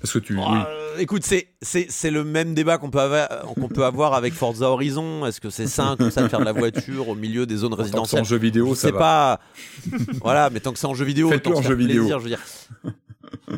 parce 0.00 0.12
que 0.14 0.18
tu, 0.18 0.34
oui. 0.36 0.42
Euh, 0.66 0.96
écoute, 0.98 1.22
c'est, 1.24 1.48
c'est, 1.62 1.86
c'est 1.90 2.10
le 2.10 2.24
même 2.24 2.54
débat 2.54 2.78
qu'on 2.78 2.90
peut, 2.90 3.00
avoir, 3.00 3.28
qu'on 3.54 3.68
peut 3.68 3.84
avoir 3.84 4.14
avec 4.14 4.32
Forza 4.32 4.68
Horizon. 4.70 5.26
Est-ce 5.26 5.40
que 5.40 5.50
c'est 5.50 5.66
sain 5.66 5.96
comme 5.98 6.10
ça 6.10 6.22
de 6.22 6.28
faire 6.28 6.40
de 6.40 6.44
la 6.44 6.52
voiture 6.52 7.08
au 7.08 7.14
milieu 7.14 7.46
des 7.46 7.56
zones 7.56 7.70
Tant 7.70 7.76
que 7.76 7.82
c'est 7.84 7.94
en 7.96 8.02
résidentielles 8.02 8.24
jeu 8.24 8.38
vidéo, 8.38 8.74
ça 8.74 8.90
va. 8.90 8.98
pas. 8.98 9.40
voilà, 10.22 10.50
mais 10.50 10.60
tant 10.60 10.72
que 10.72 10.78
c'est 10.78 10.86
en 10.86 10.94
jeu 10.94 11.04
vidéo, 11.04 11.28
Faites-le 11.28 11.50
autant 11.52 11.60
en 11.60 11.62
jeu 11.62 11.74
vidéo. 11.74 12.02
plaisir, 12.02 12.18
je 12.18 12.24
veux 12.24 12.30
dire. 12.30 12.42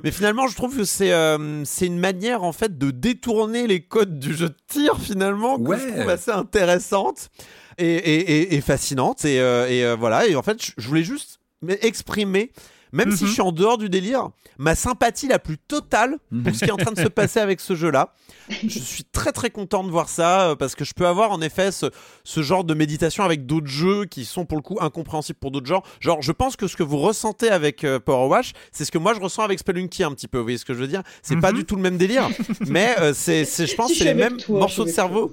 Mais 0.04 0.10
finalement, 0.10 0.48
je 0.48 0.54
trouve 0.56 0.76
que 0.76 0.84
c'est 0.84 1.12
euh, 1.12 1.64
c'est 1.64 1.86
une 1.86 1.98
manière 1.98 2.42
en 2.42 2.52
fait 2.52 2.76
de 2.76 2.90
détourner 2.90 3.66
les 3.66 3.80
codes 3.80 4.18
du 4.18 4.34
jeu 4.34 4.48
de 4.50 4.56
tir 4.68 4.98
finalement 5.00 5.58
que 5.58 5.78
je 5.78 5.88
trouve 5.92 6.08
assez 6.10 6.30
intéressante 6.30 7.30
et, 7.78 7.86
et, 7.86 8.20
et- 8.20 8.54
et 8.54 8.60
fascinante 8.60 9.24
et, 9.24 9.40
euh, 9.40 9.66
euh, 9.70 9.96
voilà 9.98 10.26
et 10.26 10.34
en 10.36 10.42
fait 10.42 10.62
je- 10.62 10.72
je 10.76 10.88
voulais 10.88 11.04
juste 11.04 11.40
exprimer 11.80 12.52
même 12.92 13.10
si 13.12 13.24
Mhm. 13.24 13.28
je 13.28 13.32
suis 13.32 13.42
en 13.42 13.52
dehors 13.52 13.78
du 13.78 13.88
délire 13.88 14.28
ma 14.58 14.74
sympathie 14.74 15.28
la 15.28 15.38
plus 15.38 15.58
totale 15.58 16.16
Mhm. 16.30 16.42
pour 16.44 16.54
ce 16.54 16.58
qui 16.60 16.64
est 16.66 16.72
en 16.72 16.76
train 16.76 16.92
de 16.92 17.00
se 17.00 17.08
passer 17.08 17.40
avec 17.40 17.60
ce 17.60 17.74
jeu 17.74 17.90
là 17.90 18.12
je 18.50 18.78
suis 18.78 19.04
très 19.04 19.32
très 19.32 19.50
content 19.50 19.82
de 19.84 19.90
voir 19.90 20.08
ça 20.08 20.50
euh, 20.50 20.54
parce 20.56 20.74
que 20.74 20.84
je 20.84 20.92
peux 20.94 21.06
avoir 21.06 21.30
en 21.32 21.40
effet 21.40 21.70
ce, 21.72 21.86
ce 22.24 22.42
genre 22.42 22.64
de 22.64 22.74
méditation 22.74 23.24
avec 23.24 23.46
d'autres 23.46 23.66
jeux 23.68 24.04
qui 24.04 24.24
sont 24.24 24.44
pour 24.44 24.58
le 24.58 24.62
coup 24.62 24.78
incompréhensibles 24.80 25.38
pour 25.38 25.50
d'autres 25.52 25.66
genres. 25.66 25.84
Genre, 26.00 26.20
je 26.22 26.32
pense 26.32 26.56
que 26.56 26.66
ce 26.66 26.76
que 26.76 26.82
vous 26.82 26.98
ressentez 26.98 27.48
avec 27.48 27.84
euh, 27.84 28.00
Power 28.00 28.28
Wash, 28.28 28.52
c'est 28.72 28.84
ce 28.84 28.90
que 28.90 28.98
moi 28.98 29.14
je 29.14 29.20
ressens 29.20 29.42
avec 29.42 29.58
Spelunky 29.60 30.02
un 30.02 30.10
petit 30.12 30.28
peu. 30.28 30.38
Vous 30.38 30.44
voyez 30.44 30.58
ce 30.58 30.64
que 30.64 30.74
je 30.74 30.80
veux 30.80 30.88
dire? 30.88 31.02
C'est 31.22 31.36
pas 31.40 31.52
Mhm. 31.52 31.58
du 31.58 31.64
tout 31.64 31.76
le 31.76 31.82
même 31.82 31.96
délire, 31.96 32.28
mais 32.68 32.94
euh, 33.00 33.12
c'est, 33.14 33.44
je 33.44 33.74
pense, 33.76 33.92
c'est 33.94 34.04
les 34.04 34.14
mêmes 34.14 34.36
toi, 34.38 34.58
morceaux 34.58 34.82
de 34.84 34.88
toi, 34.88 34.94
cerveau. 34.94 35.32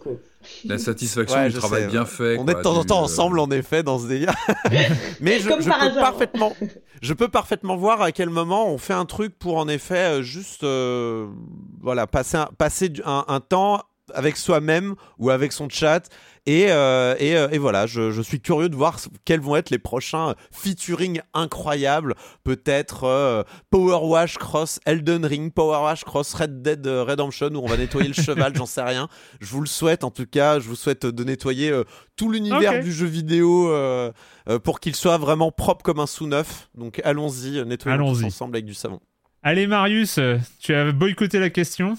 La 0.65 0.77
satisfaction 0.77 1.38
Ouais, 1.38 1.48
du 1.49 1.56
je 1.56 1.57
travail 1.57 1.84
sais, 1.84 1.88
bien 1.90 2.06
fait. 2.06 2.38
On 2.40 2.45
quoi, 2.45 2.53
est 2.53 2.57
de 2.57 2.61
temps 2.61 2.77
en 2.77 2.84
temps 2.86 3.02
euh, 3.02 3.06
ensemble 3.06 3.40
en 3.40 3.49
effet 3.52 3.84
dans 3.84 3.99
ce 3.99 4.07
délire. 4.07 4.34
mais 5.19 5.40
je, 5.40 5.44
je 5.44 5.49
peux 5.49 5.56
hasard. 5.72 5.95
parfaitement, 5.95 6.56
je 7.01 7.13
peux 7.13 7.27
parfaitement 7.27 7.76
voir 7.76 8.01
à 8.01 8.11
quel 8.11 8.30
moment 8.30 8.67
on 8.67 8.77
fait 8.77 8.93
un 8.93 9.05
truc 9.05 9.38
pour 9.38 9.57
en 9.57 9.67
effet 9.67 10.19
euh, 10.19 10.21
juste, 10.21 10.63
euh, 10.63 11.27
voilà, 11.81 12.07
passer 12.07 12.38
un, 13.05 13.39
temps 13.39 13.84
avec 14.14 14.38
soi-même 14.38 14.95
ou 15.18 15.30
avec 15.30 15.52
son 15.52 15.69
chat. 15.69 16.10
Et, 16.45 16.72
euh, 16.72 17.15
et, 17.19 17.36
euh, 17.36 17.49
et 17.52 17.60
voilà, 17.60 17.86
je, 17.86 18.10
je 18.10 18.22
suis 18.22 18.40
curieux 18.41 18.69
de 18.69 18.76
voir 18.76 18.98
quels 19.23 19.40
vont 19.40 19.56
être 19.56 19.69
les 19.69 19.77
prochains 19.77 20.34
featuring 20.52 21.22
incroyables. 21.36 22.15
Peut-être 22.44 23.03
euh, 23.03 23.44
Power 23.69 23.99
Wash 24.07 24.38
Cross 24.38 24.80
Elden 24.86 25.26
Ring, 25.26 25.52
Power 25.53 25.84
Wash 25.84 26.03
Cross 26.06 26.34
Red 26.34 26.61
Dead 26.64 26.88
Redemption, 26.88 27.49
où 27.49 27.60
on 27.60 27.68
va 27.68 27.77
nettoyer 27.77 28.07
le 28.07 28.14
cheval, 28.23 28.56
j'en 28.56 28.65
sais 28.65 28.81
rien. 28.81 29.10
Je 29.41 29.52
vous 29.52 29.61
le 29.61 29.68
souhaite 29.68 30.03
en 30.03 30.10
tout 30.11 30.26
cas, 30.26 30.60
je 30.60 30.68
vous 30.68 30.76
souhaite 30.76 31.06
de 31.06 31.23
nettoyer 31.23 31.72
tout 32.15 32.31
l'univers 32.31 32.81
du 32.81 32.91
jeu 32.91 33.06
vidéo 33.06 33.72
pour 34.64 34.80
qu'il 34.80 34.95
soit 34.95 35.18
vraiment 35.18 35.52
propre 35.52 35.84
comme 35.84 35.99
un 35.99 36.07
sous-neuf. 36.07 36.69
Donc 36.76 36.99
allons-y, 37.03 37.64
nettoyons 37.65 37.98
tous 37.98 38.03
Allons-y. 38.03 38.26
ensemble 38.26 38.56
avec 38.56 38.65
du 38.65 38.73
savon. 38.73 38.99
Allez, 39.44 39.68
Marius, 39.68 40.19
tu 40.60 40.73
as 40.73 40.91
boycotté 40.91 41.38
la 41.40 41.49
question? 41.49 41.95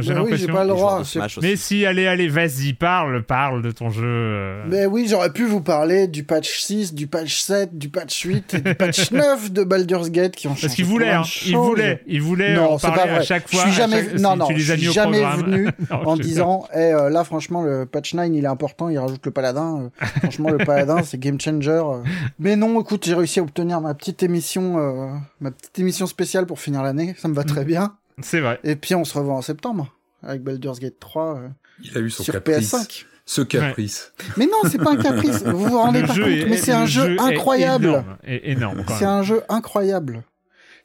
J'ai 0.00 0.14
Bah 0.14 0.20
oui, 0.22 0.36
j'ai 0.36 0.46
l'impression. 0.46 0.52
pas 0.54 0.64
le 0.64 0.70
droit. 0.70 1.02
Mais 1.42 1.56
si, 1.56 1.86
allez, 1.86 2.06
allez, 2.06 2.28
vas-y, 2.28 2.72
parle, 2.72 3.22
parle 3.22 3.62
de 3.62 3.70
ton 3.70 3.90
jeu. 3.90 4.02
euh. 4.04 4.64
Mais 4.68 4.86
oui, 4.86 5.06
j'aurais 5.08 5.32
pu 5.32 5.44
vous 5.44 5.60
parler 5.60 6.06
du 6.08 6.24
patch 6.24 6.58
6, 6.60 6.94
du 6.94 7.06
patch 7.06 7.40
7, 7.42 7.78
du 7.78 7.88
patch 7.88 8.20
8 8.22 8.54
et 8.54 8.60
du 8.60 8.74
patch 8.74 9.10
9 9.12 9.52
de 9.52 9.64
Baldur's 9.64 10.10
Gate 10.10 10.34
qui 10.36 10.46
ont 10.48 10.50
changé. 10.54 10.62
Parce 10.66 10.74
qu'il 10.74 10.84
voulait, 10.84 11.06
plein 11.06 11.20
hein, 11.20 11.22
de 11.22 11.26
il 11.46 11.52
choses. 11.52 11.66
voulait, 11.66 12.02
il 12.06 12.22
voulait 12.22 12.54
Non, 12.54 12.72
en 12.72 12.78
c'est 12.78 12.86
parler 12.88 13.02
pas 13.02 13.08
vrai. 13.08 13.18
à 13.18 13.22
chaque 13.22 13.48
fois. 13.48 13.60
Je 13.62 13.66
suis 13.68 13.76
jamais, 13.76 14.04
chaque- 14.04 14.20
non, 14.20 14.36
non, 14.36 14.46
je 14.50 14.54
suis 14.76 14.92
jamais 14.92 15.24
venu 15.36 15.68
Non, 15.90 15.96
en 16.06 16.16
disant, 16.16 16.66
eh, 16.74 16.78
euh, 16.78 17.10
là, 17.10 17.24
franchement, 17.24 17.62
le 17.62 17.86
patch 17.86 18.14
9, 18.14 18.28
il 18.32 18.44
est 18.44 18.46
important, 18.48 18.88
il 18.88 18.98
rajoute 18.98 19.24
le 19.24 19.30
paladin. 19.32 19.90
euh, 20.02 20.06
franchement, 20.20 20.50
le 20.50 20.58
paladin, 20.58 21.02
c'est 21.04 21.18
game 21.20 21.40
changer. 21.40 21.70
euh. 21.70 22.02
Mais 22.38 22.56
non, 22.56 22.80
écoute, 22.80 23.04
j'ai 23.06 23.14
réussi 23.14 23.40
à 23.40 23.42
obtenir 23.42 23.80
ma 23.80 23.94
petite 23.94 24.22
émission, 24.22 24.78
euh, 24.78 25.08
ma 25.40 25.50
petite 25.50 25.78
émission 25.78 26.06
spéciale 26.06 26.46
pour 26.46 26.58
finir 26.60 26.82
l'année. 26.82 27.14
Ça 27.18 27.28
me 27.28 27.34
va 27.34 27.44
très 27.44 27.64
bien. 27.64 27.94
C'est 28.22 28.40
vrai. 28.40 28.60
Et 28.64 28.76
puis, 28.76 28.94
on 28.94 29.04
se 29.04 29.16
revoit 29.16 29.34
en 29.34 29.42
septembre 29.42 29.94
avec 30.22 30.42
Baldur's 30.42 30.78
Gate 30.80 30.98
3 31.00 31.36
euh, 31.38 31.48
Il 31.82 31.96
a 31.98 32.00
eu 32.00 32.10
son 32.10 32.22
sur 32.22 32.32
caprice. 32.34 32.72
PS5. 32.72 33.04
Ce 33.26 33.40
caprice. 33.40 34.12
Mais 34.36 34.44
non, 34.46 34.68
c'est 34.70 34.78
pas 34.78 34.92
un 34.92 34.96
caprice. 34.96 35.42
Vous 35.46 35.58
vous 35.66 35.78
rendez 35.78 36.02
Le 36.02 36.06
pas 36.06 36.14
compte, 36.14 36.26
est- 36.26 36.46
mais 36.46 36.56
c'est 36.58 36.72
un 36.72 36.84
jeu 36.86 37.16
incroyable. 37.18 37.86
énorme, 37.86 38.16
est 38.24 38.50
énorme. 38.50 38.84
C'est 38.88 39.00
même. 39.00 39.08
un 39.14 39.22
jeu 39.22 39.42
incroyable. 39.48 40.22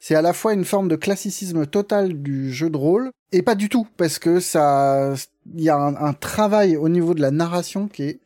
C'est 0.02 0.14
à 0.14 0.22
la 0.22 0.32
fois 0.32 0.54
une 0.54 0.64
forme 0.64 0.88
de 0.88 0.96
classicisme 0.96 1.66
total 1.66 2.22
du 2.22 2.50
jeu 2.52 2.70
de 2.70 2.76
rôle 2.78 3.10
et 3.32 3.42
pas 3.42 3.54
du 3.54 3.68
tout 3.68 3.86
parce 3.98 4.18
que 4.18 4.40
ça, 4.40 5.12
il 5.54 5.60
y 5.62 5.68
a 5.68 5.76
un, 5.76 5.94
un 5.96 6.14
travail 6.14 6.78
au 6.78 6.88
niveau 6.88 7.12
de 7.12 7.20
la 7.20 7.30
narration 7.30 7.86
qui 7.88 8.04
est 8.04 8.20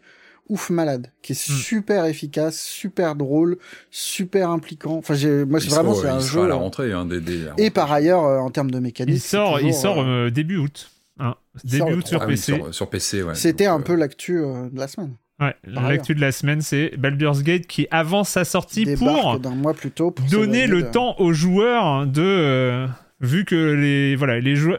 ouf 0.49 0.71
malade, 0.71 1.11
qui 1.23 1.33
est 1.33 1.49
Hmm. 1.49 1.53
super 1.55 2.05
efficace, 2.05 2.61
super 2.61 3.15
drôle, 3.15 3.57
super 3.91 4.51
impliquant. 4.51 4.97
Enfin, 4.99 5.15
j'ai, 5.15 5.45
moi, 5.45 5.61
c'est 5.61 5.69
vraiment 5.71 5.95
sera- 5.95 6.03
c'est 6.03 6.15
un 6.15 6.19
il 6.19 6.23
jeu. 6.23 6.29
sera 6.33 6.45
à 6.45 6.49
la 6.49 6.55
euh, 6.55 6.59
rentrée. 6.59 6.93
Hein, 6.93 7.07
des, 7.07 7.21
des- 7.21 7.47
Et 7.59 7.71
par 7.71 7.91
ailleurs, 7.93 8.25
euh, 8.25 8.39
en 8.39 8.51
termes 8.51 8.71
de 8.71 8.79
mécanique, 8.79 9.15
Il 9.17 9.21
sort, 9.21 9.59
il 9.61 9.67
toujours, 9.69 9.81
sort 9.81 10.01
euh, 10.01 10.27
euh, 10.27 10.31
début 10.31 10.59
août. 10.59 10.91
hein. 11.19 11.35
Début 11.65 11.95
août 11.95 12.07
sur 12.07 12.21
Ah 12.23 12.27
oui, 12.27 12.33
PC. 12.35 12.55
sur, 12.57 12.75
sur 12.75 12.91
PC, 12.91 13.23
ouais. 13.23 13.35
C'était 13.35 13.67
un 13.67 13.79
euh, 13.81 13.83
peu 13.83 13.95
l'actu 13.95 14.39
euh, 14.39 14.69
de 14.71 14.79
la 14.79 14.89
semaine. 14.89 15.13
Ouais, 15.41 15.55
l'actu 15.65 16.15
de 16.15 16.21
la 16.21 16.31
semaine, 16.31 16.61
c'est 16.61 16.93
Baldur's 16.97 17.43
Gate 17.43 17.67
qui 17.67 17.89
avance 17.91 18.29
sa 18.29 18.45
sortie 18.45 18.85
pour 18.97 19.41
d'un 19.41 19.51
mois 19.51 19.75
plus 19.75 19.91
tôt 19.91 20.13
pour 20.13 20.25
donner 20.29 20.69
le 20.69 20.83
de- 20.83 20.89
temps 20.89 21.17
aux 21.19 21.33
joueurs 21.33 22.07
de 22.07 22.23
euh, 22.23 22.87
vu 23.21 23.45
que 23.45 23.55
les 23.73 24.15
voilà 24.15 24.39
les 24.39 24.55
joueurs 24.55 24.79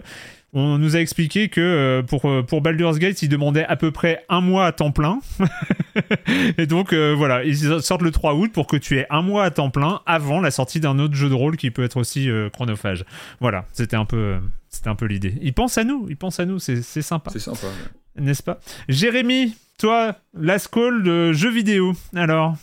on 0.56 0.77
nous 0.77 0.95
a 0.95 0.99
expliqué 0.99 1.49
que 1.49 1.60
euh, 1.60 2.02
pour 2.02 2.30
euh, 2.30 2.41
pour 2.41 2.61
Baldur's 2.61 2.98
Gate 2.98 3.22
ils 3.22 3.27
demandaient 3.27 3.65
à 3.65 3.76
peu 3.76 3.91
près 3.91 4.23
un 4.30 4.40
mois 4.40 4.65
à 4.65 4.72
temps 4.72 4.91
plein. 4.91 5.19
Et 6.57 6.65
donc 6.65 6.94
euh, 6.94 7.14
voilà 7.15 7.44
ils 7.44 7.82
sortent 7.82 8.02
le 8.02 8.11
3 8.11 8.36
août 8.36 8.52
pour 8.53 8.65
que 8.65 8.77
tu 8.77 8.98
aies 8.98 9.06
un 9.10 9.22
mois 9.22 9.44
à 9.44 9.52
temps 9.52 9.69
plein 9.69 10.02
avant 10.06 10.40
la 10.40 10.52
sortie 10.52 10.80
d'un 10.80 10.98
autre 10.98 11.14
jeu 11.14 11.27
de 11.27 11.34
rôle 11.34 11.57
qui 11.57 11.72
peut 11.72 11.84
être 11.84 11.98
aussi 11.98 12.30
euh, 12.30 12.49
chronophage. 12.49 13.03
Voilà 13.41 13.65
c'était 13.73 13.98
un 13.98 14.06
peu 14.06 14.38
c'était 14.69 14.88
un 14.88 14.95
peu 14.95 15.06
l'idée. 15.06 15.36
Ils 15.41 15.53
pensent 15.53 15.77
à 15.77 15.84
nous 15.84 16.07
ils 16.10 16.18
pensent 16.18 16.40
à 16.40 16.45
nous 16.45 16.57
c'est 16.60 16.82
c'est 16.82 17.02
sympa. 17.02 17.32
C'est 17.32 17.40
sympa. 17.40 17.68
ouais. 17.68 18.23
n'est-ce 18.23 18.41
pas? 18.41 18.60
Jérémy 18.88 19.56
toi 19.77 20.15
last 20.34 20.69
call 20.69 21.03
de 21.03 21.34
jeux 21.34 21.52
vidéo 21.52 21.94
alors? 22.15 22.56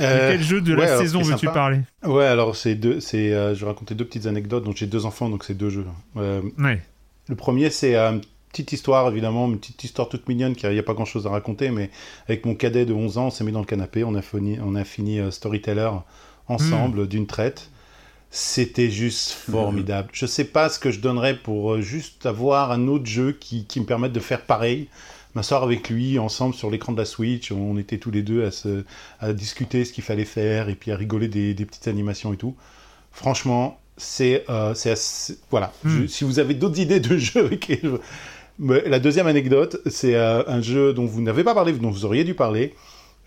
Euh, 0.00 0.32
quel 0.32 0.42
jeu 0.42 0.60
de 0.60 0.74
ouais, 0.74 0.80
la 0.80 0.92
alors, 0.92 1.02
saison 1.02 1.22
veux-tu 1.22 1.46
parler 1.46 1.80
Ouais, 2.04 2.24
alors 2.24 2.56
c'est 2.56 2.74
deux, 2.74 3.00
c'est, 3.00 3.32
euh, 3.32 3.54
je 3.54 3.60
vais 3.60 3.66
raconter 3.66 3.94
deux 3.94 4.04
petites 4.04 4.26
anecdotes. 4.26 4.64
Donc 4.64 4.76
j'ai 4.76 4.86
deux 4.86 5.04
enfants, 5.04 5.28
donc 5.28 5.44
c'est 5.44 5.54
deux 5.54 5.70
jeux. 5.70 5.86
Euh, 6.16 6.42
ouais 6.58 6.80
le 7.28 7.36
premier, 7.36 7.70
c'est 7.70 7.94
euh, 7.94 8.12
une 8.12 8.20
petite 8.50 8.72
histoire, 8.72 9.08
évidemment, 9.08 9.46
une 9.46 9.58
petite 9.58 9.84
histoire 9.84 10.08
toute 10.08 10.28
mignonne, 10.28 10.56
qui 10.56 10.66
il 10.66 10.72
n'y 10.72 10.78
a 10.78 10.82
pas 10.82 10.94
grand-chose 10.94 11.26
à 11.26 11.30
raconter, 11.30 11.70
mais 11.70 11.90
avec 12.26 12.44
mon 12.44 12.54
cadet 12.54 12.84
de 12.84 12.92
11 12.92 13.18
ans, 13.18 13.26
on 13.26 13.30
s'est 13.30 13.44
mis 13.44 13.52
dans 13.52 13.60
le 13.60 13.66
canapé, 13.66 14.02
on 14.02 14.14
a 14.14 14.22
fini, 14.22 14.58
on 14.60 14.74
a 14.74 14.84
fini 14.84 15.20
Storyteller 15.30 15.90
ensemble 16.48 17.06
d'une 17.06 17.26
traite. 17.26 17.70
C'était 18.30 18.90
juste 18.90 19.30
formidable. 19.30 20.08
Je 20.12 20.26
sais 20.26 20.44
pas 20.44 20.68
ce 20.68 20.78
que 20.78 20.90
je 20.90 21.00
donnerais 21.00 21.36
pour 21.36 21.80
juste 21.80 22.26
avoir 22.26 22.72
un 22.72 22.88
autre 22.88 23.06
jeu 23.06 23.32
qui, 23.32 23.66
qui 23.66 23.78
me 23.78 23.84
permette 23.86 24.12
de 24.12 24.20
faire 24.20 24.42
pareil. 24.42 24.88
M'asseoir 25.34 25.62
avec 25.62 25.88
lui 25.88 26.18
ensemble 26.18 26.54
sur 26.54 26.70
l'écran 26.70 26.92
de 26.92 26.98
la 26.98 27.04
Switch, 27.06 27.52
on 27.52 27.78
était 27.78 27.98
tous 27.98 28.10
les 28.10 28.22
deux 28.22 28.44
à, 28.44 28.50
se, 28.50 28.84
à 29.20 29.32
discuter 29.32 29.84
ce 29.84 29.92
qu'il 29.92 30.04
fallait 30.04 30.24
faire 30.26 30.68
et 30.68 30.74
puis 30.74 30.92
à 30.92 30.96
rigoler 30.96 31.28
des, 31.28 31.54
des 31.54 31.64
petites 31.64 31.88
animations 31.88 32.32
et 32.32 32.36
tout. 32.36 32.54
Franchement, 33.12 33.78
c'est 33.96 34.44
euh, 34.50 34.72
assez- 34.72 35.38
voilà. 35.50 35.72
Hmm. 35.84 36.02
Je- 36.02 36.06
si 36.06 36.24
vous 36.24 36.38
avez 36.38 36.54
d'autres 36.54 36.78
idées 36.80 37.00
de 37.00 37.16
jeux, 37.18 37.48
ok, 37.52 37.78
je- 37.82 37.88
Mais 38.58 38.82
la 38.86 38.98
deuxième 39.00 39.26
anecdote, 39.26 39.80
c'est 39.86 40.14
euh, 40.14 40.42
un 40.46 40.60
jeu 40.60 40.92
dont 40.92 41.06
vous 41.06 41.22
n'avez 41.22 41.44
pas 41.44 41.54
parlé, 41.54 41.72
dont 41.72 41.90
vous 41.90 42.04
auriez 42.04 42.24
dû 42.24 42.34
parler. 42.34 42.74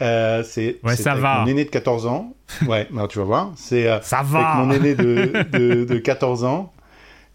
Euh, 0.02 0.44
c'est 0.44 0.77
Ouais, 0.84 0.95
c'est 0.95 1.03
ça 1.03 1.11
avec 1.14 1.23
va. 1.23 1.40
mon 1.40 1.48
aîné 1.48 1.65
de 1.65 1.69
14 1.69 2.06
ans. 2.06 2.36
Ouais, 2.68 2.88
alors 2.94 3.07
tu 3.07 3.18
vas 3.18 3.23
voir. 3.23 3.52
C'est 3.56 3.88
euh, 3.88 3.99
ça 4.02 4.19
avec 4.19 4.36
mon 4.68 4.72
aîné 4.72 4.94
de, 4.94 5.32
de, 5.52 5.86
de 5.86 5.98
14 5.99 6.44
ans. 6.44 6.72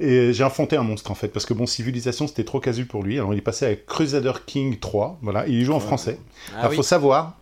Et 0.01 0.33
j'ai 0.33 0.45
enfanté 0.45 0.77
un 0.77 0.83
monstre 0.83 1.11
en 1.11 1.15
fait, 1.15 1.29
parce 1.29 1.45
que 1.45 1.53
bon, 1.53 1.67
Civilisation 1.67 2.27
c'était 2.27 2.45
trop 2.45 2.59
casu 2.59 2.87
pour 2.87 3.03
lui. 3.03 3.19
Alors 3.19 3.35
il 3.35 3.39
est 3.39 3.43
passé 3.43 3.67
à 3.67 3.75
Crusader 3.77 4.33
King 4.47 4.79
3, 4.79 5.19
voilà, 5.21 5.47
et 5.47 5.51
il 5.53 5.65
joue 5.65 5.75
en 5.75 5.81
français. 5.81 6.19
Ah 6.55 6.61
Alors 6.61 6.71
oui. 6.71 6.77
faut 6.77 6.83
savoir 6.83 7.37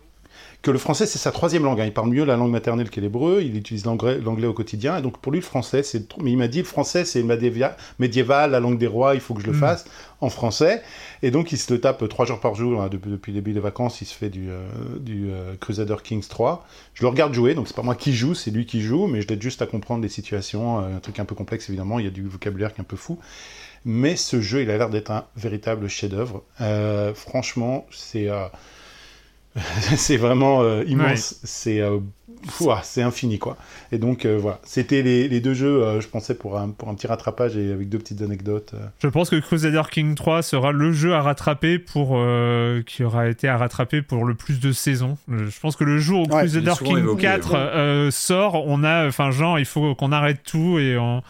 que 0.61 0.71
le 0.71 0.77
français 0.77 1.05
c'est 1.05 1.19
sa 1.19 1.31
troisième 1.31 1.63
langue. 1.63 1.79
hein. 1.79 1.85
Il 1.85 1.93
parle 1.93 2.09
mieux 2.09 2.25
la 2.25 2.35
langue 2.35 2.51
maternelle 2.51 2.89
que 2.89 2.99
l'hébreu, 2.99 3.41
il 3.41 3.55
utilise 3.55 3.85
l'anglais 3.85 4.47
au 4.47 4.51
quotidien, 4.53 4.97
et 4.97 5.01
donc 5.01 5.17
pour 5.19 5.31
lui 5.31 5.39
le 5.39 5.45
français 5.45 5.83
c'est. 5.83 6.09
trop- 6.09 6.21
Mais 6.21 6.31
il 6.31 6.37
m'a 6.37 6.49
dit 6.49 6.57
le 6.57 6.65
français 6.65 7.05
c'est 7.05 7.23
médiéval, 7.23 7.77
médiéval, 7.97 8.51
la 8.51 8.59
langue 8.59 8.77
des 8.77 8.87
rois, 8.87 9.13
il 9.15 9.21
faut 9.21 9.33
que 9.33 9.41
je 9.41 9.47
le 9.47 9.53
Mm. 9.53 9.59
fasse 9.61 9.85
en 10.21 10.29
français. 10.29 10.81
Et 11.21 11.31
donc 11.31 11.51
il 11.51 11.57
se 11.57 11.73
le 11.73 11.79
tape 11.79 12.07
trois 12.09 12.25
jours 12.25 12.39
par 12.39 12.55
jour 12.55 12.81
hein, 12.81 12.89
depuis, 12.89 13.11
depuis 13.11 13.31
le 13.31 13.35
début 13.35 13.53
des 13.53 13.59
vacances, 13.59 14.01
il 14.01 14.05
se 14.05 14.13
fait 14.13 14.29
du, 14.29 14.49
euh, 14.49 14.67
du 14.99 15.29
euh, 15.29 15.55
Crusader 15.59 15.97
Kings 16.03 16.27
3. 16.27 16.65
Je 16.93 17.03
le 17.03 17.07
regarde 17.09 17.33
jouer, 17.33 17.55
donc 17.55 17.67
c'est 17.67 17.75
pas 17.75 17.83
moi 17.83 17.95
qui 17.95 18.13
joue, 18.13 18.33
c'est 18.33 18.51
lui 18.51 18.65
qui 18.65 18.81
joue, 18.81 19.07
mais 19.07 19.21
je 19.21 19.27
l'aide 19.27 19.41
juste 19.41 19.61
à 19.61 19.65
comprendre 19.65 20.01
les 20.01 20.09
situations, 20.09 20.79
euh, 20.79 20.97
un 20.97 20.99
truc 20.99 21.19
un 21.19 21.25
peu 21.25 21.35
complexe 21.35 21.69
évidemment, 21.69 21.99
il 21.99 22.05
y 22.05 22.07
a 22.07 22.11
du 22.11 22.27
vocabulaire 22.27 22.73
qui 22.73 22.79
est 22.79 22.81
un 22.81 22.85
peu 22.85 22.97
fou. 22.97 23.19
Mais 23.85 24.17
ce 24.17 24.41
jeu, 24.41 24.61
il 24.61 24.69
a 24.71 24.77
l'air 24.77 24.89
d'être 24.89 25.09
un 25.09 25.25
véritable 25.37 25.87
chef-d'œuvre. 25.87 26.43
Franchement, 27.15 27.87
c'est 27.91 28.27
c'est 29.95 30.17
vraiment 30.17 30.81
immense. 30.81 31.39
C'est 31.45 31.81
c'est 32.83 33.01
infini 33.01 33.39
quoi. 33.39 33.57
Et 33.91 33.97
donc 33.97 34.25
euh, 34.25 34.37
voilà, 34.39 34.59
c'était 34.63 35.01
les, 35.01 35.27
les 35.27 35.39
deux 35.39 35.53
jeux. 35.53 35.83
euh, 35.83 36.01
je 36.01 36.07
pensais 36.07 36.35
pour 36.35 36.57
un 36.57 36.69
pour 36.69 36.89
un 36.89 36.95
petit 36.95 37.07
rattrapage 37.07 37.57
et 37.57 37.71
avec 37.71 37.89
deux 37.89 37.97
petites 37.99 38.21
anecdotes. 38.21 38.71
euh. 38.73 38.87
Je 38.99 39.07
pense 39.07 39.29
que 39.29 39.35
Crusader 39.37 39.83
King 39.91 40.15
3 40.15 40.41
sera 40.41 40.71
le 40.71 40.91
jeu 40.91 41.13
à 41.13 41.21
rattraper 41.21 41.79
pour 41.79 42.13
euh, 42.15 42.81
qui 42.85 43.03
aura 43.03 43.27
été 43.29 43.47
à 43.47 43.57
rattraper 43.57 44.01
pour 44.01 44.25
le 44.25 44.35
plus 44.35 44.59
de 44.59 44.71
saisons. 44.71 45.17
Je 45.27 45.59
pense 45.59 45.75
que 45.75 45.83
le 45.83 45.97
jour 45.97 46.27
où 46.27 46.33
Ouais, 46.33 46.41
Crusader 46.41 46.73
King 46.83 46.97
évoqué, 46.97 47.21
4 47.23 47.51
ouais. 47.51 47.57
euh, 47.57 48.11
sort, 48.11 48.63
on 48.67 48.83
a 48.83 49.07
enfin 49.07 49.31
genre 49.31 49.59
il 49.59 49.65
faut 49.65 49.95
qu'on 49.95 50.11
arrête 50.11 50.41
tout 50.43 50.79
et 50.79 50.97
on 50.97 51.21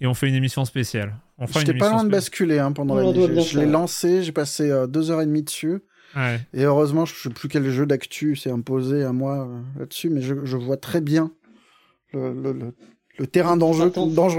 et 0.00 0.06
on 0.06 0.14
fait 0.14 0.28
une 0.28 0.34
émission 0.34 0.64
spéciale. 0.64 1.14
J'étais 1.54 1.74
pas 1.74 1.90
loin 1.90 2.04
de 2.04 2.10
basculer 2.10 2.58
hein, 2.58 2.72
pendant 2.72 2.94
la 2.96 3.04
nuit. 3.04 3.42
Je, 3.44 3.58
l'ai 3.60 3.66
lancé, 3.66 4.22
j'ai 4.22 4.32
passé 4.32 4.70
euh, 4.70 4.86
deux 4.86 5.10
heures 5.10 5.20
et 5.20 5.26
demie 5.26 5.42
dessus. 5.42 5.80
Ouais. 6.16 6.40
Et 6.54 6.64
heureusement, 6.64 7.04
je 7.04 7.14
sais 7.14 7.28
plus 7.30 7.48
quel 7.48 7.68
jeu 7.70 7.86
d'actu 7.86 8.34
s'est 8.36 8.50
imposé 8.50 9.04
à 9.04 9.12
moi 9.12 9.46
euh, 9.46 9.80
là-dessus, 9.80 10.10
mais 10.10 10.22
je, 10.22 10.34
je 10.44 10.56
vois 10.56 10.76
très 10.76 11.00
bien 11.00 11.32
le, 12.12 12.32
le, 12.32 12.52
le, 12.52 12.74
le 13.18 13.26
terrain 13.26 13.56
dangereux 13.56 13.90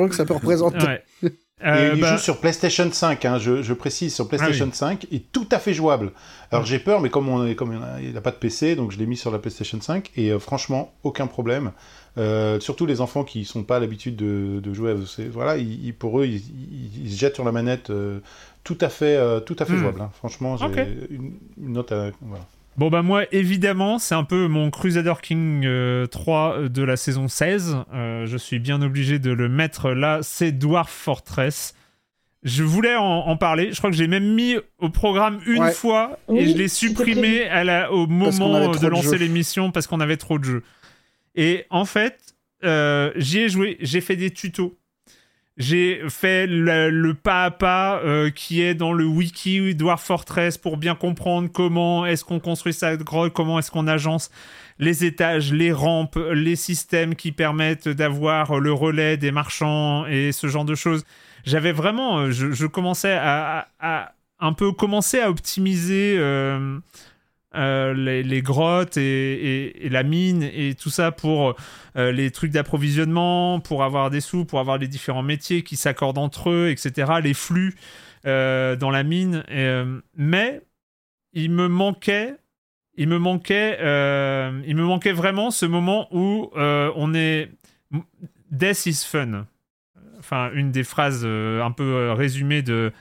que 0.10 0.16
ça 0.16 0.26
peut 0.26 0.34
représenter. 0.34 0.86
Ouais. 0.86 1.04
Et 1.62 1.66
Euh, 1.68 1.92
il 1.96 2.00
bah, 2.00 2.16
joue 2.16 2.24
sur 2.24 2.40
PlayStation 2.40 2.90
5, 2.90 3.26
hein, 3.26 3.38
je, 3.38 3.62
je 3.62 3.74
précise, 3.74 4.16
sur 4.16 4.30
PlayStation 4.30 4.70
Ah 4.72 4.74
5, 4.76 5.08
est 5.12 5.30
tout 5.34 5.48
à 5.52 5.60
fait 5.60 5.74
jouable. 5.74 6.14
Alors 6.52 6.66
j'ai 6.66 6.80
peur, 6.80 7.02
mais 7.02 7.10
comme, 7.10 7.28
on, 7.28 7.54
comme 7.54 7.78
il 8.02 8.14
n'a 8.14 8.22
pas 8.22 8.32
de 8.32 8.38
PC, 8.38 8.78
donc 8.78 8.92
je 8.94 8.98
l'ai 8.98 9.06
mis 9.06 9.18
sur 9.18 9.30
la 9.30 9.40
PlayStation 9.40 9.82
5, 9.82 10.10
et 10.16 10.32
euh, 10.32 10.40
franchement, 10.40 10.94
aucun 11.04 11.28
problème. 11.28 11.74
Euh, 12.18 12.62
surtout 12.62 12.86
les 12.86 13.02
enfants 13.02 13.26
qui 13.26 13.44
sont 13.44 13.64
pas 13.64 13.76
à 13.76 13.80
l'habitude 13.82 14.16
de, 14.16 14.62
de 14.62 14.74
jouer, 14.74 14.92
à 14.94 14.96
ces- 15.06 15.28
voilà, 15.28 15.58
ils, 15.58 15.86
ils- 15.88 15.94
pour 15.94 16.22
eux, 16.22 16.26
ils, 16.28 16.36
ils- 16.38 17.04
ils 17.08 17.12
se 17.12 17.20
jettent 17.20 17.36
sur 17.36 17.44
la 17.44 17.52
manette, 17.52 17.90
euh, 17.90 18.22
tout 18.64 18.78
à 18.82 18.90
fait, 18.90 19.16
euh, 19.18 19.40
tout 19.40 19.56
à 19.60 19.66
fait 19.66 19.74
Hmm. 19.74 19.78
jouable. 19.80 20.02
hein. 20.02 20.12
Franchement, 20.14 20.58
j'ai 20.58 20.66
une, 21.10 21.34
une 21.62 21.74
note 21.74 21.92
à, 21.92 22.12
voilà. 22.22 22.46
Bon 22.78 22.90
bah 22.90 23.02
moi 23.02 23.24
évidemment 23.34 24.00
c'est 24.00 24.16
un 24.16 24.24
peu 24.24 24.48
mon 24.48 24.70
Crusader 24.72 25.16
King 25.22 25.66
euh, 25.66 26.06
3 26.06 26.70
de 26.70 26.82
la 26.84 26.96
saison 26.96 27.28
16. 27.28 27.76
Euh, 27.94 28.26
je 28.26 28.38
suis 28.38 28.60
bien 28.60 28.82
obligé 28.82 29.20
de 29.20 29.32
le 29.32 29.50
mettre 29.50 29.92
là. 29.92 30.20
C'est 30.22 30.54
Dwarf 30.54 30.90
Fortress. 30.90 31.74
Je 32.44 32.64
voulais 32.64 32.96
en, 32.96 33.04
en 33.04 33.36
parler. 33.36 33.74
Je 33.74 33.78
crois 33.80 33.90
que 33.90 33.98
j'ai 33.98 34.08
même 34.08 34.34
mis 34.34 34.56
au 34.78 34.90
programme 34.90 35.40
une 35.46 35.64
Ouais. 35.64 35.72
fois 35.74 36.18
et 36.30 36.32
Oui, 36.32 36.52
je 36.54 36.58
l'ai 36.58 36.68
supprimé 36.70 37.40
prévu. 37.40 37.44
à 37.50 37.66
la, 37.66 37.92
au 37.92 38.08
moment 38.08 38.70
de 38.72 38.88
lancer 38.88 39.18
l'émission 39.18 39.72
parce 39.72 39.88
qu'on 39.88 40.00
avait 40.00 40.16
trop 40.16 40.40
de 40.40 40.46
jeux. 40.46 40.64
Et 41.36 41.66
en 41.70 41.84
fait, 41.84 42.34
euh, 42.64 43.12
j'y 43.18 43.40
ai 43.40 43.50
joué. 43.50 43.76
J'ai 43.82 44.00
fait 44.00 44.16
des 44.16 44.32
tutos. 44.32 44.78
J'ai 45.60 46.02
fait 46.08 46.48
le, 46.48 47.12
pas 47.14 47.44
à 47.44 47.52
pas 47.52 48.00
euh, 48.00 48.30
qui 48.30 48.62
est 48.62 48.74
dans 48.74 48.94
le 48.94 49.06
wiki 49.06 49.76
Dwarf 49.76 50.02
Fortress 50.02 50.58
pour 50.58 50.78
bien 50.78 50.96
comprendre 50.96 51.50
comment 51.52 52.06
est-ce 52.06 52.24
qu'on 52.24 52.40
construit 52.40 52.74
sa 52.74 52.96
grotte, 52.96 53.34
comment 53.34 53.60
est-ce 53.60 53.70
qu'on 53.70 53.88
agence 53.88 54.32
les 54.80 55.04
étages, 55.04 55.52
les 55.52 55.74
rampes, 55.74 56.18
les 56.34 56.56
systèmes 56.56 57.14
qui 57.14 57.34
permettent 57.34 57.90
d'avoir 57.90 58.60
le 58.62 58.72
relais 58.72 59.18
des 59.18 59.32
marchands 59.32 60.06
et 60.06 60.32
ce 60.32 60.48
genre 60.48 60.64
de 60.64 60.76
choses. 60.76 61.04
J'avais 61.44 61.74
vraiment, 61.74 62.20
euh, 62.20 62.32
je, 62.32 62.66
commençais 62.66 63.18
à 63.20 63.68
un 64.40 64.54
peu 64.54 64.72
commencer 64.72 65.20
à 65.20 65.30
optimiser 65.30 66.16
euh, 66.18 66.80
euh, 67.56 67.96
les, 67.96 68.42
grottes 68.44 68.98
et, 68.98 69.90
la 69.90 70.04
mine 70.04 70.44
et 70.44 70.76
tout 70.76 70.92
ça 70.92 71.12
pour 71.12 71.56
euh, 71.96 72.12
les 72.12 72.30
trucs 72.30 72.52
d'approvisionnement, 72.52 73.60
pour 73.60 73.84
avoir 73.84 74.12
des 74.12 74.22
sous, 74.22 74.46
pour 74.46 74.60
avoir 74.60 74.78
les 74.78 74.88
différents 74.88 75.24
métiers 75.24 75.64
qui 75.64 75.76
s'accordent 75.76 76.20
entre 76.20 76.52
eux, 76.52 76.70
etc. 76.70 77.14
Les 77.24 77.34
flux 77.34 77.76
euh, 78.28 78.76
dans 78.76 78.92
la 78.92 79.02
mine. 79.04 79.44
Mais 80.16 80.62
il 81.34 81.50
me 81.50 81.68
manquait, 81.68 82.36
il 82.96 83.08
me 83.08 83.18
manquait, 83.18 83.78
il 83.80 84.76
me 84.76 84.84
manquait 84.84 85.14
vraiment 85.14 85.50
ce 85.50 85.66
moment 85.66 86.08
où 86.12 86.52
on 86.56 87.14
est 87.16 87.50
Death 88.52 88.86
is 88.86 89.06
fun. 89.08 89.48
Enfin, 90.20 90.52
une 90.54 90.72
des 90.72 90.84
phrases 90.84 91.26
un 91.26 91.72
peu 91.72 92.12
résumées 92.12 92.62
de 92.62 92.92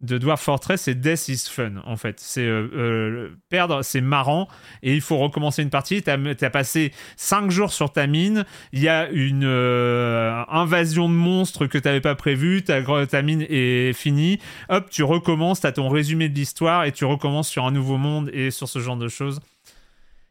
de 0.00 0.16
Dwarf 0.16 0.40
Fortress, 0.40 0.82
c'est 0.82 0.94
Death 0.94 1.28
is 1.28 1.44
fun, 1.50 1.72
en 1.84 1.96
fait. 1.96 2.20
C'est 2.20 2.46
euh, 2.46 2.68
euh, 2.74 3.28
perdre, 3.50 3.82
c'est 3.82 4.00
marrant, 4.00 4.48
et 4.82 4.94
il 4.94 5.00
faut 5.00 5.18
recommencer 5.18 5.62
une 5.62 5.70
partie. 5.70 6.02
T'as 6.02 6.16
as 6.16 6.50
passé 6.50 6.92
5 7.16 7.50
jours 7.50 7.72
sur 7.72 7.92
ta 7.92 8.06
mine, 8.06 8.44
il 8.72 8.80
y 8.80 8.88
a 8.88 9.10
une 9.10 9.44
euh, 9.44 10.42
invasion 10.48 11.08
de 11.08 11.14
monstres 11.14 11.66
que 11.66 11.76
t'avais 11.76 12.00
pas 12.00 12.14
prévu, 12.14 12.62
ta, 12.62 12.80
mine 13.22 13.44
est 13.48 13.92
finie, 13.92 14.38
hop, 14.70 14.88
tu 14.90 15.02
recommences, 15.02 15.60
t'as 15.60 15.72
ton 15.72 15.88
résumé 15.88 16.28
de 16.28 16.34
l'histoire, 16.34 16.84
et 16.84 16.92
tu 16.92 17.04
recommences 17.04 17.48
sur 17.48 17.66
un 17.66 17.70
nouveau 17.70 17.98
monde 17.98 18.30
et 18.32 18.50
sur 18.50 18.68
ce 18.68 18.78
genre 18.78 18.96
de 18.96 19.08
choses. 19.08 19.40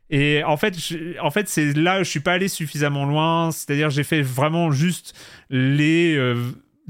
Et 0.10 0.44
en 0.44 0.58
fait, 0.58 0.76
en 1.22 1.30
fait 1.30 1.48
c'est 1.48 1.74
là 1.74 2.02
je 2.02 2.10
suis 2.10 2.20
pas 2.20 2.34
allé 2.34 2.48
suffisamment 2.48 3.06
loin. 3.06 3.52
C'est-à-dire, 3.52 3.92
j'ai 3.92 4.04
fait 4.04 4.24
vraiment 4.24 4.72
juste 4.72 5.14
les 5.52 6.18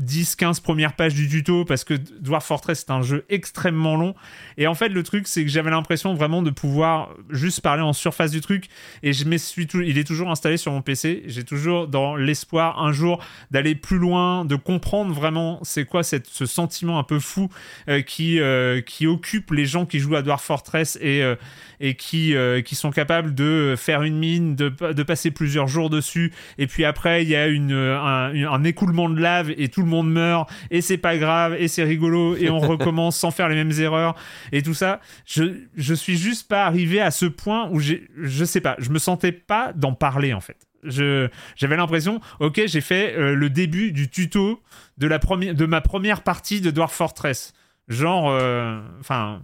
10-15 0.01 0.61
premières 0.61 0.93
pages 0.93 1.13
du 1.13 1.27
tuto 1.27 1.65
parce 1.65 1.83
que 1.83 1.93
Dwarf 2.21 2.45
Fortress 2.45 2.85
c'est 2.87 2.91
un 2.91 3.01
jeu 3.01 3.25
extrêmement 3.29 3.95
long. 3.95 4.15
Et 4.57 4.67
en 4.67 4.75
fait, 4.75 4.89
le 4.89 5.03
truc, 5.03 5.27
c'est 5.27 5.43
que 5.43 5.49
j'avais 5.49 5.69
l'impression 5.71 6.13
vraiment 6.13 6.41
de 6.41 6.49
pouvoir 6.51 7.09
juste 7.29 7.61
parler 7.61 7.81
en 7.81 7.93
surface 7.93 8.31
du 8.31 8.41
truc. 8.41 8.65
Et 9.03 9.13
je 9.13 9.25
suis 9.37 9.67
tou- 9.67 9.81
il 9.81 9.97
est 9.97 10.03
toujours 10.03 10.29
installé 10.29 10.57
sur 10.57 10.71
mon 10.71 10.81
PC. 10.81 11.23
J'ai 11.27 11.43
toujours 11.43 11.87
dans 11.87 12.15
l'espoir 12.15 12.81
un 12.81 12.91
jour 12.91 13.23
d'aller 13.51 13.75
plus 13.75 13.97
loin, 13.97 14.45
de 14.45 14.55
comprendre 14.55 15.13
vraiment 15.13 15.59
c'est 15.63 15.85
quoi 15.85 16.03
cette, 16.03 16.27
ce 16.27 16.45
sentiment 16.45 16.99
un 16.99 17.03
peu 17.03 17.19
fou 17.19 17.49
euh, 17.87 18.01
qui, 18.01 18.39
euh, 18.39 18.81
qui 18.81 19.07
occupe 19.07 19.51
les 19.51 19.65
gens 19.65 19.85
qui 19.85 19.99
jouent 19.99 20.15
à 20.15 20.21
Dwarf 20.21 20.43
Fortress 20.43 20.97
et, 21.01 21.23
euh, 21.23 21.35
et 21.79 21.95
qui, 21.95 22.35
qui 22.65 22.75
sont 22.75 22.91
capables 22.91 23.33
de 23.33 23.75
faire 23.77 24.03
une 24.03 24.17
mine, 24.17 24.55
de, 24.55 24.69
de 24.69 25.03
passer 25.03 25.31
plusieurs 25.31 25.67
jours 25.67 25.89
dessus, 25.89 26.33
et 26.57 26.67
puis 26.67 26.83
après 26.83 27.23
il 27.23 27.29
y 27.29 27.35
a 27.37 27.47
une, 27.47 27.71
un, 27.71 28.33
un 28.51 28.63
écoulement 28.65 29.09
de 29.09 29.19
lave 29.19 29.51
et 29.57 29.69
tout 29.69 29.81
le 29.81 29.87
monde 29.89 30.11
meurt, 30.11 30.49
et 30.71 30.81
c'est 30.81 30.97
pas 30.97 31.17
grave, 31.17 31.55
et 31.59 31.67
c'est 31.67 31.83
rigolo, 31.83 32.35
et 32.37 32.49
on 32.49 32.59
recommence 32.59 33.17
sans 33.17 33.31
faire 33.31 33.49
les 33.49 33.55
mêmes 33.55 33.77
erreurs, 33.79 34.15
et 34.51 34.61
tout 34.61 34.73
ça. 34.73 35.01
Je, 35.25 35.43
je 35.75 35.93
suis 35.93 36.15
juste 36.17 36.47
pas 36.47 36.65
arrivé 36.65 37.01
à 37.01 37.11
ce 37.11 37.25
point 37.25 37.69
où 37.71 37.79
j'ai, 37.79 38.07
je 38.17 38.45
sais 38.45 38.61
pas, 38.61 38.75
je 38.79 38.89
me 38.89 38.99
sentais 38.99 39.31
pas 39.33 39.73
d'en 39.73 39.93
parler 39.93 40.33
en 40.33 40.39
fait. 40.41 40.57
Je, 40.83 41.27
j'avais 41.57 41.75
l'impression, 41.75 42.21
ok, 42.39 42.61
j'ai 42.65 42.79
fait 42.81 43.13
euh, 43.17 43.35
le 43.35 43.49
début 43.49 43.91
du 43.91 44.09
tuto 44.09 44.61
de, 44.97 45.07
la 45.07 45.19
première, 45.19 45.53
de 45.53 45.65
ma 45.65 45.81
première 45.81 46.21
partie 46.23 46.61
de 46.61 46.71
Dwarf 46.71 46.93
Fortress. 46.93 47.51
Genre, 47.89 48.29
euh, 48.29 48.79
enfin, 49.01 49.41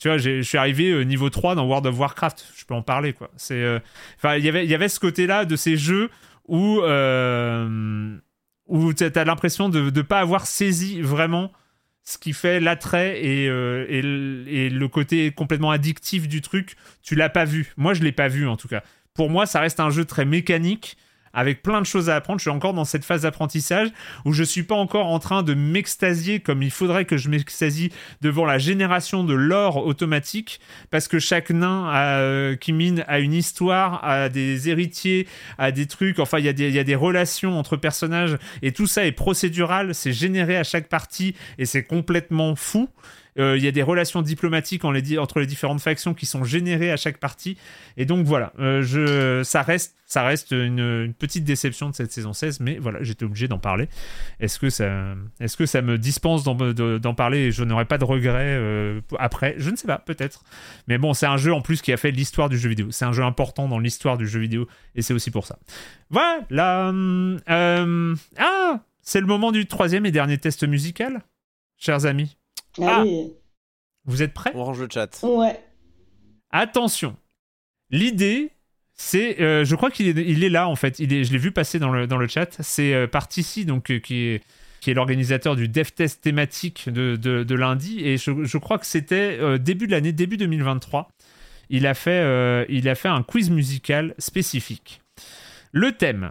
tu 0.00 0.08
vois, 0.08 0.18
je 0.18 0.42
suis 0.42 0.58
arrivé 0.58 0.90
euh, 0.90 1.02
niveau 1.02 1.30
3 1.30 1.54
dans 1.54 1.64
World 1.66 1.86
of 1.86 1.96
Warcraft. 1.98 2.44
Je 2.56 2.64
peux 2.64 2.74
en 2.74 2.82
parler, 2.82 3.12
quoi. 3.12 3.30
C'est, 3.36 3.62
euh, 3.62 3.78
enfin, 4.16 4.34
il 4.36 4.44
y 4.44 4.48
avait- 4.48 4.64
il 4.64 4.70
y 4.70 4.74
avait 4.74 4.88
ce 4.88 4.98
côté-là 4.98 5.44
de 5.44 5.54
ces 5.54 5.76
jeux 5.76 6.10
où, 6.48 6.80
euh, 6.80 8.16
où 8.68 8.92
t'as 8.92 9.20
as, 9.20 9.24
l'impression 9.24 9.68
de 9.68 9.90
ne 9.90 10.02
pas 10.02 10.20
avoir 10.20 10.46
saisi 10.46 11.00
vraiment 11.00 11.52
ce 12.04 12.16
qui 12.16 12.32
fait 12.32 12.60
l'attrait 12.60 13.22
et, 13.22 13.48
euh, 13.48 13.86
et 13.88 14.70
le 14.70 14.88
côté 14.88 15.30
complètement 15.32 15.70
addictif 15.70 16.28
du 16.28 16.40
truc. 16.40 16.76
Tu 17.02 17.14
l'as 17.14 17.28
pas 17.28 17.44
vu. 17.44 17.72
Moi, 17.76 17.92
je 17.92 18.02
l'ai 18.02 18.12
pas 18.12 18.28
vu, 18.28 18.46
en 18.48 18.56
tout 18.56 18.68
cas. 18.68 18.82
Pour 19.12 19.28
moi, 19.30 19.46
ça 19.46 19.60
reste 19.60 19.80
un 19.80 19.90
jeu 19.90 20.04
très 20.04 20.24
mécanique 20.24 20.96
avec 21.32 21.62
plein 21.62 21.80
de 21.80 21.86
choses 21.86 22.10
à 22.10 22.16
apprendre. 22.16 22.38
Je 22.38 22.42
suis 22.42 22.50
encore 22.50 22.74
dans 22.74 22.84
cette 22.84 23.04
phase 23.04 23.22
d'apprentissage 23.22 23.88
où 24.24 24.32
je 24.32 24.42
suis 24.42 24.62
pas 24.62 24.74
encore 24.74 25.06
en 25.06 25.18
train 25.18 25.42
de 25.42 25.54
m'extasier 25.54 26.40
comme 26.40 26.62
il 26.62 26.70
faudrait 26.70 27.04
que 27.04 27.16
je 27.16 27.28
m'extasie 27.28 27.90
devant 28.20 28.44
la 28.44 28.58
génération 28.58 29.24
de 29.24 29.34
l'or 29.34 29.86
automatique 29.86 30.60
parce 30.90 31.08
que 31.08 31.18
chaque 31.18 31.50
nain 31.50 31.92
euh, 31.94 32.56
qui 32.56 32.72
mine 32.72 33.04
a 33.08 33.18
une 33.18 33.32
histoire, 33.32 34.04
a 34.04 34.28
des 34.28 34.68
héritiers, 34.68 35.26
a 35.58 35.72
des 35.72 35.86
trucs. 35.86 36.18
Enfin, 36.18 36.38
il 36.38 36.44
y 36.44 36.78
a 36.78 36.84
des 36.84 36.94
relations 36.94 37.58
entre 37.58 37.76
personnages 37.76 38.36
et 38.62 38.72
tout 38.72 38.86
ça 38.86 39.06
est 39.06 39.12
procédural. 39.12 39.94
C'est 39.94 40.12
généré 40.12 40.56
à 40.56 40.64
chaque 40.64 40.88
partie 40.88 41.34
et 41.58 41.64
c'est 41.64 41.84
complètement 41.84 42.56
fou. 42.56 42.88
Euh, 43.38 43.56
Il 43.56 43.64
y 43.64 43.68
a 43.68 43.72
des 43.72 43.82
relations 43.82 44.22
diplomatiques 44.22 44.84
entre 44.84 45.40
les 45.40 45.46
différentes 45.46 45.80
factions 45.80 46.14
qui 46.14 46.26
sont 46.26 46.44
générées 46.44 46.90
à 46.90 46.96
chaque 46.96 47.18
partie. 47.18 47.56
Et 47.96 48.04
donc 48.04 48.26
voilà, 48.26 48.52
euh, 48.58 49.44
ça 49.44 49.62
reste, 49.62 50.50
une, 50.50 51.12
petite 51.18 51.44
déception 51.44 51.90
de 51.90 51.94
cette 51.94 52.12
saison 52.12 52.32
16, 52.32 52.60
mais 52.60 52.78
voilà, 52.78 53.02
j'étais 53.02 53.24
obligé 53.24 53.48
d'en 53.48 53.58
parler. 53.58 53.88
Est-ce 54.40 54.58
que 54.58 54.70
ça, 54.70 55.82
me 55.82 55.96
dispense 55.96 56.44
d'en, 56.44 56.54
de- 56.54 56.98
d'en 56.98 57.14
parler 57.14 57.38
et 57.38 57.50
je 57.52 57.64
n'aurai 57.64 57.84
pas 57.84 57.98
de 57.98 58.04
regrets 58.04 58.56
euh, 58.56 59.00
après? 59.18 59.54
Je 59.58 59.70
ne 59.70 59.76
sais 59.76 59.86
pas, 59.86 59.98
peut-être. 59.98 60.44
Mais 60.86 60.98
bon, 60.98 61.14
c'est 61.14 61.26
un 61.26 61.36
jeu 61.36 61.52
en 61.52 61.60
plus 61.60 61.82
qui 61.82 61.92
a 61.92 61.96
fait 61.96 62.10
l'histoire 62.10 62.48
du 62.48 62.58
jeu 62.58 62.68
vidéo. 62.68 62.88
C'est 62.90 63.04
un 63.04 63.12
jeu 63.12 63.22
important 63.22 63.68
dans 63.68 63.78
l'histoire 63.78 64.18
du 64.18 64.26
jeu 64.26 64.40
vidéo 64.40 64.66
et 64.94 65.02
c'est 65.02 65.14
aussi 65.14 65.30
pour 65.30 65.46
ça. 65.46 65.58
Voilà. 66.10 66.92
ah, 67.46 68.80
c'est 69.02 69.20
le 69.20 69.26
moment 69.26 69.52
du 69.52 69.66
troisième 69.66 70.06
et 70.06 70.10
dernier 70.10 70.38
test 70.38 70.64
musical, 70.64 71.22
chers 71.78 72.06
amis. 72.06 72.37
Ah. 72.80 73.00
Allez. 73.00 73.32
Vous 74.04 74.22
êtes 74.22 74.32
prêts? 74.32 74.52
On 74.54 74.64
range 74.64 74.80
le 74.80 74.88
chat. 74.90 75.20
Ouais. 75.22 75.60
Attention, 76.50 77.16
l'idée, 77.90 78.52
c'est, 78.94 79.40
euh, 79.40 79.64
je 79.64 79.74
crois 79.76 79.90
qu'il 79.90 80.08
est, 80.08 80.24
il 80.26 80.42
est 80.42 80.48
là 80.48 80.68
en 80.68 80.76
fait. 80.76 80.98
Il 80.98 81.12
est, 81.12 81.24
je 81.24 81.32
l'ai 81.32 81.38
vu 81.38 81.52
passer 81.52 81.78
dans 81.78 81.90
le 81.90 82.06
dans 82.06 82.16
le 82.16 82.26
chat. 82.26 82.56
C'est 82.60 82.94
euh, 82.94 83.06
Partici 83.06 83.64
donc 83.64 83.90
euh, 83.90 83.98
qui 83.98 84.26
est 84.26 84.42
qui 84.80 84.90
est 84.90 84.94
l'organisateur 84.94 85.56
du 85.56 85.68
Dev 85.68 85.90
Test 85.90 86.22
thématique 86.22 86.88
de, 86.88 87.16
de, 87.16 87.42
de 87.42 87.54
lundi. 87.54 88.00
Et 88.00 88.16
je, 88.16 88.44
je 88.44 88.58
crois 88.58 88.78
que 88.78 88.86
c'était 88.86 89.36
euh, 89.40 89.58
début 89.58 89.86
de 89.88 89.92
l'année, 89.92 90.12
début 90.12 90.36
2023. 90.36 91.08
Il 91.68 91.86
a, 91.86 91.94
fait, 91.94 92.20
euh, 92.22 92.64
il 92.68 92.88
a 92.88 92.94
fait 92.94 93.08
un 93.08 93.22
quiz 93.22 93.50
musical 93.50 94.14
spécifique. 94.18 95.02
Le 95.72 95.92
thème 95.92 96.30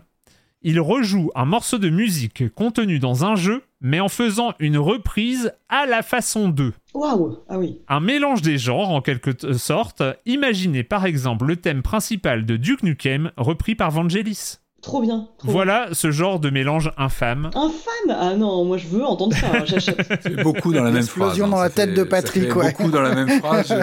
il 0.67 0.81
rejoue 0.81 1.31
un 1.33 1.45
morceau 1.45 1.77
de 1.77 1.89
musique 1.89 2.53
contenu 2.53 2.99
dans 2.99 3.23
un 3.23 3.37
jeu, 3.37 3.63
mais 3.79 4.01
en 4.01 4.09
faisant 4.09 4.53
une 4.59 4.77
reprise 4.77 5.53
à 5.69 5.85
la 5.85 6.01
façon 6.01 6.49
2. 6.49 6.73
Waouh 6.93 7.37
Ah 7.47 7.57
oui. 7.57 7.79
Un 7.87 8.01
mélange 8.01 8.41
des 8.41 8.57
genres 8.57 8.89
en 8.89 8.99
quelque 9.01 9.53
sorte. 9.53 10.03
Imaginez 10.25 10.83
par 10.83 11.05
exemple 11.05 11.45
le 11.45 11.55
thème 11.55 11.83
principal 11.83 12.45
de 12.45 12.57
Duke 12.57 12.83
Nukem 12.83 13.31
repris 13.37 13.75
par 13.75 13.91
Vangelis. 13.91 14.57
Trop 14.81 15.01
bien. 15.01 15.27
trop 15.39 15.51
Voilà 15.51 15.87
ce 15.91 16.11
genre 16.11 16.39
de 16.39 16.49
mélange 16.49 16.91
infâme. 16.97 17.49
Infâme 17.55 18.15
Ah 18.17 18.35
non, 18.35 18.63
moi 18.63 18.77
je 18.77 18.87
veux 18.87 19.03
entendre 19.03 19.35
ça, 19.35 19.47
hein, 19.53 19.63
j'achète. 19.65 19.97
C'est 20.21 20.41
beaucoup 20.43 20.71
dans 20.71 20.83
la 20.83 20.91
même 20.91 21.03
phrase. 21.03 21.29
Explosion 21.29 21.45
hein, 21.45 21.49
dans 21.49 21.61
la 21.61 21.69
tête 21.69 21.89
fait- 21.89 21.95
de 21.95 22.03
Patrick, 22.03 22.55
ouais. 22.55 22.71
Beaucoup 22.71 22.91
dans 22.91 23.01
la 23.01 23.13
même 23.15 23.29
phrase. 23.41 23.73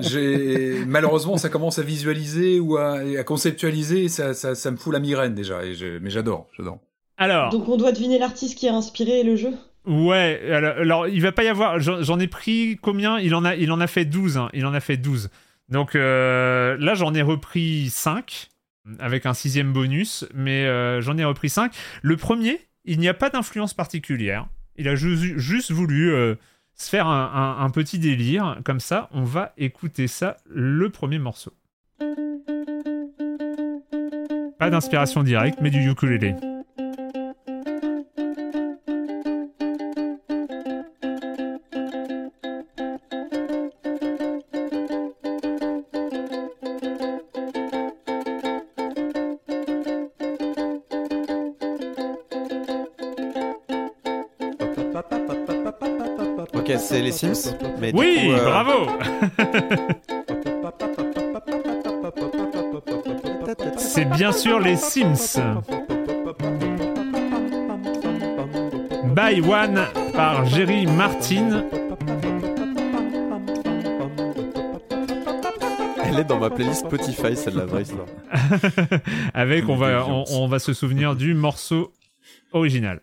J'ai- 0.00 0.84
malheureusement 0.86 1.36
ça 1.36 1.48
commence 1.48 1.78
à 1.78 1.82
visualiser 1.82 2.60
ou 2.60 2.76
à, 2.76 3.00
conceptualiser, 3.24 4.08
ça, 4.08 4.34
ça, 4.34 4.54
ça 4.54 4.70
me 4.70 4.76
fout 4.76 4.92
la 4.92 5.00
migraine 5.00 5.34
déjà. 5.34 5.64
Et 5.64 5.74
je- 5.74 5.98
mais 5.98 6.10
j'adore, 6.10 6.46
j'adore. 6.56 6.78
Alors, 7.18 7.50
Donc 7.50 7.68
on 7.68 7.76
doit 7.76 7.92
deviner 7.92 8.18
l'artiste 8.18 8.58
qui 8.58 8.68
a 8.68 8.74
inspiré 8.74 9.22
le 9.22 9.36
jeu? 9.36 9.50
Ouais, 9.86 10.40
alors, 10.50 10.76
alors, 10.78 11.08
il 11.08 11.20
va 11.22 11.32
pas 11.32 11.44
y 11.44 11.48
avoir. 11.48 11.78
J'en 11.80 12.02
j'en 12.02 12.18
ai 12.20 12.26
pris 12.28 12.78
combien? 12.80 13.18
Il 13.18 13.34
en, 13.34 13.44
a, 13.44 13.54
il 13.56 13.70
en 13.72 13.80
a 13.80 13.86
fait 13.86 14.04
12. 14.04 14.38
hein, 14.38 14.48
il 14.54 14.64
en 14.64 14.72
a 14.74 14.80
fait 14.80 14.96
12. 14.96 15.28
Donc 15.68 15.94
euh, 15.94 16.76
là, 16.78 16.94
j'en 16.94 17.12
ai 17.14 17.22
repris 17.22 17.88
5 17.90 18.48
avec 18.98 19.26
un 19.26 19.34
sixième 19.34 19.72
bonus, 19.72 20.24
mais 20.34 20.64
euh, 20.66 21.00
j'en 21.00 21.16
ai 21.18 21.24
repris 21.24 21.48
5. 21.48 21.72
Le 22.02 22.16
premier, 22.16 22.58
il 22.84 22.98
n'y 22.98 23.08
a 23.08 23.14
pas 23.14 23.30
d'influence 23.30 23.74
particulière. 23.74 24.46
Il 24.76 24.88
a 24.88 24.94
ju- 24.94 25.38
juste 25.38 25.70
voulu 25.70 26.12
euh, 26.12 26.34
se 26.74 26.88
faire 26.88 27.06
un 27.06 27.70
petit 27.70 27.98
délire. 27.98 28.58
Comme 28.64 28.80
ça, 28.80 29.08
on 29.12 29.22
va 29.24 29.52
écouter 29.58 30.08
ça, 30.08 30.36
le 30.50 30.88
premier 30.90 31.18
morceau. 31.18 31.52
Pas 34.58 34.70
d'inspiration 34.70 35.22
directe, 35.22 35.58
mais 35.60 35.70
du 35.70 35.88
ukulélé. 35.88 36.34
C'est 56.82 57.00
les 57.00 57.12
Sims. 57.12 57.54
Mais 57.80 57.92
Oui, 57.94 58.18
coup, 58.26 58.32
euh, 58.32 58.44
bravo 58.44 58.90
C'est 63.76 64.04
bien 64.06 64.32
sûr 64.32 64.58
les 64.60 64.76
Sims. 64.76 65.38
By 69.14 69.40
One 69.42 69.86
par 70.14 70.46
Jerry 70.46 70.86
Martin. 70.86 71.64
Elle 76.04 76.20
est 76.20 76.24
dans 76.24 76.38
ma 76.38 76.50
playlist 76.50 76.86
Spotify, 76.86 77.36
celle-là, 77.36 77.64
vraie 77.66 77.82
histoire. 77.82 78.06
Avec, 79.34 79.68
on 79.68 79.76
va, 79.76 80.06
on, 80.08 80.24
on 80.30 80.46
va 80.46 80.58
se 80.58 80.72
souvenir 80.72 81.14
du 81.16 81.34
morceau 81.34 81.92
original. 82.52 83.00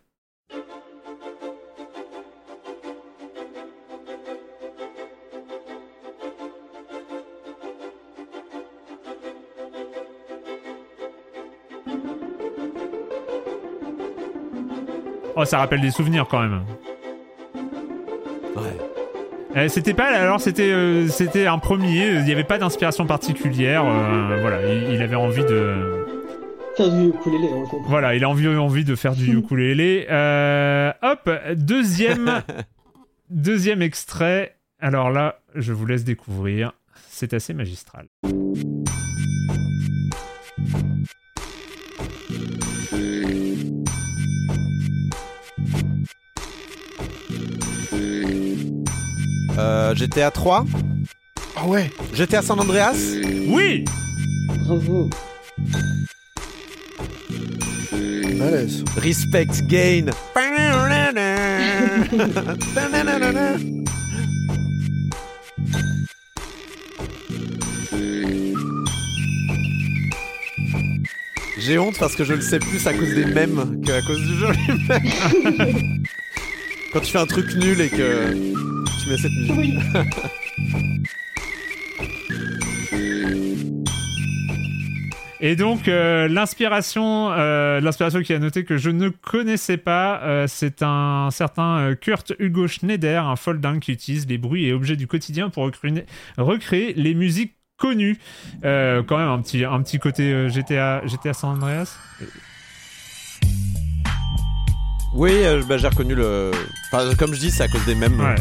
Oh, 15.41 15.45
ça 15.45 15.57
rappelle 15.60 15.80
des 15.80 15.91
souvenirs 15.91 16.28
quand 16.30 16.41
même. 16.41 16.64
Ouais. 18.57 18.76
Euh, 19.56 19.70
c'était 19.70 19.94
pas 19.94 20.07
alors 20.07 20.41
c'était 20.41 20.70
euh, 20.70 21.07
c'était 21.07 21.48
un 21.48 21.60
premier 21.60 22.07
il 22.18 22.26
n'y 22.26 22.32
avait 22.34 22.44
pas 22.44 22.57
d'inspiration 22.57 23.06
particulière 23.06 23.84
euh, 23.86 24.38
voilà 24.41 24.61
il, 24.74 24.95
il 24.95 25.02
avait 25.02 25.16
envie 25.16 25.44
de 25.45 26.06
Faire 26.78 26.90
du 26.91 27.07
ukulélé, 27.07 27.48
on 27.52 27.61
le 27.61 27.68
comprend. 27.68 27.90
voilà 27.90 28.16
il 28.16 28.24
a 28.26 28.30
envie 28.30 28.48
envie 28.49 28.84
de 28.84 28.95
faire 28.95 29.16
du 29.16 29.34
ukulélé 29.38 30.06
Euh, 30.10 30.91
hop 31.02 31.30
deuxième 31.56 32.44
deuxième 33.30 33.82
extrait 33.82 34.57
alors 34.80 35.10
là 35.10 35.40
je 35.56 35.72
vous 35.72 35.86
laisse 35.86 36.03
découvrir 36.03 36.74
c'est 37.10 37.34
assez 37.34 37.53
magistral 37.53 38.07
Euh, 49.60 49.94
GTA 49.94 50.31
3 50.31 50.65
Ah 51.57 51.68
ouais. 51.68 51.91
GTA 52.14 52.41
San 52.41 52.60
Andreas. 52.60 52.95
Oui. 53.48 53.84
Bravo. 54.65 55.10
Respect 58.95 59.48
Gain. 59.68 60.06
J'ai 71.57 71.77
honte 71.77 71.98
parce 71.99 72.15
que 72.15 72.23
je 72.23 72.34
le 72.34 72.41
sais 72.41 72.60
plus 72.60 72.88
à 72.88 72.94
cause 72.94 73.14
des 73.14 73.26
mèmes 73.26 73.81
qu'à 73.86 74.02
cause 74.03 74.22
du 74.22 74.36
jeu. 74.38 74.48
Lui-même. 74.68 76.03
Quand 76.94 77.02
tu 77.02 77.11
fais 77.11 77.19
un 77.19 77.27
truc 77.27 77.53
nul 77.56 77.81
et 77.81 77.90
que 77.90 78.34
tu 79.00 79.10
mets 79.10 79.18
cette 79.18 79.32
musique. 79.32 79.54
Oui. 79.58 79.78
Et 85.42 85.56
donc 85.56 85.88
euh, 85.88 86.28
l'inspiration, 86.28 87.32
euh, 87.32 87.80
l'inspiration 87.80 88.22
qui 88.22 88.34
a 88.34 88.40
noté 88.40 88.66
que 88.66 88.76
je 88.76 88.90
ne 88.90 89.08
connaissais 89.08 89.78
pas, 89.78 90.20
euh, 90.24 90.48
c'est 90.50 90.84
un 90.84 91.30
certain 91.32 91.96
Kurt 91.96 92.34
Hugo 92.40 92.68
Schneider, 92.68 93.26
un 93.26 93.38
folding 93.38 93.80
qui 93.80 93.94
utilise 93.94 94.28
les 94.28 94.38
bruits 94.38 94.66
et 94.66 94.74
objets 94.74 94.98
du 94.98 95.08
quotidien 95.08 95.50
pour 95.50 95.64
recréer, 95.64 96.06
recréer 96.38 96.94
les 96.94 97.14
musiques 97.14 97.54
connues. 97.80 98.20
Euh, 98.64 99.02
quand 99.02 99.18
même 99.18 99.30
un 99.30 99.42
petit, 99.42 99.66
un 99.66 99.82
petit 99.82 99.98
côté 99.98 100.32
euh, 100.32 100.50
GTA, 100.50 101.06
GTA 101.08 101.34
San 101.34 101.52
Andreas. 101.52 101.98
Oui, 105.16 105.32
euh, 105.34 105.64
bah, 105.68 105.78
j'ai 105.78 105.88
reconnu 105.88 106.14
le. 106.14 106.52
Enfin, 106.92 107.16
comme 107.16 107.34
je 107.34 107.40
dis, 107.40 107.50
c'est 107.50 107.64
à 107.64 107.68
cause 107.68 107.84
des. 107.86 107.96
Ouais. 107.96 108.36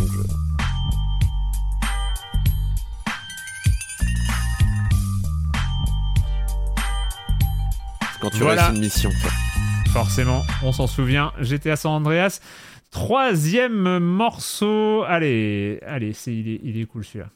Quand 8.20 8.30
tu 8.30 8.38
Voilà. 8.38 8.62
réussis 8.66 8.76
une 8.76 8.84
mission. 8.84 9.10
Forcément, 9.92 10.42
on 10.62 10.72
s'en 10.72 10.86
souvient. 10.86 11.32
GTA 11.40 11.76
San 11.76 11.92
Andreas. 11.92 12.40
Troisième 12.90 13.98
morceau. 13.98 15.04
Allez, 15.06 15.78
allez, 15.86 16.12
c'est, 16.12 16.34
il, 16.34 16.48
est, 16.48 16.60
il 16.62 16.80
est 16.80 16.86
cool 16.86 17.04
celui-là. 17.04 17.26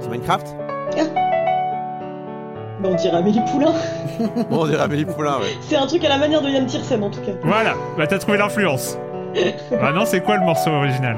C'est 0.00 0.08
Minecraft? 0.10 0.46
Bah, 2.82 2.88
on 2.90 2.94
dirait 2.94 3.16
Amélie 3.16 3.40
Poulain. 3.50 3.72
Bon, 4.50 4.62
on 4.62 4.66
dirait 4.66 4.82
Amélie 4.82 5.04
Poulain, 5.04 5.38
ouais. 5.38 5.54
C'est 5.60 5.76
un 5.76 5.86
truc 5.86 6.02
à 6.04 6.08
la 6.08 6.18
manière 6.18 6.40
de 6.42 6.48
Yann 6.48 6.64
Tiersen 6.66 7.02
en 7.02 7.10
tout 7.10 7.20
cas. 7.20 7.32
Voilà, 7.42 7.74
bah 7.98 8.06
t'as 8.06 8.18
trouvé 8.18 8.38
l'influence. 8.38 8.96
ah 9.82 9.92
non, 9.92 10.04
c'est 10.04 10.20
quoi 10.22 10.36
le 10.36 10.44
morceau 10.44 10.70
original? 10.70 11.16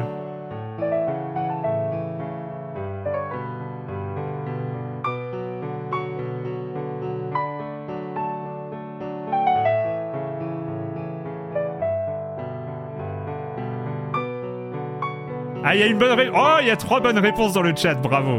Ah, 15.64 15.74
il 15.74 15.80
y 15.80 15.82
a 15.82 15.86
une 15.86 15.98
bonne 15.98 16.12
ré- 16.12 16.30
Oh, 16.34 16.56
il 16.60 16.66
y 16.68 16.70
a 16.70 16.76
trois 16.76 17.00
bonnes 17.00 17.18
réponses 17.18 17.52
dans 17.52 17.62
le 17.62 17.74
chat, 17.74 17.94
bravo. 17.94 18.38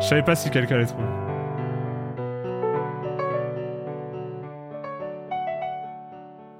Je 0.00 0.06
savais 0.06 0.22
pas 0.22 0.34
si 0.34 0.50
quelqu'un 0.50 0.76
l'avait 0.76 0.86
trouvé. 0.86 1.04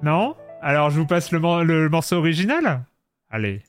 Non? 0.02 0.34
Alors, 0.64 0.90
je 0.90 1.00
vous 1.00 1.06
passe 1.06 1.32
le, 1.32 1.88
morceau 1.88 2.18
original? 2.18 2.84
Allez. 3.30 3.62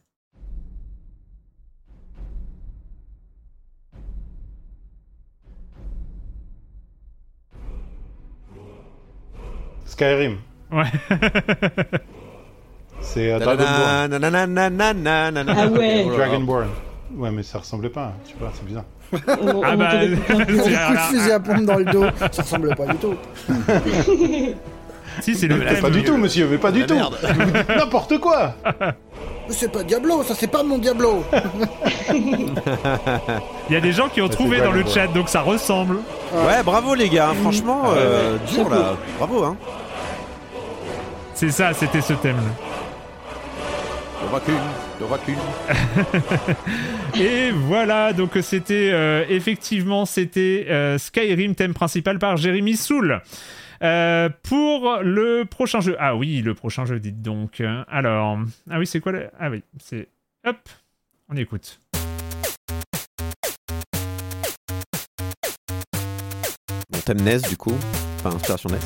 Skyrim. 9.86 10.38
Ouais. 10.72 10.84
C'est 13.02 13.32
euh, 13.34 13.40
Dragonborn. 13.40 14.11
Ouais. 15.76 16.06
Dragonborn. 16.06 16.70
Ouais, 17.15 17.32
mais 17.32 17.41
ça 17.41 17.57
ressemblait 17.57 17.90
pas, 17.90 18.06
hein. 18.06 18.14
tu 18.28 18.36
vois, 18.40 18.52
c'est 18.53 18.65
bizarre. 18.65 18.86
On, 19.14 19.64
ah 19.64 19.74
on 19.74 19.78
bah, 19.78 19.90
un 19.99 20.15
coup 20.15 21.15
de 21.15 21.32
à 21.32 21.40
pompe 21.40 21.65
dans 21.65 21.78
le 21.78 21.86
dos, 21.86 22.06
ça 22.32 22.41
ressemble 22.41 22.76
pas 22.76 22.88
du 22.88 22.98
tout 22.98 23.15
si, 25.22 25.35
c'est 25.35 25.48
le 25.48 25.57
Mais 25.57 25.65
thème. 25.65 25.81
pas 25.81 25.90
du 25.90 26.03
tout, 26.03 26.18
monsieur, 26.18 26.48
mais 26.49 26.57
pas 26.57 26.72
du 26.72 26.85
tout. 26.85 26.95
N'importe 27.69 28.18
quoi. 28.19 28.56
Mais 29.48 29.53
C'est 29.53 29.72
pas 29.72 29.84
Diablo, 29.84 30.23
ça 30.23 30.34
c'est 30.35 30.48
pas 30.48 30.64
mon 30.64 30.77
Diablo. 30.77 31.23
Il 32.14 33.73
y 33.73 33.76
a 33.76 33.81
des 33.81 33.91
gens 33.91 34.07
qui 34.10 34.22
ont 34.22 34.30
trouvé 34.30 34.60
dans 34.61 34.72
le 34.72 34.85
chat, 34.85 35.07
donc 35.07 35.30
ça 35.30 35.41
ressemble. 35.41 35.98
Ouais, 36.34 36.64
bravo 36.64 36.95
les 36.95 37.10
gars, 37.10 37.34
franchement, 37.41 37.91
euh, 37.95 38.38
dur 38.52 38.69
là. 38.69 38.95
Bravo, 39.18 39.44
hein. 39.44 39.57
C'est 41.34 41.52
ça, 41.52 41.73
c'était 41.73 42.02
ce 42.02 42.14
thème-là. 42.14 42.41
Le 44.22 44.35
recul, 45.07 45.35
le. 47.15 47.22
Et 47.22 47.52
voilà, 47.52 48.14
donc 48.14 48.31
c'était 48.41 48.91
euh, 48.94 49.26
effectivement 49.30 50.06
c'était 50.06 50.65
euh, 50.69 50.98
Skyrim 50.98 51.56
thème 51.56 51.73
principal 51.73 52.19
par 52.19 52.38
Jérémy 52.38 52.76
Soul. 52.77 53.22
Euh, 53.84 54.30
pour 54.44 55.00
le 55.02 55.44
prochain 55.44 55.82
jeu. 55.82 55.98
Ah 56.00 56.16
oui, 56.16 56.42
le 56.42 56.54
prochain 56.54 56.86
jeu, 56.86 57.00
dites 57.00 57.22
donc. 57.22 57.62
Alors, 57.90 58.40
ah 58.70 58.80
oui, 58.80 58.88
c'est 58.88 59.02
quoi 59.02 59.12
le... 59.12 59.30
Ah 59.38 59.50
oui, 59.50 59.62
c'est... 59.78 60.08
Hop, 60.46 60.58
on 61.30 61.36
écoute. 61.36 61.80
Mon 66.94 67.00
thème 67.00 67.22
NES 67.22 67.40
du 67.50 67.58
coup, 67.58 67.76
enfin 68.20 68.36
inspiration 68.36 68.70
NES. 68.70 68.78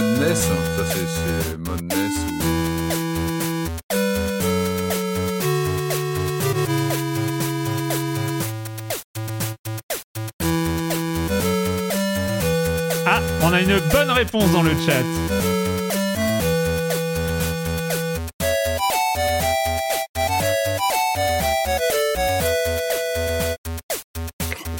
Mode 0.00 0.18
NES, 0.18 0.28
hein. 0.28 0.34
ça 0.76 0.84
c'est 0.86 1.06
c'est 1.06 1.58
mode 1.58 1.82
NES 1.82 1.94
ou... 1.94 2.40
Ah, 13.06 13.20
on 13.42 13.52
a 13.52 13.60
une 13.60 13.78
bonne 13.92 14.10
réponse 14.10 14.50
dans 14.52 14.62
le 14.62 14.70
chat. 14.86 15.02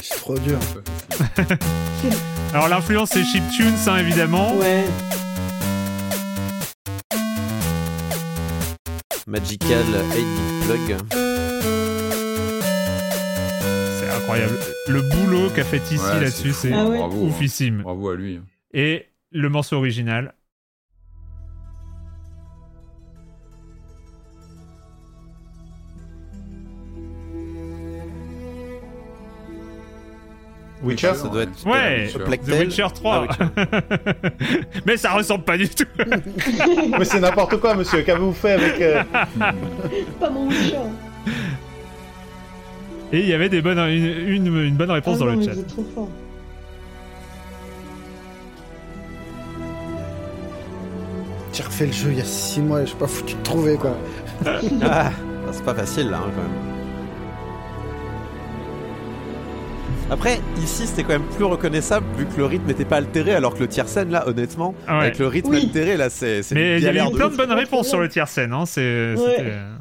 C'est 0.01 0.15
trop 0.15 0.39
dur. 0.39 0.59
Alors 2.53 2.67
l'influence 2.67 3.11
c'est 3.11 3.23
chiptunes, 3.23 3.75
hein, 3.87 3.97
évidemment. 3.97 4.55
Ouais. 4.57 4.83
Magical 9.27 9.85
8-bit 10.13 10.65
plug. 10.65 10.97
C'est 13.99 14.09
incroyable. 14.09 14.57
Le 14.87 15.01
boulot 15.01 15.49
qu'a 15.55 15.63
fait 15.63 15.77
ici 15.91 15.97
Ouais, 15.99 16.19
là-dessus, 16.21 16.51
c'est 16.53 16.73
Ah 16.73 16.85
ouais. 16.85 16.99
Hein. 16.99 17.09
oufissime. 17.13 17.81
Bravo 17.83 18.09
à 18.09 18.15
lui. 18.15 18.37
hein. 18.37 18.43
Et 18.73 19.07
le 19.31 19.47
morceau 19.49 19.77
original. 19.77 20.33
Witcher 30.83 31.13
Ça 31.13 31.27
doit 31.27 31.43
être 31.43 31.65
Ouais, 31.65 32.09
Witcher. 32.27 32.39
The. 32.57 32.59
Witcher 32.61 32.87
3. 32.93 33.27
Ah, 33.29 33.49
Mais 34.85 34.97
ça 34.97 35.11
ressemble 35.11 35.43
pas 35.43 35.57
du 35.57 35.69
tout. 35.69 35.83
Mais 36.97 37.05
c'est 37.05 37.19
n'importe 37.19 37.57
quoi, 37.57 37.75
monsieur. 37.75 38.01
Qu'avez-vous 38.01 38.33
fait 38.33 38.53
avec. 38.53 38.81
euh, 38.81 39.03
Pas 40.19 40.29
mon 40.29 40.47
Witcher. 40.47 40.77
Et 43.13 43.19
il 43.19 43.27
y 43.27 43.33
avait 43.33 43.49
des 43.49 43.61
bonnes, 43.61 43.77
une, 43.77 44.27
une- 44.47 44.63
une 44.63 44.75
bonne 44.75 44.91
réponse 44.91 45.17
Ah 45.17 45.25
dans 45.25 45.31
non, 45.31 45.37
le 45.39 45.43
chat. 45.45 45.51
trop 45.67 45.85
fort. 45.93 46.09
J'ai 51.53 51.63
refait 51.63 51.85
le 51.87 51.91
jeu 51.91 52.09
il 52.11 52.17
y 52.17 52.21
a 52.21 52.25
6 52.25 52.61
mois, 52.61 52.81
je 52.81 52.87
suis 52.87 52.95
pas 52.97 53.07
foutu 53.07 53.35
de 53.35 53.41
trouver 53.43 53.75
quoi. 53.75 53.95
Ah, 54.81 55.11
c'est 55.51 55.63
pas 55.65 55.75
facile 55.75 56.09
là 56.09 56.19
hein, 56.19 56.31
quand 56.35 56.41
même. 56.41 56.70
Après, 60.11 60.41
ici 60.57 60.87
c'était 60.87 61.03
quand 61.03 61.09
même 61.17 61.27
plus 61.35 61.45
reconnaissable 61.45 62.05
vu 62.17 62.25
que 62.25 62.35
le 62.37 62.45
rythme 62.45 62.65
n'était 62.67 62.83
pas 62.85 62.97
altéré, 62.97 63.33
alors 63.33 63.53
que 63.55 63.59
le 63.59 63.67
tiers 63.69 63.87
scène 63.87 64.11
là, 64.11 64.27
honnêtement, 64.27 64.75
Ah 64.85 64.97
ouais. 64.99 65.05
avec 65.05 65.19
le 65.19 65.27
rythme 65.27 65.51
Oui. 65.51 65.63
altéré 65.63 65.95
là, 65.95 66.09
c'est 66.09 66.43
c'est 66.43 66.53
Mais 66.53 66.77
il 66.79 66.83
y 66.83 66.87
avait 66.87 66.99
plein 67.11 67.29
de 67.29 67.37
bonnes 67.37 67.51
réponses 67.53 67.87
sur 67.87 67.99
le 67.99 68.09
tiers 68.09 68.27
scène. 68.27 68.51
Hein. 68.51 68.65
C'est, 68.65 69.15
Ouais. 69.15 69.37
euh, 69.39 69.73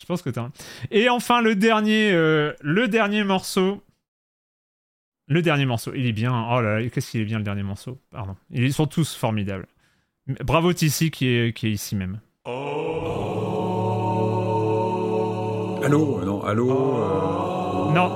Je 0.00 0.06
pense 0.06 0.22
que 0.22 0.30
t'as. 0.30 0.48
Et 0.90 1.08
enfin 1.08 1.40
le 1.40 1.54
dernier, 1.54 2.10
euh, 2.12 2.52
le 2.62 2.88
dernier 2.88 3.22
morceau. 3.22 3.80
Le 5.28 5.40
dernier 5.40 5.66
morceau, 5.66 5.92
il 5.94 6.04
est 6.06 6.12
bien. 6.12 6.32
Oh 6.50 6.60
là 6.60 6.80
là, 6.80 6.88
qu'est-ce 6.88 7.12
qu'il 7.12 7.20
est 7.20 7.24
bien 7.24 7.38
le 7.38 7.44
dernier 7.44 7.62
morceau. 7.62 7.96
Pardon. 8.10 8.34
Ils 8.50 8.72
sont 8.72 8.88
tous 8.88 9.14
formidables. 9.14 9.66
Bravo 10.44 10.72
Tissi 10.72 11.12
qui 11.12 11.28
est, 11.28 11.52
qui 11.56 11.68
est 11.68 11.70
ici 11.70 11.94
même. 11.94 12.18
Allô 15.82 16.18
euh, 16.20 16.24
Non, 16.24 16.42
allô 16.42 16.70
euh, 16.70 17.92
Non, 17.94 18.10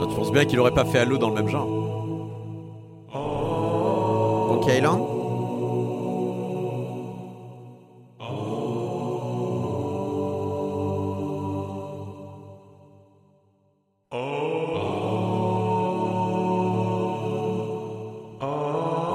Ah, 0.00 0.06
tu 0.08 0.14
penses 0.14 0.32
bien 0.32 0.44
qu'il 0.44 0.58
aurait 0.60 0.72
pas 0.72 0.84
fait 0.84 1.00
Halo 1.00 1.18
dans 1.18 1.28
le 1.28 1.34
même 1.34 1.48
genre. 1.48 1.66
Monkey 4.48 4.78
Island 4.78 5.00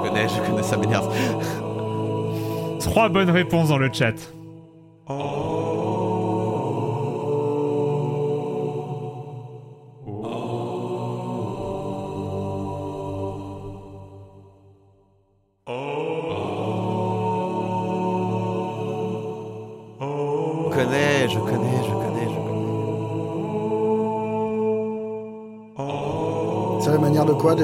Je 0.04 0.08
connais, 0.08 0.28
je 0.28 0.40
connais, 0.40 0.62
ça 0.62 0.76
m'énerve. 0.76 1.08
trois 2.80 3.08
bonnes 3.08 3.30
réponses 3.30 3.68
dans 3.68 3.78
le 3.78 3.90
chat. 3.92 4.14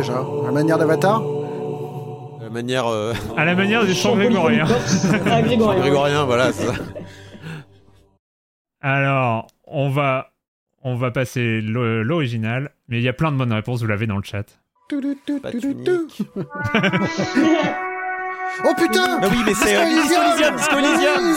Déjà 0.01 0.25
La 0.45 0.51
manière 0.51 0.79
d'Avatar 0.79 1.21
De 1.21 2.49
manière 2.51 2.87
euh, 2.87 3.13
À 3.37 3.45
la 3.45 3.55
manière 3.55 3.85
des 3.85 3.95
chants 3.95 4.17
grégoriens. 4.17 4.67
Ah, 5.31 5.43
Grégorien. 5.43 5.81
grégorien, 5.81 6.25
voilà, 6.25 6.53
c'est 6.53 6.67
ça. 6.67 6.75
Alors, 8.81 9.47
on 9.67 9.91
va, 9.91 10.31
on 10.83 10.97
va 10.97 11.11
passer 11.11 11.61
l'original, 11.61 12.71
mais 12.89 12.99
il 12.99 13.03
y 13.03 13.09
a 13.09 13.13
plein 13.13 13.31
de 13.31 13.37
bonnes 13.37 13.53
réponses, 13.53 13.83
vous 13.83 13.87
l'avez 13.87 14.07
dans 14.07 14.17
le 14.17 14.23
chat. 14.23 14.45
Oh 18.65 18.75
putain 18.77 19.21
Bah 19.21 19.29
oui, 19.31 19.39
mais 19.47 19.55
c'est. 19.55 19.77
Oh 19.77 19.81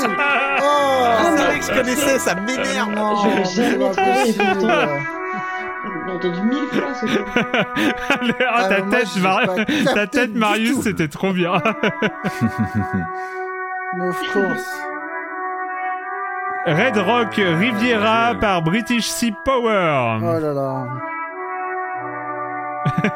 Ah, 0.10 1.34
c'est 1.38 1.44
vrai 1.46 1.60
que 1.60 1.66
je 1.66 1.72
connaissais, 1.72 2.20
ça 2.20 2.36
m'énerve. 2.36 3.46
C'est 3.46 3.64
jamais 3.64 3.78
pourtant. 4.38 5.13
J'ai 6.22 6.28
entendu 6.30 6.42
mille 6.42 6.68
fois 6.72 6.94
ce. 6.94 7.06
Ah, 8.56 8.68
ta 8.70 8.82
tête, 8.82 9.16
Mar- 9.22 9.42
ta 10.12 10.28
Marius, 10.34 10.82
c'était 10.82 11.08
trop 11.08 11.34
bien. 11.34 11.54
Mais 13.96 14.08
of 14.10 14.20
course. 14.32 14.72
Red 16.66 16.98
Rock 16.98 17.36
Riviera 17.36 18.36
par 18.40 18.62
British 18.62 19.06
Sea 19.08 19.34
Power. 19.44 20.18
Oh 20.22 20.40
là 20.40 20.54
là. 20.54 20.86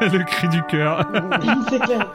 le 0.00 0.24
cri 0.24 0.48
du 0.48 0.62
cœur. 0.64 1.06
C'est 1.70 1.80
clair. 1.80 2.06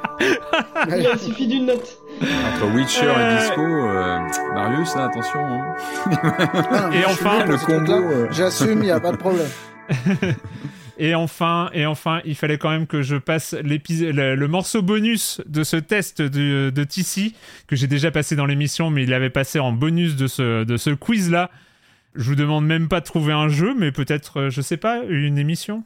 Il 0.95 1.07
a 1.07 1.17
suffi 1.17 1.47
d'une 1.47 1.65
note. 1.67 1.97
Entre 2.21 2.65
Witcher 2.75 3.07
Euh. 3.07 3.31
et 3.31 3.35
Disco, 3.39 3.61
euh, 3.61 4.19
Marius, 4.53 4.95
là, 4.95 5.05
attention. 5.05 5.39
hein. 5.39 5.75
Ah 6.11 6.81
non, 6.87 6.91
Et 6.91 7.05
enfin, 7.05 7.45
le 7.45 7.57
combo, 7.57 7.93
euh. 7.93 8.27
J'assume, 8.31 8.79
il 8.79 8.85
n'y 8.85 8.91
a 8.91 8.99
pas 8.99 9.11
de 9.11 9.17
problème. 9.17 9.47
et 10.97 11.15
enfin, 11.15 11.69
et 11.73 11.85
enfin, 11.85 12.21
il 12.25 12.35
fallait 12.35 12.57
quand 12.57 12.69
même 12.69 12.87
que 12.87 13.01
je 13.01 13.15
passe 13.15 13.53
l'épisode, 13.63 14.15
le, 14.15 14.35
le 14.35 14.47
morceau 14.47 14.81
bonus 14.81 15.41
de 15.45 15.63
ce 15.63 15.75
test 15.77 16.21
de, 16.21 16.69
de 16.69 16.83
Tissi 16.83 17.35
que 17.67 17.75
j'ai 17.75 17.87
déjà 17.87 18.11
passé 18.11 18.35
dans 18.35 18.45
l'émission, 18.45 18.89
mais 18.89 19.03
il 19.03 19.09
l'avait 19.09 19.29
passé 19.29 19.59
en 19.59 19.71
bonus 19.71 20.15
de 20.15 20.27
ce, 20.27 20.63
de 20.63 20.77
ce 20.77 20.89
quiz-là. 20.91 21.49
Je 22.15 22.23
vous 22.29 22.35
demande 22.35 22.65
même 22.65 22.87
pas 22.89 22.99
de 22.99 23.05
trouver 23.05 23.33
un 23.33 23.47
jeu, 23.49 23.73
mais 23.77 23.91
peut-être, 23.91 24.39
euh, 24.41 24.49
je 24.49 24.61
sais 24.61 24.77
pas, 24.77 25.01
une 25.09 25.37
émission. 25.39 25.83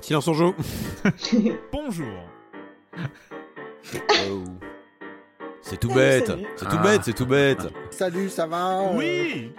Silence 0.00 0.26
on 0.26 0.34
joue. 0.34 0.54
Bonjour. 1.72 2.28
Oh. 4.28 4.44
C'est 5.60 5.78
tout 5.78 5.92
bête. 5.94 6.26
salut. 6.26 6.42
C'est 6.56 6.64
tout 6.68 6.76
Ah. 6.78 6.82
bête, 6.82 7.00
c'est 7.04 7.12
tout 7.14 7.26
bête. 7.26 7.68
Salut, 7.90 8.28
ça 8.28 8.46
va? 8.48 8.80
Euh, 8.80 8.96
Oui. 8.96 9.52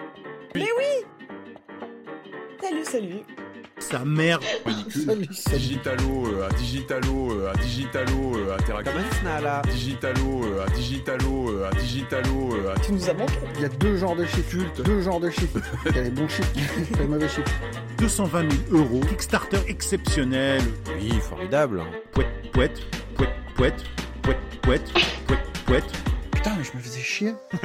Salut, 2.63 2.85
salut. 2.85 3.23
Sa 3.77 4.05
mère. 4.05 4.39
Salut, 4.89 5.27
salut. 5.33 5.57
Digitalo, 5.57 6.27
euh, 6.27 6.47
à 6.47 6.53
Digitalo, 6.53 7.31
euh, 7.31 7.51
à 7.51 7.57
Digitalo, 7.57 8.37
euh, 8.37 8.55
interactif. 8.57 8.93
Digitalo, 9.69 10.45
euh, 10.45 10.63
à 10.63 10.69
Digitalo, 10.69 11.49
euh, 11.49 11.67
à 11.69 11.75
Digitalo, 11.75 12.55
euh, 12.55 12.73
à 12.73 12.79
Tu 12.79 12.93
nous 12.93 13.09
as 13.09 13.13
manqué. 13.13 13.33
Il 13.55 13.61
y 13.63 13.65
a 13.65 13.69
deux 13.69 13.97
genres 13.97 14.15
de 14.15 14.23
chiffres. 14.23 14.81
Deux 14.81 15.01
genres 15.01 15.19
de 15.19 15.29
chiffres. 15.29 15.59
Il 15.87 15.95
y 15.95 15.99
a 15.99 16.03
les 16.03 16.09
bons 16.09 16.29
chiffres 16.29 16.53
et 16.55 16.99
les 16.99 17.07
mauvais 17.07 17.27
chiffres. 17.27 17.51
220 17.97 18.51
000 18.69 18.81
euros. 18.81 19.01
Kickstarter 19.09 19.59
exceptionnel. 19.67 20.61
Oui, 21.01 21.11
formidable. 21.19 21.83
Pouette, 22.13 22.27
pouette, 22.53 22.79
pouette, 23.17 23.29
pouette, 23.57 23.83
pouette, 24.23 24.39
pouette, 24.61 24.93
pouette, 25.27 25.63
pouette. 25.65 25.91
Putain, 26.31 26.55
mais 26.57 26.63
je 26.63 26.77
me 26.77 26.81
faisais 26.81 27.01
chier. 27.01 27.33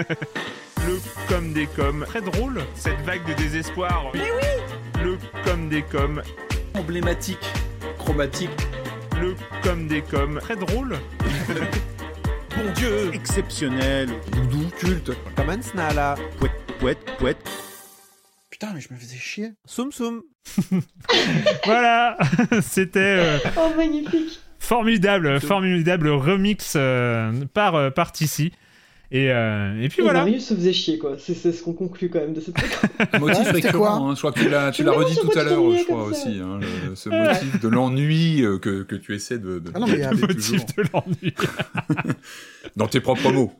Le 0.86 0.98
comme 1.28 1.52
des 1.52 1.66
coms. 1.66 2.04
Très 2.06 2.20
drôle, 2.20 2.62
cette 2.74 3.00
vague 3.02 3.24
de 3.26 3.34
désespoir. 3.34 4.10
Mais 4.14 4.20
oui 4.20 4.87
Le 5.02 5.18
comme 5.44 5.68
des 5.68 5.82
coms. 5.82 6.22
emblématique, 6.74 7.38
chromatique. 7.98 8.50
Le 9.20 9.34
comme 9.62 9.86
des 9.88 10.02
coms. 10.02 10.38
Très 10.40 10.56
drôle. 10.56 10.96
Mon 12.56 12.72
Dieu 12.72 13.10
Exceptionnel. 13.14 14.08
Doudou, 14.32 14.68
culte. 14.78 15.12
Comment 15.36 15.60
snala 15.62 16.14
Pouette, 16.38 16.52
pouette, 16.78 17.04
pouette. 17.18 17.48
Putain, 18.50 18.72
mais 18.74 18.80
je 18.80 18.92
me 18.92 18.98
faisais 18.98 19.16
chier. 19.16 19.52
Soum 19.66 19.92
soum. 19.92 20.22
voilà, 21.64 22.16
c'était 22.62 22.98
euh, 23.20 23.38
Oh, 23.56 23.70
magnifique. 23.76 24.40
formidable, 24.58 25.40
formidable 25.40 26.08
remix 26.08 26.72
euh, 26.76 27.32
par 27.54 27.74
euh, 27.76 27.90
par 27.90 28.12
Tissi. 28.12 28.52
Et, 29.10 29.30
euh, 29.32 29.80
et 29.80 29.88
puis 29.88 30.00
Et 30.00 30.02
voilà. 30.02 30.18
Marius 30.20 30.48
se 30.48 30.54
faisait 30.54 30.74
chier, 30.74 30.98
quoi. 30.98 31.16
C'est 31.18 31.32
c'est 31.32 31.52
ce 31.52 31.62
qu'on 31.62 31.72
conclut 31.72 32.10
quand 32.10 32.18
même 32.18 32.34
de 32.34 32.40
cette. 32.42 32.54
Motif 33.20 33.50
récurrent, 33.50 33.78
quoi 33.78 33.90
hein, 34.10 34.14
je 34.14 34.18
crois 34.18 34.32
que 34.32 34.40
tu 34.40 34.48
l'as, 34.50 34.70
redit 34.92 35.16
tout 35.16 35.38
à 35.38 35.44
l'heure, 35.44 35.62
je 35.78 35.84
crois 35.84 36.04
aussi, 36.04 36.38
hein, 36.42 36.60
le- 36.60 36.94
ce 36.94 37.08
motif 37.08 37.58
de 37.60 37.68
l'ennui 37.68 38.42
euh, 38.42 38.58
que, 38.58 38.82
que 38.82 38.94
tu 38.96 39.14
essaies 39.14 39.38
de, 39.38 39.60
de 39.60 39.70
Ah 39.74 39.78
non, 39.78 39.86
mais 39.86 39.94
il 39.94 40.00
y 40.00 40.02
a- 40.02 40.10
de 40.12 40.20
Motif 40.20 40.66
toujours. 40.66 40.66
de 40.76 40.82
l'ennui. 40.92 41.34
dans 42.76 42.86
tes 42.86 43.00
propres 43.00 43.32
mots, 43.32 43.52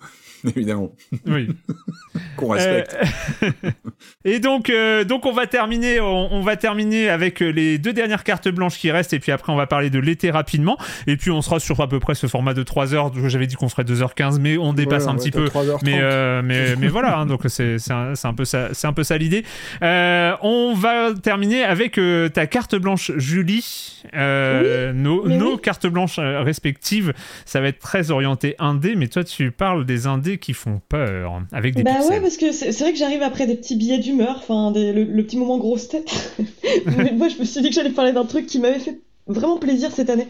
évidemment, 0.57 0.92
Oui. 1.26 1.49
qu'on 2.36 2.49
respecte. 2.49 2.97
Euh, 3.42 3.50
et 4.25 4.39
donc, 4.39 4.70
euh, 4.70 5.05
donc 5.05 5.26
on 5.26 5.33
va 5.33 5.47
terminer, 5.47 6.00
on, 6.00 6.33
on 6.33 6.42
va 6.42 6.57
terminer 6.57 7.08
avec 7.08 7.42
euh, 7.42 7.49
les 7.49 7.78
deux 7.78 7.92
dernières 7.92 8.25
cartes 8.25 8.49
blanches 8.49 8.78
qui 8.78 8.91
restent, 8.91 9.12
et 9.12 9.18
puis 9.18 9.33
après 9.33 9.52
on 9.52 9.57
va 9.57 9.67
parler 9.67 9.91
de 9.91 9.99
l'été 9.99 10.31
rapidement, 10.31 10.78
et 11.07 11.17
puis 11.17 11.31
on 11.31 11.42
sera 11.42 11.60
sur 11.60 11.81
à 11.81 11.89
peu 11.89 12.00
près 12.00 12.15
ce 12.15 12.26
format 12.26 12.55
de 12.55 12.62
3 12.62 12.94
heures. 12.94 13.12
J'avais 13.28 13.47
dit 13.47 13.57
qu'on 13.57 13.68
ferait 13.68 13.84
2h15, 13.84 14.39
mais 14.41 14.58
on 14.58 14.73
dépasse 14.73 15.07
un 15.07 15.12
ouais, 15.12 15.18
petit 15.18 15.31
peu. 15.31 15.47
3h30. 15.47 15.81
Mais, 15.84 15.99
euh, 16.00 16.42
mais, 16.44 16.76
mais 16.76 16.89
voilà, 16.89 17.18
hein, 17.18 17.26
donc 17.26 17.42
c'est 17.47 17.78
c'est 17.78 17.92
un, 17.92 18.15
c'est 18.15 18.28
un 18.28 18.34
peu 18.34 18.44
ça, 18.44 18.68
c'est 18.73 18.86
un 18.86 18.92
peu 18.92 19.05
ça 19.05 19.18
l'idée. 19.18 19.44
Euh, 19.83 20.36
on 20.42 20.75
va 20.75 21.12
terminer 21.15 21.65
avec 21.65 21.99
euh, 21.99 22.28
ta 22.28 22.47
carte 22.47 22.76
blanche, 22.76 23.12
Julie. 23.17 24.02
Euh, 24.15 24.92
nos 24.92 25.28
nos 25.28 25.55
oui. 25.55 25.60
cartes 25.60 25.86
blanches 25.86 26.18
respectives, 26.18 27.12
ça 27.44 27.60
va 27.60 27.68
être 27.68 27.78
très 27.78 28.10
orienté 28.10 28.55
indé, 28.58 28.94
mais 28.97 29.08
toi 29.08 29.25
tu 29.25 29.50
parles 29.50 29.84
des 29.84 30.07
indés 30.07 30.27
qui 30.36 30.52
font 30.52 30.81
peur 30.89 31.40
avec 31.52 31.74
des 31.74 31.82
Bah 31.82 31.92
pixels. 31.94 32.10
ouais, 32.16 32.20
parce 32.20 32.36
que 32.36 32.52
c'est 32.52 32.78
vrai 32.78 32.92
que 32.92 32.98
j'arrive 32.98 33.23
après 33.23 33.47
des 33.47 33.55
petits 33.55 33.76
billets 33.76 33.98
d'humeur, 33.98 34.36
enfin 34.39 34.73
le, 34.74 35.05
le 35.05 35.23
petit 35.24 35.36
moment 35.36 35.58
grosse 35.58 35.89
tête. 35.89 36.34
Mais 36.98 37.12
moi, 37.12 37.28
je 37.28 37.39
me 37.39 37.44
suis 37.44 37.62
dit 37.62 37.68
que 37.70 37.74
j'allais 37.74 37.90
parler 37.90 38.12
d'un 38.12 38.24
truc 38.26 38.47
qui 38.47 38.58
m'avait 38.58 38.78
fait 38.78 39.00
vraiment 39.26 39.58
plaisir 39.58 39.90
cette 39.92 40.10
année. 40.10 40.26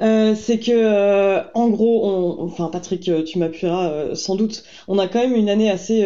Euh, 0.00 0.34
c'est 0.34 0.58
que, 0.58 0.72
euh, 0.72 1.40
en 1.54 1.68
gros, 1.68 2.06
on, 2.08 2.44
enfin 2.44 2.68
Patrick, 2.72 3.08
euh, 3.08 3.22
tu 3.22 3.38
m'appuieras 3.38 3.90
euh, 3.90 4.14
sans 4.14 4.34
doute. 4.36 4.64
On 4.88 4.98
a 4.98 5.06
quand 5.08 5.20
même 5.20 5.34
une 5.34 5.48
année 5.48 5.70
assez 5.70 6.04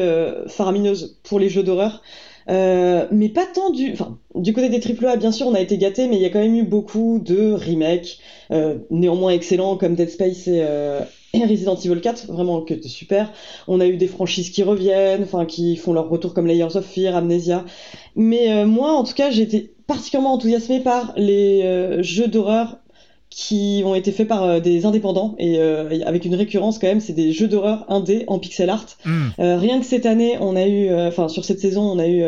faramineuse 0.49 1.19
pour 1.25 1.39
les 1.39 1.49
jeux 1.49 1.63
d'horreur. 1.63 2.03
Euh, 2.51 3.07
mais 3.11 3.31
pas 3.31 3.47
tant 3.47 3.71
du, 3.71 3.93
enfin, 3.95 4.19
du 4.35 4.53
côté 4.53 4.69
des 4.69 4.79
AAA, 4.79 5.17
bien 5.17 5.33
sûr, 5.33 5.47
on 5.47 5.55
a 5.55 5.61
été 5.61 5.79
gâtés, 5.79 6.07
mais 6.09 6.17
il 6.17 6.23
y 6.23 6.27
a 6.27 6.29
quand 6.29 6.41
même 6.41 6.55
eu 6.55 6.63
beaucoup 6.65 7.19
de 7.19 7.53
remakes, 7.53 8.19
euh, 8.51 8.77
néanmoins 8.91 9.31
excellents 9.33 9.77
comme 9.79 9.95
Dead 9.95 10.11
Space 10.11 10.47
et, 10.47 10.61
euh, 10.63 11.01
Resident 11.43 11.77
Evil 11.77 12.01
4, 12.01 12.27
vraiment 12.29 12.61
que 12.61 12.75
super. 12.89 13.33
On 13.67 13.81
a 13.81 13.87
eu 13.87 13.97
des 13.97 14.07
franchises 14.07 14.51
qui 14.51 14.63
reviennent, 14.63 15.23
enfin 15.25 15.47
qui 15.47 15.77
font 15.77 15.93
leur 15.93 16.09
retour 16.09 16.35
comme 16.35 16.47
Layers 16.47 16.77
of 16.77 16.85
Fear, 16.85 17.17
Amnesia. 17.17 17.65
Mais 18.15 18.53
euh, 18.53 18.67
moi, 18.67 18.93
en 18.93 19.05
tout 19.05 19.15
cas, 19.15 19.31
été 19.31 19.75
particulièrement 19.87 20.35
enthousiasmée 20.35 20.81
par 20.81 21.13
les 21.17 21.63
euh, 21.65 22.03
jeux 22.03 22.29
d'horreur 22.29 22.79
qui 23.37 23.83
ont 23.85 23.97
été 23.97 24.13
faits 24.13 24.29
par 24.29 24.45
euh, 24.45 24.61
des 24.61 24.87
indépendants 24.87 25.35
et 25.39 25.59
euh, 25.59 25.89
avec 26.07 26.25
une 26.25 26.37
récurrence 26.37 26.79
quand 26.79 26.87
même, 26.87 27.01
c'est 27.01 27.13
des 27.15 27.33
jeux 27.33 27.49
d'horreur 27.49 27.85
indés 27.89 28.23
en 28.29 28.39
pixel 28.39 28.71
art. 28.71 28.87
Hmm. 29.05 29.29
Euh, 29.41 29.59
rien 29.59 29.81
que 29.81 29.87
cette 29.87 30.07
année, 30.07 30.37
on 30.41 30.55
a 30.55 30.67
eu, 30.69 30.95
enfin 30.95 31.27
sur 31.29 31.45
cette 31.45 31.59
saison, 31.59 31.83
on 31.83 31.99
a 31.99 32.07
eu 32.07 32.23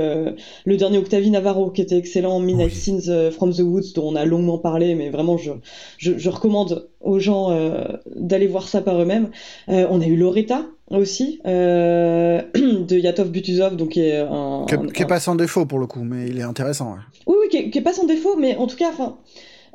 le 0.65 0.77
dernier 0.77 0.99
Octavie 0.99 1.31
Navarro 1.31 1.71
qui 1.71 1.81
était 1.81 1.97
excellent, 1.97 2.41
Midnight 2.41 2.73
Oui. 2.73 3.01
Scenes 3.01 3.31
from 3.31 3.53
the 3.55 3.61
Woods 3.61 3.93
dont 3.95 4.09
on 4.09 4.17
a 4.17 4.25
longuement 4.25 4.59
parlé, 4.59 4.97
mais 4.97 5.11
vraiment 5.11 5.37
je, 5.39 5.53
je, 5.99 6.19
je 6.19 6.29
recommande 6.29 6.89
aux 7.01 7.21
gens 7.21 7.57
d'aller 8.17 8.49
voir 8.49 8.67
ça 8.69 8.81
par 8.83 9.01
eux-mêmes. 9.01 9.31
On 9.69 10.01
a 10.01 10.07
eu 10.07 10.17
Loretta 10.17 10.63
aussi 10.91 11.41
euh, 11.47 12.43
de 12.55 12.97
Yatov 12.99 13.31
Butuzov, 13.31 13.77
donc 13.77 13.91
qui 13.91 14.01
est 14.01 14.19
un, 14.19 14.65
Qui 14.69 14.75
un- 14.75 14.85
est- 14.87 14.93
qui 14.93 15.03
est 15.03 15.07
pas 15.07 15.21
sans 15.21 15.35
défaut 15.37 15.67
pour 15.67 15.79
le 15.79 15.87
coup, 15.87 16.03
mais 16.03 16.27
il 16.29 16.39
est 16.39 16.43
intéressant. 16.43 16.93
ouais. 16.95 16.99
oui, 17.29 17.35
oui, 17.43 17.49
qui 17.51 17.57
est, 17.59 17.71
qui 17.71 17.79
est 17.79 17.83
pas 17.83 17.93
sans 17.93 18.07
défaut, 18.07 18.37
mais 18.37 18.57
en 18.57 18.67
tout 18.67 18.77
cas, 18.77 18.89
enfin. 18.93 19.17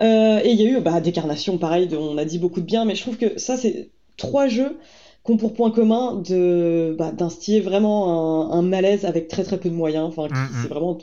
Euh, 0.02 0.40
et 0.44 0.50
il 0.52 0.62
y 0.62 0.66
a 0.66 0.70
eu 0.70 0.80
bah, 0.82 1.00
Décarnation, 1.02 1.58
pareil, 1.58 1.88
dont 1.88 2.02
on 2.14 2.18
a 2.18 2.26
dit 2.26 2.40
beaucoup 2.40 2.62
de 2.62 2.66
bien, 2.66 2.86
mais 2.86 2.96
je 2.96 3.02
trouve 3.02 3.18
que 3.18 3.38
ça, 3.40 3.58
c'est 3.58 3.90
trois 4.18 4.48
jeux 4.48 4.78
qui 5.26 5.32
ont 5.32 5.38
pour 5.38 5.54
point 5.54 5.70
commun 5.70 6.16
de 6.28 6.96
bah, 6.98 7.12
d'instiller 7.12 7.60
vraiment 7.62 8.52
un, 8.52 8.58
un 8.58 8.62
malaise 8.64 9.06
avec 9.06 9.28
très 9.28 9.44
très 9.44 9.58
peu 9.60 9.70
de 9.70 9.76
moyens. 9.76 10.06
Enfin, 10.06 10.28
Mhm. 10.32 10.50
c'est 10.62 10.68
vraiment 10.68 10.98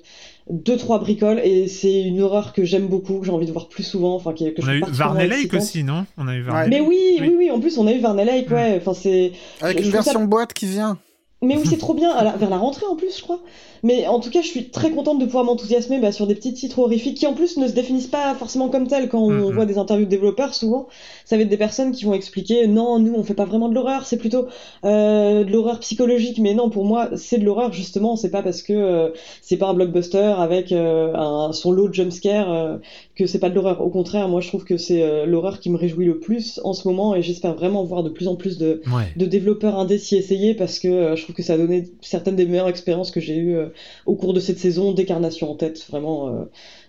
deux 0.51 0.77
trois 0.77 0.99
bricoles 0.99 1.39
et 1.44 1.68
c'est 1.68 2.02
une 2.02 2.20
horreur 2.23 2.52
que 2.52 2.65
j'aime 2.65 2.89
beaucoup, 2.89 3.20
que 3.20 3.27
j'ai 3.27 3.33
envie 3.33 3.47
de 3.47 3.52
voir 3.52 3.68
plus 3.68 3.85
souvent. 3.85 4.15
Enfin, 4.17 4.33
qui, 4.33 4.52
que 4.55 4.60
je 4.62 4.67
On 4.67 4.70
a 4.70 4.75
eu 4.77 4.83
Varney 4.91 5.28
Lake 5.28 5.55
aussi, 5.55 5.85
non? 5.85 6.05
On 6.17 6.27
a 6.27 6.35
eu. 6.35 6.43
Varney 6.43 6.68
Mais 6.70 6.81
oui, 6.81 6.99
Oui. 7.20 7.28
oui, 7.28 7.35
oui, 7.39 7.51
en 7.52 7.60
plus 7.60 7.78
on 7.78 7.86
a 7.86 7.93
eu 7.93 8.01
Varney 8.01 8.25
Lake, 8.25 8.51
ouais. 8.51 8.77
Enfin, 8.81 8.94
c'est 8.94 9.31
Avec 9.60 9.78
Je- 9.78 9.83
une 9.85 9.89
je 9.91 9.91
trouve 9.93 10.05
ça- 10.05 10.10
version 10.12 10.25
boîte 10.27 10.52
qui 10.52 10.67
vient. 10.67 10.99
mais 11.41 11.57
oui, 11.57 11.62
c'est 11.70 11.77
trop 11.78 11.94
bien, 11.94 12.10
à 12.10 12.25
la- 12.25 12.36
vers 12.36 12.51
la 12.51 12.57
rentrée 12.59 12.86
en 12.86 12.97
plus, 12.97 13.17
je 13.17 13.23
crois. 13.23 13.41
Mais 13.82 14.07
en 14.07 14.18
tout 14.20 14.31
cas, 14.31 14.42
je 14.42 14.47
suis 14.48 14.70
très 14.70 14.90
contente 14.90 15.18
de 15.18 15.24
pouvoir 15.24 15.44
m'enthousiasmer 15.44 15.98
bah, 15.98 16.12
sur 16.12 16.26
des 16.26 16.34
petits 16.34 16.52
titres 16.52 16.78
horrifiques 16.81 17.16
qui 17.16 17.26
en 17.26 17.34
plus 17.34 17.57
ne 17.57 17.66
se 17.66 17.73
définissent 17.73 18.07
pas 18.07 18.34
forcément 18.34 18.68
comme 18.68 18.86
tels. 18.86 19.08
Quand 19.08 19.20
on 19.23 19.31
Mhm. 19.31 19.55
voit 19.55 19.66
des 19.66 19.78
interviews 19.78 20.05
de 20.07 20.10
développeurs, 20.10 20.55
souvent, 20.55 20.86
ça 21.24 21.36
va 21.36 21.42
être 21.42 21.48
des 21.48 21.57
personnes 21.57 21.92
qui 21.92 22.05
vont 22.05 22.15
expliquer 22.15 22.66
non, 22.66 22.98
nous 22.98 23.15
on 23.15 23.23
fait 23.23 23.34
pas 23.34 23.44
vraiment 23.44 23.68
de 23.68 23.74
l'horreur, 23.74 24.05
c'est 24.07 24.16
plutôt 24.16 24.47
euh, 24.84 25.44
de 25.44 25.50
l'horreur 25.52 25.81
psychologique. 25.81 26.39
Mais 26.39 26.55
non, 26.55 26.70
pour 26.70 26.84
moi, 26.84 27.10
c'est 27.16 27.39
de 27.39 27.44
l'horreur 27.44 27.73
justement. 27.73 28.16
C'est 28.16 28.31
pas 28.31 28.42
parce 28.42 28.62
que 28.62 28.73
euh, 28.73 29.08
c'est 29.42 29.57
pas 29.57 29.66
un 29.68 29.74
blockbuster 29.74 30.34
avec 30.39 30.73
euh, 30.73 31.12
un, 31.15 31.52
son 31.52 31.70
lot 31.70 31.89
de 31.89 31.94
jumpscare 31.94 32.50
euh, 32.52 32.76
que 33.15 33.26
c'est 33.26 33.39
pas 33.39 33.48
de 33.50 33.55
l'horreur. 33.55 33.81
Au 33.81 33.90
contraire, 33.90 34.28
moi 34.28 34.40
je 34.40 34.48
trouve 34.48 34.65
que 34.65 34.76
c'est 34.76 35.02
euh, 35.02 35.26
l'horreur 35.26 35.58
qui 35.60 35.70
me 35.70 35.76
réjouit 35.76 36.07
le 36.07 36.18
plus 36.18 36.60
en 36.65 36.73
ce 36.73 36.86
moment 36.86 37.15
et 37.15 37.23
j'espère 37.23 37.55
vraiment 37.55 37.82
voir 37.84 38.02
de 38.02 38.10
plus 38.10 38.28
en 38.28 38.36
plus 38.36 38.58
de 38.58 38.81
Ouais. 38.92 39.12
de 39.16 39.26
développeurs 39.26 39.76
indés 39.78 39.98
s'y 39.98 40.16
essayer 40.16 40.55
parce 40.55 40.78
que 40.78 40.89
euh, 40.89 41.16
je 41.16 41.23
trouve 41.23 41.34
que 41.34 41.42
ça 41.42 41.55
a 41.55 41.57
donné 41.57 41.84
certaines 42.00 42.36
des 42.36 42.47
meilleures 42.47 42.68
expériences 42.68 43.10
que 43.10 43.20
j'ai 43.20 43.36
eues 43.36 43.57
euh, 43.57 43.67
au 44.06 44.14
cours 44.14 44.34
de 44.34 44.40
cette 44.40 44.58
saison, 44.58 44.92
Décarnation 44.92 45.50
en 45.50 45.55
tête, 45.55 45.86
vraiment, 45.90 46.28
euh, 46.28 46.44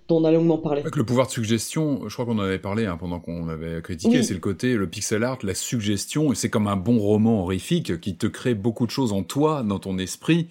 dont 0.07 0.17
on 0.17 0.23
a 0.25 0.31
longuement 0.31 0.57
parlé. 0.57 0.81
Avec 0.81 0.95
le 0.95 1.03
pouvoir 1.05 1.27
de 1.27 1.31
suggestion, 1.31 2.07
je 2.07 2.13
crois 2.13 2.25
qu'on 2.25 2.37
en 2.39 2.43
avait 2.43 2.59
parlé 2.59 2.85
hein, 2.85 2.97
pendant 2.99 3.19
qu'on 3.19 3.47
avait 3.47 3.81
critiqué, 3.81 4.17
Oui. 4.17 4.23
c'est 4.23 4.33
le 4.33 4.39
côté, 4.39 4.75
le 4.75 4.87
pixel 4.87 5.23
art, 5.23 5.37
la 5.43 5.53
suggestion, 5.55 6.31
et 6.31 6.35
c'est 6.35 6.49
comme 6.49 6.67
un 6.67 6.75
bon 6.77 6.97
roman 6.99 7.41
horrifique 7.43 7.99
qui 7.99 8.15
te 8.15 8.27
crée 8.27 8.53
beaucoup 8.55 8.85
de 8.85 8.91
choses 8.91 9.13
en 9.13 9.23
toi, 9.23 9.63
dans 9.63 9.79
ton 9.79 9.97
esprit. 9.97 10.47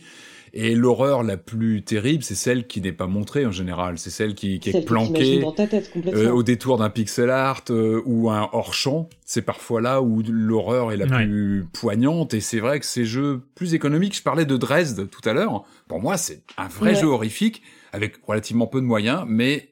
Et 0.53 0.75
l'horreur 0.75 1.23
la 1.23 1.37
plus 1.37 1.83
terrible, 1.83 2.23
c'est 2.23 2.35
celle 2.35 2.67
qui 2.67 2.81
n'est 2.81 2.93
pas 2.93 3.07
montrée 3.07 3.45
en 3.47 3.51
général, 3.53 3.99
c'est 3.99 4.11
celle 4.11 4.35
qui, 4.35 4.61
qui 4.61 4.71
est 4.71 4.85
planquée 4.85 5.41
dans 5.41 5.53
ta 5.53 5.67
tête 5.67 5.91
complètement. 5.91 6.21
euh, 6.21 6.31
au 6.33 6.43
détour 6.43 6.79
d'un 6.79 6.91
pixel 6.91 7.31
art 7.31 7.63
euh, 7.71 8.01
ou 8.07 8.31
un 8.31 8.49
hors-champ. 8.53 9.09
C'est 9.25 9.43
parfois 9.43 9.81
là 9.81 10.01
où 10.03 10.23
l'horreur 10.29 10.91
est 10.93 10.97
la 10.97 11.07
Ouais. 11.07 11.25
plus 11.27 11.67
poignante. 11.73 12.35
Et 12.35 12.41
c'est 12.41 12.61
vrai 12.61 12.81
que 12.81 12.87
ces 12.87 13.05
jeux 13.05 13.43
plus 13.55 13.75
économiques, 13.75 14.17
je 14.17 14.23
parlais 14.23 14.45
de 14.47 14.57
Dresde 14.57 15.09
tout 15.11 15.27
à 15.29 15.33
l'heure, 15.33 15.65
pour 15.87 16.01
moi 16.01 16.17
c'est 16.17 16.43
un 16.57 16.69
vrai 16.69 16.91
Ouais. 16.91 16.97
jeu 17.01 17.07
horrifique 17.07 17.63
avec 17.93 18.17
relativement 18.27 18.67
peu 18.67 18.81
de 18.81 18.87
moyens, 18.87 19.25
mais 19.27 19.69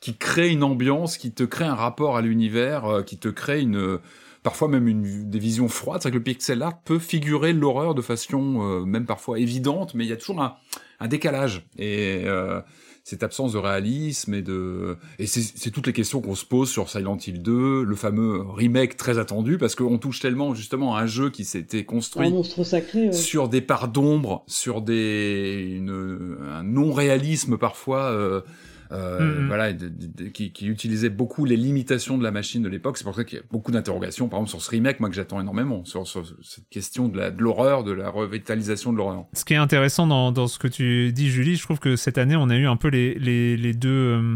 qui 0.00 0.14
crée 0.16 0.50
une 0.50 0.62
ambiance, 0.62 1.16
qui 1.18 1.32
te 1.32 1.42
crée 1.42 1.64
un 1.64 1.74
rapport 1.74 2.16
à 2.16 2.22
l'univers, 2.22 2.84
euh, 2.86 3.02
qui 3.02 3.18
te 3.18 3.28
crée 3.28 3.60
une 3.60 3.98
parfois 4.48 4.68
même 4.68 4.88
une 4.88 5.28
des 5.28 5.38
visions 5.38 5.68
froides. 5.68 6.00
C'est 6.02 6.08
que 6.08 6.16
le 6.16 6.22
pixel 6.22 6.62
art 6.62 6.80
peut 6.80 6.98
figurer 6.98 7.52
l'horreur 7.52 7.94
de 7.94 8.00
façon 8.00 8.62
euh, 8.62 8.86
même 8.86 9.04
parfois 9.04 9.38
évidente, 9.38 9.92
mais 9.92 10.06
il 10.06 10.08
y 10.08 10.12
a 10.14 10.16
toujours 10.16 10.40
un, 10.40 10.54
un 11.00 11.06
décalage. 11.06 11.66
Et 11.76 12.22
euh, 12.24 12.62
cette 13.04 13.22
absence 13.22 13.52
de 13.52 13.58
réalisme 13.58 14.32
et 14.32 14.40
de 14.40 14.96
et 15.18 15.26
c'est 15.26 15.70
toutes 15.70 15.86
les 15.86 15.92
questions 15.92 16.22
qu'on 16.22 16.34
se 16.34 16.46
pose 16.46 16.70
sur 16.70 16.88
Silent 16.88 17.18
Hill 17.18 17.42
2, 17.42 17.82
le 17.82 17.94
fameux 17.94 18.40
remake 18.40 18.96
très 18.96 19.18
attendu 19.18 19.58
parce 19.58 19.74
qu'on 19.74 19.98
touche 19.98 20.20
tellement 20.20 20.54
justement 20.54 20.96
à 20.96 21.02
un 21.02 21.06
jeu 21.06 21.28
qui 21.28 21.44
s'était 21.44 21.84
construit 21.84 22.32
sacré. 22.64 23.08
ouais. 23.08 23.12
sur 23.12 23.50
des 23.50 23.60
parts 23.60 23.88
d'ombre, 23.88 24.44
sur 24.46 24.80
des 24.80 25.74
une, 25.76 26.38
un 26.50 26.62
non 26.62 26.94
réalisme 26.94 27.58
parfois. 27.58 28.04
Euh, 28.04 28.40
euh, 28.92 29.44
voilà, 29.46 29.72
de- 29.72 29.88
de- 29.88 30.24
de- 30.24 30.28
qui, 30.28 30.52
qui 30.52 30.66
utilisait 30.66 31.10
beaucoup 31.10 31.44
les 31.44 31.56
limitations 31.56 32.16
de 32.18 32.22
la 32.24 32.30
machine 32.30 32.62
de 32.62 32.68
l'époque. 32.68 32.98
C'est 32.98 33.04
pour 33.04 33.14
ça 33.14 33.24
qu'il 33.24 33.38
y 33.38 33.40
a 33.40 33.44
beaucoup 33.50 33.70
d'interrogations, 33.72 34.28
par 34.28 34.38
exemple, 34.40 34.50
sur 34.50 34.62
ce 34.62 34.70
remake, 34.70 35.00
moi, 35.00 35.08
que 35.08 35.14
j'attends 35.14 35.40
énormément, 35.40 35.84
sur, 35.84 36.06
sur 36.06 36.24
cette 36.42 36.68
question 36.68 37.08
de 37.08 37.20
l'horreur, 37.38 37.84
de, 37.84 37.92
la 37.92 38.10
revitalisation 38.10 38.92
de 38.92 38.98
l'horreur. 38.98 39.26
Ce 39.32 39.44
qui 39.44 39.54
est 39.54 39.56
intéressant 39.56 40.06
dans, 40.06 40.32
dans 40.32 40.46
ce 40.46 40.58
que 40.58 40.68
tu 40.68 41.12
dis, 41.12 41.28
Julie, 41.28 41.56
je 41.56 41.62
trouve 41.62 41.78
que 41.80 41.96
cette 41.96 42.18
année, 42.18 42.36
on 42.36 42.48
a 42.50 42.56
eu 42.56 42.66
un 42.66 42.76
peu 42.76 42.88
les, 42.88 43.14
les, 43.14 43.56
les 43.56 43.74
deux. 43.74 43.88
euh, 43.88 44.34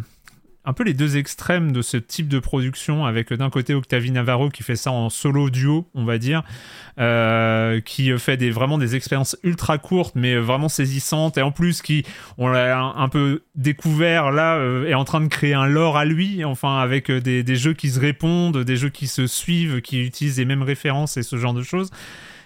un 0.64 0.72
peu 0.72 0.84
les 0.84 0.94
deux 0.94 1.16
extrêmes 1.16 1.72
de 1.72 1.82
ce 1.82 1.96
type 1.96 2.28
de 2.28 2.38
production, 2.38 3.04
avec 3.04 3.32
euh, 3.32 3.36
d'un 3.36 3.50
côté 3.50 3.74
Octavie 3.74 4.10
Navarro 4.10 4.48
qui 4.48 4.62
fait 4.62 4.76
ça 4.76 4.92
en 4.92 5.10
solo 5.10 5.50
duo, 5.50 5.88
on 5.94 6.04
va 6.04 6.18
dire, 6.18 6.42
euh, 6.98 7.80
qui 7.80 8.16
fait 8.18 8.36
des, 8.36 8.50
vraiment 8.50 8.78
des 8.78 8.94
expériences 8.94 9.36
ultra 9.42 9.78
courtes, 9.78 10.14
mais 10.14 10.36
vraiment 10.36 10.68
saisissantes, 10.68 11.38
et 11.38 11.42
en 11.42 11.50
plus 11.50 11.82
qui, 11.82 12.04
on 12.38 12.48
l'a 12.48 12.78
un, 12.78 13.08
peu 13.08 13.42
découvert 13.54 14.30
là, 14.30 14.56
euh, 14.56 14.86
est 14.86 14.94
en 14.94 15.04
train 15.04 15.20
de 15.20 15.28
créer 15.28 15.54
un 15.54 15.66
lore 15.66 15.96
à 15.96 16.04
lui, 16.04 16.44
enfin 16.44 16.78
avec 16.78 17.10
euh, 17.10 17.20
des 17.20 17.56
jeux 17.56 17.72
qui 17.72 17.88
se 17.88 18.00
répondent, 18.00 18.58
des 18.58 18.76
jeux 18.76 18.90
qui 18.90 19.06
se 19.06 19.26
suivent, 19.26 19.80
qui 19.80 20.00
utilisent 20.00 20.38
les 20.38 20.44
mêmes 20.44 20.62
références 20.62 21.16
et 21.16 21.22
ce 21.22 21.36
genre 21.36 21.54
de 21.54 21.62
choses. 21.62 21.90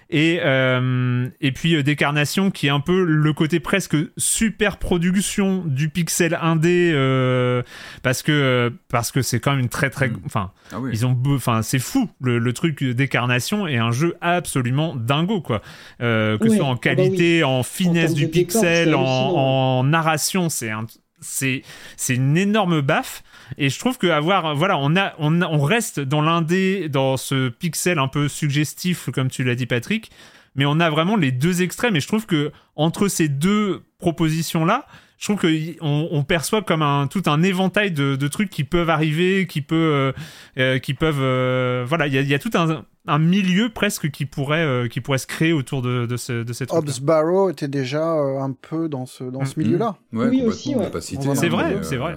Et, 0.08 0.38
euh, 0.44 1.28
et 1.40 1.50
puis 1.50 1.74
euh, 1.74 1.82
Décarnation 1.82 2.50
qui 2.52 2.68
est 2.68 2.70
un 2.70 2.78
peu 2.80 3.02
le 3.04 3.32
côté 3.32 3.58
presque 3.58 3.96
super 4.16 4.76
production 4.76 5.64
du 5.66 5.88
pixel 5.88 6.38
indé 6.40 6.92
euh, 6.94 7.62
parce 8.04 8.22
que 8.22 8.30
euh, 8.30 8.70
parce 8.88 9.10
que 9.10 9.20
c'est 9.22 9.40
quand 9.40 9.50
même 9.50 9.60
une 9.60 9.68
très 9.68 9.90
très 9.90 10.08
Mm. 10.08 10.20
enfin 10.26 10.52
Ah 10.72 10.78
oui. 10.78 10.90
ils 10.92 11.04
ont 11.06 11.20
enfin 11.30 11.62
c'est 11.62 11.80
fou 11.80 12.08
le, 12.20 12.38
le 12.38 12.52
truc 12.52 12.84
Décarnation 12.84 13.66
est 13.66 13.78
un 13.78 13.90
jeu 13.90 14.14
absolument 14.20 14.94
dingo 14.94 15.40
quoi 15.40 15.60
Euh, 16.00 16.38
que 16.38 16.44
ce 16.46 16.50
Ouais. 16.50 16.56
soit 16.58 16.66
en 16.66 16.72
Ah 16.72 16.74
bah 16.74 16.80
qualité 16.80 17.42
en 17.42 17.62
finesse 17.64 18.14
du 18.14 18.26
décor, 18.26 18.60
pixel 18.62 18.94
en, 18.94 19.00
en 19.02 19.82
narration 19.84 20.48
c'est 20.48 20.70
un 20.70 20.86
c'est 21.20 21.62
c'est 21.96 22.14
une 22.14 22.36
énorme 22.36 22.80
baffe. 22.80 23.22
Et 23.58 23.70
je 23.70 23.78
trouve 23.78 23.98
que 23.98 24.06
avoir 24.06 24.54
voilà 24.54 24.78
on 24.78 24.96
a 24.96 25.14
on 25.18 25.42
on 25.42 25.62
reste 25.62 26.00
dans 26.00 26.22
l'indé 26.22 26.88
dans 26.88 27.16
ce 27.16 27.48
pixel 27.48 27.98
un 27.98 28.08
peu 28.08 28.28
suggestif 28.28 29.10
comme 29.10 29.30
tu 29.30 29.44
l'as 29.44 29.54
dit 29.54 29.66
Patrick. 29.66 30.10
Mais 30.54 30.64
on 30.64 30.80
a 30.80 30.88
vraiment 30.88 31.16
les 31.16 31.32
deux 31.32 31.62
extrêmes. 31.62 31.96
Et 31.96 32.00
je 32.00 32.08
trouve 32.08 32.26
que 32.26 32.50
entre 32.76 33.08
ces 33.08 33.28
deux 33.28 33.84
propositions 33.98 34.64
là 34.64 34.86
je 35.18 35.24
trouve 35.26 35.38
que 35.38 35.48
on, 35.82 36.08
on 36.10 36.22
perçoit 36.24 36.62
comme 36.62 36.82
un 36.82 37.06
tout 37.06 37.22
un 37.26 37.42
éventail 37.42 37.90
de, 37.90 38.16
de 38.16 38.28
trucs 38.28 38.50
qui 38.50 38.64
peuvent 38.64 38.90
arriver 38.90 39.46
qui 39.46 39.62
peut 39.62 39.74
euh, 39.76 40.12
euh, 40.58 40.78
qui 40.78 40.94
peuvent 40.94 41.20
euh, 41.20 41.84
voilà 41.86 42.06
il 42.06 42.12
y 42.14 42.18
a, 42.18 42.20
il 42.20 42.28
y 42.28 42.34
a 42.34 42.38
tout 42.38 42.50
un, 42.54 42.84
un 43.06 43.18
milieu 43.18 43.70
presque 43.70 44.10
qui 44.10 44.26
pourrait 44.26 44.64
euh, 44.64 44.88
qui 44.88 45.00
pourrait 45.00 45.18
se 45.18 45.26
créer 45.26 45.52
autour 45.52 45.80
de, 45.82 46.06
de, 46.06 46.16
ce, 46.16 46.42
de 46.42 46.52
cette 46.52 46.72
Hobbs 46.72 47.00
Barrow 47.02 47.48
était 47.50 47.68
déjà 47.68 48.14
euh, 48.14 48.40
un 48.40 48.52
peu 48.52 48.88
dans 48.88 49.06
ce, 49.06 49.24
dans 49.24 49.44
ce 49.44 49.58
Mm. 49.58 49.62
milieu-là. 49.62 49.96
Ouais, 50.12 50.28
Oui, 50.28 50.42
aussi, 50.42 50.74
ouais. 50.74 50.90
cité, 51.00 51.22
C'est 51.34 51.46
hein, 51.46 51.48
vrai, 51.50 51.78
c'est 51.82 51.94
euh, 51.96 51.98
vrai. 51.98 52.16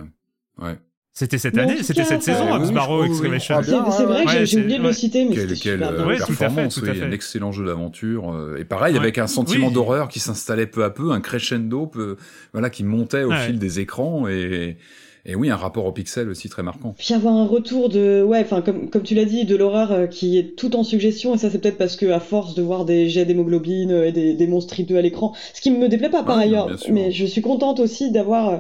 Ouais. 0.58 0.78
C'était 1.20 1.38
cette 1.38 1.56
Mais 1.56 1.62
année 1.64 1.84
c'était 1.84 2.04
cette 2.06 2.24
saison 2.24 2.46
Barrow 2.74 3.02
oui, 3.02 3.08
oui, 3.08 3.10
Exclamation 3.10 3.56
Ah, 3.58 3.64
C'est 3.64 3.72
bien, 3.72 3.92
c'est 3.92 4.06
ouais, 4.06 4.24
vrai 4.24 4.26
que 4.40 4.46
j'ai- 4.46 4.60
oublié 4.62 4.78
de 4.78 4.84
le 4.84 4.94
citer, 4.94 5.26
mais 5.26 5.36
Quelle, 5.36 5.50
c'était 5.50 5.62
quelle 5.62 5.84
euh. 5.84 6.06
Ouais, 6.08 6.16
tout 6.18 6.24
à 6.24 6.26
fait, 6.28 6.34
performance, 6.36 6.76
tout 6.76 6.86
à 6.86 6.90
oui, 6.92 6.98
fait. 6.98 7.06
un 7.06 7.12
excellent 7.12 7.52
jeu 7.52 7.66
d'aventure. 7.66 8.34
euh, 8.34 8.58
et 8.58 8.64
pareil, 8.64 8.94
Ouais. 8.94 9.00
avec 9.00 9.18
un 9.18 9.28
sentiment 9.28 9.68
Oui. 9.68 9.74
d'horreur 9.74 10.08
qui 10.08 10.20
s'installait 10.20 10.66
peu 10.68 10.84
à 10.86 10.90
peu, 10.90 11.12
un 11.12 11.20
crescendo 11.20 11.86
peu, 11.88 12.16
voilà, 12.54 12.70
qui 12.70 12.84
montait 12.84 13.24
au 13.24 13.30
Ouais. 13.32 13.46
fil 13.48 13.60
des 13.60 13.80
écrans. 13.82 14.28
Et, 14.30 14.78
et 15.26 15.36
oui, 15.36 15.50
un 15.50 15.58
rapport 15.58 15.86
au 15.86 15.92
pixel 15.92 16.30
aussi 16.30 16.48
très 16.48 16.64
marquant. 16.64 16.96
Puis 16.98 17.14
avoir 17.14 17.34
un 17.36 17.46
retour 17.46 17.90
de, 17.90 18.24
ouais, 18.24 18.40
enfin 18.40 18.62
comme 18.62 18.90
comme 18.90 19.04
tu 19.04 19.14
l'as 19.16 19.26
dit, 19.26 19.44
de 19.44 19.56
l'horreur 19.58 19.92
euh, 19.92 20.08
qui 20.08 20.38
est 20.40 20.56
tout 20.56 20.76
en 20.78 20.84
suggestion 20.84 21.36
et 21.36 21.38
ça 21.38 21.50
c'est 21.50 21.60
peut-être 21.60 21.78
parce 21.78 21.98
que 21.98 22.06
à 22.12 22.22
force 22.22 22.56
de 22.56 22.62
voir 22.62 22.86
des 22.86 23.10
jets 23.10 23.26
d'hémoglobine 23.26 23.92
euh, 23.92 24.08
et 24.08 24.12
des, 24.14 24.34
des 24.34 24.48
monstres 24.48 24.80
hideux 24.80 24.96
à 24.98 25.02
l'écran, 25.02 25.36
ce 25.54 25.60
qui 25.60 25.72
me 25.72 25.90
déplaît 25.90 26.10
pas 26.10 26.24
par 26.24 26.38
Ouais, 26.38 26.44
ailleurs, 26.44 26.68
bien 26.68 26.78
sûr. 26.78 26.94
mais 26.94 27.12
je 27.12 27.26
suis 27.26 27.42
contente 27.42 27.82
aussi 27.82 28.12
d'avoir 28.12 28.50
euh, 28.50 28.58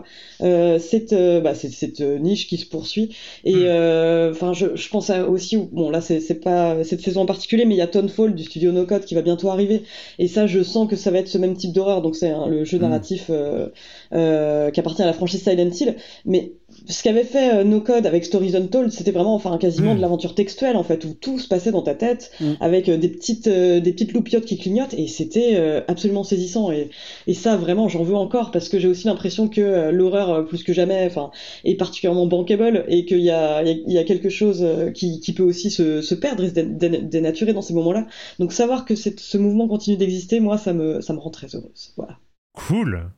cette 0.79 1.13
euh, 1.13 1.41
bah, 1.41 1.53
cette, 1.53 2.01
euh, 2.01 2.17
niche 2.17 2.47
qui 2.47 2.57
se 2.57 2.65
poursuit 2.65 3.09
et 3.43 3.53
Mm. 3.55 3.57
euh, 3.67 4.31
enfin 4.31 4.53
je, 4.53 4.75
je 4.75 4.89
pense 4.89 5.09
aussi 5.09 5.57
bon 5.57 5.89
là 5.89 6.01
c'est 6.01 6.39
pas 6.41 6.83
cette 6.83 7.01
saison 7.01 7.21
en 7.21 7.25
particulier 7.25 7.65
mais 7.65 7.75
il 7.75 7.77
y 7.77 7.81
a 7.81 7.87
Townfall 7.87 8.35
du 8.35 8.43
studio 8.43 8.71
No 8.71 8.85
Code 8.85 9.05
qui 9.05 9.15
va 9.15 9.21
bientôt 9.21 9.49
arriver 9.49 9.83
et 10.17 10.27
ça 10.27 10.47
je 10.47 10.63
sens 10.63 10.87
que 10.89 10.95
ça 10.95 11.11
va 11.11 11.19
être 11.19 11.27
ce 11.27 11.37
même 11.37 11.55
type 11.55 11.73
d'horreur 11.73 12.01
donc 12.01 12.15
c'est 12.15 12.29
hein, 12.29 12.47
le 12.47 12.63
jeu 12.63 12.77
Mm. 12.77 12.81
narratif 12.81 13.25
euh, 13.29 13.69
euh, 14.13 14.71
qui 14.71 14.79
appartient 14.79 15.01
à 15.01 15.05
la 15.05 15.13
franchise 15.13 15.43
Silent 15.43 15.69
Hill 15.71 15.95
mais 16.25 16.53
ce 16.89 17.03
qu'avait 17.03 17.23
fait 17.23 17.53
euh, 17.59 17.63
No 17.63 17.81
Code 17.81 18.05
avec 18.05 18.25
Stories 18.25 18.55
Untold, 18.55 18.91
c'était 18.91 19.11
vraiment 19.11 19.35
enfin 19.35 19.57
quasiment 19.57 19.93
de 19.95 20.01
l'aventure 20.01 20.33
textuelle 20.35 20.75
en 20.75 20.83
fait, 20.83 21.05
où 21.05 21.13
tout 21.13 21.37
se 21.39 21.47
passait 21.47 21.71
dans 21.71 21.81
ta 21.83 21.93
tête 21.95 22.31
Mm. 22.41 22.53
avec 22.59 22.89
euh, 22.89 22.97
des 22.97 23.09
petites 23.09 23.47
euh, 23.47 23.79
des 23.79 23.91
petites 23.93 24.13
loupiottes 24.13 24.45
qui 24.45 24.57
clignotent 24.57 24.93
et 24.95 25.07
c'était 25.07 25.55
euh, 25.55 25.81
absolument 25.87 26.23
saisissant 26.23 26.71
et 26.71 26.89
et 27.27 27.33
ça 27.33 27.55
vraiment 27.57 27.87
j'en 27.87 28.03
veux 28.03 28.15
encore 28.15 28.51
parce 28.51 28.69
que 28.69 28.79
j'ai 28.79 28.87
aussi 28.87 29.07
l'impression 29.07 29.47
que 29.47 29.61
euh, 29.61 29.91
l'horreur 29.91 30.45
plus 30.47 30.63
que 30.63 30.73
jamais 30.73 31.05
enfin 31.05 31.31
est 31.63 31.75
particulièrement 31.75 32.25
bankable 32.25 32.85
et 32.87 33.05
qu'il 33.05 33.19
y 33.21 33.29
a 33.29 33.61
il 33.63 33.83
y 33.87 33.93
y 33.93 33.97
a 33.97 34.03
quelque 34.03 34.29
chose 34.29 34.63
euh, 34.63 34.91
qui 34.91 35.19
qui 35.19 35.33
peut 35.33 35.43
aussi 35.43 35.69
se 35.71 36.01
se 36.01 36.15
perdre 36.15 36.43
et 36.43 36.49
se 36.49 36.53
dé- 36.53 36.63
dé- 36.63 37.01
dénaturer 37.01 37.53
dans 37.53 37.61
ces 37.61 37.73
moments-là. 37.73 38.07
Donc 38.39 38.51
savoir 38.53 38.85
que 38.85 38.95
ce 38.95 39.37
mouvement 39.37 39.67
continue 39.67 39.97
d'exister, 39.97 40.39
moi 40.39 40.57
ça 40.57 40.73
me 40.73 41.01
ça 41.01 41.13
me 41.13 41.19
rend 41.19 41.29
très 41.29 41.47
heureuse. 41.55 41.93
Voilà. 41.97 42.17
Cool. 42.53 43.11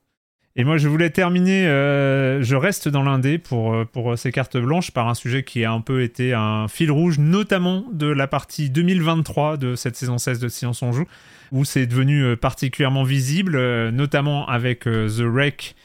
Et 0.58 0.66
moi, 0.66 0.78
je 0.78 0.90
voulais 0.90 1.10
terminer. 1.10 1.66
euh, 1.68 2.42
je 2.44 2.56
reste 2.58 2.90
dans 2.90 3.04
l'indé 3.04 3.38
pour, 3.38 3.74
euh, 3.74 3.86
pour 3.86 4.18
ces 4.18 4.34
cartes 4.34 4.58
blanches 4.58 4.92
par 4.92 5.08
un 5.08 5.14
sujet 5.14 5.44
qui 5.44 5.64
a 5.64 5.72
un 5.72 5.80
peu 5.80 6.02
été 6.04 6.34
un 6.34 6.68
fil 6.68 6.92
rouge, 6.92 7.20
notamment 7.20 7.86
de 7.94 8.08
la 8.08 8.28
partie 8.28 8.70
2023 8.70 9.56
de 9.56 9.76
cette 9.76 9.96
saison 9.96 10.18
16 10.18 10.40
de 10.40 10.50
Silence 10.50 10.82
on 10.82 10.92
Joue, 10.92 11.06
où 11.54 11.64
c'est 11.64 11.86
devenu 11.86 12.24
euh, 12.24 12.36
particulièrement 12.36 13.04
visible, 13.04 13.56
euh, 13.56 13.92
notamment 13.92 14.46
avec 14.46 14.88
euh, 14.88 15.08
The 15.08 15.22
Wreck 15.22 15.76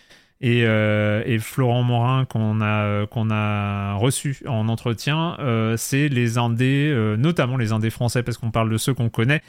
et, 0.41 0.65
euh, 0.67 1.23
et 1.27 1.39
Florent 1.39 1.85
Morin 1.85 2.25
qu'on 2.25 2.61
a, 2.61 2.85
euh, 2.86 3.07
qu'on 3.07 3.31
a 3.31 3.95
reçu 3.95 4.36
en 4.49 4.69
entretien. 4.69 5.36
euh, 5.39 5.77
c'est 5.77 6.09
les 6.09 6.39
indés, 6.39 6.91
euh, 6.93 7.17
notamment 7.17 7.57
les 7.57 7.70
indés 7.70 7.91
français, 7.91 8.25
parce 8.25 8.36
qu'on 8.36 8.51
parle 8.51 8.70
de 8.70 8.78
ceux 8.78 8.95
qu'on 8.95 9.11
connaît. 9.11 9.43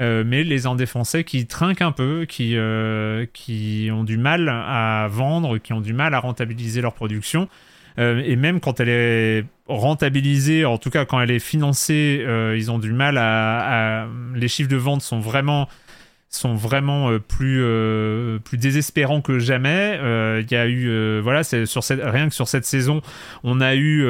Euh, 0.00 0.24
mais 0.26 0.42
les 0.42 0.66
indés 0.66 0.86
français 0.86 1.24
qui 1.24 1.46
trinquent 1.46 1.82
un 1.82 1.92
peu, 1.92 2.24
qui, 2.26 2.56
euh, 2.56 3.26
qui 3.32 3.90
ont 3.92 4.04
du 4.04 4.16
mal 4.16 4.48
à 4.48 5.06
vendre, 5.10 5.58
qui 5.58 5.72
ont 5.72 5.80
du 5.80 5.92
mal 5.92 6.14
à 6.14 6.20
rentabiliser 6.20 6.80
leur 6.80 6.94
production. 6.94 7.48
Euh, 7.98 8.22
et 8.24 8.36
même 8.36 8.60
quand 8.60 8.80
elle 8.80 8.88
est 8.88 9.44
rentabilisée, 9.68 10.64
en 10.64 10.78
tout 10.78 10.88
cas 10.88 11.04
quand 11.04 11.20
elle 11.20 11.30
est 11.30 11.38
financée, 11.38 12.24
ils 12.56 12.70
ont 12.70 12.78
du 12.78 12.92
mal 12.92 13.18
à, 13.18 14.06
Les 14.34 14.48
chiffres 14.48 14.70
de 14.70 14.76
vente 14.76 15.02
sont 15.02 15.20
vraiment 15.20 15.68
sont 16.34 16.54
vraiment 16.54 17.10
plus 17.18 17.62
plus 18.42 18.56
désespérants 18.56 19.20
que 19.20 19.38
jamais. 19.38 19.98
Il 20.40 20.50
y 20.50 20.56
a 20.56 20.66
eu 20.66 21.20
voilà, 21.20 21.44
sur 21.44 21.84
cette 21.84 22.00
rien 22.02 22.30
que 22.30 22.34
sur 22.34 22.48
cette 22.48 22.64
saison, 22.64 23.02
on 23.44 23.60
a 23.60 23.74
eu 23.74 24.06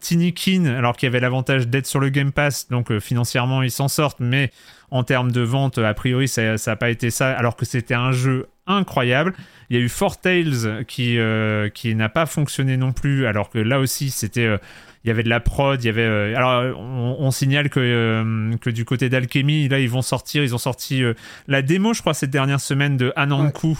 Tinikin 0.00 0.66
alors 0.66 0.96
qu'il 0.96 1.08
y 1.08 1.10
avait 1.10 1.20
l'avantage 1.20 1.66
d'être 1.66 1.88
sur 1.88 1.98
le 1.98 2.08
Game 2.08 2.30
Pass, 2.30 2.68
donc 2.68 2.96
financièrement 3.00 3.62
ils 3.62 3.72
s'en 3.72 3.88
sortent, 3.88 4.20
mais 4.20 4.52
en 4.92 5.04
termes 5.04 5.32
de 5.32 5.40
vente, 5.40 5.78
a 5.78 5.94
priori 5.94 6.28
ça 6.28 6.54
n'a 6.54 6.76
pas 6.76 6.90
été 6.90 7.10
ça, 7.10 7.32
alors 7.32 7.56
que 7.56 7.64
c'était 7.64 7.94
un 7.94 8.12
jeu 8.12 8.46
incroyable. 8.66 9.34
Il 9.72 9.78
y 9.78 9.80
a 9.80 9.84
eu 9.84 9.88
Four 9.88 10.20
Tales 10.20 10.84
qui 10.86 11.16
euh, 11.18 11.70
qui 11.70 11.94
n'a 11.94 12.10
pas 12.10 12.26
fonctionné 12.26 12.76
non 12.76 12.92
plus, 12.92 13.24
alors 13.26 13.48
que 13.48 13.56
là 13.58 13.80
aussi 13.80 14.10
c'était 14.10 14.44
euh, 14.44 14.58
il 15.04 15.08
y 15.08 15.10
avait 15.10 15.22
de 15.24 15.30
la 15.30 15.40
prod, 15.40 15.82
il 15.82 15.86
y 15.86 15.88
avait. 15.88 16.02
euh, 16.02 16.36
alors, 16.36 16.78
on, 16.78 17.16
on 17.18 17.30
signale 17.32 17.70
que, 17.70 18.54
que 18.60 18.70
du 18.70 18.84
côté 18.84 19.08
d'Alchemy, 19.08 19.68
là, 19.68 19.80
ils 19.80 19.88
vont 19.90 20.00
sortir, 20.02 20.44
ils 20.44 20.54
ont 20.54 20.58
sorti 20.58 21.02
la 21.48 21.60
démo, 21.60 21.92
je 21.92 22.02
crois, 22.02 22.14
cette 22.14 22.30
dernière 22.30 22.60
semaine 22.60 22.96
de 22.96 23.12
Anankou, 23.16 23.76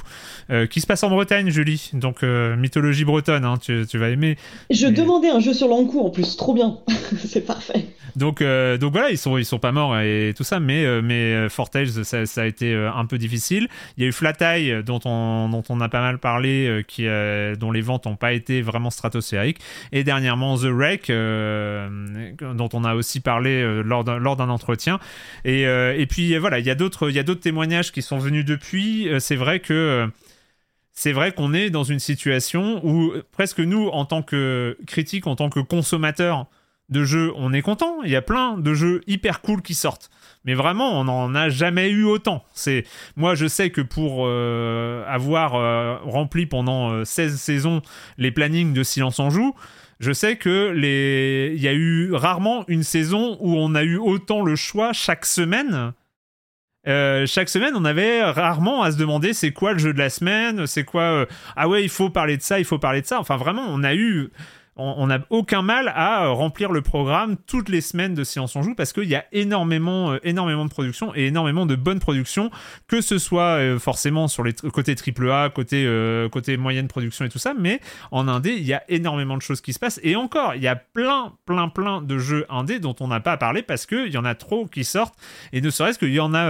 euh, 0.51 0.67
qui 0.67 0.81
se 0.81 0.87
passe 0.89 1.05
en 1.05 1.11
Bretagne, 1.11 1.49
Julie. 1.51 1.91
Donc, 1.93 2.25
mythologie 2.25 3.05
bretonne, 3.05 3.45
hein, 3.45 3.57
tu, 3.57 3.85
tu 3.89 3.99
vas 3.99 4.09
aimer. 4.09 4.37
Je 4.71 4.89
Mais- 4.89 4.93
demandais 4.95 5.31
un 5.31 5.39
jeu 5.39 5.55
sur 5.55 5.69
l'encoup 5.69 6.01
en 6.01 6.11
plus, 6.11 6.37
trop 6.37 6.55
bien. 6.55 6.79
c'est 7.19 7.47
parfait. 7.47 7.87
Donc, 8.17 8.43
euh, 8.43 8.77
donc 8.77 8.91
voilà, 8.93 9.11
ils 9.11 9.17
sont, 9.17 9.39
ils 9.39 9.45
sont 9.45 9.61
pas 9.61 9.73
morts 9.73 9.97
et 10.01 10.35
tout 10.37 10.45
ça, 10.45 10.59
mais, 10.59 10.85
mais 11.03 11.35
euh, 11.35 11.49
Four 11.49 11.71
Tales, 11.71 12.05
ça, 12.05 12.27
ça 12.27 12.43
a 12.43 12.47
été 12.47 12.75
un 12.75 13.07
peu 13.07 13.17
difficile. 13.17 13.69
Il 13.97 14.03
y 14.03 14.07
a 14.07 14.09
eu 14.09 14.12
Flat 14.12 14.35
Eye, 14.41 14.73
euh, 14.73 14.83
dont 14.83 14.99
on, 15.05 15.49
dont 15.49 15.62
on 15.69 15.81
a 15.83 15.89
pas 15.89 16.01
mal 16.01 16.19
parlé, 16.19 16.67
euh, 16.67 16.83
euh, 17.01 17.57
dont 17.57 17.70
les 17.70 17.81
ventes 17.81 18.07
n'ont 18.07 18.17
pas 18.17 18.33
été 18.33 18.62
vraiment 18.62 18.91
stratosphériques. 18.91 19.59
Et 19.93 20.05
dernièrement, 20.05 20.57
The 20.57 20.65
Wreck, 20.65 21.11
euh, 21.11 22.33
dont 22.41 22.69
on 22.73 22.85
a 22.85 22.94
aussi 22.94 23.20
parlé 23.20 23.83
lors 23.83 24.05
d'un 24.05 24.49
entretien. 24.49 24.99
Et, 25.44 26.07
puis 26.09 26.36
voilà, 26.39 26.59
il 26.59 26.67
y 26.67 26.70
a 26.70 26.75
d'autres 26.75 27.35
témoignages 27.35 27.93
qui 27.93 28.02
sont 28.02 28.19
venus 28.19 28.44
depuis. 28.44 29.09
C'est 29.19 29.36
vrai 29.36 29.61
que. 29.61 30.09
c'est 30.93 31.12
vrai 31.12 31.33
qu'on 31.33 31.52
est 31.52 31.70
dans 31.70 31.85
une 31.85 31.99
situation 31.99 32.81
où 32.86 33.12
presque 33.33 33.61
nous, 33.61 33.89
en 33.89 34.05
tant 34.05 34.23
que 34.23 34.78
critiques, 34.86 35.27
en 35.27 35.36
tant 35.36 35.51
que 35.51 35.61
consommateurs, 35.61 36.47
de 36.89 37.05
jeux, 37.05 37.33
on 37.36 37.52
est 37.52 37.62
content. 37.62 38.02
Il 38.05 38.11
y 38.11 38.17
a 38.17 38.23
plein 38.23 38.59
de 38.59 38.75
jeux 38.75 39.01
hyper 39.07 39.41
cool 39.41 39.62
qui 39.62 39.75
sortent. 39.75 40.11
Mais 40.45 40.55
vraiment, 40.55 41.01
on 41.01 41.05
n'en 41.05 41.35
a 41.35 41.49
jamais 41.49 41.91
eu 41.91 42.05
autant. 42.05 42.45
C'est 42.53 42.85
moi, 43.17 43.35
je 43.35 43.47
sais 43.47 43.71
que 43.71 43.81
pour 43.81 44.25
euh, 44.27 45.05
avoir 45.07 45.55
euh, 45.55 45.97
rempli 46.05 46.47
pendant 46.47 46.91
euh, 46.91 47.05
16 47.05 47.39
saisons 47.39 47.83
les 48.19 48.33
plannings 48.33 48.73
de 48.73 48.83
Silence 48.83 49.21
en 49.21 49.31
joue, 49.31 49.55
je 50.01 50.12
sais 50.12 50.37
que 50.37 50.71
les, 50.71 51.53
il 51.55 51.62
y 51.62 51.69
a 51.69 51.73
eu 51.73 52.12
rarement 52.12 52.65
une 52.67 52.83
saison 52.83 53.37
où 53.41 53.57
on 53.57 53.75
a 53.77 53.85
eu 53.85 53.99
autant 53.99 54.43
le 54.43 54.57
choix 54.57 54.93
chaque 54.93 55.25
semaine. 55.25 55.93
Euh, 56.89 57.27
chaque 57.27 57.49
semaine, 57.49 57.75
on 57.77 57.85
avait 57.85 58.25
rarement 58.25 58.83
à 58.83 58.91
se 58.91 58.97
demander 58.97 59.33
c'est 59.33 59.53
quoi 59.53 59.73
le 59.73 59.79
jeu 59.79 59.93
de 59.93 59.99
la 59.99 60.11
semaine, 60.11 60.67
c'est 60.67 60.83
quoi 60.83 61.03
euh, 61.03 61.27
ah 61.55 61.69
ouais 61.69 61.85
il 61.85 61.89
faut 61.89 62.11
parler 62.11 62.37
de 62.37 62.43
ça, 62.43 62.59
il 62.59 62.65
faut 62.65 62.81
parler 62.81 63.01
de 63.01 63.07
ça. 63.07 63.21
Enfin 63.21 63.37
vraiment, 63.37 63.65
on 63.69 63.85
a 63.85 63.95
eu 63.95 64.31
on 64.83 65.07
n'a 65.07 65.20
aucun 65.31 65.62
mal 65.62 65.93
à 65.94 66.25
euh, 66.25 66.31
remplir 66.31 66.73
le 66.73 66.83
programme 66.83 67.36
toutes 67.47 67.69
les 67.69 67.81
semaines 67.81 68.15
de 68.15 68.25
Séance 68.25 68.57
en 68.57 68.62
Joue 68.62 68.75
parce 68.75 68.93
qu'il 68.93 69.09
y 69.09 69.15
a 69.15 69.25
énormément, 69.33 70.12
euh, 70.12 70.19
énormément 70.25 70.65
de 70.65 70.70
productions 70.70 71.15
et 71.15 71.27
énormément 71.27 71.67
de 71.67 71.77
bonnes 71.77 72.01
productions, 72.01 72.51
que 72.89 73.01
ce 73.01 73.19
soit 73.19 73.59
euh, 73.59 73.78
forcément 73.78 74.28
sur 74.28 74.43
les 74.43 74.52
côtés 74.52 74.94
AAA, 74.94 75.51
côté, 75.51 75.89
côté 76.31 76.57
moyenne 76.57 76.89
production 76.89 77.25
et 77.25 77.28
tout 77.28 77.39
ça, 77.39 77.55
mais 77.59 77.81
en 78.11 78.28
indé, 78.28 78.52
il 78.52 78.65
y 78.65 78.73
a 78.73 78.83
énormément 78.89 79.36
de 79.36 79.43
choses 79.43 79.61
qui 79.61 79.73
se 79.73 79.78
passent. 79.78 80.01
Et 80.02 80.17
encore, 80.17 80.55
il 80.55 80.62
y 80.62 80.69
a 80.69 80.77
plein, 80.77 81.33
plein, 81.47 81.69
plein 81.69 82.02
de 82.02 82.19
jeux 82.19 82.47
indés 82.49 82.78
dont 82.78 82.97
on 83.01 83.09
n'a 83.09 83.20
pas 83.20 83.36
parlé 83.36 83.62
parce 83.62 83.86
qu'il 83.86 84.09
y 84.09 84.17
en 84.17 84.25
a 84.25 84.35
trop 84.35 84.67
qui 84.67 84.85
sortent 84.85 85.15
et 85.52 85.61
ne 85.61 85.70
serait-ce 85.70 85.99
qu'il 85.99 86.12
y 86.12 86.20
en 86.20 86.35
a 86.35 86.47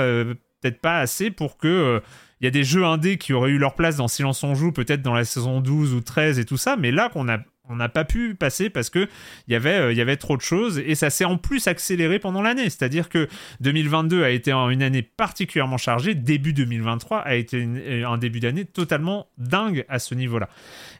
peut-être 0.60 0.80
pas 0.80 0.98
assez 0.98 1.30
pour 1.30 1.58
que. 1.58 2.00
il 2.40 2.44
y 2.44 2.48
a 2.48 2.50
des 2.50 2.64
jeux 2.64 2.84
indés 2.84 3.18
qui 3.18 3.32
auraient 3.32 3.50
eu 3.50 3.58
leur 3.58 3.74
place 3.74 3.96
dans 3.96 4.08
Silence 4.08 4.42
on 4.42 4.54
joue, 4.54 4.72
peut-être 4.72 5.02
dans 5.02 5.14
la 5.14 5.24
saison 5.24 5.60
12 5.60 5.94
ou 5.94 6.00
13 6.00 6.38
et 6.38 6.44
tout 6.44 6.56
ça, 6.56 6.76
mais 6.76 6.90
là 6.90 7.08
qu'on 7.08 7.28
a 7.28 7.38
on 7.68 7.76
n'a 7.76 7.88
pas 7.88 8.04
pu 8.04 8.34
passer 8.34 8.70
parce 8.70 8.90
que 8.90 9.08
y 9.48 9.54
avait 9.54 9.74
euh, 9.74 9.92
il 9.92 9.98
y 9.98 10.00
avait 10.00 10.16
trop 10.16 10.36
de 10.36 10.42
choses 10.42 10.78
et 10.78 10.94
ça 10.94 11.10
s'est 11.10 11.24
en 11.24 11.38
plus 11.38 11.68
accéléré 11.68 12.18
pendant 12.18 12.42
l'année. 12.42 12.64
C'est-à-dire 12.64 13.08
que 13.08 13.28
2022 13.60 14.24
a 14.24 14.30
été 14.30 14.52
une 14.52 14.82
année 14.82 15.02
particulièrement 15.02 15.78
chargée. 15.78 16.14
Début 16.14 16.52
2023 16.52 17.18
a 17.20 17.34
été 17.34 17.64
euh, 17.64 18.08
un 18.08 18.18
début 18.18 18.40
d'année 18.40 18.64
totalement 18.64 19.28
dingue 19.38 19.84
à 19.88 19.98
ce 19.98 20.14
niveau-là. 20.14 20.48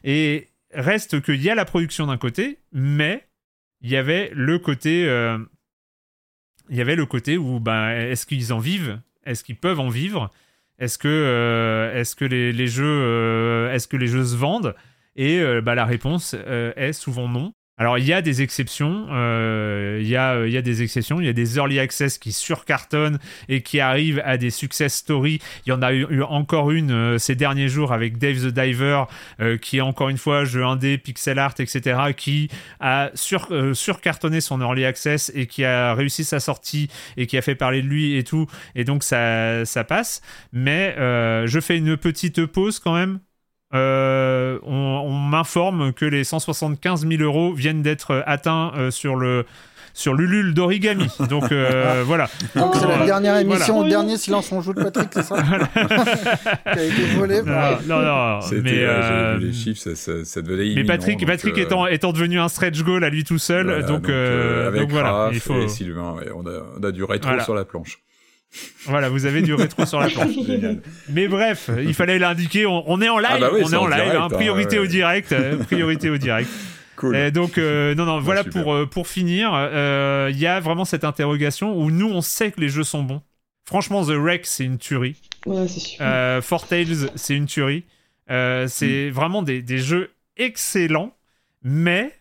Et 0.03 0.49
reste 0.73 1.21
qu'il 1.21 1.41
y 1.41 1.49
a 1.49 1.55
la 1.55 1.65
production 1.65 2.07
d'un 2.07 2.17
côté 2.17 2.59
mais 2.71 3.27
il 3.81 3.89
y 3.89 3.97
avait 3.97 4.31
le 4.33 4.57
côté 4.59 5.05
euh, 5.07 5.37
où 7.37 7.59
ben 7.59 7.89
est-ce 7.89 8.25
qu'ils 8.25 8.53
en 8.53 8.59
vivent? 8.59 8.99
Est-ce 9.25 9.43
qu'ils 9.43 9.57
peuvent 9.57 9.79
en 9.79 9.89
vivre? 9.89 10.31
Est-ce 10.79 10.97
que 10.97 11.07
euh, 11.07 12.03
les, 12.27 12.79
euh, 12.79 13.71
est-ce 13.73 13.87
que 13.87 13.97
les 13.97 14.07
jeux 14.07 14.25
se 14.25 14.35
vendent? 14.35 14.75
Et 15.15 15.39
euh, 15.39 15.61
bah, 15.61 15.75
la 15.75 15.85
réponse 15.85 16.35
euh, 16.37 16.73
est 16.75 16.93
souvent 16.93 17.27
non. 17.27 17.53
Alors 17.79 17.97
il 17.97 18.05
y 18.05 18.13
a 18.13 18.21
des 18.21 18.43
exceptions, 18.43 19.07
euh, 19.09 19.97
il 19.99 20.07
y, 20.07 20.15
a, 20.15 20.35
euh, 20.35 20.47
y 20.47 20.57
a 20.57 20.61
des 20.61 20.83
exceptions, 20.83 21.19
il 21.19 21.25
y 21.25 21.29
a 21.29 21.33
des 21.33 21.57
early 21.57 21.79
access 21.79 22.19
qui 22.19 22.31
surcartonnent 22.31 23.17
et 23.49 23.61
qui 23.63 23.79
arrivent 23.79 24.21
à 24.25 24.37
des 24.37 24.51
success 24.51 24.93
stories. 24.93 25.39
Il 25.65 25.69
y 25.69 25.73
en 25.73 25.81
a 25.81 25.91
eu, 25.91 26.21
encore 26.21 26.69
une 26.69 26.91
euh, 26.91 27.17
ces 27.17 27.33
derniers 27.33 27.69
jours 27.69 27.91
avec 27.91 28.19
Dave 28.19 28.35
the 28.35 28.53
Diver, 28.53 29.05
qui 29.59 29.77
est 29.77 29.81
encore 29.81 30.09
une 30.09 30.19
fois 30.19 30.45
jeu 30.45 30.63
indé, 30.63 30.99
pixel 30.99 31.39
art, 31.39 31.55
etc., 31.57 32.13
qui 32.15 32.49
a 32.79 33.09
sur, 33.15 33.47
surcartonné 33.73 34.39
son 34.39 34.61
early 34.61 34.85
access 34.85 35.31
et 35.33 35.47
qui 35.47 35.65
a 35.65 35.95
réussi 35.95 36.23
sa 36.23 36.39
sortie 36.39 36.89
et 37.17 37.25
qui 37.25 37.37
a 37.37 37.41
fait 37.41 37.55
parler 37.55 37.81
de 37.81 37.87
lui 37.87 38.15
et 38.15 38.23
tout. 38.23 38.45
Et 38.75 38.83
donc 38.83 39.03
ça, 39.03 39.65
ça 39.65 39.83
passe. 39.83 40.21
Mais 40.51 40.95
je 40.97 41.59
fais 41.59 41.77
une 41.77 41.97
petite 41.97 42.45
pause 42.45 42.79
quand 42.79 42.93
même 42.93 43.19
euh, 43.73 44.59
on, 44.63 44.73
on 45.05 45.11
m'informe 45.13 45.93
que 45.93 46.05
les 46.05 46.23
175 46.23 47.07
000 47.07 47.21
euros 47.23 47.53
viennent 47.53 47.81
d'être 47.81 48.23
atteints 48.25 48.71
euh, 48.77 48.91
sur 48.91 49.15
le 49.15 49.45
sur 49.95 50.15
l'Ulule 50.15 50.55
d'origami. 50.55 51.07
Donc 51.29 51.51
euh, 51.51 52.01
voilà. 52.03 52.27
Donc 52.55 52.73
c'est 52.75 52.87
la 52.87 53.01
Euh, 53.01 53.05
dernière 53.05 53.37
émission, 53.37 53.75
Voilà. 53.75 53.83
le 53.89 53.89
dernier 53.91 54.17
silence 54.17 54.51
on 54.51 54.59
joue 54.59 54.73
de 54.73 54.81
Patrick, 54.81 55.09
c'est 55.13 55.21
ça 55.21 55.35
Qui 56.73 56.79
a 56.79 56.83
été 56.83 57.05
volé 57.15 57.43
Non, 57.43 57.53
non, 57.87 58.01
non, 58.01 58.39
mais, 58.63 58.79
euh, 58.83 58.87
euh, 58.89 59.37
les 59.37 59.53
chiffres, 59.53 59.79
ça, 59.79 59.95
ça, 59.95 60.25
ça 60.25 60.41
devenait 60.41 60.73
mais 60.75 60.83
Patrick, 60.83 61.19
donc, 61.19 61.27
Patrick 61.29 61.57
euh, 61.59 61.61
étant, 61.61 61.85
étant 61.85 62.11
devenu 62.11 62.39
un 62.39 62.47
stretch 62.49 62.81
goal 62.81 63.03
à 63.03 63.09
lui 63.09 63.23
tout 63.23 63.37
seul, 63.37 63.65
voilà, 63.67 63.83
donc, 63.83 64.09
euh, 64.09 64.67
avec 64.67 64.81
donc 64.81 64.89
voilà, 64.91 65.11
Raph 65.11 65.33
il 65.35 65.39
faut, 65.39 65.61
et 65.61 65.67
Sylvain, 65.67 66.13
ouais, 66.13 66.29
on, 66.35 66.45
a, 66.47 66.63
on 66.79 66.83
a 66.83 66.91
du 66.91 67.03
rétro 67.03 67.29
Voilà. 67.29 67.43
sur 67.43 67.53
la 67.53 67.63
planche. 67.65 67.99
Voilà, 68.85 69.09
vous 69.09 69.25
avez 69.25 69.41
du 69.41 69.53
rétro 69.53 69.85
sur 69.85 69.99
la 69.99 70.07
planche. 70.09 70.33
Génial. 70.45 70.81
Mais 71.09 71.27
bref, 71.27 71.69
il 71.81 71.93
fallait 71.93 72.19
l'indiquer. 72.19 72.65
On, 72.65 72.83
on 72.89 73.01
est 73.01 73.09
en 73.09 73.17
live, 73.19 73.29
Ah 73.31 73.39
bah 73.39 73.49
oui, 73.53 73.61
on 73.63 73.71
est 73.71 73.75
en 73.75 73.81
en 73.83 73.87
live. 73.87 73.95
direct, 74.03 74.15
hein, 74.15 74.23
hein, 74.25 74.29
priorité 74.29 74.77
ouais, 74.79 74.85
au 74.85 74.87
direct, 74.87 75.31
euh, 75.31 75.57
priorité 75.63 76.09
au 76.09 76.17
direct. 76.17 76.49
Cool. 76.95 77.15
Et 77.15 77.31
donc, 77.31 77.57
euh, 77.57 77.95
non, 77.95 78.05
non, 78.05 78.19
voilà 78.19 78.43
pour, 78.43 78.73
euh, 78.73 78.85
pour 78.85 79.07
finir. 79.07 79.51
euh, 79.53 80.29
Il 80.31 80.37
y 80.37 80.45
a 80.45 80.59
vraiment 80.59 80.85
cette 80.85 81.03
interrogation 81.03 81.75
où 81.77 81.89
nous, 81.89 82.09
on 82.09 82.21
sait 82.21 82.51
que 82.51 82.61
les 82.61 82.69
jeux 82.69 82.83
sont 82.83 83.01
bons. 83.03 83.21
Franchement, 83.65 84.03
The 84.05 84.09
Wreck, 84.11 84.45
c'est 84.45 84.65
une 84.65 84.77
tuerie. 84.77 85.15
Ouais, 85.45 85.67
c'est 85.67 85.79
sûr. 85.79 85.97
Euh, 86.01 86.41
Four 86.41 86.67
Tales, 86.67 87.09
c'est 87.15 87.35
une 87.35 87.47
tuerie. 87.47 87.83
Euh, 88.29 88.67
c'est 88.67 89.09
vraiment 89.09 89.41
des, 89.41 89.61
des 89.61 89.79
jeux 89.79 90.11
excellents, 90.37 91.15
mais 91.63 92.13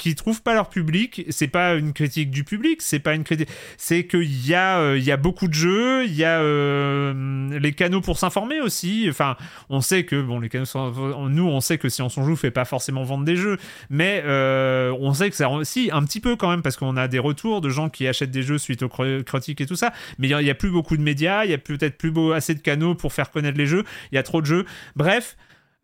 qui 0.00 0.14
trouvent 0.14 0.42
pas 0.42 0.54
leur 0.54 0.68
public. 0.68 1.24
C'est 1.28 1.48
pas 1.48 1.74
une 1.74 1.92
critique 1.92 2.30
du 2.30 2.44
public, 2.44 2.82
c'est 2.82 2.98
pas 2.98 3.14
une 3.14 3.24
critique. 3.24 3.48
C'est 3.76 4.06
qu'il 4.06 4.46
y 4.46 4.54
a, 4.54 4.78
euh, 4.80 4.98
y 4.98 5.10
a 5.10 5.16
beaucoup 5.16 5.48
de 5.48 5.54
jeux, 5.54 6.04
il 6.06 6.14
y 6.14 6.24
a 6.24 6.40
euh, 6.40 7.58
les 7.58 7.72
canaux 7.72 8.00
pour 8.00 8.18
s'informer 8.18 8.60
aussi. 8.60 9.06
Enfin, 9.08 9.36
on 9.68 9.80
sait 9.80 10.04
que 10.04 10.20
bon, 10.20 10.40
les 10.40 10.48
canaux, 10.48 10.66
nous, 11.28 11.46
on 11.46 11.60
sait 11.60 11.78
que 11.78 11.88
si 11.88 12.02
on 12.02 12.08
s'en 12.08 12.24
joue, 12.24 12.36
fait 12.36 12.50
pas 12.50 12.64
forcément 12.64 13.02
vendre 13.02 13.24
des 13.24 13.36
jeux, 13.36 13.58
mais 13.90 14.22
euh, 14.24 14.94
on 15.00 15.12
sait 15.14 15.30
que 15.30 15.36
ça, 15.36 15.48
si 15.64 15.90
un 15.92 16.02
petit 16.04 16.20
peu 16.20 16.36
quand 16.36 16.50
même, 16.50 16.62
parce 16.62 16.76
qu'on 16.76 16.96
a 16.96 17.08
des 17.08 17.18
retours 17.18 17.60
de 17.60 17.68
gens 17.68 17.88
qui 17.88 18.06
achètent 18.08 18.30
des 18.30 18.42
jeux 18.42 18.58
suite 18.58 18.82
aux 18.82 18.88
critiques 18.88 19.60
et 19.60 19.66
tout 19.66 19.76
ça. 19.76 19.92
Mais 20.18 20.28
il 20.28 20.30
y 20.30 20.48
a- 20.48 20.52
a 20.52 20.54
plus 20.54 20.70
beaucoup 20.70 20.96
de 20.96 21.02
médias, 21.02 21.44
il 21.44 21.50
y 21.50 21.54
a 21.54 21.58
peut-être 21.58 21.96
plus 21.96 22.10
beau, 22.10 22.32
assez 22.32 22.54
de 22.54 22.60
canaux 22.60 22.94
pour 22.94 23.12
faire 23.12 23.30
connaître 23.30 23.56
les 23.58 23.66
jeux. 23.66 23.84
Il 24.10 24.16
y 24.16 24.18
a 24.18 24.22
trop 24.22 24.40
de 24.40 24.46
jeux. 24.46 24.64
Bref. 24.96 25.36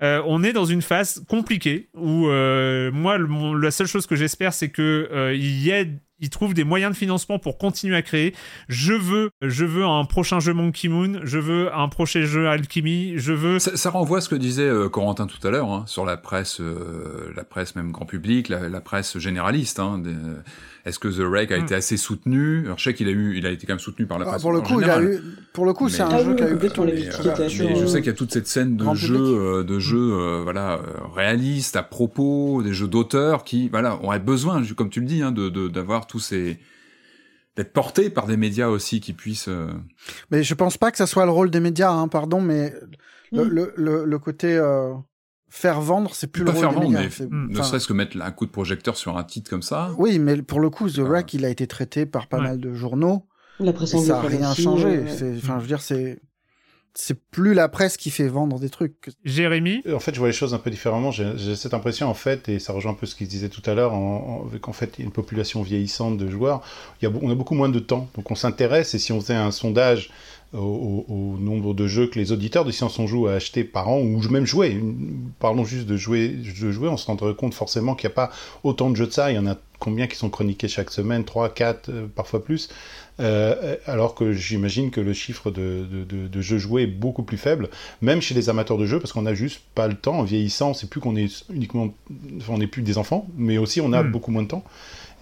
Euh, 0.03 0.23
on 0.27 0.43
est 0.45 0.53
dans 0.53 0.65
une 0.67 0.83
phase 0.83 1.25
compliquée 1.29 1.89
où 1.95 2.29
euh, 2.29 2.91
moi 2.93 3.19
mon- 3.19 3.55
la 3.55 3.71
seule 3.71 3.87
chose 3.87 4.07
que 4.07 4.15
j'espère 4.17 4.53
c'est 4.53 4.69
que 4.71 5.09
euh, 5.13 5.35
il 5.35 5.59
y 5.63 5.71
ait 5.71 5.91
ils 6.19 6.31
trouvent 6.31 6.55
des 6.55 6.65
moyens 6.65 6.93
de 6.93 6.97
financement 6.97 7.39
pour 7.39 7.59
continuer 7.59 7.97
à 7.97 8.03
créer. 8.03 8.35
Je 8.69 8.93
veux, 8.93 9.31
je 9.43 9.65
veux 9.65 9.85
un 9.85 10.05
prochain 10.05 10.41
jeu 10.41 10.53
Monkey 10.55 10.89
Moon, 10.89 11.21
je 11.25 11.39
veux 11.39 11.75
un 11.75 11.89
prochain 11.89 12.23
jeu 12.23 12.49
Alchemy, 12.49 13.15
je 13.17 13.33
veux. 13.33 13.59
Ça, 13.59 13.77
ça 13.77 13.91
renvoie 13.91 14.19
à 14.19 14.21
ce 14.21 14.29
que 14.29 14.35
disait 14.37 14.63
euh, 14.63 14.89
Corentin 14.89 15.27
tout 15.27 15.45
à 15.47 15.51
l'heure 15.51 15.71
hein, 15.71 15.85
sur 15.87 16.05
la 16.07 16.17
presse, 16.17 16.61
euh, 16.61 17.33
la 17.37 17.45
presse 17.45 17.77
même 17.77 17.93
grand 17.93 18.07
public, 18.07 18.49
la, 18.49 18.69
la 18.69 18.81
presse 18.81 19.19
généraliste. 19.19 19.79
Hein, 19.79 19.99
des- 19.99 20.15
Est-ce 20.87 21.01
que 21.01 21.09
The 21.09 21.29
Rec 21.29 21.51
a 21.51 21.59
Mm. 21.59 21.63
été 21.65 21.75
assez 21.75 21.97
soutenu? 21.97 22.63
Alors, 22.67 22.79
Je 22.79 22.85
sais 22.85 22.95
qu'il 22.95 23.09
a 23.09 23.11
eu, 23.11 23.37
il 23.37 23.45
a 23.45 23.51
été 23.51 23.67
quand 23.67 23.73
même 23.73 23.81
soutenu 23.81 24.07
par 24.07 24.19
la 24.21 24.25
Ah, 24.27 24.31
presse. 24.31 24.43
pour 24.43 24.53
le 24.53 24.61
coup, 24.61 24.81
il 24.81 24.89
a 24.89 25.03
eu, 25.03 25.19
pour 25.53 25.67
le 25.67 25.73
coup, 25.73 25.89
c'est 25.89 26.05
Mais- 26.07 26.13
un 26.15 26.17
Ah 26.19 26.23
jeu 26.23 26.31
oui, 26.31 26.37
qui 26.37 26.43
a 26.45 26.51
eu 26.51 26.57
critiques 26.57 26.77
voilà. 26.77 27.33
étaient 27.33 27.43
Mais 27.43 27.49
je 27.77 27.83
euh, 27.83 27.87
sais 27.89 27.99
qu'il 27.99 28.07
y 28.07 28.11
a 28.11 28.17
toute 28.17 28.33
cette 28.33 28.47
scène 28.47 28.77
de 28.77 28.95
jeux, 28.95 29.17
euh, 29.19 29.65
de 29.65 29.79
jeux, 29.81 30.13
euh, 30.13 30.41
voilà, 30.45 30.75
euh, 30.75 30.79
réalistes 31.15 31.75
à 31.77 31.83
propos, 31.83 32.63
des 32.63 32.73
jeux 32.73 32.87
d'auteurs 32.87 33.43
qui, 33.43 33.69
voilà, 33.69 33.99
auraient 34.03 34.21
besoin, 34.21 34.63
comme 34.77 34.89
tu 34.91 35.01
le 35.01 35.07
dis, 35.07 35.23
hein, 35.23 35.33
de 35.33 35.49
de- 35.49 35.67
d'avoir 36.07 36.09
tous 36.09 36.21
ces 36.21 36.59
d'être 37.57 37.73
portés 37.73 38.11
par 38.11 38.27
des 38.27 38.37
médias 38.37 38.69
aussi 38.69 39.01
qui 39.01 39.15
puissent. 39.15 39.49
euh, 39.49 39.73
Mais 40.31 40.43
je 40.43 40.53
pense 40.55 40.77
pas 40.77 40.91
que 40.91 40.99
ça 40.99 41.07
soit 41.07 41.25
le 41.25 41.31
rôle 41.31 41.51
des 41.51 41.61
médias, 41.61 41.91
hein, 41.91 42.07
pardon, 42.09 42.41
mais 42.43 42.75
le, 43.33 43.45
Mm. 43.45 43.49
le, 43.49 43.73
le, 43.77 44.05
le 44.05 44.19
côté 44.19 44.55
euh, 44.59 44.93
faire 45.49 45.81
vendre, 45.81 46.15
c'est 46.15 46.27
plus 46.27 46.45
pas 46.45 46.53
le 46.53 46.59
rôle 46.59 46.61
faire 46.61 46.71
des 46.81 46.87
vendre, 46.87 46.99
médias. 47.01 47.11
mais 47.21 47.27
Mm. 47.27 47.49
ne 47.59 47.63
serait-ce 47.63 47.89
que 47.89 47.95
mettre 47.95 48.21
un 48.21 48.31
coup 48.31 48.45
de 48.45 48.51
projecteur 48.51 48.97
sur 48.99 49.17
un 49.17 49.25
titre 49.25 49.49
comme 49.49 49.63
ça. 49.63 49.93
Oui, 49.97 50.19
mais 50.19 50.43
pour 50.43 50.61
le 50.61 50.69
coup, 50.69 50.91
The. 50.91 50.99
Wreck, 50.99 51.33
il 51.33 51.47
a 51.47 51.49
été 51.49 51.67
traité 51.67 52.05
par 52.05 52.27
pas 52.29 52.37
Ouais. 52.39 52.45
mal 52.49 52.61
de 52.61 52.75
journaux. 52.75 53.27
La 53.59 53.73
presse 53.73 53.93
ça 53.93 54.03
n'a 54.03 54.21
rien 54.21 54.51
aussi, 54.53 54.63
changé. 54.65 55.03
enfin, 55.39 55.55
je 55.57 55.61
veux 55.63 55.67
dire, 55.67 55.81
c'est, 55.81 56.21
c'est 56.99 57.21
plus 57.31 57.55
la 57.55 57.69
presse 57.69 57.97
qui 57.97 58.11
fait 58.11 58.27
vendre 58.29 58.59
des 58.59 58.71
trucs. 58.71 59.11
Jérémy, 59.25 59.83
En 59.93 59.99
fait, 60.01 60.15
je 60.15 60.19
vois 60.19 60.29
les 60.29 60.35
choses 60.35 60.55
un 60.55 60.59
peu 60.59 60.71
différemment. 60.71 61.11
J'ai 61.11 61.55
cette 61.55 61.75
impression, 61.75 62.09
en 62.09 62.15
fait, 62.15 62.49
et 62.49 62.59
ça 62.59 62.73
rejoint 62.73 62.93
un 62.93 62.95
peu 62.95 63.07
ce 63.07 63.15
qu'il 63.15 63.29
disait 63.29 63.49
tout 63.51 63.63
à 63.67 63.75
l'heure, 63.75 63.93
en, 63.93 64.43
en- 64.45 64.49
avec 64.49 64.67
en 64.69 64.73
fait 64.73 64.99
une 64.99 65.11
population 65.11 65.63
vieillissante 65.63 66.17
de 66.17 66.29
joueurs. 66.29 66.63
Il 67.01 67.05
y 67.05 67.07
a, 67.07 67.11
beau- 67.11 67.21
on 67.23 67.31
a 67.31 67.35
beaucoup 67.35 67.55
moins 67.55 67.69
de 67.69 67.79
temps, 67.79 68.09
donc 68.17 68.31
on 68.31 68.35
s'intéresse. 68.35 68.95
Et 68.95 68.99
si 68.99 69.13
on 69.13 69.21
faisait 69.21 69.35
un 69.35 69.51
sondage 69.51 70.11
au, 70.55 70.59
au- 70.59 71.13
au 71.13 71.39
nombre 71.39 71.75
de 71.75 71.87
jeux 71.87 72.07
que 72.07 72.19
les 72.19 72.33
auditeurs 72.33 72.65
de 72.65 72.71
Science 72.71 72.99
on 72.99 73.07
Joue 73.07 73.27
a 73.27 73.33
acheté 73.35 73.65
par 73.65 73.89
an, 73.89 73.99
ou 74.01 74.21
même 74.31 74.47
jouer, 74.47 74.69
une- 74.71 75.31
parlons 75.39 75.65
juste 75.65 75.87
de 75.87 75.97
jouer, 75.97 76.29
de 76.29 76.71
jouer, 76.73 76.89
on 76.89 76.97
se 76.97 77.07
rendrait 77.07 77.35
compte 77.35 77.53
forcément 77.55 77.95
qu'il 77.95 78.09
n'y 78.09 78.13
a 78.13 78.17
pas 78.17 78.31
autant 78.65 78.91
de 78.91 78.97
jeux 78.97 79.07
de 79.07 79.13
ça. 79.13 79.31
Il 79.31 79.35
y 79.35 79.39
en 79.39 79.47
a 79.47 79.57
combien 79.79 80.07
qui 80.07 80.17
sont 80.17 80.31
chroniqués 80.31 80.69
chaque 80.69 80.91
semaine? 80.91 81.25
3, 81.25 81.51
4, 81.51 81.91
euh, 81.91 82.07
parfois 82.15 82.43
plus. 82.43 82.69
Euh, 83.19 83.77
alors 83.87 84.15
que 84.15 84.33
j'imagine 84.33 84.91
que 84.91 85.01
le 85.01 85.15
chiffre 85.15 85.51
de, 85.51 85.87
de, 85.91 86.05
de- 86.05 86.29
de 86.29 86.41
jeux 86.43 86.59
joués 86.59 86.83
est 86.83 86.87
beaucoup 86.87 87.23
plus 87.23 87.39
faible, 87.39 87.71
même 88.03 88.21
chez 88.21 88.35
les 88.35 88.51
amateurs 88.51 88.77
de 88.77 88.85
jeux, 88.85 89.01
parce 89.01 89.13
qu'on 89.13 89.23
n'a 89.23 89.33
juste 89.35 89.63
pas 89.75 89.89
le 89.89 89.95
temps. 89.95 90.19
En 90.19 90.23
vieillissant, 90.23 90.75
c'est 90.75 90.91
plus 90.91 91.01
qu'on 91.01 91.17
est 91.17 91.45
uniquement, 91.51 91.95
enfin, 92.37 92.53
on 92.55 92.59
n'est 92.59 92.67
plus 92.67 92.83
des 92.83 92.99
enfants, 92.99 93.27
mais 93.39 93.57
aussi 93.57 93.81
on 93.81 93.93
a 93.95 94.03
Mm. 94.03 94.13
beaucoup 94.13 94.31
moins 94.31 94.43
de 94.43 94.49
temps. 94.49 94.65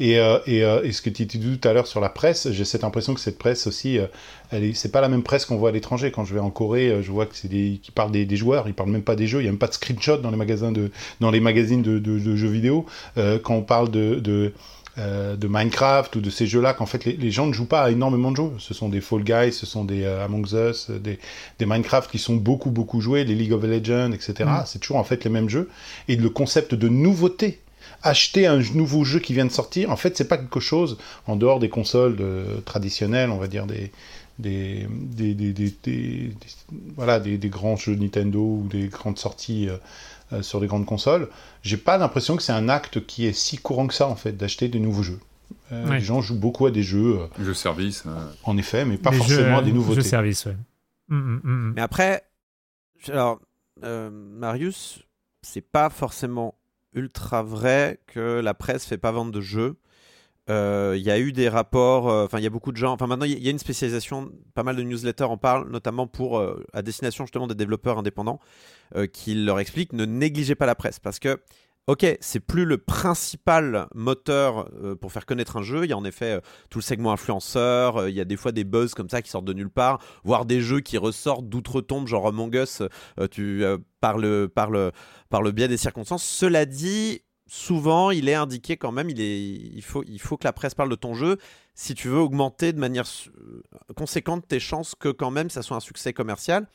Et, 0.01 0.19
euh, 0.19 0.39
et, 0.49 0.65
euh, 0.65 0.83
et 0.83 0.91
ce 0.91 1.03
que 1.03 1.09
tu 1.11 1.25
dis 1.25 1.39
tout 1.39 1.69
à 1.69 1.73
l'heure 1.73 1.87
sur 1.87 2.01
la 2.01 2.09
presse, 2.09 2.51
j'ai 2.51 2.65
cette 2.65 2.83
impression 2.83 3.15
que 3.15 3.21
cette 3.21 3.39
presse 3.39 3.69
aussi, 3.69 3.97
euh, 3.99 4.07
elle 4.51 4.65
est, 4.65 4.75
c'est 4.75 4.91
pas 4.91 5.01
la 5.01 5.09
même 5.09 5.23
presse 5.23 5.45
qu'on 5.45 5.57
voit 5.57 5.69
à 5.69 5.73
l'étranger. 5.73 6.11
Quand 6.11 6.25
je 6.25 6.35
vais 6.35 6.41
en 6.41 6.51
Corée, 6.51 7.01
je 7.01 7.13
vois 7.13 7.27
que 7.27 7.37
c'est 7.37 7.47
des, 7.47 7.79
qui 7.81 7.93
parlent 7.93 8.11
des, 8.11 8.25
des 8.25 8.37
joueurs, 8.37 8.67
ils 8.67 8.75
parlent 8.75 8.91
même 8.91 9.03
pas 9.05 9.15
des 9.15 9.29
jeux. 9.29 9.41
Il 9.41 9.45
y 9.45 9.49
a 9.49 9.53
même 9.53 9.59
pas 9.59 9.69
de 9.69 9.75
screenshot 9.75 10.17
dans 10.17 10.33
les 10.33 10.37
magasins 10.37 10.73
de, 10.73 10.91
dans 11.21 11.31
les 11.31 11.39
magazines 11.39 11.83
de, 11.83 12.01
de- 12.01 12.19
de 12.19 12.35
jeux 12.35 12.49
vidéo. 12.49 12.87
Quand 13.15 13.55
on 13.55 13.63
parle 13.63 13.89
de, 13.93 14.17
de 14.17 14.53
euh, 14.97 15.35
de 15.35 15.49
Minecraft 15.49 16.15
ou 16.15 16.21
de 16.21 16.31
ces 16.31 16.47
jeux-là 16.47 16.73
qu'en 16.73 16.87
fait 16.87 17.05
les, 17.05 17.17
les, 17.17 17.33
gens 17.33 17.47
ne 17.47 17.53
jouent 17.53 17.67
pas 17.67 17.83
à 17.83 17.91
énormément 17.91 18.31
de 18.31 18.37
jeux. 18.37 18.53
Ce 18.59 18.75
sont 18.75 18.89
des 18.89 19.01
Fall 19.01 19.25
Guys, 19.25 19.53
ce 19.53 19.67
sont 19.67 19.85
des 19.85 20.05
euh, 20.05 20.25
Among 20.25 20.47
Us, 20.53 20.89
des, 20.89 21.19
des, 21.59 21.67
Minecraft 21.67 22.09
qui 22.09 22.21
sont 22.21 22.37
beaucoup 22.37 22.71
beaucoup 22.71 23.01
joués, 23.01 23.25
les 23.25 23.35
League 23.35 23.53
of 23.53 23.65
Legends, 23.65 24.13
etc. 24.13 24.35
Mm. 24.47 24.63
C'est 24.67 24.79
toujours 24.79 24.99
en 24.99 25.05
fait 25.05 25.25
les 25.25 25.31
mêmes 25.31 25.49
jeux. 25.49 25.69
Et 26.07 26.15
le 26.15 26.31
concept 26.31 26.77
de 26.77 26.89
nouveauté, 26.89 27.61
acheter 28.05 28.47
un 28.47 28.61
nouveau 28.75 29.03
jeu 29.03 29.19
qui 29.19 29.35
vient 29.35 29.47
de 29.47 29.51
sortir, 29.51 29.91
en 29.91 29.97
fait 29.97 30.17
c'est 30.17 30.29
pas 30.29 30.39
quelque 30.39 30.61
chose 30.61 30.97
en 31.27 31.35
dehors 31.35 31.59
des 31.59 31.69
consoles 31.69 32.15
de, 32.15 32.45
traditionnelles, 32.65 33.31
on 33.31 33.39
va 33.39 33.49
dire 33.49 33.67
des 33.67 33.91
des, 34.39 34.87
des, 34.91 35.35
des, 35.35 35.53
des, 35.53 36.33
voilà, 36.97 37.19
des, 37.19 37.39
grands 37.49 37.77
jeux 37.77 37.95
Nintendo 37.97 38.41
ou 38.41 38.69
des 38.69 38.89
grandes 38.89 39.19
sorties 39.19 39.69
euh, 40.35 40.43
sur 40.43 40.61
les 40.61 40.67
grandes 40.67 40.87
consoles, 40.87 41.29
j'ai 41.63 41.77
pas 41.77 41.99
l'impression 41.99 42.37
que 42.37 42.43
c'est 42.43 42.53
un 42.53 42.69
acte 42.69 43.05
qui 43.07 43.27
est 43.27 43.33
si 43.33 43.59
courant 43.59 43.87
que 43.87 43.95
ça, 43.95 44.07
en 44.09 44.17
fait, 44.17 44.33
d'acheter 44.33 44.69
des 44.69 44.81
nouveaux 44.81 45.03
jeux. 45.03 45.21
Euh, 45.73 45.91
Les 45.93 46.01
gens 46.01 46.21
jouent 46.21 46.39
beaucoup 46.39 46.67
à 46.67 46.71
des 46.71 46.83
jeux. 46.83 47.21
Euh, 47.21 47.45
jeux 47.45 47.55
service. 47.55 48.05
En 48.45 48.57
effet, 48.57 48.85
mais 48.85 48.97
pas 48.97 49.13
forcément 49.13 49.59
à 49.59 49.63
des 49.63 49.73
nouveautés. 49.73 50.03
Jeux 50.03 50.09
service, 50.09 50.47
ouais. 50.47 50.57
Mm, 51.09 51.17
mm, 51.17 51.41
mm, 51.45 51.73
mais 51.77 51.83
après, 51.83 52.25
alors, 53.09 53.41
Marius, 53.83 55.01
c'est 55.43 55.61
pas 55.61 55.91
forcément 55.91 56.55
ultra 56.95 57.43
vrai 57.43 58.01
que 58.07 58.41
la 58.41 58.55
presse 58.55 58.85
fait 58.87 58.99
pas 58.99 59.11
vendre 59.11 59.33
de 59.33 59.41
jeux. 59.41 59.77
Il 60.49 61.03
y 61.03 61.11
a 61.11 61.19
eu 61.19 61.33
des 61.33 61.49
rapports, 61.49 62.07
enfin 62.07 62.39
il 62.39 62.45
y 62.45 62.47
a 62.47 62.51
beaucoup 62.51 62.73
de 62.73 62.77
gens, 62.77 62.93
enfin 62.93 63.07
maintenant 63.07 63.25
il 63.25 63.43
y, 63.43 63.49
a 63.49 63.51
une 63.51 63.59
spécialisation, 63.59 64.31
pas 64.55 64.63
mal 64.63 64.77
de 64.77 64.83
newsletters 64.83 65.25
en 65.25 65.39
parlent, 65.39 65.71
notamment 65.71 66.07
pour 66.07 66.43
à 66.73 66.83
destination 66.83 67.25
justement 67.25 67.47
des 67.47 67.55
développeurs 67.55 67.99
indépendants, 67.99 68.41
qui 69.13 69.35
leur 69.35 69.59
expliquent 69.59 69.95
ne 69.95 70.05
négligez 70.05 70.55
pas 70.55 70.67
la 70.67 70.75
presse 70.75 70.99
parce 70.99 71.19
que 71.19 71.39
Ok, 71.87 72.07
c'est 72.21 72.41
plus 72.41 72.65
le 72.65 72.79
principal 72.79 73.89
moteur 73.95 74.71
pour 75.03 75.13
faire 75.13 75.27
connaître 75.27 75.59
un 75.59 75.63
jeu. 75.63 75.85
Il 75.85 75.91
y 75.91 75.93
a 75.93 75.99
en 75.99 76.05
effet 76.07 76.41
tout 76.71 76.79
le 76.79 76.83
segment 76.83 77.13
influenceur. 77.13 78.09
il 78.09 78.15
y 78.15 78.23
a 78.23 78.25
des 78.25 78.39
fois 78.39 78.53
des 78.53 78.65
buzz 78.65 78.95
comme 78.95 79.11
ça 79.11 79.21
qui 79.21 79.29
sortent 79.29 79.45
de 79.45 79.53
nulle 79.53 79.69
part, 79.69 79.99
voire 80.25 80.47
des 80.47 80.63
jeux 80.63 80.81
qui 80.81 80.97
ressortent 80.97 81.47
d'outre-tombe, 81.47 82.07
genre 82.07 82.27
Among 82.27 82.55
Us, 82.55 82.83
par, 84.01 84.17
le, 84.17 84.49
par, 84.49 84.71
le, 84.71 84.93
par 85.29 85.43
le 85.43 85.53
biais 85.53 85.69
des 85.69 85.77
circonstances. 85.77 86.25
Cela 86.25 86.65
dit, 86.65 87.21
souvent, 87.55 88.11
il 88.11 88.29
est 88.29 88.35
indiqué 88.35 88.77
quand 88.77 88.91
même, 88.91 89.09
il, 89.09 89.21
est, 89.21 89.41
il, 89.41 89.83
faut, 89.83 90.03
il 90.09 90.21
faut 90.21 90.37
que 90.37 90.45
la 90.45 90.53
presse 90.53 90.75
parle 90.75 90.91
de 90.91 90.97
ton 90.97 91.15
jeu 91.15 91.39
si 91.75 91.95
tu 91.95 92.09
veux 92.09 92.19
augmenter 92.19 92.73
de 92.73 92.81
manière 92.81 93.07
conséquente 93.97 94.47
tes 94.47 94.61
chances 94.61 94.95
que 94.95 95.09
quand 95.09 95.31
même 95.31 95.51
ça 95.51 95.63
soit 95.63 95.77
un 95.77 95.81
succès 95.81 96.13
commercial. 96.13 96.67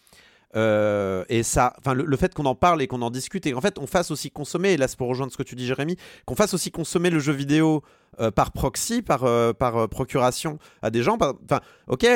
Euh, 0.56 1.26
et 1.30 1.44
ça, 1.44 1.76
enfin, 1.78 1.94
le, 1.94 2.18
fait 2.18 2.34
qu'on 2.34 2.46
en 2.46 2.56
parle 2.56 2.82
et 2.82 2.88
qu'on 2.88 3.04
en 3.04 3.12
discute 3.12 3.46
et 3.46 3.54
en 3.54 3.62
fait 3.62 3.78
on 3.78 3.86
fasse 3.86 4.10
aussi 4.10 4.32
consommer, 4.32 4.72
et 4.72 4.78
là 4.78 4.88
c'est 4.88 4.98
pour 4.98 5.08
rejoindre 5.08 5.32
ce 5.32 5.38
que 5.38 5.44
tu 5.44 5.56
dis 5.56 5.68
Jérémy, 5.68 5.96
qu'on 6.26 6.36
fasse 6.36 6.54
aussi 6.54 6.72
consommer 6.72 7.10
le 7.10 7.20
jeu 7.20 7.34
vidéo 7.34 7.84
euh, 8.20 8.32
par 8.32 8.52
proxy, 8.52 9.02
par, 9.02 9.26
euh, 9.26 9.54
par 9.54 9.88
procuration 9.90 10.58
à 10.82 10.90
des 10.90 11.04
gens. 11.04 11.18
Enfin, 11.22 11.60
ok, 11.88 12.08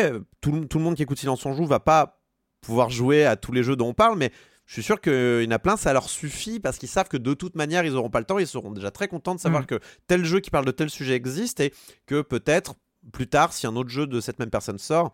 tout, 0.41 0.65
tout, 0.65 0.77
le 0.77 0.83
monde 0.83 0.95
qui 0.95 1.03
écoute 1.03 1.19
Silence 1.19 1.45
on 1.45 1.53
joue 1.53 1.65
va 1.65 1.79
pas 1.79 2.21
pouvoir 2.61 2.89
jouer 2.89 3.25
à 3.25 3.35
tous 3.35 3.51
les 3.51 3.61
jeux 3.61 3.75
dont 3.75 3.89
on 3.89 3.93
parle, 3.93 4.17
mais 4.17 4.31
je 4.65 4.73
suis 4.73 4.83
sûr 4.83 5.01
qu'il 5.01 5.43
y 5.43 5.47
en 5.47 5.51
a 5.51 5.59
plein, 5.59 5.77
ça 5.77 5.91
leur 5.93 6.09
suffit 6.09 6.59
parce 6.59 6.77
qu'ils 6.77 6.89
savent 6.89 7.09
que 7.09 7.17
de 7.17 7.33
toute 7.33 7.55
manière, 7.55 7.85
ils 7.85 7.93
n'auront 7.93 8.09
pas 8.09 8.19
le 8.19 8.25
temps. 8.25 8.39
Ils 8.39 8.47
seront 8.47 8.71
déjà 8.71 8.91
très 8.91 9.07
contents 9.07 9.35
de 9.35 9.39
savoir 9.39 9.63
mm. 9.63 9.67
que 9.67 9.79
tel 10.07 10.23
jeu 10.23 10.39
qui 10.39 10.49
parle 10.49 10.65
de 10.65 10.71
tel 10.71 10.89
sujet 10.89 11.15
existe 11.15 11.59
et 11.59 11.73
que 12.05 12.21
peut-être 12.21 12.75
plus 13.11 13.27
tard, 13.27 13.51
si 13.51 13.67
un 13.67 13.75
autre 13.75 13.89
jeu 13.89 14.07
de 14.07 14.21
cette 14.21 14.39
même 14.39 14.49
personne 14.49 14.77
sort, 14.77 15.13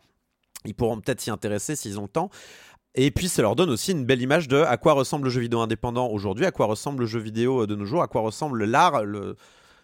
ils 0.65 0.75
pourront 0.75 0.99
peut-être 1.01 1.21
s'y 1.21 1.31
intéresser 1.31 1.75
s'ils 1.75 1.99
ont 1.99 2.03
le 2.03 2.09
temps. 2.09 2.29
Et 2.95 3.11
puis 3.11 3.27
ça 3.27 3.41
leur 3.41 3.55
donne 3.55 3.69
aussi 3.69 3.91
une 3.91 4.05
belle 4.05 4.21
image 4.21 4.47
de 4.47 4.57
à 4.57 4.77
quoi 4.77 4.93
ressemble 4.93 5.25
le 5.25 5.29
jeu 5.29 5.41
vidéo 5.41 5.59
indépendant 5.59 6.07
aujourd'hui, 6.07 6.45
à 6.45 6.51
quoi 6.51 6.65
ressemble 6.65 7.01
le 7.01 7.05
jeu 7.05 7.19
vidéo 7.19 7.65
de 7.65 7.75
nos 7.75 7.85
jours, 7.85 8.01
à 8.01 8.07
quoi 8.07 8.21
ressemble 8.21 8.65
l'art, 8.65 9.03
le, 9.03 9.35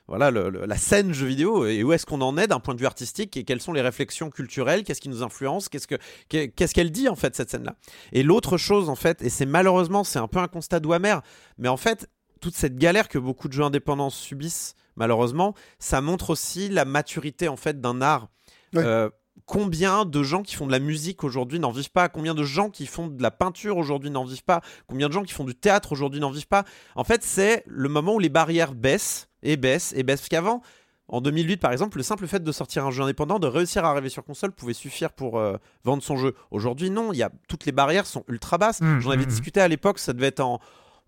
voilà, 0.08 0.30
la 0.30 0.77
scène 0.77 1.14
jeu 1.14 1.25
vidéo 1.25 1.66
et 1.66 1.84
où 1.84 1.92
est-ce 1.92 2.06
qu'on 2.06 2.22
en 2.22 2.38
est 2.38 2.48
d'un 2.48 2.59
point 2.59 2.75
de 2.75 2.80
vue 2.80 2.85
artistique 2.85 3.35
et 3.38 3.43
quelles 3.43 3.61
sont 3.61 3.74
les 3.74 3.82
réflexions 3.82 4.30
culturelles, 4.30 4.84
qu'est-ce 4.84 5.01
qui 5.01 5.09
nous 5.09 5.24
influence, 5.24 5.67
qu'est-ce 5.67 5.88
que 5.88 5.95
qu'est-ce 6.30 6.74
qu'elle 6.75 6.92
dit 6.92 7.09
en 7.09 7.16
fait 7.16 7.35
cette 7.35 7.50
scène-là? 7.50 7.75
Et 8.11 8.22
l'autre 8.22 8.58
chose 8.58 8.90
en 8.90 8.95
fait, 8.95 9.22
et 9.24 9.30
c'est 9.30 9.48
malheureusement 9.48 10.03
c'est 10.03 10.19
un 10.19 10.27
peu 10.27 10.40
un 10.40 10.48
constat 10.48 10.80
amer, 10.92 11.22
mais 11.58 11.69
en 11.69 11.77
fait 11.77 12.09
toute 12.40 12.56
cette 12.56 12.77
galère 12.77 13.08
que 13.08 13.17
beaucoup 13.17 13.48
de 13.48 13.53
jeux 13.53 13.64
indépendants 13.64 14.11
subissent 14.11 14.75
malheureusement, 14.95 15.56
ça 15.80 16.01
montre 16.01 16.30
aussi 16.30 16.69
la 16.69 16.85
maturité 16.85 17.48
en 17.48 17.58
fait 17.58 17.82
d'un 17.82 18.01
art. 18.01 18.30
Euh, 18.75 19.09
combien 19.45 20.06
de 20.06 20.24
gens 20.24 20.43
qui 20.43 20.56
font 20.56 20.67
de 20.67 20.72
la 20.72 20.80
musique 20.80 21.24
aujourd'hui 21.24 21.59
n'en 21.59 21.72
vivent 21.72 21.92
pas? 21.92 22.09
Combien 22.09 22.34
de 22.34 22.43
gens 22.43 22.69
qui 22.69 22.85
font 22.85 23.08
de 23.08 23.22
la 23.22 23.32
peinture 23.32 23.77
aujourd'hui 23.77 24.09
n'en 24.09 24.25
vivent 24.25 24.43
pas? 24.43 24.61
Combien 24.88 25.08
de 25.08 25.14
gens 25.14 25.24
qui 25.24 25.34
font 25.34 25.43
du 25.43 25.56
théâtre 25.56 25.92
aujourd'hui 25.92 26.19
n'en 26.19 26.32
vivent 26.32 26.48
pas? 26.48 26.66
En 26.95 27.03
fait, 27.03 27.24
c'est 27.24 27.64
le 27.67 27.90
moment 27.90 28.16
où 28.16 28.19
les 28.19 28.30
barrières 28.30 28.74
baissent 28.74 29.30
et 29.45 29.57
baissent 29.57 29.93
et 29.95 30.03
baissent. 30.03 30.22
Parce 30.22 30.30
qu'avant, 30.30 30.61
en 31.07 31.22
2008 31.22 31.57
par 31.57 31.72
exemple, 31.72 31.98
le 31.98 32.03
simple 32.03 32.27
fait 32.27 32.43
de 32.43 32.51
sortir 32.51 32.85
un 32.85 32.91
jeu 32.91 33.03
indépendant, 33.03 33.40
de 33.40 33.48
réussir 33.48 33.85
à 33.85 33.91
arriver 33.91 34.09
sur 34.09 34.24
console 34.24 34.51
pouvait 34.51 34.74
suffire 34.74 35.11
pour 35.11 35.40
euh, 35.40 35.56
vendre 35.83 36.03
son 36.03 36.17
jeu. 36.17 36.35
Aujourd'hui, 36.51 36.90
non, 36.90 37.14
il 37.14 37.17
y 37.17 37.24
a 37.24 37.32
toutes 37.48 37.65
les 37.65 37.72
barrières 37.72 38.06
sont 38.06 38.24
ultra 38.27 38.57
basses. 38.57 38.82
Mmh, 38.82 38.99
J'en 38.99 39.11
avais 39.11 39.19
mmh, 39.19 39.25
mmh. 39.25 39.30
discuté 39.30 39.61
à 39.61 39.67
l'époque, 39.67 39.99
ça 39.99 40.14
devait 40.14 40.27
être 40.27 40.41
en 40.41 40.59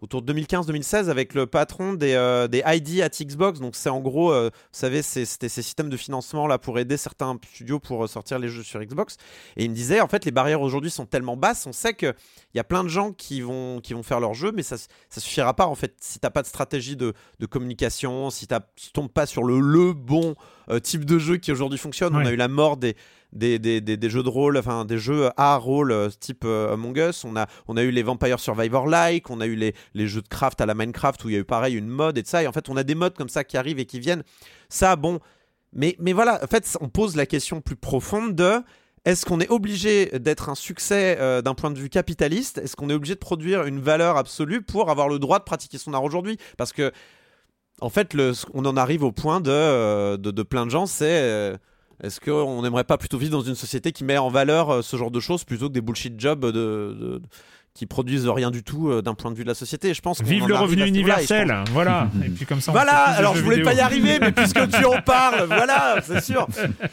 autour 0.02 0.22
de 0.22 0.34
2015-2016 0.34 1.10
avec 1.10 1.34
le 1.34 1.48
patron 1.48 1.94
des, 1.94 2.14
euh, 2.14 2.48
des 2.48 2.62
ID 2.66 3.02
at 3.02 3.10
Xbox. 3.10 3.60
Donc 3.60 3.76
c'est 3.76 3.90
en 3.90 4.00
gros, 4.00 4.32
euh, 4.32 4.50
vous 4.54 4.68
savez, 4.72 5.02
c'était 5.02 5.50
ces 5.50 5.62
systèmes 5.62 5.90
de 5.90 5.98
financement 5.98 6.46
là 6.48 6.58
pour 6.58 6.78
aider 6.78 6.98
certains 6.98 7.38
studios 7.52 7.80
pour 7.80 8.04
euh, 8.04 8.08
sortir 8.08 8.38
les 8.38 8.50
jeux 8.50 8.64
sur 8.64 8.80
Xbox. 8.80 9.18
Et 9.56 9.66
il 9.66 9.72
me 9.72 9.76
disait, 9.76 10.00
en 10.02 10.08
fait, 10.08 10.26
les 10.26 10.32
barrières 10.32 10.62
aujourd'hui 10.62 10.92
sont 10.92 11.06
tellement 11.06 11.36
basses, 11.36 11.66
on 11.66 11.72
sait 11.72 11.94
qu'il 11.94 12.14
y 12.54 12.60
a 12.60 12.64
plein 12.64 12.84
de 12.84 12.90
gens 12.90 13.12
qui 13.12 13.42
vont, 13.42 13.80
qui 13.82 13.94
vont 13.94 14.04
faire 14.04 14.20
leur 14.20 14.34
jeu, 14.34 14.52
mais 14.54 14.64
ça 14.64 14.78
ça 14.78 15.22
suffira 15.22 15.56
pas 15.56 15.66
en 15.66 15.76
fait 15.76 15.96
si 16.00 16.20
t'as 16.20 16.30
pas 16.30 16.42
de 16.42 16.48
stratégie 16.48 16.96
de, 16.96 17.14
de 17.40 17.46
communication, 17.46 18.30
si 18.30 18.48
tu 18.48 18.92
tombes 18.92 19.12
pas 19.12 19.26
sur 19.26 19.44
le, 19.44 19.60
le 19.60 19.94
bon 19.94 20.36
type 20.84 21.06
de 21.06 21.18
jeu 21.18 21.38
qui 21.38 21.52
aujourd'hui 21.52 21.80
fonctionne. 21.80 22.14
On 22.14 22.26
a 22.26 22.32
eu 22.32 22.36
la 22.36 22.50
mort 22.50 22.76
des 22.76 22.98
des, 23.34 23.60
des, 23.60 23.82
des, 23.82 24.10
jeux 24.10 24.24
de 24.24 24.30
rôle, 24.30 24.58
enfin 24.58 24.86
des 24.86 24.98
jeux 24.98 25.30
à 25.38 25.58
rôle 25.58 25.92
euh, 25.92 26.10
type 26.10 26.44
euh, 26.46 26.74
Among 26.74 26.98
Us. 26.98 27.26
On 27.26 27.36
a, 27.36 27.48
on 27.68 27.78
a 27.78 27.84
eu 27.84 27.92
les 27.92 28.04
Vampire 28.04 28.40
Survivor-like, 28.40 29.30
on 29.30 29.42
a 29.42 29.46
eu 29.46 29.56
les, 29.56 29.74
les 29.94 30.08
jeux 30.08 30.22
de 30.22 30.28
craft 30.28 30.62
à 30.62 30.66
la 30.66 30.74
Minecraft 30.74 31.24
où 31.26 31.30
il 31.30 31.34
y 31.34 31.36
a 31.36 31.40
eu 31.40 31.46
pareil 31.46 31.76
une 31.76 31.88
mode 31.88 32.18
et 32.18 32.24
de 32.24 32.28
ça. 32.28 32.44
Et 32.44 32.48
en 32.48 32.52
fait, 32.52 32.70
on 32.70 32.78
a 32.78 32.84
des 32.84 32.96
modes 32.96 33.16
comme 33.16 33.30
ça 33.30 33.44
qui 33.44 33.58
arrivent 33.58 33.80
et 33.80 33.86
qui 33.86 34.00
viennent. 34.00 34.24
Ça, 34.70 34.96
bon. 34.96 35.20
Mais, 35.74 35.96
mais 36.00 36.14
voilà, 36.14 36.40
en 36.44 36.48
fait, 36.48 36.78
on 36.82 36.90
pose 36.90 37.16
la 37.16 37.26
question 37.26 37.62
plus 37.62 37.76
profonde 37.76 38.36
de 38.36 38.62
est-ce 39.06 39.26
qu'on 39.26 39.40
est 39.40 39.50
obligé 39.50 40.08
d'être 40.20 40.50
un 40.50 40.56
succès 40.56 41.18
euh, 41.20 41.42
d'un 41.42 41.54
point 41.54 41.72
de 41.72 41.80
vue 41.80 41.90
capitaliste? 41.90 42.58
Est-ce 42.58 42.76
qu'on 42.76 42.90
est 42.90 42.94
obligé 42.94 43.14
de 43.14 43.20
produire 43.20 43.66
une 43.66 43.80
valeur 43.80 44.18
absolue 44.18 44.62
pour 44.62 44.90
avoir 44.90 45.08
le 45.10 45.20
droit 45.20 45.40
de 45.40 45.44
pratiquer 45.44 45.78
son 45.78 45.94
art 45.94 46.04
aujourd'hui? 46.04 46.38
Parce 46.58 46.74
que, 46.74 46.92
en 47.80 47.90
fait, 47.90 48.14
le, 48.14 48.32
on 48.54 48.66
en 48.66 48.76
arrive 48.76 49.04
au 49.04 49.12
point 49.12 49.40
de, 49.40 50.16
de, 50.16 50.32
de 50.32 50.44
plein 50.44 50.66
de 50.66 50.72
gens, 50.72 50.88
c'est 50.88 51.58
est-ce 52.04 52.20
qu'on 52.20 52.62
n'aimerait 52.62 52.84
pas 52.84 52.98
plutôt 52.98 53.18
vivre 53.18 53.32
dans 53.32 53.42
une 53.42 53.56
société 53.56 53.92
qui 53.92 54.04
met 54.04 54.18
en 54.18 54.30
valeur 54.30 54.70
euh, 54.70 54.82
ce 54.82 54.98
genre 54.98 55.10
de 55.10 55.20
choses 55.20 55.44
plutôt 55.44 55.68
que 55.68 55.74
des 55.74 55.82
bullshit 55.82 56.20
jobs 56.20 56.46
de, 56.46 57.22
qui 57.74 57.88
produisent 57.88 58.28
rien 58.28 58.52
du 58.52 58.64
tout 58.64 58.90
euh, 58.90 59.02
d'un 59.02 59.16
point 59.16 59.32
de 59.32 59.36
vue 59.36 59.44
de 59.44 59.50
la 59.50 59.56
société? 59.56 59.94
Je 59.94 60.02
pense 60.02 60.22
vive 60.22 60.48
le 60.48 60.56
revenu 60.56 60.86
universel, 60.86 61.64
voilà. 61.72 62.10
Et 62.26 62.30
puis 62.30 62.46
comme 62.46 62.62
ça. 62.62 62.72
Voilà. 62.72 62.94
Alors 62.94 63.36
je 63.36 63.44
voulais 63.44 63.64
pas 63.64 63.74
y 63.74 63.80
arriver, 63.80 64.20
mais 64.20 64.32
puisque 64.32 64.70
tu 64.70 64.86
en 64.86 65.02
parles, 65.02 65.46
voilà, 65.48 66.00
c'est 66.04 66.24
sûr. 66.24 66.48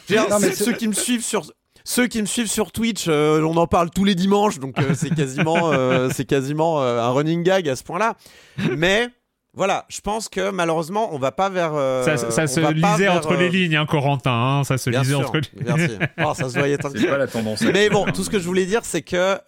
ceux 0.07 0.73
qui 0.73 0.87
me 0.87 0.93
suivent 0.93 1.23
sur 1.23 1.43
ceux 1.87 2.07
qui 2.07 2.19
me 2.19 2.25
suivent 2.25 2.49
sur 2.49 2.71
Twitch, 2.71 3.05
euh, 3.07 3.43
on 3.43 3.57
en 3.57 3.67
parle 3.67 3.91
tous 3.91 4.05
les 4.05 4.15
dimanches, 4.15 4.57
donc 4.57 4.75
c'est 4.95 5.13
quasiment, 5.13 5.71
c'est 6.09 6.25
quasiment 6.25 6.81
un 6.81 7.11
running 7.11 7.43
gag 7.43 7.69
à 7.69 7.75
ce 7.75 7.83
point-là. 7.83 8.15
Mais 8.75 9.09
voilà, 9.55 9.85
je 9.87 10.01
pense 10.01 10.27
que 10.27 10.51
malheureusement, 10.51 11.13
on 11.13 11.17
va 11.17 11.31
pas 11.31 11.49
vers. 11.49 11.73
Euh, 11.75 12.03
ça, 12.03 12.47
se 12.47 12.59
lisait 12.59 13.07
entre 13.07 13.35
les 13.35 13.45
euh, 13.45 13.49
lignes, 13.49 13.77
hein, 13.77 13.85
Corentin. 13.85 14.31
Hein, 14.31 14.63
ça 14.65 14.77
se 14.77 14.89
lisait 14.89 15.15
entre 15.15 15.37
les 15.37 15.41
lignes. 15.41 15.75
Merci. 15.77 15.97
Oh, 16.25 16.33
ça 16.33 16.49
se 16.49 16.59
voyait 16.59 16.77
tant 16.77 16.89
C'est 16.93 17.07
pas 17.07 17.17
la 17.17 17.27
tendance. 17.27 17.61
Mais 17.61 17.89
bon, 17.89 18.05
tout 18.05 18.23
ce 18.23 18.29
que 18.29 18.37
je 18.37 18.45
voulais 18.45 18.65
dire, 18.65 18.83
c'est 18.83 19.01
que 19.01 19.39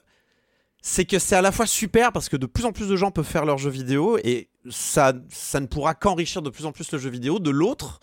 c'est 0.82 1.04
que 1.04 1.20
c'est 1.20 1.36
à 1.36 1.42
la 1.42 1.52
fois 1.52 1.66
super 1.66 2.14
parce 2.14 2.30
que 2.30 2.38
de 2.38 2.46
plus 2.46 2.64
en 2.64 2.72
plus 2.72 2.88
de 2.88 2.96
gens 2.96 3.12
peuvent 3.12 3.26
faire 3.26 3.44
leurs 3.44 3.58
jeux 3.58 3.70
vidéo 3.70 4.18
et 4.24 4.50
ça, 4.70 5.12
ça 5.30 5.60
ne 5.60 5.66
pourra 5.66 5.94
qu'enrichir 5.94 6.42
de 6.42 6.50
plus 6.50 6.66
en 6.66 6.72
plus 6.72 6.90
le 6.94 7.00
jeu 7.00 7.10
vidéo. 7.10 7.40
De 7.40 7.50
l'autre, 7.50 8.00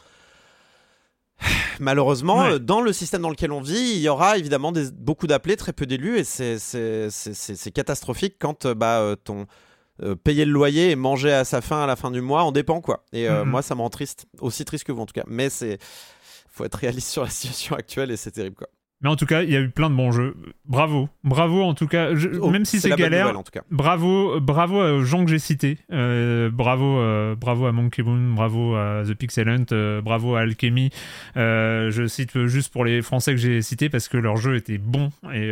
malheureusement, 1.80 2.58
dans 2.58 2.82
le 2.82 2.92
système 2.92 3.22
dans 3.22 3.30
lequel 3.30 3.52
on 3.52 3.62
vit, 3.62 3.92
il 3.94 4.00
y 4.00 4.10
aura 4.10 4.36
évidemment 4.36 4.72
des, 4.72 4.90
beaucoup 4.90 5.26
d'appelés, 5.26 5.56
très 5.56 5.72
peu 5.72 5.86
d'élus 5.86 6.18
et 6.18 6.24
c'est 6.24 7.70
catastrophique 7.72 8.36
quand 8.38 8.66
euh, 8.66 8.74
bah, 8.74 9.14
ton 9.24 9.46
euh, 10.02 10.16
payer 10.16 10.44
le 10.44 10.50
loyer 10.50 10.90
et 10.90 10.96
manger 10.96 11.32
à 11.32 11.44
sa 11.44 11.60
faim 11.60 11.84
à 11.84 11.86
la 11.86 11.94
fin 11.94 12.10
du 12.10 12.20
mois, 12.20 12.44
on 12.44 12.50
dépend 12.50 12.80
quoi. 12.80 13.04
Et 13.12 13.28
euh, 13.28 13.44
mhm. 13.44 13.50
moi, 13.50 13.62
ça 13.62 13.76
me 13.76 13.80
rend 13.80 13.90
triste, 13.90 14.26
aussi 14.40 14.64
triste 14.64 14.84
que 14.84 14.92
vous 14.92 15.00
en 15.00 15.06
tout 15.06 15.12
cas. 15.12 15.22
Mais 15.28 15.50
c'est, 15.50 15.78
faut 16.48 16.64
être 16.64 16.74
réaliste 16.74 17.10
sur 17.10 17.22
la 17.22 17.30
situation 17.30 17.76
actuelle 17.78 18.10
et 18.10 18.16
c'est 18.16 18.32
terrible 18.32 18.56
quoi. 18.56 18.68
Mais 19.02 19.10
en 19.10 19.16
tout 19.16 19.26
cas, 19.26 19.42
il 19.42 19.50
y 19.50 19.56
a 19.56 19.60
eu 19.60 19.68
plein 19.68 19.90
de 19.90 19.94
bons 19.94 20.12
jeux. 20.12 20.34
Bravo, 20.64 21.10
bravo 21.24 21.62
en 21.62 21.74
tout 21.74 21.86
cas. 21.86 22.10
Oh, 22.40 22.50
même 22.50 22.64
si 22.64 22.80
c'est 22.80 22.88
galère, 22.90 23.38
en 23.38 23.42
tout 23.42 23.52
cas. 23.52 23.60
bravo, 23.70 24.40
bravo 24.40 24.80
aux 24.80 25.04
gens 25.04 25.24
que 25.24 25.30
j'ai 25.30 25.38
cités. 25.38 25.78
Euh, 25.92 26.48
bravo, 26.50 27.36
bravo 27.36 27.66
à 27.66 27.72
Monkey 27.72 28.02
Moon, 28.02 28.34
bravo 28.34 28.74
à 28.74 29.02
The 29.06 29.12
Pixel 29.12 29.48
Hunt, 29.48 30.00
bravo 30.02 30.36
à 30.36 30.40
Alchemy. 30.40 30.90
je 31.36 32.06
cite 32.08 32.46
juste 32.46 32.72
pour 32.72 32.84
les 32.84 33.02
Français 33.02 33.32
que 33.32 33.36
j'ai 33.38 33.60
cités 33.60 33.90
parce 33.90 34.08
que 34.08 34.16
leur 34.16 34.38
jeu 34.38 34.56
était 34.56 34.78
bon 34.78 35.10
et, 35.32 35.50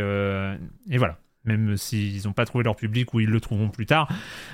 et 0.91 0.99
voilà. 0.99 1.19
Même 1.45 1.77
s'ils 1.77 2.25
n'ont 2.25 2.33
pas 2.33 2.45
trouvé 2.45 2.65
leur 2.65 2.77
public 2.77 3.13
ou 3.15 3.21
ils 3.21 3.29
le 3.29 3.41
trouveront 3.41 3.69
plus 3.69 3.87
tard. 3.87 4.09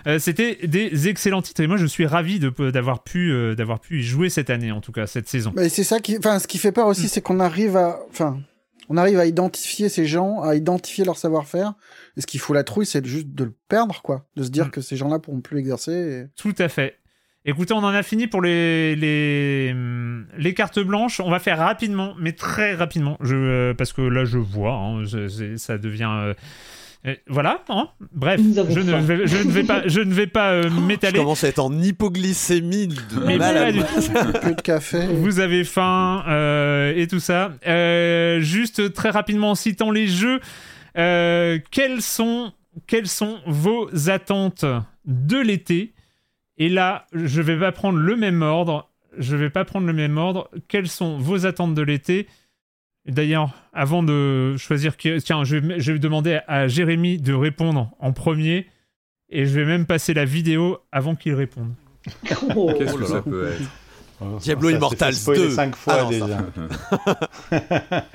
Euh, 0.06 0.18
C'était 0.18 0.66
des 0.66 1.08
excellents 1.08 1.42
titres 1.42 1.60
et 1.62 1.66
moi 1.66 1.76
je 1.76 1.86
suis 1.86 2.06
ravi 2.06 2.38
de- 2.38 2.70
d'avoir 2.70 3.02
pu, 3.02 3.30
euh, 3.32 3.54
d'avoir 3.54 3.80
pu 3.80 4.00
y 4.00 4.02
jouer 4.02 4.30
cette 4.30 4.50
année, 4.50 4.72
en 4.72 4.80
tout 4.80 4.92
cas 4.92 5.06
cette 5.06 5.28
saison. 5.28 5.52
Mais 5.56 5.68
c'est 5.68 5.84
ça 5.84 6.00
qui, 6.00 6.16
enfin, 6.18 6.38
ce 6.38 6.46
qui 6.46 6.58
fait 6.58 6.72
peur 6.72 6.86
aussi, 6.86 7.04
Mm. 7.04 7.08
c'est 7.08 7.20
qu'on 7.22 7.40
arrive 7.40 7.76
à, 7.76 7.98
enfin, 8.10 8.40
on 8.88 8.96
arrive 8.96 9.18
à 9.18 9.26
identifier 9.26 9.88
ces 9.90 10.06
gens, 10.06 10.40
à 10.40 10.54
identifier 10.54 11.04
leur 11.04 11.18
savoir-faire. 11.18 11.74
Et 12.16 12.22
ce 12.22 12.26
qui 12.26 12.38
fout 12.38 12.54
la 12.54 12.64
trouille, 12.64 12.86
c'est 12.86 13.04
juste 13.06 13.28
de 13.34 13.44
le 13.44 13.54
perdre, 13.68 14.00
quoi. 14.02 14.26
De 14.36 14.42
se 14.42 14.48
dire 14.48 14.66
Mm. 14.68 14.70
que 14.70 14.80
ces 14.80 14.96
gens-là 14.96 15.18
pourront 15.18 15.40
plus 15.42 15.58
exercer. 15.58 15.92
et- 15.92 16.24
Tout 16.40 16.54
à 16.58 16.68
fait. 16.68 16.96
Écoutez, 17.44 17.72
on 17.72 17.78
en 17.78 17.86
a 17.94 18.02
fini 18.02 18.26
pour 18.26 18.42
les, 18.42 18.94
les, 18.96 19.70
hum, 19.72 20.26
les 20.36 20.52
cartes 20.54 20.80
blanches. 20.80 21.20
On 21.20 21.30
va 21.30 21.38
faire 21.38 21.58
rapidement, 21.58 22.14
mais 22.18 22.32
très 22.32 22.74
rapidement, 22.74 23.16
je, 23.22 23.36
euh, 23.36 23.74
parce 23.74 23.92
que 23.92 24.02
là, 24.02 24.24
je 24.24 24.36
vois, 24.38 24.72
hein, 24.74 25.04
je- 25.04 25.56
ça 25.56 25.78
devient... 25.78 26.10
euh, 26.10 26.34
euh, 27.06 27.14
voilà, 27.28 27.62
hein. 27.68 27.88
bref, 28.12 28.40
je 28.40 28.80
ne, 28.80 28.96
vais, 29.00 29.26
je 29.26 29.36
ne 29.38 29.50
vais 29.52 29.62
pas, 29.62 29.86
je 29.86 30.00
ne 30.00 30.12
vais 30.12 30.26
pas 30.26 30.50
euh, 30.50 30.62
Je 30.68 30.80
m'étaler. 30.80 31.18
commence 31.18 31.44
à 31.44 31.48
être 31.48 31.60
en 31.60 31.72
hypoglycémie 31.72 32.88
de 32.88 32.96
Mais 33.24 33.38
malade. 33.38 33.76
de 33.76 34.60
café. 34.60 35.06
Vous 35.06 35.38
avez 35.38 35.62
faim 35.64 36.24
euh, 36.28 36.92
et 36.96 37.06
tout 37.06 37.20
ça. 37.20 37.52
Euh, 37.66 38.40
juste 38.40 38.92
très 38.92 39.10
rapidement 39.10 39.52
en 39.52 39.54
citant 39.54 39.90
les 39.92 40.08
jeux, 40.08 40.40
euh, 40.96 41.58
quelles, 41.70 42.02
sont, 42.02 42.52
quelles 42.88 43.06
sont 43.08 43.38
vos 43.46 43.88
attentes 44.10 44.64
de 45.04 45.38
l'été? 45.38 45.94
Et 46.56 46.68
là, 46.68 47.06
je 47.12 47.40
vais 47.40 47.58
pas 47.58 47.70
prendre 47.70 47.98
le 47.98 48.16
même 48.16 48.42
ordre. 48.42 48.90
Je 49.16 49.36
vais 49.36 49.50
pas 49.50 49.64
prendre 49.64 49.86
le 49.86 49.92
même 49.92 50.18
ordre. 50.18 50.50
Quelles 50.66 50.88
sont 50.88 51.16
vos 51.18 51.46
attentes 51.46 51.74
de 51.74 51.82
l'été? 51.82 52.26
D'ailleurs, 53.08 53.50
avant 53.72 54.02
de 54.02 54.56
choisir, 54.58 54.96
tiens, 54.96 55.44
je 55.44 55.56
vais, 55.56 55.80
je 55.80 55.92
vais 55.92 55.98
demander 55.98 56.40
à 56.46 56.68
Jérémy 56.68 57.18
de 57.18 57.32
répondre 57.32 57.90
en 57.98 58.12
premier, 58.12 58.66
et 59.30 59.46
je 59.46 59.58
vais 59.58 59.64
même 59.64 59.86
passer 59.86 60.14
la 60.14 60.24
vidéo 60.24 60.78
avant 60.92 61.14
qu'il 61.14 61.34
réponde. 61.34 61.72
Oh. 62.54 62.72
Qu'est-ce 62.76 62.92
Oh 62.94 62.96
que 62.96 63.02
là 63.02 63.06
ça 63.08 63.22
peut 63.22 63.48
être? 63.48 64.38
Diablo 64.40 64.68
Ça 64.68 64.72
s'est 64.72 64.76
Immortals 64.78 65.12
fait 65.14 65.20
spoiler 65.20 65.40
2. 65.42 65.50
cinq 65.50 65.76
fois 65.76 65.94
Ah 65.98 66.02
non, 66.02 66.10
déjà. 66.10 66.38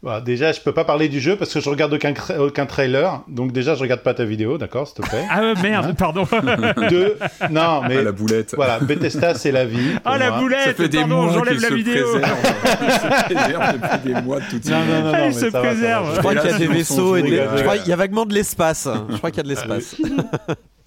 Bon, 0.00 0.22
déjà, 0.22 0.52
je 0.52 0.60
peux 0.60 0.70
pas 0.72 0.84
parler 0.84 1.08
du 1.08 1.18
jeu 1.18 1.34
parce 1.34 1.52
que 1.52 1.58
je 1.58 1.68
regarde 1.68 1.92
aucun, 1.92 2.14
aucun 2.38 2.66
trailer. 2.66 3.20
Donc 3.26 3.50
déjà, 3.50 3.74
je 3.74 3.80
regarde 3.80 4.02
pas 4.02 4.14
ta 4.14 4.24
vidéo, 4.24 4.56
d'accord, 4.56 4.86
s'il 4.86 5.02
te 5.02 5.08
plaît? 5.08 5.24
Ah 5.28 5.40
euh, 5.40 5.54
merde, 5.60 5.86
Hein? 5.90 5.94
pardon. 5.94 6.22
Deux, 6.88 7.18
non, 7.50 7.82
mais 7.82 7.96
Ah, 7.98 8.02
la 8.02 8.12
boulette. 8.12 8.54
voilà, 8.54 8.78
Bethesda, 8.78 9.34
c'est 9.34 9.50
la 9.50 9.64
vie. 9.64 9.96
Ah 10.04 10.16
la 10.16 10.30
moi. 10.30 10.38
boulette, 10.38 10.64
Ça 10.66 10.74
fait 10.74 10.88
des 10.88 10.98
pardon, 10.98 11.22
mois 11.24 11.32
j'enlève 11.32 11.54
qu'il 11.54 11.62
la 11.62 11.68
se 11.68 11.74
vidéo. 11.74 12.06
préserve. 12.12 12.38
Il 12.80 12.92
se 12.92 13.34
préserve 13.34 13.72
depuis 13.72 14.12
des 14.14 14.20
mois 14.22 14.38
de 14.40 14.44
toute 14.48 14.64
Non, 14.66 14.78
non, 14.78 14.84
non, 14.86 15.02
non, 15.02 15.12
Ah, 15.14 15.20
il 15.22 15.26
mais 15.26 15.32
se 15.32 15.40
ça 15.40 15.50
va, 15.50 15.60
préserve. 15.60 16.14
je 16.14 16.18
crois 16.20 16.34
qu'il 16.36 16.50
y 16.50 16.54
a 16.54 16.58
des 16.58 16.66
vaisseaux 16.68 17.16
et 17.16 17.22
des... 17.22 17.36
Je 17.56 17.62
crois 17.62 17.78
qu'il 17.78 17.88
y 17.88 17.92
a 17.92 17.96
vaguement 17.96 18.24
de 18.24 18.34
l'espace. 18.34 18.88
Je 19.10 19.16
crois 19.16 19.30
qu'il 19.32 19.38
y 19.38 19.40
a 19.40 19.42
de 19.42 19.48
l'espace. 19.48 19.96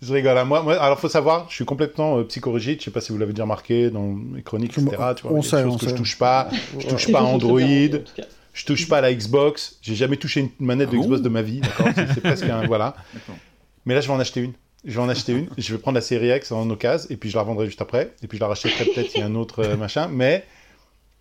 Je 0.02 0.14
rigole. 0.14 0.38
hein. 0.38 0.46
Moi, 0.46 0.64
moi, 0.64 0.82
alors 0.82 1.00
faut 1.00 1.10
savoir, 1.10 1.46
je 1.50 1.56
suis 1.56 1.66
complètement 1.66 2.18
euh, 2.18 2.24
psychorigide. 2.24 2.80
Je 2.80 2.86
sais 2.86 2.92
pas 2.92 3.02
si 3.02 3.12
vous 3.12 3.18
l'avez 3.20 3.34
déjà 3.34 3.44
remarqué 3.44 3.90
dans 3.92 4.08
mes 4.08 4.42
chroniques, 4.42 4.76
etc. 4.78 4.90
Tu 5.18 5.24
vois, 5.28 5.34
On 5.34 5.42
il 5.42 5.44
sait, 5.44 5.64
on 5.66 5.76
que 5.78 5.84
sait. 5.84 5.90
je 5.92 5.96
touche 5.96 6.18
pas. 6.18 6.48
Je 6.80 6.88
touche 6.88 7.12
pas 7.12 7.22
Android. 7.22 7.60
Je 8.54 8.66
touche 8.66 8.88
pas 8.90 8.98
à 8.98 9.02
la 9.02 9.14
Xbox. 9.14 9.78
J'ai 9.82 9.96
jamais 9.96 10.18
touché 10.18 10.42
une 10.42 10.50
manette 10.60 10.90
de 10.90 10.96
Ah 10.96 10.98
bon 10.98 11.04
Xbox 11.06 11.22
de 11.22 11.30
ma 11.30 11.42
vie. 11.42 11.62
D'accord. 11.62 11.88
C'est 11.96 12.22
presque 12.22 12.44
un 12.46 12.66
voilà. 12.68 12.96
Mais 13.86 13.94
là, 13.96 14.02
je 14.02 14.08
vais 14.08 14.14
en 14.14 14.20
acheter 14.20 14.42
une. 14.42 14.54
Je 14.84 14.94
vais 14.94 15.00
en 15.02 15.10
acheter 15.10 15.34
une. 15.34 15.48
Je 15.58 15.74
vais 15.74 15.80
prendre 15.80 15.96
la 15.96 16.02
série 16.02 16.30
X 16.36 16.52
en 16.52 16.70
occasion 16.70 17.08
et 17.10 17.18
puis 17.18 17.30
je 17.30 17.36
la 17.36 17.42
revendrai 17.42 17.66
juste 17.68 17.82
après. 17.82 18.14
Et 18.24 18.28
puis 18.28 18.38
je 18.38 18.42
la 18.44 18.48
rachèterai 18.48 18.86
peut-être 18.86 19.10
s'il 19.12 19.20
y 19.20 19.24
a 19.24 19.28
un 19.28 19.36
autre 19.36 19.60
euh, 19.64 19.78
machin. 19.78 20.08
Mais 20.12 20.44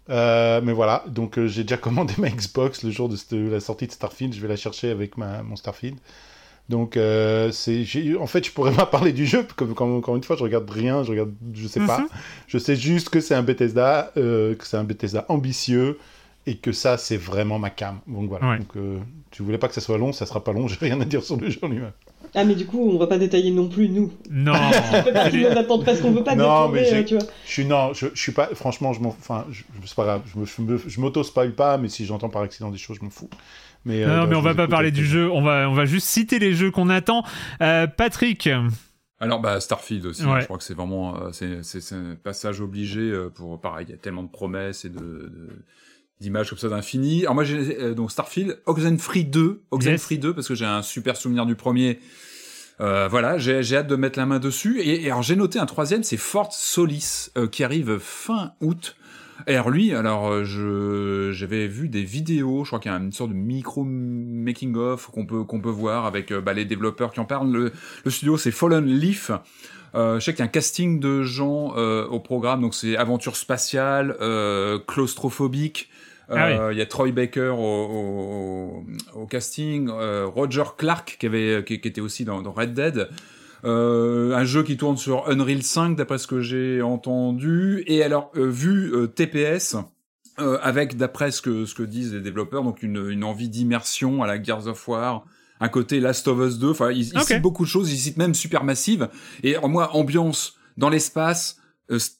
euh, 0.09 0.61
mais 0.65 0.73
voilà. 0.73 1.05
Donc 1.09 1.39
euh, 1.39 1.47
j'ai 1.47 1.63
déjà 1.63 1.77
commandé 1.77 2.15
ma 2.19 2.31
Xbox 2.31 2.83
le 2.83 2.91
jour 2.91 3.09
de 3.09 3.17
cette- 3.17 3.33
la 3.33 3.61
sortie 3.61 3.87
de 3.87 3.93
Starfield. 3.93 4.35
Je 4.35 4.41
vais 4.41 4.49
la 4.49 4.57
chercher 4.57 4.91
avec 4.91 5.17
ma 5.17 5.43
mon 5.43 5.57
Starfield. 5.57 5.97
Donc 6.69 6.97
euh, 6.97 7.51
en 8.21 8.27
fait 8.27 8.47
je 8.47 8.53
pourrais 8.53 8.73
pas 8.73 8.87
parler 8.87 9.13
du 9.13 9.27
jeu 9.27 9.45
comme, 9.57 9.75
comme- 9.75 9.97
encore 9.97 10.15
une 10.17 10.23
fois 10.23 10.37
je 10.37 10.43
regarde 10.45 10.71
rien 10.71 11.03
je 11.03 11.11
regarde 11.11 11.33
je 11.53 11.67
sais 11.67 11.81
pas 11.85 11.99
Mhm. 11.99 12.07
je 12.47 12.59
sais 12.59 12.77
juste 12.77 13.09
que 13.09 13.21
c'est 13.21 13.35
un 13.35 13.43
Bethesda 13.43 14.13
euh, 14.17 14.55
que 14.55 14.65
c'est 14.65 14.77
un 14.77 14.85
Bethesda 14.85 15.25
ambitieux 15.29 15.99
et 16.47 16.57
que 16.57 16.73
ça 16.73 16.97
c'est 16.99 17.17
vraiment 17.19 17.59
ma 17.59 17.71
cam 17.71 18.01
donc 18.07 18.29
voilà 18.29 18.49
Ouais. 18.51 18.59
donc 18.59 18.77
euh, 18.77 18.99
tu 19.31 19.43
voulais 19.43 19.59
pas 19.59 19.69
que 19.69 19.75
ça 19.75 19.81
soit 19.81 19.99
long 19.99 20.13
ça 20.13 20.25
sera 20.27 20.43
pas 20.43 20.53
long 20.53 20.67
j'ai 20.69 20.77
rien 20.81 21.01
à 21.01 21.05
dire 21.05 21.23
sur 21.23 21.37
le 21.37 21.51
jeu 21.51 21.59
en 21.63 21.69
lui-même 21.69 21.93
Ah, 22.35 22.45
mais 22.45 22.55
du 22.55 22.65
coup, 22.65 22.89
on 22.89 22.97
va 22.97 23.09
pas 23.09 23.19
détailler 23.19 23.51
non 23.51 23.69
plus, 23.69 23.89
nous. 23.89 24.13
Non. 24.31 24.53
Parce 25.85 26.01
qu'on 26.01 26.13
veut 26.13 26.23
pas 26.23 26.37
Non, 26.37 26.69
mais 26.69 26.83
détourner, 26.83 27.01
euh, 27.01 27.05
tu 27.05 27.15
vois. 27.19 27.25
je 27.47 27.51
suis 27.51 27.65
non 27.65 27.93
je, 27.93 28.07
je 28.15 28.21
suis 28.21 28.33
pas 28.33 28.47
franchement 28.55 28.93
je 28.93 29.01
m'en 29.01 29.09
enfin 29.11 29.47
je, 29.51 29.63
c'est 29.85 29.95
pas 29.97 30.05
grave 30.05 30.23
je 30.33 30.39
me 30.39 30.45
je 30.47 30.63
me- 30.63 30.79
je 30.89 31.01
m'auto 31.01 31.23
spoil 31.23 31.53
pas 31.53 31.77
mais 31.79 31.89
si 31.89 32.05
j'entends 32.07 32.29
par 32.29 32.43
accident 32.43 32.71
des 32.71 32.79
choses 32.79 32.99
je 33.01 33.05
m'en 33.05 33.11
fous 33.11 33.29
mais 33.85 34.05
euh, 34.05 34.19
Non, 34.21 34.27
mais 34.27 34.37
on 34.37 34.43
va 34.43 34.55
pas 34.55 34.69
parler 34.69 34.91
du 34.91 35.05
jeu, 35.07 35.31
on 35.31 35.41
va, 35.43 35.69
on 35.69 35.73
va 35.75 35.87
juste 35.87 36.07
citer 36.07 36.39
les 36.39 36.53
jeux 36.53 36.71
qu'on 36.71 36.91
attend. 36.91 37.25
Euh, 37.63 37.87
Patrick, 37.87 38.49
Alors 39.21 39.41
bah 39.41 39.59
Starfield 39.59 40.05
aussi, 40.07 40.25
Ouais. 40.25 40.41
je 40.41 40.45
crois 40.45 40.59
que 40.59 40.65
c'est 40.65 40.75
vraiment 40.75 41.15
c'est 41.33 41.63
un 41.93 42.15
passage 42.23 42.61
obligé 42.61 43.11
pour 43.35 43.59
pareil, 43.61 43.87
il 43.89 43.93
y 43.93 43.95
a 43.95 43.99
tellement 43.99 44.23
de 44.23 44.29
promesses 44.29 44.85
et 44.85 44.91
de, 44.91 44.99
de- 44.99 45.65
d'images 46.21 46.51
comme 46.51 46.59
ça 46.59 46.69
d'infini. 46.69 47.23
Alors 47.23 47.35
moi 47.35 47.45
j'ai 47.45 47.81
euh, 47.81 47.95
donc 47.95 48.11
Starfield, 48.11 48.61
Oxenfree 48.67 49.25
2, 49.25 49.63
Oxenfree 49.71 50.19
2 50.19 50.35
parce 50.35 50.49
que 50.49 50.55
j'ai 50.55 50.67
un 50.67 50.83
super 50.83 51.17
souvenir 51.17 51.47
du 51.47 51.55
premier. 51.55 51.99
Euh, 52.81 53.09
voilà, 53.09 53.39
j'ai 53.39 53.63
j'ai 53.63 53.77
hâte 53.79 53.89
de 53.89 53.97
mettre 53.97 54.19
la 54.19 54.27
main 54.27 54.39
dessus. 54.39 54.81
Et, 54.81 55.05
et 55.05 55.11
alors 55.11 55.23
j'ai 55.23 55.37
noté 55.37 55.59
un 55.59 55.67
troisième, 55.67 56.03
c'est 56.03 56.17
Fort 56.17 56.53
Solis 56.53 57.31
euh, 57.37 57.47
qui 57.47 57.65
arrive 57.65 57.99
fin 57.99 58.53
août. 58.61 58.97
Et 59.47 59.55
alors 59.55 59.71
lui, 59.71 59.95
alors 59.95 60.31
euh, 60.31 60.45
je 60.45 61.31
j'avais 61.33 61.67
vu 61.67 61.89
des 61.89 62.05
vidéos, 62.05 62.65
je 62.65 62.71
crois 62.71 62.79
qu'il 62.79 62.91
y 62.91 62.95
a 62.95 62.99
une 62.99 63.13
sorte 63.13 63.31
de 63.31 63.37
micro 63.37 63.85
making 63.85 64.77
of 64.77 65.07
qu'on 65.09 65.27
peut 65.27 65.45
qu'on 65.45 65.61
peut 65.61 65.71
voir 65.71 66.07
avec 66.07 66.31
euh, 66.31 66.41
bah, 66.41 66.53
les 66.53 66.65
développeurs 66.65 67.13
qui 67.13 67.21
en 67.21 67.25
parlent. 67.25 67.51
Le, 67.51 67.73
le 68.05 68.11
studio 68.11 68.37
c'est 68.37 68.51
Fallen 68.51 68.85
Leaf. 68.85 69.31
Euh, 69.95 70.21
je 70.21 70.25
sais 70.25 70.33
qu'il 70.33 70.41
y 70.41 70.43
a 70.43 70.45
un 70.45 70.49
casting 70.49 71.01
de 71.01 71.23
gens 71.23 71.75
euh, 71.77 72.07
au 72.07 72.21
programme, 72.21 72.61
donc 72.61 72.75
c'est 72.75 72.97
aventure 72.97 73.37
spatiale, 73.37 74.17
euh, 74.21 74.79
claustrophobique. 74.79 75.89
Euh, 76.31 76.37
Ah 76.69 76.73
Il 76.73 76.79
y 76.79 76.83
a 76.83 76.87
Troy 76.87 77.11
Baker 77.13 77.55
au, 77.59 78.85
au, 79.15 79.21
au 79.21 79.27
casting, 79.27 79.89
euh, 79.91 80.27
Roger 80.27 80.65
Clark 80.77 81.17
qui 81.19 81.27
avait 81.27 81.65
qui, 81.67 81.81
qui 81.81 81.89
était 81.89 82.01
aussi 82.01 82.25
dans, 82.25 82.43
dans 82.43 82.53
Red 82.53 82.75
Dead. 82.75 83.09
Euh, 83.65 84.35
un 84.35 84.45
jeu 84.45 84.63
qui 84.63 84.77
tourne 84.79 84.97
sur 84.97 85.29
Unreal 85.29 85.63
5 85.63 85.95
d'après 85.97 86.17
ce 86.19 86.27
que 86.27 86.41
j'ai 86.41 86.81
entendu. 86.83 87.85
Et 87.87 88.03
alors 88.03 88.31
euh, 88.37 88.49
vu 88.49 88.93
euh, 88.95 89.07
TPS. 89.07 89.77
euh, 90.39 90.59
avec 90.63 90.97
d'après 90.97 91.31
ce 91.31 91.43
que 91.43 91.67
ce 91.67 91.75
que 91.75 91.83
disent 91.83 92.15
les 92.15 92.21
développeurs 92.21 92.63
donc 92.63 92.83
une, 92.83 93.11
une 93.11 93.25
envie 93.25 93.49
d'immersion 93.51 94.23
à 94.23 94.27
la 94.27 94.43
Gears 94.43 94.67
of 94.69 94.89
War 94.89 95.27
un 95.61 95.69
côté 95.69 96.01
Last 96.01 96.27
of 96.29 96.39
Us 96.41 96.59
2 96.59 96.71
enfin 96.71 96.91
ils, 96.93 97.01
ils 97.01 97.19
citent 97.35 97.43
beaucoup 97.43 97.65
de 97.65 97.69
choses 97.69 97.93
ils 97.93 97.99
citent 97.99 98.17
même 98.17 98.33
Supermassive 98.35 99.09
et 99.43 99.59
en 99.59 99.69
moi 99.69 99.95
ambiance 99.95 100.55
dans 100.79 100.89
l'espace 100.89 101.57
euh, 101.59 101.60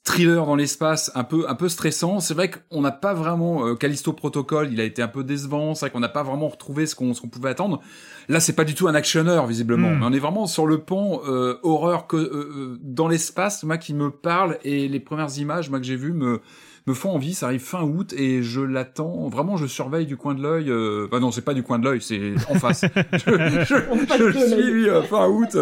thriller 0.03 0.45
dans 0.45 0.55
l'espace 0.55 1.11
un 1.15 1.23
peu 1.23 1.45
un 1.49 1.55
peu 1.55 1.69
stressant 1.69 2.19
c'est 2.19 2.33
vrai 2.33 2.51
qu'on 2.51 2.81
n'a 2.81 2.91
pas 2.91 3.13
vraiment 3.13 3.65
euh, 3.65 3.75
Callisto 3.75 4.11
Protocol 4.13 4.69
il 4.71 4.81
a 4.81 4.83
été 4.83 5.01
un 5.01 5.07
peu 5.07 5.23
décevant 5.23 5.75
c'est 5.75 5.85
vrai 5.85 5.91
qu'on 5.91 5.99
n'a 6.01 6.09
pas 6.09 6.23
vraiment 6.23 6.49
retrouvé 6.49 6.85
ce 6.85 6.95
qu'on 6.95 7.13
ce 7.13 7.21
qu'on 7.21 7.29
pouvait 7.29 7.49
attendre 7.49 7.79
là 8.27 8.39
c'est 8.39 8.53
pas 8.53 8.65
du 8.65 8.75
tout 8.75 8.87
un 8.87 8.95
actionneur 8.95 9.47
visiblement 9.47 9.89
Hmm. 9.91 9.99
mais 9.99 10.05
on 10.05 10.13
est 10.13 10.19
vraiment 10.19 10.45
sur 10.47 10.67
le 10.67 10.79
pan 10.79 11.21
euh, 11.27 11.57
horreur 11.63 12.07
que 12.07 12.17
euh, 12.17 12.29
euh, 12.33 12.79
dans 12.81 13.07
l'espace 13.07 13.63
moi 13.63 13.77
qui 13.77 13.93
me 13.93 14.09
parle 14.11 14.57
et 14.63 14.87
les 14.87 14.99
premières 14.99 15.37
images 15.37 15.69
moi 15.69 15.79
que 15.79 15.85
j'ai 15.85 15.95
vues 15.95 16.13
me 16.13 16.41
me 16.87 16.95
font 16.95 17.11
envie. 17.11 17.35
Ça 17.35 17.45
arrive 17.45 17.61
fin 17.61 17.83
août 17.83 18.11
et 18.17 18.41
je 18.41 18.59
l'attends. 18.59 19.29
Vraiment, 19.29 19.55
je 19.55 19.67
surveille 19.67 20.07
du 20.07 20.17
coin 20.17 20.33
de 20.33 20.41
l'œil. 20.41 20.71
Euh... 20.71 21.07
Bah 21.11 21.19
non, 21.19 21.29
c'est 21.29 21.43
pas 21.43 21.53
du 21.53 21.61
coin 21.61 21.77
de 21.77 21.85
l'œil, 21.85 22.01
c'est 22.01 22.33
en 22.49 22.55
face. 22.55 22.81
je 23.13 23.19
je, 23.19 24.31
je 24.31 24.39
suis 24.39 24.89
euh, 24.89 25.03
fin 25.03 25.27
août. 25.27 25.55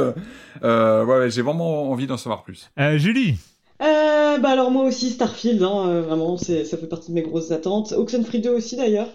Euh, 0.63 1.05
ouais, 1.05 1.19
ouais, 1.19 1.29
j'ai 1.29 1.41
vraiment 1.41 1.91
envie 1.91 2.07
d'en 2.07 2.15
savoir 2.15 2.43
plus. 2.43 2.71
euh, 2.79 2.97
Julie, 2.97 3.38
Euh, 3.82 4.38
bah 4.40 4.49
alors 4.49 4.72
moi 4.72 4.83
aussi 4.83 5.09
Starfield, 5.09 5.64
hein, 5.64 5.85
euh, 5.88 6.01
vraiment 6.01 6.35
c'est 6.38 6.66
ça 6.66 6.77
fait 6.77 6.88
partie 6.88 7.11
de 7.11 7.16
mes 7.16 7.22
grosses 7.22 7.51
attentes. 7.51 7.93
Oxenfree 7.93 8.40
2 8.40 8.49
aussi 8.49 8.75
d'ailleurs. 8.75 9.08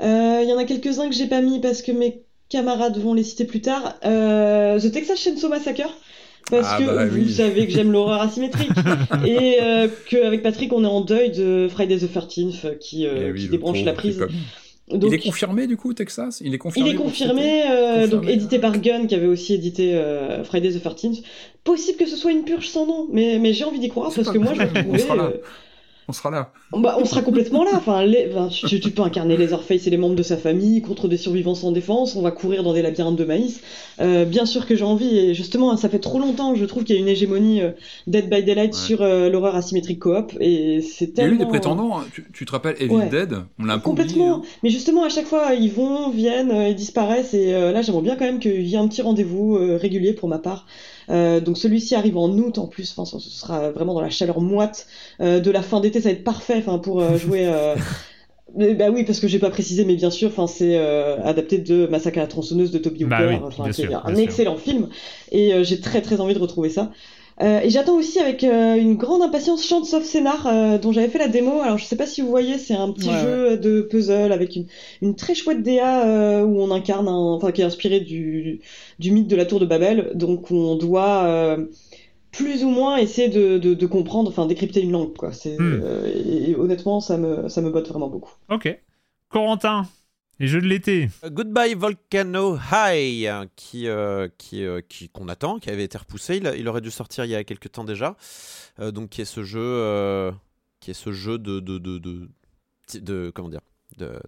Euh, 0.00 0.40
Il 0.42 0.48
y 0.48 0.52
en 0.52 0.58
a 0.58 0.64
quelques-uns 0.64 1.08
que 1.08 1.14
j'ai 1.14 1.26
pas 1.26 1.40
mis 1.40 1.60
parce 1.60 1.82
que 1.82 1.90
mes 1.92 2.22
camarades 2.48 2.96
vont 2.98 3.14
les 3.14 3.24
citer 3.24 3.44
plus 3.44 3.60
tard. 3.60 3.94
Euh, 4.04 4.78
The 4.78 4.92
Texas 4.92 5.18
Chainsaw 5.20 5.48
Massacre 5.48 5.88
parce 6.50 6.68
Ah 6.70 6.78
que 6.78 6.84
bah 6.84 7.06
vous 7.06 7.16
oui. 7.16 7.32
savez 7.32 7.66
que 7.66 7.72
j'aime 7.72 7.90
l'horreur 7.92 8.20
asymétrique 8.20 8.70
et 9.26 9.56
euh, 9.62 9.88
qu'avec 10.08 10.42
Patrick 10.42 10.72
on 10.72 10.84
est 10.84 10.86
en 10.86 11.00
deuil 11.00 11.30
de 11.32 11.66
Friday 11.70 11.96
the 11.98 12.02
13th 12.14 12.66
euh, 12.66 12.74
qui, 12.78 13.06
euh, 13.06 13.28
Eh 13.28 13.32
oui, 13.32 13.40
qui 13.40 13.48
débranche 13.48 13.82
la 13.82 13.94
prise. 13.94 14.20
Donc, 14.90 15.10
Il 15.10 15.14
est 15.14 15.18
confirmé 15.18 15.66
du 15.66 15.78
coup, 15.78 15.94
Texas? 15.94 16.42
Il 16.44 16.48
est 16.52 16.56
il 16.56 16.58
confirmé. 16.58 16.90
est 16.90 16.94
pour 16.94 17.06
confirmé, 17.06 17.62
euh, 17.70 18.02
Confirmé. 18.02 18.08
donc 18.08 18.28
édité 18.28 18.58
par 18.58 18.78
Gun, 18.78 19.06
qui 19.06 19.14
avait 19.14 19.26
aussi 19.26 19.54
édité 19.54 19.94
euh, 19.94 20.44
Friday 20.44 20.72
the 20.72 20.84
13th. 20.84 21.22
Possible 21.64 21.98
que 21.98 22.06
ce 22.06 22.16
soit 22.16 22.32
une 22.32 22.44
purge 22.44 22.68
sans 22.68 22.86
nom, 22.86 23.08
mais, 23.10 23.38
mais 23.38 23.52
j'ai 23.54 23.64
envie 23.64 23.78
d'y 23.80 23.88
croire 23.88 24.12
parce 24.14 24.26
pas 24.26 24.32
que 24.34 24.38
moi 24.38 24.52
je 24.52 24.58
grave, 24.58 24.72
le 24.74 24.80
on 24.80 24.82
trouvais. 24.84 24.98
sera 24.98 25.16
là. 25.16 25.22
euh, 25.24 25.36
on 26.06 26.12
sera 26.12 26.30
là. 26.30 26.52
Bah, 26.76 26.98
on 27.00 27.06
sera 27.06 27.22
complètement 27.22 27.64
là. 27.64 27.70
Enfin, 27.76 28.04
les- 28.04 28.28
enfin, 28.30 28.48
tu, 28.48 28.78
tu 28.78 28.90
peux 28.90 29.00
incarner 29.00 29.38
Leatherface 29.38 29.86
et 29.86 29.90
les 29.90 29.96
membres 29.96 30.16
de 30.16 30.22
sa 30.22 30.36
famille 30.36 30.82
contre 30.82 31.08
des 31.08 31.16
survivants 31.16 31.54
sans 31.54 31.72
défense. 31.72 32.14
On 32.16 32.20
va 32.20 32.30
courir 32.30 32.62
dans 32.62 32.74
des 32.74 32.82
labyrinthes 32.82 33.16
de 33.16 33.24
maïs. 33.24 33.62
Euh, 34.02 34.26
bien 34.26 34.44
sûr 34.44 34.66
que 34.66 34.76
j'ai 34.76 34.84
envie. 34.84 35.16
Et 35.16 35.32
justement, 35.32 35.74
ça 35.78 35.88
fait 35.88 36.00
trop 36.00 36.18
longtemps. 36.18 36.54
Je 36.54 36.66
trouve 36.66 36.84
qu'il 36.84 36.94
y 36.94 36.98
a 36.98 37.00
une 37.00 37.08
hégémonie 37.08 37.62
euh, 37.62 37.70
Dead 38.06 38.28
by 38.28 38.42
Daylight 38.44 38.74
Ouais. 38.74 38.78
sur 38.78 39.00
euh, 39.00 39.30
l'horreur 39.30 39.56
asymétrique 39.56 40.00
coop. 40.00 40.34
Et 40.40 40.82
c'est 40.82 41.06
Il 41.06 41.08
y 41.08 41.12
a 41.12 41.14
tellement. 41.14 41.36
eu 41.36 41.38
des 41.38 41.46
prétendants, 41.46 41.98
hein. 41.98 42.04
tu, 42.12 42.26
tu 42.34 42.44
te 42.44 42.52
rappelles 42.52 42.76
Evil 42.80 42.92
Ouais. 42.92 43.08
Dead? 43.08 43.32
On 43.58 43.64
l'a 43.64 43.76
oublié, 43.76 43.82
Complètement. 43.82 44.34
hein. 44.36 44.42
Mais 44.62 44.68
justement, 44.68 45.04
à 45.04 45.08
chaque 45.08 45.24
fois, 45.26 45.54
ils 45.54 45.72
vont, 45.72 46.10
viennent, 46.10 46.50
euh, 46.50 46.68
ils 46.68 46.74
disparaissent. 46.74 47.32
Et 47.32 47.54
euh, 47.54 47.72
là, 47.72 47.80
j'aimerais 47.80 48.02
bien 48.02 48.16
quand 48.16 48.26
même 48.26 48.40
qu'il 48.40 48.66
y 48.66 48.74
ait 48.74 48.78
un 48.78 48.88
petit 48.88 49.00
rendez-vous 49.00 49.56
euh, 49.56 49.78
régulier 49.80 50.12
pour 50.12 50.28
ma 50.28 50.38
part. 50.38 50.66
Euh, 51.10 51.40
donc 51.40 51.58
celui-ci 51.58 51.94
arrive 51.94 52.16
en 52.16 52.30
août 52.30 52.58
en 52.58 52.66
plus. 52.66 52.94
Enfin, 52.96 53.18
ce 53.18 53.30
sera 53.30 53.70
vraiment 53.70 53.94
dans 53.94 54.00
la 54.00 54.10
chaleur 54.10 54.40
moite 54.40 54.86
euh, 55.20 55.40
de 55.40 55.50
la 55.50 55.62
fin 55.62 55.80
d'été. 55.80 56.00
Ça 56.00 56.08
va 56.08 56.14
être 56.14 56.24
parfait. 56.24 56.56
Enfin, 56.58 56.78
pour 56.78 57.00
euh, 57.00 57.16
jouer. 57.16 57.50
bah 58.54 58.90
oui, 58.90 59.04
parce 59.04 59.20
que 59.20 59.28
j'ai 59.28 59.38
pas 59.38 59.50
précisé, 59.50 59.84
mais 59.84 59.96
bien 59.96 60.10
sûr, 60.10 60.28
enfin 60.28 60.46
c'est 60.46 60.76
euh, 60.76 61.20
adapté 61.22 61.58
de 61.58 61.86
Massacre 61.86 62.18
à 62.18 62.22
la 62.22 62.26
tronçonneuse 62.26 62.70
de 62.70 62.78
Toby 62.78 63.04
Bah 63.04 63.18
Hooper, 63.20 63.38
oui, 63.42 63.70
qui 63.72 63.82
est 63.82 63.92
un 63.92 64.14
sûr. 64.14 64.18
excellent 64.18 64.56
film, 64.56 64.88
et 65.32 65.54
euh, 65.54 65.64
j'ai 65.64 65.80
très 65.80 66.02
très 66.02 66.20
envie 66.20 66.34
de 66.34 66.38
retrouver 66.38 66.68
ça. 66.68 66.90
Euh, 67.42 67.60
et 67.60 67.70
j'attends 67.70 67.96
aussi 67.96 68.20
avec 68.20 68.44
euh, 68.44 68.76
une 68.76 68.94
grande 68.96 69.22
impatience 69.22 69.66
Chance 69.66 69.92
of 69.94 70.04
Scénar, 70.04 70.46
euh, 70.46 70.78
dont 70.78 70.92
j'avais 70.92 71.08
fait 71.08 71.18
la 71.18 71.28
démo. 71.28 71.60
Alors 71.60 71.78
je 71.78 71.84
sais 71.84 71.96
pas 71.96 72.06
si 72.06 72.20
vous 72.22 72.28
voyez, 72.28 72.58
c'est 72.58 72.74
un 72.74 72.92
petit 72.92 73.08
Ouais, 73.10 73.18
jeu 73.18 73.56
de 73.56 73.82
puzzle 73.82 74.32
avec 74.32 74.54
une, 74.56 74.66
une 75.02 75.16
très 75.16 75.34
chouette 75.34 75.62
DA 75.62 76.06
euh, 76.06 76.42
où 76.44 76.60
on 76.60 76.70
incarne 76.70 77.08
un, 77.08 77.12
enfin 77.12 77.50
qui 77.52 77.60
est 77.62 77.64
inspiré 77.64 78.00
du, 78.00 78.60
du 79.00 79.10
mythe 79.10 79.26
de 79.28 79.36
la 79.36 79.46
tour 79.46 79.58
de 79.60 79.66
Babel. 79.66 80.12
Donc 80.14 80.50
on 80.52 80.76
doit 80.76 81.56
plus 82.32 82.64
ou 82.64 82.70
moins 82.70 82.96
essayer 82.98 83.28
de, 83.28 83.58
de, 83.58 83.74
de 83.74 83.86
comprendre, 83.86 84.28
enfin 84.30 84.46
décrypter 84.46 84.82
une 84.82 84.92
langue 84.92 85.16
quoi. 85.16 85.30
Et, 85.46 86.50
et 86.50 86.56
honnêtement, 86.56 87.00
ça 87.00 87.16
me 87.16 87.48
ça 87.48 87.60
me 87.62 87.70
botte 87.70 87.88
vraiment 87.88 88.08
beaucoup. 88.08 88.32
Ok. 88.48 88.66
Corentin, 89.28 89.86
les 90.40 90.46
jeux 90.48 90.60
de 90.60 90.66
l'été. 90.66 91.08
Goodbye 91.24 91.74
Volcano 91.74 92.56
High, 92.72 93.26
euh, 93.26 93.46
qui, 93.56 93.88
euh, 93.88 94.28
qui, 94.38 94.64
euh, 94.64 94.80
qui 94.88 95.08
qu'on 95.08 95.28
attend, 95.28 95.58
qui 95.58 95.70
avait 95.70 95.84
été 95.84 95.96
repoussé. 95.98 96.36
Il, 96.36 96.46
a- 96.46 96.56
il 96.56 96.66
aurait 96.68 96.80
dû 96.80 96.90
sortir 96.90 97.24
il 97.24 97.30
y 97.30 97.34
a 97.36 97.44
quelques 97.44 97.70
temps 97.72 97.84
déjà. 97.84 98.16
Euh, 98.80 98.90
donc 98.90 99.10
qui 99.10 99.20
est 99.20 99.24
ce 99.26 99.42
jeu, 99.44 99.60
euh, 99.62 100.32
qui 100.80 100.90
est 100.90 100.94
ce 100.94 101.12
jeu 101.12 101.38
de 101.38 101.60
de 101.60 101.78
de, 101.78 101.98
de, 101.98 102.28
de- 102.94 103.30
comment 103.34 103.48
dire, 103.48 103.60
de 103.98 104.18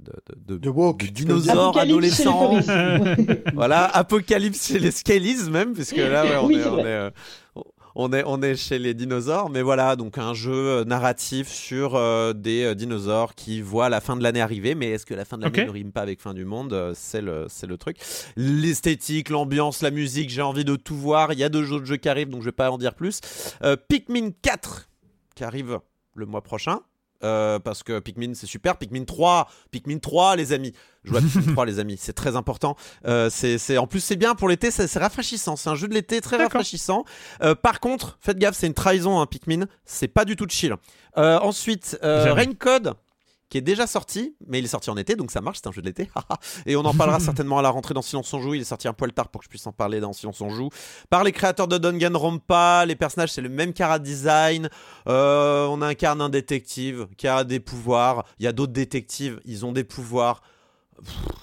de, 0.47 0.57
de, 0.59 1.07
dinosaures 1.11 1.77
Apocalypse 1.77 2.17
chez 2.17 2.25
les 2.25 2.31
adolescents. 2.31 3.53
Voilà, 3.55 3.85
apocalypse 3.87 4.69
chez 4.69 4.79
les 4.79 4.93
Scalies 4.93 5.51
même, 5.51 5.73
puisque 5.73 5.97
là 5.97 6.25
ouais, 6.25 6.37
on, 6.37 6.47
Oui, 6.47 6.57
est, 6.57 6.67
on, 6.67 6.79
est, 6.79 6.85
euh, 6.85 7.11
on, 7.99 8.13
est, 8.13 8.23
on 8.27 8.41
est 8.43 8.55
chez 8.57 8.79
les 8.79 8.95
dinosaures. 8.95 9.51
Mais 9.51 9.63
voilà, 9.63 9.97
donc 9.97 10.19
un 10.19 10.35
jeu 10.35 10.53
euh, 10.53 10.85
narratif 10.85 11.49
sur 11.49 11.95
euh, 11.97 12.33
des 12.33 12.63
euh, 12.65 12.75
dinosaures 12.75 13.35
qui 13.35 13.61
voient 13.63 13.89
la 13.89 14.01
fin 14.01 14.17
de 14.17 14.23
l'année 14.23 14.41
arriver. 14.41 14.75
Mais 14.75 14.91
est-ce 14.91 15.07
que 15.07 15.15
la 15.15 15.25
fin 15.25 15.39
de 15.39 15.43
l'année 15.45 15.65
ne 15.67 15.71
rime 15.71 15.93
pas 15.93 16.03
avec 16.03 16.21
fin 16.21 16.35
du 16.35 16.45
monde 16.45 16.73
Euh, 16.73 16.93
C'est 16.95 17.23
le, 17.23 17.47
c'est 17.49 17.67
le 17.67 17.77
truc. 17.79 17.97
L'esthétique, 18.37 19.31
l'ambiance, 19.31 19.83
la 19.83 19.91
musique, 19.91 20.31
j'ai 20.31 20.43
envie 20.43 20.65
de 20.65 20.77
tout 20.77 20.97
voir. 20.97 21.33
Il 21.33 21.39
y 21.39 21.45
a 21.45 21.49
deux 21.49 21.73
autres 21.73 21.87
jeux 21.87 21.97
qui 21.97 22.09
arrivent, 22.09 22.29
donc 22.29 22.43
je 22.43 22.47
vais 22.47 22.53
pas 22.53 22.71
en 22.71 22.79
dire 22.79 22.95
plus. 22.95 23.21
Pikmin 23.89 24.31
4 24.43 24.89
qui 25.35 25.45
arrive 25.45 25.81
le 26.15 26.27
mois 26.27 26.43
prochain. 26.43 26.81
Euh, 27.27 27.59
parce 27.59 27.83
que 27.83 27.99
Pikmin 27.99 28.35
c'est 28.35 28.47
super, 28.47 28.77
Pikmin 28.77 29.05
3, 29.05 29.49
Pikmin 29.73 29.99
3 29.99 30.37
les 30.37 30.53
amis, 30.53 30.73
jouez 31.05 31.19
à 31.19 31.21
Pikmin 31.21 31.53
3 31.53 31.67
les 31.67 31.79
amis, 31.81 31.97
c'est 31.99 32.13
très 32.13 32.37
important. 32.37 32.77
Euh, 33.07 33.29
c'est, 33.31 33.59
c'est- 33.59 33.79
en 33.79 33.87
plus 33.87 34.01
c'est 34.01 34.17
bien 34.17 34.35
pour 34.35 34.49
l'été, 34.49 34.71
c'est, 34.71 34.87
rafraîchissant, 34.99 35.57
c'est 35.57 35.69
un 35.69 35.75
jeu 35.75 35.89
de 35.89 35.95
l'été 35.95 36.21
très 36.21 36.37
rafraîchissant. 36.37 37.05
Euh, 37.43 37.55
par 37.55 37.81
contre, 37.81 38.17
faites 38.21 38.39
gaffe, 38.39 38.57
c'est 38.57 38.67
une 38.69 38.75
trahison 38.75 39.21
hein, 39.21 39.27
Pikmin, 39.27 39.67
c'est 39.85 40.09
pas 40.09 40.25
du 40.25 40.37
tout 40.37 40.47
de 40.47 40.51
chill. 40.53 40.75
Euh, 41.19 41.39
ensuite, 41.41 41.99
euh, 42.03 42.25
Jamais. 42.27 42.45
Rain 42.45 42.53
Code 42.59 42.95
qui 43.49 43.59
est 43.59 43.63
déjà 43.63 43.87
sorti, 43.87 44.35
mais 44.47 44.59
il 44.59 44.65
est 44.65 44.69
sorti 44.69 44.91
en 44.91 44.97
été, 44.97 45.15
donc 45.15 45.31
ça 45.31 45.41
marche, 45.41 45.59
c'est 45.63 45.69
un 45.69 45.73
jeu 45.73 45.81
de 45.81 45.87
l'été. 45.87 46.11
Et 46.67 46.77
on 46.77 46.85
en 46.85 46.95
parlera 46.95 47.21
certainement 47.21 47.59
à 47.59 47.63
la 47.63 47.71
rentrée 47.71 47.95
dans 47.95 48.03
Silence 48.03 48.33
on 48.35 48.41
joue. 48.41 48.55
Il 48.55 48.61
est 48.61 48.65
sorti 48.65 48.89
un 48.89 48.93
poil 48.93 49.13
tard 49.13 49.29
pour 49.29 49.41
que 49.41 49.45
je 49.45 49.51
puisse 49.51 49.67
en 49.67 49.73
parler 49.73 50.01
dans 50.01 50.13
Silence 50.13 50.41
on 50.41 50.51
joue. 50.51 50.71
Par 51.11 51.23
les 51.23 51.33
créateurs 51.33 51.69
de 51.69 51.79
Danganronpa, 51.79 52.85
les 52.87 52.97
personnages 52.97 53.33
c'est 53.33 53.41
le 53.43 53.49
même 53.49 53.73
cara 53.73 53.99
design. 53.99 54.69
Euh, 55.09 55.67
on 55.67 55.83
incarne 55.83 56.21
un 56.21 56.29
détective 56.29 57.07
qui 57.17 57.29
a 57.29 57.45
des 57.45 57.61
pouvoirs. 57.61 58.25
Il 58.39 58.45
y 58.45 58.49
a 58.49 58.53
d'autres 58.53 58.73
détectives, 58.73 59.41
ils 59.45 59.65
ont 59.65 59.73
des 59.73 59.85
pouvoirs. 59.85 60.43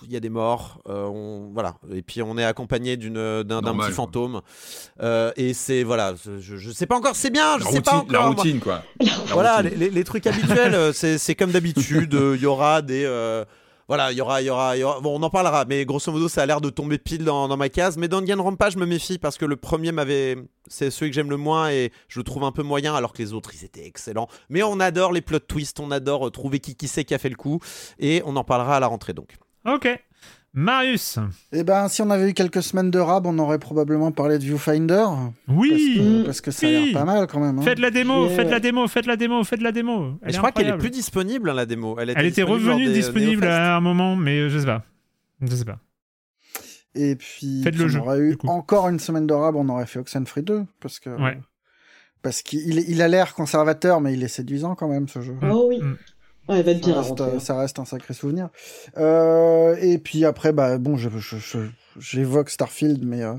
Il 0.03 0.11
y 0.11 0.15
a 0.15 0.19
des 0.19 0.29
morts, 0.29 0.81
euh, 0.89 1.05
on, 1.05 1.51
voilà. 1.53 1.75
Et 1.93 2.01
puis 2.01 2.21
on 2.21 2.37
est 2.37 2.43
accompagné 2.43 2.97
d'une, 2.97 3.43
d'un, 3.43 3.61
petit 3.61 3.91
fantôme. 3.91 4.41
Euh, 5.01 5.31
et 5.37 5.53
c'est 5.53 5.83
voilà, 5.83 6.13
je, 6.39 6.57
je 6.57 6.71
sais 6.71 6.85
pas 6.87 6.95
encore, 6.97 7.15
c'est 7.15 7.29
bien, 7.29 7.57
je 7.59 7.65
La 7.65 7.71
sais 7.71 7.81
pas 7.81 7.99
routine, 7.99 8.15
encore. 8.15 8.21
la 8.21 8.27
routine, 8.35 8.59
quoi. 8.59 8.83
Voilà, 9.27 9.57
routine. 9.57 9.69
les, 9.71 9.77
les- 9.85 9.89
les 9.91 10.03
trucs 10.03 10.27
habituels, 10.27 10.75
euh, 10.75 10.91
c'est 10.93 11.17
c'est 11.17 11.35
comme 11.35 11.51
d'habitude. 11.51 12.13
euh, 12.15 12.35
Il 12.35 12.41
y 12.41 12.45
aura 12.45 12.81
des. 12.81 13.03
euh, 13.05 13.45
voilà, 13.89 14.11
il 14.13 14.17
y 14.17 14.21
aura, 14.21 14.41
il 14.41 14.45
y 14.45 14.49
aura, 14.49 14.77
il 14.77 14.79
y 14.79 14.83
aura- 14.83 15.01
Bon, 15.01 15.19
on 15.19 15.23
en 15.23 15.29
parlera, 15.29 15.65
mais 15.65 15.83
grosso 15.85 16.09
modo, 16.11 16.29
ça 16.29 16.41
a 16.41 16.45
l'air 16.45 16.61
de 16.61 16.69
tomber 16.69 16.97
pile 16.97 17.25
dans, 17.25 17.47
dans 17.49 17.57
ma 17.57 17.67
case. 17.69 17.97
Mais 17.97 18.07
Danganronpa, 18.07 18.69
je 18.69 18.77
me 18.77 18.85
méfie 18.85 19.17
parce 19.17 19.37
que 19.37 19.45
le 19.45 19.55
premier 19.57 19.91
m'avait. 19.91 20.37
C'est 20.69 20.89
celui 20.89 21.11
que 21.11 21.15
j'aime 21.15 21.29
le 21.29 21.35
moins 21.37 21.69
et 21.69 21.91
je 22.07 22.19
le 22.19 22.23
trouve 22.23 22.43
un 22.45 22.53
peu 22.53 22.63
moyen, 22.63 22.95
alors 22.95 23.11
que 23.13 23.21
les 23.21 23.33
autres, 23.33 23.51
ils 23.53 23.65
étaient 23.65 23.85
excellents. 23.85 24.27
Mais 24.49 24.63
on 24.63 24.79
adore 24.79 25.11
les 25.11 25.21
plot 25.21 25.39
twists, 25.39 25.79
on 25.81 25.91
adore 25.91 26.31
trouver 26.31 26.59
qui 26.59 26.75
qui 26.75 26.87
c'est 26.87 27.03
qui 27.03 27.13
a 27.13 27.17
fait 27.17 27.29
le 27.29 27.35
coup. 27.35 27.59
Et 27.99 28.21
on 28.25 28.35
en 28.37 28.43
parlera 28.45 28.77
à 28.77 28.79
la 28.79 28.87
rentrée 28.87 29.13
donc. 29.13 29.35
Ok. 29.65 29.87
Marius. 30.55 31.17
Eh 31.51 31.63
ben, 31.63 31.87
si 31.87 32.03
on 32.03 32.09
avait 32.11 32.29
eu 32.29 32.33
quelques 32.35 32.61
semaines 32.61 32.91
de 32.91 32.99
rab, 32.99 33.25
on 33.25 33.39
aurait 33.39 33.57
probablement 33.57 34.11
parlé 34.11 34.37
de 34.37 34.43
Viewfinder. 34.43 35.05
Oui. 35.47 35.69
Parce 35.71 35.81
que, 35.81 36.01
Mm. 36.21 36.23
parce 36.25 36.41
que 36.41 36.51
ça 36.51 36.67
a 36.67 36.69
l'air 36.69 36.81
Oui. 36.83 36.93
pas 36.93 37.05
mal 37.05 37.25
quand 37.27 37.39
même. 37.39 37.57
hein. 37.57 37.61
Faites 37.63 37.79
la 37.79 37.89
démo, 37.89 38.27
Yeah. 38.27 38.35
faites 38.35 38.49
la 38.51 38.59
démo, 38.59 38.87
faites 38.87 39.05
la 39.07 39.15
démo, 39.17 39.43
faites 39.43 39.61
la 39.61 39.71
démo. 39.71 40.19
Elle 40.21 40.27
Et 40.27 40.29
est 40.29 40.33
je 40.33 40.37
crois 40.37 40.51
qu'elle 40.51 40.67
est 40.67 40.77
plus 40.77 40.91
disponible, 40.91 41.49
hein, 41.49 41.53
la 41.55 41.65
démo. 41.65 41.97
Elle, 41.99 42.13
Elle 42.15 42.25
était 42.27 42.43
revenue 42.43 42.85
des, 42.85 42.93
disponible 42.93 43.45
à 43.47 43.75
un 43.77 43.81
moment, 43.81 44.15
mais 44.15 44.47
je 44.49 44.59
sais 44.59 44.65
pas. 44.67 44.83
Je 45.41 45.55
sais 45.55 45.65
pas. 45.65 45.79
Et 46.95 47.15
puis, 47.15 47.61
Faites 47.63 47.75
le 47.75 47.85
on 47.85 47.87
jeu, 47.87 47.99
aurait 47.99 48.19
eu 48.19 48.37
encore 48.43 48.87
une 48.89 48.99
semaine 48.99 49.25
de 49.25 49.33
rab, 49.33 49.55
on 49.55 49.67
aurait 49.69 49.87
fait 49.87 49.97
Oxenfree 49.97 50.43
2. 50.43 50.65
Parce 50.79 50.99
que. 50.99 51.09
Ouais. 51.09 51.39
Parce 52.21 52.43
qu'il 52.43 52.79
il 52.87 53.01
a 53.01 53.07
l'air 53.07 53.33
conservateur, 53.33 53.99
mais 54.01 54.13
il 54.13 54.21
est 54.23 54.27
séduisant 54.27 54.75
quand 54.75 54.87
même, 54.87 55.07
ce 55.07 55.19
jeu. 55.21 55.35
Oh 55.41 55.65
oui. 55.69 55.81
Ouais, 56.49 56.57
elle 56.59 56.65
va 56.65 56.71
être 56.71 56.83
Ça 56.83 56.89
bien 56.91 56.93
à 56.95 56.97
reste, 56.99 57.09
rentrer. 57.09 57.25
euh, 57.35 57.39
ça 57.39 57.57
reste 57.57 57.79
un 57.79 57.85
sacré 57.85 58.13
souvenir. 58.13 58.49
Euh, 58.97 59.75
et 59.81 59.97
puis 59.97 60.25
après, 60.25 60.51
bah 60.53 60.77
bon, 60.77 60.97
je, 60.97 61.09
je, 61.17 61.37
je- 61.37 61.69
j'évoque 61.99 62.49
Starfield, 62.49 63.03
mais 63.05 63.21
euh, 63.23 63.33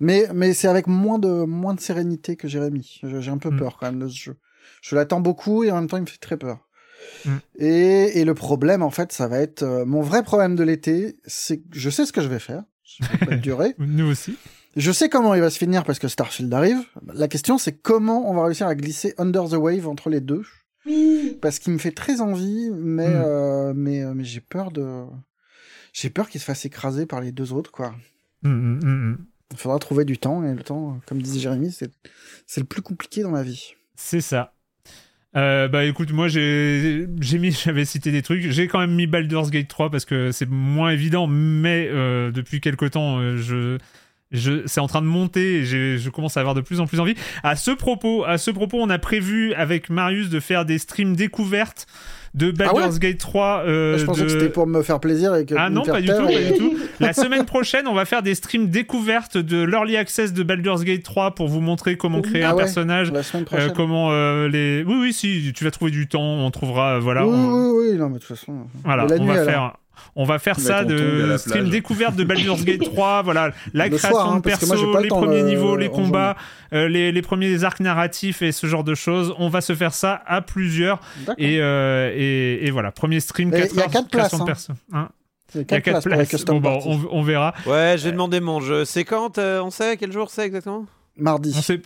mais 0.00 0.26
mais 0.34 0.54
c'est 0.54 0.68
avec 0.68 0.86
moins 0.86 1.18
de 1.18 1.28
moins 1.44 1.74
de 1.74 1.80
sérénité 1.80 2.36
que 2.36 2.48
Jérémy. 2.48 3.00
J'ai 3.02 3.30
un 3.30 3.38
peu 3.38 3.50
Mm. 3.50 3.58
peur 3.58 3.76
quand 3.78 3.86
même 3.86 3.98
de 4.00 4.08
ce 4.08 4.16
jeu. 4.16 4.36
Je 4.82 4.94
l'attends 4.96 5.20
beaucoup 5.20 5.64
et 5.64 5.70
en 5.70 5.76
même 5.76 5.86
temps, 5.88 5.96
il 5.98 6.02
me 6.02 6.06
fait 6.06 6.18
très 6.18 6.36
peur. 6.36 6.66
Mm. 7.24 7.30
Et, 7.58 8.20
et 8.20 8.24
le 8.24 8.34
problème, 8.34 8.82
en 8.82 8.90
fait, 8.90 9.12
ça 9.12 9.28
va 9.28 9.38
être 9.38 9.62
euh, 9.62 9.84
mon 9.84 10.00
vrai 10.00 10.22
problème 10.22 10.56
de 10.56 10.64
l'été, 10.64 11.18
c'est 11.26 11.58
que 11.58 11.64
je 11.72 11.90
sais 11.90 12.06
ce 12.06 12.12
que 12.12 12.20
je 12.22 12.28
vais 12.28 12.38
faire. 12.38 12.62
Je 12.84 13.04
vais 13.06 13.26
pas 13.26 13.36
durer. 13.36 13.74
Nous 13.78 14.06
aussi. 14.10 14.36
Je 14.76 14.92
sais 14.92 15.08
comment 15.08 15.34
il 15.34 15.40
va 15.40 15.50
se 15.50 15.58
finir 15.58 15.84
parce 15.84 15.98
que 15.98 16.06
Starfield 16.08 16.52
arrive. 16.52 16.78
La 17.14 17.28
question, 17.28 17.56
c'est 17.58 17.72
comment 17.72 18.30
on 18.30 18.34
va 18.34 18.44
réussir 18.44 18.66
à 18.66 18.74
glisser 18.74 19.14
Under 19.18 19.44
the 19.48 19.54
Wave 19.54 19.88
entre 19.88 20.10
les 20.10 20.20
deux 20.20 20.42
Oui. 20.86 21.36
parce 21.42 21.58
qu'il 21.58 21.72
me 21.72 21.78
fait 21.78 21.90
très 21.92 22.20
envie, 22.20 22.70
mais 22.72 23.08
Mm. 23.08 23.22
euh, 23.24 23.72
mais 23.74 24.02
euh, 24.02 24.14
mais 24.14 24.24
j'ai 24.24 24.40
peur 24.40 24.70
de 24.70 25.04
j'ai 25.92 26.10
peur 26.10 26.28
qu'il 26.28 26.40
se 26.40 26.44
fasse 26.46 26.64
écraser 26.64 27.06
par 27.06 27.20
les 27.20 27.32
deux 27.32 27.52
autres 27.52 27.70
quoi. 27.72 27.94
Mm, 28.42 28.48
mm, 28.50 28.80
mm, 28.84 29.10
mm. 29.10 29.18
Il 29.52 29.56
faudra 29.58 29.78
trouver 29.78 30.04
du 30.04 30.18
temps 30.18 30.44
et 30.44 30.54
le 30.54 30.62
temps, 30.62 31.00
comme 31.06 31.22
disait 31.22 31.40
Jérémy, 31.40 31.70
c'est 31.72 31.90
c'est 32.46 32.60
le 32.60 32.66
plus 32.66 32.82
compliqué 32.82 33.22
dans 33.22 33.30
la 33.32 33.42
vie. 33.42 33.74
C'est 33.94 34.20
ça. 34.20 34.52
Euh, 35.36 35.68
bah 35.68 35.84
écoute, 35.84 36.12
moi 36.12 36.28
j'ai 36.28 37.06
j'ai 37.20 37.38
mis, 37.38 37.50
j'avais 37.64 37.84
cité 37.84 38.10
des 38.12 38.22
trucs. 38.22 38.42
J'ai 38.50 38.68
quand 38.68 38.78
même 38.78 38.94
mis 38.94 39.06
Baldur's 39.06 39.50
Gate 39.50 39.68
3 39.68 39.90
parce 39.90 40.04
que 40.04 40.30
c'est 40.32 40.48
moins 40.48 40.90
évident, 40.90 41.26
mais 41.26 41.88
euh, 41.90 42.30
depuis 42.30 42.60
quelque 42.60 42.86
temps, 42.86 43.18
euh, 43.18 43.36
je, 43.36 43.78
c'est 44.32 44.80
en 44.80 44.86
train 44.88 45.02
de 45.02 45.06
monter 45.06 45.58
et 45.60 45.64
je 45.64 46.10
commence 46.10 46.36
à 46.36 46.40
avoir 46.40 46.54
de 46.54 46.60
plus 46.60 46.80
en 46.80 46.86
plus 46.86 47.00
envie. 47.00 47.14
À 47.42 47.56
ce 47.56 47.70
propos, 47.70 48.24
à 48.24 48.38
ce 48.38 48.50
propos, 48.50 48.78
on 48.80 48.90
a 48.90 48.98
prévu 48.98 49.54
avec 49.54 49.90
Marius 49.90 50.28
de 50.30 50.40
faire 50.40 50.64
des 50.64 50.78
streams 50.78 51.14
découvertes 51.16 51.86
de 52.34 52.50
Baldur's 52.50 52.98
Gate 52.98 53.16
3. 53.16 53.62
euh, 53.66 53.94
Ah 53.94 53.98
Je 53.98 54.04
pensais 54.04 54.20
de- 54.22 54.26
que 54.26 54.32
c'était 54.32 54.48
pour 54.50 54.66
me 54.66 54.82
faire 54.82 55.00
plaisir 55.00 55.34
et 55.36 55.46
que 55.46 55.54
Ah 55.56 55.70
non, 55.70 55.84
pas 55.84 56.02
du 56.02 56.08
tout, 56.08 56.24
pas 56.26 56.32
et- 56.32 56.52
du 56.52 56.58
tout. 56.58 56.74
La 57.00 57.12
semaine 57.14 57.46
prochaine, 57.46 57.86
on 57.86 57.94
va 57.94 58.04
faire 58.04 58.22
des 58.22 58.34
streams 58.34 58.68
découvertes 58.68 59.38
de 59.38 59.62
l'early 59.62 59.96
access 59.96 60.34
de 60.34 60.42
Baldur's 60.42 60.84
Gate 60.84 61.02
3 61.02 61.34
pour 61.34 61.48
vous 61.48 61.60
montrer 61.62 61.96
comment 61.96 62.20
créer 62.20 62.42
Ah 62.42 62.50
un 62.50 62.54
ouais, 62.54 62.58
personnage. 62.64 63.10
la 63.12 63.22
semaine 63.22 63.46
euh, 63.54 63.68
comment 63.74 64.10
euh, 64.10 64.48
les 64.48 64.82
oui 64.86 64.96
oui 65.00 65.12
si 65.14 65.52
tu 65.54 65.64
vas 65.64 65.70
trouver 65.70 65.90
du 65.92 66.08
temps 66.08 66.20
on 66.22 66.50
trouvera 66.50 66.98
voilà 66.98 67.26
oui, 67.26 67.32
on, 67.34 67.70
oui, 67.70 67.86
oui, 67.92 67.96
non 67.96 68.08
mais 68.08 68.14
de 68.16 68.18
toute 68.18 68.36
façon. 68.36 68.66
voilà 68.84 69.06
on 69.10 69.18
nuit, 69.18 69.26
va 69.28 69.32
alors. 69.34 69.44
faire 69.46 69.76
on 70.14 70.24
va 70.24 70.38
faire 70.38 70.58
ça 70.60 70.84
de 70.84 71.36
stream 71.36 71.60
plage. 71.64 71.70
découverte 71.70 72.16
de 72.16 72.24
Baldur's 72.24 72.64
Gate 72.64 72.82
3 72.84 73.22
voilà 73.22 73.52
la 73.74 73.84
Le 73.88 73.96
création 73.96 74.10
soir, 74.10 74.32
hein, 74.32 74.36
de 74.38 74.42
perso 74.42 74.66
moi, 74.92 75.00
les 75.02 75.08
premiers 75.08 75.42
le- 75.42 75.48
niveaux 75.48 75.76
les 75.76 75.88
combats 75.88 76.36
euh, 76.72 76.88
les, 76.88 77.12
les 77.12 77.22
premiers 77.22 77.64
arcs 77.64 77.80
narratifs 77.80 78.42
et 78.42 78.52
ce 78.52 78.66
genre 78.66 78.84
de 78.84 78.94
choses 78.94 79.34
on 79.38 79.48
va 79.48 79.60
se 79.60 79.74
faire 79.74 79.94
ça 79.94 80.22
à 80.26 80.40
plusieurs 80.42 81.00
et, 81.38 81.60
euh, 81.60 82.12
et, 82.14 82.66
et 82.66 82.70
voilà 82.70 82.92
premier 82.92 83.20
stream 83.20 83.50
Mais 83.50 83.60
4 83.60 83.72
il 83.72 83.76
y 83.76 83.80
a 83.80 83.84
heures, 83.84 83.90
quatre 83.90 84.08
création 84.08 84.38
de 84.38 84.44
places, 84.44 84.66
perso. 84.68 84.80
Hein 84.92 85.08
Il 85.54 85.58
y 85.58 85.60
a 85.60 85.64
il 85.68 85.70
y 85.70 85.74
a 85.74 85.80
quatre 85.80 86.08
4 86.08 86.14
places 86.28 86.44
pour 86.44 86.54
les 86.54 86.60
bon, 86.60 86.80
on, 86.84 87.00
on 87.18 87.22
verra 87.22 87.54
Ouais, 87.66 87.94
j'ai 87.98 88.10
demandé 88.12 88.40
mon 88.40 88.60
jeu. 88.60 88.84
C'est 88.84 89.04
quand 89.04 89.38
euh, 89.38 89.60
On 89.62 89.70
sait 89.70 89.96
quel 89.96 90.12
jour 90.12 90.28
c'est 90.30 90.44
exactement? 90.46 90.86
Mardi. 91.16 91.54
on 91.56 91.62
sait 91.62 91.80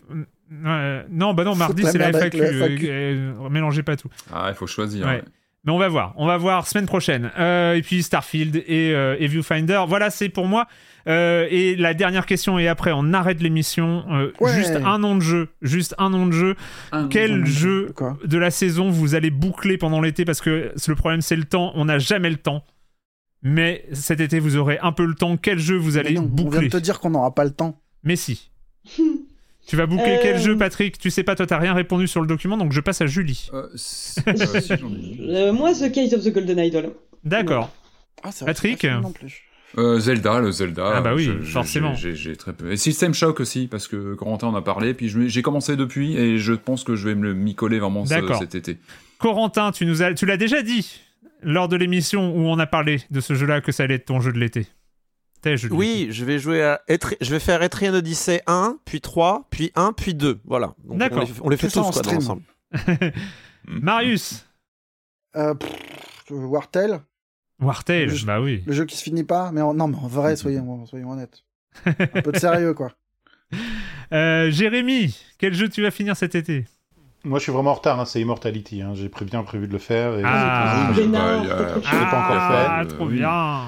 Ouais, 0.64 1.04
non, 1.10 1.32
bah 1.32 1.44
non, 1.44 1.54
mardi 1.54 1.84
c'est 1.84 1.96
la 1.98 2.10
FAQ. 2.12 2.40
euh, 2.42 2.76
euh, 2.82 3.48
mélangez 3.50 3.84
pas 3.84 3.94
tout. 3.94 4.08
Ah, 4.32 4.46
il 4.48 4.54
faut 4.56 4.66
choisir. 4.66 5.06
Ouais. 5.06 5.12
ouais. 5.12 5.22
Mais 5.64 5.72
on 5.72 5.78
va 5.78 5.88
voir, 5.88 6.14
on 6.16 6.26
va 6.26 6.38
voir 6.38 6.66
semaine 6.66 6.86
prochaine. 6.86 7.30
Euh, 7.38 7.74
et 7.74 7.82
puis 7.82 8.02
Starfield 8.02 8.56
et, 8.66 8.94
euh, 8.94 9.16
et 9.18 9.26
Viewfinder. 9.26 9.82
Voilà, 9.86 10.08
c'est 10.08 10.30
pour 10.30 10.46
moi. 10.46 10.66
Euh, 11.06 11.46
et 11.50 11.76
la 11.76 11.92
dernière 11.92 12.24
question, 12.24 12.58
et 12.58 12.66
après 12.68 12.92
on 12.94 13.12
arrête 13.12 13.42
l'émission. 13.42 14.04
Euh, 14.10 14.32
Ouais. 14.40 14.54
Juste 14.54 14.76
un 14.84 14.98
nom 14.98 15.14
de 15.16 15.20
jeu. 15.20 15.48
Juste 15.60 15.94
un 15.98 16.08
nom 16.10 16.26
de 16.26 16.32
jeu. 16.32 16.56
Un- 16.92 17.08
Quel 17.08 17.44
jeu 17.44 17.92
Quoi 17.94 18.16
de 18.24 18.38
la 18.38 18.50
saison 18.50 18.88
vous 18.90 19.14
allez 19.14 19.30
boucler 19.30 19.76
pendant 19.76 20.00
l'été? 20.00 20.24
Parce 20.24 20.40
que 20.40 20.72
le 20.86 20.94
problème, 20.94 21.20
c'est 21.20 21.36
le 21.36 21.44
temps. 21.44 21.72
On 21.74 21.84
n'a 21.86 21.98
jamais 21.98 22.30
le 22.30 22.36
temps. 22.36 22.64
Mais 23.42 23.86
cet 23.92 24.20
été, 24.20 24.38
vous 24.38 24.56
aurez 24.56 24.78
un 24.82 24.92
peu 24.92 25.04
le 25.04 25.14
temps. 25.14 25.36
Quel 25.36 25.58
jeu 25.58 25.76
vous 25.76 25.92
Mais 25.92 25.98
allez 26.00 26.14
non, 26.14 26.22
on 26.22 26.24
vient 26.26 26.44
boucler? 26.44 26.68
de 26.68 26.72
te 26.72 26.76
dire 26.78 27.00
qu'on 27.00 27.10
n'aura 27.10 27.34
pas 27.34 27.44
le 27.44 27.50
temps. 27.50 27.80
Mais 28.02 28.16
si. 28.16 28.50
tu 29.70 29.76
vas 29.76 29.86
boucler 29.86 30.18
quel 30.20 30.36
Euh, 30.36 30.38
jeu, 30.40 30.56
Patrick? 30.56 30.98
Tu 30.98 31.10
sais 31.10 31.22
pas, 31.22 31.34
toi, 31.36 31.46
t'as 31.46 31.58
rien 31.58 31.72
répondu 31.74 32.06
sur 32.08 32.20
le 32.20 32.26
document, 32.26 32.56
donc 32.56 32.72
je 32.72 32.80
passe 32.80 33.00
à 33.00 33.06
Julie. 33.06 33.48
Euh, 33.54 33.68
si- 33.76 34.20
euh, 35.28 35.52
moi, 35.52 35.72
The 35.72 35.92
Case 35.92 36.12
of 36.14 36.24
the 36.24 36.32
Golden 36.32 36.58
Idol. 36.58 36.90
D'accord. 37.24 37.70
Ah, 38.22 38.30
c'est 38.32 38.44
vrai, 38.44 38.52
Patrick? 38.54 38.84
non 38.84 39.12
plus. 39.12 39.42
Euh, 39.78 40.00
Zelda, 40.00 40.40
le 40.40 40.50
Zelda. 40.50 40.94
Ah 40.96 41.00
bah 41.00 41.14
oui, 41.14 41.24
je- 41.24 41.38
forcément. 41.44 41.94
J'ai 41.94 42.36
très 42.36 42.52
peu. 42.52 42.72
Et 42.72 42.76
System 42.76 43.14
Shock 43.14 43.38
aussi, 43.38 43.68
parce 43.68 43.86
que 43.86 44.14
Corentin 44.14 44.48
en 44.48 44.54
a 44.56 44.62
parlé. 44.62 44.94
Puis 44.94 45.08
j'ai 45.28 45.42
commencé 45.42 45.76
depuis 45.76 46.16
et 46.16 46.38
je 46.38 46.52
pense 46.54 46.82
que 46.82 46.96
je 46.96 47.08
vais 47.08 47.14
me 47.14 47.22
le- 47.22 47.34
m'y 47.34 47.54
coller 47.54 47.78
vraiment 47.78 48.04
ce- 48.04 48.14
cet 48.40 48.56
été. 48.56 48.78
Corentin, 49.18 49.70
tu 49.70 49.86
nous 49.86 50.02
as, 50.02 50.12
tu 50.14 50.26
l'as 50.26 50.36
déjà 50.36 50.62
dit 50.62 51.00
lors 51.42 51.68
de 51.68 51.76
l'émission 51.76 52.34
où 52.34 52.40
on 52.48 52.58
a 52.58 52.66
parlé 52.66 53.00
de 53.12 53.20
ce 53.20 53.34
jeu-là 53.34 53.60
que 53.60 53.70
ça 53.70 53.84
allait 53.84 53.94
être 53.94 54.06
ton 54.06 54.20
jeu 54.20 54.32
de 54.32 54.38
l'été. 54.38 54.66
Oui, 55.70 56.08
je 56.10 56.24
vais 56.24 56.38
jouer 56.38 56.62
à 56.62 56.80
Etri- 56.88 57.16
je 57.20 57.30
vais 57.30 57.38
faire 57.40 57.62
Etrian 57.62 57.94
Odyssey 57.94 58.42
1, 58.46 58.76
puis 58.84 59.00
3, 59.00 59.46
puis 59.50 59.72
1, 59.74 59.92
puis 59.92 60.14
2. 60.14 60.40
Voilà. 60.44 60.74
Donc, 60.84 60.98
D'accord. 60.98 61.18
On 61.18 61.24
les, 61.24 61.32
on 61.42 61.48
les 61.48 61.56
fait 61.56 61.68
Tout 61.68 61.74
tous 61.74 61.86
en 61.86 61.90
quoi, 61.90 62.02
dans 62.02 62.08
stream. 62.08 62.14
l'ensemble. 62.20 62.42
l'été. 62.88 63.12
Marius, 63.66 64.46
Euh, 65.36 65.54
pff, 65.54 65.70
Wartel, 66.30 67.00
Wartail, 67.60 68.06
Le 68.06 68.14
jeu- 68.14 68.26
bah 68.26 68.40
oui. 68.40 68.62
le 68.66 68.72
jeu 68.72 68.84
qui 68.84 68.96
se 68.96 69.02
finit 69.02 69.22
pas, 69.24 69.50
mais 69.52 69.60
en- 69.60 69.74
non, 69.74 69.86
mais 69.88 69.96
en 69.96 70.08
vrai, 70.08 70.34
soyons, 70.36 70.84
soyons 70.86 71.10
honnêtes. 71.12 71.44
Un 71.86 71.92
peu 72.22 72.32
de 72.32 72.38
sérieux, 72.38 72.74
quoi. 72.74 72.92
Euh, 74.12 74.50
Jérémy, 74.50 75.16
quel 75.38 75.54
jeu 75.54 75.68
tu 75.68 75.82
vas 75.82 75.92
finir 75.92 76.16
cet 76.16 76.34
été? 76.34 76.64
Moi, 77.22 77.38
je 77.38 77.44
suis 77.44 77.52
vraiment 77.52 77.70
en 77.70 77.74
retard. 77.74 78.00
hein, 78.00 78.04
c'est 78.04 78.20
Immortality. 78.20 78.82
hein, 78.82 78.92
J'ai 78.94 79.08
bien 79.24 79.44
prévu 79.44 79.68
de 79.68 79.72
le 79.72 79.78
faire. 79.78 80.18
Et 80.18 80.22
Ah. 80.24 80.90
je, 80.92 81.00
l'ai 81.02 81.08
pas 81.08 81.36
encore 81.38 81.82
Ah, 81.86 82.80
fait. 82.82 82.88
trop 82.88 83.06
Oui. 83.06 83.18
bien. 83.18 83.60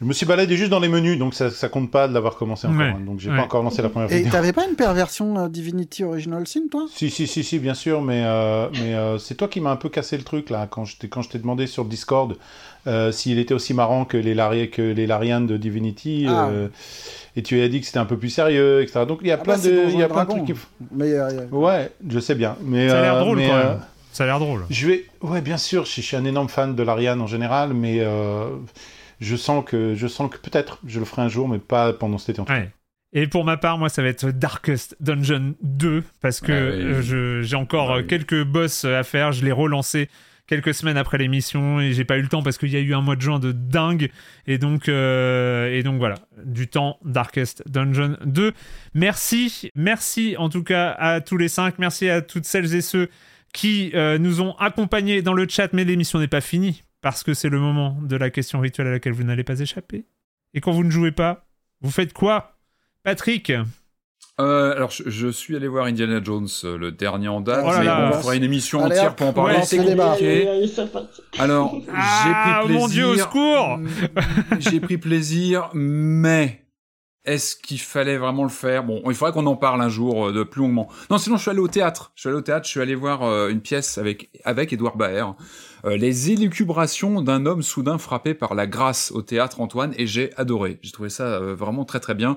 Je 0.00 0.04
me 0.04 0.12
suis 0.12 0.26
baladé 0.26 0.56
juste 0.56 0.70
dans 0.70 0.78
les 0.80 0.88
menus, 0.88 1.18
donc 1.18 1.34
ça, 1.34 1.50
ça 1.50 1.68
compte 1.68 1.90
pas 1.90 2.06
de 2.08 2.12
l'avoir 2.14 2.36
commencé 2.36 2.66
encore. 2.66 2.78
Ouais. 2.80 2.86
hein, 2.88 3.00
donc 3.04 3.18
j'ai 3.20 3.30
Ouais. 3.30 3.36
pas 3.36 3.42
encore 3.44 3.62
lancé 3.62 3.80
la 3.82 3.88
première 3.88 4.12
Et 4.12 4.16
vidéo. 4.18 4.32
t'avais 4.32 4.52
pas 4.52 4.66
une 4.68 4.76
perversion 4.76 5.38
euh, 5.38 5.48
Divinity 5.48 6.04
Original 6.04 6.46
Sin, 6.46 6.68
toi? 6.70 6.84
Si, 6.92 7.10
si, 7.10 7.26
si, 7.26 7.42
si, 7.42 7.58
bien 7.58 7.74
sûr, 7.74 8.02
mais, 8.02 8.22
euh, 8.24 8.68
mais 8.74 8.94
euh, 8.94 9.18
c'est 9.18 9.34
toi 9.36 9.48
qui 9.48 9.60
m'as 9.60 9.70
un 9.70 9.76
peu 9.76 9.88
cassé 9.88 10.16
le 10.18 10.24
truc, 10.24 10.50
là, 10.50 10.66
quand 10.70 10.84
je 10.84 10.96
t'ai, 10.98 11.08
quand 11.08 11.22
je 11.22 11.30
t'ai 11.30 11.38
demandé 11.38 11.66
sur 11.66 11.82
le 11.84 11.88
Discord 11.88 12.36
euh, 12.86 13.10
s'il 13.10 13.38
était 13.40 13.54
aussi 13.54 13.74
marrant 13.74 14.04
que 14.04 14.16
les, 14.16 14.34
Lari- 14.34 14.70
que 14.70 14.82
les 14.82 15.06
Larian 15.08 15.40
de 15.40 15.56
Divinity, 15.56 16.26
Ah. 16.28 16.48
euh, 16.50 16.68
et 17.34 17.42
tu 17.42 17.60
as 17.60 17.68
dit 17.68 17.80
que 17.80 17.86
c'était 17.86 17.98
un 17.98 18.04
peu 18.04 18.16
plus 18.16 18.30
sérieux, 18.30 18.82
etc. 18.82 19.04
Donc 19.08 19.18
il 19.22 19.28
y 19.28 19.32
a 19.32 19.34
Ah 19.34 19.38
plein 19.38 19.56
bah, 19.56 19.62
de, 19.62 19.84
il 19.90 19.98
y 19.98 20.02
a 20.02 20.06
et 20.06 20.08
plein 20.08 20.24
de 20.24 20.30
trucs 20.30 20.44
qui... 20.44 20.54
Mais 20.92 21.12
Ouais, 21.50 21.90
je 22.08 22.18
sais 22.20 22.34
bien, 22.34 22.56
mais... 22.62 22.88
Ça 22.88 22.98
a 22.98 23.02
l'air 23.02 23.18
drôle 23.18 23.38
mais, 23.38 23.48
quand 23.48 23.54
euh, 23.54 23.68
même. 23.70 23.80
Ça 24.12 24.22
a 24.24 24.26
l'air 24.28 24.38
drôle. 24.38 24.64
Je 24.70 24.86
vais, 24.86 25.04
ouais, 25.22 25.40
bien 25.40 25.56
sûr, 25.58 25.84
je, 25.84 25.96
je 25.96 26.00
suis 26.00 26.16
un 26.16 26.24
énorme 26.24 26.48
fan 26.48 26.74
de 26.76 26.82
l'Ariane 26.82 27.20
en 27.20 27.26
général, 27.26 27.74
mais 27.74 27.96
euh, 28.00 28.46
je 29.20 29.36
sens 29.36 29.64
que, 29.64 29.94
je 29.94 30.06
sens 30.06 30.30
que 30.30 30.38
peut-être 30.38 30.80
je 30.86 30.98
le 30.98 31.04
ferai 31.04 31.22
un 31.22 31.28
jour, 31.28 31.48
mais 31.48 31.58
pas 31.58 31.92
pendant 31.92 32.18
cet 32.18 32.30
été. 32.30 32.40
En 32.40 32.44
tout 32.44 32.52
cas. 32.52 32.60
Ouais. 32.60 32.70
Et 33.12 33.26
pour 33.26 33.44
ma 33.44 33.56
part, 33.56 33.78
moi, 33.78 33.88
ça 33.88 34.02
va 34.02 34.08
être 34.08 34.30
Darkest 34.30 34.96
Dungeon 35.00 35.54
2, 35.62 36.02
parce 36.20 36.40
que 36.40 36.52
Ah 36.52 37.14
euh, 37.14 37.42
j'ai 37.42 37.56
encore 37.56 37.92
Ah 37.92 37.98
euh, 37.98 38.02
quelques 38.02 38.44
boss 38.44 38.84
à 38.84 39.02
faire. 39.04 39.32
Je 39.32 39.44
l'ai 39.44 39.52
relancé 39.52 40.08
quelques 40.46 40.74
semaines 40.74 40.96
après 40.96 41.18
l'émission 41.18 41.80
et 41.80 41.92
j'ai 41.92 42.04
pas 42.04 42.18
eu 42.18 42.22
le 42.22 42.28
temps 42.28 42.42
parce 42.42 42.58
qu'il 42.58 42.70
y 42.70 42.76
a 42.76 42.80
eu 42.80 42.94
un 42.94 43.00
mois 43.00 43.16
de 43.16 43.20
juin 43.20 43.38
de 43.38 43.52
dingue. 43.52 44.10
Et 44.46 44.58
donc, 44.58 44.88
euh, 44.88 45.72
et 45.72 45.82
donc 45.82 45.98
voilà, 45.98 46.16
du 46.44 46.68
temps 46.68 46.98
Darkest 47.04 47.62
Dungeon 47.68 48.16
2. 48.24 48.52
Merci, 48.94 49.70
merci 49.74 50.36
en 50.38 50.48
tout 50.48 50.62
cas 50.62 50.90
à 50.90 51.20
tous 51.20 51.36
les 51.36 51.48
cinq. 51.48 51.78
Merci 51.78 52.08
à 52.08 52.22
toutes 52.22 52.44
celles 52.44 52.74
et 52.74 52.80
ceux 52.80 53.08
qui 53.52 53.90
euh, 53.94 54.18
nous 54.18 54.40
ont 54.40 54.54
accompagnés 54.56 55.22
dans 55.22 55.32
le 55.32 55.46
chat, 55.48 55.72
mais 55.72 55.84
l'émission 55.84 56.18
n'est 56.18 56.28
pas 56.28 56.40
finie 56.40 56.82
parce 57.06 57.22
que 57.22 57.34
c'est 57.34 57.48
le 57.48 57.60
moment 57.60 57.96
de 58.02 58.16
la 58.16 58.30
question 58.30 58.58
rituelle 58.58 58.88
à 58.88 58.90
laquelle 58.90 59.12
vous 59.12 59.22
n'allez 59.22 59.44
pas 59.44 59.60
échapper. 59.60 60.06
Et 60.54 60.60
quand 60.60 60.72
vous 60.72 60.82
ne 60.82 60.90
jouez 60.90 61.12
pas, 61.12 61.46
vous 61.80 61.92
faites 61.92 62.12
quoi 62.12 62.56
Patrick? 63.04 63.52
Euh, 64.40 64.74
alors, 64.74 64.90
je, 64.90 65.08
je 65.08 65.28
suis 65.28 65.54
allé 65.54 65.68
voir 65.68 65.84
Indiana 65.86 66.20
Jones, 66.20 66.48
euh, 66.64 66.76
le 66.76 66.90
dernier 66.90 67.28
en 67.28 67.40
date. 67.40 67.62
Oh 67.64 67.70
là 67.70 67.78
mais 67.78 67.84
là. 67.84 68.10
on 68.12 68.20
fera 68.20 68.34
une 68.34 68.42
émission 68.42 68.84
Allez, 68.84 68.96
entière 68.98 69.14
pour 69.14 69.28
en 69.28 69.32
parler. 69.32 69.54
ouais, 69.58 69.62
c'est 69.62 69.76
compliqué. 69.76 70.48
Alors, 71.38 71.76
Ah, 71.94 72.24
j'ai 72.24 72.32
pris 72.32 72.66
plaisir. 72.66 72.80
mon 72.80 72.88
Dieu, 72.88 73.06
au 73.06 73.16
secours 73.16 73.78
J'ai 74.58 74.80
pris 74.80 74.98
plaisir, 74.98 75.70
mais 75.74 76.64
est-ce 77.24 77.54
qu'il 77.54 77.80
fallait 77.80 78.18
vraiment 78.18 78.42
le 78.42 78.48
faire? 78.48 78.82
Bon, 78.84 79.00
il 79.06 79.14
faudrait 79.14 79.32
qu'on 79.32 79.46
en 79.46 79.56
parle 79.56 79.80
un 79.80 79.88
jour 79.88 80.26
euh, 80.28 80.32
de 80.32 80.42
plus 80.42 80.60
longuement. 80.62 80.88
Non, 81.08 81.18
sinon 81.18 81.36
je 81.36 81.42
suis 81.42 81.50
allé 81.52 81.60
au 81.60 81.68
théâtre. 81.68 82.10
Je 82.16 82.20
suis 82.22 82.28
allé 82.28 82.38
au 82.38 82.42
théâtre, 82.42 82.66
je 82.66 82.70
suis 82.72 82.80
allé 82.80 82.96
voir 82.96 83.22
euh, 83.22 83.48
une 83.48 83.60
pièce 83.60 83.96
avec 83.96 84.28
avec 84.44 84.72
Édouard 84.72 84.96
Baer, 84.96 85.34
euh, 85.86 85.96
les 85.96 86.30
élucubrations 86.30 87.22
d'un 87.22 87.46
homme 87.46 87.62
soudain 87.62 87.98
frappé 87.98 88.34
par 88.34 88.54
la 88.54 88.66
grâce 88.66 89.12
au 89.12 89.22
théâtre 89.22 89.60
Antoine, 89.60 89.94
et 89.96 90.06
j'ai 90.06 90.30
adoré. 90.36 90.78
J'ai 90.82 90.92
trouvé 90.92 91.08
ça 91.08 91.24
euh, 91.24 91.54
vraiment 91.54 91.84
très 91.84 92.00
très 92.00 92.14
bien. 92.14 92.36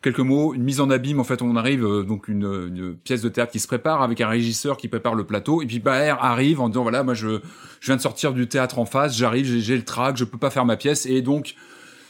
Quelques 0.00 0.20
mots, 0.20 0.54
une 0.54 0.62
mise 0.62 0.80
en 0.80 0.90
abîme. 0.90 1.18
En 1.18 1.24
fait, 1.24 1.42
on 1.42 1.56
arrive 1.56 1.84
euh, 1.84 2.04
donc 2.04 2.28
une, 2.28 2.44
une 2.44 2.94
pièce 2.94 3.20
de 3.22 3.28
théâtre 3.28 3.50
qui 3.52 3.58
se 3.58 3.66
prépare 3.66 4.00
avec 4.02 4.20
un 4.20 4.28
régisseur 4.28 4.76
qui 4.76 4.86
prépare 4.88 5.14
le 5.14 5.24
plateau, 5.24 5.60
et 5.62 5.66
puis 5.66 5.80
Baer 5.80 6.14
arrive 6.20 6.60
en 6.60 6.68
disant 6.68 6.82
voilà, 6.82 7.02
moi 7.02 7.14
je 7.14 7.40
je 7.80 7.86
viens 7.86 7.96
de 7.96 8.00
sortir 8.00 8.32
du 8.32 8.48
théâtre 8.48 8.78
en 8.78 8.84
face, 8.86 9.16
j'arrive, 9.16 9.44
j'ai- 9.46 9.76
le 9.76 9.84
trac, 9.84 10.16
je 10.16 10.24
peux 10.24 10.38
pas 10.38 10.50
faire 10.50 10.64
ma 10.64 10.76
pièce, 10.76 11.06
et 11.06 11.22
donc 11.22 11.54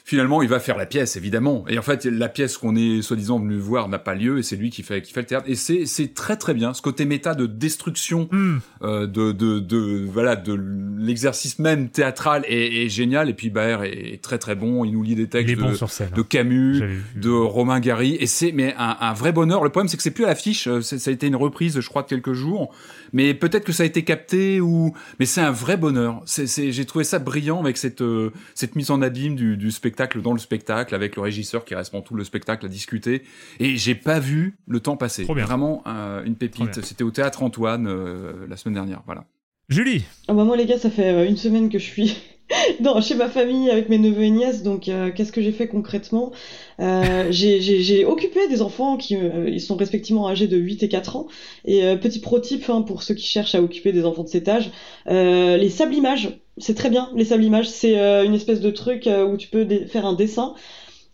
finalement 0.09 0.41
il 0.41 0.49
va 0.49 0.59
faire 0.59 0.79
la 0.79 0.87
pièce 0.87 1.17
évidemment. 1.17 1.67
Et 1.69 1.79
en 1.79 1.83
fait 1.83 2.07
la 2.07 2.31
pièce 2.31 2.57
qu'on 2.57 2.75
est 2.77 3.03
soi-disant 3.03 3.39
venu 3.39 3.57
voir 3.59 3.89
n'a 3.91 3.99
pas 3.99 4.15
lieu, 4.15 4.39
et 4.39 4.43
c'est 4.43 4.57
lui 4.57 4.71
qui 4.71 4.83
fait 4.83 5.03
qui 5.03 5.13
fait 5.13 5.21
le 5.21 5.27
théâtre. 5.27 5.45
Et 5.49 5.55
c'est 5.55 5.85
c'est 5.85 6.15
très 6.15 6.37
très 6.37 6.55
bien 6.55 6.73
ce 6.73 6.81
côté 6.81 7.05
méta 7.05 7.35
de 7.35 7.45
destruction 7.47 8.27
Hmm. 8.33 8.59
euh, 8.83 9.07
de, 9.07 9.33
de, 9.33 9.59
de 9.59 10.07
voilà 10.11 10.35
de 10.35 10.59
l'exercice 10.99 11.59
même 11.59 11.89
théâtral 11.91 12.45
est, 12.49 12.85
est 12.85 12.89
génial. 12.89 13.29
Et 13.29 13.35
puis 13.35 13.51
Baer 13.51 13.83
est, 13.85 14.15
est 14.15 14.23
très 14.23 14.39
très 14.39 14.55
bon, 14.55 14.85
il 14.87 14.93
nous 14.93 15.03
lit 15.03 15.15
des 15.15 15.29
textes 15.29 15.55
bon 15.63 15.69
de, 16.17 16.23
Camus 16.23 16.81
de 17.17 17.31
Romain 17.31 17.81
Gary 17.81 18.17
et 18.19 18.27
c'est 18.27 18.53
mais 18.53 18.75
un, 18.79 18.97
un 19.01 19.13
vrai 19.13 19.33
bonheur. 19.33 19.63
Le 19.63 19.69
problème 19.71 19.89
c'est 19.89 19.99
que 19.99 20.03
c'est 20.03 20.11
plus 20.11 20.25
à 20.25 20.29
l'affiche, 20.29 20.67
euh, 20.69 20.81
c'est- 20.81 20.99
ça 20.99 21.11
a 21.11 21.13
été 21.13 21.27
une 21.27 21.37
reprise 21.37 21.79
je 21.81 21.89
crois 21.89 22.03
de 22.03 22.09
quelques 22.09 22.33
jours, 22.33 22.73
mais 23.13 23.35
peut-être 23.35 23.65
que 23.65 23.73
ça 23.73 23.83
a 23.83 23.87
été 23.87 24.05
capté 24.05 24.61
ou 24.61 24.95
mais 25.19 25.27
c'est 25.27 25.43
un 25.43 25.51
vrai 25.53 25.77
bonheur. 25.77 26.23
C'est 26.25 26.47
c'est 26.47 26.73
j'ai 26.73 26.87
trouvé 26.87 27.05
ça 27.05 27.19
brillant 27.19 27.61
avec 27.61 27.77
cette 27.77 28.01
euh, 28.01 28.31
cette 28.55 28.75
mise 28.75 28.91
en 28.91 29.03
abîme 29.03 29.35
du, 29.37 29.57
du 29.59 29.71
spectacle 29.71 29.98
dans 30.07 30.33
le 30.33 30.39
spectacle 30.39 30.95
avec 30.95 31.17
le 31.17 31.23
régisseur 31.23 31.65
qui 31.65 31.75
reste 31.75 31.91
pendant 31.91 32.03
tout 32.03 32.15
le 32.15 32.25
spectacle 32.25 32.67
à 32.67 32.69
discuter 32.69 33.23
et 33.59 33.77
j'ai 33.77 33.95
pas 33.95 34.21
vu 34.21 34.59
le 34.67 34.81
temps 34.81 34.97
passer. 34.97 35.25
Trop 35.25 35.35
bien. 35.35 35.45
Vraiment 35.45 35.83
euh, 35.87 36.23
une 36.25 36.37
pépite. 36.37 36.83
C'était 36.85 37.05
au 37.05 37.11
théâtre 37.11 37.43
Antoine 37.43 37.87
euh, 37.87 38.47
la 38.49 38.57
semaine 38.57 38.75
dernière. 38.75 39.03
Voilà. 39.07 39.25
Julie 39.69 40.05
Ah 40.29 40.35
bah 40.35 40.45
moi 40.45 40.57
les 40.57 40.67
gars, 40.67 40.79
ça 40.79 40.91
fait 40.91 41.13
euh, 41.13 41.29
une 41.29 41.37
semaine 41.37 41.69
que 41.69 41.79
je 41.79 41.85
suis 41.85 42.17
dans, 42.81 43.01
chez 43.01 43.15
ma 43.15 43.29
famille 43.29 43.71
avec 43.71 43.89
mes 43.89 43.99
neveux 43.99 44.23
et 44.23 44.31
nièces, 44.31 44.63
donc 44.63 44.89
euh, 44.89 45.11
qu'est-ce 45.15 45.33
que 45.33 45.43
j'ai 45.43 45.53
fait 45.53 45.69
concrètement? 45.69 46.33
Euh, 46.81 47.27
j'ai- 47.31 47.61
J'ai 47.61 47.83
j'ai 47.83 48.05
occupé 48.05 48.49
des 48.49 48.63
enfants 48.63 48.97
qui 48.97 49.17
euh, 49.17 49.49
ils 49.51 49.61
sont 49.61 49.77
respectivement 49.77 50.29
âgés 50.29 50.47
de 50.49 50.57
8 50.57 50.83
et 50.83 50.89
4 50.89 51.17
ans. 51.17 51.27
Et 51.65 51.85
euh, 51.85 51.97
petit 51.97 52.21
pro 52.21 52.39
tip 52.39 52.69
hein, 52.71 52.83
pour 52.83 53.03
ceux 53.03 53.15
qui 53.15 53.27
cherchent 53.27 53.55
à 53.55 53.63
occuper 53.63 53.93
des 53.93 54.05
enfants 54.05 54.23
de 54.25 54.29
cet 54.29 54.49
âge, 54.49 54.71
euh, 55.09 55.57
les 55.57 55.69
sablimages, 55.71 56.41
c'est 56.57 56.75
très 56.75 56.91
bien. 56.91 57.11
Les 57.15 57.25
sablimages, 57.25 57.69
c'est 57.69 57.99
euh, 57.99 58.25
une 58.25 58.35
espèce 58.35 58.61
de 58.61 58.71
truc 58.71 59.09
où 59.09 59.37
tu 59.37 59.49
peux 59.49 59.67
faire 59.87 60.07
un 60.07 60.15
dessin 60.15 60.55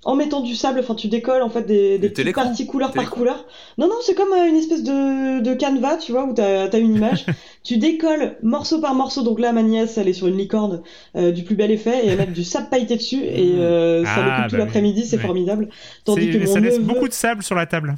en 0.05 0.17
mettant 0.17 0.41
du 0.41 0.55
sable, 0.55 0.81
enfin 0.81 0.95
tu 0.95 1.09
décolles 1.09 1.43
en 1.43 1.49
fait 1.51 1.63
des, 1.63 1.99
des 1.99 2.11
petites 2.11 2.35
parties 2.35 2.67
couleur 2.67 2.93
par 2.93 3.11
couleur. 3.11 3.47
Non, 3.79 3.89
non, 3.89 3.95
c'est 4.03 4.15
comme 4.15 4.33
euh, 4.33 4.49
une 4.49 4.57
espèce 4.57 4.83
de, 4.83 5.41
de 5.41 5.55
canevas, 5.55 5.97
tu 5.99 6.13
vois, 6.13 6.25
où 6.25 6.33
t'as 6.35 6.69
as 6.69 6.79
une 6.79 6.95
image. 6.97 7.27
tu 7.65 7.79
décolles 7.79 8.37
morceau 8.43 8.81
par 8.81 8.95
morceau. 8.95 9.23
Donc 9.23 9.41
là, 9.41 9.53
ma 9.53 9.63
nièce, 9.63 9.97
elle 9.99 10.09
est 10.09 10.13
sur 10.13 10.27
une 10.27 10.37
licorne 10.37 10.83
euh, 11.17 11.33
du 11.33 11.43
plus 11.45 11.55
bel 11.57 11.71
effet 11.71 12.05
et 12.05 12.09
elle 12.09 12.19
met 12.19 12.27
du 12.27 12.45
sable 12.45 12.69
pailleté 12.69 12.97
dessus 12.97 13.23
et 13.25 13.55
euh, 13.59 14.05
ça 14.05 14.11
Ah, 14.17 14.21
l'occupe 14.23 14.37
tout 14.37 14.41
bah 14.41 14.47
oui. 14.53 14.59
l'après-midi, 14.59 15.05
c'est 15.07 15.17
Ouais. 15.17 15.23
formidable. 15.23 15.69
Tandis 16.05 16.31
que 16.31 16.39
mon 16.39 16.47
Ça 16.47 16.61
laisse 16.61 16.81
beaucoup 16.81 17.09
de 17.09 17.13
sable 17.15 17.43
sur 17.43 17.55
la 17.55 17.67
table. 17.67 17.95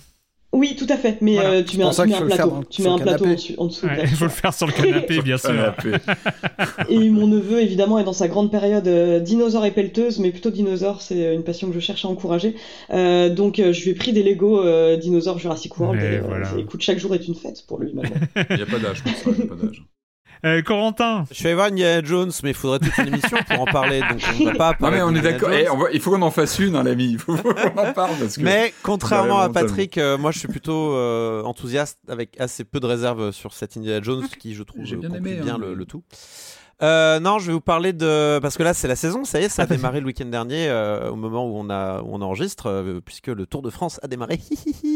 Oui, 0.58 0.74
tout 0.76 0.86
à 0.88 0.96
fait, 0.96 1.18
mais 1.20 1.34
Voilà. 1.34 1.50
euh, 1.50 1.62
tu 1.62 1.76
mets 1.76 1.82
un, 1.84 1.86
pour 1.86 1.94
ça 1.94 2.02
tu 2.04 2.08
mets 2.08 2.14
qu'il 2.16 2.24
un 2.24 2.26
plateau. 2.26 2.50
dans- 2.50 2.62
Tu 2.64 2.82
mets 2.82 2.88
un 2.88 2.98
plateau 2.98 3.24
en 3.26 3.32
dessous. 3.34 3.52
En 3.58 3.64
dessous 3.66 3.86
Ouais, 3.86 3.98
Il 4.02 4.08
faut 4.08 4.24
le 4.24 4.30
faire 4.30 4.54
sur 4.54 4.66
le 4.66 4.72
canapé, 4.72 5.20
bien 5.24 5.36
sûr. 5.38 5.50
Et 6.88 7.10
mon 7.10 7.26
neveu, 7.26 7.60
évidemment, 7.60 7.98
est 7.98 8.04
dans 8.04 8.12
sa 8.12 8.28
grande 8.28 8.50
période 8.50 8.86
euh, 8.88 9.20
dinosaure 9.20 9.64
et 9.66 9.70
pelleteuse, 9.70 10.18
mais 10.18 10.30
plutôt 10.30 10.50
dinosaure, 10.50 11.02
c'est 11.02 11.34
une 11.34 11.42
passion 11.44 11.68
que 11.68 11.74
je 11.74 11.80
cherche 11.80 12.04
à 12.04 12.08
encourager. 12.08 12.54
Euh, 12.92 13.28
donc, 13.28 13.58
euh, 13.58 13.72
je 13.72 13.84
lui 13.84 13.90
ai 13.90 13.94
pris 13.94 14.12
des 14.12 14.22
Lego 14.22 14.60
euh, 14.62 14.96
dinosaures 14.96 15.38
Jurassic 15.38 15.78
World. 15.78 16.00
Et, 16.00 16.04
euh, 16.16 16.20
voilà. 16.26 16.48
écoute, 16.58 16.80
chaque 16.82 16.98
jour 16.98 17.14
est 17.14 17.26
une 17.28 17.34
fête 17.34 17.64
pour 17.66 17.78
lui 17.78 17.92
maintenant. 17.92 18.16
Il 18.50 18.58
y 18.58 18.62
a 18.62 18.66
pas 18.66 18.78
d'âge 18.78 19.02
pour 19.02 19.12
ça. 19.12 19.30
il 19.36 19.38
y 19.38 19.42
a 19.42 19.46
pas 19.46 19.54
d'âge. 19.66 19.82
Euh, 20.44 20.62
Corentin 20.62 21.24
Je 21.30 21.34
suis 21.34 21.46
allé 21.46 21.54
voir 21.54 21.68
Indiana 21.68 22.04
Jones, 22.06 22.30
mais 22.42 22.50
il 22.50 22.54
faudrait 22.54 22.78
toute 22.78 22.96
une 22.98 23.08
émission 23.08 23.38
pour 23.48 23.60
en 23.62 23.64
parler, 23.64 24.00
donc 24.00 24.20
on 24.40 24.44
va 24.44 24.52
pas 24.54 24.70
Non 24.72 24.76
parler 24.78 24.96
mais 24.98 25.02
on 25.02 25.14
est 25.14 25.20
d'accord. 25.22 25.50
Eh, 25.52 25.68
on 25.70 25.76
va- 25.78 25.90
il 25.92 26.00
faut 26.00 26.10
qu'on 26.10 26.22
en 26.22 26.30
fasse 26.30 26.58
une, 26.58 26.76
hein, 26.76 26.82
l'ami. 26.82 27.12
Il 27.12 27.18
faut 27.18 27.34
qu'on 27.36 27.50
en 27.80 27.92
parle 27.92 28.16
parce 28.20 28.36
que. 28.36 28.42
Mais 28.42 28.72
contrairement 28.82 29.40
à. 29.40 29.48
Patrick, 29.48 29.96
euh, 29.98 30.18
moi 30.18 30.30
je 30.32 30.38
suis 30.38 30.48
plutôt 30.48 30.92
euh, 30.94 31.42
enthousiaste 31.42 31.98
avec 32.08 32.38
assez 32.40 32.64
peu 32.64 32.80
de 32.80 32.86
réserve 32.86 33.30
sur 33.32 33.52
cette 33.54 33.76
Indiana 33.76 34.02
Jones 34.02 34.26
qui 34.38 34.54
je 34.54 34.62
trouve 34.62 34.84
J'ai 34.84 34.96
bien 34.96 35.08
conclut 35.08 35.30
aimé, 35.32 35.40
bien 35.42 35.54
hein, 35.54 35.58
le, 35.60 35.74
le 35.74 35.84
tout. 35.86 36.02
Euh, 36.82 37.20
non, 37.20 37.38
je 37.38 37.46
vais 37.46 37.52
vous 37.54 37.60
parler 37.62 37.94
de 37.94 38.38
parce 38.42 38.58
que 38.58 38.62
là 38.62 38.74
c'est 38.74 38.86
la 38.86 38.96
saison, 38.96 39.24
ça 39.24 39.40
y 39.40 39.44
est, 39.44 39.48
ça 39.48 39.62
a 39.62 39.64
Ah, 39.64 39.68
démarré 39.74 40.00
le 40.00 40.06
week-end 40.06 40.26
dernier 40.26 40.68
euh, 40.68 41.10
au 41.10 41.16
moment 41.16 41.46
où 41.46 41.56
on 41.56 41.70
a 41.70 42.02
où 42.02 42.08
on 42.12 42.20
enregistre 42.20 42.66
euh, 42.66 43.00
puisque 43.02 43.28
le 43.28 43.46
Tour 43.46 43.62
de 43.62 43.70
France 43.70 43.98
a 44.02 44.08
démarré. 44.08 44.38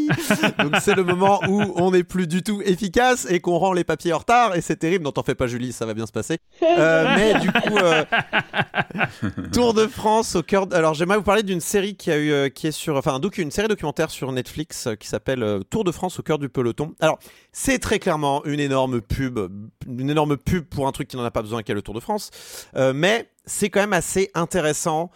Donc 0.59 0.77
c'est 0.83 0.95
le 0.95 1.05
moment 1.05 1.41
où 1.49 1.63
on 1.77 1.91
n'est 1.93 2.05
plus 2.05 2.27
du 2.27 2.43
tout 2.43 2.61
efficace 2.63 3.27
et 3.31 3.41
qu'on 3.41 3.57
rend 3.57 3.73
les 3.73 3.85
papiers 3.85 4.13
en 4.13 4.19
retard 4.19 4.55
et 4.57 4.61
c'est 4.61 4.77
terrible. 4.77 5.05
Non, 5.05 5.13
t'en 5.13 5.23
fais 5.23 5.35
pas 5.35 5.47
Julie, 5.47 5.73
ça 5.73 5.87
va 5.87 5.95
bien 5.95 6.05
se 6.07 6.13
passer. 6.13 6.37
Euh, 6.63 7.07
mais 7.17 7.41
du 7.41 7.51
coup, 7.51 7.79
euh, 7.79 8.05
Tour 9.53 9.73
de 9.73 9.87
France 9.87 10.37
au 10.37 10.43
cœur. 10.43 10.67
de- 10.67 10.75
Alors 10.77 10.93
j'aimerais 10.93 11.17
vous 11.17 11.23
parler 11.23 11.43
d'une 11.43 11.61
série 11.63 11.95
qui 11.97 12.11
a 12.11 12.19
eu, 12.19 12.51
qui 12.51 12.67
est 12.67 12.73
sur, 12.73 12.97
enfin 12.97 13.15
un 13.15 13.21
docu, 13.21 13.41
une 13.41 13.51
série 13.51 13.69
documentaire 13.69 14.11
sur 14.11 14.31
Netflix 14.33 14.87
qui 14.99 15.09
s'appelle 15.09 15.61
Tour 15.71 15.85
de 15.85 15.93
France 15.93 16.19
au 16.19 16.23
cœur 16.23 16.39
du 16.39 16.51
peloton. 16.51 16.95
Alors 17.01 17.19
c'est 17.53 17.79
très 17.79 17.99
clairement 17.99 18.45
une 18.45 18.61
énorme 18.61 19.01
pub, 19.01 19.39
une 19.89 20.11
énorme 20.11 20.37
pub 20.37 20.65
pour 20.67 20.87
un 20.87 20.93
truc 20.93 21.09
qui 21.09 21.17
n'en 21.17 21.25
a 21.25 21.31
pas 21.31 21.43
besoin, 21.43 21.63
le 21.75 21.83
Tour 21.83 21.95
de 21.95 22.01
France. 22.01 22.31
Euh, 22.77 22.93
mais 22.93 23.31
c'est 23.47 23.71
quand 23.71 23.81
même 23.81 23.93
assez 23.93 24.31
intéressant 24.35 25.11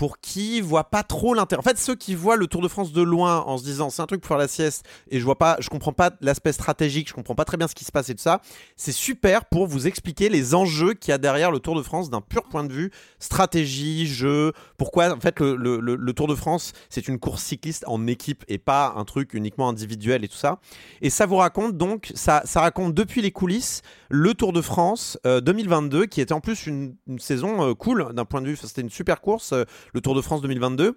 pour 0.00 0.18
qui 0.18 0.62
voit 0.62 0.84
pas 0.84 1.02
trop 1.02 1.34
l'intérêt. 1.34 1.60
En 1.60 1.62
fait, 1.62 1.76
ceux 1.76 1.94
qui 1.94 2.14
voient 2.14 2.36
le 2.36 2.46
Tour 2.46 2.62
de 2.62 2.68
France 2.68 2.90
de 2.90 3.02
loin 3.02 3.40
en 3.40 3.58
se 3.58 3.64
disant 3.64 3.90
c'est 3.90 4.00
un 4.00 4.06
truc 4.06 4.22
pour 4.22 4.28
faire 4.28 4.38
la 4.38 4.48
sieste 4.48 4.82
et 5.10 5.20
je 5.20 5.24
vois 5.26 5.36
pas, 5.36 5.58
je 5.60 5.68
comprends 5.68 5.92
pas 5.92 6.12
l'aspect 6.22 6.52
stratégique, 6.52 7.10
je 7.10 7.12
comprends 7.12 7.34
pas 7.34 7.44
très 7.44 7.58
bien 7.58 7.68
ce 7.68 7.74
qui 7.74 7.84
se 7.84 7.92
passe 7.92 8.08
et 8.08 8.14
tout 8.14 8.22
ça, 8.22 8.40
c'est 8.78 8.92
super 8.92 9.44
pour 9.44 9.66
vous 9.66 9.86
expliquer 9.86 10.30
les 10.30 10.54
enjeux 10.54 10.94
qu'il 10.94 11.10
y 11.10 11.14
a 11.14 11.18
derrière 11.18 11.50
le 11.50 11.58
Tour 11.58 11.76
de 11.76 11.82
France 11.82 12.08
d'un 12.08 12.22
pur 12.22 12.44
point 12.44 12.64
de 12.64 12.72
vue 12.72 12.90
stratégie, 13.18 14.06
jeu. 14.06 14.54
Pourquoi 14.78 15.14
en 15.14 15.20
fait 15.20 15.38
le, 15.38 16.12
Tour 16.14 16.28
de 16.28 16.34
France 16.34 16.72
c'est 16.88 17.06
une 17.06 17.18
course 17.18 17.42
cycliste 17.42 17.84
en 17.86 18.06
équipe 18.06 18.42
et 18.48 18.56
pas 18.56 18.94
un 18.96 19.04
truc 19.04 19.34
uniquement 19.34 19.68
individuel 19.68 20.24
et 20.24 20.28
tout 20.28 20.38
ça. 20.38 20.60
Et 21.02 21.10
ça 21.10 21.26
vous 21.26 21.36
raconte 21.36 21.76
donc, 21.76 22.10
ça, 22.14 22.40
ça 22.46 22.62
raconte 22.62 22.94
depuis 22.94 23.20
les 23.20 23.32
coulisses 23.32 23.82
le 24.08 24.32
Tour 24.32 24.54
de 24.54 24.62
France 24.62 25.18
euh, 25.26 25.42
2022 25.42 26.06
qui 26.06 26.22
était 26.22 26.32
en 26.32 26.40
plus 26.40 26.66
une, 26.66 26.96
saison 27.18 27.68
euh, 27.68 27.74
cool 27.74 28.14
d'un 28.14 28.24
point 28.24 28.40
de 28.40 28.48
vue, 28.48 28.56
c'était 28.56 28.80
une 28.80 28.90
super 28.90 29.20
course, 29.20 29.52
euh, 29.52 29.64
le 29.94 30.00
Tour 30.00 30.14
de 30.14 30.20
France 30.20 30.40
2022 30.42 30.96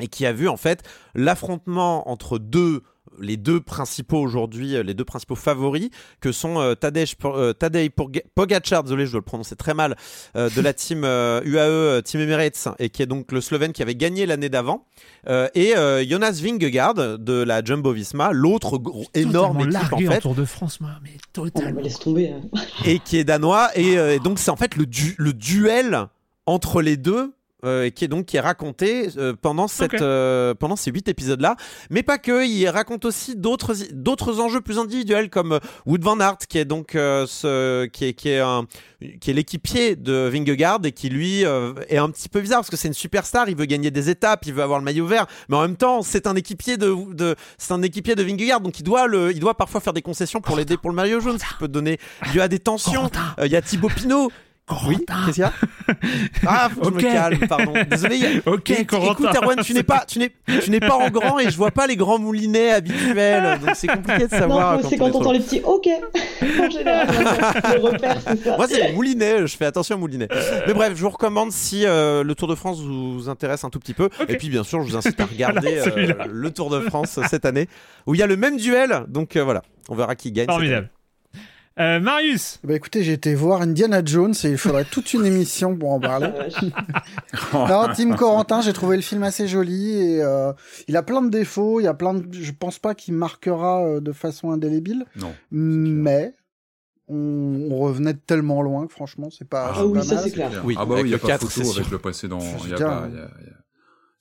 et 0.00 0.06
qui 0.08 0.24
a 0.26 0.32
vu 0.32 0.48
en 0.48 0.56
fait 0.56 0.82
l'affrontement 1.14 2.08
entre 2.10 2.38
deux 2.38 2.82
les 3.20 3.36
deux 3.36 3.60
principaux 3.60 4.18
aujourd'hui, 4.18 4.76
euh, 4.76 4.82
les 4.84 4.94
deux 4.94 5.04
principaux 5.04 5.34
favoris, 5.34 5.90
que 6.20 6.30
sont 6.32 6.60
euh, 6.60 6.74
Tadej, 6.74 7.16
euh, 7.24 7.52
Tadej 7.52 7.90
Pogacar, 8.34 8.82
désolé, 8.84 9.04
je 9.04 9.10
dois 9.10 9.18
le 9.18 9.24
prononcer 9.24 9.56
très 9.56 9.74
mal, 9.74 9.96
euh, 10.36 10.48
de 10.48 10.60
la 10.60 10.72
team 10.72 11.02
euh, 11.04 11.40
UAE 11.44 11.58
euh, 11.58 12.00
Team 12.02 12.20
Emirates, 12.20 12.68
et 12.78 12.88
qui 12.88 13.02
est 13.02 13.06
donc 13.06 13.32
le 13.32 13.40
Slovène 13.40 13.72
qui 13.72 13.82
avait 13.82 13.96
gagné 13.96 14.26
l'année 14.26 14.48
d'avant, 14.48 14.86
euh, 15.28 15.48
et 15.54 15.76
euh, 15.76 16.04
Jonas 16.08 16.40
Vingegaard 16.42 16.94
de 17.18 17.42
la 17.42 17.62
Jumbo-Visma, 17.64 18.30
l'autre 18.32 18.78
gros- 18.78 19.04
énorme 19.14 19.60
équipe 19.68 19.92
en 19.92 19.98
fait, 19.98 20.20
Tour 20.20 20.34
de 20.36 20.44
France, 20.44 20.80
moi, 20.80 20.92
mais 21.02 21.10
Oh, 21.16 21.20
totalement. 21.50 21.76
bah, 21.76 21.82
laisse 21.82 21.98
tomber. 21.98 22.28
hein. 22.30 22.40
et 22.86 23.00
qui 23.00 23.16
est 23.18 23.24
danois 23.24 23.70
et, 23.76 23.98
euh, 23.98 24.14
et 24.14 24.18
donc 24.20 24.38
c'est 24.38 24.50
en 24.52 24.56
fait 24.56 24.76
le, 24.76 24.86
du- 24.86 25.16
le 25.18 25.32
duel 25.32 26.06
entre 26.46 26.80
les 26.80 26.96
deux 26.96 27.32
euh, 27.64 27.90
qui 27.90 28.04
est 28.04 28.08
donc 28.08 28.26
qui 28.26 28.36
est 28.36 28.40
raconté 28.40 29.08
euh, 29.16 29.34
pendant 29.40 29.68
cette 29.68 30.00
euh, 30.00 30.54
pendant 30.54 30.76
ces 30.76 30.90
huit 30.90 31.08
épisodes 31.08 31.40
là 31.40 31.56
mais 31.90 32.02
pas 32.02 32.18
que 32.18 32.46
il 32.46 32.68
raconte 32.68 33.04
aussi 33.04 33.36
d'autres 33.36 33.74
d'autres 33.92 34.40
enjeux 34.40 34.60
plus 34.60 34.78
individuels 34.78 35.30
comme 35.30 35.60
Wood 35.86 36.02
van 36.02 36.20
Aert 36.20 36.38
qui 36.48 36.58
est 36.58 36.64
donc 36.64 36.94
euh, 36.94 37.26
ce 37.26 37.86
qui 37.86 38.06
est 38.06 38.12
qui 38.14 38.30
est 38.30 38.40
un 38.40 38.66
qui 39.20 39.30
est 39.30 39.34
l'équipier 39.34 39.96
de 39.96 40.28
Vingegaard 40.30 40.80
et 40.84 40.92
qui 40.92 41.08
lui 41.08 41.44
euh, 41.44 41.72
est 41.88 41.96
un 41.96 42.10
petit 42.10 42.28
peu 42.28 42.40
bizarre 42.40 42.58
parce 42.60 42.70
que 42.70 42.76
c'est 42.76 42.88
une 42.88 42.94
superstar, 42.94 43.48
il 43.48 43.56
veut 43.56 43.64
gagner 43.64 43.90
des 43.90 44.10
étapes, 44.10 44.44
il 44.46 44.52
veut 44.52 44.62
avoir 44.62 44.78
le 44.78 44.84
maillot 44.84 45.06
vert, 45.06 45.26
mais 45.48 45.56
en 45.56 45.62
même 45.62 45.76
temps 45.76 46.02
c'est 46.02 46.26
un 46.26 46.36
équipier 46.36 46.76
de, 46.76 47.14
de 47.14 47.34
c'est 47.56 47.72
un 47.72 47.82
équipier 47.82 48.14
de 48.14 48.22
Vingegaard 48.22 48.60
donc 48.60 48.78
il 48.78 48.82
doit 48.82 49.06
le, 49.06 49.32
il 49.32 49.40
doit 49.40 49.56
parfois 49.56 49.80
faire 49.80 49.92
des 49.94 50.02
concessions 50.02 50.40
pour 50.40 50.56
l'aider 50.56 50.76
pour 50.76 50.90
le 50.90 50.96
maillot 50.96 51.20
jaune, 51.20 51.38
ce 51.38 51.44
qui 51.44 51.54
peut 51.58 51.68
donner 51.68 51.98
lieu 52.34 52.42
à 52.42 52.48
des 52.48 52.58
tensions. 52.58 53.10
Euh, 53.38 53.46
Il 53.46 53.52
y 53.52 53.56
a 53.56 53.62
Thibaut 53.62 53.88
Pinot. 53.88 54.30
Oui, 54.86 55.04
Corentin. 55.04 55.26
qu'est-ce 55.26 55.32
qu'il 55.34 55.42
y 55.42 55.46
a 55.46 55.52
Ah, 56.46 56.68
faut 56.72 56.80
que 56.80 56.86
je 56.86 56.90
Ok. 56.90 56.96
me 56.96 57.00
calme, 57.12 57.48
pardon. 57.48 57.72
Désolé. 57.90 58.42
Ok, 58.46 58.68
Mais 58.70 58.84
Corentin. 58.84 59.12
Écoute, 59.12 59.36
Erwan, 59.36 59.58
tu 59.62 59.74
n'es 59.74 59.82
pas, 59.82 60.04
tu 60.06 60.18
n'es, 60.18 60.30
tu 60.62 60.70
n'es 60.70 60.80
pas 60.80 60.94
en 60.96 61.10
grand 61.10 61.38
et 61.38 61.50
je 61.50 61.56
vois 61.56 61.70
pas 61.70 61.86
les 61.86 61.96
grands 61.96 62.18
moulinets 62.18 62.70
habituels, 62.72 63.58
donc 63.64 63.70
c'est 63.74 63.86
compliqué 63.88 64.26
de 64.26 64.30
savoir. 64.30 64.76
non, 64.80 64.88
c'est 64.88 64.94
on 64.96 64.98
quand 65.04 65.10
trop 65.10 65.18
t'entends 65.18 65.32
les 65.32 65.40
petits 65.40 65.60
OK. 65.64 65.88
en 65.88 66.70
général, 66.70 67.08
le 67.74 67.80
repère, 67.80 68.16
c'est 68.26 68.44
ça. 68.44 68.56
Moi, 68.56 68.66
c'est 68.68 68.86
les 68.88 68.92
moulinets, 68.92 69.46
je 69.46 69.56
fais 69.56 69.66
attention 69.66 69.96
aux 69.96 70.00
moulinets. 70.00 70.28
Mais 70.66 70.72
bref, 70.74 70.92
je 70.94 71.02
vous 71.02 71.10
recommande 71.10 71.52
si 71.52 71.84
euh, 71.86 72.22
le 72.22 72.34
Tour 72.34 72.48
de 72.48 72.54
France 72.54 72.80
vous 72.80 73.28
intéresse 73.28 73.64
un 73.64 73.70
tout 73.70 73.78
petit 73.80 73.94
peu. 73.94 74.08
Et 74.28 74.36
puis, 74.36 74.48
bien 74.48 74.62
sûr, 74.64 74.82
je 74.82 74.90
vous 74.90 74.96
incite 74.96 75.18
à 75.20 75.26
regarder 75.26 75.80
Voilà, 75.80 75.96
euh, 76.24 76.26
le 76.30 76.50
Tour 76.50 76.70
de 76.70 76.80
France 76.80 77.18
cette 77.28 77.44
année, 77.44 77.68
où 78.06 78.14
il 78.14 78.18
y 78.18 78.22
a 78.22 78.26
le 78.26 78.36
même 78.36 78.56
duel. 78.56 79.04
Donc 79.08 79.36
euh, 79.36 79.42
voilà, 79.44 79.62
on 79.88 79.94
verra 79.94 80.14
qui 80.14 80.32
gagne. 80.32 80.46
cette 80.46 80.54
Formidable. 80.54 80.90
Euh, 81.80 81.98
Marius 81.98 82.58
Bah 82.62 82.74
écoutez, 82.74 83.02
j'ai 83.02 83.14
été 83.14 83.34
voir 83.34 83.62
Indiana 83.62 84.02
Jones 84.04 84.34
et 84.44 84.48
il 84.48 84.58
faudrait 84.58 84.84
toute 84.84 85.14
une 85.14 85.24
émission 85.24 85.74
pour 85.76 85.92
en 85.92 86.00
parler. 86.00 86.28
Non, 87.54 87.88
Tim 87.96 88.14
Corentin, 88.16 88.60
j'ai 88.60 88.72
trouvé 88.74 88.96
le 88.96 89.02
film 89.02 89.22
assez 89.22 89.48
joli 89.48 89.92
et 89.98 90.22
euh, 90.22 90.52
il 90.88 90.96
a 90.96 91.02
plein 91.02 91.22
de 91.22 91.30
défauts. 91.30 91.80
Il 91.80 91.84
y 91.84 91.86
a 91.88 91.94
plein 91.94 92.14
de, 92.14 92.26
je 92.32 92.52
pense 92.52 92.78
pas 92.78 92.94
qu'il 92.94 93.14
marquera 93.14 93.82
euh, 93.84 94.00
de 94.00 94.12
façon 94.12 94.50
indélébile, 94.50 95.06
Non. 95.16 95.32
mais 95.50 96.34
on, 97.08 97.68
on 97.70 97.76
revenait 97.78 98.12
de 98.12 98.20
tellement 98.24 98.60
loin 98.62 98.86
que 98.86 98.92
franchement, 98.92 99.30
c'est 99.30 99.48
pas. 99.48 99.72
Ah 99.74 99.86
oui, 99.86 100.04
ça 100.04 100.18
c'est 100.18 100.30
clair. 100.32 100.50
Oui, 100.64 100.76
ah 100.78 100.84
bah 100.84 100.96
oui, 100.96 101.02
il 101.04 101.08
n'y 101.08 101.14
a 101.14 101.18
pas 101.18 101.28
4, 101.28 101.48
photo 101.48 101.70
avec 101.78 101.90
le 101.90 101.98
précédent. 101.98 102.38
Il 102.64 102.70
y 102.70 102.74
a 102.74 102.76
pas, 102.76 103.08
y 103.10 103.16
a- 103.16 103.20
y 103.20 103.48
a- 103.48 103.59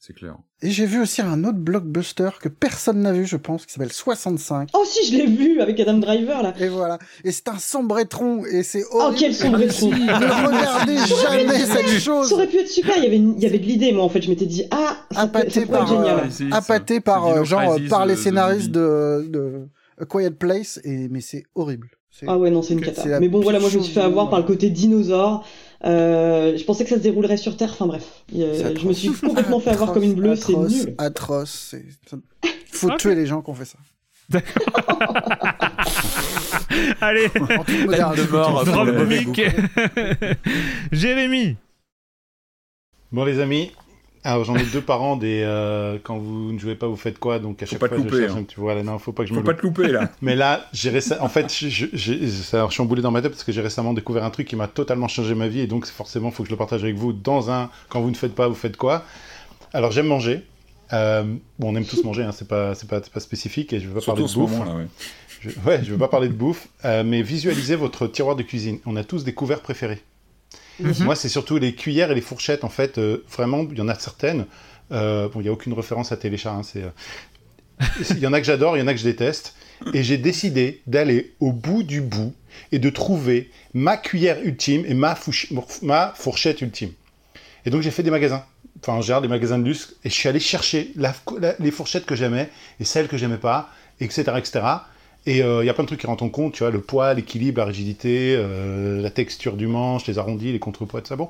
C'est 0.01 0.13
clair. 0.13 0.37
Et 0.61 0.71
j'ai 0.71 0.85
vu 0.85 1.01
aussi 1.01 1.21
un 1.21 1.43
autre 1.43 1.57
blockbuster 1.57 2.29
que 2.41 2.47
personne 2.47 3.01
n'a 3.01 3.11
vu, 3.11 3.25
je 3.25 3.35
pense, 3.35 3.65
qui 3.65 3.73
s'appelle 3.73 3.91
65. 3.91 4.69
Oh 4.73 4.83
si, 4.85 5.05
je 5.11 5.17
l'ai 5.17 5.25
vu 5.27 5.59
avec 5.59 5.77
Adam 5.81 5.97
Driver 5.97 6.41
là. 6.41 6.53
Et 6.57 6.69
voilà. 6.69 6.97
Et 7.25 7.33
c'est 7.33 7.49
un 7.49 7.57
sombretron 7.59 8.45
et 8.45 8.63
c'est 8.63 8.83
Oh 8.93 9.01
horrible. 9.01 9.17
quel 9.19 9.35
sombretron. 9.35 9.89
Ne 9.91 9.97
regardez 10.47 10.95
jamais 11.21 11.59
cette 11.65 11.87
Ça 11.89 11.99
chose. 11.99 12.31
aurait 12.31 12.47
pu 12.47 12.59
être 12.59 12.69
super. 12.69 12.95
Il 12.97 13.03
y 13.03 13.07
avait, 13.07 13.17
une- 13.17 13.35
il 13.35 13.43
y 13.43 13.45
avait 13.45 13.59
de 13.59 13.65
l'idée, 13.65 13.91
moi 13.91 14.05
en 14.05 14.09
fait. 14.09 14.21
Je 14.21 14.29
m'étais 14.29 14.45
dit 14.45 14.63
ah, 14.71 15.05
ça 15.11 15.27
peut, 15.27 15.39
Appâté 15.39 15.49
ça 15.49 15.61
être 15.63 15.69
par, 15.71 15.87
génial. 15.87 16.29
euh, 16.41 16.49
appâté 16.53 16.99
par 17.01 17.27
euh, 17.27 17.43
genre 17.43 17.75
par 17.89 18.05
les 18.05 18.13
de- 18.13 18.17
de 18.19 18.23
scénaristes 18.23 18.71
de, 18.71 19.27
de 19.29 19.67
A 19.99 20.05
Quiet 20.05 20.31
Place 20.31 20.79
et 20.85 21.09
mais 21.09 21.19
c'est 21.19 21.43
horrible. 21.55 21.89
Ah 22.27 22.37
ouais 22.37 22.49
non 22.51 22.61
c'est 22.61 22.73
une 22.73 22.81
cata. 22.81 23.19
Mais 23.19 23.27
bon 23.29 23.41
voilà, 23.41 23.59
moi 23.59 23.69
je 23.69 23.77
me 23.77 23.83
suis 23.83 23.93
fait 23.93 24.01
avoir 24.01 24.29
par 24.29 24.39
le 24.39 24.45
côté 24.45 24.69
dinosaure. 24.69 25.45
Euh, 25.85 26.57
je 26.57 26.63
pensais 26.65 26.83
que 26.83 26.89
ça 26.89 26.97
se 26.97 27.01
déroulerait 27.01 27.37
sur 27.37 27.55
Terre. 27.55 27.69
Enfin 27.71 27.87
bref, 27.87 28.23
je 28.31 28.87
me 28.87 28.93
suis 28.93 29.11
complètement 29.11 29.59
fait 29.59 29.71
avoir 29.71 29.93
comme 29.93 30.03
une 30.03 30.15
bleue. 30.15 30.35
C'est 30.35 30.53
atroce, 30.53 30.71
nul. 30.71 30.95
Atroce. 30.97 31.75
Faut 32.71 32.95
tuer 32.97 33.15
les 33.15 33.25
gens 33.25 33.41
qui 33.41 33.49
ont 33.49 33.55
fait 33.55 33.65
ça. 33.65 33.77
Allez, 37.01 37.27
de 37.29 38.31
mort. 38.31 38.63
drop. 38.63 38.89
Jérémy 40.91 41.57
Bon 43.11 43.23
les 43.23 43.39
amis, 43.39 43.71
alors 44.31 44.43
j'en 44.45 44.55
ai 44.55 44.63
deux 44.63 44.81
par 44.81 45.01
an 45.01 45.15
des 45.15 45.41
euh, 45.43 45.97
quand 46.03 46.17
vous 46.17 46.51
ne 46.51 46.57
jouez 46.59 46.75
pas 46.75 46.87
vous 46.87 46.95
faites 46.95 47.19
quoi? 47.19 47.39
Donc 47.39 47.61
à 47.61 47.65
Faut 47.65 47.71
chaque 47.71 47.79
pas 47.79 47.87
fois 47.89 47.97
te 47.97 48.01
je 48.03 48.07
louper, 48.07 48.19
cherche 48.21 48.33
hein. 48.33 48.39
un 48.39 48.43
petit 48.43 48.55
voilà 48.57 48.83
non 48.83 48.97
faut 48.99 49.11
pas 49.11 49.23
que 49.23 49.29
je 49.29 49.33
Faut 49.33 49.39
me 49.39 49.45
pas 49.45 49.51
loupe. 49.51 49.61
te 49.61 49.65
louper 49.81 49.91
là. 49.91 50.09
Mais 50.21 50.35
là 50.35 50.65
j'ai 50.73 50.89
récem- 50.91 51.19
en 51.21 51.29
fait 51.29 51.53
je, 51.53 51.67
je, 51.69 51.85
j'ai- 51.93 52.27
ça 52.29 52.63
a 52.63 52.69
chamboulé 52.69 53.01
dans 53.01 53.11
ma 53.11 53.21
tête 53.21 53.31
parce 53.31 53.43
que 53.43 53.51
j'ai 53.51 53.61
récemment 53.61 53.93
découvert 53.93 54.23
un 54.23 54.29
truc 54.29 54.47
qui 54.47 54.55
m'a 54.55 54.67
totalement 54.67 55.07
changé 55.07 55.35
ma 55.35 55.47
vie 55.47 55.61
et 55.61 55.67
donc 55.67 55.85
forcément 55.85 56.31
faut 56.31 56.43
que 56.43 56.49
je 56.49 56.53
le 56.53 56.57
partage 56.57 56.83
avec 56.83 56.95
vous 56.95 57.13
dans 57.13 57.51
un 57.51 57.69
quand 57.89 58.01
vous 58.01 58.09
ne 58.09 58.15
faites 58.15 58.35
pas 58.35 58.47
vous 58.47 58.55
faites 58.55 58.77
quoi? 58.77 59.03
Alors 59.73 59.91
j'aime 59.91 60.07
manger. 60.07 60.41
Euh, 60.91 61.23
bon 61.59 61.71
on 61.71 61.75
aime 61.75 61.85
tous 61.85 62.03
manger 62.03 62.23
hein, 62.23 62.31
c'est 62.31 62.47
pas 62.47 62.73
c'est 62.73 62.89
pas 62.89 62.99
c'est 63.03 63.13
pas 63.13 63.19
spécifique 63.19 63.73
et 63.73 63.79
je 63.79 63.87
veux 63.87 63.93
pas 63.95 64.01
Surtout 64.01 64.23
parler 64.23 64.33
de 64.33 64.39
bouffe. 64.39 64.51
moment 64.51 64.65
là. 64.65 64.75
Ouais. 64.79 64.87
Je, 65.41 65.49
ouais, 65.65 65.79
je 65.83 65.91
veux 65.91 65.97
pas 65.97 66.09
parler 66.09 66.27
de 66.27 66.33
bouffe, 66.33 66.67
euh, 66.83 67.03
mais 67.05 67.21
visualisez 67.21 67.75
votre 67.77 68.07
tiroir 68.07 68.35
de 68.35 68.43
cuisine. 68.43 68.79
On 68.85 68.97
a 68.97 69.05
tous 69.05 69.23
des 69.23 69.33
couverts 69.33 69.61
préférés. 69.61 70.01
Moi, 70.99 71.15
c'est 71.15 71.29
surtout 71.29 71.57
les 71.57 71.73
cuillères 71.73 72.11
et 72.11 72.15
les 72.15 72.21
fourchettes. 72.21 72.63
En 72.63 72.69
fait, 72.69 72.97
euh, 72.97 73.25
vraiment, 73.31 73.65
il 73.69 73.77
y 73.77 73.81
en 73.81 73.87
a 73.87 73.95
certaines. 73.95 74.45
euh, 74.91 75.27
bon, 75.29 75.41
il 75.41 75.45
y 75.45 75.49
a 75.49 75.51
aucune 75.51 75.73
référence 75.73 76.11
à 76.11 76.17
Téléchat. 76.17 76.51
hein, 76.51 76.61
euh, 76.75 76.89
il 78.11 78.19
y 78.19 78.27
en 78.27 78.33
a 78.33 78.39
que 78.39 78.45
j'adore, 78.45 78.77
il 78.77 78.79
y 78.79 78.83
en 78.83 78.87
a 78.87 78.93
que 78.93 78.99
je 78.99 79.03
déteste. 79.03 79.55
Et 79.93 80.03
j'ai 80.03 80.17
décidé 80.17 80.81
d'aller 80.87 81.33
au 81.39 81.53
bout 81.53 81.83
du 81.83 82.01
bout 82.01 82.33
et 82.71 82.79
de 82.79 82.89
trouver 82.89 83.49
ma 83.73 83.95
cuillère 83.95 84.37
ultime 84.43 84.83
et 84.85 84.93
ma, 84.93 85.15
fourchette 85.15 86.61
ultime. 86.61 86.91
Et 87.65 87.69
donc, 87.69 87.81
j'ai 87.81 87.91
fait 87.91 88.03
des 88.03 88.11
magasins. 88.11 88.43
Enfin, 88.81 88.93
en 88.93 89.01
général, 89.01 89.21
des 89.21 89.29
magasins 89.29 89.59
de 89.59 89.65
luxe. 89.65 89.95
Et 90.03 90.09
je 90.09 90.15
suis 90.15 90.27
allé 90.27 90.39
chercher 90.39 90.93
les 91.59 91.71
fourchettes 91.71 92.05
que 92.05 92.15
j'aimais 92.15 92.49
et 92.79 92.83
celles 92.83 93.07
que 93.07 93.17
j'aimais 93.17 93.37
pas, 93.37 93.69
etc., 93.99 94.23
etc. 94.37 94.61
Et 95.29 95.43
euh, 95.43 95.63
il 95.63 95.67
y 95.67 95.69
a 95.69 95.75
plein 95.75 95.83
de 95.83 95.87
trucs 95.89 95.99
qui 95.99 96.07
rentrent 96.07 96.23
en 96.23 96.29
compte, 96.29 96.53
tu 96.53 96.63
vois, 96.63 96.71
le 96.71 96.81
poids, 96.81 97.13
l'équilibre, 97.13 97.59
la 97.59 97.65
rigidité, 97.65 98.33
euh, 98.35 98.99
la 98.99 99.11
texture 99.11 99.57
du 99.57 99.67
manche, 99.67 100.07
les 100.07 100.17
arrondis, 100.17 100.51
les 100.51 100.57
contrepoids, 100.57 101.01
tout 101.01 101.07
ça. 101.09 101.15
Bon. 101.15 101.29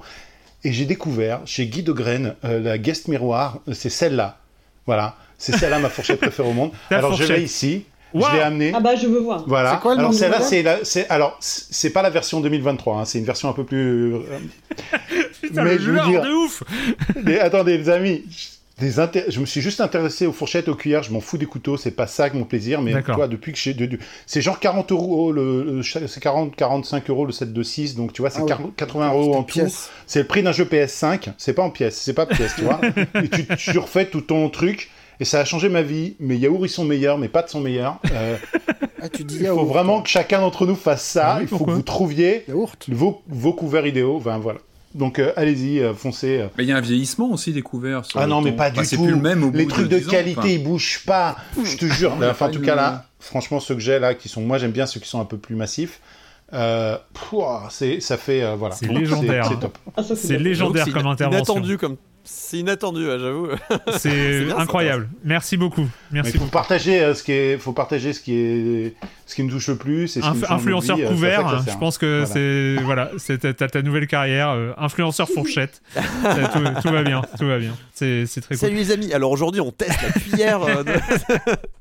Et 0.63 0.71
j'ai 0.71 0.85
découvert 0.85 1.41
chez 1.45 1.67
Guy 1.67 1.83
de 1.83 1.91
Graine 1.91 2.35
euh, 2.45 2.61
la 2.61 2.77
Guest 2.77 3.09
Miroir, 3.09 3.57
c'est 3.73 3.89
celle-là. 3.89 4.37
Voilà, 4.85 5.15
c'est 5.37 5.51
celle-là 5.57 5.79
ma 5.79 5.89
fourchette 5.89 6.21
préférée 6.21 6.47
au 6.49 6.53
monde. 6.53 6.71
Alors 6.91 7.13
je 7.13 7.25
l'ai 7.25 7.41
ici. 7.43 7.83
Je 8.13 8.19
l'ai 8.19 8.41
amené. 8.41 8.71
Ah 8.73 8.79
bah 8.79 8.95
je 8.95 9.05
veux 9.05 9.19
voir. 9.19 9.43
Voilà. 9.47 9.73
C'est 9.73 9.81
quoi 9.81 9.93
le 9.95 9.99
alors 9.99 10.13
celle-là, 10.13 10.41
c'est 10.41 10.63
la- 10.63 10.83
c'est 10.83 11.07
alors 11.09 11.37
c'est 11.41 11.91
pas 11.91 12.01
la 12.01 12.09
version 12.09 12.39
2023, 12.39 12.97
hein, 13.01 13.05
c'est 13.05 13.19
une 13.19 13.25
version 13.25 13.49
un 13.49 13.53
peu 13.53 13.65
plus. 13.65 14.13
Putain, 15.41 15.63
Mais 15.63 15.75
le 15.75 15.79
je 15.81 15.91
veux 15.91 15.99
dire- 16.09 16.21
de 16.21 16.29
ouf 16.31 16.63
Mais 17.23 17.37
attendez, 17.39 17.77
les 17.77 17.89
amis, 17.89 18.23
des 18.79 18.91
je 19.29 19.39
me 19.39 19.45
suis 19.45 19.61
juste 19.61 19.81
intéressé 19.81 20.25
aux 20.27 20.31
fourchettes, 20.31 20.67
aux 20.67 20.75
cuillères. 20.75 21.03
Je 21.03 21.11
m'en 21.11 21.19
fous 21.19 21.37
des 21.37 21.45
couteaux, 21.45 21.77
c'est 21.77 21.91
pas 21.91 22.07
ça 22.07 22.29
mon 22.33 22.43
plaisir. 22.45 22.81
Mais 22.81 23.01
toi, 23.03 23.27
depuis 23.27 23.51
que 23.51 23.57
j'ai, 23.57 23.73
de- 23.73 23.85
de- 23.85 23.99
c'est 24.25 24.41
genre 24.41 24.59
40 24.59 24.91
euros 24.91 25.31
le, 25.31 25.81
c'est 25.83 26.19
40, 26.19 26.55
45 26.55 27.09
euros 27.09 27.25
le 27.25 27.31
set 27.31 27.51
de 27.53 27.63
6, 27.63 27.95
donc 27.95 28.13
tu 28.13 28.21
vois, 28.21 28.29
c'est 28.29 28.39
Ah 28.39 28.43
ouais. 28.43 28.49
40 28.49 28.75
80 28.75 29.13
euros 29.13 29.35
en 29.35 29.43
tout. 29.43 29.59
C'est 30.07 30.19
le 30.19 30.27
prix 30.27 30.43
d'un 30.43 30.51
jeu 30.51 30.65
PS5. 30.65 31.29
C'est 31.37 31.53
pas 31.53 31.63
en 31.63 31.69
pièces, 31.69 31.97
c'est 31.99 32.13
pas 32.13 32.25
pièce, 32.25 32.53
tu 32.55 32.61
vois. 32.63 32.79
et 33.23 33.27
tu, 33.29 33.45
tu 33.57 33.77
refais 33.77 34.05
tout 34.05 34.21
ton 34.21 34.49
truc. 34.49 34.89
Et 35.21 35.25
ça 35.25 35.41
a 35.41 35.45
changé 35.45 35.67
ma 35.67 35.81
vie. 35.81 36.15
Mes 36.21 36.37
yaourts, 36.37 36.65
ils 36.65 36.69
sont 36.69 36.85
meilleurs, 36.85 37.17
mes 37.17 37.27
pâtes 37.27 37.49
sont 37.49 37.59
meilleures. 37.59 37.99
Euh, 38.13 38.37
Ah, 39.01 39.09
tu 39.09 39.23
dis 39.25 39.35
il 39.35 39.39
faut 39.47 39.55
yaourt. 39.55 39.67
vraiment 39.67 40.01
que 40.01 40.07
chacun 40.09 40.39
d'entre 40.39 40.65
nous 40.65 40.75
fasse 40.75 41.03
ça. 41.03 41.31
Ah 41.33 41.35
oui, 41.39 41.43
il 41.43 41.47
faut 41.49 41.65
que 41.65 41.71
vous 41.71 41.81
trouviez 41.81 42.45
vos, 42.87 43.21
vos 43.27 43.51
couverts 43.53 43.85
idéaux. 43.85 44.15
Enfin, 44.17 44.37
voilà. 44.37 44.59
Donc, 44.95 45.19
euh, 45.19 45.31
allez-y, 45.35 45.79
euh, 45.81 45.93
foncez. 45.93 46.39
euh. 46.39 46.47
Mais 46.57 46.63
il 46.63 46.69
y 46.69 46.71
a 46.71 46.77
un 46.77 46.81
vieillissement 46.81 47.29
aussi 47.31 47.53
des 47.53 47.61
couverts. 47.61 48.05
sur 48.05 48.19
Ah 48.19 48.23
le 48.23 48.29
non, 48.29 48.41
mais 48.41 48.51
pas 48.53 48.69
Enfin, 48.71 48.81
du 48.81 48.87
c'est 48.87 48.95
tout. 48.95 49.03
plus 49.03 49.11
le 49.11 49.17
même 49.21 49.43
au 49.43 49.51
les 49.51 49.65
bout 49.65 49.69
trucs 49.69 49.87
de 49.87 49.95
de, 49.95 49.99
10 49.99 50.07
ans, 50.07 50.11
qualité, 50.11 50.39
enfin. 50.39 50.47
ils 50.49 50.63
bougent 50.63 51.03
pas. 51.05 51.35
Je 51.63 51.77
te 51.77 51.85
jure. 51.85 52.13
Enfin, 52.23 52.47
en 52.47 52.51
tout 52.51 52.61
cas, 52.61 52.75
là, 52.75 53.05
franchement, 53.19 53.59
ceux 53.59 53.75
que 53.75 53.81
j'ai 53.81 53.99
là, 53.99 54.15
qui 54.15 54.29
sont. 54.29 54.41
Moi, 54.41 54.57
j'aime 54.57 54.71
bien 54.71 54.85
ceux 54.87 54.99
qui 54.99 55.07
sont 55.07 55.21
un 55.21 55.25
peu 55.25 55.37
plus 55.37 55.55
massifs. 55.55 55.99
Euh, 56.53 56.97
pouah, 57.13 57.67
c'est, 57.69 57.99
ça 57.99 58.17
fait. 58.17 58.41
euh, 58.41 58.55
voilà. 58.55 58.73
C'est 58.73 58.87
légendaire. 58.87 59.45
C'est 59.47 59.59
top. 59.59 59.77
Ah, 59.95 60.01
C'est 60.03 60.39
légendaire 60.39 60.85
comme 60.91 61.05
intervention. 61.05 61.53
Inattendu 61.53 61.77
comme. 61.77 61.97
C'est 62.23 62.57
inattendu, 62.59 63.03
j'avoue. 63.05 63.47
C'est 63.97 64.51
incroyable. 64.51 65.09
Merci 65.23 65.57
beaucoup. 65.57 65.87
Merci 66.11 66.33
il 66.35 66.39
faut 66.39 66.45
partager 66.47 67.01
euh, 67.01 67.13
ce 67.15 67.23
qui 67.23 67.31
est, 67.31 67.57
faut 67.57 67.73
partager 67.73 68.13
ce 68.13 68.19
qui 68.19 68.35
est, 68.35 68.95
ce 69.25 69.35
qui 69.35 69.43
me 69.43 69.49
touche 69.49 69.67
le 69.69 69.77
plus. 69.77 70.17
Et 70.17 70.21
ce 70.21 70.25
Inf- 70.25 70.51
influenceur 70.51 70.97
euh, 70.99 71.07
couvert, 71.07 71.43
que 71.43 71.49
ça 71.49 71.55
hein, 71.55 71.61
sert. 71.63 71.73
je 71.73 71.79
pense 71.79 71.97
que 71.97 72.23
Voilà. 72.25 72.33
c'est 72.77 72.83
voilà, 72.83 73.11
c'est 73.17 73.37
ta, 73.39 73.53
ta- 73.53 73.67
ta 73.67 73.81
nouvelle 73.81 74.07
carrière, 74.07 74.49
euh, 74.51 74.73
influenceur 74.77 75.27
fourchette. 75.29 75.81
Ça, 75.93 76.01
tout, 76.53 76.81
tout 76.81 76.89
va 76.93 77.03
bien, 77.03 77.21
tout 77.39 77.47
va 77.47 77.57
bien. 77.57 77.75
C'est 77.93 78.25
c'est 78.27 78.41
très 78.41 78.55
cool. 78.55 78.67
Salut 78.67 78.75
les 78.77 78.91
amis. 78.91 79.13
Alors 79.13 79.31
aujourd'hui, 79.31 79.61
on 79.61 79.71
teste 79.71 80.01
la 80.01 80.11
cuillère. 80.11 80.61
euh, 80.63 80.83
de- 80.83 80.93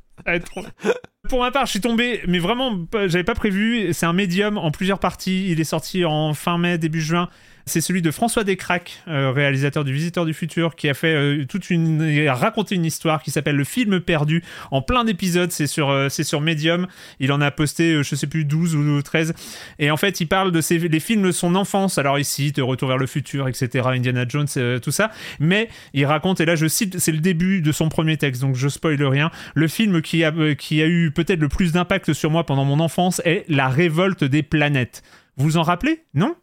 Pour 1.29 1.41
ma 1.41 1.51
part, 1.51 1.67
je 1.67 1.71
suis 1.71 1.81
tombé, 1.81 2.21
mais 2.27 2.39
vraiment, 2.39 2.77
j'avais 3.07 3.25
pas 3.25 3.35
prévu. 3.35 3.93
C'est 3.93 4.07
un 4.07 4.13
médium 4.13 4.59
en 4.59 4.71
plusieurs 4.71 4.99
parties. 4.99 5.51
Il 5.51 5.61
est 5.61 5.65
sorti 5.65 6.05
en 6.05 6.35
fin 6.35 6.59
mai, 6.59 6.79
début 6.79 7.01
juin. 7.01 7.29
C'est 7.69 7.81
celui 7.81 8.03
de 8.03 8.11
François 8.11 8.45
Descraques, 8.45 9.03
euh, 9.07 9.31
réalisateur 9.31 9.85
du 9.85 9.93
Visiteur 9.93 10.25
du 10.25 10.35
Futur, 10.35 10.75
qui 10.75 10.89
a 10.89 10.95
fait 10.95 11.15
euh, 11.15 11.45
toute 11.47 11.71
une, 11.71 12.03
a 12.27 12.35
raconté 12.35 12.75
une 12.75 12.85
histoire 12.85 13.23
qui 13.23 13.31
s'appelle 13.31 13.57
Le 13.57 13.65
film 13.65 14.01
perdu 14.01 14.43
en 14.71 14.83
plein 14.83 15.05
d'épisodes. 15.05 15.53
C'est 15.53 15.67
sur, 15.67 15.91
euh, 15.91 16.09
sur 16.09 16.41
Medium. 16.41 16.87
Il 17.21 17.31
en 17.31 17.41
a 17.41 17.51
posté, 17.51 18.03
je 18.03 18.15
sais 18.15 18.27
plus, 18.27 18.45
12 18.45 18.75
ou 18.75 19.03
13. 19.03 19.35
Et 19.79 19.91
en 19.91 19.97
fait, 19.97 20.21
il 20.21 20.27
parle 20.27 20.51
de 20.51 20.61
les 20.89 21.01
films 21.01 21.23
de 21.23 21.33
son 21.33 21.55
enfance. 21.55 21.99
Alors 21.99 22.19
ici, 22.19 22.53
de 22.53 22.63
Retour 22.63 22.89
vers 22.89 22.99
le 22.99 23.07
futur, 23.07 23.49
etc., 23.49 23.87
Indiana 23.93 24.25
Jones, 24.29 24.49
tout 24.83 24.91
ça. 24.91 25.11
Mais 25.39 25.69
il 25.93 26.05
raconte, 26.07 26.41
et 26.41 26.45
là 26.45 26.57
je 26.57 26.67
cite, 26.67 26.99
c'est 26.99 27.13
le 27.13 27.21
début 27.21 27.61
de 27.61 27.73
son 27.73 27.89
premier 27.89 28.17
texte, 28.17 28.43
donc 28.43 28.57
je 28.57 28.69
spoil 28.69 29.03
rien. 29.05 29.31
Le 29.55 29.69
film 29.69 30.03
qui 30.03 30.25
a, 30.25 30.33
qui 30.55 30.83
a 30.83 30.87
eu 30.87 31.11
peut-être 31.11 31.41
le 31.41 31.49
plus 31.49 31.73
d'impact 31.73 32.13
sur 32.13 32.31
moi 32.31 32.45
pendant 32.45 32.65
mon 32.65 32.81
enfance 32.81 33.23
est 33.25 33.45
La 33.49 33.69
révolte 33.69 34.25
des 34.25 34.43
planètes. 34.43 35.03
Vous 35.37 35.57
en 35.57 35.63
rappelez? 35.63 36.03
Non? 36.15 36.35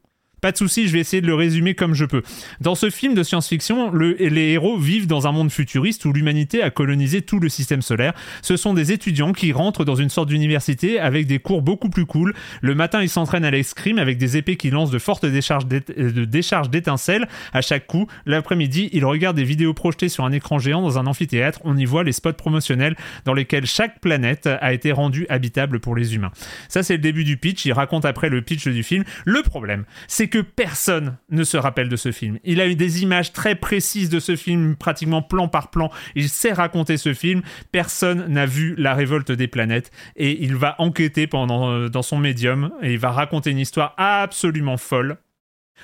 Pas 0.45 0.51
de 0.51 0.57
souci, 0.57 0.87
je 0.87 0.93
vais 0.93 0.99
essayer 0.99 1.21
de 1.21 1.25
le 1.25 1.33
résumer 1.33 1.73
comme 1.73 1.95
je 1.95 2.05
peux. 2.05 2.21
Dans 2.61 2.75
ce 2.75 2.91
film 2.91 3.15
de 3.15 3.23
science-fiction, 3.23 3.89
le- 3.89 4.13
les 4.19 4.51
héros 4.51 4.77
vivent 4.77 5.07
dans 5.07 5.25
un 5.25 5.31
monde 5.31 5.51
futuriste 5.51 6.05
où 6.05 6.13
l'humanité 6.13 6.61
a 6.61 6.69
colonisé 6.69 7.23
tout 7.23 7.39
le 7.39 7.49
système 7.49 7.81
solaire. 7.81 8.13
Ce 8.43 8.55
sont 8.55 8.75
des 8.75 8.91
étudiants 8.91 9.33
qui 9.33 9.51
rentrent 9.53 9.83
dans 9.85 9.95
une 9.95 10.11
sorte 10.11 10.29
d'université 10.29 10.99
avec 10.99 11.25
des 11.25 11.39
cours 11.39 11.63
beaucoup 11.63 11.89
plus 11.89 12.05
cool. 12.05 12.35
Le 12.61 12.75
matin, 12.75 13.01
ils 13.01 13.09
s'entraînent 13.09 13.43
à 13.43 13.49
l'escrime 13.49 13.97
avec 13.97 14.19
des 14.19 14.37
épées 14.37 14.55
qui 14.55 14.69
lancent 14.69 14.91
de 14.91 14.99
fortes 14.99 15.25
décharges 15.25 16.69
d'étincelles 16.69 17.27
à 17.51 17.61
chaque 17.61 17.87
coup. 17.87 18.05
L'après-midi, 18.27 18.89
ils 18.93 19.03
regardent 19.03 19.37
des 19.37 19.43
vidéos 19.43 19.73
projetées 19.73 20.09
sur 20.09 20.25
un 20.25 20.31
écran 20.31 20.59
géant 20.59 20.83
dans 20.83 20.99
un 20.99 21.07
amphithéâtre. 21.07 21.59
On 21.63 21.75
y 21.75 21.85
voit 21.85 22.03
les 22.03 22.11
spots 22.11 22.33
promotionnels 22.33 22.95
dans 23.25 23.33
lesquels 23.33 23.65
chaque 23.65 23.99
planète 23.99 24.47
a 24.47 24.73
été 24.73 24.91
rendue 24.91 25.25
habitable 25.27 25.79
pour 25.79 25.95
les 25.95 26.13
humains. 26.13 26.31
Ça, 26.69 26.83
c'est 26.83 26.93
le 26.97 27.01
début 27.01 27.23
du 27.23 27.37
pitch. 27.37 27.65
Il 27.65 27.73
raconte 27.73 28.05
après 28.05 28.29
le 28.29 28.43
pitch 28.43 28.67
du 28.67 28.83
film. 28.83 29.03
Le 29.25 29.41
problème, 29.41 29.85
c'est 30.07 30.27
que 30.27 30.34
personne 30.39 31.17
ne 31.29 31.43
se 31.43 31.57
rappelle 31.57 31.89
de 31.89 31.95
ce 31.95 32.11
film. 32.11 32.39
Il 32.43 32.61
a 32.61 32.67
eu 32.67 32.75
des 32.75 33.03
images 33.03 33.33
très 33.33 33.55
précises 33.55 34.09
de 34.09 34.19
ce 34.19 34.35
film, 34.35 34.75
pratiquement 34.75 35.21
plan 35.21 35.47
par 35.47 35.69
plan. 35.69 35.91
Il 36.15 36.29
sait 36.29 36.53
raconter 36.53 36.97
ce 36.97 37.13
film. 37.13 37.41
Personne 37.71 38.25
n'a 38.27 38.45
vu 38.45 38.75
la 38.77 38.93
révolte 38.93 39.31
des 39.31 39.47
planètes 39.47 39.91
et 40.15 40.43
il 40.43 40.55
va 40.55 40.75
enquêter 40.79 41.27
pendant 41.27 41.71
euh, 41.71 41.89
dans 41.89 42.01
son 42.01 42.17
médium 42.17 42.71
et 42.81 42.93
il 42.93 42.99
va 42.99 43.11
raconter 43.11 43.51
une 43.51 43.59
histoire 43.59 43.93
absolument 43.97 44.77
folle. 44.77 45.17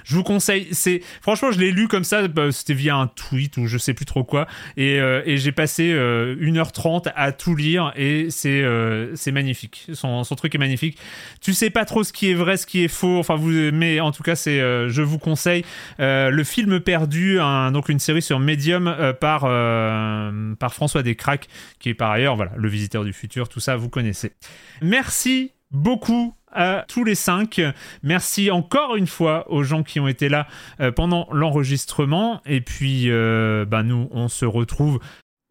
Je 0.03 0.16
vous 0.16 0.24
conseille, 0.24 0.68
c'est 0.72 1.02
franchement 1.22 1.52
je 1.52 1.60
l'ai 1.60 1.72
lu 1.72 1.88
comme 1.88 2.03
ça, 2.03 2.28
bah, 2.28 2.52
c'était 2.52 2.74
via 2.74 2.95
un 2.95 3.08
tweet 3.08 3.58
ou 3.58 3.68
je 3.68 3.78
sais 3.78 3.94
plus 3.94 4.06
trop 4.06 4.24
quoi, 4.24 4.48
et, 4.78 5.00
euh, 5.00 5.22
j'ai 5.26 5.52
passé 5.52 5.92
euh, 5.92 6.36
1h30 6.40 7.11
à 7.16 7.32
tout 7.32 7.56
lire 7.56 7.94
et 7.95 8.30
c'est 8.30 8.61
euh, 8.61 9.16
magnifique. 9.32 9.88
Son, 9.94 10.24
truc 10.24 10.56
est 10.56 10.58
magnifique. 10.58 10.98
Tu 11.42 11.53
sais 11.53 11.70
pas 11.70 11.86
trop 11.86 12.03
ce 12.03 12.14
qui 12.14 12.30
est 12.30 12.34
vrai, 12.34 12.58
ce 12.58 12.66
qui 12.66 12.84
est 12.84 12.88
faux, 12.88 13.18
enfin 13.20 13.36
vous, 13.36 13.52
mais 13.72 14.00
en 14.00 14.11
tout 14.11 14.24
cas 14.24 14.36
c'est, 14.36 14.60
euh, 14.60 14.90
je 14.90 15.02
vous 15.02 15.20
conseille 15.20 15.64
euh, 16.00 16.30
le 16.30 16.44
film 16.44 16.80
perdu, 16.80 17.38
donc 17.72 17.90
une 17.90 18.00
série 18.00 18.22
sur 18.22 18.40
Medium 18.40 18.88
euh, 18.88 19.14
par 19.14 19.44
euh, 19.45 20.56
par 20.56 20.74
François 20.74 21.03
Descraques, 21.03 21.48
qui 21.80 21.90
est 21.90 21.94
par 21.94 22.11
ailleurs 22.11 22.36
voilà 22.36 22.52
le 22.56 22.70
visiteur 22.70 23.03
du 23.03 23.14
futur, 23.14 23.50
tout 23.50 23.60
ça 23.60 23.76
vous 23.76 23.90
connaissez. 23.90 24.34
Merci 24.82 25.52
beaucoup 25.72 26.36
à 26.54 26.86
tous 26.88 27.04
les 27.04 27.16
cinq. 27.16 27.62
Merci 28.04 28.52
encore 28.52 28.96
une 28.96 29.08
fois 29.08 29.52
aux 29.52 29.64
gens 29.64 29.84
qui 29.84 30.00
ont 30.00 30.08
été 30.08 30.30
là 30.30 30.48
euh, 30.80 30.92
pendant 30.92 31.28
l'enregistrement. 31.32 32.42
Et 32.46 32.62
puis, 32.62 33.10
euh, 33.10 33.66
bah, 33.66 33.84
nous, 33.84 34.08
on 34.12 34.28
se 34.28 34.46
retrouve 34.46 35.00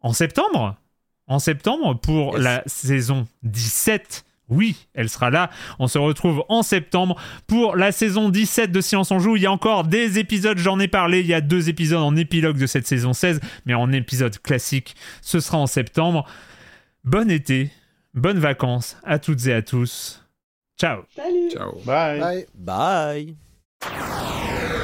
en 0.01 0.13
septembre. 0.13 0.77
En 1.27 1.39
septembre 1.39 1.99
pour 2.01 2.35
Yes. 2.35 2.43
la 2.45 2.63
saison 2.67 3.27
17. 3.43 4.25
Oui, 4.49 4.89
elle 4.95 5.09
sera 5.09 5.31
là. 5.31 5.49
On 5.79 5.87
se 5.87 5.97
retrouve 5.97 6.45
en 6.49 6.65
septembre 6.65 7.15
pour 7.47 7.77
la 7.77 7.93
saison 7.93 8.31
17 8.31 8.73
de 8.73 8.81
Silence 8.81 9.13
on 9.13 9.21
Joue. 9.21 9.37
Il 9.37 9.43
y 9.43 9.47
a 9.47 9.53
encore 9.53 9.85
des 9.85 10.19
épisodes, 10.19 10.59
j'en 10.59 10.81
ai 10.81 10.89
parlé. 10.89 11.21
Il 11.21 11.27
y 11.27 11.35
a 11.35 11.41
deux 11.41 11.69
épisodes 11.69 12.03
en 12.03 12.17
épilogue 12.17 12.59
de 12.59 12.67
cette 12.67 12.85
saison 12.87 13.13
16, 13.13 13.41
mais 13.65 13.75
en 13.75 13.93
épisode 13.93 14.37
classique, 14.43 14.97
ce 15.23 15.39
sera 15.39 15.59
en 15.59 15.69
septembre. 15.69 16.27
Bon 17.05 17.31
été, 17.31 17.71
bonnes 18.15 18.41
vacances 18.41 18.97
à 19.05 19.21
toutes 19.21 19.47
et 19.47 19.53
à 19.55 19.63
tous. 19.63 20.20
Ciao. 20.81 21.05
Salut. 21.15 21.53
Ciao. 21.53 21.73
Bye. 21.85 22.47
Bye. 22.55 23.37
Bye. 23.83 24.77